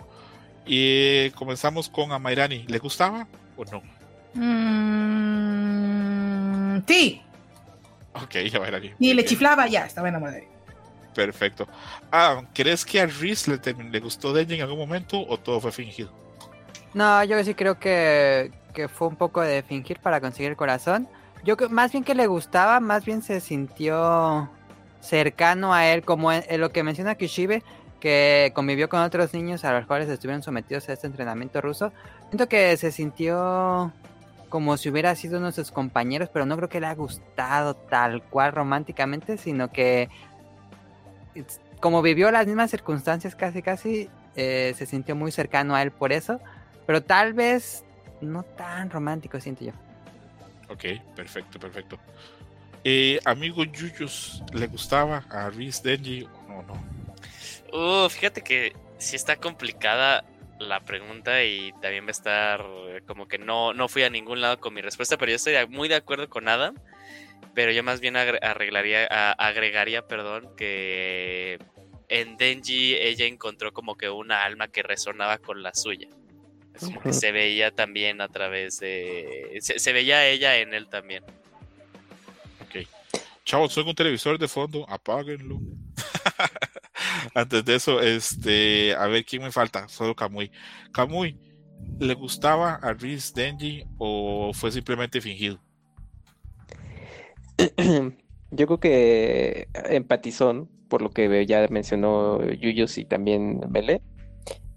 Y 0.65 1.31
comenzamos 1.31 1.89
con 1.89 2.13
Amairani. 2.13 2.65
¿Le 2.69 2.79
gustaba 2.79 3.27
o 3.57 3.65
no? 3.65 3.83
Mm, 4.35 5.61
sí, 6.87 7.21
Ok, 8.15 8.37
Amairani. 8.57 8.93
y 8.99 9.15
le 9.15 9.25
chiflaba, 9.25 9.67
ya, 9.67 9.87
estaba 9.87 10.09
enamorada. 10.09 10.41
Perfecto. 11.15 11.67
Ah, 12.13 12.43
¿crees 12.55 12.85
que 12.85 13.01
a 13.01 13.07
Reese 13.07 13.51
le, 13.51 13.59
le 13.91 14.01
gustó 14.01 14.33
Denji 14.33 14.55
en 14.55 14.63
algún 14.63 14.79
momento 14.79 15.21
o 15.27 15.37
todo 15.39 15.61
fue 15.61 15.73
fingido? 15.73 16.13
No, 16.95 17.23
yo 17.25 17.43
sí 17.45 17.55
creo 17.55 17.79
que, 17.79 18.51
que 18.73 18.89
fue 18.89 19.09
un 19.09 19.17
poco 19.17 19.41
de 19.41 19.63
fingir 19.63 20.01
para 20.01 20.21
conseguir 20.21 20.51
el 20.51 20.57
corazón. 20.57 21.09
Yo 21.45 21.57
más 21.71 21.93
bien 21.93 22.05
que 22.05 22.15
le 22.15 22.27
gustaba, 22.27 22.81
más 22.81 23.05
bien 23.05 23.23
se 23.23 23.41
sintió 23.41 24.51
cercano 25.01 25.73
a 25.73 25.87
él, 25.87 26.03
como 26.03 26.33
en, 26.33 26.45
lo 26.61 26.71
que 26.71 26.83
menciona 26.83 27.15
Kishibe, 27.15 27.63
que 27.99 28.53
convivió 28.55 28.89
con 28.89 29.01
otros 29.01 29.33
niños 29.33 29.65
a 29.65 29.73
los 29.73 29.87
cuales 29.87 30.09
estuvieron 30.09 30.43
sometidos 30.43 30.89
a 30.89 30.93
este 30.93 31.07
entrenamiento 31.07 31.61
ruso. 31.61 31.93
Siento 32.29 32.49
que 32.49 32.77
se 32.77 32.93
sintió 32.93 33.93
como 34.49 34.77
si 34.77 34.91
hubiera 34.91 35.15
sido 35.15 35.39
uno 35.39 35.47
de 35.47 35.53
sus 35.53 35.71
compañeros, 35.71 36.29
pero 36.33 36.45
no 36.45 36.57
creo 36.57 36.69
que 36.69 36.81
le 36.81 36.87
haya 36.87 36.97
gustado 36.97 37.75
tal 37.75 38.23
cual 38.23 38.53
románticamente, 38.53 39.37
sino 39.37 39.71
que 39.71 40.09
como 41.79 42.03
vivió 42.03 42.31
las 42.31 42.47
mismas 42.47 42.71
circunstancias 42.71 43.35
casi 43.37 43.63
casi, 43.63 44.11
eh, 44.37 44.75
se 44.77 44.87
sintió 44.87 45.15
muy 45.15 45.31
cercano 45.33 45.75
a 45.75 45.83
él 45.83 45.93
por 45.93 46.13
eso, 46.13 46.41
pero 46.91 47.05
tal 47.05 47.35
vez 47.35 47.85
no 48.21 48.43
tan 48.43 48.91
romántico, 48.91 49.41
siento 49.41 49.65
yo. 49.65 49.71
Ok, 50.69 50.87
perfecto, 51.15 51.61
perfecto. 51.61 51.97
Eh, 52.83 53.21
amigo 53.25 53.63
Yuyos, 53.63 54.43
¿le 54.53 54.67
gustaba 54.67 55.25
a 55.31 55.51
Reese 55.51 55.89
Denji 55.89 56.25
o 56.49 56.63
no? 56.63 56.75
no? 56.75 58.05
Uh, 58.05 58.09
fíjate 58.11 58.43
que 58.43 58.73
sí 58.99 59.15
está 59.15 59.37
complicada 59.37 60.25
la 60.59 60.81
pregunta 60.81 61.45
y 61.45 61.71
también 61.81 62.07
va 62.07 62.09
a 62.09 62.11
estar 62.11 62.67
como 63.07 63.29
que 63.29 63.39
no, 63.39 63.73
no 63.73 63.87
fui 63.87 64.03
a 64.03 64.11
ningún 64.11 64.41
lado 64.41 64.59
con 64.59 64.75
mi 64.75 64.81
respuesta, 64.83 65.17
pero 65.17 65.31
yo 65.31 65.37
estoy 65.37 65.55
muy 65.69 65.87
de 65.89 65.95
acuerdo 65.95 66.29
con 66.29 66.49
Adam. 66.49 66.75
Pero 67.55 67.71
yo 67.71 67.85
más 67.85 68.01
bien 68.01 68.17
arreglaría, 68.17 69.07
a- 69.09 69.31
agregaría, 69.31 70.03
perdón, 70.09 70.49
que 70.57 71.57
en 72.09 72.37
Denji 72.37 72.97
ella 72.97 73.27
encontró 73.27 73.73
como 73.73 73.95
que 73.97 74.11
una 74.11 74.43
alma 74.43 74.67
que 74.67 74.83
resonaba 74.83 75.39
con 75.39 75.63
la 75.63 75.73
suya. 75.73 76.09
Como 76.81 77.01
que 77.01 77.13
se 77.13 77.33
veía 77.33 77.71
también 77.71 78.21
a 78.21 78.29
través 78.29 78.81
de... 78.81 79.59
Se, 79.61 79.79
se 79.79 79.93
veía 79.93 80.27
ella 80.27 80.57
en 80.57 80.75
él 80.75 80.89
también. 80.89 81.23
Ok. 82.63 82.87
Chavos, 83.45 83.73
soy 83.73 83.85
un 83.87 83.95
televisor 83.95 84.39
de 84.39 84.49
fondo, 84.49 84.89
apáguenlo. 84.89 85.61
Antes 87.35 87.65
de 87.65 87.75
eso, 87.75 88.01
este, 88.01 88.95
a 88.95 89.07
ver 89.07 89.25
quién 89.25 89.43
me 89.43 89.53
falta, 89.53 89.89
solo 89.89 90.15
Kamui. 90.15 90.51
Kamui, 90.93 91.37
¿le 91.99 92.15
gustaba 92.15 92.75
a 92.75 92.93
Reese 92.93 93.33
Denji 93.35 93.85
o 93.99 94.53
fue 94.55 94.73
simplemente 94.73 95.21
fingido? 95.21 95.61
Yo 98.53 98.67
creo 98.67 98.81
que 98.81 99.69
empatizó 99.75 100.69
por 100.89 101.03
lo 101.03 101.11
que 101.11 101.47
ya 101.47 101.67
mencionó 101.71 102.45
Yuyos 102.51 102.99
y 102.99 103.05
también 103.05 103.61
Mele. 103.71 104.03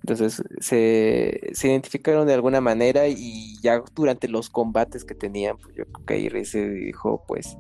Entonces 0.04 0.44
se, 0.60 1.52
se 1.54 1.68
identificaron 1.70 2.28
de 2.28 2.34
alguna 2.34 2.60
manera 2.60 3.08
y 3.08 3.56
ya 3.62 3.82
durante 3.96 4.28
los 4.28 4.50
combates 4.50 5.06
que 5.06 5.16
tenían, 5.16 5.58
pues 5.58 5.76
yo 5.76 5.86
creo 5.86 6.06
que 6.06 6.14
ahí 6.16 6.46
se 6.46 6.70
dijo, 6.70 7.24
pues, 7.26 7.58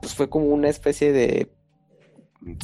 pues 0.00 0.14
fue 0.14 0.28
como 0.30 0.46
una 0.46 0.68
especie 0.68 1.12
de 1.12 1.50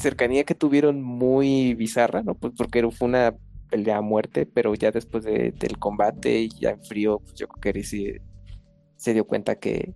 cercanía 0.00 0.44
que 0.44 0.54
tuvieron 0.54 1.02
muy 1.02 1.74
bizarra, 1.74 2.22
¿no? 2.22 2.34
Pues 2.34 2.52
porque 2.56 2.88
fue 2.92 3.08
una 3.08 3.34
pelea 3.70 3.96
a 3.98 4.02
muerte, 4.02 4.46
pero 4.46 4.72
ya 4.74 4.92
después 4.92 5.24
de- 5.24 5.52
del 5.58 5.78
combate 5.78 6.42
y 6.42 6.48
ya 6.48 6.70
en 6.70 6.82
frío, 6.84 7.18
pues 7.18 7.34
yo 7.34 7.48
creo 7.48 7.60
que 7.60 7.72
Risi 7.72 8.12
se 8.94 9.14
dio 9.14 9.26
cuenta 9.26 9.56
que, 9.56 9.94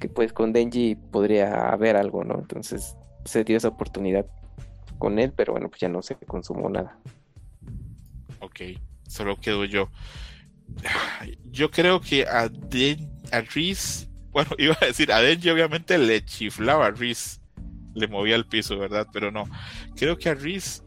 que 0.00 0.08
pues 0.08 0.32
con 0.32 0.52
Denji 0.52 0.94
podría 0.94 1.70
haber 1.70 1.96
algo, 1.96 2.22
¿no? 2.22 2.38
Entonces 2.38 2.96
se 3.24 3.42
dio 3.42 3.56
esa 3.56 3.68
oportunidad 3.68 4.24
con 4.98 5.18
él, 5.18 5.32
pero 5.34 5.52
bueno, 5.52 5.68
pues 5.68 5.80
ya 5.80 5.88
no 5.88 6.00
se 6.00 6.14
consumó 6.14 6.68
nada. 6.70 6.96
Ok, 8.40 8.60
solo 9.08 9.36
quedo 9.36 9.64
yo. 9.64 9.90
Yo 11.44 11.70
creo 11.70 12.00
que 12.00 12.26
a, 12.26 12.48
Den, 12.48 13.10
a 13.32 13.40
Reese, 13.40 14.08
bueno, 14.30 14.50
iba 14.58 14.76
a 14.80 14.86
decir, 14.86 15.12
a 15.12 15.20
Denji 15.20 15.50
obviamente 15.50 15.98
le 15.98 16.24
chiflaba 16.24 16.86
a 16.86 16.90
Reese, 16.90 17.40
le 17.94 18.08
movía 18.08 18.36
el 18.36 18.46
piso, 18.46 18.78
¿verdad? 18.78 19.06
Pero 19.12 19.30
no, 19.30 19.44
creo 19.96 20.16
que 20.16 20.28
a 20.28 20.34
Reese 20.34 20.82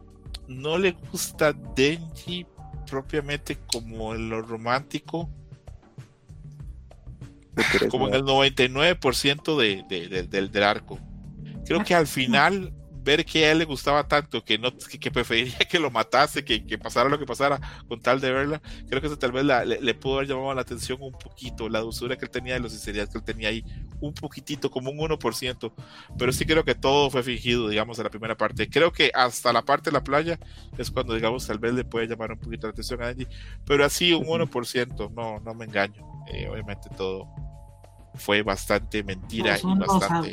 no 0.47 0.77
le 0.77 0.91
gusta 0.91 1.53
Denji 1.53 2.45
propiamente 2.89 3.57
como 3.67 4.13
en 4.13 4.29
lo 4.29 4.41
romántico, 4.41 5.29
como 7.89 8.07
en 8.07 8.15
el 8.15 8.23
99% 8.23 9.57
de, 9.57 9.83
de, 9.87 10.07
de, 10.07 10.23
del, 10.23 10.51
del 10.51 10.63
arco. 10.63 10.99
Creo 11.65 11.83
que 11.83 11.95
al 11.95 12.07
final 12.07 12.73
ver 13.03 13.25
que 13.25 13.45
a 13.45 13.51
él 13.51 13.59
le 13.59 13.65
gustaba 13.65 14.07
tanto 14.07 14.43
que 14.43 14.57
no 14.57 14.71
que, 14.75 15.11
preferiría 15.11 15.57
que 15.69 15.79
lo 15.79 15.91
matase, 15.91 16.43
que, 16.43 16.65
que, 16.65 16.77
pasara 16.77 17.09
lo 17.09 17.19
que 17.19 17.25
pasara 17.25 17.59
con 17.87 18.01
tal 18.01 18.19
de 18.19 18.31
verla, 18.31 18.61
creo 18.87 19.01
que 19.01 19.07
eso 19.07 19.17
tal 19.17 19.31
vez 19.31 19.45
la, 19.45 19.65
le, 19.65 19.81
le, 19.81 19.93
pudo 19.93 20.15
haber 20.15 20.29
llamado 20.29 20.53
la 20.53 20.61
atención 20.61 20.97
un 21.01 21.11
poquito, 21.13 21.69
la 21.69 21.79
dulzura 21.79 22.17
que 22.17 22.25
él 22.25 22.31
tenía 22.31 22.57
y 22.57 22.61
la 22.61 22.69
sinceridad 22.69 23.09
que 23.09 23.17
él 23.17 23.23
tenía 23.23 23.49
ahí, 23.49 23.63
un 23.99 24.13
poquitito, 24.13 24.69
como 24.71 24.91
un 24.91 24.97
1%, 24.97 25.73
pero 26.17 26.31
sí 26.31 26.45
creo 26.45 26.63
que 26.63 26.75
todo 26.75 27.09
fue 27.09 27.23
fingido, 27.23 27.69
digamos, 27.69 27.97
en 27.97 28.05
la 28.05 28.09
primera 28.09 28.35
parte. 28.35 28.69
Creo 28.69 28.91
que 28.91 29.11
hasta 29.13 29.53
la 29.53 29.63
parte 29.63 29.89
de 29.89 29.93
la 29.93 30.03
playa 30.03 30.39
es 30.77 30.91
cuando, 30.91 31.13
digamos, 31.13 31.47
tal 31.47 31.59
vez 31.59 31.73
le 31.73 31.83
puede 31.83 32.07
llamar 32.07 32.31
un 32.31 32.39
poquito 32.39 32.67
la 32.67 32.71
atención 32.71 33.01
a 33.01 33.07
Angie, 33.07 33.27
pero 33.65 33.85
así 33.85 34.13
un 34.13 34.25
1%, 34.25 35.11
no, 35.13 35.39
no 35.39 35.53
me 35.53 35.65
engaño. 35.65 36.03
Eh, 36.31 36.47
obviamente 36.47 36.89
todo 36.95 37.27
fue 38.15 38.43
bastante 38.43 39.03
mentira 39.03 39.57
y 39.57 39.79
bastante... 39.79 40.31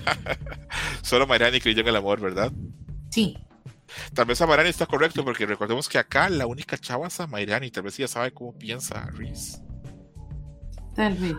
Solo 1.02 1.26
Mayrani 1.26 1.60
creyó 1.60 1.80
en 1.80 1.88
el 1.88 1.96
amor, 1.96 2.20
¿verdad? 2.20 2.52
Sí. 3.10 3.36
Tal 4.14 4.26
vez 4.26 4.40
a 4.40 4.46
Mayrani 4.46 4.70
está 4.70 4.86
correcto, 4.86 5.24
porque 5.24 5.46
recordemos 5.46 5.88
que 5.88 5.98
acá 5.98 6.28
la 6.30 6.46
única 6.46 6.78
chava 6.78 7.08
es 7.08 7.20
a 7.20 7.26
Mayrani. 7.26 7.70
Tal 7.70 7.84
vez 7.84 7.98
ella 7.98 8.08
sabe 8.08 8.32
cómo 8.32 8.56
piensa 8.56 9.08
Reese. 9.12 9.60
Tal 10.94 11.14
vez. 11.14 11.34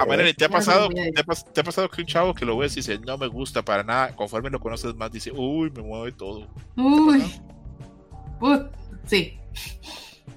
A 0.00 0.04
Mayrani, 0.06 0.34
¿te 0.34 0.44
ha, 0.44 0.48
pasado, 0.48 0.88
te, 0.88 1.00
ha, 1.00 1.12
¿te 1.52 1.60
ha 1.60 1.64
pasado 1.64 1.88
que 1.88 2.02
un 2.02 2.06
chavo 2.06 2.34
que 2.34 2.44
lo 2.44 2.56
ves 2.56 2.72
y 2.72 2.76
dice, 2.76 2.98
no 2.98 3.16
me 3.18 3.26
gusta 3.26 3.64
para 3.64 3.82
nada? 3.82 4.14
Conforme 4.14 4.50
lo 4.50 4.60
conoces 4.60 4.94
más, 4.94 5.10
dice, 5.10 5.30
uy, 5.32 5.70
me 5.70 5.82
mueve 5.82 6.12
todo. 6.12 6.48
Uy. 6.76 7.24
Uh, 8.40 8.58
sí. 9.06 9.38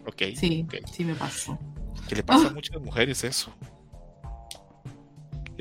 Ok. 0.05 0.23
Sí, 0.35 0.63
okay. 0.65 0.81
sí 0.91 1.05
me 1.05 1.15
pasó. 1.15 1.57
Que 2.07 2.15
le 2.15 2.23
pasa 2.23 2.47
oh. 2.47 2.49
a 2.49 2.53
muchas 2.53 2.81
mujeres 2.81 3.23
eso 3.23 3.53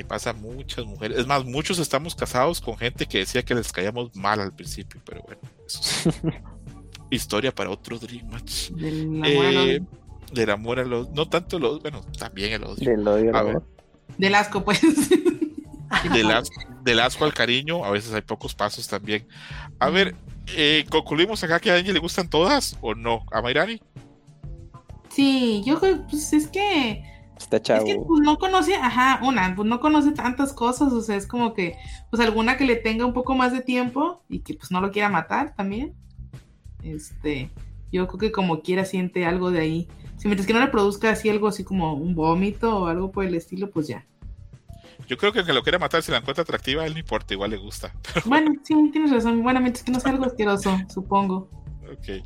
le 0.01 0.05
pasa 0.07 0.31
a 0.31 0.33
muchas 0.33 0.87
mujeres. 0.87 1.19
Es 1.19 1.27
más, 1.27 1.45
muchos 1.45 1.79
estamos 1.79 2.15
casados 2.15 2.59
con 2.59 2.75
gente 2.79 3.05
que 3.05 3.19
decía 3.19 3.43
que 3.43 3.55
les 3.55 3.71
caíamos 3.71 4.17
mal 4.17 4.41
al 4.41 4.51
principio, 4.51 4.99
pero 5.05 5.21
bueno, 5.23 5.43
eso 5.67 6.09
es 6.09 6.19
historia 7.11 7.55
para 7.55 7.69
otro 7.69 7.99
Dream 7.99 8.31
Match. 8.31 8.71
Del 8.71 9.03
amor, 9.03 9.27
eh, 9.27 9.75
eh, 9.75 9.81
del 10.33 10.51
amor 10.51 10.81
a 10.81 10.85
los. 10.85 11.11
No 11.11 11.29
tanto 11.29 11.59
los. 11.59 11.83
Bueno, 11.83 12.01
también 12.19 12.53
el 12.55 12.65
odio. 12.65 12.91
Del 12.91 13.07
odio 13.07 13.37
a 13.37 13.43
ver, 13.43 13.61
Del 14.17 14.35
asco, 14.35 14.65
pues. 14.65 14.81
del, 16.15 16.31
asco, 16.31 16.63
del 16.83 17.01
asco 17.01 17.27
al 17.27 17.35
cariño, 17.35 17.85
a 17.85 17.91
veces 17.91 18.15
hay 18.15 18.23
pocos 18.23 18.55
pasos 18.55 18.89
también. 18.89 19.29
A 19.79 19.91
ver, 19.91 20.17
eh, 20.57 20.87
concluimos 20.89 21.45
acá 21.45 21.61
que 21.61 21.71
a 21.71 21.75
Angie 21.75 21.93
le 21.93 21.99
gustan 21.99 22.31
todas 22.31 22.79
o 22.81 22.95
no. 22.95 23.27
¿A 23.31 23.43
Mayrani? 23.43 23.83
Sí, 25.11 25.63
yo 25.67 25.79
creo, 25.79 26.07
pues 26.07 26.33
es 26.33 26.49
que 26.49 27.05
Está 27.41 27.61
chavo. 27.61 27.87
Es 27.87 27.95
que 27.95 28.01
pues, 28.01 28.21
no 28.21 28.39
conoce, 28.39 28.75
ajá, 28.75 29.21
una, 29.25 29.55
pues 29.57 29.67
no 29.67 29.81
conoce 29.81 30.13
tantas 30.13 30.53
cosas, 30.53 30.93
o 30.93 31.01
sea, 31.01 31.17
es 31.17 31.27
como 31.27 31.55
que, 31.55 31.77
pues 32.11 32.23
alguna 32.23 32.57
que 32.57 32.67
le 32.67 32.77
tenga 32.77 33.07
un 33.07 33.15
poco 33.15 33.35
más 33.35 33.53
de 33.53 33.63
tiempo 33.63 34.23
y 34.29 34.41
que 34.41 34.55
pues 34.55 34.71
no 34.71 34.81
lo 34.81 34.91
quiera 34.91 35.09
matar 35.09 35.55
también. 35.57 35.95
Este, 36.83 37.51
yo 37.91 38.07
creo 38.07 38.19
que 38.19 38.33
como 38.33 38.61
quiera 38.61 38.85
siente 38.85 39.25
algo 39.25 39.51
de 39.51 39.61
ahí. 39.61 39.89
Si 40.19 40.29
mientras 40.29 40.47
que 40.47 40.53
no 40.53 40.61
le 40.61 40.69
produzca 40.69 41.11
así 41.11 41.31
algo 41.31 41.49
así 41.49 41.65
como 41.65 41.95
un 41.95 42.15
vómito 42.15 42.77
o 42.77 42.87
algo 42.87 43.11
por 43.11 43.25
el 43.25 43.35
estilo, 43.35 43.71
pues 43.71 43.89
ya. 43.89 44.07
Yo 45.09 45.17
creo 45.17 45.33
que 45.33 45.39
aunque 45.39 45.55
lo 45.55 45.63
quiera 45.63 45.79
matar, 45.79 46.03
si 46.03 46.13
la 46.13 46.19
encuentra 46.19 46.43
atractiva, 46.43 46.85
él 46.87 46.93
no 46.93 46.99
importa, 46.99 47.33
igual 47.33 47.51
le 47.51 47.57
gusta. 47.57 47.93
Pero... 48.15 48.27
Bueno, 48.27 48.53
sí, 48.63 48.75
tienes 48.93 49.11
razón. 49.11 49.43
Bueno, 49.43 49.61
mientras 49.61 49.83
que 49.83 49.93
no 49.93 49.99
sea 49.99 50.13
algo 50.13 50.27
asqueroso, 50.27 50.79
supongo. 50.93 51.49
Ok. 51.91 52.23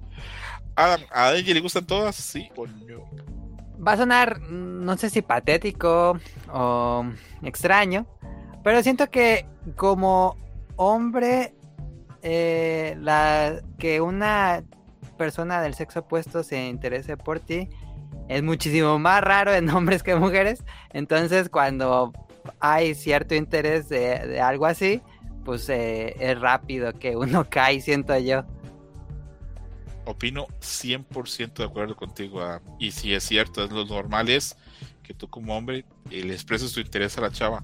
Adam, 0.75 1.01
¿a 1.13 1.29
Angie 1.29 1.55
le 1.55 1.61
gustan 1.61 1.87
todas? 1.87 2.17
Sí 2.17 2.51
o 2.57 2.67
no? 2.67 3.34
Va 3.87 3.93
a 3.93 3.97
sonar, 3.97 4.41
no 4.41 4.97
sé 4.97 5.11
si 5.11 5.23
patético 5.23 6.19
o 6.53 7.05
extraño, 7.43 8.07
pero 8.63 8.83
siento 8.83 9.11
que 9.11 9.47
como 9.77 10.37
hombre, 10.77 11.55
eh, 12.23 12.97
la, 13.01 13.61
que 13.79 14.01
una 14.01 14.65
persona 15.17 15.61
del 15.61 15.75
sexo 15.75 16.01
opuesto 16.01 16.43
se 16.43 16.67
interese 16.67 17.17
por 17.17 17.41
ti 17.41 17.69
es 18.29 18.43
muchísimo 18.43 18.99
más 18.99 19.23
raro 19.23 19.53
en 19.53 19.69
hombres 19.71 20.03
que 20.03 20.17
mujeres. 20.17 20.65
Entonces, 20.93 21.49
cuando 21.49 22.13
hay 22.61 22.95
cierto 22.95 23.35
interés 23.35 23.89
de, 23.89 24.27
de 24.27 24.41
algo 24.41 24.67
así, 24.67 25.03
pues 25.45 25.69
eh, 25.69 26.17
es 26.19 26.41
rápido 26.41 26.93
que 26.95 27.17
uno 27.17 27.47
cae, 27.51 27.81
siento 27.81 28.17
yo 28.19 28.45
opino 30.07 30.47
100% 30.61 31.55
de 31.55 31.65
acuerdo 31.65 31.97
contigo. 31.97 32.41
Adam. 32.41 32.63
Y 32.79 32.93
si 32.93 33.15
es 33.15 33.25
cierto, 33.25 33.65
es 33.65 33.71
lo 33.71 33.85
normal 33.85 34.29
es 34.29 34.57
que 35.03 35.15
tú 35.15 35.29
como 35.29 35.57
hombre 35.57 35.85
eh, 36.11 36.25
le 36.25 36.33
expreses 36.33 36.73
tu 36.73 36.81
interés 36.81 37.17
a 37.19 37.21
la 37.21 37.31
chava. 37.31 37.63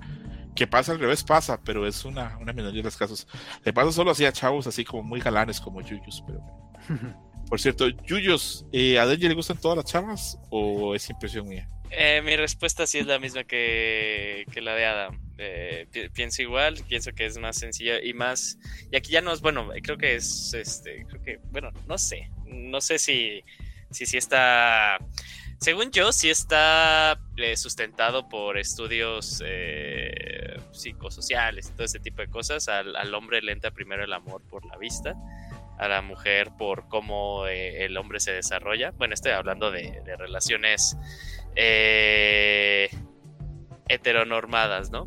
Que 0.54 0.66
pasa 0.66 0.92
al 0.92 0.98
revés, 0.98 1.22
pasa, 1.22 1.60
pero 1.62 1.86
es 1.86 2.04
una, 2.04 2.36
una 2.38 2.52
minoría 2.52 2.80
de 2.80 2.84
los 2.84 2.96
casos. 2.96 3.26
Le 3.64 3.72
pasa 3.72 3.92
solo 3.92 4.10
así 4.10 4.24
a 4.24 4.32
chavos, 4.32 4.66
así 4.66 4.84
como 4.84 5.02
muy 5.02 5.20
galanes 5.20 5.60
como 5.60 5.80
Yuyos. 5.80 6.22
Pero 6.26 6.40
Por 7.48 7.60
cierto, 7.60 7.88
Yuyos, 7.88 8.64
eh, 8.72 8.98
¿a 8.98 9.06
Denji 9.06 9.28
le 9.28 9.34
gustan 9.34 9.56
todas 9.56 9.76
las 9.76 9.84
chavas 9.86 10.38
o 10.50 10.94
es 10.94 11.10
impresión 11.10 11.48
mía? 11.48 11.68
Eh, 11.92 12.22
mi 12.22 12.36
respuesta 12.36 12.86
sí 12.86 12.98
es 12.98 13.06
la 13.06 13.18
misma 13.18 13.44
que, 13.44 14.46
la 14.62 14.74
de 14.74 14.86
Adam. 14.86 15.20
Eh, 15.38 15.86
pi 15.90 16.08
pienso 16.10 16.42
igual, 16.42 16.76
pienso 16.88 17.12
que 17.12 17.26
es 17.26 17.36
más 17.38 17.56
sencilla 17.58 18.00
y 18.02 18.14
más. 18.14 18.58
Y 18.92 18.96
aquí 18.96 19.10
ya 19.10 19.20
no 19.20 19.32
es, 19.32 19.40
bueno, 19.40 19.70
creo 19.82 19.98
que 19.98 20.14
es, 20.14 20.54
este, 20.54 21.04
creo 21.06 21.22
que, 21.22 21.40
bueno, 21.50 21.70
no 21.88 21.98
sé, 21.98 22.30
no 22.46 22.80
sé 22.80 22.98
si, 22.98 23.42
si, 23.90 24.16
está. 24.16 24.98
Según 25.58 25.90
yo, 25.90 26.12
sí 26.12 26.30
está 26.30 27.20
eh, 27.36 27.56
sustentado 27.56 28.28
por 28.28 28.56
estudios 28.56 29.42
eh, 29.44 30.56
psicosociales 30.72 31.68
y 31.68 31.72
todo 31.72 31.84
ese 31.84 31.98
tipo 31.98 32.22
de 32.22 32.28
cosas. 32.28 32.68
Al, 32.68 32.94
al, 32.94 33.12
hombre 33.14 33.42
le 33.42 33.52
entra 33.52 33.72
primero 33.72 34.04
el 34.04 34.12
amor 34.12 34.42
por 34.48 34.64
la 34.64 34.76
vista, 34.78 35.16
a 35.78 35.88
la 35.88 36.02
mujer 36.02 36.50
por 36.56 36.88
cómo 36.88 37.46
eh, 37.46 37.84
el 37.84 37.96
hombre 37.96 38.20
se 38.20 38.32
desarrolla. 38.32 38.92
Bueno, 38.92 39.14
estoy 39.14 39.32
hablando 39.32 39.70
de 39.70 40.16
relaciones 40.16 40.96
eh, 41.56 42.90
heteronormadas, 43.88 44.90
¿no? 44.90 45.06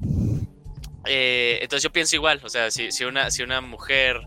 Eh, 1.05 1.59
entonces 1.61 1.83
yo 1.83 1.91
pienso 1.91 2.15
igual, 2.15 2.39
o 2.43 2.49
sea, 2.49 2.71
si, 2.71 3.03
una, 3.03 3.29
si 3.29 3.43
una 3.43 3.61
mujer 3.61 4.21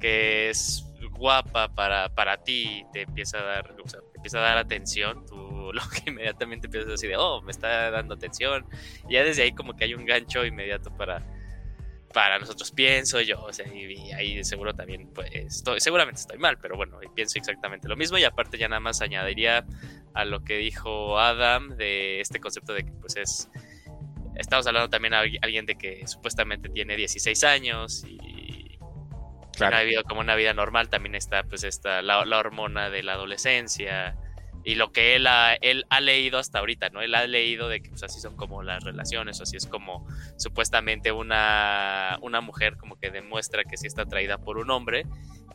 que 0.00 0.50
es 0.50 0.84
guapa 1.12 1.68
para, 1.74 2.08
para 2.08 2.42
ti 2.42 2.84
te 2.92 3.02
empieza 3.02 3.38
a 3.38 3.42
dar, 3.42 3.74
o 3.82 3.88
sea, 3.88 4.00
te 4.00 4.18
empieza 4.18 4.38
a 4.38 4.42
dar 4.42 4.58
atención, 4.58 5.24
tú 5.26 5.36
lo 5.72 5.82
que 5.90 6.10
inmediatamente 6.10 6.66
empiezas 6.66 6.88
a 6.88 6.92
decir 6.92 7.10
de, 7.10 7.16
oh, 7.16 7.42
me 7.42 7.50
está 7.50 7.90
dando 7.90 8.14
atención, 8.14 8.66
y 9.08 9.14
ya 9.14 9.24
desde 9.24 9.42
ahí 9.42 9.52
como 9.52 9.74
que 9.74 9.84
hay 9.84 9.94
un 9.94 10.04
gancho 10.04 10.44
inmediato 10.44 10.90
para, 10.96 11.22
para 12.12 12.38
nosotros, 12.38 12.72
pienso 12.72 13.20
yo, 13.20 13.40
o 13.42 13.52
sea, 13.52 13.66
y, 13.72 13.92
y 13.92 14.12
ahí 14.12 14.42
seguro 14.44 14.74
también, 14.74 15.08
pues, 15.14 15.30
estoy, 15.32 15.80
seguramente 15.80 16.20
estoy 16.20 16.38
mal, 16.38 16.58
pero 16.58 16.76
bueno, 16.76 16.98
pienso 17.14 17.38
exactamente 17.38 17.88
lo 17.88 17.96
mismo, 17.96 18.18
y 18.18 18.24
aparte 18.24 18.58
ya 18.58 18.68
nada 18.68 18.80
más 18.80 19.00
añadiría 19.00 19.64
a 20.14 20.24
lo 20.24 20.42
que 20.42 20.56
dijo 20.56 21.18
Adam 21.18 21.76
de 21.76 22.20
este 22.20 22.40
concepto 22.40 22.72
de 22.74 22.84
que 22.84 22.92
pues 22.92 23.16
es 23.16 23.48
estamos 24.40 24.66
hablando 24.66 24.88
también 24.88 25.14
a 25.14 25.20
alguien 25.20 25.66
de 25.66 25.76
que 25.76 26.06
supuestamente 26.06 26.68
tiene 26.68 26.96
16 26.96 27.44
años 27.44 28.04
y 28.08 28.78
claro. 29.52 29.76
ha 29.76 29.82
vivido 29.82 30.02
como 30.04 30.20
una 30.20 30.34
vida 30.34 30.52
normal, 30.54 30.88
también 30.88 31.14
está 31.14 31.44
pues 31.44 31.62
esta, 31.62 32.02
la, 32.02 32.24
la, 32.24 32.38
hormona 32.38 32.90
de 32.90 33.02
la 33.02 33.12
adolescencia 33.12 34.16
y 34.64 34.74
lo 34.74 34.92
que 34.92 35.16
él 35.16 35.26
ha, 35.26 35.54
él 35.54 35.86
ha 35.90 36.00
leído 36.00 36.38
hasta 36.38 36.58
ahorita, 36.58 36.90
¿no? 36.90 37.00
Él 37.00 37.14
ha 37.14 37.26
leído 37.26 37.68
de 37.68 37.80
que 37.80 37.90
pues 37.90 38.02
así 38.02 38.20
son 38.20 38.36
como 38.36 38.62
las 38.62 38.84
relaciones, 38.84 39.40
o 39.40 39.44
así 39.44 39.56
es 39.56 39.66
como 39.66 40.06
supuestamente 40.36 41.12
una, 41.12 42.18
una 42.22 42.40
mujer 42.40 42.76
como 42.76 42.98
que 42.98 43.10
demuestra 43.10 43.64
que 43.64 43.76
sí 43.76 43.86
está 43.86 44.02
atraída 44.02 44.38
por 44.38 44.58
un 44.58 44.70
hombre, 44.70 45.06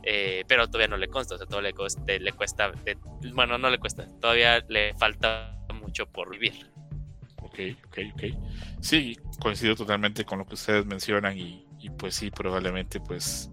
eh, 0.03 0.43
pero 0.47 0.67
todavía 0.67 0.87
no 0.87 0.97
le 0.97 1.07
consta, 1.07 1.35
o 1.35 1.37
sea, 1.37 1.47
todo 1.47 1.61
le, 1.61 1.73
le 2.19 2.31
cuesta, 2.33 2.71
bueno, 3.33 3.57
no 3.57 3.69
le 3.69 3.77
cuesta, 3.77 4.07
todavía 4.19 4.63
le 4.69 4.93
falta 4.95 5.57
mucho 5.73 6.07
por 6.07 6.29
vivir. 6.31 6.71
Ok, 7.41 7.59
ok, 7.85 7.97
ok. 8.13 8.23
Sí, 8.81 9.17
coincido 9.39 9.75
totalmente 9.75 10.25
con 10.25 10.39
lo 10.39 10.45
que 10.45 10.55
ustedes 10.55 10.85
mencionan 10.85 11.37
y, 11.37 11.67
y 11.79 11.89
pues 11.91 12.15
sí, 12.15 12.31
probablemente 12.31 12.99
pues 12.99 13.51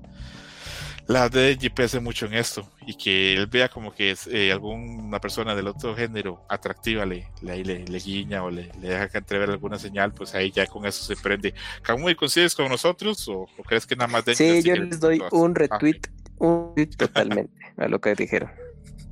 la 1.06 1.28
DJ 1.28 1.70
pese 1.70 2.00
mucho 2.00 2.26
en 2.26 2.34
esto 2.34 2.68
y 2.86 2.94
que 2.94 3.34
él 3.34 3.46
vea 3.46 3.68
como 3.68 3.92
que 3.92 4.12
es, 4.12 4.26
eh, 4.28 4.52
alguna 4.52 5.20
persona 5.20 5.54
del 5.54 5.66
otro 5.66 5.94
género 5.96 6.44
atractiva 6.48 7.04
le, 7.04 7.28
le, 7.40 7.64
le, 7.64 7.84
le 7.84 7.98
guiña 7.98 8.44
o 8.44 8.50
le, 8.50 8.70
le, 8.80 8.88
deja 8.88 9.08
que 9.08 9.18
entrever 9.18 9.50
alguna 9.50 9.78
señal, 9.78 10.12
pues 10.12 10.34
ahí 10.34 10.50
ya 10.50 10.66
con 10.66 10.86
eso 10.86 11.04
se 11.04 11.20
prende. 11.20 11.54
¿Camuy 11.82 12.14
coincides 12.14 12.54
con 12.54 12.68
nosotros 12.68 13.28
o, 13.28 13.42
o, 13.42 13.62
crees 13.64 13.86
que 13.86 13.96
nada 13.96 14.08
más 14.08 14.24
de 14.24 14.34
Sí, 14.34 14.62
yo 14.62 14.76
les 14.76 15.00
doy 15.00 15.20
un 15.32 15.54
retweet, 15.54 16.00
ah, 16.06 16.30
un 16.38 16.68
retweet 16.76 16.96
totalmente 16.96 17.52
a 17.76 17.88
lo 17.88 18.00
que 18.00 18.14
dijeron. 18.14 18.50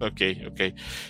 Ok, 0.01 0.21
ok. 0.49 0.61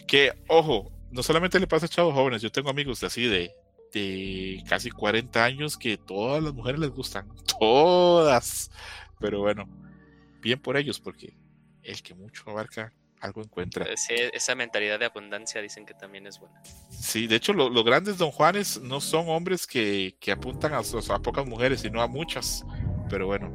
Que, 0.06 0.32
ojo, 0.48 0.90
no 1.10 1.22
solamente 1.22 1.60
le 1.60 1.66
pasa 1.66 1.86
a 1.86 1.88
chavos 1.88 2.14
jóvenes, 2.14 2.42
yo 2.42 2.50
tengo 2.50 2.70
amigos 2.70 3.02
así 3.04 3.26
de, 3.26 3.52
de 3.92 4.62
casi 4.68 4.90
40 4.90 5.44
años 5.44 5.76
que 5.76 5.96
todas 5.96 6.42
las 6.42 6.54
mujeres 6.54 6.80
les 6.80 6.90
gustan, 6.90 7.28
todas. 7.58 8.70
Pero 9.20 9.40
bueno, 9.40 9.68
bien 10.40 10.60
por 10.60 10.76
ellos, 10.76 11.00
porque 11.00 11.36
el 11.82 12.02
que 12.02 12.14
mucho 12.14 12.44
abarca, 12.50 12.92
algo 13.20 13.42
encuentra. 13.42 13.84
Eh, 13.86 13.96
Sí, 13.96 14.14
esa 14.32 14.54
mentalidad 14.54 14.98
de 14.98 15.06
abundancia 15.06 15.60
dicen 15.60 15.84
que 15.86 15.94
también 15.94 16.26
es 16.26 16.38
buena. 16.38 16.60
Sí, 16.90 17.26
de 17.26 17.36
hecho, 17.36 17.52
lo- 17.52 17.68
los 17.70 17.84
grandes 17.84 18.16
Don 18.18 18.30
Juanes 18.30 18.80
no 18.80 19.00
son 19.00 19.28
hombres 19.28 19.66
que, 19.66 20.16
que 20.20 20.32
apuntan 20.32 20.72
a, 20.72 20.78
a 20.78 21.18
pocas 21.22 21.46
mujeres, 21.46 21.80
sino 21.80 22.00
a 22.02 22.06
muchas. 22.06 22.64
Pero 23.08 23.26
bueno, 23.26 23.50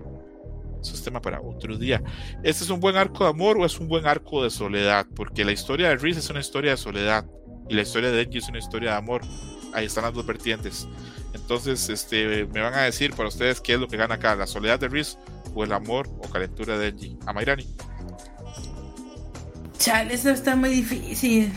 eso 0.81 0.93
es 0.93 1.03
tema 1.03 1.19
para 1.21 1.41
otro 1.41 1.77
día. 1.77 2.01
¿Este 2.43 2.63
es 2.63 2.69
un 2.69 2.79
buen 2.79 2.95
arco 2.95 3.23
de 3.23 3.29
amor 3.31 3.57
o 3.57 3.65
es 3.65 3.79
un 3.79 3.87
buen 3.87 4.05
arco 4.05 4.43
de 4.43 4.49
soledad? 4.51 5.07
Porque 5.15 5.43
la 5.45 5.51
historia 5.51 5.89
de 5.89 5.95
Reese 5.97 6.19
es 6.19 6.29
una 6.29 6.41
historia 6.41 6.71
de 6.71 6.77
soledad 6.77 7.25
y 7.67 7.73
la 7.73 7.81
historia 7.81 8.11
de 8.11 8.17
Denji 8.17 8.37
es 8.39 8.49
una 8.49 8.59
historia 8.59 8.91
de 8.91 8.97
amor. 8.97 9.21
Ahí 9.73 9.85
están 9.85 10.03
las 10.03 10.13
dos 10.13 10.25
vertientes. 10.25 10.87
Entonces, 11.33 11.89
este, 11.89 12.45
me 12.45 12.61
van 12.61 12.73
a 12.75 12.81
decir 12.83 13.13
para 13.15 13.27
ustedes 13.29 13.59
qué 13.61 13.73
es 13.73 13.79
lo 13.79 13.87
que 13.87 13.97
gana 13.97 14.15
acá, 14.15 14.35
la 14.35 14.45
soledad 14.47 14.79
de 14.79 14.87
Reese 14.87 15.17
o 15.55 15.63
el 15.63 15.71
amor 15.71 16.07
o 16.19 16.29
calentura 16.29 16.77
de 16.77 16.91
Denji. 16.91 17.17
A 17.25 17.33
Mayrani. 17.33 17.65
Chale, 19.79 20.13
eso 20.13 20.29
está 20.29 20.55
muy 20.55 20.69
difícil. 20.69 21.51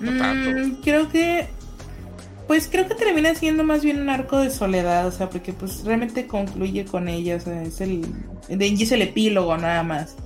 No 0.00 0.16
tanto. 0.18 0.50
Mm, 0.50 0.82
creo 0.82 1.08
que. 1.08 1.48
Pues 2.46 2.68
creo 2.70 2.86
que 2.86 2.94
termina 2.94 3.34
siendo 3.34 3.64
más 3.64 3.82
bien 3.82 4.00
un 4.00 4.10
arco 4.10 4.38
de 4.38 4.50
soledad, 4.50 5.06
o 5.06 5.10
sea, 5.12 5.30
porque 5.30 5.52
pues 5.52 5.84
realmente 5.84 6.26
concluye 6.26 6.84
con 6.84 7.08
ella, 7.08 7.36
o 7.36 7.40
sea, 7.40 7.62
es 7.62 7.80
el. 7.80 8.04
Denji 8.48 8.82
es 8.82 8.92
el 8.92 9.02
epílogo 9.02 9.56
nada 9.56 9.82
más, 9.82 10.16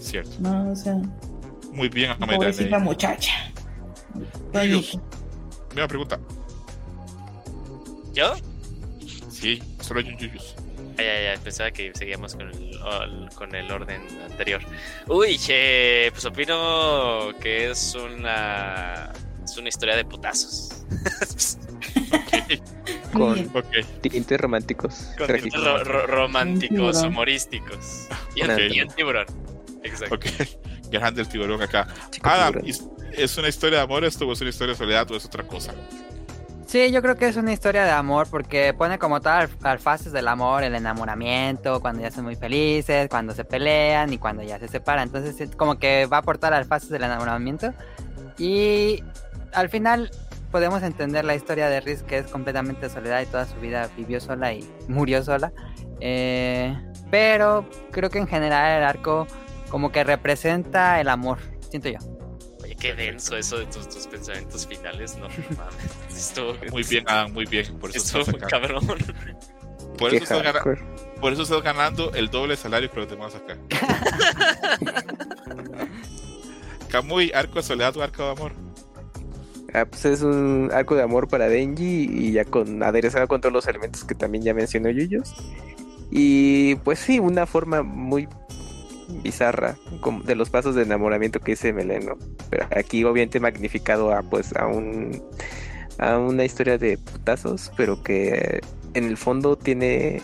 Cierto. 0.00 0.30
¿no? 0.40 0.70
O 0.70 0.76
sea, 0.76 1.00
Muy 1.72 1.88
bien, 1.88 2.10
a 2.10 2.18
pobrecita 2.18 2.78
muchacha. 2.78 3.32
Misma 4.52 5.88
pregunta. 5.88 6.20
¿Yo? 8.12 8.34
Sí, 9.30 9.60
solo 9.80 10.00
hay 10.00 10.08
un. 10.10 10.61
Ay, 10.98 11.06
ay, 11.06 11.26
ay, 11.26 11.38
pensaba 11.42 11.70
que 11.70 11.92
seguíamos 11.94 12.34
con 12.36 12.48
el, 12.50 12.78
con 13.34 13.54
el 13.54 13.70
orden 13.70 14.02
anterior. 14.30 14.60
Uy, 15.08 15.40
eh, 15.48 16.10
pues 16.12 16.24
opino 16.26 17.30
que 17.40 17.70
es 17.70 17.94
una 17.94 19.12
es 19.44 19.56
una 19.56 19.68
historia 19.68 19.96
de 19.96 20.04
putazos. 20.04 20.84
Con 23.12 23.50
Ok. 23.54 23.66
tintes 24.00 24.40
románticos. 24.40 25.12
Con 25.18 25.26
trágicos. 25.26 25.62
ro- 25.62 25.84
ro- 25.84 26.06
románticos, 26.06 27.02
humorísticos. 27.02 28.08
Y 28.34 28.42
un, 28.42 28.50
Ok. 28.50 28.58
y 28.70 28.80
un 28.82 28.88
tiburón. 28.88 29.26
Exacto. 29.82 30.14
Ok, 30.14 30.26
grande 30.90 31.22
el 31.22 31.28
tiburón 31.28 31.60
acá. 31.62 31.86
Chico 32.10 32.28
Adam, 32.28 32.62
tiburón. 32.62 32.70
¿es- 32.70 33.18
¿es 33.18 33.36
una 33.38 33.48
historia 33.48 33.78
de 33.78 33.84
amor 33.84 34.04
esto 34.04 34.26
o 34.26 34.32
es 34.32 34.40
una 34.40 34.50
historia 34.50 34.72
de 34.74 34.78
soledad 34.78 35.10
o 35.10 35.16
es 35.16 35.24
otra 35.24 35.42
cosa? 35.46 35.74
Sí, 36.72 36.90
yo 36.90 37.02
creo 37.02 37.16
que 37.16 37.26
es 37.26 37.36
una 37.36 37.52
historia 37.52 37.84
de 37.84 37.90
amor 37.90 38.28
porque 38.30 38.72
pone 38.72 38.98
como 38.98 39.20
todas 39.20 39.50
las 39.60 39.82
fases 39.82 40.10
del 40.10 40.26
amor, 40.26 40.64
el 40.64 40.74
enamoramiento, 40.74 41.82
cuando 41.82 42.00
ya 42.00 42.10
son 42.10 42.24
muy 42.24 42.34
felices, 42.34 43.10
cuando 43.10 43.34
se 43.34 43.44
pelean 43.44 44.10
y 44.10 44.16
cuando 44.16 44.42
ya 44.42 44.58
se 44.58 44.68
separan. 44.68 45.08
Entonces 45.08 45.38
es 45.42 45.54
como 45.54 45.78
que 45.78 46.06
va 46.06 46.22
por 46.22 46.38
todas 46.38 46.52
las 46.52 46.66
fases 46.66 46.88
del 46.88 47.02
enamoramiento 47.02 47.74
y 48.38 49.04
al 49.52 49.68
final 49.68 50.10
podemos 50.50 50.82
entender 50.82 51.26
la 51.26 51.34
historia 51.34 51.68
de 51.68 51.82
Riz 51.82 52.02
que 52.04 52.16
es 52.16 52.26
completamente 52.28 52.88
soledad 52.88 53.20
y 53.20 53.26
toda 53.26 53.44
su 53.44 53.60
vida 53.60 53.90
vivió 53.94 54.18
sola 54.18 54.54
y 54.54 54.66
murió 54.88 55.22
sola. 55.22 55.52
Eh, 56.00 56.74
pero 57.10 57.68
creo 57.90 58.08
que 58.08 58.18
en 58.18 58.26
general 58.26 58.78
el 58.78 58.84
arco 58.84 59.26
como 59.68 59.92
que 59.92 60.04
representa 60.04 61.02
el 61.02 61.10
amor, 61.10 61.36
siento 61.68 61.90
yo. 61.90 61.98
Qué 62.82 62.96
denso 62.96 63.36
eso 63.36 63.58
de 63.58 63.66
tus, 63.66 63.88
tus 63.88 64.08
pensamientos 64.08 64.66
finales, 64.66 65.16
no 65.16 65.28
mames. 65.28 66.10
Estuvo, 66.10 66.54
Muy 66.72 66.82
bien, 66.82 67.04
Adam, 67.06 67.32
muy 67.32 67.46
bien. 67.46 67.78
Por 67.78 67.90
eso, 67.90 68.18
Estuvo 68.18 68.36
muy 68.36 68.48
cabrón. 68.48 68.84
Eso 70.00 70.16
estás 70.16 70.42
por 71.20 71.32
eso 71.32 71.42
estás 71.42 71.62
ganando 71.62 72.12
el 72.14 72.28
doble 72.28 72.56
salario 72.56 72.90
que 72.90 72.98
los 72.98 73.08
demás 73.08 73.36
acá. 73.36 73.56
Kamui, 76.88 77.30
arco 77.32 77.56
de 77.56 77.62
soledad 77.62 77.96
o 77.96 78.02
arco 78.02 78.24
de 78.24 78.30
amor. 78.30 78.52
Ah, 79.72 79.84
pues 79.84 80.04
es 80.04 80.22
un 80.22 80.70
arco 80.72 80.96
de 80.96 81.02
amor 81.02 81.28
para 81.28 81.48
Denji 81.48 82.08
y 82.10 82.32
ya 82.32 82.44
con 82.44 82.82
aderezado 82.82 83.28
con 83.28 83.40
todos 83.40 83.52
los 83.52 83.68
elementos 83.68 84.02
que 84.02 84.16
también 84.16 84.42
ya 84.42 84.54
mencionó 84.54 84.90
Yuyos. 84.90 85.32
Y 86.10 86.74
pues 86.76 86.98
sí, 86.98 87.20
una 87.20 87.46
forma 87.46 87.84
muy 87.84 88.28
bizarra 89.22 89.76
de 90.24 90.34
los 90.34 90.50
pasos 90.50 90.74
de 90.74 90.82
enamoramiento 90.82 91.40
que 91.40 91.52
dice 91.52 91.72
Meleno. 91.72 92.16
Pero 92.50 92.66
aquí 92.76 93.04
obviamente 93.04 93.40
magnificado 93.40 94.12
a 94.12 94.22
pues 94.22 94.54
a 94.56 94.66
un 94.66 95.22
a 95.98 96.18
una 96.18 96.44
historia 96.44 96.78
de 96.78 96.98
putazos, 96.98 97.70
pero 97.76 98.02
que 98.02 98.60
en 98.94 99.04
el 99.04 99.16
fondo 99.16 99.56
tiene 99.56 100.20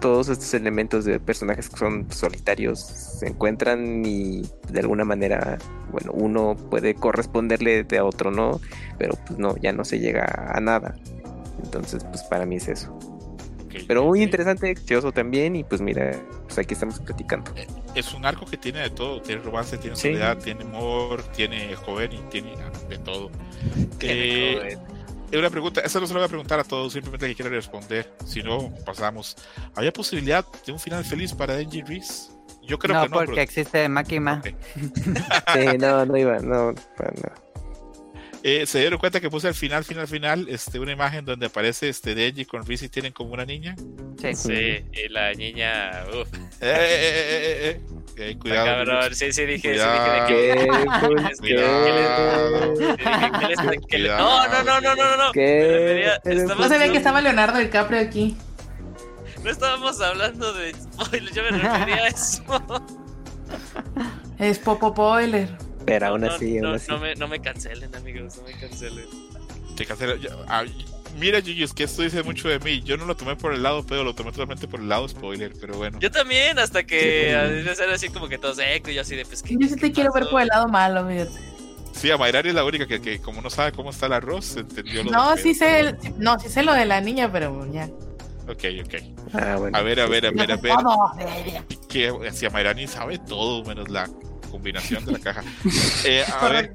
todos 0.00 0.28
estos 0.28 0.54
elementos 0.54 1.04
de 1.04 1.20
personajes 1.20 1.68
que 1.68 1.76
son 1.76 2.10
solitarios 2.10 2.80
se 2.80 3.28
encuentran 3.28 4.04
y 4.04 4.42
de 4.70 4.80
alguna 4.80 5.04
manera, 5.04 5.58
bueno, 5.92 6.12
uno 6.12 6.56
puede 6.70 6.94
corresponderle 6.94 7.84
de 7.84 7.98
a 7.98 8.04
otro, 8.04 8.30
¿no? 8.30 8.60
Pero 8.98 9.14
pues 9.26 9.38
no, 9.38 9.56
ya 9.58 9.72
no 9.72 9.84
se 9.84 9.98
llega 9.98 10.52
a 10.54 10.60
nada. 10.60 10.96
Entonces, 11.62 12.04
pues 12.04 12.22
para 12.24 12.46
mí 12.46 12.56
es 12.56 12.68
eso. 12.68 12.98
Ok, 13.72 13.84
Pero 13.86 14.04
muy 14.04 14.18
ok. 14.20 14.24
interesante, 14.24 14.74
curioso 14.74 15.12
también 15.12 15.54
y 15.54 15.62
pues 15.64 15.80
mira, 15.80 16.10
pues 16.44 16.58
aquí 16.58 16.74
estamos 16.74 16.98
platicando. 17.00 17.52
Es 17.94 18.12
un 18.14 18.24
arco 18.26 18.44
que 18.44 18.56
tiene 18.56 18.80
de 18.80 18.90
todo. 18.90 19.20
Tiene 19.22 19.42
romance, 19.42 19.78
tiene 19.78 19.94
Sí. 19.96 20.08
soledad, 20.08 20.38
tiene 20.38 20.62
amor, 20.64 21.22
tiene 21.34 21.74
joven 21.76 22.12
y 22.12 22.18
tiene 22.30 22.54
de 22.88 22.98
todo. 22.98 23.30
Qué 23.98 24.76
Eh, 25.32 25.38
una 25.38 25.50
pregunta, 25.50 25.80
esa 25.82 26.00
no 26.00 26.06
se 26.08 26.12
la 26.14 26.18
voy 26.18 26.26
a 26.26 26.28
preguntar 26.28 26.58
a 26.58 26.64
todos, 26.64 26.92
simplemente 26.92 27.28
que 27.28 27.36
quiero 27.36 27.50
responder. 27.52 28.12
Si 28.26 28.42
no, 28.42 28.74
pasamos. 28.84 29.36
¿Había 29.76 29.92
posibilidad 29.92 30.44
de 30.66 30.72
un 30.72 30.80
final 30.80 31.04
feliz 31.04 31.32
para 31.32 31.54
Denji 31.54 31.82
Reese? 31.82 32.32
Yo 32.62 32.78
creo 32.78 32.96
no, 32.96 33.02
que 33.04 33.08
no. 33.10 33.14
porque 33.14 33.30
pero- 33.32 33.42
existe 33.42 33.88
Makima. 33.88 34.42
Ok. 34.44 34.54
Sí, 35.54 35.78
no, 35.78 36.04
no 36.04 36.16
iba, 36.16 36.38
no, 36.40 36.72
nada. 36.72 37.34
Eh, 38.42 38.64
se 38.66 38.78
dieron 38.80 38.98
cuenta 38.98 39.20
que 39.20 39.28
puse 39.28 39.48
al 39.48 39.54
final, 39.54 39.84
final, 39.84 40.08
final, 40.08 40.46
este, 40.48 40.78
una 40.78 40.92
imagen 40.92 41.24
donde 41.26 41.46
aparece 41.46 41.90
este 41.90 42.14
Denji 42.14 42.46
con 42.46 42.64
Reese 42.64 42.86
y 42.86 42.88
tienen 42.88 43.12
como 43.12 43.34
una 43.34 43.44
niña. 43.44 43.76
Sí. 44.18 44.34
Sí, 44.34 44.84
y 44.92 45.08
la 45.10 45.32
niña, 45.34 46.04
uff, 46.08 46.32
Eh, 46.34 46.38
eh, 46.62 46.70
eh, 46.70 46.70
eh, 46.70 47.40
eh, 47.42 47.70
eh. 47.70 47.80
Eh, 48.30 48.36
cuidado. 48.38 48.66
cabrón. 48.66 49.14
Sí, 49.14 49.32
sí, 49.32 49.44
dije, 49.46 49.60
sí, 49.74 49.78
Cuidado. 49.80 50.26
dije 50.26 50.34
de 50.34 50.54
¿Qué? 50.54 50.60
que. 51.00 51.06
Pues, 51.06 51.38
Cuidado. 51.40 52.76
Sí, 52.76 52.82
dije, 52.82 52.96
¿qué 53.40 53.46
le 53.46 53.52
está- 53.52 53.70
qué 53.70 53.98
le- 53.98 54.08
Cuidado. 54.08 54.48
No, 54.48 54.48
no, 54.48 54.64
no, 54.64 54.80
no, 54.80 54.94
no, 54.94 55.16
no. 55.26 55.32
¿Qué? 55.32 56.10
No 56.24 56.30
estamos- 56.32 56.68
sabía 56.68 56.90
que 56.92 56.98
estaba 56.98 57.20
Leonardo 57.20 57.58
DiCaprio 57.58 58.00
aquí. 58.00 58.36
No 59.44 59.50
estábamos 59.50 60.00
hablando 60.02 60.52
de 60.52 60.74
spoilers, 60.74 61.34
yo 61.34 61.42
me 61.44 61.50
refería 61.58 61.96
a 61.96 62.08
eso. 62.08 62.42
Es 64.38 64.58
Popo 64.58 64.92
Boiler. 64.92 65.48
Pero 65.90 66.06
aún 66.06 66.20
No, 66.20 66.28
así, 66.28 66.60
no, 66.60 66.68
aún 66.68 66.76
así. 66.76 66.86
no 66.88 66.98
me, 67.00 67.14
no 67.16 67.26
me 67.26 67.40
cancelen, 67.40 67.92
amigos, 67.96 68.36
no 68.36 68.44
me 68.44 68.52
cancelen. 68.52 69.06
Te 69.76 69.84
cancela- 69.84 70.16
ya- 70.20 70.36
ah, 70.46 70.62
mira, 71.18 71.40
Yuyu, 71.40 71.64
es 71.64 71.72
que 71.72 71.82
esto 71.82 72.02
dice 72.02 72.22
mucho 72.22 72.48
de 72.48 72.60
mí. 72.60 72.80
Yo 72.82 72.96
no 72.96 73.06
lo 73.06 73.16
tomé 73.16 73.34
por 73.34 73.52
el 73.52 73.64
lado 73.64 73.84
pedo, 73.84 74.04
lo 74.04 74.14
tomé 74.14 74.30
totalmente 74.30 74.68
por 74.68 74.78
el 74.78 74.88
lado 74.88 75.08
spoiler, 75.08 75.52
pero 75.60 75.76
bueno. 75.76 75.98
Yo 75.98 76.08
también, 76.12 76.60
hasta 76.60 76.80
Sí, 76.80 76.86
que 76.86 77.34
a 77.34 77.46
era 77.46 77.92
así 77.94 78.08
como 78.08 78.28
que 78.28 78.38
todos 78.38 78.60
eco 78.60 78.88
y 78.90 78.94
yo 78.94 79.00
así 79.00 79.16
de 79.16 79.24
pues 79.24 79.42
que. 79.42 79.56
Yo 79.58 79.66
sí 79.66 79.74
te 79.74 79.90
quiero 79.90 80.12
ver 80.12 80.28
por 80.30 80.40
el 80.42 80.46
lado 80.46 80.68
malo, 80.68 81.08
fíjate. 81.08 81.32
Sí, 81.92 82.08
a 82.12 82.16
Mayrari 82.16 82.50
es 82.50 82.54
la 82.54 82.64
única 82.64 82.86
que, 82.86 83.00
que 83.02 83.20
como 83.20 83.42
no 83.42 83.50
sabe 83.50 83.72
cómo 83.72 83.90
está 83.90 84.06
el 84.06 84.12
arroz, 84.12 84.56
entendió 84.58 85.02
lo 85.02 85.10
No, 85.10 85.36
sí 85.36 85.42
pedo, 85.42 85.54
sé, 85.56 85.80
el- 85.80 85.96
no, 86.18 86.38
sí 86.38 86.48
sé 86.48 86.62
lo 86.62 86.72
de 86.72 86.84
la 86.86 87.00
niña, 87.00 87.32
pero 87.32 87.66
ya. 87.72 87.86
Ok, 88.48 88.64
ok. 88.84 88.94
Ah, 89.32 89.56
bueno. 89.58 89.76
A 89.76 89.82
ver, 89.82 89.98
a 89.98 90.06
ver, 90.06 90.26
a 90.26 90.30
ver, 90.30 90.52
a 90.52 90.56
ver. 90.56 90.72
Que 91.88 92.30
si 92.32 92.46
a 92.46 92.50
Mayrani 92.50 92.86
sabe 92.86 93.18
todo 93.18 93.64
menos 93.64 93.88
la 93.88 94.08
combinación 94.50 95.04
de 95.04 95.12
la 95.12 95.18
caja. 95.18 95.42
Eh, 96.04 96.24
a 96.40 96.48
ver, 96.48 96.72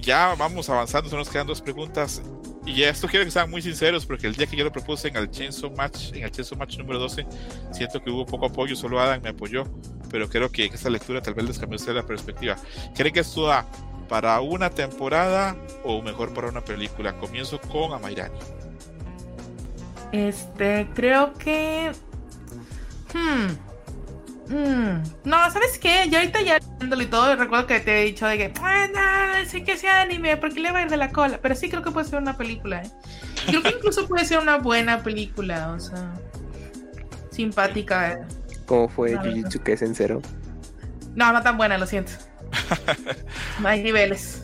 ya 0.00 0.34
vamos 0.38 0.68
avanzando, 0.70 1.10
solo 1.10 1.20
nos 1.20 1.30
quedan 1.30 1.46
dos 1.46 1.60
preguntas. 1.60 2.22
Y 2.64 2.82
esto 2.82 3.06
quiero 3.06 3.24
que 3.24 3.30
sean 3.30 3.48
muy 3.48 3.62
sinceros, 3.62 4.04
porque 4.04 4.26
el 4.26 4.34
día 4.34 4.46
que 4.46 4.56
yo 4.56 4.64
lo 4.64 4.72
propuse 4.72 5.08
en 5.08 5.16
el 5.16 5.30
Chainsaw 5.30 5.70
Match, 5.70 6.12
en 6.12 6.24
el 6.24 6.30
Chainsaw 6.30 6.58
Match 6.58 6.76
número 6.78 6.98
12, 6.98 7.24
siento 7.72 8.02
que 8.02 8.10
hubo 8.10 8.26
poco 8.26 8.46
apoyo, 8.46 8.74
solo 8.74 9.00
Adam 9.00 9.22
me 9.22 9.28
apoyó, 9.28 9.64
pero 10.10 10.28
creo 10.28 10.50
que 10.50 10.64
esta 10.64 10.90
lectura 10.90 11.22
tal 11.22 11.34
vez 11.34 11.44
les 11.46 11.58
cambió 11.58 11.78
la 11.92 12.04
perspectiva. 12.04 12.56
¿Creen 12.94 13.14
que 13.14 13.20
esto 13.20 13.46
da 13.46 13.66
para 14.08 14.40
una 14.40 14.70
temporada 14.70 15.56
o 15.84 16.02
mejor 16.02 16.34
para 16.34 16.48
una 16.48 16.64
película? 16.64 17.16
Comienzo 17.18 17.60
con 17.60 17.92
Amairani. 17.92 18.38
Este, 20.12 20.88
creo 20.94 21.34
que. 21.34 21.92
Hmm. 23.12 23.65
Hmm. 24.48 25.02
No, 25.24 25.50
¿sabes 25.50 25.78
qué? 25.78 26.08
Yo 26.08 26.18
ahorita 26.18 26.40
ya 26.42 26.58
viéndolo 26.78 27.02
y 27.02 27.06
todo, 27.06 27.34
recuerdo 27.36 27.66
que 27.66 27.80
te 27.80 28.00
he 28.00 28.04
dicho 28.04 28.26
de 28.26 28.38
que, 28.38 28.52
ah, 28.62 28.86
no, 28.92 29.48
sí 29.48 29.64
que 29.64 29.76
sea 29.76 30.02
anime, 30.02 30.36
porque 30.36 30.60
le 30.60 30.70
va 30.70 30.78
a 30.80 30.82
ir 30.82 30.90
de 30.90 30.96
la 30.96 31.10
cola. 31.10 31.38
Pero 31.42 31.54
sí 31.54 31.68
creo 31.68 31.82
que 31.82 31.90
puede 31.90 32.08
ser 32.08 32.20
una 32.20 32.36
película, 32.36 32.82
¿eh? 32.82 32.90
Creo 33.46 33.62
que 33.62 33.70
incluso 33.70 34.06
puede 34.06 34.24
ser 34.24 34.38
una 34.38 34.58
buena 34.58 35.02
película, 35.02 35.72
o 35.72 35.80
sea, 35.80 36.14
simpática. 37.30 38.12
¿eh? 38.12 38.18
¿Cómo 38.66 38.88
fue 38.88 39.10
verdad. 39.12 39.30
Jujutsu 39.30 39.62
Kaisen 39.62 39.94
Zero? 39.94 40.22
No, 41.14 41.32
no 41.32 41.42
tan 41.42 41.56
buena, 41.56 41.78
lo 41.78 41.86
siento. 41.86 42.12
No 43.60 43.68
hay 43.68 43.82
niveles. 43.82 44.42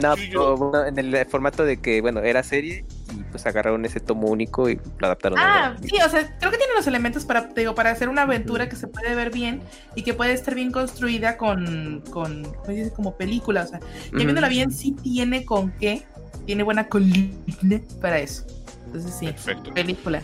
No, 0.00 0.14
pero 0.14 0.56
bueno, 0.56 0.86
en 0.86 0.98
el 0.98 1.26
formato 1.26 1.64
de 1.64 1.78
que, 1.78 2.00
bueno, 2.00 2.20
era 2.20 2.42
serie 2.42 2.84
y 3.12 3.22
pues 3.24 3.46
agarraron 3.46 3.84
ese 3.84 4.00
tomo 4.00 4.28
único 4.28 4.68
y 4.68 4.80
lo 4.98 5.06
adaptaron. 5.06 5.38
Ah, 5.38 5.76
sí, 5.82 5.96
o 6.04 6.08
sea, 6.08 6.36
creo 6.38 6.50
que 6.50 6.58
tiene 6.58 6.74
los 6.74 6.86
elementos 6.86 7.24
para, 7.24 7.48
te 7.48 7.60
digo, 7.60 7.74
para 7.74 7.90
hacer 7.90 8.08
una 8.08 8.22
aventura 8.22 8.68
que 8.68 8.76
se 8.76 8.88
puede 8.88 9.14
ver 9.14 9.30
bien 9.30 9.62
y 9.94 10.02
que 10.02 10.14
puede 10.14 10.32
estar 10.32 10.54
bien 10.54 10.70
construida 10.70 11.36
con, 11.36 12.02
con 12.10 12.44
¿cómo 12.44 12.64
se 12.66 12.72
dice? 12.72 12.92
como 12.92 13.16
película. 13.16 13.62
O 13.62 13.66
sea, 13.66 13.80
ya 13.80 13.86
viéndola 14.12 14.48
bien, 14.48 14.72
sí 14.72 14.92
tiene 15.02 15.44
con 15.44 15.70
qué, 15.72 16.02
tiene 16.46 16.62
buena 16.62 16.88
columna 16.88 17.80
para 18.00 18.18
eso. 18.18 18.44
Entonces 18.86 19.14
sí, 19.18 19.26
Perfecto. 19.26 19.72
película. 19.74 20.22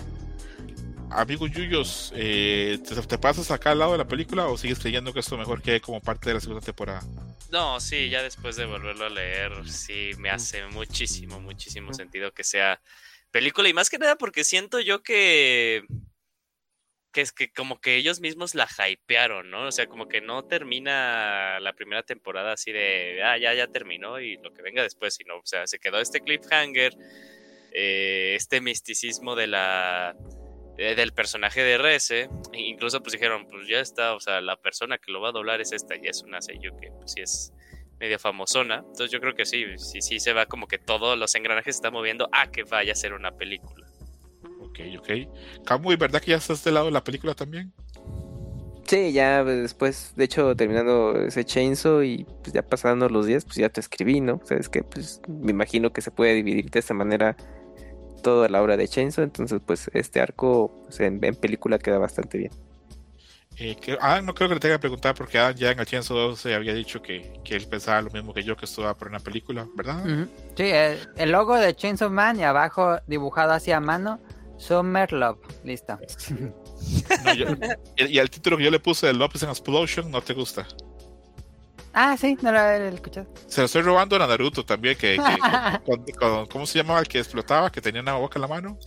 Amigos 1.11 1.51
Yuyos, 1.53 2.13
eh, 2.15 2.79
¿te, 2.87 2.95
te 2.95 3.19
pasas 3.19 3.51
acá 3.51 3.71
al 3.71 3.79
lado 3.79 3.93
de 3.93 3.99
la 3.99 4.07
película 4.07 4.47
o 4.47 4.59
sigues 4.59 4.79
creyendo 4.79 5.13
que 5.13 5.21
esto 5.21 5.39
mejor 5.39 5.63
quede 5.63 5.81
como 5.81 6.01
parte 6.01 6.29
de 6.29 6.35
la 6.35 6.41
segunda 6.41 6.65
temporada? 6.65 7.01
No, 7.51 7.81
sí, 7.81 8.11
ya 8.11 8.23
después 8.23 8.57
de 8.57 8.67
volverlo 8.67 9.07
a 9.07 9.11
leer, 9.11 9.53
sí 9.69 10.11
me 10.19 10.31
hace 10.31 10.67
muchísimo, 10.67 11.41
muchísimo 11.41 11.95
sentido 11.95 12.33
que 12.33 12.45
sea 12.45 12.81
película 13.31 13.69
y 13.69 13.75
más 13.75 13.91
que 13.91 13.99
nada 13.99 14.17
porque 14.17 14.45
siento 14.45 14.81
yo 14.81 15.03
que 15.03 15.85
que 17.13 17.23
es 17.23 17.33
que 17.33 17.51
como 17.51 17.81
que 17.81 17.97
ellos 17.97 18.21
mismos 18.21 18.55
la 18.55 18.69
hypearon, 18.69 19.51
¿no? 19.51 19.67
O 19.67 19.73
sea, 19.73 19.87
como 19.87 20.09
que 20.09 20.21
no 20.21 20.45
termina 20.45 21.59
la 21.61 21.73
primera 21.73 22.03
temporada 22.03 22.53
así 22.53 22.71
de, 22.71 23.23
ah, 23.25 23.39
ya, 23.39 23.55
ya 23.55 23.67
terminó 23.67 24.21
y 24.21 24.37
lo 24.37 24.53
que 24.53 24.63
venga 24.63 24.83
después, 24.83 25.15
sino, 25.15 25.39
o 25.39 25.47
sea, 25.47 25.67
se 25.67 25.79
quedó 25.79 26.01
este 26.01 26.21
cliffhanger, 26.21 26.95
eh, 27.73 28.35
este 28.37 28.61
misticismo 28.61 29.35
de 29.35 29.47
la 29.47 30.15
eh, 30.79 30.95
del 30.95 31.13
personaje 31.13 31.63
de 31.63 31.77
Reze, 31.77 32.31
e 32.53 32.61
incluso 32.61 33.03
pues 33.03 33.13
dijeron, 33.13 33.47
pues 33.51 33.69
ya 33.69 33.81
está, 33.81 34.15
o 34.15 34.21
sea, 34.21 34.41
la 34.41 34.57
persona 34.57 34.97
que 34.99 35.13
lo 35.13 35.21
va 35.21 35.31
a 35.31 35.33
doblar 35.33 35.61
es 35.61 35.73
esta, 35.73 35.97
y 35.97 36.07
es 36.07 36.23
una 36.23 36.41
sello 36.41 36.77
que 36.81 36.91
pues 36.93 37.13
sí 37.13 37.21
es 37.21 37.53
medio 37.99 38.19
famosona, 38.19 38.77
entonces 38.77 39.11
yo 39.11 39.21
creo 39.21 39.35
que 39.35 39.45
sí, 39.45 39.65
sí, 39.77 40.01
sí 40.01 40.21
se 40.21 40.33
va 40.33 40.47
como 40.47 40.69
que 40.69 40.79
todos 40.79 41.19
los 41.19 41.35
engranajes 41.35 41.75
se 41.75 41.79
están 41.79 41.93
moviendo 41.93 42.29
a 42.33 42.51
que 42.51 42.63
vaya 42.63 42.93
a 42.93 42.97
ser 42.97 43.13
una 43.13 43.33
película. 43.33 43.89
Ok, 44.61 44.79
ok. 44.99 45.65
Camu, 45.65 45.93
¿y 45.93 45.97
verdad 45.97 46.21
que 46.21 46.31
ya 46.31 46.37
estás 46.37 46.63
del 46.63 46.75
lado 46.75 46.87
de 46.87 46.93
la 46.93 47.03
película 47.03 47.35
también? 47.35 47.73
Sí, 48.87 49.13
ya 49.13 49.45
después, 49.45 50.15
de 50.17 50.25
hecho, 50.25 50.57
terminando 50.57 51.21
ese 51.21 51.45
chainsaw 51.45 52.03
y 52.03 52.25
pues 52.43 52.55
ya 52.55 52.63
pasando 52.63 53.09
los 53.11 53.27
días, 53.27 53.45
pues 53.45 53.57
ya 53.57 53.69
te 53.69 53.81
escribí, 53.81 54.23
¿no? 54.23 54.41
Sabes 54.45 54.71
que 54.71 54.83
pues 54.83 55.21
me 55.29 55.51
imagino 55.51 55.93
que 55.93 56.01
se 56.01 56.11
puede 56.11 56.35
dividir 56.35 56.71
de 56.71 56.79
esta 56.79 56.95
manera 56.95 57.37
toda 58.23 58.49
la 58.49 58.63
obra 58.63 58.77
de 58.77 58.87
Chainsaw, 58.89 59.25
entonces 59.25 59.61
pues 59.65 59.91
este 59.95 60.21
arco 60.21 60.83
pues, 60.85 61.01
en, 61.01 61.23
en 61.25 61.35
película 61.35 61.79
queda 61.79 61.99
bastante 61.99 62.39
bien. 62.39 62.53
Eh, 63.61 63.75
que- 63.81 63.99
ah, 64.01 64.21
no 64.23 64.35
creo 64.35 64.49
que 64.49 64.55
le 64.55 64.61
tenga 64.61 64.77
que 64.77 64.81
preguntar 64.81 65.15
porque 65.17 65.37
Adam 65.39 65.55
ya 65.57 65.73
en 65.73 65.81
el 65.81 65.87
Chainsaw 65.87 66.17
2 66.17 66.39
se 66.39 66.55
había 66.55 66.73
dicho 66.75 67.03
que, 67.03 67.41
que 67.45 67.57
él 67.57 67.67
pensaba 67.67 68.01
lo 68.03 68.11
mismo 68.11 68.33
que 68.33 68.45
yo, 68.45 68.57
que 68.57 68.67
esto 68.67 68.83
va 68.83 68.95
por 68.97 69.09
una 69.09 69.19
película, 69.19 69.67
¿verdad? 69.75 70.05
Sí, 70.57 70.63
el, 70.65 70.99
el 71.17 71.31
logo 71.33 71.57
de 71.57 71.75
Chainsaw 71.75 72.09
Man 72.11 72.39
y 72.39 72.45
abajo 72.45 72.99
dibujado 73.09 73.53
así 73.53 73.73
a 73.73 73.81
mano, 73.81 74.21
Summer 74.59 75.13
Love. 75.13 75.39
Listo. 75.65 75.99
No, 77.25 77.35
yo- 77.35 77.47
y, 77.97 78.05
y 78.05 78.19
el 78.21 78.31
título 78.31 78.57
que 78.57 78.63
yo 78.65 78.71
le 78.71 78.79
puse 78.79 79.09
de 79.09 79.13
Lopez 79.13 79.43
en 79.43 79.49
Explosion 79.49 80.09
no 80.13 80.21
te 80.23 80.33
gusta. 80.35 80.65
Ah, 82.01 82.17
sí, 82.17 82.37
no 82.43 82.53
lo 82.53 82.61
he 82.61 82.89
escuchado. 82.95 83.27
Se 83.49 83.61
lo 83.61 83.65
estoy 83.67 83.83
robando 83.83 84.15
a 84.15 84.21
Naruto 84.27 84.65
también, 84.65 84.97
que, 84.97 85.17
que- 85.17 85.19
con- 85.85 86.05
con- 86.19 86.47
¿cómo 86.47 86.65
se 86.67 86.79
llamaba 86.79 87.01
el 87.01 87.09
que 87.09 87.19
explotaba, 87.19 87.73
que 87.73 87.81
tenía 87.81 88.01
una 88.01 88.15
boca 88.15 88.37
en 88.39 88.43
la 88.43 88.47
mano? 88.49 88.79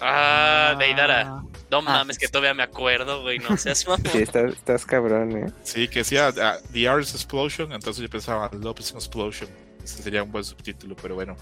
Ah, 0.00 0.76
Deidara. 0.78 1.24
No 1.70 1.78
Ah, 1.78 1.80
mames, 1.82 2.16
sí, 2.16 2.20
que 2.20 2.28
todavía 2.28 2.54
me 2.54 2.62
acuerdo, 2.62 3.22
güey, 3.22 3.38
no 3.40 3.56
seas 3.56 3.84
mamón. 3.88 4.06
Sí, 4.12 4.18
estás, 4.22 4.52
estás 4.52 4.86
cabrón, 4.86 5.36
¿eh? 5.36 5.52
Sí, 5.62 5.88
que 5.88 5.98
decía 6.00 6.32
ah, 6.40 6.56
The 6.72 6.88
Artist 6.88 7.14
Explosion, 7.16 7.72
entonces 7.72 8.02
yo 8.02 8.08
pensaba 8.08 8.48
Lopez 8.52 8.92
Explosion. 8.92 9.50
Ese 9.82 10.02
sería 10.02 10.22
un 10.22 10.30
buen 10.30 10.44
subtítulo, 10.44 10.94
pero 10.94 11.16
bueno, 11.16 11.36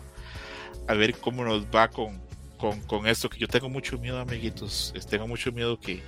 a 0.89 0.95
ver 0.95 1.17
cómo 1.19 1.45
nos 1.45 1.65
va 1.67 1.89
con, 1.89 2.21
con, 2.57 2.81
con 2.83 3.07
esto, 3.07 3.29
que 3.29 3.39
yo 3.39 3.47
tengo 3.47 3.69
mucho 3.69 3.99
miedo, 3.99 4.19
amiguitos. 4.19 4.95
Tengo 5.09 5.27
mucho 5.29 5.53
miedo 5.53 5.79
que, 5.79 6.03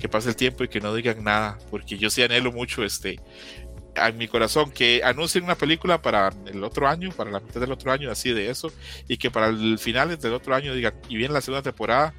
que 0.00 0.08
pase 0.08 0.28
el 0.30 0.36
tiempo 0.36 0.64
y 0.64 0.68
que 0.68 0.80
no 0.80 0.92
digan 0.94 1.22
nada, 1.22 1.58
porque 1.70 1.96
yo 1.96 2.10
sí 2.10 2.22
anhelo 2.22 2.50
mucho 2.52 2.82
este 2.84 3.20
a 3.98 4.10
mi 4.12 4.28
corazón 4.28 4.70
que 4.70 5.02
anuncien 5.04 5.44
una 5.44 5.54
película 5.56 6.00
para 6.02 6.32
el 6.46 6.62
otro 6.64 6.88
año, 6.88 7.10
para 7.12 7.30
la 7.30 7.40
mitad 7.40 7.60
del 7.60 7.72
otro 7.72 7.92
año, 7.92 8.10
así 8.10 8.32
de 8.32 8.50
eso, 8.50 8.72
y 9.08 9.16
que 9.16 9.30
para 9.30 9.48
el 9.48 9.78
final 9.78 10.16
del 10.18 10.32
otro 10.34 10.54
año 10.54 10.74
digan, 10.74 10.94
y 11.08 11.16
viene 11.16 11.34
la 11.34 11.40
segunda 11.40 11.62
temporada 11.62 12.14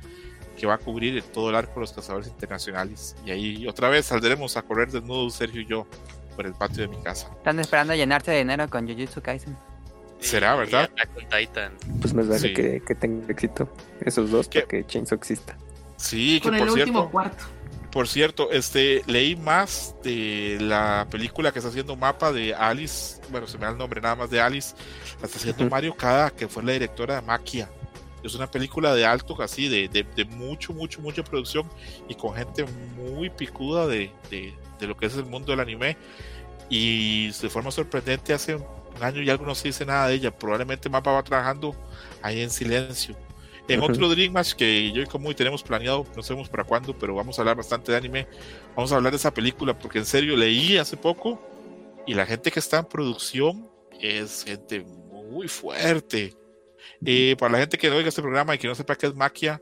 que 0.57 0.65
va 0.65 0.73
a 0.75 0.77
cubrir 0.79 1.21
todo 1.21 1.49
el 1.51 1.55
arco 1.55 1.75
de 1.75 1.81
los 1.81 1.93
cazadores 1.93 2.27
internacionales. 2.27 3.15
Y 3.25 3.31
ahí 3.31 3.67
otra 3.67 3.89
vez 3.89 4.07
saldremos 4.07 4.57
a 4.57 4.63
correr 4.63 4.91
desnudos, 4.91 5.35
Sergio 5.35 5.61
y 5.61 5.65
yo, 5.67 5.87
por 6.35 6.45
el 6.47 6.53
patio 6.53 6.81
de 6.81 6.87
mi 6.87 7.01
casa. 7.03 7.29
Están 7.37 7.59
esperando 7.59 7.93
llenarse 7.93 8.31
de 8.31 8.39
dinero 8.39 8.67
con 8.69 8.87
Jujutsu 8.87 9.21
Kaisen. 9.21 9.55
¿Será, 10.19 10.55
verdad? 10.55 10.89
Pues 12.01 12.13
más 12.15 12.27
vale 12.27 12.39
Sí. 12.39 12.53
que, 12.53 12.81
que 12.85 12.95
tenga 12.95 13.31
éxito 13.31 13.69
esos 14.01 14.31
dos 14.31 14.47
que 14.47 14.83
Chainsaw 14.87 15.15
exista. 15.15 15.55
Sí, 15.97 16.39
que 16.39 16.49
Con 16.49 16.55
el 16.55 16.59
por 16.61 16.69
último 16.71 16.99
cierto, 17.01 17.11
cuarto. 17.11 17.43
Por 17.97 18.07
cierto, 18.07 18.51
este 18.51 19.01
leí 19.07 19.35
más 19.35 19.95
de 20.03 20.59
la 20.61 21.07
película 21.09 21.51
que 21.51 21.57
está 21.57 21.69
haciendo 21.69 21.95
Mapa 21.95 22.31
de 22.31 22.53
Alice, 22.53 23.19
bueno, 23.31 23.47
se 23.47 23.57
me 23.57 23.65
da 23.65 23.71
el 23.71 23.77
nombre 23.79 23.99
nada 23.99 24.15
más 24.15 24.29
de 24.29 24.39
Alice, 24.39 24.75
la 25.19 25.25
está 25.25 25.39
haciendo. 25.39 25.67
Mario 25.67 25.97
Kada, 25.97 26.29
que 26.29 26.47
fue 26.47 26.61
la 26.61 26.73
directora 26.73 27.15
de 27.15 27.21
Maquia. 27.23 27.67
Es 28.21 28.35
una 28.35 28.51
película 28.51 28.93
de 28.93 29.03
alto, 29.03 29.35
así, 29.41 29.67
de, 29.67 29.87
de, 29.87 30.05
de 30.15 30.25
mucho, 30.25 30.73
mucho, 30.73 31.01
mucha 31.01 31.23
producción 31.23 31.67
y 32.07 32.13
con 32.13 32.35
gente 32.35 32.65
muy 32.95 33.31
picuda 33.31 33.87
de, 33.87 34.11
de, 34.29 34.53
de 34.79 34.87
lo 34.87 34.95
que 34.95 35.07
es 35.07 35.15
el 35.15 35.25
mundo 35.25 35.51
del 35.51 35.61
anime. 35.61 35.97
Y 36.69 37.31
de 37.31 37.49
forma 37.49 37.71
sorprendente, 37.71 38.31
hace 38.31 38.57
un 38.57 38.63
año 39.01 39.23
y 39.23 39.29
algo 39.31 39.43
no 39.43 39.55
se 39.55 39.69
dice 39.69 39.87
nada 39.87 40.07
de 40.07 40.13
ella. 40.13 40.29
Probablemente 40.29 40.87
Mapa 40.87 41.13
va 41.13 41.23
trabajando 41.23 41.75
ahí 42.21 42.41
en 42.41 42.51
silencio. 42.51 43.17
En 43.67 43.81
otro 43.81 44.09
Dream 44.09 44.33
Match 44.33 44.53
que 44.53 44.91
yo 44.91 45.01
y 45.01 45.05
como 45.05 45.33
tenemos 45.35 45.63
planeado, 45.63 46.05
no 46.15 46.23
sabemos 46.23 46.49
para 46.49 46.63
cuándo, 46.63 46.97
pero 46.97 47.15
vamos 47.15 47.37
a 47.37 47.41
hablar 47.41 47.57
bastante 47.57 47.91
de 47.91 47.97
anime. 47.97 48.27
Vamos 48.75 48.91
a 48.91 48.95
hablar 48.95 49.11
de 49.11 49.17
esa 49.17 49.33
película 49.33 49.77
porque 49.77 49.99
en 49.99 50.05
serio 50.05 50.35
leí 50.35 50.77
hace 50.77 50.97
poco 50.97 51.41
y 52.05 52.13
la 52.13 52.25
gente 52.25 52.51
que 52.51 52.59
está 52.59 52.79
en 52.79 52.85
producción 52.85 53.69
es 53.99 54.43
gente 54.45 54.81
muy 54.81 55.47
fuerte. 55.47 56.33
Eh, 57.05 57.35
para 57.37 57.53
la 57.53 57.59
gente 57.59 57.77
que 57.77 57.89
no 57.89 57.97
oiga 57.97 58.09
este 58.09 58.21
programa 58.21 58.55
y 58.55 58.57
que 58.57 58.67
no 58.67 58.75
sepa 58.75 58.95
qué 58.95 59.07
es 59.07 59.15
Maquia, 59.15 59.61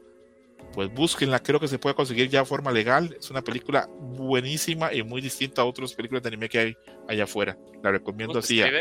pues 0.74 0.94
búsquenla, 0.94 1.42
creo 1.42 1.60
que 1.60 1.68
se 1.68 1.80
puede 1.80 1.96
conseguir 1.96 2.30
ya 2.30 2.40
de 2.40 2.46
forma 2.46 2.72
legal. 2.72 3.16
Es 3.20 3.30
una 3.30 3.42
película 3.42 3.90
buenísima 4.00 4.94
y 4.94 5.04
muy 5.04 5.22
distinta 5.22 5.62
a 5.62 5.66
otras 5.66 5.94
películas 5.94 6.24
de 6.24 6.28
anime 6.28 6.50
que 6.50 6.60
hay 6.60 6.78
allá 7.08 7.24
afuera. 7.24 7.58
La 7.82 7.92
recomiendo 7.92 8.34
¿Cómo 8.34 8.42
se 8.42 8.64
así. 8.64 8.74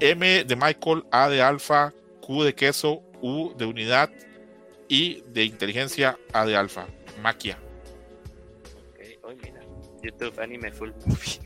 M 0.00 0.44
de 0.44 0.56
Michael, 0.56 1.04
A 1.10 1.28
de 1.28 1.42
alfa, 1.42 1.92
Q 2.20 2.42
de 2.44 2.54
queso, 2.54 3.02
U 3.22 3.54
de 3.56 3.64
unidad 3.64 4.10
y 4.88 5.22
de 5.28 5.44
inteligencia 5.44 6.18
A 6.32 6.44
de 6.44 6.56
alfa. 6.56 6.86
Maquia. 7.22 7.56
Ok, 8.92 9.00
oh, 9.22 9.32
mira. 9.42 9.60
YouTube 10.02 10.38
Anime 10.40 10.72
Full 10.72 10.90
Movie. 11.06 11.40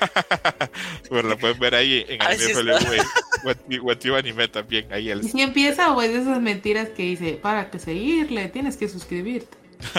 bueno, 1.10 1.30
la 1.30 1.36
pueden 1.36 1.58
ver 1.58 1.74
ahí 1.74 2.04
en 2.08 2.22
Anime 2.22 2.54
FLV. 2.54 3.04
Wet- 3.44 3.82
Wetio 3.82 4.16
Anime 4.16 4.48
también. 4.48 4.92
Ahí 4.92 5.10
el, 5.10 5.24
¿Y 5.24 5.28
si 5.28 5.40
empieza 5.40 5.92
o 5.94 6.02
es 6.02 6.12
de 6.12 6.20
esas 6.20 6.40
mentiras 6.40 6.88
que 6.90 7.02
dice, 7.04 7.32
para 7.40 7.70
que 7.70 7.78
seguirle, 7.78 8.48
tienes 8.48 8.76
que 8.76 8.88
suscribirte? 8.88 9.56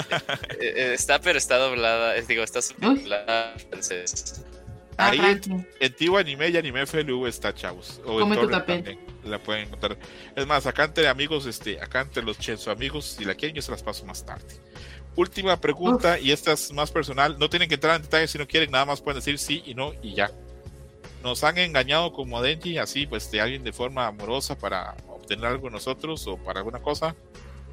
Eh, 0.59 0.73
eh, 0.75 0.93
está, 0.93 1.19
pero 1.19 1.39
está 1.39 1.57
doblada. 1.57 2.13
digo, 2.21 2.43
está 2.43 2.61
subtitulada 2.61 3.53
en 3.53 3.59
francés. 3.61 4.43
Ah, 5.01 5.07
Ahí 5.09 5.17
Frankie. 5.17 5.65
en 5.79 5.93
Tivo 5.95 6.17
Anime 6.17 6.49
y 6.49 6.57
Anime 6.57 6.85
FLV 6.85 7.25
está, 7.27 7.53
chavos. 7.53 7.99
O 8.05 8.21
en 8.21 8.49
también 8.49 8.99
La 9.23 9.39
pueden 9.41 9.67
encontrar. 9.67 9.97
Es 10.35 10.45
más, 10.45 10.67
acá 10.67 10.83
entre 10.83 11.07
amigos, 11.07 11.47
este, 11.47 11.81
acá 11.81 12.01
entre 12.01 12.23
los 12.23 12.37
Chenso 12.37 12.69
amigos, 12.69 13.05
si 13.17 13.25
la 13.25 13.33
quieren, 13.33 13.55
yo 13.55 13.61
se 13.61 13.71
las 13.71 13.81
paso 13.81 14.05
más 14.05 14.23
tarde. 14.25 14.45
Última 15.15 15.59
pregunta, 15.59 16.19
y 16.19 16.31
esta 16.31 16.51
es 16.53 16.71
más 16.71 16.91
personal. 16.91 17.37
No 17.39 17.49
tienen 17.49 17.67
que 17.67 17.75
entrar 17.75 17.95
en 17.95 18.03
detalles 18.03 18.31
si 18.31 18.37
no 18.37 18.47
quieren, 18.47 18.69
nada 18.69 18.85
más 18.85 19.01
pueden 19.01 19.19
decir 19.19 19.39
sí 19.39 19.63
y 19.65 19.73
no 19.73 19.93
y 20.03 20.13
ya. 20.13 20.31
Nos 21.23 21.43
han 21.43 21.57
engañado 21.57 22.13
como 22.13 22.37
a 22.37 22.41
Denji, 22.41 22.77
así, 22.77 23.07
pues, 23.07 23.29
de 23.31 23.41
alguien 23.41 23.63
de 23.63 23.73
forma 23.73 24.07
amorosa 24.07 24.57
para 24.57 24.95
obtener 25.07 25.45
algo 25.45 25.67
de 25.67 25.73
nosotros 25.73 26.25
o 26.27 26.37
para 26.37 26.59
alguna 26.59 26.79
cosa. 26.79 27.15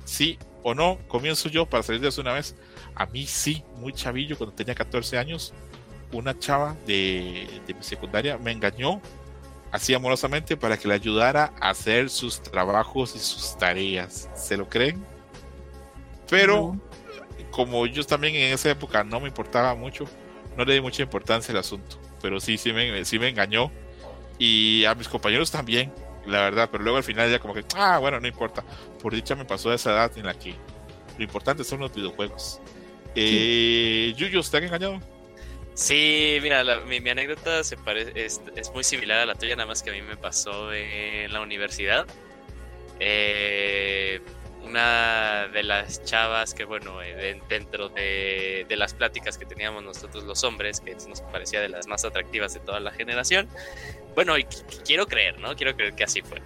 Sí 0.05 0.39
o 0.63 0.75
no, 0.75 0.99
comienzo 1.09 1.49
yo 1.51 1.67
para 1.67 1.83
salir 1.83 2.01
de 2.01 2.09
eso 2.09 2.23
una 2.23 2.33
vez. 2.33 2.55
A 2.95 3.07
mí 3.07 3.27
sí, 3.27 3.63
muy 3.77 3.93
chavillo, 3.93 4.37
cuando 4.37 4.57
tenía 4.57 4.75
14 4.75 5.19
años, 5.19 5.53
una 6.13 6.39
chava 6.39 6.77
de, 6.87 7.47
de 7.67 7.75
mi 7.75 7.83
secundaria 7.83 8.39
me 8.39 8.53
engañó 8.53 9.01
así 9.73 9.93
amorosamente 9.95 10.57
para 10.57 10.77
que 10.79 10.89
le 10.89 10.95
ayudara 10.95 11.53
a 11.61 11.71
hacer 11.71 12.09
sus 12.11 12.43
trabajos 12.43 13.15
y 13.15 13.19
sus 13.19 13.57
tareas. 13.59 14.29
¿Se 14.35 14.57
lo 14.57 14.69
creen? 14.69 15.05
Pero 16.31 16.75
No. 16.75 16.81
como 17.51 17.87
yo 17.87 18.05
también 18.05 18.35
en 18.35 18.53
esa 18.53 18.71
época 18.71 19.05
no 19.05 19.21
me 19.21 19.29
importaba 19.29 19.75
mucho, 19.75 20.07
no 20.57 20.65
le 20.65 20.75
di 20.75 20.81
mucha 20.81 21.03
importancia 21.03 21.53
al 21.53 21.59
asunto. 21.59 21.99
Pero 22.23 22.41
sí, 22.41 22.57
sí 22.59 22.73
me, 22.73 23.05
sí 23.05 23.19
me 23.19 23.29
engañó. 23.29 23.71
Y 24.39 24.85
a 24.85 24.95
mis 24.95 25.09
compañeros 25.09 25.51
también, 25.51 25.93
la 26.27 26.41
verdad. 26.41 26.69
Pero 26.71 26.83
luego 26.85 26.97
al 26.99 27.05
final 27.05 27.31
ya 27.31 27.39
como 27.39 27.55
que, 27.55 27.65
ah, 27.77 27.99
bueno, 27.99 28.19
no 28.21 28.27
importa. 28.27 28.65
Por 29.03 29.15
dicha 29.15 29.35
me 29.37 29.45
pasó 29.45 29.71
a 29.71 29.75
esa 29.75 29.91
edad 29.93 30.13
en 30.17 30.27
la 30.27 30.35
que 30.35 30.55
lo 31.17 31.25
importante 31.25 31.63
son 31.65 31.81
los 31.81 31.95
videojuegos. 31.95 32.61
Eh, 33.15 34.15
Yuyos, 34.17 34.51
¿te 34.51 34.57
han 34.59 34.65
engañado? 34.65 35.01
Sí, 35.79 36.39
mira, 36.43 36.65
la- 36.65 36.81
mi, 36.81 36.97
anécdota 37.09 37.63
se 37.63 37.77
parece, 37.77 38.11
es, 38.25 38.41
es 38.57 38.73
muy 38.73 38.83
similar 38.83 39.21
a 39.21 39.27
la 39.27 39.37
tuya, 39.37 39.55
nada 39.55 39.69
más 39.69 39.81
que 39.85 39.91
a 39.91 39.93
mí 39.93 40.03
me 40.03 40.17
pasó 40.17 40.73
en 40.73 41.33
la 41.33 41.41
universidad. 41.41 42.05
Eh, 42.99 44.21
una 44.65 45.47
de 45.53 45.63
las 45.63 46.03
chavas 46.03 46.53
que, 46.53 46.65
bueno, 46.65 47.01
eh, 47.01 47.15
de- 47.15 47.43
dentro 47.49 47.91
de, 47.91 48.67
las 48.71 48.93
pláticas 48.93 49.39
que 49.39 49.47
teníamos 49.47 49.85
nosotros 49.85 50.25
los 50.25 50.43
hombres, 50.43 50.81
que 50.81 50.97
nos 51.09 51.21
parecía 51.23 51.61
de 51.61 51.69
las 51.69 51.87
más 51.87 52.05
atractivas 52.05 52.55
de 52.55 52.59
toda 52.61 52.81
la 52.81 52.91
generación, 52.91 53.49
bueno, 54.17 54.37
y 54.37 54.43
qu- 54.47 54.67
qu- 54.67 54.83
quiero 54.85 55.07
creer, 55.07 55.39
¿no? 55.39 55.55
Quiero 55.55 55.77
creer 55.77 55.95
que 55.95 56.03
así 56.03 56.23
fue. 56.23 56.43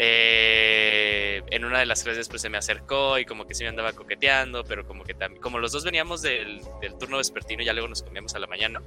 Eh, 0.00 1.42
en 1.50 1.64
una 1.64 1.80
de 1.80 1.86
las 1.86 2.04
clases 2.04 2.28
pues 2.28 2.40
se 2.40 2.48
me 2.48 2.56
acercó 2.56 3.18
y 3.18 3.24
como 3.24 3.48
que 3.48 3.54
sí 3.54 3.64
me 3.64 3.68
andaba 3.70 3.92
coqueteando, 3.92 4.62
pero 4.62 4.86
como 4.86 5.02
que 5.02 5.12
también, 5.12 5.42
como 5.42 5.58
los 5.58 5.72
dos 5.72 5.84
veníamos 5.84 6.22
del, 6.22 6.60
del 6.80 6.96
turno 6.96 7.16
vespertino, 7.16 7.64
ya 7.64 7.72
luego 7.72 7.88
nos 7.88 8.04
comíamos 8.04 8.32
a 8.36 8.38
la 8.38 8.46
mañana, 8.46 8.80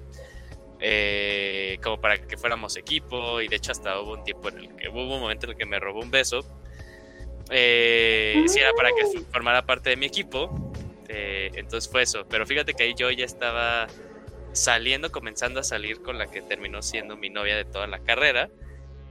eh, 0.80 1.78
como 1.84 2.00
para 2.00 2.18
que 2.18 2.38
fuéramos 2.38 2.78
equipo 2.78 3.42
y 3.42 3.50
de 3.50 3.58
hecho 3.58 3.74
hasta 3.74 4.00
hubo 4.00 4.14
un 4.14 4.24
tiempo 4.24 4.48
en 4.50 4.58
el 4.60 4.76
que 4.78 4.88
hubo 4.88 5.04
un 5.04 5.20
momento 5.20 5.48
en 5.48 5.52
el 5.52 5.58
que 5.58 5.66
me 5.66 5.80
robó 5.80 6.00
un 6.00 6.12
beso. 6.12 6.46
Eh, 7.50 8.46
si 8.48 8.60
era 8.62 8.72
para 8.74 8.92
que 8.94 9.06
fu- 9.06 9.26
formara 9.32 9.66
parte 9.66 9.90
de 9.90 9.98
mi 9.98 10.06
equipo, 10.06 10.50
eh, 11.10 11.52
entonces 11.56 11.92
fue 11.92 12.04
eso, 12.04 12.26
pero 12.30 12.46
fíjate 12.48 12.74
que 12.74 12.84
ahí 12.84 12.94
yo 12.98 13.12
ya 13.12 13.26
estaba 13.26 13.88
saliendo, 14.54 15.12
comenzando 15.12 15.60
a 15.60 15.64
salir 15.64 16.02
con 16.02 16.18
la 16.18 16.28
que 16.28 16.42
terminó 16.42 16.82
siendo 16.82 17.18
mi 17.18 17.30
novia 17.30 17.58
de 17.58 17.66
toda 17.66 17.88
la 17.88 18.00
carrera. 18.00 18.50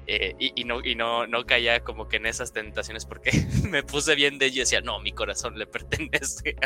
Eh, 0.06 0.34
y, 0.38 0.60
y 0.60 0.64
no, 0.64 0.84
y 0.84 0.94
no, 0.94 1.26
no 1.26 1.44
caía 1.46 1.80
como 1.84 2.08
que 2.08 2.16
en 2.16 2.26
esas 2.26 2.52
tentaciones 2.52 3.06
porque 3.06 3.30
me 3.70 3.82
puse 3.82 4.14
bien 4.14 4.38
de 4.38 4.46
ella 4.46 4.56
y 4.56 4.58
decía, 4.60 4.80
no, 4.80 5.00
mi 5.00 5.12
corazón 5.12 5.58
le 5.58 5.66
pertenece 5.66 6.56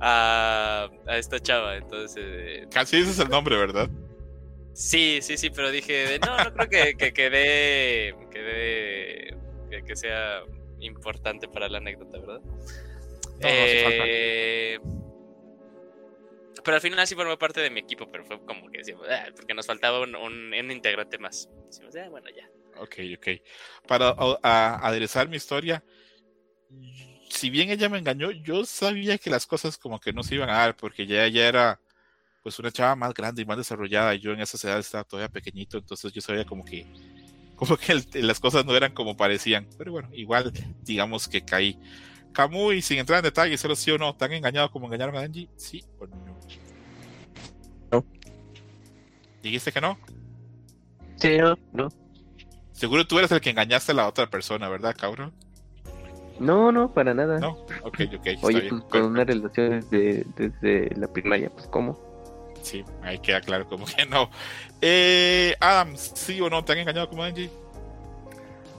a, 0.00 0.88
a 1.06 1.16
esta 1.18 1.40
chava. 1.40 1.76
Entonces, 1.76 2.24
eh, 2.26 2.66
Casi 2.72 2.96
ese 2.98 3.10
es 3.10 3.18
el 3.18 3.28
nombre, 3.28 3.56
¿verdad? 3.56 3.88
sí, 4.72 5.18
sí, 5.22 5.36
sí, 5.36 5.50
pero 5.50 5.70
dije, 5.70 5.92
de, 5.92 6.18
no, 6.20 6.36
no 6.38 6.52
creo 6.54 6.68
que, 6.68 6.94
que, 6.96 7.12
que 7.12 7.30
dé- 7.30 8.14
que 8.30 8.38
dé- 8.42 9.36
que, 9.70 9.82
que 9.84 9.96
sea 9.96 10.40
importante 10.80 11.48
para 11.48 11.68
la 11.68 11.78
anécdota, 11.78 12.18
¿verdad? 12.18 12.40
no 13.40 13.64
hace 13.64 13.82
falta. 13.82 14.99
Pero 16.62 16.74
al 16.76 16.80
final 16.80 17.06
sí 17.06 17.14
formó 17.14 17.38
parte 17.38 17.60
de 17.60 17.70
mi 17.70 17.80
equipo, 17.80 18.10
pero 18.10 18.24
fue 18.24 18.44
como 18.44 18.70
que 18.70 18.78
decíamos, 18.78 19.06
"Ah", 19.08 19.26
porque 19.34 19.54
nos 19.54 19.66
faltaba 19.66 20.00
un, 20.00 20.14
un- 20.16 20.52
un 20.54 20.70
integrante 20.70 21.18
más. 21.18 21.48
"Ah, 21.96 22.08
bueno, 22.10 22.28
ya. 22.36 22.48
Ok, 22.78 22.96
ok. 23.16 23.28
Para 23.86 24.08
a- 24.10 24.38
a- 24.42 24.86
aderezar 24.88 25.28
mi 25.28 25.36
historia, 25.36 25.84
si 27.28 27.50
bien 27.50 27.70
ella 27.70 27.88
me 27.88 27.98
engañó, 27.98 28.30
yo 28.30 28.64
sabía 28.64 29.18
que 29.18 29.30
las 29.30 29.46
cosas 29.46 29.78
como 29.78 30.00
que 30.00 30.12
no 30.12 30.22
se 30.22 30.34
iban 30.34 30.50
a 30.50 30.54
dar, 30.58 30.76
porque 30.76 31.06
ya 31.06 31.24
ella 31.24 31.48
era 31.48 31.80
pues 32.42 32.58
una 32.58 32.72
chava 32.72 32.96
más 32.96 33.14
grande 33.14 33.42
y 33.42 33.44
más 33.44 33.58
desarrollada, 33.58 34.14
y 34.14 34.20
yo 34.20 34.32
en 34.32 34.40
esa 34.40 34.68
edad 34.68 34.78
estaba 34.80 35.04
todavía 35.04 35.28
pequeñito, 35.28 35.78
entonces 35.78 36.12
yo 36.12 36.22
sabía 36.22 36.44
como 36.46 36.64
que 36.64 36.86
como 37.56 37.76
que 37.76 37.92
el- 37.92 38.26
las 38.26 38.40
cosas 38.40 38.64
no 38.66 38.76
eran 38.76 38.92
como 38.94 39.16
parecían, 39.16 39.68
pero 39.78 39.92
bueno, 39.92 40.08
igual 40.14 40.52
digamos 40.82 41.28
que 41.28 41.42
caí. 41.42 41.78
Camuy, 42.32 42.82
sin 42.82 42.98
entrar 42.98 43.18
en 43.18 43.24
detalles, 43.24 43.60
solo 43.60 43.76
sí 43.76 43.90
o 43.90 43.98
no, 43.98 44.16
¿tan 44.16 44.32
engañado 44.32 44.70
como 44.70 44.86
engañaron 44.86 45.16
a 45.16 45.22
Denji? 45.22 45.50
¿Sí 45.56 45.84
o? 45.98 46.06
No. 46.06 46.39
¿Dijiste 49.42 49.72
que 49.72 49.80
no? 49.80 49.98
Sí, 51.16 51.36
no, 51.38 51.56
no. 51.72 51.88
Seguro 52.72 53.06
tú 53.06 53.18
eres 53.18 53.30
el 53.32 53.40
que 53.40 53.50
engañaste 53.50 53.92
a 53.92 53.94
la 53.94 54.06
otra 54.08 54.28
persona, 54.28 54.68
¿verdad, 54.68 54.94
cabrón? 54.98 55.34
No, 56.38 56.72
no, 56.72 56.92
para 56.92 57.12
nada. 57.12 57.38
No, 57.38 57.50
ok, 57.82 58.00
ok. 58.16 58.26
está 58.26 58.46
Oye, 58.46 58.60
bien. 58.62 58.68
pues 58.80 58.84
con 58.84 59.02
una 59.02 59.24
relación 59.24 59.84
desde, 59.90 60.24
desde 60.36 60.94
la 60.96 61.06
primaria, 61.08 61.50
pues 61.50 61.66
¿cómo? 61.66 61.98
Sí, 62.62 62.84
ahí 63.02 63.18
queda 63.18 63.40
claro 63.42 63.66
como 63.68 63.84
que 63.84 64.06
no. 64.06 64.30
Eh, 64.80 65.54
Adam, 65.60 65.94
¿sí 65.96 66.40
o 66.40 66.48
no 66.48 66.64
te 66.64 66.72
han 66.72 66.78
engañado 66.78 67.08
como 67.10 67.22
Angie? 67.24 67.50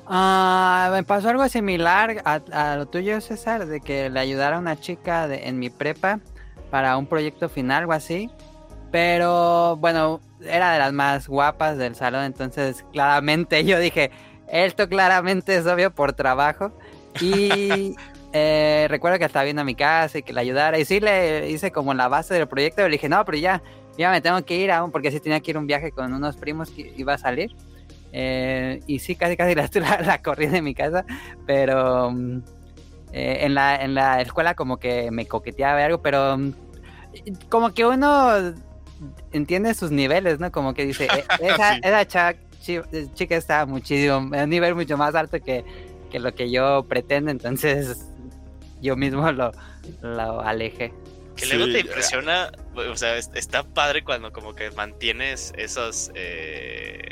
Ah, 0.08 0.90
me 0.92 1.04
pasó 1.04 1.30
algo 1.30 1.48
similar 1.48 2.22
a, 2.26 2.42
a 2.52 2.76
lo 2.76 2.88
tuyo, 2.88 3.22
César, 3.22 3.66
de 3.68 3.80
que 3.82 4.10
le 4.10 4.20
ayudara 4.20 4.58
a 4.58 4.60
una 4.60 4.80
chica 4.80 5.28
de- 5.28 5.48
en 5.48 5.60
mi 5.60 5.70
prepa 5.70 6.20
para 6.70 6.98
un 6.98 7.06
proyecto 7.06 7.48
final, 7.50 7.82
algo 7.82 7.94
así. 7.94 8.30
Pero 8.92 9.78
bueno, 9.78 10.20
era 10.46 10.74
de 10.74 10.80
las 10.80 10.94
más 10.94 11.28
guapas 11.28 11.78
del 11.78 11.96
salón, 11.96 12.24
entonces 12.24 12.86
claramente 12.92 13.64
yo 13.64 13.80
dije, 13.80 14.12
esto 14.52 14.90
claramente 14.90 15.56
es 15.56 15.66
obvio 15.66 15.92
por 15.92 16.14
trabajo. 16.14 16.72
Y 17.20 17.96
eh, 18.34 18.88
recuerdo 18.90 19.18
que 19.18 19.26
estaba 19.26 19.44
viendo 19.44 19.62
a 19.62 19.66
mi 19.66 19.76
casa 19.76 20.20
y 20.20 20.24
que 20.24 20.34
le 20.34 20.42
ayudara. 20.42 20.78
Y 20.78 20.86
sí 20.86 21.00
le 21.00 21.50
hice 21.50 21.72
como 21.72 21.94
la 21.94 22.08
base 22.08 22.34
del 22.34 22.48
proyecto, 22.48 22.78
pero 22.78 22.90
le 22.90 22.94
dije, 22.94 23.10
no, 23.10 23.24
pero 23.26 23.38
ya, 23.38 23.62
ya 23.98 24.12
me 24.12 24.22
tengo 24.22 24.44
que 24.44 24.58
ir 24.58 24.72
aún, 24.72 24.92
porque 24.92 25.12
sí 25.12 25.20
tenía 25.20 25.40
que 25.40 25.52
ir 25.52 25.58
a 25.58 25.60
un 25.60 25.68
viaje 25.68 25.92
con 25.92 26.14
unos 26.14 26.38
primos 26.38 26.70
que 26.70 26.94
iba 26.98 27.14
a 27.14 27.18
salir. 27.18 27.56
Eh, 28.14 28.82
y 28.88 29.00
sí, 29.00 29.16
casi 29.16 29.38
casi 29.38 29.56
la, 29.56 29.70
la, 29.74 30.02
la 30.02 30.22
corrí 30.22 30.48
de 30.48 30.62
mi 30.62 30.76
casa, 30.76 31.06
pero 31.46 32.12
mm, 32.12 32.42
eh, 33.14 33.38
en, 33.42 33.56
la, 33.56 33.76
en 33.78 33.94
la 33.94 34.22
escuela 34.22 34.54
como 34.54 34.78
que 34.78 35.12
me 35.12 35.26
coqueteaba 35.28 35.84
algo, 35.84 36.02
pero 36.02 36.38
mm, 36.38 36.54
como 37.50 37.74
que 37.74 37.86
uno 37.86 38.54
entiende 39.32 39.74
sus 39.74 39.92
niveles, 39.92 40.40
¿no? 40.40 40.52
Como 40.52 40.74
que 40.74 40.86
dice, 40.86 41.06
"Eh, 41.06 41.24
esa, 41.40 41.76
Sí. 41.76 41.80
esa 41.84 43.14
chica 43.16 43.36
está 43.36 43.66
muchísimo, 43.66 44.14
a 44.14 44.44
un 44.44 44.50
nivel 44.50 44.76
mucho 44.76 44.98
más 44.98 45.16
alto 45.16 45.42
que, 45.42 45.64
que 46.12 46.20
lo 46.20 46.34
que 46.36 46.52
yo 46.52 46.84
pretendo, 46.88 47.32
entonces 47.32 48.06
yo 48.82 48.96
mismo 48.96 49.32
lo, 49.32 49.52
lo 50.02 50.42
alejé. 50.42 50.94
Que 51.36 51.46
luego 51.48 51.66
Sí, 51.66 51.72
te 51.74 51.80
impresiona, 51.80 52.52
o 52.76 52.96
sea, 52.96 53.18
es- 53.18 53.32
está 53.34 53.64
padre 53.64 54.04
cuando 54.04 54.32
como 54.32 54.54
que 54.54 54.70
mantienes 54.72 55.54
esos 55.58 56.12
eh, 56.14 57.10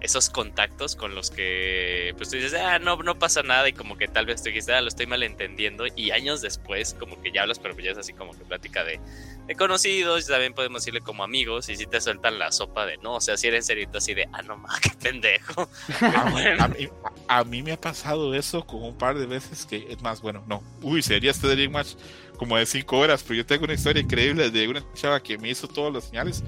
esos 0.00 0.28
contactos 0.28 0.96
con 0.96 1.14
los 1.14 1.30
que 1.30 2.12
pues 2.18 2.28
tú 2.28 2.36
dices, 2.36 2.54
ah, 2.54 2.78
no, 2.78 2.96
no 3.02 3.18
pasa 3.18 3.42
nada 3.42 3.66
y 3.68 3.72
como 3.72 3.96
que 3.96 4.06
tal 4.06 4.26
vez 4.26 4.42
tú 4.42 4.48
dijiste, 4.50 4.72
ah, 4.74 4.82
lo 4.82 4.88
estoy 4.88 5.06
malentendiendo 5.06 5.84
y 5.96 6.10
años 6.10 6.42
después 6.42 6.94
como 6.98 7.18
que 7.22 7.32
ya 7.32 7.42
hablas, 7.42 7.58
pero 7.58 7.74
ya 7.78 7.92
es 7.92 7.96
así 7.98 8.12
como 8.12 8.32
que 8.32 8.44
plática 8.44 8.84
de, 8.84 9.00
de 9.46 9.54
conocidos 9.54 10.26
también 10.26 10.54
podemos 10.54 10.82
decirle 10.82 11.00
como 11.00 11.22
amigos 11.22 11.68
y 11.68 11.76
si 11.76 11.86
te 11.86 12.00
sueltan 12.00 12.38
la 12.38 12.50
sopa 12.52 12.86
de 12.86 12.96
no, 12.98 13.14
o 13.14 13.20
sea, 13.20 13.36
si 13.36 13.48
eres 13.48 13.66
serito 13.66 13.98
así 13.98 14.14
de, 14.14 14.28
ah, 14.32 14.42
no 14.42 14.56
más, 14.56 14.80
qué 14.80 14.90
pendejo. 14.90 15.68
A, 16.00 16.30
bueno. 16.30 16.64
a 16.64 16.68
mí, 16.68 16.88
a 17.28 17.44
mí 17.44 17.62
me 17.62 17.72
ha 17.72 17.80
pasado 17.80 18.34
eso 18.34 18.66
con 18.66 18.82
un 18.82 18.96
par 18.96 19.18
de 19.18 19.26
veces 19.26 19.66
que 19.66 19.86
es 19.88 20.00
más, 20.02 20.20
bueno, 20.20 20.42
no. 20.46 20.62
Uy, 20.82 21.02
sería 21.02 21.30
este 21.30 21.48
Dream 21.48 21.72
Match 21.72 21.94
como 22.36 22.56
de 22.56 22.66
5 22.66 22.98
horas, 22.98 23.22
pero 23.22 23.36
yo 23.36 23.46
tengo 23.46 23.64
una 23.64 23.74
historia 23.74 24.02
increíble 24.02 24.50
de 24.50 24.68
una 24.68 24.84
chava 24.94 25.22
que 25.22 25.38
me 25.38 25.50
hizo 25.50 25.68
todas 25.68 25.92
las 25.92 26.04
señales 26.04 26.42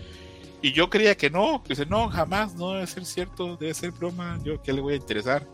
y 0.62 0.72
yo 0.72 0.88
creía 0.88 1.16
que 1.16 1.30
no, 1.30 1.62
que 1.62 1.70
dice, 1.70 1.86
no, 1.86 2.08
jamás, 2.08 2.54
no 2.54 2.72
debe 2.72 2.86
ser 2.86 3.04
cierto, 3.04 3.56
debe 3.56 3.74
ser 3.74 3.90
broma, 3.92 4.38
yo 4.42 4.60
qué 4.62 4.72
le 4.72 4.80
voy 4.80 4.94
a 4.94 4.96
interesar. 4.96 5.46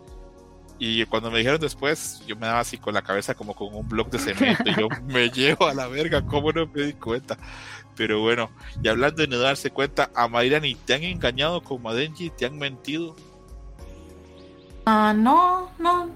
Y 0.84 1.06
cuando 1.06 1.30
me 1.30 1.38
dijeron 1.38 1.60
después, 1.60 2.24
yo 2.26 2.34
me 2.34 2.48
daba 2.48 2.58
así 2.58 2.76
con 2.76 2.92
la 2.92 3.02
cabeza 3.02 3.36
como 3.36 3.54
con 3.54 3.72
un 3.72 3.88
bloque 3.88 4.18
de 4.18 4.18
cemento 4.18 4.64
y 4.66 4.74
yo 4.74 4.88
me 5.06 5.30
llevo 5.30 5.68
a 5.68 5.74
la 5.74 5.86
verga, 5.86 6.26
¿cómo 6.26 6.50
no 6.50 6.66
me 6.66 6.82
di 6.82 6.92
cuenta? 6.94 7.38
Pero 7.94 8.20
bueno, 8.20 8.50
y 8.82 8.88
hablando 8.88 9.22
de 9.22 9.28
no 9.28 9.38
darse 9.38 9.70
cuenta, 9.70 10.10
a 10.12 10.26
Mayrani, 10.26 10.74
¿te 10.74 10.94
han 10.94 11.04
engañado 11.04 11.62
como 11.62 11.88
a 11.88 11.94
Denji? 11.94 12.30
¿Te 12.30 12.46
han 12.46 12.58
mentido? 12.58 13.14
Ah, 14.84 15.14
no, 15.16 15.70
no. 15.78 16.10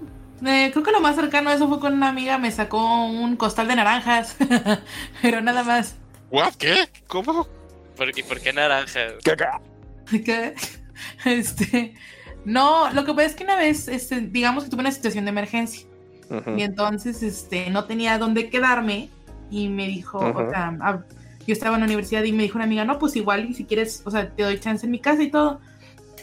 Eh, 0.45 0.69
creo 0.73 0.83
que 0.83 0.91
lo 0.91 0.99
más 0.99 1.15
cercano 1.15 1.49
a 1.49 1.53
eso 1.53 1.69
fue 1.69 1.79
con 1.79 1.93
una 1.93 2.09
amiga, 2.09 2.37
me 2.37 2.51
sacó 2.51 3.05
un 3.05 3.37
costal 3.37 3.69
de 3.69 3.77
naranjas, 3.77 4.35
pero 5.21 5.39
nada 5.39 5.63
más. 5.63 5.95
¿What? 6.29 6.55
¿Qué? 6.55 6.89
¿Cómo? 7.07 7.47
¿Por, 7.95 8.09
¿Y 8.19 8.21
por 8.21 8.41
qué 8.41 8.51
naranja? 8.51 8.99
¿Qué? 10.09 10.55
Este, 11.23 11.95
no, 12.47 12.89
lo 12.93 13.03
que 13.03 13.13
pasa 13.13 13.25
es 13.27 13.35
que 13.35 13.43
una 13.43 13.57
vez, 13.57 13.87
este, 13.89 14.21
digamos 14.21 14.63
que 14.63 14.69
tuve 14.69 14.79
una 14.79 14.91
situación 14.91 15.25
de 15.25 15.29
emergencia 15.31 15.85
y 16.57 16.61
entonces, 16.61 17.23
este, 17.23 17.69
no 17.69 17.85
tenía 17.85 18.17
dónde 18.17 18.49
quedarme 18.49 19.09
y 19.49 19.69
me 19.69 19.87
dijo, 19.87 20.17
o 20.19 20.29
Ujú. 20.29 20.49
sea, 20.49 20.77
ah, 20.81 20.99
yo 21.45 21.53
estaba 21.53 21.75
en 21.75 21.81
la 21.81 21.85
universidad 21.85 22.23
y 22.23 22.31
me 22.33 22.43
dijo 22.43 22.57
una 22.57 22.65
amiga, 22.65 22.83
no, 22.85 22.99
pues 22.99 23.15
igual 23.15 23.53
si 23.53 23.63
quieres, 23.65 24.01
o 24.05 24.11
sea, 24.11 24.29
te 24.33 24.43
doy 24.43 24.59
chance 24.59 24.85
en 24.85 24.91
mi 24.91 24.99
casa 24.99 25.23
y 25.23 25.31
todo. 25.31 25.59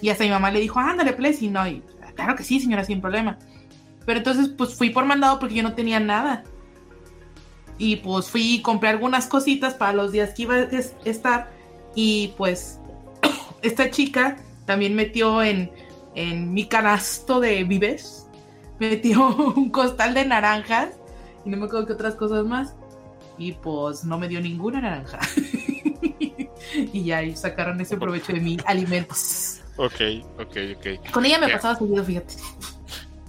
Y 0.02 0.10
hasta 0.10 0.24
mi 0.24 0.30
mamá 0.30 0.50
le 0.50 0.60
dijo, 0.60 0.78
ándale, 0.78 1.12
please, 1.14 1.44
y 1.44 1.48
no, 1.48 1.66
y 1.66 1.82
claro 2.14 2.36
que 2.36 2.42
sí, 2.42 2.60
señora, 2.60 2.84
sin 2.84 3.00
problema. 3.00 3.38
Pero 4.04 4.18
entonces, 4.18 4.48
pues 4.48 4.74
fui 4.74 4.90
por 4.90 5.04
mandado 5.06 5.38
porque 5.38 5.54
yo 5.54 5.62
no 5.62 5.74
tenía 5.74 6.00
nada. 6.00 6.44
Y 7.78 7.96
pues 7.96 8.28
fui 8.30 8.56
y 8.56 8.62
compré 8.62 8.90
algunas 8.90 9.26
cositas 9.26 9.74
para 9.74 9.92
los 9.92 10.12
días 10.12 10.34
que 10.34 10.42
iba 10.42 10.54
a 10.54 10.62
es- 10.64 10.94
estar. 11.04 11.50
Y 11.94 12.34
pues 12.36 12.78
esta 13.62 13.90
chica 13.90 14.36
también 14.66 14.94
metió 14.94 15.42
en, 15.42 15.70
en 16.14 16.52
mi 16.52 16.66
canasto 16.66 17.40
de 17.40 17.64
vives, 17.64 18.26
metió 18.78 19.34
un 19.56 19.70
costal 19.70 20.14
de 20.14 20.24
naranjas 20.24 20.90
y 21.44 21.50
no 21.50 21.56
me 21.56 21.66
acuerdo 21.66 21.86
qué 21.86 21.92
otras 21.94 22.14
cosas 22.14 22.44
más. 22.44 22.74
Y 23.36 23.52
pues 23.52 24.04
no 24.04 24.16
me 24.18 24.28
dio 24.28 24.40
ninguna 24.40 24.80
naranja. 24.80 25.18
y 26.92 27.04
ya 27.04 27.22
y 27.22 27.34
sacaron 27.36 27.80
ese 27.80 27.96
provecho 27.96 28.32
de 28.32 28.40
mi 28.40 28.56
alimentos. 28.66 29.60
Ok, 29.76 30.00
ok, 30.38 30.56
ok, 30.76 31.10
Con 31.12 31.26
ella 31.26 31.38
me 31.38 31.48
Ya. 31.48 31.54
pasaba 31.54 31.74
seguido, 31.76 32.04
fíjate. 32.04 32.34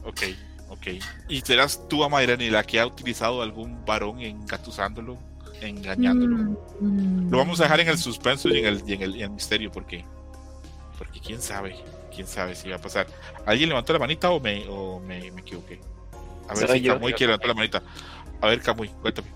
ok, 0.06 0.22
ok. 0.70 0.88
¿Y 1.28 1.42
serás 1.42 1.88
tú, 1.88 2.04
Amairani, 2.04 2.52
la 2.52 2.64
que 2.64 2.80
ha 2.80 2.86
utilizado 2.86 3.42
algún 3.42 3.84
varón 3.84 4.22
engatusándolo, 4.22 5.18
engañándolo? 5.62 6.38
Mm, 6.80 7.32
Lo 7.32 7.38
vamos 7.40 7.60
a 7.60 7.64
dejar 7.64 7.80
en 7.80 7.88
el 7.88 7.98
suspenso 7.98 8.50
y 8.50 8.60
en 8.60 8.66
el, 8.68 8.84
y 8.88 8.94
en 8.94 9.02
el, 9.02 9.16
y 9.16 9.20
en 9.20 9.24
el 9.26 9.30
misterio, 9.32 9.72
porque 9.72 10.06
Porque 11.00 11.20
quién 11.20 11.42
sabe, 11.42 11.76
quién 12.16 12.28
sabe 12.28 12.56
si 12.56 12.70
va 12.70 12.78
a 12.78 12.82
pasar. 12.82 13.08
¿Alguien 13.46 13.70
levantó 13.70 13.94
la 13.94 14.00
manita 14.00 14.32
o 14.32 14.40
me, 14.40 14.66
o 14.70 15.00
me, 15.00 15.32
me 15.32 15.42
equivoqué? 15.42 15.80
A 16.48 16.56
ver 16.56 16.68
Soy 16.68 16.80
si. 16.80 16.88
Camuy 16.88 17.14
quiere 17.14 17.32
levantar 17.32 17.48
la 17.50 17.54
manita. 17.54 17.84
A 18.42 18.48
ver, 18.48 18.62
Camuy, 18.62 18.90
cuéntame. 19.02 19.28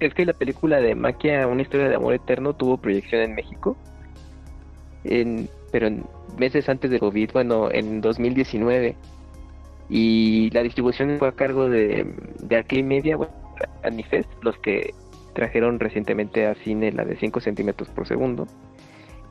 Es- 0.00 0.14
que 0.14 0.24
la 0.24 0.32
película 0.32 0.78
de 0.80 0.94
Maquia, 0.94 1.46
una 1.46 1.62
historia 1.62 1.88
de 1.88 1.96
amor 1.96 2.14
eterno, 2.14 2.54
tuvo 2.54 2.78
proyección 2.78 3.20
en 3.22 3.34
México, 3.34 3.76
en, 5.04 5.48
pero 5.70 5.86
en 5.86 6.04
meses 6.38 6.68
antes 6.68 6.90
de 6.90 6.98
COVID, 6.98 7.30
bueno, 7.32 7.70
en 7.70 8.00
2019. 8.00 8.96
Y 9.88 10.50
la 10.50 10.62
distribución 10.62 11.16
fue 11.18 11.28
a 11.28 11.32
cargo 11.32 11.68
de, 11.68 12.12
de 12.40 12.56
Arcade 12.56 12.82
Media, 12.82 13.16
bueno, 13.16 13.32
Anifest, 13.84 14.28
los 14.42 14.56
que 14.58 14.94
trajeron 15.34 15.78
recientemente 15.78 16.46
a 16.46 16.54
cine 16.56 16.90
la 16.92 17.04
de 17.04 17.16
5 17.16 17.40
centímetros 17.40 17.88
por 17.90 18.08
segundo. 18.08 18.48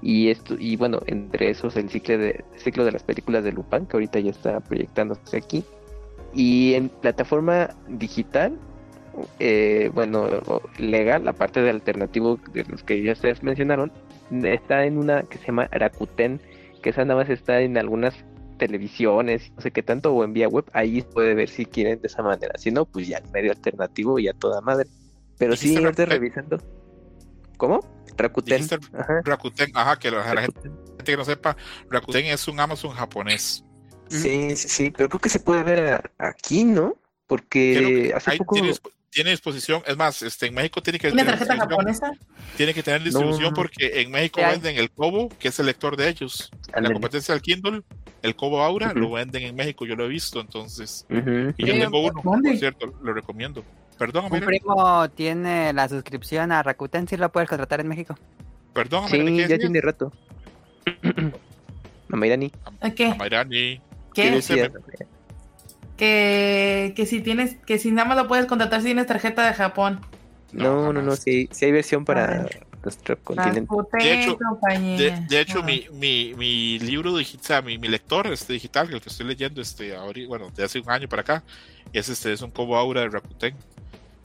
Y 0.01 0.29
esto, 0.29 0.55
y 0.59 0.75
bueno, 0.75 0.99
entre 1.07 1.49
esos 1.49 1.75
el 1.75 1.89
ciclo 1.89 2.17
de, 2.17 2.43
ciclo 2.57 2.85
de 2.85 2.91
las 2.91 3.03
películas 3.03 3.43
de 3.43 3.51
Lupin, 3.51 3.85
que 3.85 3.97
ahorita 3.97 4.19
ya 4.19 4.31
está 4.31 4.59
proyectándose 4.59 5.37
aquí. 5.37 5.63
Y 6.33 6.73
en 6.73 6.89
plataforma 6.89 7.69
digital, 7.87 8.57
eh, 9.39 9.89
bueno, 9.93 10.27
legal, 10.77 11.27
aparte 11.27 11.61
de 11.61 11.69
alternativo 11.69 12.39
de 12.53 12.65
los 12.65 12.83
que 12.83 13.01
ya 13.01 13.13
ustedes 13.13 13.41
mencionaron, 13.41 13.91
está 14.43 14.85
en 14.85 14.97
una 14.97 15.23
que 15.23 15.37
se 15.37 15.47
llama 15.47 15.69
Rakuten, 15.71 16.41
que 16.81 16.89
esa 16.89 17.05
nada 17.05 17.21
más 17.21 17.29
está 17.29 17.61
en 17.61 17.77
algunas 17.77 18.13
televisiones, 18.57 19.51
no 19.55 19.61
sé 19.61 19.71
qué 19.71 19.83
tanto, 19.83 20.13
o 20.13 20.23
en 20.23 20.33
vía 20.33 20.47
web, 20.47 20.65
ahí 20.73 21.01
puede 21.01 21.33
ver 21.33 21.49
si 21.49 21.65
quieren 21.65 22.01
de 22.01 22.07
esa 22.07 22.23
manera. 22.23 22.53
Si 22.57 22.71
no, 22.71 22.85
pues 22.85 23.07
ya 23.07 23.21
medio 23.33 23.51
alternativo 23.51 24.19
y 24.19 24.27
a 24.27 24.33
toda 24.33 24.61
madre. 24.61 24.87
Pero 25.37 25.55
sí, 25.55 25.69
¿Dijiste 25.69 25.85
ahorita 25.85 26.05
revisando. 26.05 26.57
¿Cómo? 27.57 27.79
Rakuten. 28.17 28.67
Ajá. 28.93 29.21
Rakuten, 29.23 29.71
ajá, 29.73 29.97
que 29.99 30.11
la, 30.11 30.33
la 30.33 30.41
gente 30.41 30.59
que 31.03 31.17
no 31.17 31.25
sepa, 31.25 31.55
Rakuten 31.89 32.25
es 32.25 32.47
un 32.47 32.59
Amazon 32.59 32.91
japonés. 32.91 33.63
Sí, 34.09 34.55
sí, 34.55 34.69
sí, 34.69 34.91
pero 34.91 35.09
creo 35.09 35.19
que 35.19 35.29
se 35.29 35.39
puede 35.39 35.63
ver 35.63 36.11
aquí, 36.17 36.63
¿no? 36.63 36.95
Porque 37.27 38.13
hace 38.15 38.37
poco... 38.37 38.53
tiene, 38.55 38.69
disp- 38.71 38.91
tiene 39.09 39.31
disposición, 39.31 39.81
es 39.87 39.97
más, 39.97 40.21
este, 40.21 40.45
en 40.45 40.53
México 40.53 40.81
tiene 40.81 40.99
que 40.99 41.07
¿Tiene 41.07 41.23
tener 41.23 41.39
tarjeta 41.39 41.57
japonesa? 41.67 42.11
tiene 42.55 42.73
que 42.73 42.83
tener 42.83 43.01
distribución 43.03 43.49
No. 43.49 43.53
porque 43.55 44.01
en 44.01 44.11
México 44.11 44.41
venden 44.41 44.77
el 44.77 44.91
Kobo, 44.91 45.29
que 45.39 45.47
es 45.47 45.59
el 45.59 45.65
lector 45.65 45.97
de 45.97 46.09
ellos. 46.09 46.51
La 46.67 46.77
Ándale. 46.77 46.93
competencia 46.93 47.33
del 47.33 47.41
Kindle, 47.41 47.81
el 48.21 48.35
Kobo 48.35 48.61
Aura, 48.61 48.93
lo 48.93 49.11
venden 49.11 49.43
en 49.43 49.55
México, 49.55 49.85
yo 49.85 49.95
lo 49.95 50.05
he 50.05 50.09
visto, 50.09 50.39
entonces. 50.39 51.05
Y 51.09 51.65
yo 51.65 51.73
tengo 51.73 51.99
uno, 52.05 52.21
¿dónde? 52.23 52.51
por 52.51 52.59
cierto, 52.59 52.93
lo 53.01 53.13
recomiendo. 53.13 53.63
Perdón, 53.97 54.25
Un 54.31 54.41
primo 54.41 55.09
tiene 55.11 55.71
la 55.73 55.87
suscripción 55.87 56.51
a 56.51 56.61
Rakuten, 56.63 57.07
si 57.07 57.15
lo 57.17 57.31
puedes 57.31 57.47
contratar 57.49 57.79
en 57.79 57.87
México. 57.87 58.15
perdón, 58.73 59.07
Sí, 59.09 59.17
¿qué 59.37 59.47
ya 59.47 59.57
tiene 59.57 59.79
rato. 59.81 60.11
¿A 62.81 62.89
¿Qué? 62.91 63.05
Amairani, 63.07 63.79
¿Qué? 64.13 64.23
¿Qué 64.23 64.31
decías? 64.31 64.71
Que, 65.97 66.93
que 66.95 67.05
si 67.05 67.21
tienes, 67.21 67.55
que 67.65 67.77
si 67.79 67.91
nada 67.91 68.07
más 68.07 68.17
lo 68.17 68.27
puedes 68.27 68.45
contratar 68.47 68.81
si 68.81 68.87
tienes 68.87 69.07
tarjeta 69.07 69.45
de 69.47 69.53
Japón. 69.53 70.01
No, 70.51 70.91
no, 70.93 71.01
no, 71.01 71.15
sí, 71.15 71.47
sí 71.51 71.65
hay 71.65 71.71
versión 71.71 72.01
A 72.03 72.05
para 72.05 72.47
nuestro 72.83 73.17
continente. 73.19 73.61
Rakuten, 73.61 73.99
De 74.01 74.13
hecho- 74.23 74.37
compañía. 74.37 74.97
De, 74.97 75.25
de 75.27 75.39
hecho, 75.41 75.59
Ah. 75.61 75.65
mi, 75.65 75.87
mi, 75.93 76.33
mi 76.35 76.79
libro 76.79 77.15
digital, 77.15 77.63
mi, 77.63 77.77
mi 77.77 77.87
lector 77.87 78.27
este 78.27 78.53
digital, 78.53 78.93
el 78.93 79.01
que 79.01 79.09
estoy 79.09 79.25
leyendo 79.25 79.61
este 79.61 79.95
ahorita, 79.95 80.27
bueno, 80.27 80.49
de 80.55 80.63
hace 80.65 80.79
un 80.79 80.89
año 80.91 81.07
para 81.07 81.21
acá, 81.21 81.43
es 81.93 82.09
este 82.09 82.33
es 82.33 82.41
un 82.41 82.51
Kobo 82.51 82.75
Aura 82.77 83.01
de 83.01 83.09
Rakuten. 83.09 83.55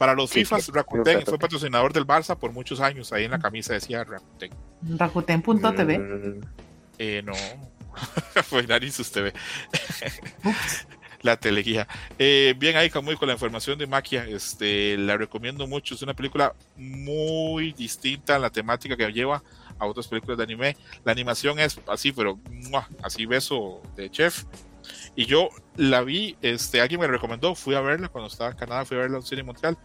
Para 0.00 0.14
los 0.14 0.30
Sí, 0.30 0.40
FIFAs, 0.40 0.64
sí, 0.64 0.72
Rakuten 0.72 1.18
sí, 1.18 1.24
fue 1.26 1.38
patrocinador 1.38 1.92
del 1.92 2.06
Barça 2.06 2.34
por 2.34 2.52
muchos 2.52 2.80
años. 2.80 3.12
Ahí 3.12 3.24
en 3.26 3.32
la 3.32 3.38
camisa 3.38 3.74
decía 3.74 4.02
Rakuten. 4.02 4.50
Rakuten.tv. 4.96 5.98
Mm, 5.98 6.40
Eh, 6.96 7.22
no. 7.22 7.34
Fue 8.44 8.66
Nariz 8.66 8.96
TV. 9.12 9.34
la 11.20 11.36
teleguía. 11.36 11.86
Eh, 12.18 12.54
bien 12.56 12.78
ahí, 12.78 12.88
Camuy, 12.88 13.16
con 13.16 13.28
la 13.28 13.34
información 13.34 13.78
de 13.78 13.86
Maquia. 13.86 14.24
Este, 14.24 14.96
la 14.96 15.18
recomiendo 15.18 15.66
mucho. 15.66 15.94
Es 15.94 16.00
una 16.00 16.14
película 16.14 16.54
muy 16.78 17.74
distinta 17.74 18.36
en 18.36 18.42
la 18.42 18.48
temática 18.48 18.96
que 18.96 19.12
lleva 19.12 19.42
a 19.78 19.84
otras 19.84 20.08
películas 20.08 20.38
de 20.38 20.44
anime. 20.44 20.78
La 21.04 21.12
animación 21.12 21.58
es 21.58 21.78
así, 21.86 22.10
pero 22.10 22.38
¡mua! 22.70 22.88
así 23.02 23.26
beso 23.26 23.82
de 23.96 24.10
chef. 24.10 24.44
Y 25.17 25.27
yo 25.27 25.49
la 25.77 26.02
vi, 26.02 26.36
este, 26.43 26.81
alguien 26.81 27.01
me 27.01 27.07
la 27.07 27.12
recomendó, 27.12 27.55
fui 27.55 27.75
a 27.75 27.81
verla 27.81 28.09
cuando 28.09 28.28
estaba 28.28 28.51
en 28.51 28.57
Canadá, 28.57 28.85
fui 28.85 28.97
a 28.97 29.01
verla 29.01 29.19
en 29.19 29.23
cine 29.23 29.41
en 29.41 29.47
Montreal. 29.47 29.78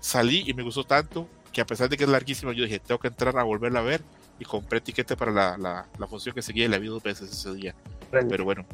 Salí 0.00 0.44
y 0.46 0.54
me 0.54 0.62
gustó 0.62 0.84
tanto 0.84 1.28
que 1.52 1.60
a 1.60 1.66
pesar 1.66 1.88
de 1.88 1.96
que 1.96 2.04
es 2.04 2.10
larguísima, 2.10 2.52
yo 2.52 2.64
dije, 2.64 2.78
tengo 2.78 2.98
que 2.98 3.08
entrar 3.08 3.36
a 3.38 3.42
volverla 3.42 3.80
a 3.80 3.82
ver 3.82 4.02
y 4.38 4.44
compré 4.44 4.78
etiquete 4.78 5.16
para 5.16 5.32
la, 5.32 5.58
la, 5.58 5.88
la 5.98 6.06
función 6.06 6.34
que 6.34 6.42
seguía 6.42 6.66
y 6.66 6.68
la 6.68 6.78
vi 6.78 6.88
dos 6.88 7.02
veces 7.02 7.30
ese 7.30 7.52
día. 7.54 7.74
Pero 8.10 8.44
bueno, 8.44 8.64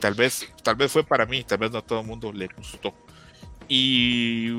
tal 0.00 0.14
vez, 0.14 0.46
tal 0.62 0.76
vez 0.76 0.90
fue 0.92 1.04
para 1.04 1.26
mí, 1.26 1.44
tal 1.44 1.58
vez 1.58 1.70
no 1.70 1.78
a 1.78 1.82
todo 1.82 2.00
el 2.00 2.06
mundo 2.06 2.32
le 2.32 2.48
gustó. 2.48 2.94
Y 3.68 4.50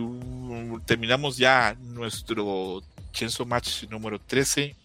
terminamos 0.85 1.37
ya 1.37 1.75
nuestro 1.79 2.83
Chainsaw 3.11 3.45
Match 3.45 3.85
número 3.85 4.19
13. 4.19 4.75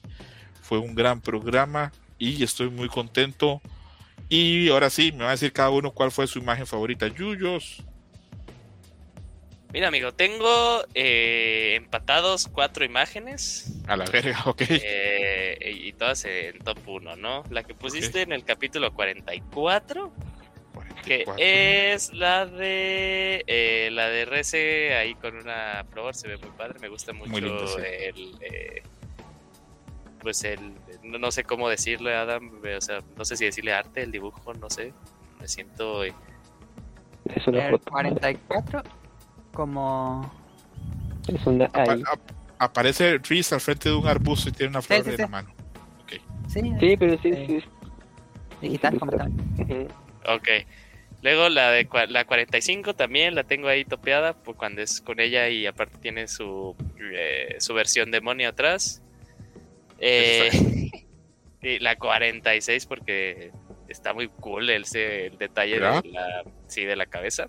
Fue 0.63 0.79
un 0.79 0.95
gran 0.95 1.21
programa 1.21 1.93
y 2.19 2.43
estoy 2.43 2.71
muy 2.71 2.89
contento. 2.89 3.61
Y 4.35 4.71
ahora 4.71 4.89
sí, 4.89 5.13
me 5.13 5.25
va 5.25 5.29
a 5.29 5.33
decir 5.33 5.53
cada 5.53 5.69
uno 5.69 5.91
cuál 5.91 6.11
fue 6.11 6.27
su 6.27 6.39
imagen 6.39 6.67
favorita. 6.67 7.07
Yuyos. 7.07 7.83
Mira, 9.75 9.89
amigo, 9.89 10.13
tengo 10.15 10.83
eh, 10.95 11.75
empatados 11.77 12.49
cuatro 12.49 12.83
imágenes 12.83 13.75
A 13.87 13.95
la 13.95 14.07
verga, 14.07 14.43
ok. 14.47 14.63
eh, 14.69 15.59
y 15.85 15.93
todas 15.93 16.25
en 16.25 16.59
top 16.61 16.79
1, 16.87 17.17
¿no? 17.17 17.45
La 17.51 17.63
que 17.63 17.75
pusiste 17.75 18.23
en 18.23 18.33
el 18.33 18.43
capítulo 18.45 18.95
44, 18.95 20.11
que 21.05 21.25
44. 21.25 21.35
es 21.39 22.13
la 22.15 22.47
de 22.47 23.45
eh, 23.47 23.91
la 23.93 24.09
de 24.09 24.25
Rece 24.25 24.95
ahí 24.95 25.15
con 25.15 25.37
una 25.37 25.85
flor, 25.91 26.15
se 26.15 26.29
ve 26.29 26.39
muy 26.39 26.51
padre, 26.57 26.79
me 26.81 26.89
gusta 26.89 27.13
mucho 27.13 27.31
Muy 27.33 27.43
lindo, 27.43 27.67
sí. 27.67 27.83
el 27.85 28.35
eh, 28.41 28.83
pues 30.23 30.43
el 30.45 30.73
no, 31.03 31.19
no 31.19 31.31
sé 31.31 31.45
cómo 31.45 31.69
decirle 31.69 32.15
Adam, 32.15 32.51
o 32.77 32.81
sea, 32.81 33.01
no 33.17 33.25
sé 33.25 33.37
si 33.37 33.45
decirle 33.45 33.73
arte, 33.73 34.03
el 34.03 34.11
dibujo, 34.13 34.53
no 34.55 34.69
sé. 34.71 34.93
Me 35.41 35.49
siento 35.49 36.05
eh, 36.05 36.13
Es 37.35 37.47
una 37.47 37.67
El 37.67 37.73
foto. 37.73 37.91
44, 37.91 38.83
como... 39.53 40.33
Es 41.29 41.47
una 41.47 41.67
Apa- 41.67 41.93
ahí. 41.93 42.03
ap- 42.11 42.33
aparece 42.59 43.19
Reese 43.19 43.55
al 43.55 43.61
frente 43.61 43.89
de 43.89 43.95
un 43.95 44.07
arbusto 44.07 44.49
y 44.49 44.53
tiene 44.53 44.71
una 44.71 44.83
flor 44.83 45.03
sí, 45.05 45.11
en 45.11 45.17
sí. 45.17 45.23
la 45.23 45.29
mano. 45.29 45.51
Sí, 46.49 46.61
Sí, 46.81 46.97
pero 46.99 47.17
sí, 47.23 47.29
Eh, 47.33 47.47
sí. 47.63 47.65
digital 48.61 48.99
completamente. 48.99 49.89
Ok. 50.27 50.49
Luego 51.23 51.49
la 51.49 51.71
de 51.71 51.89
cua- 51.89 52.09
la 52.09 52.25
45 52.25 52.95
también 52.95 53.35
la 53.37 53.45
tengo 53.45 53.69
ahí 53.69 53.85
topeada 53.85 54.33
por 54.35 54.57
cuando 54.57 54.83
es 54.83 55.01
con 55.01 55.21
ella 55.21 55.49
y 55.49 55.67
aparte 55.67 55.97
tiene 55.99 56.27
su, 56.29 56.75
eh, 57.15 57.57
su 57.61 57.73
versión 57.75 58.11
demonio 58.11 58.49
atrás. 58.49 59.01
Eh, 59.99 60.82
y 61.63 61.79
la 61.79 61.97
46 61.97 62.87
porque 62.87 63.51
está 63.89 64.13
muy 64.15 64.29
cool 64.29 64.69
el, 64.71 64.85
detalle 65.39 65.75
de 65.75 65.81
la, 65.81 66.03
sí, 66.67 66.85
de 66.85 66.97
la 66.97 67.07
cabeza. 67.07 67.47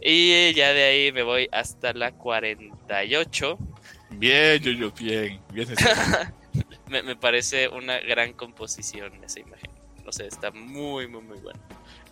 Y 0.00 0.52
ya 0.54 0.72
de 0.72 0.82
ahí 0.84 1.12
me 1.12 1.22
voy 1.22 1.48
hasta 1.52 1.92
la 1.92 2.12
48. 2.12 3.58
Bien, 4.10 4.62
Yuyos, 4.62 4.94
bien. 4.94 5.40
bien 5.52 5.68
Me, 6.88 7.02
me 7.02 7.16
parece 7.16 7.68
una 7.68 7.98
gran 8.00 8.32
composición 8.32 9.12
esa 9.24 9.40
imagen. 9.40 9.70
No 10.04 10.12
sé, 10.12 10.26
está 10.26 10.52
muy, 10.52 11.08
muy, 11.08 11.20
muy 11.20 11.38
buena. 11.38 11.58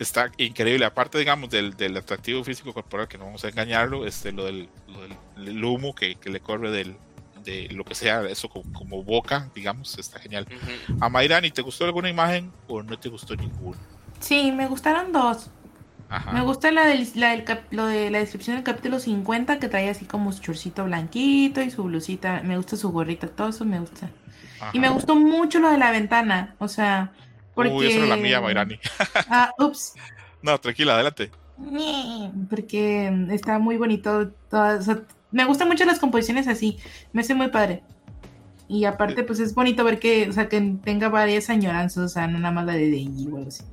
está 0.00 0.32
increíble. 0.36 0.84
Aparte, 0.84 1.16
digamos, 1.18 1.48
del, 1.50 1.76
del 1.76 1.96
atractivo 1.96 2.42
físico 2.42 2.72
corporal, 2.74 3.06
que 3.06 3.16
no 3.16 3.26
vamos 3.26 3.44
a 3.44 3.48
engañarlo, 3.48 4.04
este, 4.06 4.32
lo 4.32 4.44
del, 4.44 4.68
lo 4.88 5.02
del- 5.02 5.16
el 5.48 5.64
humo 5.64 5.94
que, 5.94 6.16
que 6.16 6.28
le 6.28 6.40
corre 6.40 6.72
del, 6.72 6.96
de 7.44 7.68
lo 7.72 7.84
que 7.84 7.94
sea, 7.94 8.22
eso 8.28 8.48
como, 8.48 8.72
como 8.72 9.02
boca, 9.04 9.50
digamos, 9.54 9.98
está 9.98 10.18
genial. 10.18 10.46
A 11.00 11.08
Mayrani, 11.08 11.50
¿te 11.50 11.62
gustó 11.62 11.84
alguna 11.84 12.08
imagen 12.08 12.50
o 12.68 12.82
no 12.82 12.98
te 12.98 13.08
gustó 13.08 13.36
ninguna? 13.36 13.78
Sí, 14.20 14.50
me 14.52 14.66
gustaron 14.66 15.12
dos. 15.12 15.50
Ajá. 16.08 16.32
Me 16.32 16.42
gusta 16.42 16.70
la, 16.70 16.86
del, 16.86 17.08
la, 17.14 17.30
del 17.30 17.44
cap- 17.44 17.64
lo 17.70 17.86
de 17.86 18.10
la 18.10 18.18
descripción 18.18 18.56
del 18.56 18.64
capítulo 18.64 18.98
50 18.98 19.58
que 19.58 19.68
trae 19.68 19.88
así 19.90 20.04
como 20.04 20.32
su 20.32 20.40
chorcito 20.42 20.84
blanquito 20.84 21.60
y 21.62 21.70
su 21.70 21.82
blusita. 21.84 22.40
Me 22.44 22.56
gusta 22.56 22.76
su 22.76 22.90
gorrita, 22.92 23.26
todo 23.26 23.48
eso 23.48 23.64
me 23.64 23.80
gusta. 23.80 24.10
ajá. 24.60 24.70
Y 24.72 24.78
me 24.80 24.88
gustó 24.90 25.16
mucho 25.16 25.58
lo 25.60 25.70
de 25.70 25.78
la 25.78 25.90
ventana. 25.90 26.54
O 26.58 26.68
sea, 26.68 27.12
porque... 27.54 27.72
Uy, 27.72 27.86
esa 27.86 27.98
era 27.98 28.06
la 28.06 28.16
mía, 28.16 28.40
Mayrani. 28.40 28.78
Ah, 29.28 29.50
ups. 29.58 29.94
No, 30.42 30.58
tranquila, 30.60 30.94
adelante. 30.94 31.30
Porque 32.50 33.26
está 33.30 33.58
muy 33.58 33.76
bonito. 33.76 34.28
todo, 34.50 34.78
o 34.78 34.82
sea, 34.82 35.00
me 35.34 35.44
gustan 35.44 35.66
mucho 35.66 35.84
las 35.84 35.98
composiciones 35.98 36.46
así. 36.46 36.78
Me 37.12 37.22
hace 37.22 37.34
muy 37.34 37.48
padre. 37.48 37.82
Y 38.68 38.84
aparte, 38.84 39.24
pues 39.24 39.40
es 39.40 39.52
bonito 39.52 39.84
ver 39.84 39.98
que, 39.98 40.28
o 40.28 40.32
sea, 40.32 40.48
que 40.48 40.60
tenga 40.82 41.08
varias 41.08 41.50
añoranzas, 41.50 42.04
o 42.04 42.08
sea, 42.08 42.28
no 42.28 42.38
nada 42.38 42.54
más 42.54 42.64
la 42.64 42.74
de 42.74 42.88
Deji 42.88 43.28
o 43.30 43.36
algo 43.36 43.48
así. 43.48 43.64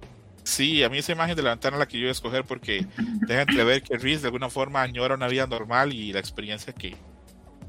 Sí, 0.44 0.84
a 0.84 0.90
mí 0.90 0.98
esa 0.98 1.12
imagen 1.12 1.36
de 1.36 1.44
la 1.44 1.52
ventana 1.52 1.78
es 1.78 1.80
la 1.80 1.88
que 1.88 1.98
yo 1.98 2.02
iba 2.02 2.10
a 2.10 2.14
escoger 2.14 2.46
porque 2.46 2.88
deja 3.28 3.44
entrever 3.44 3.84
que 3.84 3.96
Reese 3.98 4.22
de 4.22 4.28
alguna 4.30 4.50
forma 4.50 4.82
añora 4.82 5.14
una 5.14 5.28
vida 5.28 5.46
normal 5.46 5.94
y 5.94 6.12
la 6.12 6.20
experiencia 6.20 6.74
que, 6.74 6.96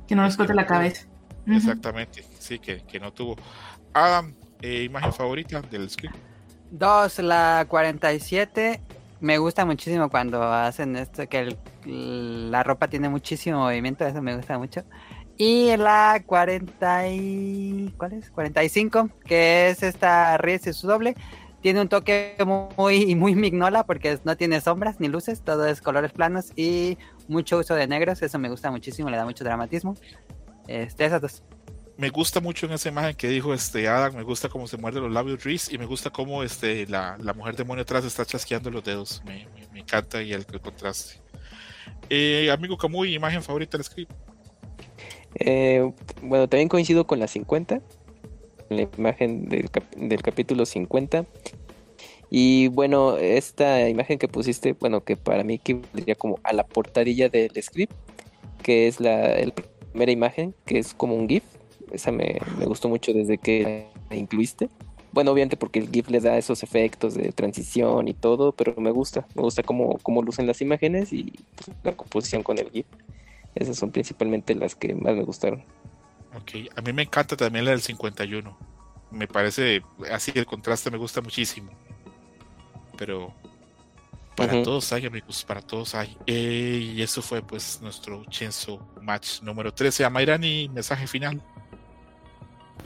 Que 0.09 0.17
no 0.17 0.23
nos 0.23 0.39
corte 0.39 0.55
la 0.55 0.67
cabeza. 0.67 1.07
Exactamente, 1.47 2.25
sí, 2.39 2.59
que, 2.59 2.81
que 2.81 2.99
no 2.99 3.13
tuvo. 3.13 3.37
Adam, 3.93 4.35
eh, 4.63 4.85
imagen 4.85 5.13
favorita 5.13 5.61
del 5.61 5.91
script. 5.91 6.17
Dos, 6.71 7.19
la 7.19 7.67
47. 7.69 8.81
Me 9.23 9.39
gusta 9.39 9.65
muchísimo 9.65 10.11
cuando 10.11 10.43
hacen 10.43 10.97
esto, 10.97 11.29
que 11.29 11.57
la 11.87 12.65
ropa 12.65 12.89
tiene 12.89 13.09
muchísimo 13.09 13.61
movimiento, 13.61 14.05
eso 14.05 14.21
me 14.21 14.35
gusta 14.35 14.59
mucho. 14.59 14.83
Y 15.37 15.77
la 15.77 16.21
40 16.27 17.09
y... 17.09 17.95
¿Cuál 17.97 18.15
es? 18.15 18.33
45, 18.33 19.11
que 19.25 19.69
es 19.69 19.85
esta 19.85 20.37
Ries 20.39 20.67
y 20.67 20.73
su 20.73 20.89
doble. 20.89 21.15
Tiene 21.61 21.81
un 21.81 21.89
toque 21.89 22.35
muy, 22.77 23.15
muy 23.15 23.37
mignola 23.37 23.85
porque 23.85 24.19
no 24.25 24.37
tiene 24.37 24.61
sombras 24.61 24.99
ni 24.99 25.07
luces, 25.07 25.43
todo 25.43 25.67
es 25.67 25.81
colores 25.81 26.11
planos 26.11 26.51
y 26.57 26.99
mucho 27.29 27.59
uso 27.59 27.77
de 27.77 27.87
negros, 27.87 28.23
eso 28.23 28.41
me 28.41 28.51
gusta 28.51 28.73
muchísimo, 28.73 29.09
le 29.09 29.19
da 29.19 29.25
mucho 29.25 29.45
dramatismo. 29.45 29.95
Este, 30.67 31.05
esas 31.05 31.21
dos. 31.21 31.45
Me 31.97 32.09
gusta 32.09 32.41
mucho 32.41 32.67
en 32.67 32.73
esa 32.73 32.89
imagen 32.89 33.15
que 33.15 33.29
dijo 33.29 33.53
este 33.55 33.87
Adam, 33.87 34.15
me 34.17 34.23
gusta 34.23 34.49
cómo 34.49 34.67
se 34.67 34.77
muerde 34.77 35.01
los 35.01 35.13
labios 35.13 35.45
Reese 35.45 35.75
y 35.75 35.79
me 35.79 35.87
gusta 35.87 36.11
cómo 36.11 36.43
este, 36.43 36.87
la, 36.87 37.17
la 37.21 37.33
mujer 37.35 37.55
demonio 37.55 37.83
atrás 37.83 38.05
está 38.05 38.25
chasqueando 38.25 38.71
los 38.71 38.83
dedos. 38.83 39.23
Me, 39.25 39.47
me- 39.73 39.81
encanta 39.81 40.23
y 40.23 40.33
el, 40.33 40.47
el 40.53 40.61
contraste. 40.61 41.21
Eh, 42.09 42.51
amigo 42.51 42.77
Camuy, 42.77 43.15
imagen 43.15 43.43
favorita 43.43 43.77
del 43.77 43.85
script. 43.85 44.13
Eh, 45.35 45.93
bueno, 46.23 46.49
también 46.49 46.69
coincido 46.69 47.07
con 47.07 47.19
la 47.19 47.27
50, 47.27 47.81
la 48.71 48.89
imagen 48.97 49.49
del, 49.49 49.71
cap- 49.71 49.95
del 49.97 50.23
capítulo 50.23 50.65
50. 50.67 51.27
Y 52.31 52.69
bueno, 52.69 53.17
esta 53.19 53.89
imagen 53.89 54.19
que 54.19 54.29
pusiste, 54.29 54.73
bueno, 54.73 55.05
que 55.05 55.17
para 55.17 55.45
mí 55.45 55.55
equivaldría 55.55 56.15
como 56.15 56.39
a 56.45 56.53
la 56.53 56.65
portadilla 56.65 57.29
del 57.29 57.51
script, 57.63 57.93
que 58.63 58.87
es 58.89 59.01
la 59.01 59.35
primera 59.91 60.13
imagen, 60.13 60.55
que 60.65 60.79
es 60.79 60.95
como 60.95 61.15
un 61.17 61.29
GIF. 61.29 61.43
Esa 61.93 62.13
me, 62.13 62.39
me 62.59 62.67
gustó 62.67 62.89
mucho 62.89 63.13
desde 63.13 63.39
que 63.39 63.87
la 64.11 64.17
incluiste. 64.17 64.69
Bueno, 65.13 65.31
obviamente 65.31 65.59
porque 65.59 65.79
el 65.79 65.91
GIF 65.91 66.09
le 66.09 66.21
da 66.21 66.39
esos 66.39 66.63
efectos 66.63 67.15
de 67.15 67.33
transición 67.33 68.09
y 68.09 68.15
todo, 68.15 68.53
pero 68.53 68.75
me 68.79 68.91
gusta, 68.91 69.27
me 69.35 69.43
gusta 69.43 69.63
cómo, 69.63 69.99
cómo 70.03 70.23
lucen 70.23 70.47
las 70.47 70.63
imágenes 70.63 71.13
y 71.13 71.35
pues, 71.55 71.77
la 71.85 71.93
composición 71.93 72.43
con 72.43 72.59
el 72.59 72.71
GIF. 72.71 72.87
Esas 73.55 73.77
son 73.77 73.91
principalmente 73.91 74.55
las 74.55 74.75
que 74.75 74.95
más 74.95 75.15
me 75.15 75.23
gustaron. 75.23 75.63
Ok, 76.35 76.71
a 76.75 76.81
mí 76.81 76.93
me 76.95 77.03
encanta 77.03 77.37
también 77.37 77.67
la 77.67 77.73
del 77.73 77.83
51. 77.83 78.57
Me 79.11 79.29
parece, 79.29 79.83
así 80.11 80.33
el 80.35 80.47
contraste 80.47 80.91
me 80.91 80.97
gusta 80.97 81.21
muchísimo. 81.21 81.71
Pero 82.97 83.35
para 84.35 84.63
todos 84.63 84.91
hay, 84.95 85.05
amigos, 85.05 85.45
para 85.45 85.61
todos 85.61 85.95
hay. 85.95 86.17
Eh, 86.27 86.95
y 86.95 87.03
eso 87.03 87.21
fue 87.21 87.43
pues 87.43 87.81
nuestro 87.83 88.25
Chenso 88.27 88.79
Match 89.03 89.43
número 89.43 89.75
13. 89.75 90.07
A 90.07 90.11
Mayrani, 90.11 90.71
mensaje 90.71 91.07
final. 91.07 91.43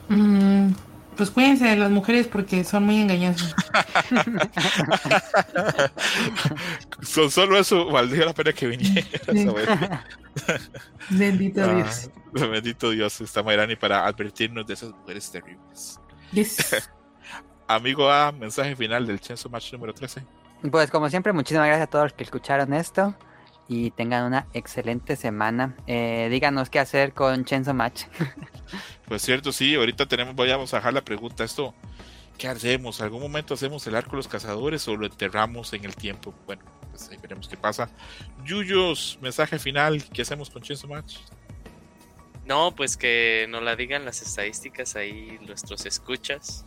Mm, 0.08 0.72
pues 1.16 1.30
cuídense 1.30 1.64
de 1.66 1.76
las 1.76 1.90
mujeres 1.90 2.26
porque 2.28 2.62
son 2.64 2.84
muy 2.84 3.00
engañosas. 3.00 3.54
Son 7.02 7.30
solo 7.30 7.58
eso, 7.58 7.86
valdría 7.90 8.26
la 8.26 8.32
pena 8.34 8.52
que 8.52 8.66
vinieras 8.66 9.06
Sí. 9.32 9.48
a 9.48 9.52
ver. 9.52 9.68
Bendito 11.10 11.62
Ah, 11.64 11.74
Dios. 11.74 12.10
bendito 12.32 12.90
Dios, 12.90 13.20
está 13.20 13.42
Mayrani 13.42 13.76
para 13.76 14.06
advertirnos 14.06 14.66
de 14.66 14.74
esas 14.74 14.90
mujeres 14.90 15.30
terribles. 15.30 16.00
Yes. 16.32 16.88
Amigo 17.68 18.10
A, 18.10 18.32
mensaje 18.32 18.76
final 18.76 19.06
del 19.06 19.20
Chenso 19.20 19.48
Match 19.48 19.72
número 19.72 19.92
13. 19.94 20.22
Pues 20.70 20.90
como 20.90 21.08
siempre, 21.10 21.32
muchísimas 21.32 21.66
gracias 21.66 21.86
a 21.86 21.90
todos 21.90 22.04
los 22.06 22.12
que 22.12 22.24
escucharon 22.24 22.72
esto 22.74 23.14
y 23.68 23.90
tengan 23.90 24.24
una 24.24 24.46
excelente 24.54 25.16
semana. 25.16 25.76
Eh, 25.86 26.28
díganos 26.30 26.70
qué 26.70 26.78
hacer 26.78 27.12
con 27.12 27.44
Chenzo 27.44 27.74
Match. 27.74 28.04
Pues 29.06 29.22
cierto, 29.22 29.52
sí, 29.52 29.76
ahorita 29.76 30.06
tenemos, 30.06 30.34
vayamos 30.34 30.74
a 30.74 30.78
dejar 30.78 30.92
la 30.92 31.04
pregunta, 31.04 31.44
esto, 31.44 31.72
¿qué 32.38 32.48
hacemos? 32.48 33.00
¿Algún 33.00 33.22
momento 33.22 33.54
hacemos 33.54 33.86
el 33.86 33.94
arco 33.94 34.10
de 34.10 34.16
los 34.16 34.26
cazadores 34.26 34.88
o 34.88 34.96
lo 34.96 35.06
enterramos 35.06 35.72
en 35.74 35.84
el 35.84 35.94
tiempo? 35.94 36.34
Bueno, 36.44 36.64
pues 36.90 37.08
ahí 37.10 37.16
veremos 37.22 37.46
qué 37.46 37.56
pasa. 37.56 37.88
Yuyos, 38.44 39.16
mensaje 39.22 39.60
final, 39.60 40.02
¿qué 40.12 40.22
hacemos 40.22 40.50
con 40.50 40.62
Chainsaw 40.62 40.90
Match? 40.90 41.18
No, 42.46 42.74
pues 42.74 42.96
que 42.96 43.46
nos 43.48 43.62
la 43.62 43.76
digan 43.76 44.04
las 44.04 44.22
estadísticas 44.22 44.96
ahí 44.96 45.38
nuestros 45.46 45.86
escuchas. 45.86 46.64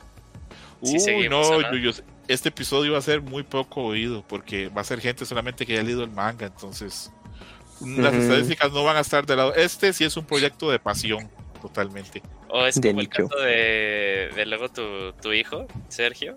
Sí, 0.81 0.93
Uy, 0.93 0.99
seguimos, 0.99 1.29
no, 1.49 1.57
¿o 1.57 1.61
no? 1.61 1.71
Yuyos, 1.73 2.03
este 2.27 2.49
episodio 2.49 2.93
va 2.93 2.99
a 2.99 3.01
ser 3.01 3.21
muy 3.21 3.43
poco 3.43 3.83
oído 3.83 4.23
porque 4.27 4.69
va 4.69 4.81
a 4.81 4.85
ser 4.85 5.01
gente 5.01 5.25
solamente 5.25 5.65
que 5.65 5.73
haya 5.73 5.83
leído 5.83 6.03
el 6.03 6.11
manga, 6.11 6.47
entonces 6.47 7.11
las 7.81 8.13
Ujú. 8.13 8.21
estadísticas 8.23 8.71
no 8.71 8.83
van 8.83 8.97
a 8.97 9.01
estar 9.01 9.25
de 9.25 9.35
lado. 9.35 9.53
Este 9.55 9.91
sí 9.93 10.03
es 10.03 10.15
un 10.17 10.25
proyecto 10.25 10.69
de 10.69 10.79
pasión, 10.79 11.29
totalmente. 11.61 12.21
O 12.49 12.65
es 12.65 12.79
De 12.79 12.89
como 12.89 13.01
el 13.01 13.09
caso 13.09 13.35
de, 13.37 14.29
de 14.35 14.45
luego 14.45 14.69
tu, 14.69 15.11
tu 15.21 15.31
hijo, 15.33 15.65
Sergio, 15.87 16.35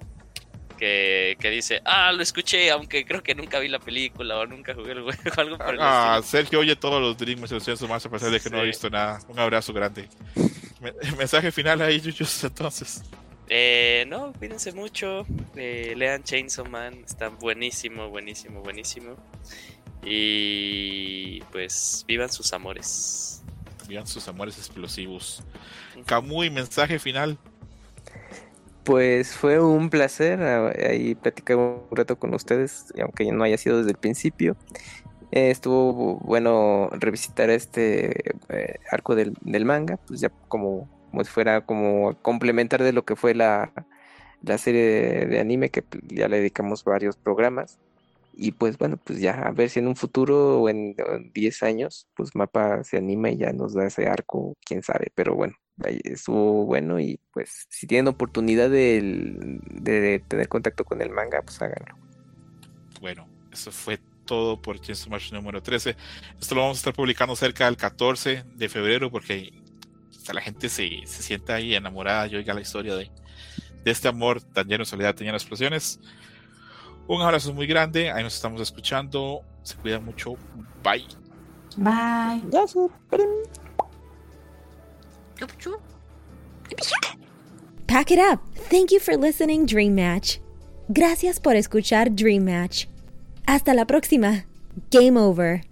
que, 0.79 1.37
que 1.41 1.51
dice, 1.51 1.81
ah, 1.85 2.11
lo 2.13 2.23
escuché, 2.23 2.71
aunque 2.71 3.05
creo 3.05 3.23
que 3.23 3.35
nunca 3.35 3.59
vi 3.61 3.69
la 3.69 3.79
película 3.79 4.39
o 4.39 4.47
nunca 4.47 4.75
jugué 4.75 4.93
el 4.93 5.03
juego, 5.03 5.21
algo 5.37 5.59
por 5.59 5.75
el 5.75 5.81
Ah, 5.81 6.17
estilo. 6.21 6.31
Sergio 6.43 6.61
oye 6.61 6.75
todos 6.77 7.01
los 7.01 7.17
Dreams 7.17 7.51
Chainsaw 7.51 7.89
Match 7.89 8.07
a 8.07 8.11
pesar 8.11 8.31
de 8.31 8.41
que 8.41 8.51
no 8.51 8.59
ha 8.59 8.63
Sí. 8.63 8.67
visto 8.67 8.91
nada. 8.91 9.21
Un 9.29 9.39
abrazo 9.39 9.73
grande. 9.73 10.09
Me- 10.81 10.93
mensaje 11.19 11.53
final 11.53 11.81
ahí, 11.83 12.01
Yuyos, 12.01 12.43
entonces. 12.45 13.03
Eh, 13.49 14.07
no, 14.09 14.33
cuídense 14.33 14.73
mucho, 14.73 15.27
eh, 15.57 15.95
lean 15.97 16.23
Chainsaw 16.23 16.67
Man, 16.67 17.03
está 17.05 17.29
buenísimo, 17.29 18.09
buenísimo, 18.09 18.63
buenísimo. 18.63 19.17
Y 20.05 21.41
pues 21.53 22.05
vivan 22.09 22.31
sus 22.31 22.53
amores. 22.53 23.43
Vivan 23.89 24.07
sus 24.07 24.27
amores 24.29 24.59
explosivos. 24.59 25.43
Camuy, 26.07 26.51
mensaje 26.51 26.99
final. 26.99 27.39
Pues 28.85 29.33
fue 29.33 29.61
un 29.61 29.91
placer 29.91 30.43
ah, 30.43 30.73
ahí 30.89 31.15
platicar 31.15 31.57
un 31.57 31.83
rato 31.93 32.19
con 32.19 32.35
ustedes, 32.35 32.93
aunque 33.01 33.31
no 33.31 33.45
haya 33.45 33.57
sido 33.57 33.79
desde 33.79 33.93
el 33.93 33.97
principio. 33.97 34.57
Eh, 35.31 35.51
estuvo 35.51 36.17
bueno 36.19 36.91
revisitar 36.93 37.49
este 37.49 38.35
eh, 38.49 38.79
arco 38.91 39.15
del, 39.15 39.35
del 39.41 39.65
manga, 39.65 39.99
pues 39.99 40.21
ya 40.21 40.31
como, 40.49 40.89
como 41.13 41.25
si 41.25 41.31
fuera 41.31 41.61
como 41.67 42.15
complementar 42.23 42.83
de 42.83 42.93
lo 42.93 43.05
que 43.05 43.17
fue 43.17 43.35
la, 43.35 43.73
la 44.43 44.59
serie 44.59 45.27
de, 45.27 45.41
anime, 45.41 45.71
que 45.71 45.85
ya 46.09 46.27
le 46.27 46.39
dedicamos 46.39 46.85
varios 46.85 47.17
programas. 47.17 47.79
Y 48.35 48.53
pues 48.53 48.79
bueno, 48.79 48.97
pues 48.97 49.21
ya 49.21 49.35
a 49.35 49.51
ver 49.53 49.69
si 49.69 49.79
en 49.79 49.89
un 49.89 49.97
futuro 49.97 50.63
o 50.63 50.69
en, 50.71 50.97
o 51.07 51.17
en 51.17 51.33
10 51.35 51.63
años, 51.63 52.09
pues 52.17 52.35
Mapa 52.35 52.83
se 52.83 52.97
anima 52.97 53.31
y 53.31 53.37
ya 53.37 53.53
nos 53.53 53.75
da 53.75 53.87
ese 53.87 54.09
arco, 54.09 54.57
quién 54.65 54.83
sabe, 54.83 55.13
pero 55.15 55.35
bueno 55.35 55.55
estuvo 56.05 56.65
bueno 56.67 57.01
y 57.01 57.19
pues 57.33 57.67
si 57.69 57.87
tienen 57.87 58.09
oportunidad 58.09 58.71
de, 58.71 59.59
de 59.73 60.23
tener 60.29 60.49
contacto 60.49 60.85
con 60.85 61.01
el 61.03 61.11
manga, 61.11 61.43
pues 61.43 61.61
háganlo. 61.61 61.97
Bueno, 63.01 63.27
eso 63.53 63.73
fue 63.73 63.99
todo 64.25 64.61
por 64.61 64.81
Chainsaw 64.81 65.11
Match 65.11 65.33
número 65.33 65.63
13. 65.63 65.97
Esto 66.41 66.55
lo 66.55 66.63
vamos 66.63 66.79
a 66.79 66.81
estar 66.81 66.95
publicando 66.95 67.35
cerca 67.37 67.67
del 67.67 67.77
14 67.77 68.45
de 68.55 68.69
febrero 68.69 69.11
porque 69.11 69.53
hasta 70.23 70.33
la 70.33 70.41
gente 70.41 70.69
se, 70.69 70.89
se 71.05 71.23
sienta 71.23 71.55
ahí 71.55 71.75
enamorada 71.75 72.29
y 72.29 72.37
oiga 72.37 72.55
la 72.55 72.61
historia 72.61 72.95
de, 72.95 73.11
de 73.85 73.91
este 73.91 74.07
amor 74.07 74.41
tan 74.41 74.69
lleno 74.69 74.85
de 74.85 74.87
soledad, 74.87 75.17
tan 75.17 75.25
lleno 75.25 75.33
de 75.33 75.39
explosiones. 75.39 75.99
Un 77.09 77.21
abrazo 77.21 77.53
muy 77.53 77.67
grande, 77.67 78.09
ahí 78.09 78.23
nos 78.23 78.37
estamos 78.37 78.61
escuchando. 78.61 79.41
Se 79.65 79.75
cuidan 79.77 80.05
mucho. 80.05 80.35
Bye. 80.85 81.07
Bye. 81.77 82.41
Pack 87.89 88.13
it 88.13 88.19
up. 88.21 88.41
Thank 88.71 88.93
you 88.93 89.01
for 89.01 89.17
listening, 89.17 89.67
Dream 89.67 89.97
Match. 89.97 90.39
Gracias 90.89 91.41
por 91.41 91.57
escuchar 91.57 92.15
Dream 92.15 92.45
Match. 92.45 92.87
Hasta 93.47 93.75
la 93.75 93.87
próxima. 93.87 94.45
Game 94.91 95.19
over. 95.19 95.72